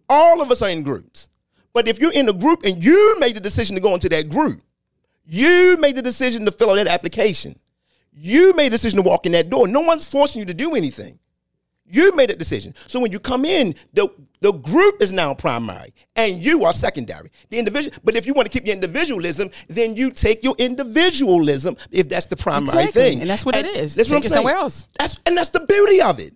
All 0.10 0.42
of 0.42 0.50
us 0.50 0.64
are 0.64 0.72
in 0.72 0.82
groups. 0.82 1.30
But 1.72 1.88
if 1.88 2.00
you're 2.00 2.12
in 2.12 2.30
a 2.30 2.34
group 2.34 2.66
and 2.66 2.84
you 2.84 3.20
made 3.20 3.36
the 3.36 3.40
decision 3.40 3.76
to 3.76 3.80
go 3.80 3.94
into 3.94 4.10
that 4.10 4.28
group, 4.28 4.64
you 5.24 5.78
made 5.78 5.98
the 5.98 6.02
decision 6.02 6.46
to 6.46 6.52
fill 6.52 6.72
out 6.72 6.78
that 6.78 6.88
application. 6.88 7.60
You 8.12 8.56
made 8.56 8.68
a 8.68 8.70
decision 8.72 8.98
to 9.04 9.08
walk 9.08 9.28
in 9.28 9.34
that 9.34 9.52
door. 9.52 9.68
No 9.68 9.82
one's 9.82 10.04
forcing 10.04 10.40
you 10.40 10.48
to 10.48 10.54
do 10.56 10.74
anything. 10.74 11.20
You 11.90 12.16
made 12.16 12.30
a 12.32 12.36
decision. 12.36 12.74
So 12.88 13.00
when 13.00 13.12
you 13.12 13.20
come 13.20 13.46
in, 13.46 13.74
the 13.94 14.10
the 14.42 14.52
group 14.52 15.02
is 15.02 15.12
now 15.12 15.34
primary 15.34 15.94
and 16.16 16.44
you 16.46 16.64
are 16.66 16.74
secondary. 16.74 17.32
The 17.50 17.58
individual, 17.60 17.96
but 18.04 18.16
if 18.16 18.26
you 18.28 18.34
want 18.34 18.46
to 18.46 18.52
keep 18.52 18.68
your 18.68 18.76
individualism, 18.76 19.50
then 19.68 19.96
you 19.96 20.12
take 20.12 20.44
your 20.44 20.54
individualism 20.58 21.78
if 21.92 22.10
that's 22.10 22.26
the 22.28 22.36
primary 22.36 22.78
Exactly. 22.84 23.02
thing. 23.02 23.22
And 23.22 23.30
that's 23.30 23.46
what 23.46 23.56
it 23.56 23.66
is. 23.66 23.96
That's 23.96 24.10
what 24.10 24.18
I'm 24.18 24.22
saying. 24.24 24.34
somewhere 24.34 24.56
else. 24.56 24.88
That's 25.00 25.18
and 25.26 25.38
that's 25.38 25.50
the 25.50 25.62
beauty 25.62 26.02
of 26.02 26.20
it. 26.20 26.34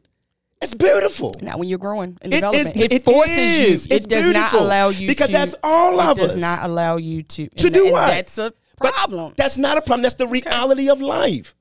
It's 0.62 0.76
beautiful. 0.76 1.34
Now, 1.42 1.58
when 1.58 1.68
you're 1.68 1.80
growing 1.80 2.18
and 2.22 2.32
It 2.32 2.38
development, 2.38 2.76
is- 2.76 2.84
it, 2.84 2.94
it 2.94 3.04
forces 3.04 3.36
is. 3.38 3.88
you. 3.88 3.96
It's 3.96 4.06
It 4.06 4.10
does 4.10 4.28
not 4.28 4.54
allow 4.54 4.90
you 4.90 5.08
Because 5.08 5.28
to. 5.28 5.34
that's 5.34 5.56
all 5.64 6.00
of 6.00 6.18
us. 6.18 6.18
it 6.18 6.22
of 6.24 6.28
does 6.30 6.38
not 6.38 6.64
allow 6.64 6.98
you 6.98 7.24
to. 7.24 7.48
To 7.50 7.66
and 7.68 7.74
do 7.74 7.84
and 7.86 7.92
what? 7.94 8.08
That's 8.08 8.38
a 8.38 8.54
But 8.80 8.94
problem. 8.94 9.34
That's 9.38 9.58
not 9.58 9.78
a 9.78 9.82
problem. 9.82 10.04
That's 10.04 10.16
the 10.16 10.28
reality 10.28 10.88
of 10.90 11.02
life. 11.02 11.56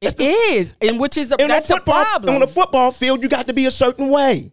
It 0.00 0.20
is, 0.20 0.74
and 0.80 1.00
which 1.00 1.16
is 1.16 1.32
a, 1.32 1.40
In 1.40 1.48
that's 1.48 1.70
a 1.70 1.74
a 1.74 1.76
football, 1.76 2.04
problem. 2.04 2.36
on 2.36 2.42
a 2.42 2.46
football 2.46 2.92
field, 2.92 3.22
you 3.22 3.28
got 3.28 3.46
to 3.46 3.54
be 3.54 3.66
a 3.66 3.70
certain 3.70 4.10
way. 4.10 4.52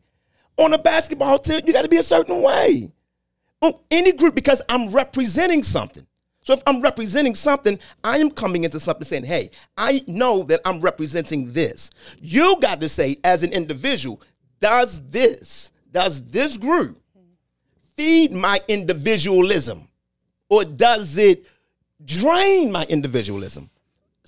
On 0.57 0.73
a 0.73 0.77
basketball 0.77 1.38
field, 1.39 1.63
you 1.67 1.73
got 1.73 1.81
to 1.81 1.89
be 1.89 1.97
a 1.97 2.03
certain 2.03 2.41
way. 2.41 2.91
On 3.61 3.73
any 3.91 4.13
group, 4.13 4.35
because 4.35 4.61
I'm 4.69 4.89
representing 4.89 5.63
something. 5.63 6.05
So 6.41 6.53
if 6.53 6.61
I'm 6.67 6.81
representing 6.81 7.35
something, 7.35 7.80
I 8.03 8.17
am 8.17 8.30
coming 8.30 8.63
into 8.65 8.80
something 8.80 9.05
saying, 9.05 9.23
hey, 9.25 9.51
I 9.77 10.03
know 10.07 10.43
that 10.43 10.61
I'm 10.65 10.81
representing 10.81 11.53
this. 11.53 11.89
You 12.19 12.57
got 12.61 12.81
to 12.81 12.89
say, 12.89 13.17
as 13.23 13.43
an 13.43 13.53
individual, 13.53 14.22
does 14.59 15.01
this, 15.07 15.72
does 15.91 16.22
this 16.23 16.57
group 16.57 16.99
feed 17.95 18.33
my 18.33 18.59
individualism? 18.67 19.88
Or 20.49 20.65
does 20.65 21.17
it 21.17 21.45
drain 22.03 22.72
my 22.72 22.83
individualism? 22.85 23.69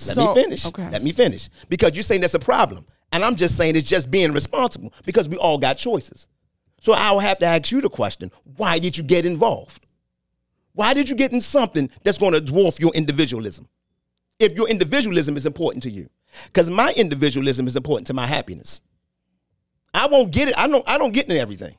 Let 0.06 0.16
So- 0.16 0.34
me 0.36 0.42
finish. 0.44 0.66
okay. 0.66 0.90
Let 0.90 1.04
me 1.04 1.12
finish. 1.12 1.50
Because 1.70 1.92
you're 1.96 2.04
saying 2.04 2.22
that's 2.22 2.34
a 2.34 2.40
problem. 2.40 2.86
And 3.12 3.24
I'm 3.24 3.36
just 3.36 3.56
saying 3.56 3.76
it's 3.76 3.88
just 3.88 4.12
being 4.12 4.34
responsible 4.34 4.92
because 5.06 5.30
we 5.30 5.38
all 5.38 5.58
got 5.58 5.78
choices. 5.78 6.28
So 6.82 6.94
I'll 6.94 7.20
have 7.20 7.38
to 7.40 7.46
ask 7.46 7.72
you 7.72 7.82
the 7.82 7.90
question 7.90 8.32
why 8.58 8.78
did 8.80 8.98
you 8.98 9.04
get 9.04 9.26
involved? 9.26 9.86
Why 10.74 10.94
did 10.94 11.10
you 11.10 11.16
get 11.16 11.32
in 11.32 11.40
something 11.40 11.90
that's 12.04 12.18
going 12.18 12.34
to 12.34 12.42
dwarf 12.42 12.80
your 12.82 12.94
individualism? 12.94 13.68
If 14.40 14.52
your 14.58 14.68
individualism 14.68 15.38
is 15.38 15.46
important 15.46 15.84
to 15.84 15.90
you. 15.90 16.10
Because 16.48 16.70
my 16.70 16.92
individualism 16.94 17.66
is 17.68 17.78
important 17.78 18.08
to 18.08 18.14
my 18.14 18.28
happiness. 18.28 18.82
I 19.94 20.08
won't 20.08 20.32
get 20.32 20.50
it. 20.50 20.58
I 20.58 20.68
don't. 20.68 20.84
I 20.86 20.98
don't 20.98 21.14
get 21.14 21.30
in 21.30 21.38
everything. 21.38 21.74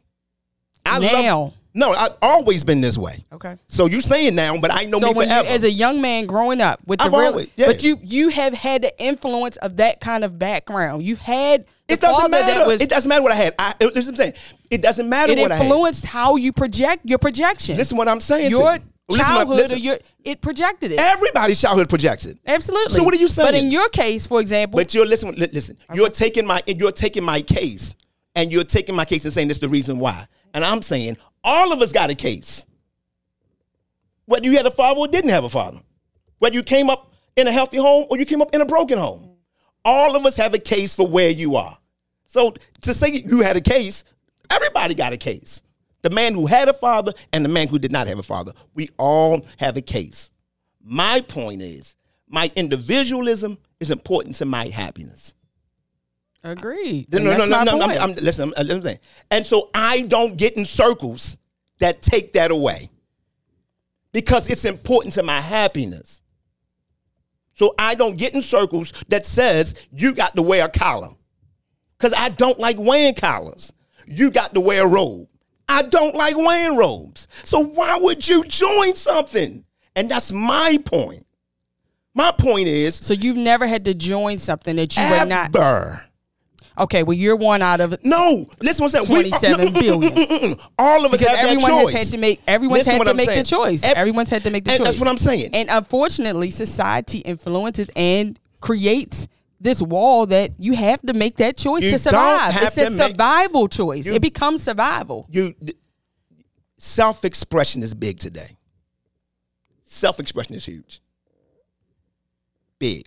I 0.87 0.99
Now. 1.01 1.39
love. 1.43 1.55
No, 1.77 1.91
I've 1.91 2.17
always 2.23 2.65
been 2.65 2.81
this 2.81 2.97
way. 2.97 3.25
Okay. 3.33 3.57
So 3.69 3.87
you 3.87 4.01
saying 4.01 4.35
now, 4.35 4.59
but 4.59 4.73
I 4.73 4.85
know 4.85 4.99
So 4.99 5.09
me 5.09 5.13
when 5.15 5.29
you, 5.29 5.35
forever. 5.35 5.49
as 5.49 5.63
a 5.63 5.71
young 5.71 6.01
man 6.01 6.27
growing 6.27 6.61
up 6.61 6.81
with 6.87 6.99
the 7.01 7.05
I've 7.05 7.13
real, 7.13 7.21
always- 7.27 7.49
yeah. 7.57 7.67
but 7.67 7.85
you 7.85 7.99
you 8.03 8.31
have 8.31 8.55
had 8.55 8.83
the 8.83 8.99
influence 9.03 9.57
of 9.59 9.77
that 9.77 10.01
kind 10.01 10.25
of 10.25 10.39
background. 10.39 11.05
You've 11.05 11.19
had 11.19 11.67
the 11.87 11.95
it 11.95 12.01
doesn't 12.01 12.31
matter. 12.31 12.47
that 12.59 12.67
was 12.67 12.81
it 12.81 12.89
doesn't 12.89 13.09
matter 13.09 13.23
what 13.23 13.31
I 13.33 13.37
had. 13.37 13.55
I, 13.59 13.75
listen, 13.81 13.93
what 13.95 14.07
I'm 14.09 14.17
saying 14.17 14.33
it 14.71 14.83
doesn't 14.83 15.09
matter 15.09 15.33
it 15.33 15.39
what 15.39 15.53
I 15.53 15.57
had. 15.57 15.67
influenced 15.67 16.07
how 16.07 16.37
you 16.37 16.53
project 16.53 17.03
your 17.05 17.19
projection. 17.19 17.77
Listen, 17.77 17.97
what 17.99 18.09
I'm 18.09 18.21
saying. 18.21 18.51
to 18.51 18.57
your 18.57 18.75
you. 18.77 18.83
Listen 19.09 19.25
childhood 19.25 19.57
listen. 19.59 19.77
or 19.77 19.79
your 19.79 19.99
it 20.25 20.41
projected 20.41 20.91
it. 20.93 20.99
Everybody's 20.99 21.61
childhood 21.61 21.89
projects 21.89 22.25
it. 22.27 22.39
Absolutely. 22.45 22.93
So 22.97 23.05
what 23.05 23.15
are 23.15 23.19
you 23.19 23.29
saying? 23.29 23.47
But 23.47 23.55
in 23.55 23.71
your 23.71 23.89
case, 23.91 24.27
for 24.27 24.41
example, 24.41 24.79
But 24.79 24.95
you're 24.95 25.07
listen. 25.07 25.31
li- 25.37 25.49
Listen. 25.53 25.77
You're 25.95 26.09
taking 26.11 26.45
my. 26.47 26.61
You're 26.67 26.91
taking 26.91 27.23
my 27.23 27.41
case, 27.43 27.95
and 28.35 28.51
you're 28.51 28.65
taking 28.65 28.97
my 28.97 29.05
case 29.05 29.25
and 29.25 29.33
saying 29.33 29.47
this 29.47 29.59
is 29.59 29.61
the 29.61 29.69
reason 29.69 29.99
why. 30.01 30.27
And 30.55 30.65
I'm 30.65 30.83
saying 30.83 31.19
all 31.47 31.73
of 31.73 31.81
us 31.81 31.93
got 31.93 32.11
a 32.11 32.15
case. 32.15 32.67
Whether 34.27 34.45
you 34.45 34.57
had 34.57 34.67
a 34.67 34.71
father 34.71 34.99
or 34.99 35.09
didn't 35.09 35.31
have 35.31 35.45
a 35.45 35.49
father, 35.49 35.79
whether 36.41 36.57
you 36.57 36.65
came 36.65 36.91
up 36.91 37.15
in 37.37 37.47
a 37.47 37.53
healthy 37.53 37.79
home 37.79 38.07
or 38.11 38.19
you 38.19 38.27
came 38.27 38.43
up 38.43 38.53
in 38.53 38.61
a 38.61 38.67
broken 38.67 38.99
home, 38.99 39.37
all 39.85 40.17
of 40.17 40.27
us 40.27 40.37
have 40.37 40.53
a 40.53 40.59
case 40.59 40.95
for 40.95 41.07
where 41.07 41.31
you 41.31 41.55
are. 41.55 41.79
So 42.27 42.55
to 42.83 42.93
say 42.93 43.23
you 43.25 43.41
had 43.41 43.57
a 43.57 43.61
case, 43.61 44.03
everybody 44.51 44.95
got 44.95 45.13
a 45.13 45.17
case. 45.17 45.63
The 46.03 46.11
man 46.11 46.35
who 46.35 46.47
had 46.47 46.69
a 46.69 46.73
father 46.73 47.15
and 47.33 47.45
the 47.45 47.49
man 47.49 47.69
who 47.69 47.79
did 47.79 47.93
not 47.93 48.09
have 48.09 48.19
a 48.19 48.25
father, 48.25 48.53
we 48.75 48.91
all 48.99 49.47
have 49.59 49.77
a 49.77 49.81
case. 49.81 50.31
My 50.83 51.21
point 51.21 51.63
is, 51.63 51.97
my 52.29 52.51
individualism 52.57 53.59
is 53.79 53.93
important 53.93 54.35
to 54.37 54.45
my 54.45 54.67
happiness. 54.67 55.35
Agreed. 56.51 57.13
No, 57.13 57.19
no, 57.19 57.37
no, 57.37 57.47
no, 57.47 57.77
no. 57.77 57.85
I'm, 57.85 58.11
I'm, 58.11 58.15
listen, 58.17 58.53
I'm, 58.57 58.71
uh, 58.71 58.83
saying. 58.83 58.99
And 59.31 59.45
so 59.45 59.71
I 59.75 60.03
don't 60.03 60.37
get 60.37 60.57
in 60.57 60.67
circles 60.67 61.37
that 61.79 62.03
take 62.03 62.33
that 62.35 62.51
away 62.51 62.91
because 64.13 64.49
it's 64.49 64.65
important 64.65 65.15
to 65.15 65.23
my 65.23 65.41
happiness. 65.41 66.23
So 67.55 67.75
I 67.79 67.95
don't 67.95 68.17
get 68.17 68.35
in 68.35 68.43
circles 68.43 68.93
that 69.09 69.27
says 69.27 69.75
you 69.91 70.15
got 70.15 70.37
to 70.37 70.43
wear 70.43 70.67
a 70.67 70.69
collar 70.69 71.09
because 71.99 72.13
I 72.17 72.29
don't 72.29 72.59
like 72.59 72.77
wearing 72.79 73.15
collars. 73.15 73.73
You 74.07 74.31
got 74.31 74.55
to 74.55 74.61
wear 74.61 74.85
a 74.85 74.89
robe. 74.89 75.29
I 75.69 75.83
don't 75.83 76.15
like 76.15 76.37
wearing 76.37 76.77
robes. 76.77 77.27
So 77.43 77.61
why 77.61 77.99
would 77.99 78.27
you 78.27 78.45
join 78.45 78.95
something? 78.95 79.65
And 79.97 80.11
that's 80.11 80.31
my 80.31 80.79
point. 80.85 81.25
My 82.15 82.31
point 82.31 82.69
is 82.69 82.95
so 82.95 83.13
you've 83.13 83.37
never 83.37 83.67
had 83.67 83.85
to 83.87 83.95
join 83.95 84.39
something 84.39 84.77
that 84.77 84.97
you 84.97 85.03
were 85.03 85.27
not. 85.27 85.53
Okay, 86.79 87.03
well 87.03 87.17
you're 87.17 87.37
one 87.37 87.63
out 87.63 87.81
of 87.81 88.05
No, 88.05 88.47
listen 88.61 88.85
what 88.85 88.95
I'm 88.95 89.05
saying. 89.07 89.17
We- 89.25 89.31
27 89.31 89.69
mm, 89.69 89.71
mm, 89.71 89.75
mm, 89.77 89.81
billion. 89.81 90.13
Mm-mm. 90.15 90.61
All 90.79 91.07
of 91.07 91.13
us 91.15 91.21
because 91.21 91.29
have 91.35 91.37
that 91.45 91.51
everyone 91.51 91.71
choice. 91.85 91.93
has 91.95 92.03
had 92.03 92.13
to 92.13 92.19
make 92.19 92.41
everyone's 92.47 92.79
Listen 92.87 92.93
had 92.99 93.05
to 93.05 93.11
I'm 93.11 93.17
make 93.17 93.27
saying. 93.31 93.43
the 93.45 93.49
choice. 93.49 93.83
Ev- 93.83 93.97
everyone's 93.97 94.31
had 94.31 94.43
to 94.43 94.51
make 94.51 94.65
the 94.65 94.71
choice. 94.73 94.87
that's 94.87 94.99
what 95.01 95.09
I'm 95.09 95.17
saying. 95.19 95.51
And 95.55 95.71
unfortunately, 95.71 96.51
society 96.51 97.19
influences 97.21 97.91
and 97.97 98.39
creates 98.61 99.27
this 99.59 99.81
wall 99.81 100.27
that 100.27 100.51
you 100.59 100.75
have 100.75 101.01
to 101.03 101.15
make 101.15 101.37
that 101.37 101.57
choice 101.57 101.83
You 101.83 101.93
to 101.93 101.99
survive. 101.99 102.55
It's 102.63 102.77
a 102.77 102.85
to 102.85 102.91
make- 102.91 103.11
survival 103.11 103.69
choice. 103.69 104.05
You- 104.07 104.15
it 104.15 104.21
becomes 104.23 104.63
survival. 104.63 105.27
you 105.31 105.55
self-expression 106.77 107.83
is 107.83 107.95
big 107.95 108.19
today. 108.19 108.57
Self-expression 109.85 110.55
is 110.57 110.67
huge. 110.67 111.01
Big. 112.79 113.07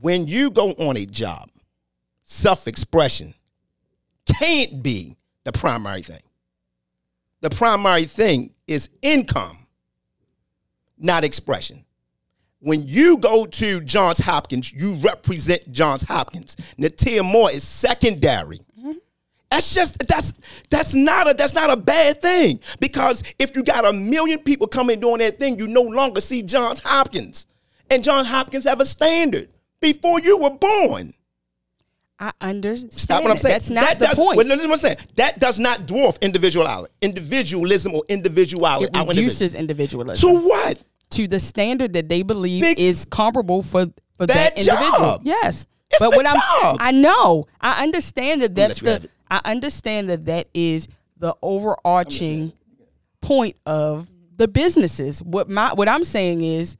When 0.00 0.28
you 0.28 0.50
go 0.52 0.70
on 0.74 0.96
a 0.96 1.04
job, 1.06 1.48
self-expression 2.28 3.32
can't 4.38 4.82
be 4.82 5.16
the 5.44 5.52
primary 5.52 6.02
thing. 6.02 6.20
The 7.40 7.50
primary 7.50 8.04
thing 8.04 8.50
is 8.66 8.90
income, 9.00 9.66
not 10.98 11.24
expression. 11.24 11.84
When 12.60 12.86
you 12.86 13.16
go 13.16 13.46
to 13.46 13.80
Johns 13.80 14.18
Hopkins, 14.18 14.72
you 14.72 14.94
represent 14.94 15.72
Johns 15.72 16.02
Hopkins. 16.02 16.56
Natia 16.78 17.24
Moore 17.24 17.50
is 17.50 17.64
secondary. 17.64 18.58
Mm-hmm. 18.78 18.92
That's 19.50 19.72
just 19.72 20.06
that's 20.06 20.34
that's 20.68 20.94
not 20.94 21.30
a 21.30 21.34
that's 21.34 21.54
not 21.54 21.70
a 21.70 21.76
bad 21.76 22.20
thing 22.20 22.60
because 22.80 23.22
if 23.38 23.56
you 23.56 23.62
got 23.62 23.86
a 23.86 23.92
million 23.92 24.40
people 24.40 24.66
coming 24.66 25.00
doing 25.00 25.18
that 25.18 25.38
thing, 25.38 25.58
you 25.58 25.66
no 25.66 25.82
longer 25.82 26.20
see 26.20 26.42
Johns 26.42 26.80
Hopkins, 26.80 27.46
and 27.88 28.04
Johns 28.04 28.28
Hopkins 28.28 28.64
have 28.64 28.80
a 28.80 28.84
standard 28.84 29.48
before 29.80 30.20
you 30.20 30.36
were 30.36 30.50
born. 30.50 31.14
I 32.20 32.32
understand. 32.40 32.92
Stop 32.92 33.22
what 33.22 33.30
I'm 33.30 33.36
saying. 33.38 33.52
That's 33.54 33.70
not 33.70 33.84
That 33.84 33.98
the 34.00 34.06
does- 34.06 34.16
point. 34.16 34.36
Well, 34.36 34.46
listen 34.46 34.68
what 34.68 34.74
I'm 34.74 34.78
saying. 34.80 34.96
That 35.16 35.38
does 35.38 35.58
not 35.58 35.86
dwarf 35.86 36.20
individuality, 36.20 36.92
individualism 37.00 37.94
or 37.94 38.02
individuality. 38.08 38.84
it 38.86 38.88
individual- 38.96 39.14
reduces 39.24 39.54
individualism 39.54 40.16
So 40.16 40.40
what? 40.40 40.78
to 41.10 41.28
the 41.28 41.38
standard 41.40 41.92
that 41.94 42.08
they 42.08 42.22
believe 42.22 42.62
Big- 42.62 42.78
is 42.80 43.04
comparable 43.04 43.62
for 43.62 43.86
for 44.16 44.26
That 44.26 44.34
that, 44.56 44.58
individual. 44.58 44.98
job. 44.98 45.20
Yes. 45.24 45.66
It's 45.90 46.00
but 46.00 46.10
the 46.10 46.16
what 46.16 46.26
job. 46.26 46.36
I'm 46.62 46.76
I 46.80 46.90
know. 46.90 47.46
I 47.60 47.82
understand 47.84 48.42
that 48.42 48.54
that's 48.54 48.80
the. 48.80 49.08
I 49.30 49.40
understand 49.44 50.10
that 50.10 50.26
that 50.26 50.48
is 50.52 50.88
the 51.18 51.34
overarching 51.40 52.52
point 53.20 53.56
of 53.64 54.10
the 54.36 54.48
businesses. 54.48 55.22
What 55.22 55.48
my 55.48 55.72
what 55.74 55.88
I'm 55.88 56.04
saying 56.04 56.42
is 56.42 56.76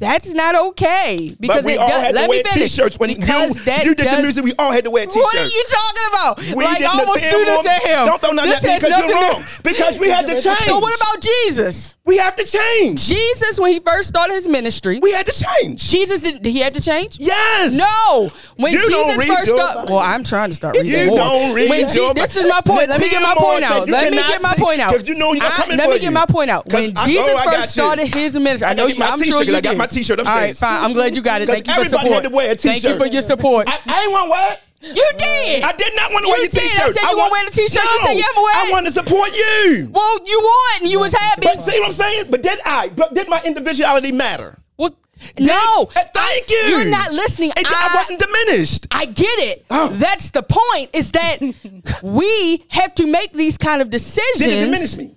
that's 0.00 0.34
not 0.34 0.54
okay 0.56 1.30
because 1.38 1.62
but 1.62 1.64
we 1.64 1.72
it 1.74 1.78
all 1.78 1.88
does, 1.88 2.02
had 2.02 2.14
let 2.16 2.24
to 2.24 2.28
wear 2.28 2.42
t-shirts 2.42 2.98
when 2.98 3.14
because 3.14 3.58
you, 3.58 3.64
that 3.64 3.84
you 3.84 3.94
did 3.94 4.04
does, 4.04 4.12
your 4.12 4.22
music. 4.22 4.44
We 4.44 4.52
all 4.58 4.72
had 4.72 4.84
to 4.84 4.90
wear 4.90 5.06
t-shirts. 5.06 5.24
What 5.24 5.36
are 5.36 5.46
you 5.46 5.64
talking 5.70 6.02
about? 6.10 6.56
We 6.56 6.64
like 6.64 6.78
didn't 6.78 6.90
almost 6.98 7.22
do 7.30 7.44
this 7.44 7.66
at 7.66 7.82
him. 7.82 8.06
Don't 8.06 8.20
throw 8.20 8.30
nothing 8.32 8.52
at 8.52 8.62
me 8.62 8.74
because 8.74 8.98
you're 8.98 9.14
wrong. 9.14 9.44
Because 9.62 9.98
we 9.98 10.08
had 10.08 10.26
to 10.26 10.40
change. 10.40 10.58
So 10.60 10.78
what 10.80 10.94
about 10.96 11.22
Jesus? 11.22 11.96
We 12.04 12.18
have 12.18 12.36
to 12.36 12.44
change. 12.44 13.06
Jesus, 13.06 13.58
when 13.58 13.70
he 13.72 13.80
first 13.80 14.08
started 14.08 14.34
his 14.34 14.46
ministry, 14.48 14.98
We 15.00 15.12
had 15.12 15.24
to 15.26 15.32
change. 15.44 15.88
Jesus 15.88 16.20
did, 16.22 16.42
did 16.42 16.50
he 16.50 16.58
have 16.60 16.74
to 16.74 16.80
change? 16.82 17.16
Yes. 17.18 17.72
No, 17.74 18.28
when 18.56 18.72
You 18.74 18.80
Jesus 18.86 19.24
first 19.26 19.48
started, 19.48 19.90
well, 19.90 20.00
I'm 20.00 20.22
trying 20.22 20.50
to 20.50 20.54
start 20.54 20.76
reading 20.76 20.90
You 20.92 21.06
more. 21.06 21.16
don't 21.16 21.54
read 21.54 21.70
when 21.70 21.88
Je- 21.88 21.94
your 22.00 22.12
This 22.12 22.36
is 22.36 22.46
my 22.46 22.60
point. 22.60 22.88
Let 22.88 23.00
me 23.00 23.08
get 23.08 23.22
my 23.22 23.34
point 23.38 23.64
out. 23.64 23.88
Let 23.88 24.10
me 24.10 24.18
get 24.18 24.42
my 24.42 24.54
point 24.58 24.80
out. 24.80 24.92
'cause 24.92 25.08
you 25.08 25.14
know 25.14 25.32
gonna 25.32 25.46
I- 25.46 25.50
come 25.52 25.76
Let 25.76 25.88
me 25.88 25.98
get 26.00 26.12
my 26.12 26.26
point 26.26 26.50
out. 26.50 26.70
When 26.70 26.94
Jesus 27.06 27.24
I 27.40 27.44
first 27.44 27.72
started 27.72 28.06
his 28.14 28.34
ministry, 28.34 28.66
I, 28.66 28.70
I 28.72 28.74
know 28.74 28.86
you. 28.86 28.96
my 28.96 29.06
I'm 29.10 29.18
t-shirt, 29.20 29.46
you 29.46 29.56
I 29.56 29.60
got 29.62 29.70
did. 29.70 29.78
My 29.84 29.94
t-shirt 29.94 30.18
All 30.20 30.24
right, 30.24 30.56
fine. 30.56 30.84
I'm 30.84 30.92
glad 30.92 31.14
you 31.16 31.22
got 31.22 31.42
it. 31.42 31.46
Thank 31.48 31.66
you 31.66 31.74
for 31.74 31.80
everybody 31.80 32.04
support. 32.06 32.22
had 32.24 32.30
to 32.30 32.34
wear 32.36 32.50
a 32.52 32.54
Thank 32.54 32.84
you 32.84 32.96
for 32.98 33.06
your 33.06 33.22
support. 33.22 33.68
I, 33.68 33.78
I 33.86 34.02
ain't 34.04 34.12
want 34.12 34.26
to 34.26 34.30
wear 34.30 34.52
it. 34.52 34.96
you 34.96 35.10
did. 35.16 35.62
I 35.62 35.72
did 35.72 35.92
not 35.96 36.12
want 36.12 36.24
to 36.24 36.28
You 36.28 36.32
wear 36.34 36.40
your 36.42 36.48
did. 36.48 36.58
I 36.58 36.62
t-shirt. 36.62 36.80
I 36.82 36.90
said 36.90 37.00
you 37.00 37.06
want- 37.06 37.18
gonna 37.18 37.30
wear 37.32 37.44
the 37.44 37.50
t-shirt. 37.52 37.84
You 37.84 37.98
said 38.04 38.12
you 38.14 38.24
I'ma 38.30 38.40
I 38.40 38.68
want 38.72 38.86
to 38.86 38.92
support 38.92 39.30
you. 39.36 39.90
well, 39.92 40.18
you 40.26 40.40
won. 40.80 40.90
You 40.90 41.00
was 41.00 41.12
happy. 41.12 41.46
But 41.46 41.62
see 41.62 41.78
what 41.78 41.86
I'm 41.86 41.92
saying? 41.92 42.26
But 42.30 42.42
did 42.42 42.58
I? 42.64 42.88
But 42.88 43.14
did 43.14 43.28
my 43.28 43.40
individuality 43.44 44.12
matter? 44.12 44.58
Well, 44.76 44.96
no. 45.38 45.88
Uh, 45.96 46.00
thank 46.12 46.50
you. 46.50 46.56
You're 46.68 46.84
not 46.86 47.12
listening. 47.12 47.50
It, 47.56 47.66
I, 47.66 47.90
I- 47.92 47.96
wasn't 47.96 48.20
diminished. 48.20 48.86
I 48.90 49.06
get 49.06 49.26
it. 49.38 49.64
Oh. 49.70 49.88
That's 49.88 50.30
the 50.32 50.42
point. 50.42 50.90
Is 50.92 51.12
that 51.12 51.38
we 52.02 52.64
have 52.68 52.94
to 52.96 53.06
make 53.06 53.32
these 53.32 53.56
kind 53.56 53.80
of 53.80 53.88
decisions. 53.90 54.38
Did 54.38 54.50
it 54.62 54.64
diminish 54.66 54.96
me? 54.96 55.16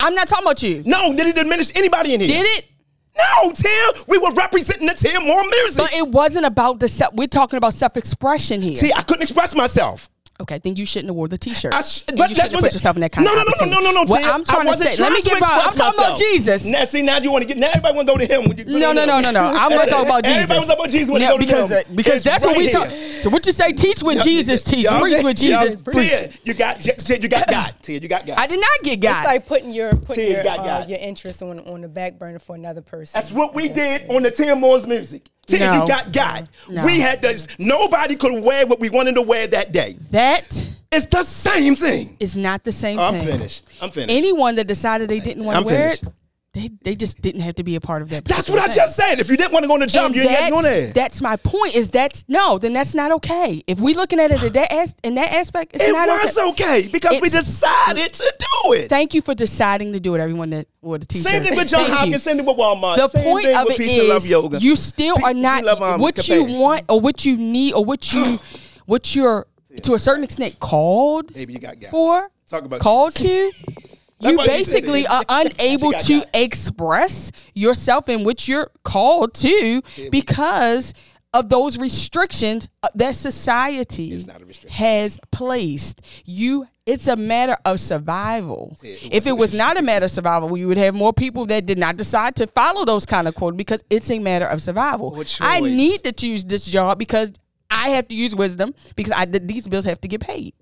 I'm 0.00 0.14
not 0.14 0.28
talking 0.28 0.44
about 0.46 0.62
you. 0.62 0.82
No. 0.86 1.16
Did 1.16 1.26
it 1.26 1.34
diminish 1.34 1.74
anybody 1.74 2.14
in 2.14 2.20
here? 2.20 2.28
Did 2.44 2.46
it? 2.58 2.70
No, 3.18 3.50
Tim. 3.52 4.04
We 4.06 4.18
were 4.18 4.32
representing 4.32 4.86
the 4.86 4.94
Tim 4.94 5.26
Moore 5.26 5.42
music. 5.42 5.82
But 5.84 5.92
it 5.92 6.08
wasn't 6.08 6.46
about 6.46 6.80
the 6.80 6.88
self. 6.88 7.14
We're 7.14 7.26
talking 7.26 7.56
about 7.56 7.74
self-expression 7.74 8.62
here. 8.62 8.76
See, 8.76 8.92
I 8.94 9.02
couldn't 9.02 9.22
express 9.22 9.54
myself. 9.54 10.08
Okay, 10.40 10.54
I 10.54 10.58
think 10.58 10.78
you 10.78 10.84
shouldn't 10.86 11.08
have 11.08 11.16
wore 11.16 11.28
the 11.28 11.38
T-shirt. 11.38 11.74
I 11.74 11.80
sh- 11.80 12.04
And 12.08 12.16
but 12.18 12.30
you 12.30 12.36
that's 12.36 12.48
shouldn't 12.48 12.64
put 12.64 12.72
yourself 12.72 12.96
in 12.96 13.00
that 13.00 13.12
kind 13.12 13.24
no, 13.24 13.32
of 13.32 13.38
no, 13.38 13.66
no, 13.66 13.66
no, 13.66 13.80
no, 13.80 13.90
no, 13.90 14.02
no. 14.04 14.10
What 14.10 14.24
I'm 14.24 14.44
trying 14.44 14.60
I 14.60 14.62
to 14.62 14.68
wasn't 14.68 14.90
say. 14.92 15.02
Let 15.02 15.12
me 15.12 15.22
get. 15.22 15.32
to 15.32 15.36
About, 15.38 15.50
I'm 15.52 15.58
express 15.68 15.96
talking 15.96 16.04
about. 16.04 16.18
Jesus. 16.18 16.64
Now, 16.64 16.84
see, 16.84 17.02
now 17.02 17.18
you 17.18 17.32
want 17.32 17.42
to 17.42 17.48
get. 17.48 17.56
Now 17.58 17.68
everybody 17.68 17.94
want 17.96 18.08
to 18.08 18.14
go 18.14 18.18
to 18.18 18.26
him. 18.26 18.48
When 18.48 18.58
you 18.58 18.78
No, 18.78 18.92
no, 18.92 19.04
no, 19.04 19.20
no, 19.20 19.30
no. 19.30 19.40
I'm 19.40 19.68
going 19.70 19.84
to 19.86 19.90
talk 19.92 20.06
about 20.06 20.24
Jesus. 20.24 20.42
Everybody 20.42 20.60
was 20.60 20.70
about 20.70 20.90
Jesus 20.90 21.10
when 21.10 21.20
Now, 21.22 21.36
they 21.36 21.38
go 21.38 21.38
to 21.38 21.46
because 21.46 21.70
him. 21.70 21.78
uh, 21.78 21.96
because 21.96 22.14
It's 22.16 22.24
that's 22.24 22.44
what 22.44 22.56
right 22.56 22.58
we 22.58 22.68
here. 22.68 22.72
talk. 22.78 23.22
So 23.22 23.30
what 23.30 23.46
you 23.46 23.52
say? 23.52 23.72
Teach 23.72 24.02
what 24.02 24.22
Jesus 24.22 24.64
teach. 24.64 24.86
Preach 24.86 25.14
okay. 25.14 25.22
what 25.22 25.36
Jesus 25.36 25.82
preach. 25.82 26.38
You 26.44 26.54
got 26.54 26.78
Tia, 26.80 27.16
you 27.18 27.28
got 27.28 27.48
God. 27.48 27.74
Tia, 27.82 27.98
you 28.00 28.08
got 28.08 28.26
God. 28.26 28.38
I 28.38 28.46
did 28.46 28.60
not 28.60 28.70
get 28.84 29.00
God. 29.00 29.16
It's 29.18 29.26
like 29.26 29.46
putting 29.46 29.70
your 29.70 29.92
putting 29.94 30.30
your, 30.30 30.46
uh, 30.48 30.86
your 30.86 30.98
interest 30.98 31.42
on 31.42 31.58
on 31.60 31.80
the 31.80 31.88
back 31.88 32.18
burner 32.18 32.38
for 32.38 32.54
another 32.54 32.80
person. 32.82 33.18
That's 33.20 33.32
what 33.32 33.54
we 33.54 33.68
did 33.68 34.08
on 34.08 34.22
the 34.22 34.30
Tim 34.30 34.60
Moore's 34.60 34.86
music. 34.86 35.28
Tia, 35.48 35.66
No. 35.66 35.80
you 35.82 35.88
got 35.88 36.12
God. 36.12 36.48
No. 36.68 36.84
We 36.84 37.00
had 37.00 37.22
this. 37.22 37.48
Nobody 37.58 38.14
could 38.16 38.42
wear 38.44 38.66
what 38.66 38.78
we 38.80 38.90
wanted 38.90 39.14
to 39.14 39.22
wear 39.22 39.46
that 39.48 39.72
day. 39.72 39.96
that 40.10 40.44
It's 40.92 41.06
the 41.06 41.22
same 41.22 41.74
thing. 41.74 42.16
is 42.20 42.36
not 42.36 42.64
the 42.64 42.72
same 42.72 42.96
thing. 42.98 43.04
I'm 43.06 43.24
finished. 43.24 43.64
I'm 43.80 43.90
finished. 43.90 44.10
Anyone 44.10 44.56
that 44.56 44.66
decided 44.66 45.08
they 45.08 45.20
didn't 45.20 45.44
want 45.44 45.56
I'm 45.56 45.62
to 45.64 45.68
wear 45.68 45.82
finished. 45.90 46.02
it, 46.04 46.12
They, 46.58 46.70
they 46.82 46.94
just 46.96 47.20
didn't 47.22 47.42
have 47.42 47.54
to 47.56 47.62
be 47.64 47.76
a 47.76 47.80
part 47.80 48.02
of 48.02 48.10
that. 48.10 48.24
That's 48.24 48.48
what 48.50 48.58
I 48.58 48.66
just 48.68 48.96
said. 48.96 49.20
If 49.20 49.30
you 49.30 49.36
didn't 49.36 49.52
want 49.52 49.62
to 49.64 49.68
go 49.68 49.74
on 49.74 49.80
the 49.80 49.86
job, 49.86 50.06
And 50.06 50.14
you 50.16 50.22
didn't 50.22 50.50
go 50.50 50.60
there. 50.62 50.88
that's 50.88 51.20
my 51.22 51.36
point. 51.36 51.74
Is 51.76 51.88
that's 51.88 52.24
no, 52.28 52.58
then 52.58 52.72
that's 52.72 52.94
not 52.94 53.12
okay. 53.12 53.62
If 53.66 53.80
we 53.80 53.94
looking 53.94 54.18
at 54.20 54.30
it 54.30 54.42
in 54.42 54.52
that, 54.54 54.72
as, 54.72 54.94
in 55.04 55.14
that 55.14 55.32
aspect, 55.32 55.74
it's 55.76 55.84
It 55.84 55.92
not 55.92 56.08
was 56.08 56.36
okay. 56.36 56.48
okay, 56.80 56.88
because 56.88 57.20
we 57.20 57.28
decided 57.28 58.12
to 58.12 58.34
do 58.38 58.72
it. 58.72 58.88
Thank 58.88 59.14
you 59.14 59.22
for 59.22 59.34
deciding 59.34 59.92
to 59.92 60.00
do 60.00 60.14
it. 60.14 60.20
Everyone 60.20 60.50
that 60.50 60.66
wore 60.82 60.98
the 60.98 61.06
t-shirt. 61.06 61.26
Same 61.30 61.42
thing 61.44 61.56
with 61.56 61.68
John. 61.68 61.88
Hopkins, 61.88 62.22
same 62.22 62.36
thing 62.36 62.46
with 62.46 62.56
Walmart. 62.56 62.96
The 62.96 63.08
same 63.08 63.24
point 63.24 63.46
thing 63.46 63.56
of 63.56 63.66
it 63.70 64.08
Love 64.08 64.26
Yoga. 64.26 64.58
you 64.58 64.74
still 64.76 65.16
Peace 65.16 65.24
are 65.24 65.34
not 65.34 65.64
Love, 65.64 65.80
um, 65.82 66.00
what 66.00 66.16
Cafe. 66.16 66.34
you 66.34 66.58
want 66.58 66.84
or 66.88 67.00
what 67.00 67.24
you 67.24 67.36
need 67.36 67.74
or 67.74 67.84
what 67.84 68.12
you 68.12 68.38
what 68.86 69.14
you're 69.14 69.46
to 69.82 69.94
a 69.94 69.98
certain 69.98 70.24
extent 70.24 70.58
called 70.58 71.32
Baby, 71.32 71.52
you 71.52 71.58
got 71.60 71.78
got. 71.78 71.90
for, 71.90 72.30
Talk 72.48 72.64
about 72.64 72.80
called 72.80 73.14
Jesus. 73.14 73.54
to. 73.62 73.82
You 74.20 74.36
what 74.36 74.50
she 74.50 74.64
said. 74.64 74.72
basically 74.72 75.06
are 75.06 75.22
unable 75.28 75.92
to 75.92 76.18
got. 76.20 76.28
express 76.34 77.30
yourself 77.54 78.08
in 78.08 78.24
which 78.24 78.48
you're 78.48 78.70
called 78.84 79.34
to 79.34 79.82
because 80.10 80.92
of 81.34 81.48
those 81.50 81.78
restrictions 81.78 82.68
uh, 82.82 82.88
that 82.94 83.14
society 83.14 84.10
It's 84.12 84.26
not 84.26 84.40
a 84.40 84.44
restriction. 84.46 84.70
has 84.76 85.18
placed. 85.30 86.00
You 86.24 86.66
it's 86.86 87.06
a 87.06 87.16
matter 87.16 87.54
of 87.66 87.78
survival. 87.80 88.74
it 88.82 89.08
if 89.12 89.26
it 89.26 89.32
was 89.36 89.52
not 89.52 89.78
a 89.78 89.82
matter 89.82 90.06
of 90.06 90.10
survival, 90.10 90.48
we 90.48 90.64
would 90.64 90.78
have 90.78 90.94
more 90.94 91.12
people 91.12 91.44
that 91.46 91.66
did 91.66 91.78
not 91.78 91.98
decide 91.98 92.34
to 92.36 92.46
follow 92.46 92.86
those 92.86 93.04
kind 93.04 93.28
of 93.28 93.34
quotas 93.34 93.58
because 93.58 93.84
it's 93.90 94.10
a 94.10 94.18
matter 94.18 94.46
of 94.46 94.62
survival. 94.62 95.22
I 95.40 95.60
need 95.60 96.02
to 96.04 96.12
choose 96.12 96.44
this 96.46 96.64
job 96.64 96.98
because 96.98 97.32
I 97.70 97.90
have 97.90 98.08
to 98.08 98.14
use 98.14 98.34
wisdom 98.34 98.74
because 98.96 99.12
I 99.12 99.26
these 99.26 99.68
bills 99.68 99.84
have 99.84 100.00
to 100.00 100.08
get 100.08 100.22
paid. 100.22 100.54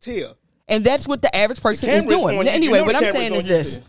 Tia. 0.00 0.36
And 0.68 0.84
that's 0.84 1.06
what 1.06 1.22
the 1.22 1.34
average 1.34 1.60
person 1.60 1.88
is 1.90 2.06
doing. 2.06 2.38
on 2.38 2.44
you. 2.44 2.50
You 2.50 2.56
Anyway, 2.56 2.78
know 2.78 2.84
what 2.84 2.96
I'm 2.96 3.04
saying 3.12 3.34
is 3.34 3.46
you, 3.46 3.52
this. 3.52 3.78
too. 3.78 3.84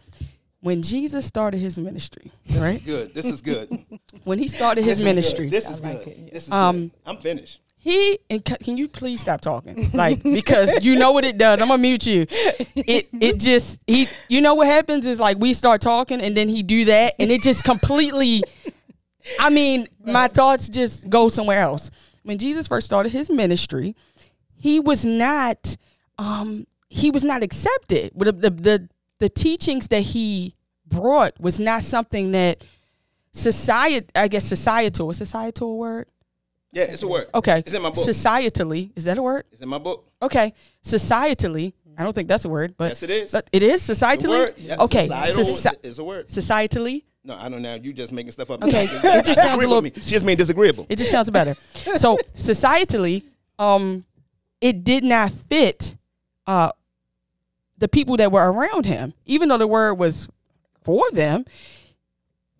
When 0.61 0.81
Jesus 0.81 1.25
started 1.25 1.59
his 1.59 1.77
ministry, 1.77 2.31
right? 2.55 2.75
Is 2.75 2.81
Good. 2.81 3.13
This 3.13 3.25
is 3.25 3.41
good. 3.41 3.69
When 4.23 4.39
he 4.39 4.47
started 4.47 4.83
his 4.83 4.97
This 4.97 5.05
ministry, 5.05 5.45
good. 5.45 5.53
This 5.53 5.69
is 5.69 5.79
good. 5.81 6.29
This 6.33 6.47
is 6.47 6.51
Um, 6.51 6.87
good. 6.87 6.91
I'm 7.05 7.17
finished. 7.17 7.61
he 7.77 8.19
and 8.29 8.43
can 8.43 8.75
you 8.77 8.87
please 8.89 9.21
stop 9.21 9.39
talking 9.39 9.89
like 9.93 10.21
because 10.23 10.83
you 10.83 10.97
know 10.97 11.11
what 11.13 11.23
it 11.23 11.37
does 11.37 11.61
i'm 11.61 11.67
gonna 11.69 11.81
mute 11.81 12.05
you 12.05 12.25
it 12.75 13.07
it 13.21 13.39
just 13.39 13.79
he 13.87 14.09
you 14.27 14.41
know 14.41 14.55
what 14.55 14.67
happens 14.67 15.05
is 15.05 15.19
like 15.19 15.37
we 15.37 15.53
start 15.53 15.79
talking 15.79 16.19
and 16.19 16.35
then 16.35 16.49
he 16.49 16.63
do 16.63 16.83
that 16.85 17.13
and 17.19 17.31
it 17.31 17.41
just 17.43 17.63
completely 17.63 18.43
i 19.39 19.49
mean 19.49 19.87
my 20.03 20.27
thoughts 20.27 20.67
just 20.67 21.07
go 21.09 21.29
somewhere 21.29 21.59
else 21.59 21.89
when 22.23 22.37
jesus 22.37 22.67
first 22.67 22.85
started 22.85 23.11
his 23.11 23.29
ministry 23.29 23.95
he 24.55 24.79
was 24.81 25.05
not 25.05 25.77
um 26.19 26.65
he 26.89 27.11
was 27.11 27.23
not 27.23 27.43
accepted 27.43 28.11
the 28.15 28.31
the 28.31 28.49
the, 28.49 28.89
the 29.19 29.29
teachings 29.29 29.87
that 29.89 30.01
he 30.01 30.55
brought 30.87 31.39
was 31.39 31.59
not 31.59 31.83
something 31.83 32.31
that 32.31 32.63
society 33.31 34.07
i 34.15 34.27
guess 34.27 34.45
societal 34.45 35.09
is 35.11 35.17
societal 35.17 35.71
a 35.71 35.75
word 35.75 36.07
Yeah, 36.71 36.83
it's 36.83 37.01
a 37.03 37.07
word. 37.07 37.25
Okay. 37.33 37.59
It's 37.59 37.73
in 37.73 37.81
my 37.81 37.89
book. 37.89 38.05
Societally, 38.05 38.91
is 38.95 39.05
that 39.05 39.17
a 39.17 39.21
word? 39.23 39.45
It's 39.51 39.61
in 39.61 39.69
my 39.69 39.79
book. 39.79 40.05
Okay. 40.21 40.53
Societally, 40.83 41.73
I 41.97 42.03
don't 42.03 42.13
think 42.13 42.27
that's 42.27 42.45
a 42.45 42.49
word, 42.49 42.75
but 42.77 42.89
Yes, 42.91 43.03
it 43.03 43.09
is. 43.09 43.31
but 43.31 43.49
it 43.51 43.63
is 43.63 43.81
societally. 43.81 44.29
word. 44.29 44.53
Okay. 44.85 45.07
Societal 45.07 45.43
Soci- 45.45 45.85
is 45.85 45.97
a 45.99 46.03
word. 46.03 46.27
societally, 46.27 47.03
No, 47.23 47.35
I 47.35 47.47
don't 47.49 47.61
know. 47.61 47.75
You 47.75 47.93
just 47.93 48.11
making 48.13 48.31
stuff 48.33 48.51
up. 48.51 48.61
Okay, 48.63 48.85
it 49.19 49.25
just 49.25 49.39
sounds 49.41 49.63
a 49.63 49.67
little- 49.67 49.81
me. 49.81 49.91
She 49.95 50.11
just 50.11 50.25
mean 50.25 50.37
disagreeable. 50.37 50.85
it 50.89 50.97
just 50.97 51.09
sounds 51.09 51.29
better. 51.31 51.55
so 51.95 52.17
societally, 52.35 53.23
um, 53.57 54.03
it 54.61 54.83
did 54.83 55.03
not 55.03 55.31
fit 55.49 55.95
uh 56.47 56.71
the 57.77 57.87
people 57.87 58.17
that 58.17 58.31
were 58.31 58.51
around 58.51 58.85
him, 58.85 59.13
even 59.25 59.49
though 59.49 59.57
the 59.57 59.67
word 59.67 59.95
was 59.95 60.27
for 60.81 61.03
them. 61.11 61.45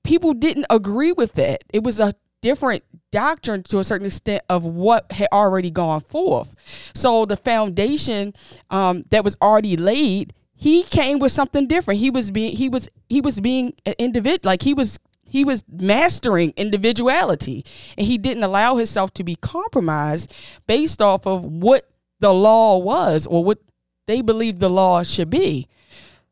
People 0.03 0.33
didn't 0.33 0.67
agree 0.69 1.11
with 1.11 1.33
that. 1.33 1.64
It 1.74 1.83
was 1.83 1.99
a 1.99 2.14
different 2.41 2.83
doctrine 3.11 3.64
to 3.64 3.80
a 3.80 3.83
certain 3.83 4.07
extent 4.07 4.43
of 4.49 4.64
what 4.64 5.11
had 5.11 5.27
already 5.32 5.72
gone 5.72 6.01
forth. 6.01 6.53
So 6.93 7.25
the 7.25 7.38
foundation 7.38 8.33
um, 8.69 9.03
that 9.09 9.24
was 9.24 9.35
already 9.41 9.75
laid, 9.75 10.33
he 10.56 10.83
came 10.83 11.19
with 11.19 11.32
something 11.32 11.67
different. 11.67 11.99
He 11.99 12.09
was 12.09 12.32
being 12.32 12.56
he 12.56 12.69
was 12.69 12.90
he 13.09 13.22
was 13.22 13.40
being 13.40 13.74
an 13.85 13.93
individual, 13.98 14.49
like 14.49 14.61
he 14.61 14.74
was 14.74 14.99
he 15.24 15.43
was 15.43 15.64
mastering 15.69 16.53
individuality, 16.57 17.64
and 17.98 18.07
he 18.07 18.17
didn't 18.17 18.43
allow 18.43 18.75
himself 18.75 19.14
to 19.16 19.24
be 19.24 19.35
compromised 19.35 20.33
based 20.67 21.01
off 21.01 21.27
of 21.27 21.43
what 21.43 21.90
the 22.19 22.33
law 22.33 22.77
was 22.77 23.27
or 23.27 23.43
what 23.43 23.59
they 24.08 24.22
believe 24.22 24.60
the 24.60 24.69
law 24.69 25.03
should 25.03 25.30
be. 25.30 25.68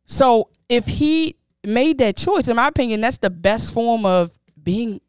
So 0.05 0.49
if 0.69 0.85
he 0.85 1.35
made 1.63 1.97
that 1.99 2.17
choice, 2.17 2.47
in 2.47 2.55
my 2.55 2.67
opinion, 2.67 3.01
that's 3.01 3.17
the 3.17 3.29
best 3.29 3.73
form 3.73 4.05
of 4.05 4.31
being 4.61 4.99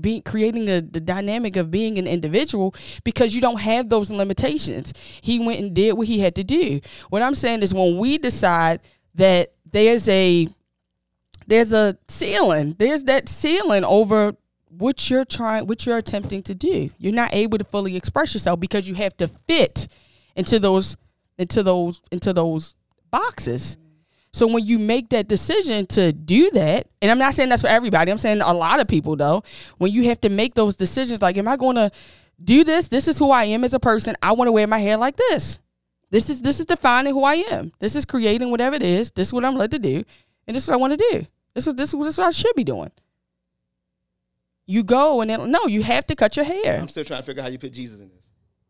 being 0.00 0.22
creating 0.22 0.64
the, 0.64 0.80
the 0.90 1.00
dynamic 1.00 1.54
of 1.54 1.70
being 1.70 1.98
an 1.98 2.06
individual 2.06 2.74
because 3.04 3.34
you 3.34 3.40
don't 3.40 3.60
have 3.60 3.88
those 3.88 4.10
limitations. 4.10 4.92
He 5.20 5.38
went 5.38 5.60
and 5.60 5.72
did 5.72 5.92
what 5.92 6.08
he 6.08 6.18
had 6.18 6.34
to 6.36 6.42
do. 6.42 6.80
What 7.10 7.22
I'm 7.22 7.36
saying 7.36 7.62
is 7.62 7.72
when 7.72 7.98
we 7.98 8.18
decide 8.18 8.80
that 9.14 9.52
there's 9.70 10.08
a 10.08 10.48
there's 11.46 11.72
a 11.72 11.96
ceiling, 12.08 12.74
there's 12.78 13.04
that 13.04 13.28
ceiling 13.28 13.84
over 13.84 14.34
what 14.68 15.08
you're 15.08 15.24
trying 15.24 15.66
what 15.66 15.86
you're 15.86 15.98
attempting 15.98 16.42
to 16.44 16.54
do. 16.54 16.90
You're 16.98 17.12
not 17.12 17.32
able 17.32 17.58
to 17.58 17.64
fully 17.64 17.96
express 17.96 18.34
yourself 18.34 18.60
because 18.60 18.88
you 18.88 18.94
have 18.96 19.16
to 19.18 19.28
fit 19.28 19.88
into 20.34 20.58
those 20.58 20.96
into 21.38 21.62
those 21.62 22.00
into 22.10 22.32
those 22.32 22.74
boxes. 23.10 23.78
So 24.32 24.46
when 24.46 24.66
you 24.66 24.78
make 24.78 25.08
that 25.08 25.26
decision 25.26 25.86
to 25.86 26.12
do 26.12 26.50
that, 26.50 26.86
and 27.00 27.10
I'm 27.10 27.18
not 27.18 27.34
saying 27.34 27.48
that's 27.48 27.62
for 27.62 27.68
everybody, 27.68 28.12
I'm 28.12 28.18
saying 28.18 28.40
a 28.40 28.52
lot 28.52 28.78
of 28.78 28.86
people 28.86 29.16
though, 29.16 29.42
when 29.78 29.90
you 29.90 30.04
have 30.04 30.20
to 30.20 30.28
make 30.28 30.54
those 30.54 30.76
decisions, 30.76 31.22
like, 31.22 31.36
am 31.38 31.48
I 31.48 31.56
going 31.56 31.76
to 31.76 31.90
do 32.42 32.62
this? 32.62 32.88
This 32.88 33.08
is 33.08 33.18
who 33.18 33.30
I 33.30 33.44
am 33.44 33.64
as 33.64 33.74
a 33.74 33.80
person. 33.80 34.14
I 34.22 34.32
want 34.32 34.48
to 34.48 34.52
wear 34.52 34.66
my 34.66 34.78
hair 34.78 34.96
like 34.96 35.16
this. 35.16 35.60
This 36.10 36.30
is 36.30 36.42
this 36.42 36.60
is 36.60 36.66
defining 36.66 37.12
who 37.12 37.24
I 37.24 37.34
am. 37.50 37.72
This 37.80 37.94
is 37.94 38.04
creating 38.04 38.50
whatever 38.50 38.76
it 38.76 38.82
is. 38.82 39.10
This 39.10 39.28
is 39.28 39.34
what 39.34 39.44
I'm 39.44 39.56
led 39.56 39.70
to 39.72 39.78
do, 39.78 40.04
and 40.46 40.56
this 40.56 40.62
is 40.62 40.68
what 40.68 40.74
I 40.74 40.78
want 40.78 40.98
to 40.98 41.08
do. 41.10 41.26
This 41.54 41.66
is 41.66 41.74
this 41.74 41.92
is 41.92 42.00
this 42.00 42.08
is 42.10 42.18
what 42.18 42.28
I 42.28 42.30
should 42.30 42.54
be 42.54 42.64
doing. 42.64 42.90
You 44.66 44.82
go 44.82 45.20
and 45.20 45.30
then 45.30 45.50
no, 45.50 45.66
you 45.66 45.82
have 45.82 46.06
to 46.06 46.14
cut 46.14 46.36
your 46.36 46.44
hair 46.44 46.78
I'm 46.78 46.88
still 46.88 47.04
trying 47.04 47.20
to 47.20 47.26
figure 47.26 47.40
out 47.40 47.46
how 47.46 47.50
you 47.50 47.58
put 47.58 47.72
Jesus 47.72 48.00
in 48.00 48.10
this. 48.10 48.17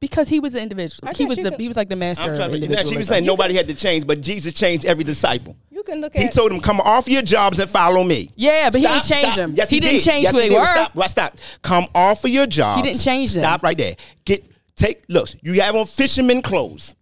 Because 0.00 0.28
he 0.28 0.40
was 0.40 0.54
an 0.54 0.62
individual. 0.62 1.08
I 1.08 1.12
He 1.14 1.24
was 1.24 1.38
the 1.38 1.50
could- 1.50 1.60
he 1.60 1.68
was 1.68 1.76
like 1.76 1.88
the 1.88 1.96
master. 1.96 2.24
I'm 2.24 2.30
of 2.30 2.36
to 2.38 2.42
figure. 2.44 2.58
She 2.58 2.60
was 2.60 2.70
individualism. 2.78 3.14
saying 3.14 3.26
nobody 3.26 3.54
had 3.54 3.68
to 3.68 3.74
change, 3.74 4.06
but 4.06 4.20
Jesus 4.20 4.54
changed 4.54 4.84
every 4.84 5.04
disciple. 5.04 5.56
You 5.70 5.82
can 5.82 6.00
look 6.00 6.14
at. 6.16 6.22
He 6.22 6.28
told 6.28 6.50
them, 6.50 6.60
"Come 6.60 6.80
off 6.80 7.08
your 7.08 7.22
jobs 7.22 7.58
and 7.58 7.68
follow 7.70 8.04
me." 8.04 8.30
Yeah, 8.36 8.70
but 8.70 8.80
he 8.80 8.86
didn't 8.86 9.04
change 9.04 9.24
stop. 9.32 9.34
them. 9.36 9.54
Yes, 9.56 9.70
he, 9.70 9.76
he, 9.76 9.80
didn't 9.80 9.94
did. 9.96 10.04
change 10.04 10.22
yes, 10.24 10.32
who 10.32 10.38
he 10.40 10.48
they 10.48 10.54
did. 10.54 10.60
were. 10.60 10.66
Stop. 10.66 10.92
Right, 10.94 11.10
stop. 11.10 11.36
Come 11.62 11.86
off 11.94 12.24
of 12.24 12.30
your 12.30 12.46
jobs. 12.46 12.76
He 12.82 12.82
didn't 12.92 13.00
change 13.02 13.34
them. 13.34 13.42
Stop 13.42 13.62
right 13.62 13.76
there. 13.78 13.94
Get 14.24 14.44
take. 14.76 15.04
Look, 15.08 15.30
you 15.42 15.60
have 15.60 15.74
on 15.76 15.86
fisherman 15.86 16.42
clothes. 16.42 16.94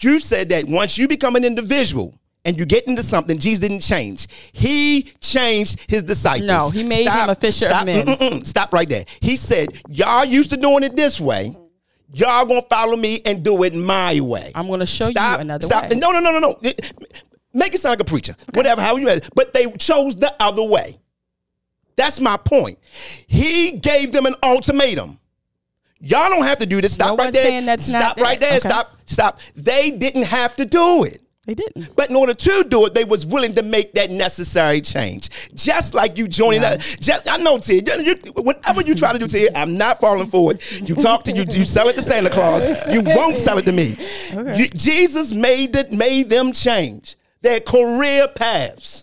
You 0.00 0.18
said 0.18 0.48
that 0.50 0.66
once 0.66 0.96
you 0.98 1.08
become 1.08 1.36
an 1.36 1.44
individual 1.44 2.14
and 2.46 2.58
you 2.58 2.64
get 2.64 2.86
into 2.86 3.02
something, 3.02 3.38
Jesus 3.38 3.58
didn't 3.58 3.80
change. 3.82 4.28
He 4.52 5.02
changed 5.20 5.78
his 5.90 6.02
disciples. 6.02 6.46
No, 6.48 6.70
he 6.70 6.84
made 6.84 7.06
him 7.08 7.28
a 7.28 7.34
fisher 7.34 7.68
of 7.68 7.84
men. 7.84 8.06
mm-mm-mm. 8.06 8.46
Stop 8.46 8.72
right 8.72 8.88
there. 8.88 9.04
He 9.20 9.36
said, 9.36 9.68
"Y'all 9.90 10.24
used 10.24 10.50
to 10.50 10.56
doing 10.56 10.82
it 10.84 10.96
this 10.96 11.20
way." 11.20 11.54
Y'all 12.12 12.44
gonna 12.44 12.62
follow 12.62 12.96
me 12.96 13.20
and 13.24 13.42
do 13.44 13.62
it 13.62 13.74
my 13.74 14.20
way. 14.20 14.50
I'm 14.54 14.66
gonna 14.68 14.86
show 14.86 15.04
you 15.06 15.10
stop, 15.12 15.40
another 15.40 15.64
stop. 15.64 15.90
way. 15.90 15.98
No, 15.98 16.10
no, 16.10 16.20
no, 16.20 16.32
no, 16.32 16.38
no. 16.40 16.72
Make 17.52 17.74
it 17.74 17.78
sound 17.78 17.92
like 17.92 18.00
a 18.00 18.04
preacher. 18.04 18.34
Whatever, 18.54 18.80
how 18.80 18.96
you 18.96 19.20
But 19.34 19.52
they 19.52 19.70
chose 19.72 20.16
the 20.16 20.34
other 20.40 20.64
way. 20.64 20.98
That's 21.96 22.20
my 22.20 22.36
point. 22.36 22.78
He 23.26 23.72
gave 23.72 24.12
them 24.12 24.26
an 24.26 24.34
ultimatum. 24.42 25.18
Y'all 26.00 26.30
don't 26.30 26.44
have 26.44 26.58
to 26.58 26.66
do 26.66 26.80
this. 26.80 26.94
Stop 26.94 27.10
No 27.18 27.24
right 27.24 27.32
there. 27.32 27.44
saying 27.44 27.66
that's 27.66 27.88
not 27.92 28.00
Stop 28.02 28.16
right 28.18 28.40
that. 28.40 28.46
there. 28.48 28.58
Okay. 28.58 28.68
Stop. 28.68 28.96
Stop. 29.04 29.40
They 29.54 29.90
didn't 29.90 30.22
have 30.24 30.56
to 30.56 30.64
do 30.64 31.04
it. 31.04 31.20
They 31.50 31.54
didn't. 31.56 31.96
But 31.96 32.10
in 32.10 32.14
order 32.14 32.32
to 32.32 32.64
do 32.68 32.86
it, 32.86 32.94
they 32.94 33.02
was 33.02 33.26
willing 33.26 33.54
to 33.54 33.64
make 33.64 33.92
that 33.94 34.08
necessary 34.12 34.80
change. 34.80 35.30
Just 35.52 35.94
like 35.94 36.16
you 36.16 36.28
joining 36.28 36.60
that. 36.60 36.78
Just, 37.00 37.28
I 37.28 37.38
know, 37.38 37.58
Ted. 37.58 37.88
you- 37.88 38.16
you- 38.86 38.94
try 38.94 39.12
to 39.12 39.18
do 39.18 39.26
Ted, 39.26 39.50
I'm 39.56 39.76
not 39.76 39.98
falling 39.98 40.28
for 40.28 40.52
it. 40.52 40.88
You 40.88 40.94
talk 40.94 41.24
to 41.24 41.32
you, 41.32 41.44
you 41.50 41.64
sell 41.64 41.88
it 41.88 41.96
to 41.96 42.02
Santa 42.02 42.30
Claus. 42.30 42.68
You 42.92 43.02
won't 43.02 43.36
sell 43.36 43.58
it 43.58 43.66
to 43.66 43.72
me. 43.72 43.96
You- 44.54 44.68
Jesus 44.68 45.32
made 45.32 45.74
it, 45.74 45.90
made 45.90 46.28
them 46.30 46.52
change 46.52 47.16
their 47.42 47.58
career 47.58 48.28
paths. 48.28 49.02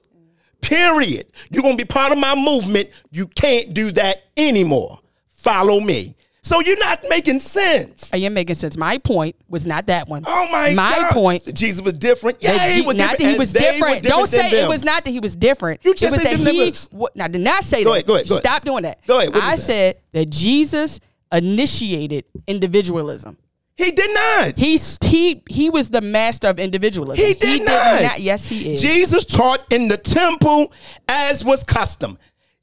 Period. 0.62 1.26
You're 1.52 1.64
gonna 1.64 1.76
be 1.76 1.84
part 1.84 2.14
of 2.14 2.18
my 2.18 2.34
movement. 2.34 2.88
You 3.12 3.28
can't 3.28 3.74
do 3.74 3.92
that 3.92 4.24
anymore. 4.38 5.00
Follow 5.36 5.82
me. 5.82 6.16
So 6.48 6.62
you're 6.62 6.80
not 6.80 7.04
making 7.10 7.42
sense. 7.42 8.10
I 8.14 8.18
am 8.18 8.34
making 8.34 8.56
sense. 8.56 8.78
My 8.78 8.98
point 8.98 9.36
was 9.50 9.68
not 9.68 9.88
that 9.88 10.08
one. 10.08 10.24
Oh 10.26 10.50
my, 10.50 10.74
my 10.74 10.96
God. 11.02 11.12
point. 11.12 11.54
Jesus 11.54 11.82
was 11.82 11.94
different. 11.94 12.38
Yeah, 12.42 12.70
he 12.70 12.82
was 12.82 12.96
not 12.96 13.18
different. 13.18 13.20
that 13.20 13.32
he 13.34 13.38
was 13.38 13.54
different. 13.54 14.04
Don't 14.04 14.30
different 14.30 14.32
than 14.32 14.52
say 14.52 14.64
it 14.64 14.70
was 14.70 14.86
not 14.86 15.04
that 15.04 15.12
he 15.12 15.20
was 15.20 15.36
different. 15.36 15.84
You 15.84 15.92
it 15.92 15.98
just 15.98 16.12
was 16.14 16.22
said 16.22 16.38
that 16.38 16.52
he. 16.52 16.74
Now, 17.16 17.28
did 17.28 17.42
not 17.42 17.64
say 17.64 17.84
Go 17.84 17.90
that. 17.92 17.96
ahead, 17.96 18.08
go 18.08 18.16
ahead, 18.16 18.28
go 18.30 18.36
ahead. 18.36 18.44
Stop 18.44 18.64
doing 18.64 18.84
that. 18.84 19.06
Go 19.06 19.20
ahead, 19.20 19.32
I 19.36 19.58
said 19.58 19.98
that 20.14 20.30
Jesus 20.30 21.02
initiated 21.32 22.24
individualism. 22.48 23.38
He 23.76 23.92
did 23.92 24.12
not. 24.14 24.58
He's 24.58 24.98
he 25.04 25.44
he 25.48 25.70
was 25.70 25.92
the 25.92 26.02
master 26.02 26.48
of 26.48 26.60
individualism. 26.60 27.24
He 27.24 27.34
did 27.36 27.64
not. 27.64 28.20
Yes, 28.20 28.48
he 28.48 28.74
is. 28.74 28.82
Jesus 28.82 29.24
taught 29.24 29.62
in 29.72 29.88
the 29.88 29.98
temple 29.98 30.72
as 31.08 31.46
was 31.46 31.64
custom. 31.64 32.18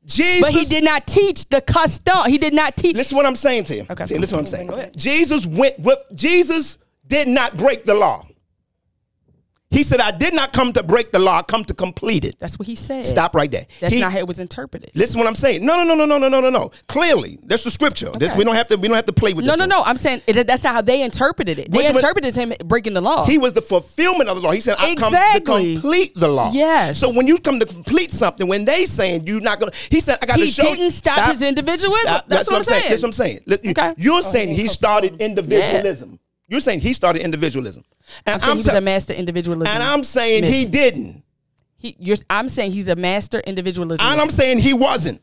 Jesus, 0.06 0.40
but 0.40 0.52
he 0.52 0.64
did 0.66 0.84
not 0.84 1.06
teach 1.06 1.48
the 1.48 1.60
custom. 1.60 2.14
He 2.26 2.38
did 2.38 2.54
not 2.54 2.76
teach. 2.76 2.96
Listen 2.96 3.16
what 3.16 3.26
I'm 3.26 3.36
saying 3.36 3.64
to 3.64 3.76
you. 3.76 3.86
Okay. 3.88 4.06
See, 4.06 4.18
listen 4.18 4.36
what 4.36 4.40
I'm 4.40 4.68
saying. 4.68 4.90
Jesus 4.96 5.46
went 5.46 5.78
with 5.78 5.98
Jesus 6.14 6.78
did 7.06 7.28
not 7.28 7.56
break 7.56 7.84
the 7.84 7.94
law. 7.94 8.26
He 9.74 9.82
said, 9.82 10.00
I 10.00 10.10
did 10.12 10.34
not 10.34 10.52
come 10.52 10.72
to 10.72 10.82
break 10.82 11.12
the 11.12 11.18
law, 11.18 11.38
I 11.38 11.42
come 11.42 11.64
to 11.64 11.74
complete 11.74 12.24
it. 12.24 12.36
That's 12.38 12.58
what 12.58 12.66
he 12.66 12.76
said. 12.76 13.04
Stop 13.04 13.34
right 13.34 13.50
there. 13.50 13.66
That's 13.80 13.92
He- 13.94 14.00
not 14.00 14.12
how 14.12 14.18
it 14.18 14.26
was 14.26 14.38
interpreted. 14.38 14.90
Listen 14.94 15.18
what 15.18 15.26
I'm 15.26 15.34
saying. 15.34 15.64
No, 15.66 15.76
no, 15.82 15.94
no, 15.94 15.94
no, 15.94 16.06
no, 16.06 16.18
no, 16.18 16.28
no, 16.28 16.40
no, 16.40 16.50
no. 16.50 16.70
Clearly, 16.88 17.38
that's 17.44 17.64
the 17.64 17.70
scripture. 17.70 18.10
This 18.18 18.36
we 18.36 18.44
don't 18.44 18.54
have 18.54 18.68
to 18.68 18.76
we 18.76 18.88
don't 18.88 18.96
have 18.96 19.06
to 19.06 19.12
play 19.12 19.32
with 19.34 19.44
No, 19.44 19.52
this. 19.52 19.58
no, 19.58 19.62
one. 19.64 19.68
no. 19.70 19.82
I'm 19.82 19.96
saying 19.96 20.22
it, 20.26 20.46
that's 20.46 20.62
not 20.62 20.74
how 20.74 20.80
they 20.82 21.02
interpreted 21.02 21.58
it. 21.58 21.70
They 21.70 21.78
Which 21.78 21.86
interpreted 21.86 22.34
him 22.34 22.52
breaking 22.64 22.94
the 22.94 23.00
law. 23.00 23.26
He 23.26 23.38
was 23.38 23.52
the 23.52 23.62
fulfillment 23.62 24.28
of 24.30 24.36
the 24.36 24.42
law. 24.42 24.52
He 24.52 24.60
said, 24.60 24.76
I 24.78 24.94
come 24.94 25.12
to 25.12 25.40
complete 25.44 26.14
the 26.14 26.28
law. 26.28 26.50
Yes. 26.52 26.98
So 26.98 27.12
when 27.12 27.26
you 27.26 27.38
come 27.38 27.58
to 27.60 27.66
complete 27.66 28.12
something, 28.12 28.46
when 28.48 28.64
they 28.64 28.84
saying 28.86 29.26
you're 29.26 29.40
not 29.40 29.60
gonna, 29.60 29.72
he 29.90 30.00
said, 30.00 30.18
I 30.22 30.26
got 30.26 30.36
to 30.38 30.44
He 30.44 30.50
show. 30.50 30.62
didn't 30.62 30.92
stop 30.92 31.30
his 31.30 31.42
individualism. 31.42 32.20
That's 32.28 32.48
what 32.48 32.58
I'm 32.58 32.64
saying. 32.64 32.84
That's 32.88 33.02
what 33.02 33.08
I'm 33.08 33.12
saying. 33.12 33.40
Okay. 33.50 33.94
You're 33.96 34.22
saying 34.22 34.50
oh, 34.50 34.54
he 34.54 34.62
he 34.64 34.68
started 34.68 35.20
individualism. 35.20 36.18
You're 36.48 36.60
saying 36.60 36.80
he 36.80 36.92
started 36.92 37.22
individualism, 37.22 37.84
and 38.26 38.34
I'm 38.34 38.40
saying 38.40 38.52
he 38.52 38.58
was 38.58 38.66
tell- 38.66 38.76
a 38.76 38.80
master 38.80 39.12
individualism. 39.12 39.74
and 39.74 39.82
I'm 39.82 40.04
saying 40.04 40.44
he 40.44 40.66
didn't, 40.68 41.22
He, 41.76 41.96
you're, 41.98 42.16
I'm 42.28 42.48
saying 42.48 42.72
he's 42.72 42.88
a 42.88 42.96
master 42.96 43.40
individualism. 43.40 44.04
and 44.04 44.20
I'm 44.20 44.30
saying 44.30 44.58
he 44.58 44.74
wasn't. 44.74 45.20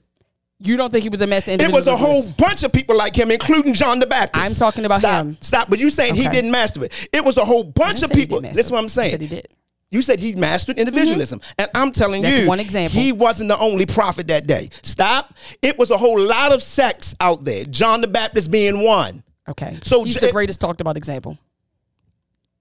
you 0.59 0.77
don't 0.77 0.91
think 0.91 1.03
he 1.03 1.09
was 1.09 1.22
a 1.22 1.27
master 1.27 1.51
It 1.51 1.72
was 1.72 1.88
a 1.88 1.95
whole 1.95 2.24
bunch 2.38 2.64
of 2.64 2.74
people 2.74 2.95
like 2.95 3.16
him, 3.16 3.32
including 3.32 3.74
John 3.74 4.00
the 4.00 4.08
Baptist. 4.08 4.45
I'm 4.45 4.56
talking 4.56 4.85
about 4.85 5.00
Stop. 5.00 5.25
him. 5.25 5.38
Stop. 5.41 5.69
But 5.69 5.80
you 5.80 5.90
saying 5.90 6.16
he 6.16 6.27
didn't 6.27 6.51
master 6.51 6.83
it? 6.83 7.09
It 7.14 7.24
was 7.24 7.38
a 7.38 7.45
whole 7.45 7.64
bunch 7.64 8.03
of 8.03 8.11
people. 8.11 8.38
didn't 8.38 8.43
master 8.43 8.56
This 8.56 8.66
is 8.67 8.72
what. 8.72 8.80
I'm 8.80 8.90
saying. 8.90 9.11
said 9.11 9.22
he 9.22 9.27
did. 9.27 9.48
You 9.91 10.01
said 10.01 10.19
he 10.22 10.35
mastered 10.35 10.77
mm-hmm. 10.77 10.88
individualism. 10.88 11.41
And 11.59 11.69
I'm 11.75 11.91
telling 11.91 12.22
That's 12.22 12.40
you, 12.40 12.48
one 12.48 12.61
example. 12.61 13.00
he 13.00 13.11
wasn't 13.11 13.50
the 13.50 13.58
only 13.59 13.85
prophet 13.85 14.27
that 14.30 14.48
day. 14.48 14.69
Stop. 14.83 15.35
It 15.61 15.77
was 15.77 15.91
a 15.91 15.98
whole 15.98 16.19
lot 16.19 16.53
of 16.53 16.64
sects 16.64 17.14
out 17.19 17.43
there, 17.43 17.66
John 17.66 18.00
the 18.00 18.08
Baptist 18.08 18.50
being 18.50 18.83
one. 18.83 19.22
Okay. 19.49 19.77
So 19.83 20.03
he's 20.03 20.13
J- 20.15 20.19
the 20.21 20.27
eh 20.27 20.31
greatest 20.31 20.61
talked 20.61 20.81
about 20.81 20.97
example. 20.97 21.37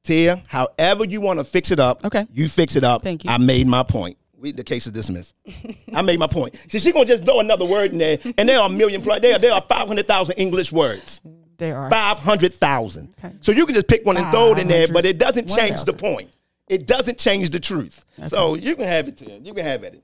Tia, 0.02 0.42
however 0.48 1.04
you 1.04 1.20
want 1.20 1.38
to 1.38 1.44
fix 1.44 1.70
it 1.70 1.78
up, 1.78 2.04
Okay. 2.04 2.26
you 2.32 2.48
fix 2.48 2.74
it 2.76 2.84
up. 2.84 3.02
Thank 3.02 3.24
you. 3.24 3.30
I 3.30 3.36
made 3.36 3.66
my 3.66 3.82
point. 3.82 4.16
We, 4.38 4.52
the 4.52 4.64
case 4.64 4.86
is 4.86 4.92
dismissed. 4.94 5.34
I 5.94 6.00
made 6.00 6.18
my 6.18 6.26
point. 6.26 6.54
So 6.70 6.78
she 6.78 6.92
gonna 6.92 7.04
just 7.04 7.24
throw 7.24 7.40
another 7.40 7.66
word 7.66 7.92
in 7.92 7.98
there, 7.98 8.18
and 8.38 8.48
there 8.48 8.58
are 8.58 8.66
a 8.66 8.72
million 8.72 9.02
plus. 9.02 9.20
There, 9.20 9.38
there 9.38 9.52
are 9.52 9.60
five 9.68 9.86
hundred 9.86 10.06
thousand 10.06 10.36
English 10.36 10.72
words. 10.72 11.20
There 11.58 11.76
are. 11.76 11.90
Five 11.90 12.18
hundred 12.20 12.54
thousand. 12.54 13.14
Okay. 13.18 13.34
So 13.42 13.52
you 13.52 13.66
can 13.66 13.74
just 13.74 13.86
pick 13.86 14.06
one 14.06 14.16
and 14.16 14.30
throw 14.30 14.52
it 14.52 14.58
in 14.58 14.68
there, 14.68 14.88
but 14.88 15.04
it 15.04 15.18
doesn't 15.18 15.48
change 15.50 15.84
the 15.84 15.92
point. 15.92 16.30
It 16.68 16.86
doesn't 16.86 17.18
change 17.18 17.50
the 17.50 17.60
truth. 17.60 18.04
So 18.28 18.54
you 18.54 18.74
can 18.76 18.84
have 18.86 19.06
it, 19.08 19.18
Tia. 19.18 19.38
You 19.38 19.52
can 19.52 19.64
have 19.66 19.82
it. 19.84 20.02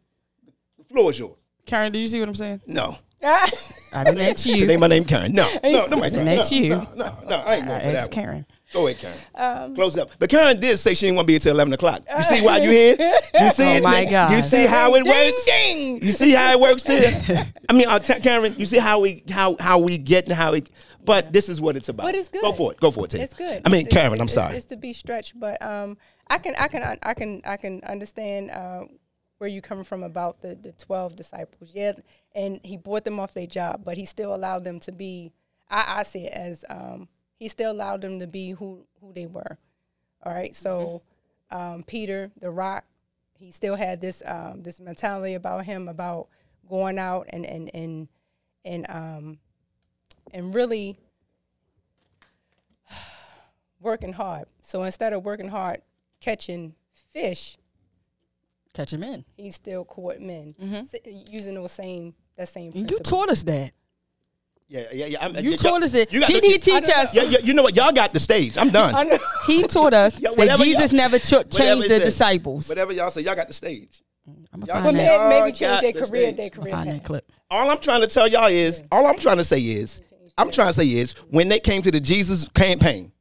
The 0.76 0.84
floor 0.84 1.10
is 1.10 1.18
yours. 1.18 1.38
Karen, 1.64 1.90
do 1.90 1.98
you 1.98 2.06
see 2.08 2.20
what 2.20 2.28
I'm 2.28 2.34
saying? 2.34 2.60
No. 2.66 2.98
I 3.22 4.04
didn't 4.04 4.18
ask 4.20 4.44
Today 4.44 4.76
my 4.76 4.86
name 4.86 5.04
Karen. 5.04 5.32
No. 5.32 5.48
No, 5.62 5.86
no, 5.86 6.00
Didn't 6.02 6.24
no, 6.24 6.30
ask 6.32 6.52
you. 6.52 6.68
no, 6.70 6.88
no, 6.94 7.16
no, 7.28 7.36
I 7.38 7.54
ain't 7.56 7.64
I 7.64 7.66
for 7.66 7.72
asked 7.72 7.82
that 7.82 8.00
one. 8.02 8.10
Karen. 8.10 8.46
Go 8.72 8.86
ahead, 8.88 8.98
Karen. 9.34 9.74
Close 9.74 9.96
it 9.96 10.00
up. 10.00 10.10
But 10.18 10.28
Karen 10.28 10.58
did 10.60 10.76
say 10.78 10.92
she 10.94 11.06
didn't 11.06 11.16
want 11.16 11.26
to 11.26 11.30
be 11.30 11.34
until 11.36 11.52
eleven 11.54 11.72
o'clock. 11.72 12.02
You 12.14 12.22
see 12.22 12.42
why 12.42 12.58
you 12.58 12.70
here? 12.70 12.96
You 13.40 13.50
see 13.50 13.64
Oh 13.64 13.76
it? 13.76 13.82
my 13.82 14.04
God. 14.04 14.32
You 14.32 14.40
see 14.42 14.66
how 14.66 14.94
it 14.96 15.04
Ding, 15.04 15.12
works? 15.12 15.44
ding. 15.44 16.02
You 16.02 16.10
see 16.10 16.30
how 16.32 16.52
it 16.52 16.60
works 16.60 16.82
here? 16.84 17.46
I 17.68 17.72
mean, 17.72 17.88
uh, 17.88 17.98
Karen, 18.00 18.54
you 18.58 18.66
see 18.66 18.78
how 18.78 19.00
we 19.00 19.22
how 19.30 19.56
how 19.60 19.78
we 19.78 19.98
get 19.98 20.24
and 20.26 20.34
how 20.34 20.52
it. 20.54 20.70
But 21.04 21.32
this 21.32 21.48
is 21.48 21.60
what 21.60 21.76
it's 21.76 21.88
about. 21.88 22.02
But 22.06 22.16
it's 22.16 22.28
good. 22.28 22.42
Go 22.42 22.52
for 22.52 22.72
it. 22.72 22.80
Go 22.80 22.90
for 22.90 23.04
it. 23.04 23.10
Tia. 23.12 23.22
It's 23.22 23.34
good. 23.34 23.62
I 23.64 23.68
mean, 23.68 23.86
It's- 23.86 23.94
Karen, 23.94 24.14
I'm 24.20 24.26
it's- 24.26 24.34
sorry. 24.34 24.56
It's, 24.56 24.66
to 24.66 24.76
be 24.76 24.92
stretched, 24.92 25.38
but 25.38 25.62
um, 25.64 25.96
I 26.28 26.38
can, 26.38 26.56
I 26.58 26.66
can, 26.66 26.98
I 27.02 27.14
can, 27.14 27.42
I 27.46 27.56
can 27.56 27.80
understand 27.84 28.50
uh, 28.50 28.86
where 29.38 29.48
you 29.50 29.60
coming 29.60 29.84
from 29.84 30.02
about 30.02 30.40
the 30.40 30.54
the 30.54 30.72
twelve 30.72 31.16
disciples. 31.16 31.70
Yeah, 31.74 31.92
and 32.34 32.60
he 32.62 32.76
bought 32.76 33.04
them 33.04 33.20
off 33.20 33.34
their 33.34 33.46
job, 33.46 33.82
but 33.84 33.96
he 33.96 34.04
still 34.04 34.34
allowed 34.34 34.64
them 34.64 34.80
to 34.80 34.92
be. 34.92 35.32
I, 35.68 35.98
I 35.98 36.02
see 36.04 36.26
it 36.26 36.32
as 36.32 36.64
um, 36.68 37.08
he 37.38 37.48
still 37.48 37.72
allowed 37.72 38.02
them 38.02 38.20
to 38.20 38.26
be 38.26 38.50
who 38.50 38.86
who 39.00 39.12
they 39.12 39.26
were. 39.26 39.58
All 40.22 40.32
right, 40.32 40.56
so 40.56 41.02
um, 41.50 41.82
Peter, 41.84 42.30
the 42.40 42.50
rock, 42.50 42.84
he 43.38 43.50
still 43.50 43.76
had 43.76 44.00
this 44.00 44.22
um, 44.26 44.62
this 44.62 44.80
mentality 44.80 45.34
about 45.34 45.64
him 45.64 45.88
about 45.88 46.28
going 46.68 46.98
out 46.98 47.26
and 47.30 47.44
and 47.44 47.70
and 47.74 48.08
and 48.64 48.86
um, 48.88 49.38
and 50.32 50.54
really 50.54 50.98
working 53.80 54.12
hard. 54.12 54.46
So 54.62 54.82
instead 54.82 55.12
of 55.12 55.24
working 55.24 55.48
hard 55.48 55.82
catching 56.20 56.74
fish, 57.12 57.58
Catch 58.76 58.92
him 58.92 59.02
in. 59.02 59.24
he 59.36 59.50
still 59.50 59.84
caught 59.84 60.20
men 60.20 60.54
mm-hmm. 60.62 60.74
s- 60.74 60.94
using 61.30 61.54
those 61.54 61.72
same 61.72 62.14
that 62.36 62.48
same. 62.48 62.66
And 62.72 62.74
you 62.82 62.84
principle. 62.98 63.20
taught 63.20 63.30
us 63.30 63.42
that. 63.44 63.72
Yeah, 64.68 64.82
yeah, 64.92 65.06
yeah. 65.06 65.22
I'm- 65.22 65.36
You 65.44 65.50
y- 65.52 65.56
taught 65.56 65.82
us 65.82 65.92
that. 65.92 66.12
you 66.12 66.20
got 66.20 66.26
Didn't 66.28 66.42
the- 66.42 66.48
he 66.48 66.58
teach 66.58 66.88
us? 66.90 67.14
Yeah, 67.14 67.22
yeah, 67.22 67.38
you 67.38 67.54
know 67.54 67.62
what? 67.62 67.74
Y'all 67.76 67.92
got 67.92 68.12
the 68.12 68.18
stage. 68.20 68.58
I'm 68.58 68.70
done. 68.80 69.18
He 69.46 69.62
taught 69.62 69.94
us 69.94 70.20
Yeah, 70.20 70.30
that 70.36 70.58
Jesus 70.58 70.92
never 70.92 71.18
ch- 71.18 71.32
Whatever 71.32 71.48
changed 71.50 71.84
the 71.84 71.88
says. 71.98 72.02
disciples. 72.02 72.68
Whatever 72.68 72.92
y'all 72.92 73.10
say, 73.10 73.22
y'all 73.22 73.34
got 73.36 73.48
the 73.48 73.54
stage. 73.54 74.02
Mm, 74.28 74.44
I'm 74.52 74.60
Y'all 74.64 74.82
gonna 74.82 74.98
Well, 74.98 75.18
find 75.20 75.32
that. 75.32 75.40
Maybe 75.44 75.52
change 75.52 75.80
their 75.80 75.92
career, 75.92 76.04
stage. 76.32 76.36
their 76.36 76.50
career 76.50 76.72
find 76.74 76.90
that 76.90 77.04
clip. 77.04 77.32
All 77.48 77.70
I'm 77.70 77.78
trying 77.78 78.00
to 78.00 78.08
tell 78.08 78.26
y'all 78.28 78.48
is, 78.48 78.82
all 78.90 79.06
I'm 79.06 79.18
trying 79.18 79.36
to 79.38 79.44
say 79.44 79.60
is, 79.60 80.00
I'm 80.36 80.50
trying 80.50 80.68
to 80.68 80.74
say 80.74 80.90
is, 80.90 81.12
when 81.30 81.48
they 81.48 81.60
came 81.60 81.80
to 81.82 81.90
the 81.92 82.00
Jesus 82.00 82.48
campaign, 82.48 83.12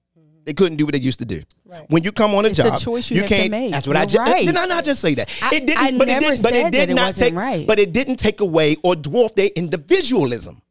they 0.45 0.53
couldn't 0.53 0.77
do 0.77 0.85
what 0.85 0.93
they 0.93 0.99
used 0.99 1.19
to 1.19 1.25
do. 1.25 1.41
Right. 1.65 1.85
When 1.89 2.03
you 2.03 2.11
come 2.11 2.33
on 2.35 2.45
a 2.45 2.49
It's 2.49 2.59
a 2.59 2.63
job, 2.63 2.79
choice 2.79 3.09
you 3.11 3.21
have 3.21 3.29
can't. 3.29 3.51
make. 3.51 3.71
That's 3.71 3.87
what 3.87 3.97
I 3.97 4.01
You're 4.01 4.07
just. 4.09 4.31
right. 4.31 4.45
Did 4.45 4.55
I 4.55 4.65
not 4.65 4.85
just 4.85 5.01
say 5.01 5.15
that? 5.15 5.29
I- 5.41 5.55
it 5.55 5.65
didn't. 5.65 5.83
I 5.83 5.97
but 5.97 6.07
never 6.07 6.25
it 6.33 6.35
did. 6.37 6.43
But 6.43 6.53
said 6.53 6.67
it 6.67 6.71
did 6.71 6.81
that 6.81 6.89
it 6.91 6.93
not 6.95 7.07
wasn't 7.07 7.29
take. 7.29 7.35
right. 7.35 7.67
But 7.67 7.79
it 7.79 7.91
didn't 7.91 8.17
take 8.17 8.39
away 8.41 8.77
or 8.83 8.93
dwarf 8.93 9.35
their 9.35 9.49
individualism. 9.55 10.61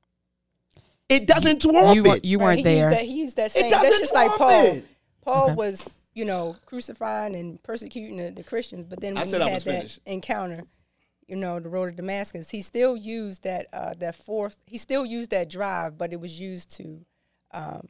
It 1.09 1.27
doesn't 1.27 1.61
dwarf 1.63 1.95
You, 1.95 2.03
were, 2.05 2.17
it. 2.17 2.25
you 2.25 2.39
Right, 2.39 2.45
weren't 2.45 2.59
he 2.59 2.65
there. 2.65 2.77
Used 2.91 2.99
that, 2.99 3.05
he 3.05 3.15
used 3.15 3.37
that 3.37 3.51
same. 3.51 3.71
doesn't 3.71 3.83
That's 3.83 3.99
just 3.99 4.15
like 4.15 4.31
dwarf 4.33 4.39
Paul. 4.39 4.65
it. 4.67 4.87
Paul 5.23 5.45
Okay. 5.47 5.55
was, 5.55 5.91
you 6.15 6.25
know, 6.25 6.57
crucifying 6.67 7.35
and 7.37 7.63
persecuting 7.63 8.17
the, 8.17 8.31
the 8.31 8.43
Christians, 8.45 8.87
but 8.87 9.01
then 9.01 9.17
I 9.17 9.21
when 9.21 9.29
said 9.29 9.41
he 9.43 9.47
I 9.49 9.51
had 9.51 9.63
that 9.63 9.77
finished. 9.77 10.01
encounter, 10.07 10.65
you 11.27 11.37
know, 11.37 11.61
the 11.61 11.69
road 11.69 11.87
to 11.91 11.93
Damascus, 11.97 12.51
he 12.51 12.63
still 12.63 12.97
used 12.97 13.43
that 13.45 13.67
uh, 13.73 13.95
that 13.99 14.15
fourth. 14.17 14.59
He 14.67 14.79
still 14.79 15.05
used 15.05 15.31
that 15.31 15.51
drive, 15.51 15.99
but 15.99 16.13
it 16.13 16.21
was 16.21 16.41
used 16.41 16.71
to 16.77 17.05
um, 17.53 17.89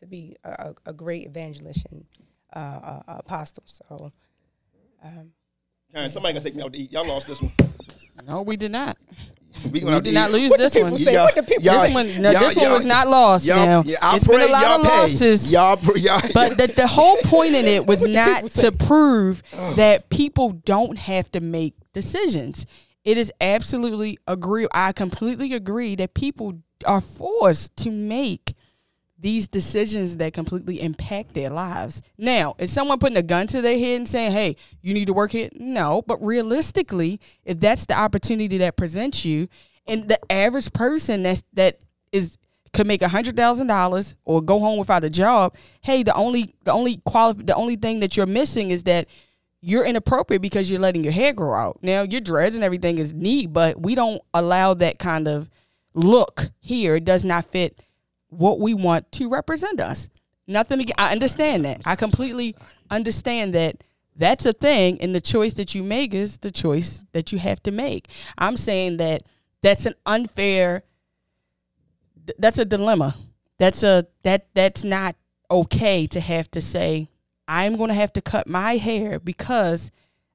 to 0.00 0.06
be 0.06 0.36
a, 0.44 0.50
a, 0.50 0.74
a 0.86 0.92
great 0.92 1.26
evangelist 1.26 1.86
and 1.90 2.04
uh, 2.54 2.58
uh, 2.58 3.02
apostle. 3.18 3.62
So 3.66 4.12
Karen, 5.92 6.10
somebody 6.10 6.34
gonna 6.34 6.44
take 6.44 6.54
me 6.56 6.62
out 6.62 6.72
to 6.72 6.78
eat. 6.78 6.92
Y'all 6.92 7.06
lost 7.06 7.26
this 7.28 7.40
one. 7.40 7.52
no, 8.26 8.42
we 8.42 8.56
did 8.56 8.70
not. 8.70 8.96
We 9.64 9.82
We 9.84 10.00
did 10.00 10.14
not 10.14 10.30
lose 10.30 10.52
this 10.52 10.74
one. 10.76 10.96
say? 10.96 11.16
What 11.16 11.34
the 11.34 11.42
people 11.42 11.64
y'all- 11.64 11.82
This 11.82 11.92
one, 11.94 12.22
no, 12.22 12.30
y'all- 12.30 12.40
this 12.48 12.56
one 12.56 12.70
was 12.70 12.84
not 12.84 13.08
lost. 13.08 13.44
Y'all, 13.44 13.56
Now 13.66 13.82
yeah, 13.84 13.96
I 14.00 14.16
it's 14.16 14.24
pray 14.24 14.36
been 14.38 14.48
a 14.48 14.52
lot 14.52 14.80
of 14.80 14.82
pay. 14.86 14.88
losses. 14.88 15.52
Y'all, 15.52 15.76
pr- 15.76 15.98
y'all, 15.98 16.20
But 16.34 16.56
the, 16.56 16.68
the 16.68 16.86
whole 16.86 17.16
point 17.24 17.54
in 17.56 17.66
it 17.66 17.84
was 17.86 18.06
not 18.06 18.46
to 18.52 18.70
prove 18.70 19.42
that 19.76 20.08
people 20.08 20.52
don't 20.52 20.96
have 20.96 21.30
to 21.32 21.40
make 21.40 21.74
decisions. 21.92 22.64
It 23.04 23.18
is 23.18 23.32
absolutely 23.40 24.18
agree. 24.28 24.68
I 24.72 24.92
completely 24.92 25.52
agree 25.52 25.96
that 25.96 26.14
people 26.14 26.60
are 26.86 27.00
forced 27.00 27.76
to 27.78 27.90
make 27.90 28.54
these 29.20 29.48
decisions 29.48 30.16
that 30.16 30.32
completely 30.32 30.80
impact 30.80 31.34
their 31.34 31.50
lives. 31.50 32.02
Now, 32.16 32.54
is 32.58 32.72
someone 32.72 32.98
putting 32.98 33.16
a 33.16 33.22
gun 33.22 33.46
to 33.48 33.60
their 33.60 33.78
head 33.78 33.98
and 33.98 34.08
saying, 34.08 34.32
"Hey, 34.32 34.56
you 34.82 34.94
need 34.94 35.06
to 35.06 35.12
work 35.12 35.32
here"? 35.32 35.50
No, 35.54 36.02
but 36.06 36.24
realistically, 36.24 37.20
if 37.44 37.60
that's 37.60 37.86
the 37.86 37.98
opportunity 37.98 38.58
that 38.58 38.76
presents 38.76 39.24
you, 39.24 39.48
and 39.86 40.08
the 40.08 40.18
average 40.32 40.72
person 40.72 41.22
that's 41.22 41.42
that 41.52 41.84
is 42.12 42.38
could 42.72 42.86
make 42.86 43.02
a 43.02 43.08
hundred 43.08 43.36
thousand 43.36 43.66
dollars 43.66 44.14
or 44.24 44.40
go 44.40 44.58
home 44.58 44.78
without 44.78 45.04
a 45.04 45.10
job, 45.10 45.54
hey, 45.82 46.02
the 46.02 46.14
only 46.14 46.54
the 46.64 46.72
only 46.72 46.98
quali- 47.04 47.42
the 47.42 47.54
only 47.54 47.76
thing 47.76 48.00
that 48.00 48.16
you're 48.16 48.26
missing 48.26 48.70
is 48.70 48.84
that 48.84 49.08
you're 49.60 49.84
inappropriate 49.84 50.40
because 50.40 50.70
you're 50.70 50.80
letting 50.80 51.04
your 51.04 51.12
hair 51.12 51.32
grow 51.32 51.52
out. 51.52 51.78
Now 51.82 52.02
your 52.02 52.20
dreads 52.20 52.54
and 52.54 52.64
everything 52.64 52.98
is 52.98 53.12
neat, 53.12 53.52
but 53.52 53.80
we 53.80 53.94
don't 53.94 54.22
allow 54.32 54.74
that 54.74 54.98
kind 54.98 55.28
of 55.28 55.50
look 55.92 56.50
here. 56.60 56.96
It 56.96 57.04
does 57.04 57.24
not 57.24 57.44
fit 57.44 57.78
what 58.30 58.58
we 58.58 58.74
want 58.74 59.10
to 59.12 59.28
represent 59.28 59.80
us. 59.80 60.08
Nothing. 60.46 60.86
I 60.98 61.12
understand 61.12 61.64
that. 61.64 61.82
I 61.84 61.94
completely 61.96 62.56
understand 62.90 63.54
that 63.54 63.84
that's 64.16 64.46
a 64.46 64.52
thing, 64.52 65.00
and 65.00 65.14
the 65.14 65.20
choice 65.20 65.54
that 65.54 65.74
you 65.74 65.82
make 65.82 66.14
is 66.14 66.38
the 66.38 66.50
choice 66.50 67.04
that 67.12 67.32
you 67.32 67.38
have 67.38 67.62
to 67.64 67.70
make. 67.70 68.08
I'm 68.36 68.56
saying 68.56 68.96
that 68.96 69.22
that's 69.62 69.86
an 69.86 69.94
unfair. 70.06 70.82
That's 72.38 72.58
a 72.58 72.64
dilemma. 72.64 73.16
That's 73.58 73.82
a 73.82 74.06
that 74.22 74.46
that's 74.54 74.82
not 74.82 75.16
okay 75.50 76.06
to 76.06 76.20
have 76.20 76.50
to 76.52 76.60
say 76.60 77.08
I'm 77.50 77.76
going 77.76 77.88
to 77.88 77.94
have 77.94 78.12
to 78.12 78.20
cut 78.20 78.46
my 78.46 78.76
hair 78.76 79.18
because 79.18 79.90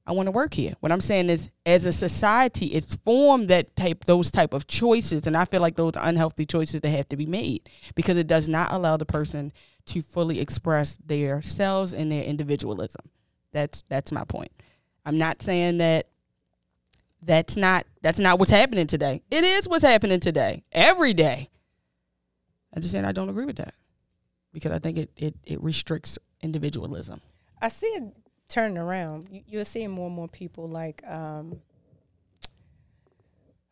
I 0.07 0.11
want 0.11 0.27
to 0.27 0.31
work 0.31 0.53
here. 0.53 0.73
What 0.81 0.91
I'm 0.91 1.01
saying 1.01 1.29
is, 1.29 1.49
as 1.65 1.85
a 1.85 1.93
society, 1.93 2.67
it's 2.67 2.95
formed 2.97 3.47
that 3.49 3.75
type, 3.75 4.05
those 4.05 4.29
type 4.29 4.53
of 4.53 4.67
choices, 4.67 5.25
and 5.25 5.35
I 5.35 5.45
feel 5.45 5.61
like 5.61 5.75
those 5.75 5.93
unhealthy 5.95 6.45
choices 6.45 6.81
that 6.81 6.89
have 6.89 7.09
to 7.09 7.17
be 7.17 7.25
made 7.25 7.69
because 7.95 8.17
it 8.17 8.27
does 8.27 8.47
not 8.47 8.71
allow 8.71 8.97
the 8.97 9.05
person 9.05 9.51
to 9.87 10.01
fully 10.03 10.39
express 10.39 10.97
their 11.05 11.41
selves 11.41 11.93
and 11.93 12.11
their 12.11 12.23
individualism. 12.23 13.01
That's 13.51 13.83
that's 13.89 14.11
my 14.11 14.25
point. 14.25 14.51
I'm 15.05 15.17
not 15.17 15.41
saying 15.41 15.77
that 15.79 16.07
that's 17.21 17.55
not 17.55 17.85
that's 18.01 18.19
not 18.19 18.37
what's 18.37 18.51
happening 18.51 18.85
today. 18.85 19.23
It 19.31 19.43
is 19.43 19.67
what's 19.67 19.83
happening 19.83 20.19
today. 20.19 20.63
Every 20.71 21.13
day. 21.13 21.49
I'm 22.73 22.81
just 22.81 22.91
saying 22.91 23.05
I 23.05 23.11
don't 23.11 23.29
agree 23.29 23.45
with 23.45 23.57
that. 23.57 23.73
Because 24.53 24.71
I 24.71 24.79
think 24.79 24.97
it 24.97 25.09
it, 25.17 25.35
it 25.45 25.63
restricts 25.63 26.19
individualism. 26.41 27.21
I 27.61 27.69
see 27.69 27.87
it 27.87 28.03
turning 28.47 28.77
around. 28.77 29.27
You, 29.31 29.41
you're 29.47 29.65
seeing 29.65 29.91
more 29.91 30.07
and 30.07 30.15
more 30.15 30.27
people 30.27 30.67
like 30.69 31.03
um, 31.07 31.59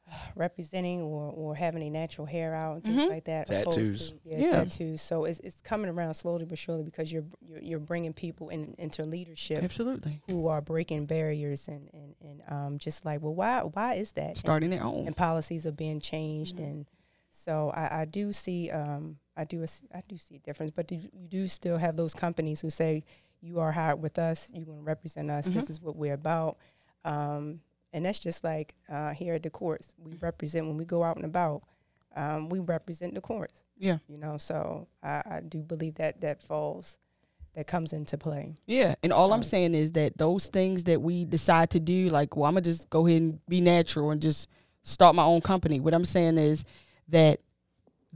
representing 0.36 1.02
or, 1.02 1.32
or 1.32 1.56
having 1.56 1.82
a 1.84 1.90
natural 1.90 2.28
hair 2.28 2.54
out 2.54 2.76
and 2.76 2.84
things 2.84 3.02
Mhm. 3.02 3.10
like 3.10 3.24
that. 3.26 3.48
Tattoos. 3.48 4.12
To, 4.12 4.20
yeah, 4.26 4.38
Yeah. 4.38 4.52
tattoos. 4.64 5.02
So 5.02 5.26
it's 5.26 5.40
it's 5.40 5.62
coming 5.62 5.90
around 5.90 6.14
slowly 6.16 6.46
but 6.46 6.58
surely 6.58 6.84
because 6.84 7.12
you're 7.12 7.26
you're, 7.42 7.62
you're 7.62 7.80
bringing 7.80 8.14
people 8.14 8.50
in, 8.50 8.76
into 8.78 9.04
leadership 9.04 9.64
Absolutely. 9.64 10.22
who 10.28 10.48
are 10.48 10.62
breaking 10.62 11.06
barriers 11.06 11.68
and 11.68 11.90
and, 11.94 12.16
and 12.22 12.42
um, 12.48 12.78
just 12.78 13.06
like 13.06 13.22
well 13.22 13.34
why 13.34 13.62
why 13.62 13.94
is 13.96 14.12
that 14.14 14.30
And- 14.30 14.38
Starting 14.38 14.70
their 14.70 14.84
own. 14.84 15.08
and 15.08 15.16
policies 15.16 15.66
are 15.66 15.72
being 15.72 16.00
changed 16.00 16.60
and 16.60 16.86
so 17.32 17.72
I, 17.72 18.02
I 18.02 18.06
do 18.06 18.32
see 18.32 18.70
um, 18.70 19.18
I 19.36 19.46
do 19.46 19.64
s- 19.64 19.82
I 19.94 20.04
do 20.08 20.18
see 20.18 20.36
a 20.36 20.40
difference 20.40 20.72
but 20.76 20.88
do, 20.88 20.96
you 20.96 21.10
do 21.28 21.48
still 21.48 21.78
have 21.78 21.96
those 21.96 22.14
companies 22.14 22.62
who 22.62 22.70
say 22.70 23.04
you 23.44 23.60
are 23.60 23.72
hired 23.72 24.02
with 24.02 24.18
us 24.18 24.50
you're 24.54 24.66
going 24.66 24.80
to 24.80 24.84
represent 24.84 25.30
us 25.30 25.46
this 25.48 25.70
is 25.70 25.82
what 25.82 25.96
we're 25.96 26.14
about. 26.14 26.58
Um, 27.06 27.60
and 27.92 28.06
that's 28.06 28.20
just 28.20 28.44
like 28.44 28.74
uh, 28.90 29.12
here 29.12 29.34
at 29.36 29.44
the 29.44 29.50
courts 29.50 29.94
we 29.98 30.16
represent 30.22 30.66
when 30.68 30.78
we 30.78 30.86
go 30.86 31.04
out 31.04 31.18
and 31.18 31.26
about. 31.26 31.62
Um, 32.16 32.48
we 32.50 32.60
represent 32.60 33.14
the 33.16 33.22
courts. 33.22 33.64
Yeah. 33.78 33.98
you 34.08 34.18
know 34.18 34.38
so 34.38 34.88
I, 35.04 35.22
I 35.30 35.40
do 35.48 35.60
believe 35.60 35.96
that 35.96 36.22
that 36.22 36.42
falls 36.44 36.98
that 37.56 37.68
comes 37.68 37.94
into 37.94 38.18
play. 38.18 38.56
Yeah, 38.66 38.96
and 39.04 39.14
all 39.14 39.32
I'm 39.32 39.40
Um, 39.42 39.44
saying 39.44 39.76
is 39.76 39.92
that 39.92 40.18
those 40.18 40.48
things 40.48 40.86
that 40.86 41.00
we 41.04 41.24
decide 41.24 41.70
to 41.72 41.80
do, 41.80 42.10
like, 42.10 42.36
well, 42.36 42.46
I'm 42.46 42.54
gonna 42.56 42.62
just 42.62 42.90
go 42.90 43.06
ahead 43.06 43.22
and 43.22 43.46
be 43.48 43.62
natural 43.62 44.10
and 44.10 44.20
just 44.20 44.48
start 44.82 45.14
my 45.16 45.24
own 45.24 45.40
company. 45.42 45.80
What 45.80 45.94
I'm 45.94 46.04
saying 46.06 46.40
is 46.40 46.66
that 47.10 47.42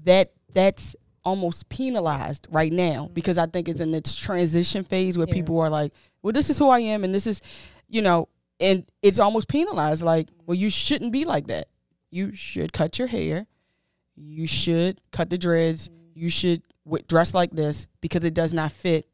that 0.06 0.32
that's 0.54 0.96
almost 1.28 1.68
penalized 1.68 2.48
right 2.50 2.72
now 2.72 3.04
mm-hmm. 3.04 3.14
because 3.14 3.38
I 3.38 3.48
think 3.48 3.68
it's 3.68 3.82
in 3.82 3.94
its 3.94 4.16
transition 4.16 4.86
phase 4.86 5.18
where 5.18 5.28
Yeah. 5.28 5.34
people 5.34 5.60
are 5.60 5.70
like, 5.70 5.92
well, 6.22 6.32
this 6.32 6.50
is 6.50 6.58
who 6.58 6.70
I 6.70 6.80
am, 6.80 7.04
and 7.04 7.14
this 7.14 7.28
is, 7.28 7.42
you 7.90 8.02
know, 8.02 8.30
and 8.62 8.86
it's 9.02 9.20
almost 9.20 9.50
penalized. 9.50 10.02
Like, 10.04 10.30
well, 10.46 10.56
you 10.56 10.70
shouldn't 10.70 11.12
be 11.12 11.26
like 11.26 11.48
that. 11.48 11.68
You 12.10 12.34
should 12.34 12.72
cut 12.72 12.98
your 12.98 13.10
hair. 13.10 13.46
You 14.16 14.48
should 14.48 15.02
cut 15.12 15.30
the 15.30 15.38
dreads. 15.38 15.90
Mm-hmm. 15.90 16.20
You 16.20 16.30
should 16.30 16.62
w- 16.86 17.04
dress 17.08 17.34
like 17.34 17.52
this 17.52 17.88
because 18.00 18.24
it 18.24 18.34
does 18.34 18.54
not 18.54 18.72
fit 18.72 19.06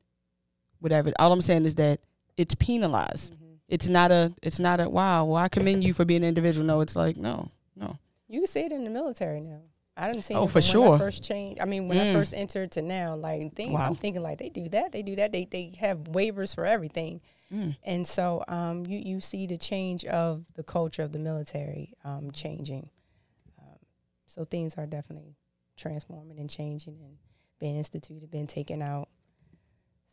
whatever. 0.79 1.11
All 1.19 1.33
I'm 1.33 1.41
saying 1.41 1.65
is 1.65 1.75
that 1.75 1.99
it's 2.37 2.55
penalized. 2.55 3.33
Mm-hmm. 3.33 3.53
It's 3.67 3.87
not 3.87 4.11
a. 4.11 4.33
It's 4.43 4.59
not 4.59 4.79
a. 4.79 4.87
Wow. 4.87 5.25
Well, 5.25 5.37
I 5.37 5.49
commend 5.49 5.83
you 5.83 5.93
for 5.93 6.05
being 6.05 6.21
an 6.23 6.29
individual. 6.29 6.65
No, 6.65 6.81
it's 6.81 6.95
like 6.95 7.17
no, 7.17 7.49
no. 7.75 7.97
You 8.29 8.41
can 8.41 8.47
see 8.47 8.61
it 8.61 8.71
in 8.71 8.83
the 8.83 8.89
military 8.89 9.41
now. 9.41 9.61
I 9.95 10.07
didn't 10.11 10.23
see 10.23 10.33
Oh, 10.33 10.47
for 10.47 10.53
from 10.53 10.61
when 10.61 10.71
sure. 10.89 10.95
I 10.95 10.97
first 10.97 11.23
changed. 11.23 11.61
I 11.61 11.65
mean, 11.65 11.87
when 11.87 11.97
Mm. 11.99 12.09
I 12.09 12.13
first 12.13 12.33
entered 12.33 12.71
to 12.71 12.81
now, 12.81 13.15
like 13.15 13.53
things, 13.55 13.73
Wow. 13.73 13.85
I'm 13.87 13.95
thinking 13.95 14.23
like 14.23 14.39
they 14.39 14.49
do 14.49 14.67
that, 14.69 14.91
they 14.91 15.03
do 15.03 15.15
that, 15.17 15.31
they 15.31 15.45
they 15.45 15.71
have 15.79 15.99
waivers 16.05 16.55
for 16.55 16.65
everything, 16.65 17.21
Mm. 17.51 17.77
and 17.83 18.07
so 18.07 18.43
um, 18.47 18.85
you 18.87 18.97
you 18.97 19.21
see 19.21 19.45
the 19.45 19.57
change 19.57 20.03
of 20.05 20.45
the 20.55 20.63
culture 20.63 21.03
of 21.03 21.11
the 21.11 21.19
military 21.19 21.93
um, 22.03 22.31
changing. 22.31 22.89
Um, 23.59 23.77
so 24.25 24.43
things 24.43 24.75
are 24.77 24.87
definitely 24.87 25.35
transforming 25.77 26.39
and 26.39 26.49
changing 26.49 26.99
and 27.03 27.17
being 27.59 27.75
instituted, 27.77 28.31
being 28.31 28.47
taken 28.47 28.81
out. 28.81 29.09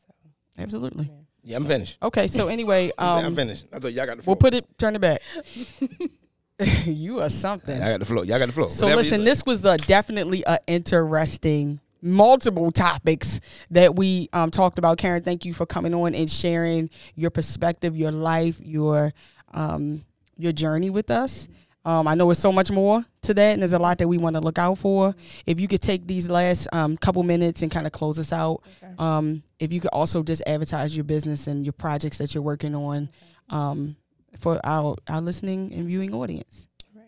So 0.07 0.13
Absolutely. 0.59 1.07
yeah. 1.07 1.15
Yeah, 1.43 1.57
I'm 1.57 1.65
finished. 1.65 1.97
Okay. 2.03 2.27
So 2.29 2.49
anyway, 2.49 2.93
I'm 2.99 3.25
um, 3.25 3.35
finished. 3.35 3.65
I 3.73 3.79
thought 3.79 3.95
y'all 3.95 4.05
got 4.05 4.19
the 4.19 4.25
we'll 4.27 4.37
put 4.37 4.53
it. 4.53 4.67
Turn 4.79 4.95
it 4.95 5.01
back. 5.01 5.23
you 6.85 7.21
are 7.21 7.31
something. 7.31 7.77
Y'all 7.77 7.87
got 7.93 8.01
the 8.01 8.05
floor. 8.05 8.25
Y'all 8.25 8.39
got 8.39 8.47
the 8.47 8.53
floor. 8.53 8.71
So 8.71 8.87
Whatever 8.87 9.03
listen, 9.03 9.25
this 9.25 9.45
was 9.45 9.65
uh, 9.65 9.77
definitely 9.79 10.45
a 10.47 10.59
interesting 10.67 11.81
multiple 12.03 12.73
topics 12.73 13.41
that 13.71 13.95
we 13.95 14.29
um, 14.33 14.51
talked 14.51 14.79
about. 14.79 14.99
Karen, 14.99 15.23
thank 15.23 15.45
you 15.45 15.53
for 15.55 15.67
coming 15.67 15.95
on 15.95 16.15
and 16.15 16.31
sharing 16.31 16.91
your 17.15 17.31
perspective, 17.31 17.97
your 17.97 18.13
life, 18.13 18.59
your 18.61 19.13
um, 19.53 20.05
your 20.37 20.53
journey 20.53 20.91
with 20.91 21.11
us. 21.11 21.49
Um, 21.85 22.07
I 22.07 22.15
know 22.15 22.31
it's 22.31 22.41
so 22.41 22.53
much 22.53 22.71
more 22.71 23.05
to 23.23 23.33
that, 23.33 23.53
and 23.53 23.63
there's 23.63 23.73
a 23.73 23.79
lot 23.79 23.99
that 23.99 24.09
we 24.09 24.19
want 24.19 24.37
to 24.37 24.41
look 24.41 24.59
out 24.59 24.77
for. 24.77 25.15
If 25.47 25.61
you 25.61 25.67
could 25.67 25.81
take 25.81 26.07
these 26.07 26.29
last 26.29 26.69
um, 26.73 26.97
couple 26.99 27.23
minutes 27.23 27.63
and 27.63 27.71
kind 27.71 27.87
of 27.87 27.93
close 27.93 28.19
us 28.19 28.33
out, 28.33 28.63
Okay. 28.83 28.93
um, 28.99 29.43
if 29.59 29.73
you 29.73 29.81
could 29.81 29.91
also 29.91 30.23
just 30.23 30.43
advertise 30.47 30.95
your 30.95 31.05
business 31.05 31.47
and 31.47 31.65
your 31.65 31.73
projects 31.73 32.19
that 32.19 32.35
you're 32.35 32.43
working 32.43 32.75
on 32.75 33.09
um, 33.49 33.97
for 34.41 34.61
our 34.65 34.97
our 35.09 35.21
listening 35.21 35.73
and 35.73 35.87
viewing 35.87 36.15
audience. 36.15 36.69
Right. 36.95 37.05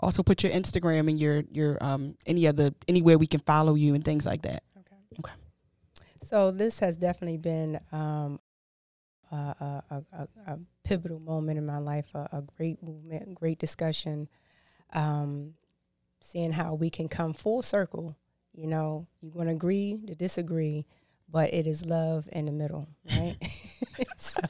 Also, 0.00 0.22
put 0.22 0.42
your 0.42 0.52
Instagram 0.52 1.08
and 1.08 1.18
your 1.18 1.44
your 1.50 1.78
um 1.82 2.16
any 2.26 2.46
other 2.46 2.72
anywhere 2.88 3.18
we 3.18 3.26
can 3.26 3.40
follow 3.40 3.74
you 3.74 3.94
and 3.94 4.04
things 4.04 4.26
like 4.26 4.42
that. 4.42 4.62
Okay. 4.78 4.96
Okay. 5.20 5.32
So 6.22 6.50
this 6.50 6.80
has 6.80 6.96
definitely 6.96 7.38
been 7.38 7.78
um, 7.92 8.40
a, 9.30 9.36
a, 9.90 10.02
a, 10.12 10.28
a, 10.46 10.58
pivotal 10.82 11.20
moment 11.20 11.58
in 11.58 11.66
my 11.66 11.78
life, 11.78 12.10
a, 12.14 12.28
a 12.32 12.42
great 12.56 12.82
movement, 12.82 13.34
great 13.34 13.58
discussion. 13.58 14.28
Um, 14.94 15.54
seeing 16.22 16.52
how 16.52 16.74
we 16.74 16.90
can 16.90 17.08
come 17.08 17.32
full 17.32 17.62
circle. 17.62 18.16
You 18.54 18.66
know, 18.66 19.06
you're 19.20 19.32
going 19.32 19.46
to 19.46 19.52
agree 19.52 19.98
to 20.06 20.14
disagree, 20.14 20.86
but 21.32 21.52
it 21.54 21.66
is 21.66 21.84
love 21.86 22.28
in 22.32 22.44
the 22.46 22.52
middle, 22.52 22.86
right? 23.10 23.36
so, 24.16 24.40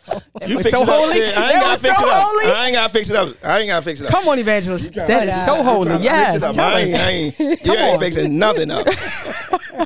You 0.46 0.56
was 0.56 0.64
fix 0.64 0.76
so 0.76 0.82
it 0.82 0.88
holy. 0.88 1.18
Yeah, 1.20 1.32
I 1.36 1.50
ain't 1.52 1.60
gotta 1.60 1.80
fix 1.80 1.96
so 1.96 2.02
it 2.04 2.12
up. 2.12 2.22
holy. 2.22 2.52
I 2.52 2.66
ain't 2.66 2.74
gotta 2.74 2.92
fix 2.92 3.10
it 3.10 3.16
up. 3.16 3.36
I 3.44 3.58
ain't 3.60 3.68
gotta 3.68 3.84
fix 3.84 4.00
it 4.00 4.06
up. 4.06 4.12
Come 4.12 4.28
on, 4.28 4.38
evangelist. 4.38 4.92
That 4.94 5.28
is 5.28 5.44
so 5.44 5.62
holy. 5.62 5.90
Fix 5.92 6.02
Yes. 6.04 6.36
it 6.36 6.42
up. 6.42 6.54
tell 6.54 6.64
I 6.74 6.80
ain't, 6.80 6.94
I 6.94 7.10
ain't, 7.10 7.38
you 7.64 7.72
ain't 7.72 8.00
fixing 8.06 8.38
nothing 8.38 8.70
up. 8.70 8.86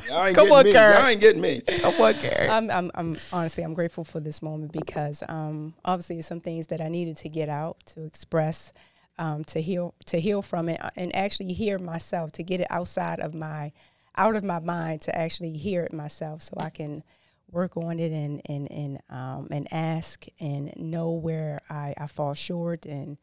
Y'all 0.09 0.25
ain't 0.25 0.35
Come 0.35 0.51
on, 0.51 0.63
me. 0.65 0.73
Karen. 0.73 0.97
Y'all 0.99 1.07
ain't 1.07 1.21
getting 1.21 1.41
me. 1.41 1.61
Come 1.61 2.01
on, 2.01 2.13
Karen. 2.15 2.49
I'm, 2.51 2.71
I'm, 2.71 2.91
I'm 2.95 3.15
honestly, 3.31 3.63
I'm 3.63 3.73
grateful 3.73 4.03
for 4.03 4.19
this 4.19 4.41
moment 4.41 4.71
because 4.71 5.23
um, 5.29 5.75
obviously, 5.85 6.21
some 6.23 6.39
things 6.41 6.67
that 6.67 6.81
I 6.81 6.87
needed 6.87 7.17
to 7.17 7.29
get 7.29 7.47
out, 7.49 7.77
to 7.93 8.03
express, 8.05 8.73
um, 9.19 9.43
to 9.45 9.61
heal, 9.61 9.93
to 10.07 10.19
heal 10.19 10.41
from 10.41 10.69
it, 10.69 10.83
uh, 10.83 10.89
and 10.95 11.15
actually 11.15 11.53
hear 11.53 11.79
myself, 11.79 12.31
to 12.33 12.43
get 12.43 12.59
it 12.61 12.67
outside 12.69 13.19
of 13.19 13.33
my, 13.33 13.71
out 14.17 14.35
of 14.35 14.43
my 14.43 14.59
mind, 14.59 15.01
to 15.03 15.17
actually 15.17 15.53
hear 15.53 15.83
it 15.83 15.93
myself, 15.93 16.41
so 16.41 16.53
I 16.57 16.69
can 16.69 17.03
work 17.51 17.77
on 17.77 17.99
it 17.99 18.11
and 18.11 18.41
and 18.45 18.71
and 18.71 18.99
um, 19.09 19.47
and 19.51 19.71
ask 19.71 20.25
and 20.39 20.73
know 20.75 21.11
where 21.11 21.61
I, 21.69 21.93
I 21.97 22.07
fall 22.07 22.33
short 22.33 22.85
and 22.85 23.17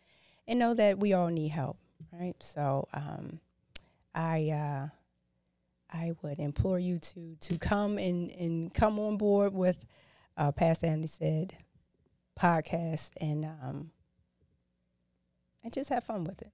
and 0.48 0.58
know 0.58 0.74
that 0.74 0.98
we 0.98 1.12
all 1.12 1.28
need 1.28 1.48
help, 1.48 1.78
right? 2.12 2.36
So 2.40 2.88
um, 2.94 3.40
I. 4.14 4.50
Uh, 4.50 4.88
I 5.92 6.12
would 6.22 6.40
implore 6.40 6.80
you 6.80 6.98
to 6.98 7.36
to 7.36 7.56
come 7.56 7.98
and, 7.98 8.28
and 8.32 8.74
come 8.74 8.98
on 8.98 9.16
board 9.16 9.54
with 9.54 9.86
uh, 10.36 10.50
Pastor 10.50 10.86
Anthony 10.86 11.06
Said 11.06 11.54
podcast 12.38 13.10
and 13.20 13.44
um, 13.44 13.90
and 15.62 15.72
just 15.72 15.90
have 15.90 16.04
fun 16.04 16.24
with 16.24 16.42
it. 16.42 16.52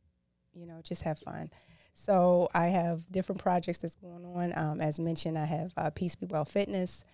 You 0.53 0.67
know, 0.67 0.81
just 0.83 1.03
have 1.03 1.19
fun. 1.19 1.51
So 1.93 2.49
I 2.55 2.69
have 2.69 3.11
different 3.11 3.41
projects 3.41 3.79
that's 3.79 3.97
going 3.97 4.25
on. 4.25 4.53
Um, 4.57 4.81
as 4.81 4.99
mentioned, 4.99 5.39
I 5.39 5.45
have 5.45 5.73
uh, 5.77 5.91
Peace 5.91 6.15
Be 6.15 6.27
Well 6.27 6.45
Fitness. 6.45 7.05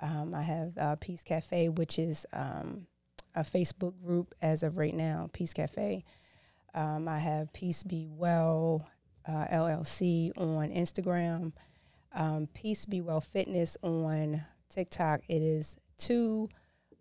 Um, 0.00 0.34
I 0.34 0.42
have 0.42 0.76
uh, 0.76 0.96
Peace 0.96 1.22
Cafe, 1.22 1.68
which 1.68 1.98
is 1.98 2.26
um, 2.32 2.86
a 3.34 3.42
Facebook 3.42 3.94
group 4.04 4.34
as 4.42 4.62
of 4.62 4.76
right 4.76 4.94
now. 4.94 5.30
Peace 5.32 5.52
Cafe. 5.52 6.04
Um, 6.74 7.06
I 7.06 7.18
have 7.18 7.52
Peace 7.52 7.82
Be 7.82 8.06
Well 8.10 8.88
uh, 9.26 9.46
LLC 9.52 10.32
on 10.36 10.70
Instagram. 10.70 11.52
Um, 12.12 12.48
Peace 12.52 12.86
Be 12.86 13.00
Well 13.00 13.20
Fitness 13.20 13.76
on 13.82 14.42
TikTok. 14.68 15.20
It 15.28 15.42
is 15.42 15.76
two 15.96 16.48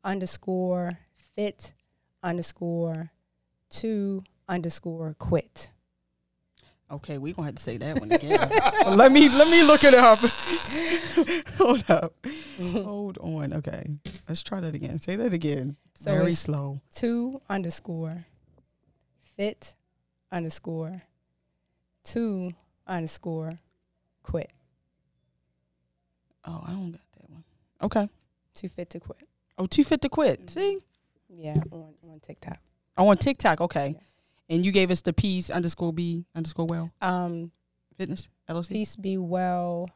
underscore 0.03 0.99
fit 1.35 1.73
underscore 2.21 3.11
two 3.69 4.23
underscore 4.47 5.15
quit. 5.17 5.69
Okay, 6.93 7.17
we're 7.17 7.33
gonna 7.33 7.47
have 7.47 7.55
to 7.55 7.63
say 7.63 7.77
that 7.77 7.99
one 7.99 8.11
again. 8.11 8.39
let 8.95 9.11
me 9.11 9.27
let 9.27 9.47
me 9.47 9.63
look 9.63 9.83
it 9.83 9.95
up. 9.95 10.19
Hold 11.57 11.89
up. 11.89 12.13
Hold 12.71 13.17
on. 13.17 13.51
Okay, 13.53 13.83
let's 14.29 14.43
try 14.43 14.59
that 14.59 14.75
again. 14.75 14.99
Say 14.99 15.15
that 15.15 15.33
again. 15.33 15.75
So 15.95 16.11
Very 16.11 16.31
it's 16.31 16.39
slow. 16.39 16.81
two 16.93 17.41
underscore 17.49 18.25
fit 19.35 19.75
underscore 20.31 21.01
two 22.03 22.51
underscore 22.85 23.59
quit. 24.21 24.51
Oh, 26.45 26.61
I 26.63 26.71
don't 26.73 26.91
got 26.91 27.01
that 27.17 27.29
one. 27.31 27.43
Okay. 27.81 28.09
Too 28.53 28.69
fit 28.69 28.91
to 28.91 28.99
quit. 28.99 29.27
Oh, 29.57 29.65
too 29.65 29.83
fit 29.83 30.01
to 30.01 30.09
quit. 30.09 30.39
Mm-hmm. 30.39 30.47
See? 30.47 30.77
Yeah, 31.29 31.55
on, 31.71 31.93
on 32.07 32.19
TikTok. 32.19 32.59
Oh, 32.97 33.07
on 33.07 33.17
TikTok. 33.17 33.61
Okay. 33.61 33.95
Yes. 33.95 34.03
And 34.49 34.65
you 34.65 34.71
gave 34.71 34.91
us 34.91 35.01
the 35.01 35.13
peace 35.13 35.49
underscore 35.49 35.93
B 35.93 36.25
underscore 36.35 36.65
well 36.65 36.91
Um, 37.01 37.51
fitness 37.97 38.29
LLC. 38.49 38.69
Peace 38.69 38.95
Be 38.95 39.17
Well 39.17 39.89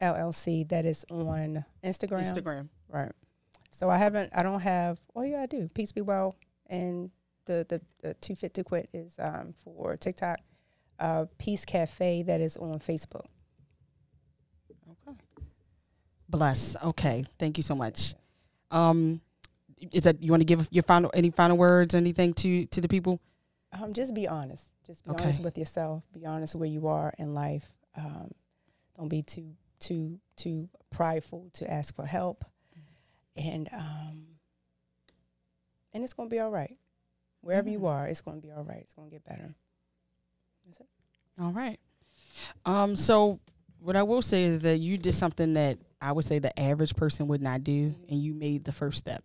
LLC 0.00 0.68
that 0.70 0.84
is 0.86 1.04
on 1.10 1.64
Instagram. 1.84 2.22
Instagram. 2.22 2.68
Right. 2.88 3.12
So 3.70 3.88
I 3.90 3.98
haven't. 3.98 4.32
I 4.34 4.42
don't 4.42 4.60
have. 4.60 4.98
Oh 5.14 5.22
yeah, 5.22 5.42
I 5.42 5.46
do. 5.46 5.68
Peace 5.74 5.92
be 5.92 6.00
well. 6.00 6.34
And 6.66 7.10
the 7.46 7.66
the, 7.68 7.80
the 8.02 8.14
Too 8.14 8.34
Fit 8.34 8.54
to 8.54 8.64
Quit 8.64 8.88
is 8.92 9.16
um, 9.18 9.54
for 9.64 9.96
TikTok. 9.96 10.38
Uh, 10.98 11.26
Peace 11.38 11.64
Cafe 11.64 12.22
that 12.24 12.40
is 12.40 12.56
on 12.56 12.78
Facebook. 12.78 13.26
Okay. 15.08 15.18
Bless. 16.28 16.76
Okay. 16.84 17.24
Thank 17.38 17.56
you 17.56 17.62
so 17.62 17.74
much. 17.74 18.14
Um, 18.70 19.20
is 19.92 20.04
that 20.04 20.22
you 20.22 20.30
want 20.30 20.42
to 20.42 20.44
give 20.46 20.68
your 20.70 20.82
final 20.82 21.10
any 21.14 21.30
final 21.30 21.56
words, 21.56 21.94
anything 21.94 22.34
to 22.34 22.66
to 22.66 22.80
the 22.80 22.88
people? 22.88 23.20
Um, 23.72 23.92
just 23.92 24.14
be 24.14 24.26
honest. 24.26 24.70
Just 24.86 25.04
be 25.04 25.10
Okay. 25.12 25.24
honest 25.24 25.40
with 25.40 25.56
yourself. 25.56 26.02
Be 26.12 26.26
honest 26.26 26.54
where 26.54 26.68
you 26.68 26.88
are 26.88 27.12
in 27.18 27.34
life. 27.34 27.72
Um, 27.96 28.32
don't 28.96 29.08
be 29.08 29.22
too 29.22 29.54
too 29.78 30.18
too 30.36 30.68
prideful 30.90 31.50
to 31.54 31.70
ask 31.70 31.94
for 31.94 32.04
help, 32.04 32.44
and 33.36 33.68
um, 33.72 34.26
and 35.92 36.02
it's 36.04 36.12
gonna 36.12 36.28
be 36.28 36.38
all 36.40 36.50
right. 36.50 36.76
Wherever 37.42 37.70
you 37.70 37.86
are, 37.86 38.06
it's 38.06 38.20
gonna 38.20 38.40
be 38.40 38.50
all 38.50 38.64
right. 38.64 38.80
It's 38.82 38.94
gonna 38.94 39.08
get 39.10 39.24
better. 39.24 39.54
All 41.40 41.52
right. 41.52 41.78
Um, 42.66 42.96
so 42.96 43.40
what 43.78 43.96
I 43.96 44.02
will 44.02 44.20
say 44.22 44.44
is 44.44 44.60
that 44.60 44.78
you 44.78 44.98
did 44.98 45.14
something 45.14 45.54
that 45.54 45.78
I 46.00 46.12
would 46.12 46.24
say 46.24 46.38
the 46.38 46.58
average 46.58 46.94
person 46.96 47.28
would 47.28 47.40
not 47.40 47.64
do, 47.64 47.94
and 48.08 48.20
you 48.22 48.34
made 48.34 48.64
the 48.64 48.72
first 48.72 48.98
step. 48.98 49.24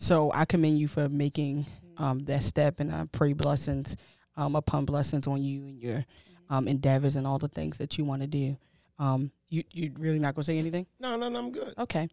So 0.00 0.32
I 0.34 0.44
commend 0.44 0.78
you 0.78 0.88
for 0.88 1.08
making 1.08 1.66
um, 1.98 2.24
that 2.24 2.42
step, 2.42 2.80
and 2.80 2.92
I 2.92 3.06
pray 3.12 3.32
blessings 3.32 3.96
um, 4.36 4.56
upon 4.56 4.84
blessings 4.84 5.26
on 5.26 5.42
you 5.42 5.62
and 5.62 5.80
your 5.80 6.04
um, 6.50 6.68
endeavors 6.68 7.16
and 7.16 7.26
all 7.26 7.38
the 7.38 7.48
things 7.48 7.78
that 7.78 7.98
you 7.98 8.04
want 8.04 8.22
to 8.22 8.28
do. 8.28 8.56
Um, 8.98 9.32
you 9.48 9.64
you 9.70 9.92
really 9.98 10.18
not 10.18 10.34
gonna 10.34 10.44
say 10.44 10.58
anything? 10.58 10.86
No, 11.00 11.16
no, 11.16 11.28
no, 11.28 11.38
I'm 11.38 11.50
good. 11.50 11.74
Okay. 11.78 12.08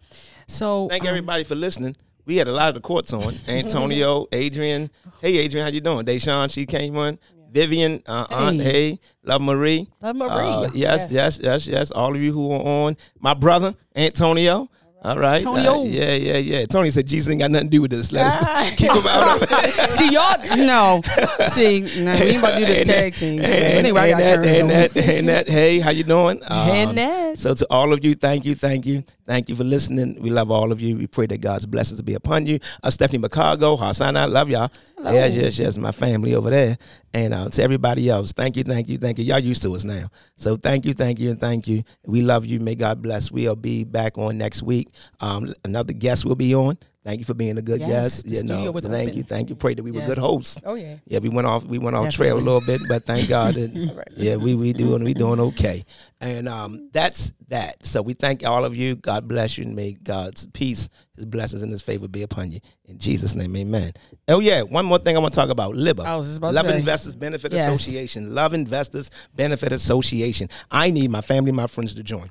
So 0.48 0.88
Thank 0.90 1.03
um, 1.03 1.09
everybody 1.09 1.43
for 1.43 1.56
listening. 1.56 1.95
We 2.25 2.38
had 2.38 2.48
a 2.48 2.51
lot 2.51 2.69
of 2.69 2.75
the 2.75 2.82
courts 2.82 3.14
on. 3.14 3.33
Antonio, 3.48 4.27
Adrian. 4.32 4.90
Hey, 5.22 5.38
Adrian, 5.38 5.66
how 5.66 5.72
you 5.72 5.82
doing? 5.82 6.06
Deshawn, 6.06 6.51
she 6.51 6.66
came 6.66 6.98
on. 6.98 7.17
Vivian, 7.51 8.03
uh, 8.06 8.27
Aunt, 8.30 8.61
Hey. 8.61 8.91
hey, 8.91 8.99
Love 9.24 9.41
Marie. 9.41 9.88
Love 10.01 10.16
Marie. 10.16 10.30
Uh, 10.30 10.69
yes, 10.74 11.11
yes, 11.11 11.40
yes, 11.41 11.66
yes. 11.66 11.90
All 11.91 12.16
of 12.16 12.22
you 12.22 12.32
who 12.32 12.51
are 12.51 12.61
on. 12.61 12.98
My 13.19 13.33
brother, 13.33 13.74
Antonio. 13.95 14.69
All 15.01 15.17
right. 15.17 15.37
Antonio. 15.37 15.81
Uh, 15.81 15.83
yeah, 15.85 16.13
yeah, 16.13 16.37
yeah. 16.37 16.65
Tony 16.65 16.89
said 16.89 17.07
Jesus 17.07 17.31
ain't 17.31 17.39
got 17.39 17.51
nothing 17.51 17.67
to 17.69 17.71
do 17.71 17.81
with 17.81 17.91
this. 17.91 18.11
Let 18.11 18.25
us 18.27 18.69
keep 18.75 18.91
him 18.91 19.07
out 19.07 19.41
of 19.41 19.47
it. 19.49 19.91
See 19.97 20.11
y'all 20.13 20.57
no. 20.57 21.01
See, 21.49 21.79
no, 22.03 22.13
we 22.15 22.21
ain't 22.31 22.39
about 22.39 22.53
to 22.55 22.59
do 22.59 22.65
this 22.65 22.77
And 22.79 22.87
tag 22.87 23.13
that- 23.13 23.19
team. 23.19 23.39
stuff. 23.39 23.49
And, 23.51 23.63
Anyway, 23.79 24.01
I 24.01 24.07
and 24.07 24.19
that, 24.19 24.45
and 24.45 24.69
that, 24.69 24.97
and 24.97 25.27
that, 25.29 25.47
hey, 25.47 25.79
how 25.79 25.91
you 25.91 26.03
doing? 26.03 26.41
And 26.49 26.89
Um, 26.89 26.95
that. 26.95 27.37
So 27.39 27.53
to 27.53 27.65
all 27.69 27.93
of 27.93 28.03
you, 28.03 28.13
thank 28.13 28.43
you, 28.43 28.55
thank 28.55 28.85
you, 28.85 29.03
thank 29.25 29.47
you 29.47 29.55
for 29.55 29.63
listening. 29.63 30.17
We 30.21 30.31
love 30.31 30.51
all 30.51 30.71
of 30.71 30.81
you. 30.81 30.97
We 30.97 31.07
pray 31.07 31.27
that 31.27 31.37
God's 31.39 31.65
blessings 31.65 32.01
be 32.01 32.15
upon 32.15 32.45
you. 32.45 32.59
Uh, 32.83 32.89
Stephanie 32.89 33.21
McCargo, 33.25 33.79
Hassan, 33.79 34.17
I 34.17 34.25
love 34.25 34.49
y'all. 34.49 34.69
Yes, 35.01 35.33
yes, 35.33 35.57
yes, 35.59 35.77
my 35.77 35.91
family 35.93 36.35
over 36.35 36.49
there. 36.49 36.77
And 37.13 37.33
uh, 37.33 37.49
to 37.49 37.63
everybody 37.63 38.09
else, 38.09 38.33
thank 38.33 38.57
you, 38.57 38.63
thank 38.63 38.89
you, 38.89 38.97
thank 38.97 39.17
you. 39.17 39.23
Y'all 39.23 39.39
used 39.39 39.61
to 39.63 39.73
us 39.73 39.83
now. 39.85 40.09
So 40.35 40.57
thank 40.57 40.85
you, 40.85 40.93
thank 40.93 41.19
you, 41.19 41.29
and 41.29 41.39
thank 41.39 41.67
you. 41.67 41.83
We 42.05 42.21
love 42.21 42.45
you. 42.45 42.59
May 42.59 42.75
God 42.75 43.01
bless. 43.01 43.31
We'll 43.31 43.55
be 43.55 43.83
back 43.85 44.17
on 44.17 44.37
next 44.37 44.61
week. 44.61 44.88
Um, 45.19 45.53
another 45.63 45.93
guest 45.93 46.25
will 46.25 46.35
be 46.35 46.53
on. 46.55 46.77
Thank 47.05 47.19
you 47.19 47.25
for 47.25 47.33
being 47.33 47.57
a 47.57 47.61
good 47.61 47.79
Yes, 47.79 48.21
guest. 48.21 48.27
You 48.27 48.43
know, 48.43 48.73
thank 48.73 48.85
open. 49.09 49.17
you, 49.17 49.23
thank 49.23 49.49
you. 49.49 49.55
Pray 49.55 49.73
that 49.73 49.81
we 49.81 49.91
were 49.91 50.01
good 50.01 50.17
hosts. 50.17 50.61
Oh 50.65 50.75
yeah. 50.75 50.97
Yeah, 51.05 51.19
we 51.19 51.29
went 51.29 51.47
off 51.47 51.63
we 51.63 51.77
went 51.77 51.95
off 51.95 52.13
trail 52.13 52.35
a 52.35 52.37
little 52.37 52.59
bit, 52.59 52.85
but 52.87 53.05
thank 53.05 53.29
God 53.37 53.55
that 53.55 54.05
yeah, 54.17 54.35
we 54.35 54.53
we 54.53 54.73
doing 54.73 55.03
we 55.05 55.13
doing 55.13 55.39
okay. 55.39 55.85
And 56.19 56.49
um 56.49 56.89
that's 56.91 57.31
that. 57.47 57.85
So 57.85 58.01
we 58.01 58.13
thank 58.13 58.45
all 58.45 58.65
of 58.65 58.75
you. 58.75 58.97
God 58.97 59.29
bless 59.29 59.57
you 59.57 59.63
and 59.63 59.75
may 59.77 59.93
God's 59.93 60.45
peace, 60.47 60.89
his 61.15 61.25
blessings 61.25 61.63
and 61.63 61.71
his 61.71 61.81
favor 61.81 62.09
be 62.09 62.21
upon 62.21 62.51
you. 62.51 62.59
In 62.85 62.99
Jesus' 62.99 63.33
name, 63.33 63.55
amen. 63.55 63.93
Oh 64.27 64.39
yeah, 64.41 64.63
one 64.63 64.85
more 64.85 64.99
thing 64.99 65.15
I 65.15 65.19
want 65.19 65.33
to 65.33 65.39
talk 65.39 65.49
about. 65.49 65.75
LIBA. 65.75 66.05
I 66.05 66.17
was 66.17 66.25
just 66.25 66.37
about 66.39 66.49
to 66.49 66.55
Love 66.55 66.65
say. 66.67 66.79
Investors 66.79 67.15
Benefit 67.15 67.53
Yes. 67.53 67.69
Association. 67.73 68.35
Love 68.35 68.53
Investors 68.53 69.09
Benefit 69.33 69.71
Association. 69.71 70.49
I 70.69 70.91
need 70.91 71.09
my 71.09 71.21
family, 71.21 71.53
my 71.53 71.67
friends 71.67 71.93
to 71.93 72.03
join. 72.03 72.29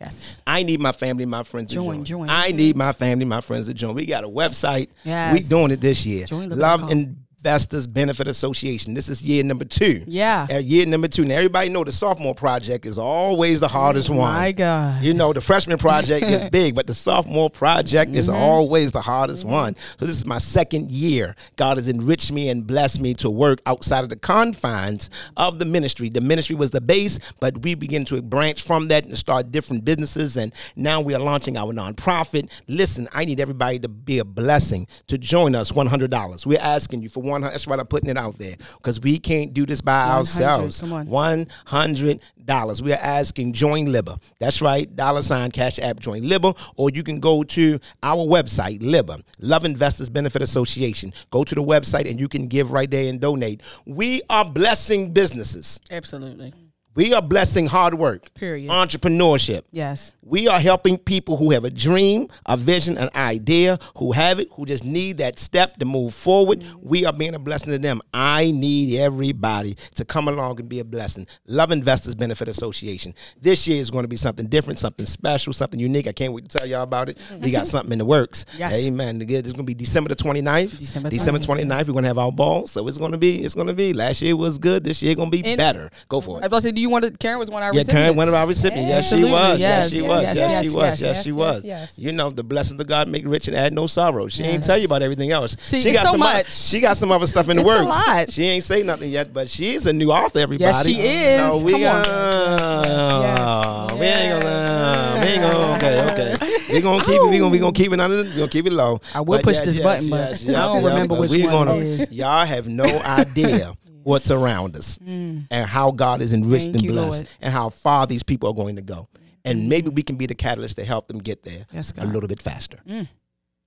Yes. 0.00 0.40
I 0.46 0.62
need 0.62 0.78
my 0.80 0.92
family, 0.92 1.24
my 1.24 1.42
friends 1.42 1.72
Join, 1.72 1.98
to 1.98 2.04
join. 2.04 2.28
join. 2.28 2.30
I 2.30 2.52
need 2.52 2.76
my 2.76 2.92
family, 2.92 3.24
my 3.24 3.40
friends 3.40 3.66
to 3.66 3.74
join. 3.74 3.94
We 3.94 4.06
got 4.06 4.22
a 4.24 4.28
website. 4.28 4.90
Yes. 5.04 5.34
We 5.34 5.40
doing 5.48 5.72
it 5.72 5.80
this 5.80 6.06
year. 6.06 6.26
Join 6.26 6.48
the 6.48 6.56
Love 6.56 6.80
com. 6.80 7.16
Investors 7.42 7.86
Benefit 7.86 8.26
Association. 8.26 8.94
This 8.94 9.08
is 9.08 9.22
year 9.22 9.44
number 9.44 9.64
two. 9.64 10.02
Yeah. 10.08 10.48
Uh, 10.50 10.56
year 10.58 10.84
number 10.86 11.06
two. 11.06 11.24
Now 11.24 11.36
everybody 11.36 11.68
know 11.68 11.84
the 11.84 11.92
sophomore 11.92 12.34
project 12.34 12.84
is 12.84 12.98
always 12.98 13.60
the 13.60 13.68
hardest 13.68 14.10
one. 14.10 14.18
My 14.34 14.50
God. 14.50 15.00
You 15.04 15.14
know, 15.14 15.32
the 15.32 15.40
freshman 15.40 15.78
project 15.78 16.26
is 16.26 16.50
big, 16.50 16.74
but 16.74 16.88
the 16.88 16.94
sophomore 16.94 17.48
project 17.48 18.10
is 18.12 18.28
Mm-hmm. 18.28 18.36
always 18.42 18.90
the 18.90 19.00
hardest 19.00 19.44
one. 19.44 19.76
So 20.00 20.04
this 20.06 20.16
is 20.16 20.26
my 20.26 20.38
second 20.38 20.90
year. 20.90 21.36
God 21.54 21.76
has 21.76 21.88
enriched 21.88 22.32
me 22.32 22.48
and 22.48 22.66
blessed 22.66 23.00
me 23.00 23.14
to 23.14 23.30
work 23.30 23.60
outside 23.66 24.02
of 24.02 24.10
the 24.10 24.16
confines 24.16 25.08
of 25.36 25.60
the 25.60 25.64
ministry. 25.64 26.08
The 26.08 26.20
ministry 26.20 26.56
was 26.56 26.72
the 26.72 26.80
base, 26.80 27.20
but 27.40 27.62
we 27.62 27.76
begin 27.76 28.04
to 28.06 28.20
branch 28.20 28.62
from 28.64 28.88
that 28.88 29.04
and 29.06 29.16
start 29.16 29.52
different 29.52 29.84
businesses. 29.84 30.36
And 30.36 30.52
now 30.74 31.00
we 31.00 31.14
are 31.14 31.20
launching 31.20 31.56
our 31.56 31.72
nonprofit. 31.72 32.50
Listen, 32.66 33.08
I 33.14 33.24
need 33.24 33.38
everybody 33.38 33.78
to 33.78 33.88
be 33.88 34.18
a 34.18 34.24
blessing 34.24 34.88
to 35.06 35.16
join 35.16 35.54
us. 35.54 35.72
One 35.72 35.86
hundred 35.86 36.10
dollars. 36.10 36.44
We're 36.44 36.58
asking 36.60 37.02
you 37.02 37.08
for 37.08 37.22
one 37.28 37.42
hundred. 37.42 37.54
That's 37.54 37.66
right. 37.66 37.78
I'm 37.78 37.86
putting 37.86 38.10
it 38.10 38.16
out 38.16 38.38
there 38.38 38.56
because 38.76 39.00
we 39.00 39.18
can't 39.18 39.52
do 39.54 39.66
this 39.66 39.80
by 39.80 39.98
100, 39.98 40.18
ourselves. 40.18 40.82
One 40.82 41.46
hundred 41.66 42.20
dollars. 42.44 42.82
We 42.82 42.92
are 42.92 43.00
asking 43.00 43.52
join 43.52 43.86
Libba. 43.86 44.20
That's 44.38 44.60
right. 44.60 44.94
Dollar 44.94 45.22
sign 45.22 45.50
Cash 45.50 45.78
App 45.78 46.00
join 46.00 46.22
Libba, 46.22 46.56
or 46.76 46.90
you 46.90 47.02
can 47.02 47.20
go 47.20 47.44
to 47.44 47.78
our 48.02 48.26
website 48.26 48.80
Libba 48.80 49.22
Love 49.38 49.64
Investors 49.64 50.08
Benefit 50.10 50.42
Association. 50.42 51.12
Go 51.30 51.44
to 51.44 51.54
the 51.54 51.62
website 51.62 52.10
and 52.10 52.18
you 52.18 52.28
can 52.28 52.48
give 52.48 52.72
right 52.72 52.90
there 52.90 53.08
and 53.08 53.20
donate. 53.20 53.60
We 53.86 54.22
are 54.28 54.44
blessing 54.44 55.12
businesses. 55.12 55.78
Absolutely. 55.90 56.52
We 56.98 57.14
are 57.14 57.22
blessing 57.22 57.66
hard 57.66 57.94
work. 57.94 58.34
Period. 58.34 58.68
Entrepreneurship. 58.68 59.62
Yes. 59.70 60.16
We 60.20 60.48
are 60.48 60.58
helping 60.58 60.98
people 60.98 61.36
who 61.36 61.52
have 61.52 61.64
a 61.64 61.70
dream, 61.70 62.28
a 62.44 62.56
vision, 62.56 62.98
an 62.98 63.08
idea, 63.14 63.78
who 63.96 64.10
have 64.12 64.40
it, 64.40 64.48
who 64.54 64.66
just 64.66 64.84
need 64.84 65.18
that 65.18 65.38
step 65.38 65.76
to 65.76 65.84
move 65.84 66.12
forward. 66.12 66.60
Mm-hmm. 66.60 66.78
We 66.82 67.06
are 67.06 67.12
being 67.12 67.34
a 67.34 67.38
blessing 67.38 67.72
to 67.72 67.78
them. 67.78 68.00
I 68.12 68.50
need 68.50 68.98
everybody 68.98 69.76
to 69.94 70.04
come 70.04 70.26
along 70.26 70.58
and 70.58 70.68
be 70.68 70.80
a 70.80 70.84
blessing. 70.84 71.28
Love 71.46 71.70
Investors 71.70 72.16
Benefit 72.16 72.48
Association. 72.48 73.14
This 73.40 73.68
year 73.68 73.80
is 73.80 73.90
going 73.90 74.02
to 74.02 74.08
be 74.08 74.16
something 74.16 74.46
different, 74.46 74.80
something 74.80 75.06
special, 75.06 75.52
something 75.52 75.78
unique. 75.78 76.08
I 76.08 76.12
can't 76.12 76.32
wait 76.32 76.48
to 76.48 76.58
tell 76.58 76.66
y'all 76.66 76.82
about 76.82 77.08
it. 77.08 77.18
We 77.38 77.52
got 77.52 77.68
something 77.68 77.92
in 77.92 77.98
the 77.98 78.04
works. 78.04 78.44
Yes. 78.58 78.74
Amen. 78.88 79.22
It's 79.22 79.52
going 79.52 79.54
to 79.54 79.62
be 79.62 79.72
December 79.72 80.08
the 80.08 80.16
29th. 80.16 80.78
December 80.78 81.08
December 81.08 81.38
29th. 81.38 81.66
29th. 81.68 81.86
We're 81.86 81.92
going 81.92 82.02
to 82.02 82.08
have 82.08 82.18
our 82.18 82.32
ball. 82.32 82.66
So 82.66 82.86
it's 82.88 82.98
going 82.98 83.12
to 83.12 83.18
be, 83.18 83.42
it's 83.44 83.54
going 83.54 83.68
to 83.68 83.72
be. 83.72 83.92
Last 83.92 84.20
year 84.20 84.36
was 84.36 84.58
good. 84.58 84.82
This 84.82 85.00
year 85.00 85.14
going 85.14 85.30
to 85.30 85.42
be 85.42 85.44
And- 85.48 85.56
better. 85.56 85.90
Go 86.08 86.20
for 86.20 86.42
it. 86.42 86.48
to 86.48 86.60
say, 86.60 86.72
do 86.72 86.80
you 86.80 86.87
want 86.88 87.04
to? 87.04 87.10
Karen 87.12 87.38
was 87.38 87.50
one 87.50 87.62
of 87.62 87.68
our 87.68 87.72
Yeah, 87.74 87.80
recipients. 87.80 88.02
Karen, 88.04 88.16
one 88.16 88.28
of 88.28 88.34
our 88.34 88.46
recipients. 88.46 88.88
Yes, 88.88 89.08
she 89.08 89.24
was. 89.24 89.60
Yes, 89.60 89.60
yes, 89.60 89.90
she 89.90 90.02
was. 90.08 90.22
yes, 90.22 90.36
Yes, 90.36 90.50
yes, 90.50 90.62
she 90.62 90.68
was. 90.70 90.82
yes, 90.82 91.00
Yes, 91.00 91.14
yes, 91.14 91.24
she 91.24 91.32
was. 91.32 91.64
yes, 91.64 91.80
yes. 91.80 91.98
You 91.98 92.12
know, 92.12 92.30
the 92.30 92.42
blessings 92.44 92.80
of 92.80 92.86
God 92.86 93.08
make 93.08 93.26
rich 93.26 93.48
and 93.48 93.56
add 93.56 93.72
no 93.72 93.86
sorrow. 93.86 94.28
She 94.28 94.42
ain't 94.44 94.54
Yes. 94.58 94.66
tell 94.66 94.78
you 94.78 94.86
about 94.86 95.02
everything 95.02 95.30
else. 95.30 95.56
See, 95.60 95.80
she 95.80 95.90
it's 95.90 95.98
got 95.98 96.04
so 96.06 96.10
some 96.12 96.20
much. 96.20 96.34
Other, 96.34 96.50
she 96.50 96.80
got 96.80 96.96
some 96.96 97.12
other 97.12 97.26
stuff 97.26 97.48
in 97.48 97.56
the 97.56 97.62
It's 97.62 97.70
a 97.70 97.84
works. 97.84 98.06
lot. 98.06 98.30
She 98.32 98.44
ain't 98.44 98.64
say 98.64 98.82
nothing 98.82 99.10
yet, 99.10 99.32
but 99.32 99.48
she's 99.48 99.86
a 99.86 99.92
new 99.92 100.10
author. 100.12 100.38
Everybody. 100.40 100.64
Yes, 100.64 100.84
she 100.84 101.00
is. 101.00 101.40
So 101.40 101.64
we 101.64 101.72
Come 101.72 101.82
on. 101.84 102.06
uh, 102.06 103.88
Yes. 103.88 103.98
we 103.98 104.06
ain't 104.06 104.42
gonna. 104.42 105.20
We 105.22 105.26
ain't 105.28 105.42
gonna. 105.42 105.76
Okay, 105.76 106.12
okay. 106.12 106.56
We 106.72 106.80
gonna 106.80 107.04
keep 107.04 107.20
it. 107.20 107.28
We 107.30 107.38
gonna. 107.38 107.50
We 107.50 107.58
gonna 107.58 107.72
keep 107.72 107.92
it 107.92 108.00
under. 108.00 108.22
We 108.24 108.30
gonna 108.36 108.48
keep 108.48 108.66
it 108.66 108.72
low. 108.72 109.00
I 109.14 109.20
will 109.20 109.38
But 109.38 109.44
push 109.44 109.56
yes, 109.56 109.64
this 109.66 109.76
yes, 109.76 109.84
button, 109.84 110.10
but 110.10 110.30
yes, 110.30 110.48
I 110.48 110.52
don't 110.52 110.74
yes, 110.76 110.84
remember 110.84 111.14
but 111.14 111.20
which 111.20 111.30
we 111.30 111.42
one 111.44 111.66
gonna, 111.66 111.76
it 111.76 111.82
is. 111.84 112.12
Y'all 112.12 112.44
have 112.46 112.66
no 112.68 112.84
idea 112.84 113.72
what's 114.08 114.30
around 114.30 114.74
us 114.74 114.98
mm. 114.98 115.46
and 115.50 115.68
how 115.68 115.90
God 115.90 116.22
is 116.22 116.32
enriched 116.32 116.64
Thank 116.64 116.76
and 116.76 116.84
you, 116.84 116.92
blessed 116.92 117.24
Lord. 117.24 117.28
and 117.42 117.52
how 117.52 117.68
far 117.68 118.06
these 118.06 118.22
people 118.22 118.48
are 118.48 118.54
going 118.54 118.76
to 118.76 118.82
go. 118.82 119.06
And 119.44 119.60
mm. 119.60 119.68
maybe 119.68 119.90
we 119.90 120.02
can 120.02 120.16
be 120.16 120.26
the 120.26 120.34
catalyst 120.34 120.76
to 120.76 120.84
help 120.84 121.08
them 121.08 121.18
get 121.18 121.42
there 121.44 121.66
Yes, 121.72 121.92
a 121.96 122.06
little 122.06 122.28
bit 122.28 122.40
faster. 122.40 122.78
Mm. 122.88 123.08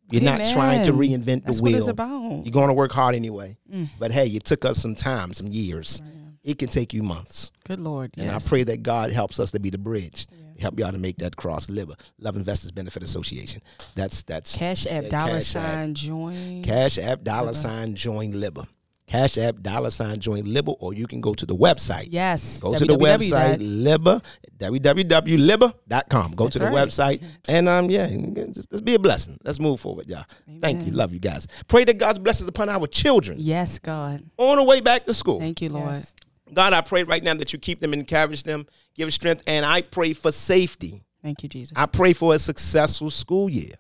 You're 0.09 0.23
not 0.23 0.41
trying 0.53 0.85
to 0.85 0.91
reinvent 0.91 1.45
That's 1.45 1.57
the 1.57 1.63
wheel. 1.63 2.41
You're 2.43 2.51
going 2.51 2.67
to 2.67 2.73
work 2.73 2.91
hard 2.91 3.15
anyway. 3.15 3.57
But 3.99 4.11
hey, 4.11 4.27
it 4.27 4.43
took 4.43 4.65
us 4.65 4.79
some 4.79 4.95
time, 4.95 5.33
some 5.33 5.47
years. 5.47 6.01
It 6.43 6.57
can 6.57 6.69
take 6.69 6.91
you 6.91 7.03
months. 7.03 7.51
Good 7.65 7.79
Lord. 7.79 8.11
And 8.17 8.25
Yes. 8.25 8.43
I 8.43 8.49
pray 8.49 8.63
that 8.63 8.81
God 8.81 9.11
helps 9.11 9.39
us 9.39 9.51
to 9.51 9.59
be 9.59 9.69
the 9.69 9.77
bridge, 9.77 10.25
help 10.59 10.79
y'all 10.79 10.91
to 10.91 10.97
make 10.97 11.17
that 11.17 11.35
cross. 11.35 11.69
Live, 11.69 11.91
Love 12.17 12.35
Investors 12.35 12.71
Benefit 12.71 13.03
Association. 13.03 13.61
That's 13.93 14.23
that's 14.23 14.57
Cash 14.57 14.87
app, 14.87 15.07
dollar 15.09 15.33
Cash 15.33 15.55
App. 15.55 15.63
sign, 15.63 15.93
join. 15.93 16.63
Cash 16.63 16.97
App, 16.97 17.23
dollar 17.23 17.53
sign, 17.53 17.93
join 17.93 18.33
Libba. 18.33 18.67
Cash 19.11 19.37
App, 19.37 19.61
dollar 19.61 19.89
sign, 19.91 20.19
join 20.21 20.43
Libba, 20.45 20.73
or 20.79 20.93
you 20.93 21.05
can 21.05 21.19
go 21.19 21.33
to 21.33 21.45
the 21.45 21.55
website. 21.55 22.07
Yes. 22.11 22.61
Go 22.61 22.73
to 22.73 22.85
the 22.85 22.97
website, 22.97 23.29
dot- 23.29 23.59
Libba, 23.59 24.23
www.libba.com. 24.57 26.31
Go 26.31 26.47
to 26.47 26.59
the 26.59 26.65
right. 26.65 26.73
website 26.87 27.23
and 27.47 27.67
um 27.67 27.89
yeah, 27.89 28.07
just, 28.53 28.71
let's 28.71 28.81
be 28.81 28.95
a 28.95 28.99
blessing. 28.99 29.37
Let's 29.43 29.59
move 29.59 29.79
forward, 29.81 30.07
y'all. 30.09 30.25
Thank 30.61 30.85
you. 30.85 30.93
Love 30.93 31.13
you 31.13 31.19
guys. 31.19 31.47
Pray 31.67 31.83
that 31.85 31.97
God's 31.97 32.19
blessings 32.19 32.47
upon 32.47 32.69
our 32.69 32.87
children 32.87 33.37
Yes, 33.39 33.79
God. 33.79 34.23
on 34.37 34.57
the 34.57 34.63
way 34.63 34.79
back 34.79 35.05
to 35.05 35.13
school. 35.13 35.39
Thank 35.39 35.61
you, 35.61 35.69
Lord. 35.69 35.89
Yes. 35.89 36.15
God, 36.53 36.73
I 36.73 36.81
pray 36.81 37.03
right 37.03 37.23
now 37.23 37.33
that 37.35 37.53
you 37.53 37.59
keep 37.59 37.79
them, 37.79 37.93
encourage 37.93 38.43
them, 38.43 38.65
give 38.95 39.11
strength, 39.13 39.43
and 39.47 39.65
I 39.65 39.81
pray 39.81 40.13
for 40.13 40.31
safety. 40.31 41.03
Thank 41.23 41.43
you, 41.43 41.49
Jesus. 41.49 41.73
I 41.75 41.85
pray 41.85 42.13
for 42.13 42.33
a 42.33 42.39
successful 42.39 43.09
school 43.09 43.49
year. 43.49 43.73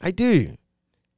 I 0.00 0.10
do. 0.10 0.48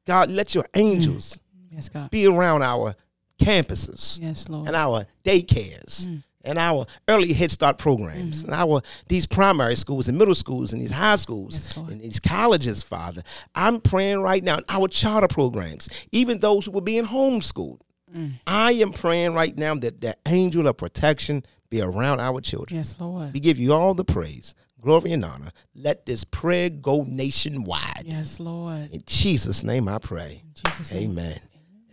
God, 0.06 0.30
let 0.30 0.54
your 0.54 0.64
angels 0.74 1.40
Yes, 1.70 1.88
God. 1.88 2.10
be 2.10 2.26
around 2.26 2.62
our 2.62 2.94
campuses 3.38 4.20
Yes, 4.20 4.48
Lord. 4.48 4.66
and 4.66 4.76
our 4.76 5.06
daycares 5.24 6.06
mm. 6.06 6.22
and 6.44 6.58
our 6.58 6.86
early 7.08 7.32
head 7.32 7.50
start 7.50 7.78
programs 7.78 8.42
mm. 8.42 8.44
and 8.44 8.54
our 8.54 8.82
these 9.08 9.26
primary 9.26 9.76
schools 9.76 10.08
and 10.08 10.16
middle 10.16 10.34
schools 10.34 10.72
and 10.72 10.80
these 10.80 10.90
high 10.92 11.16
schools 11.16 11.54
Yes, 11.54 11.76
and 11.76 12.00
these 12.00 12.20
colleges 12.20 12.82
father. 12.82 13.22
I'm 13.54 13.80
praying 13.80 14.20
right 14.20 14.42
now 14.42 14.58
our 14.68 14.88
charter 14.88 15.28
programs 15.28 15.88
even 16.12 16.38
those 16.38 16.66
who 16.66 16.76
are 16.78 16.82
being 16.82 17.04
homeschooled. 17.04 17.80
Mm. 18.14 18.32
I 18.46 18.72
am 18.72 18.92
praying 18.92 19.34
right 19.34 19.56
now 19.56 19.74
that 19.74 20.00
the 20.00 20.16
angel 20.26 20.68
of 20.68 20.76
protection 20.76 21.44
be 21.70 21.80
around 21.80 22.20
our 22.20 22.40
children. 22.40 22.76
Yes, 22.78 22.94
Lord. 23.00 23.32
we 23.32 23.40
give 23.40 23.58
you 23.58 23.72
all 23.72 23.94
the 23.94 24.04
praise 24.04 24.54
glory 24.80 25.12
and 25.12 25.24
honor. 25.24 25.50
Let 25.74 26.04
this 26.04 26.24
prayer 26.24 26.68
go 26.68 27.04
nationwide. 27.08 28.04
Yes, 28.04 28.38
Lord. 28.38 28.90
in 28.92 29.02
jesus 29.06 29.64
name 29.64 29.88
i 29.88 29.98
pray. 29.98 30.42
Jesus' 30.54 30.92
name. 30.92 31.10
amen 31.18 31.40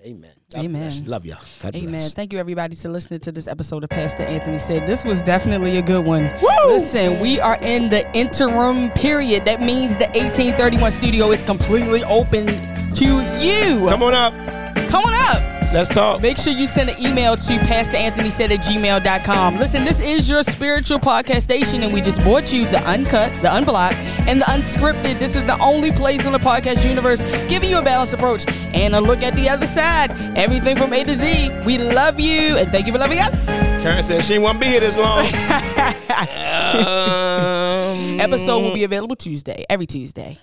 amen 0.06 0.32
God 0.54 0.66
Amen. 0.66 0.82
bless. 0.82 1.08
love 1.08 1.26
y'all 1.26 1.38
god 1.62 1.76
Amen. 1.76 1.90
bless 1.92 2.14
Thank 2.14 2.34
you, 2.34 2.40
everybody, 2.40 2.76
to 2.76 2.90
listening 2.90 3.20
to 3.22 3.32
this 3.32 3.48
episode 3.48 3.84
of 3.84 3.90
Pastor 3.90 4.24
Anthony 4.24 4.60
Said. 4.60 4.86
This 4.88 5.06
was 5.06 5.22
definitely 5.22 5.78
a 5.78 5.82
good 5.82 6.06
one. 6.06 6.30
Listen, 6.68 7.20
we 7.20 7.40
are 7.40 7.58
in 7.62 7.90
the 7.90 8.10
interim 8.16 8.90
period. 8.92 9.46
That 9.46 9.62
means 9.62 9.98
the 9.98 10.08
1831 10.08 10.92
studio 10.92 11.32
is 11.32 11.44
completely 11.44 12.04
open 12.04 12.46
to 12.48 13.22
you. 13.40 13.88
come 13.88 14.04
on 14.04 14.14
up 14.14 14.34
Come 14.92 15.06
on 15.06 15.14
up. 15.14 15.51
Let's 15.74 15.90
talk 15.90 16.22
Make 16.22 16.38
sure 16.38 16.54
you 16.54 16.68
send 16.68 16.90
an 16.90 17.00
email 17.04 17.36
to 17.36 17.54
PastorAnthonySaid 17.54 18.52
at 18.52 18.60
gmail.com. 18.60 19.58
Listen, 19.58 19.84
this 19.84 20.00
is 20.00 20.30
your 20.30 20.44
spiritual 20.44 21.00
podcast 21.00 21.42
station, 21.42 21.84
and 21.84 21.94
we 21.94 22.02
just 22.02 22.22
brought 22.22 22.52
you 22.54 22.66
the 22.68 22.80
uncut, 22.88 23.32
the 23.42 23.54
unblocked, 23.56 23.96
and 24.28 24.40
the 24.42 24.46
unscripted. 24.46 25.18
This 25.20 25.36
is 25.36 25.46
the 25.46 25.58
only 25.62 25.92
place 25.92 26.26
on 26.26 26.34
the 26.34 26.40
podcast 26.40 26.88
universe 26.88 27.22
giving 27.48 27.70
you 27.70 27.80
a 27.80 27.82
balanced 27.82 28.14
approach 28.14 28.46
and 28.74 28.94
a 28.94 29.02
look 29.02 29.24
at 29.24 29.34
the 29.34 29.50
other 29.50 29.68
side. 29.68 30.12
Everything 30.38 30.76
from 30.76 30.94
A 30.94 31.04
to 31.04 31.16
Z. 31.16 31.52
We 31.66 31.78
love 31.78 32.20
you, 32.20 32.58
and 32.58 32.70
thank 32.70 32.86
you 32.86 32.94
for 32.94 33.00
loving 33.00 33.20
us. 33.20 33.46
Karen 33.82 34.04
said 34.04 34.24
she 34.24 34.38
won't 34.38 34.60
be 34.60 34.68
here 34.68 34.80
this 34.80 34.98
long. 34.98 35.26
um, 36.76 38.20
Episode 38.20 38.60
will 38.60 38.74
be 38.74 38.84
available 38.84 39.16
Tuesday, 39.16 39.66
every 39.70 39.88
Tuesday. 39.88 40.38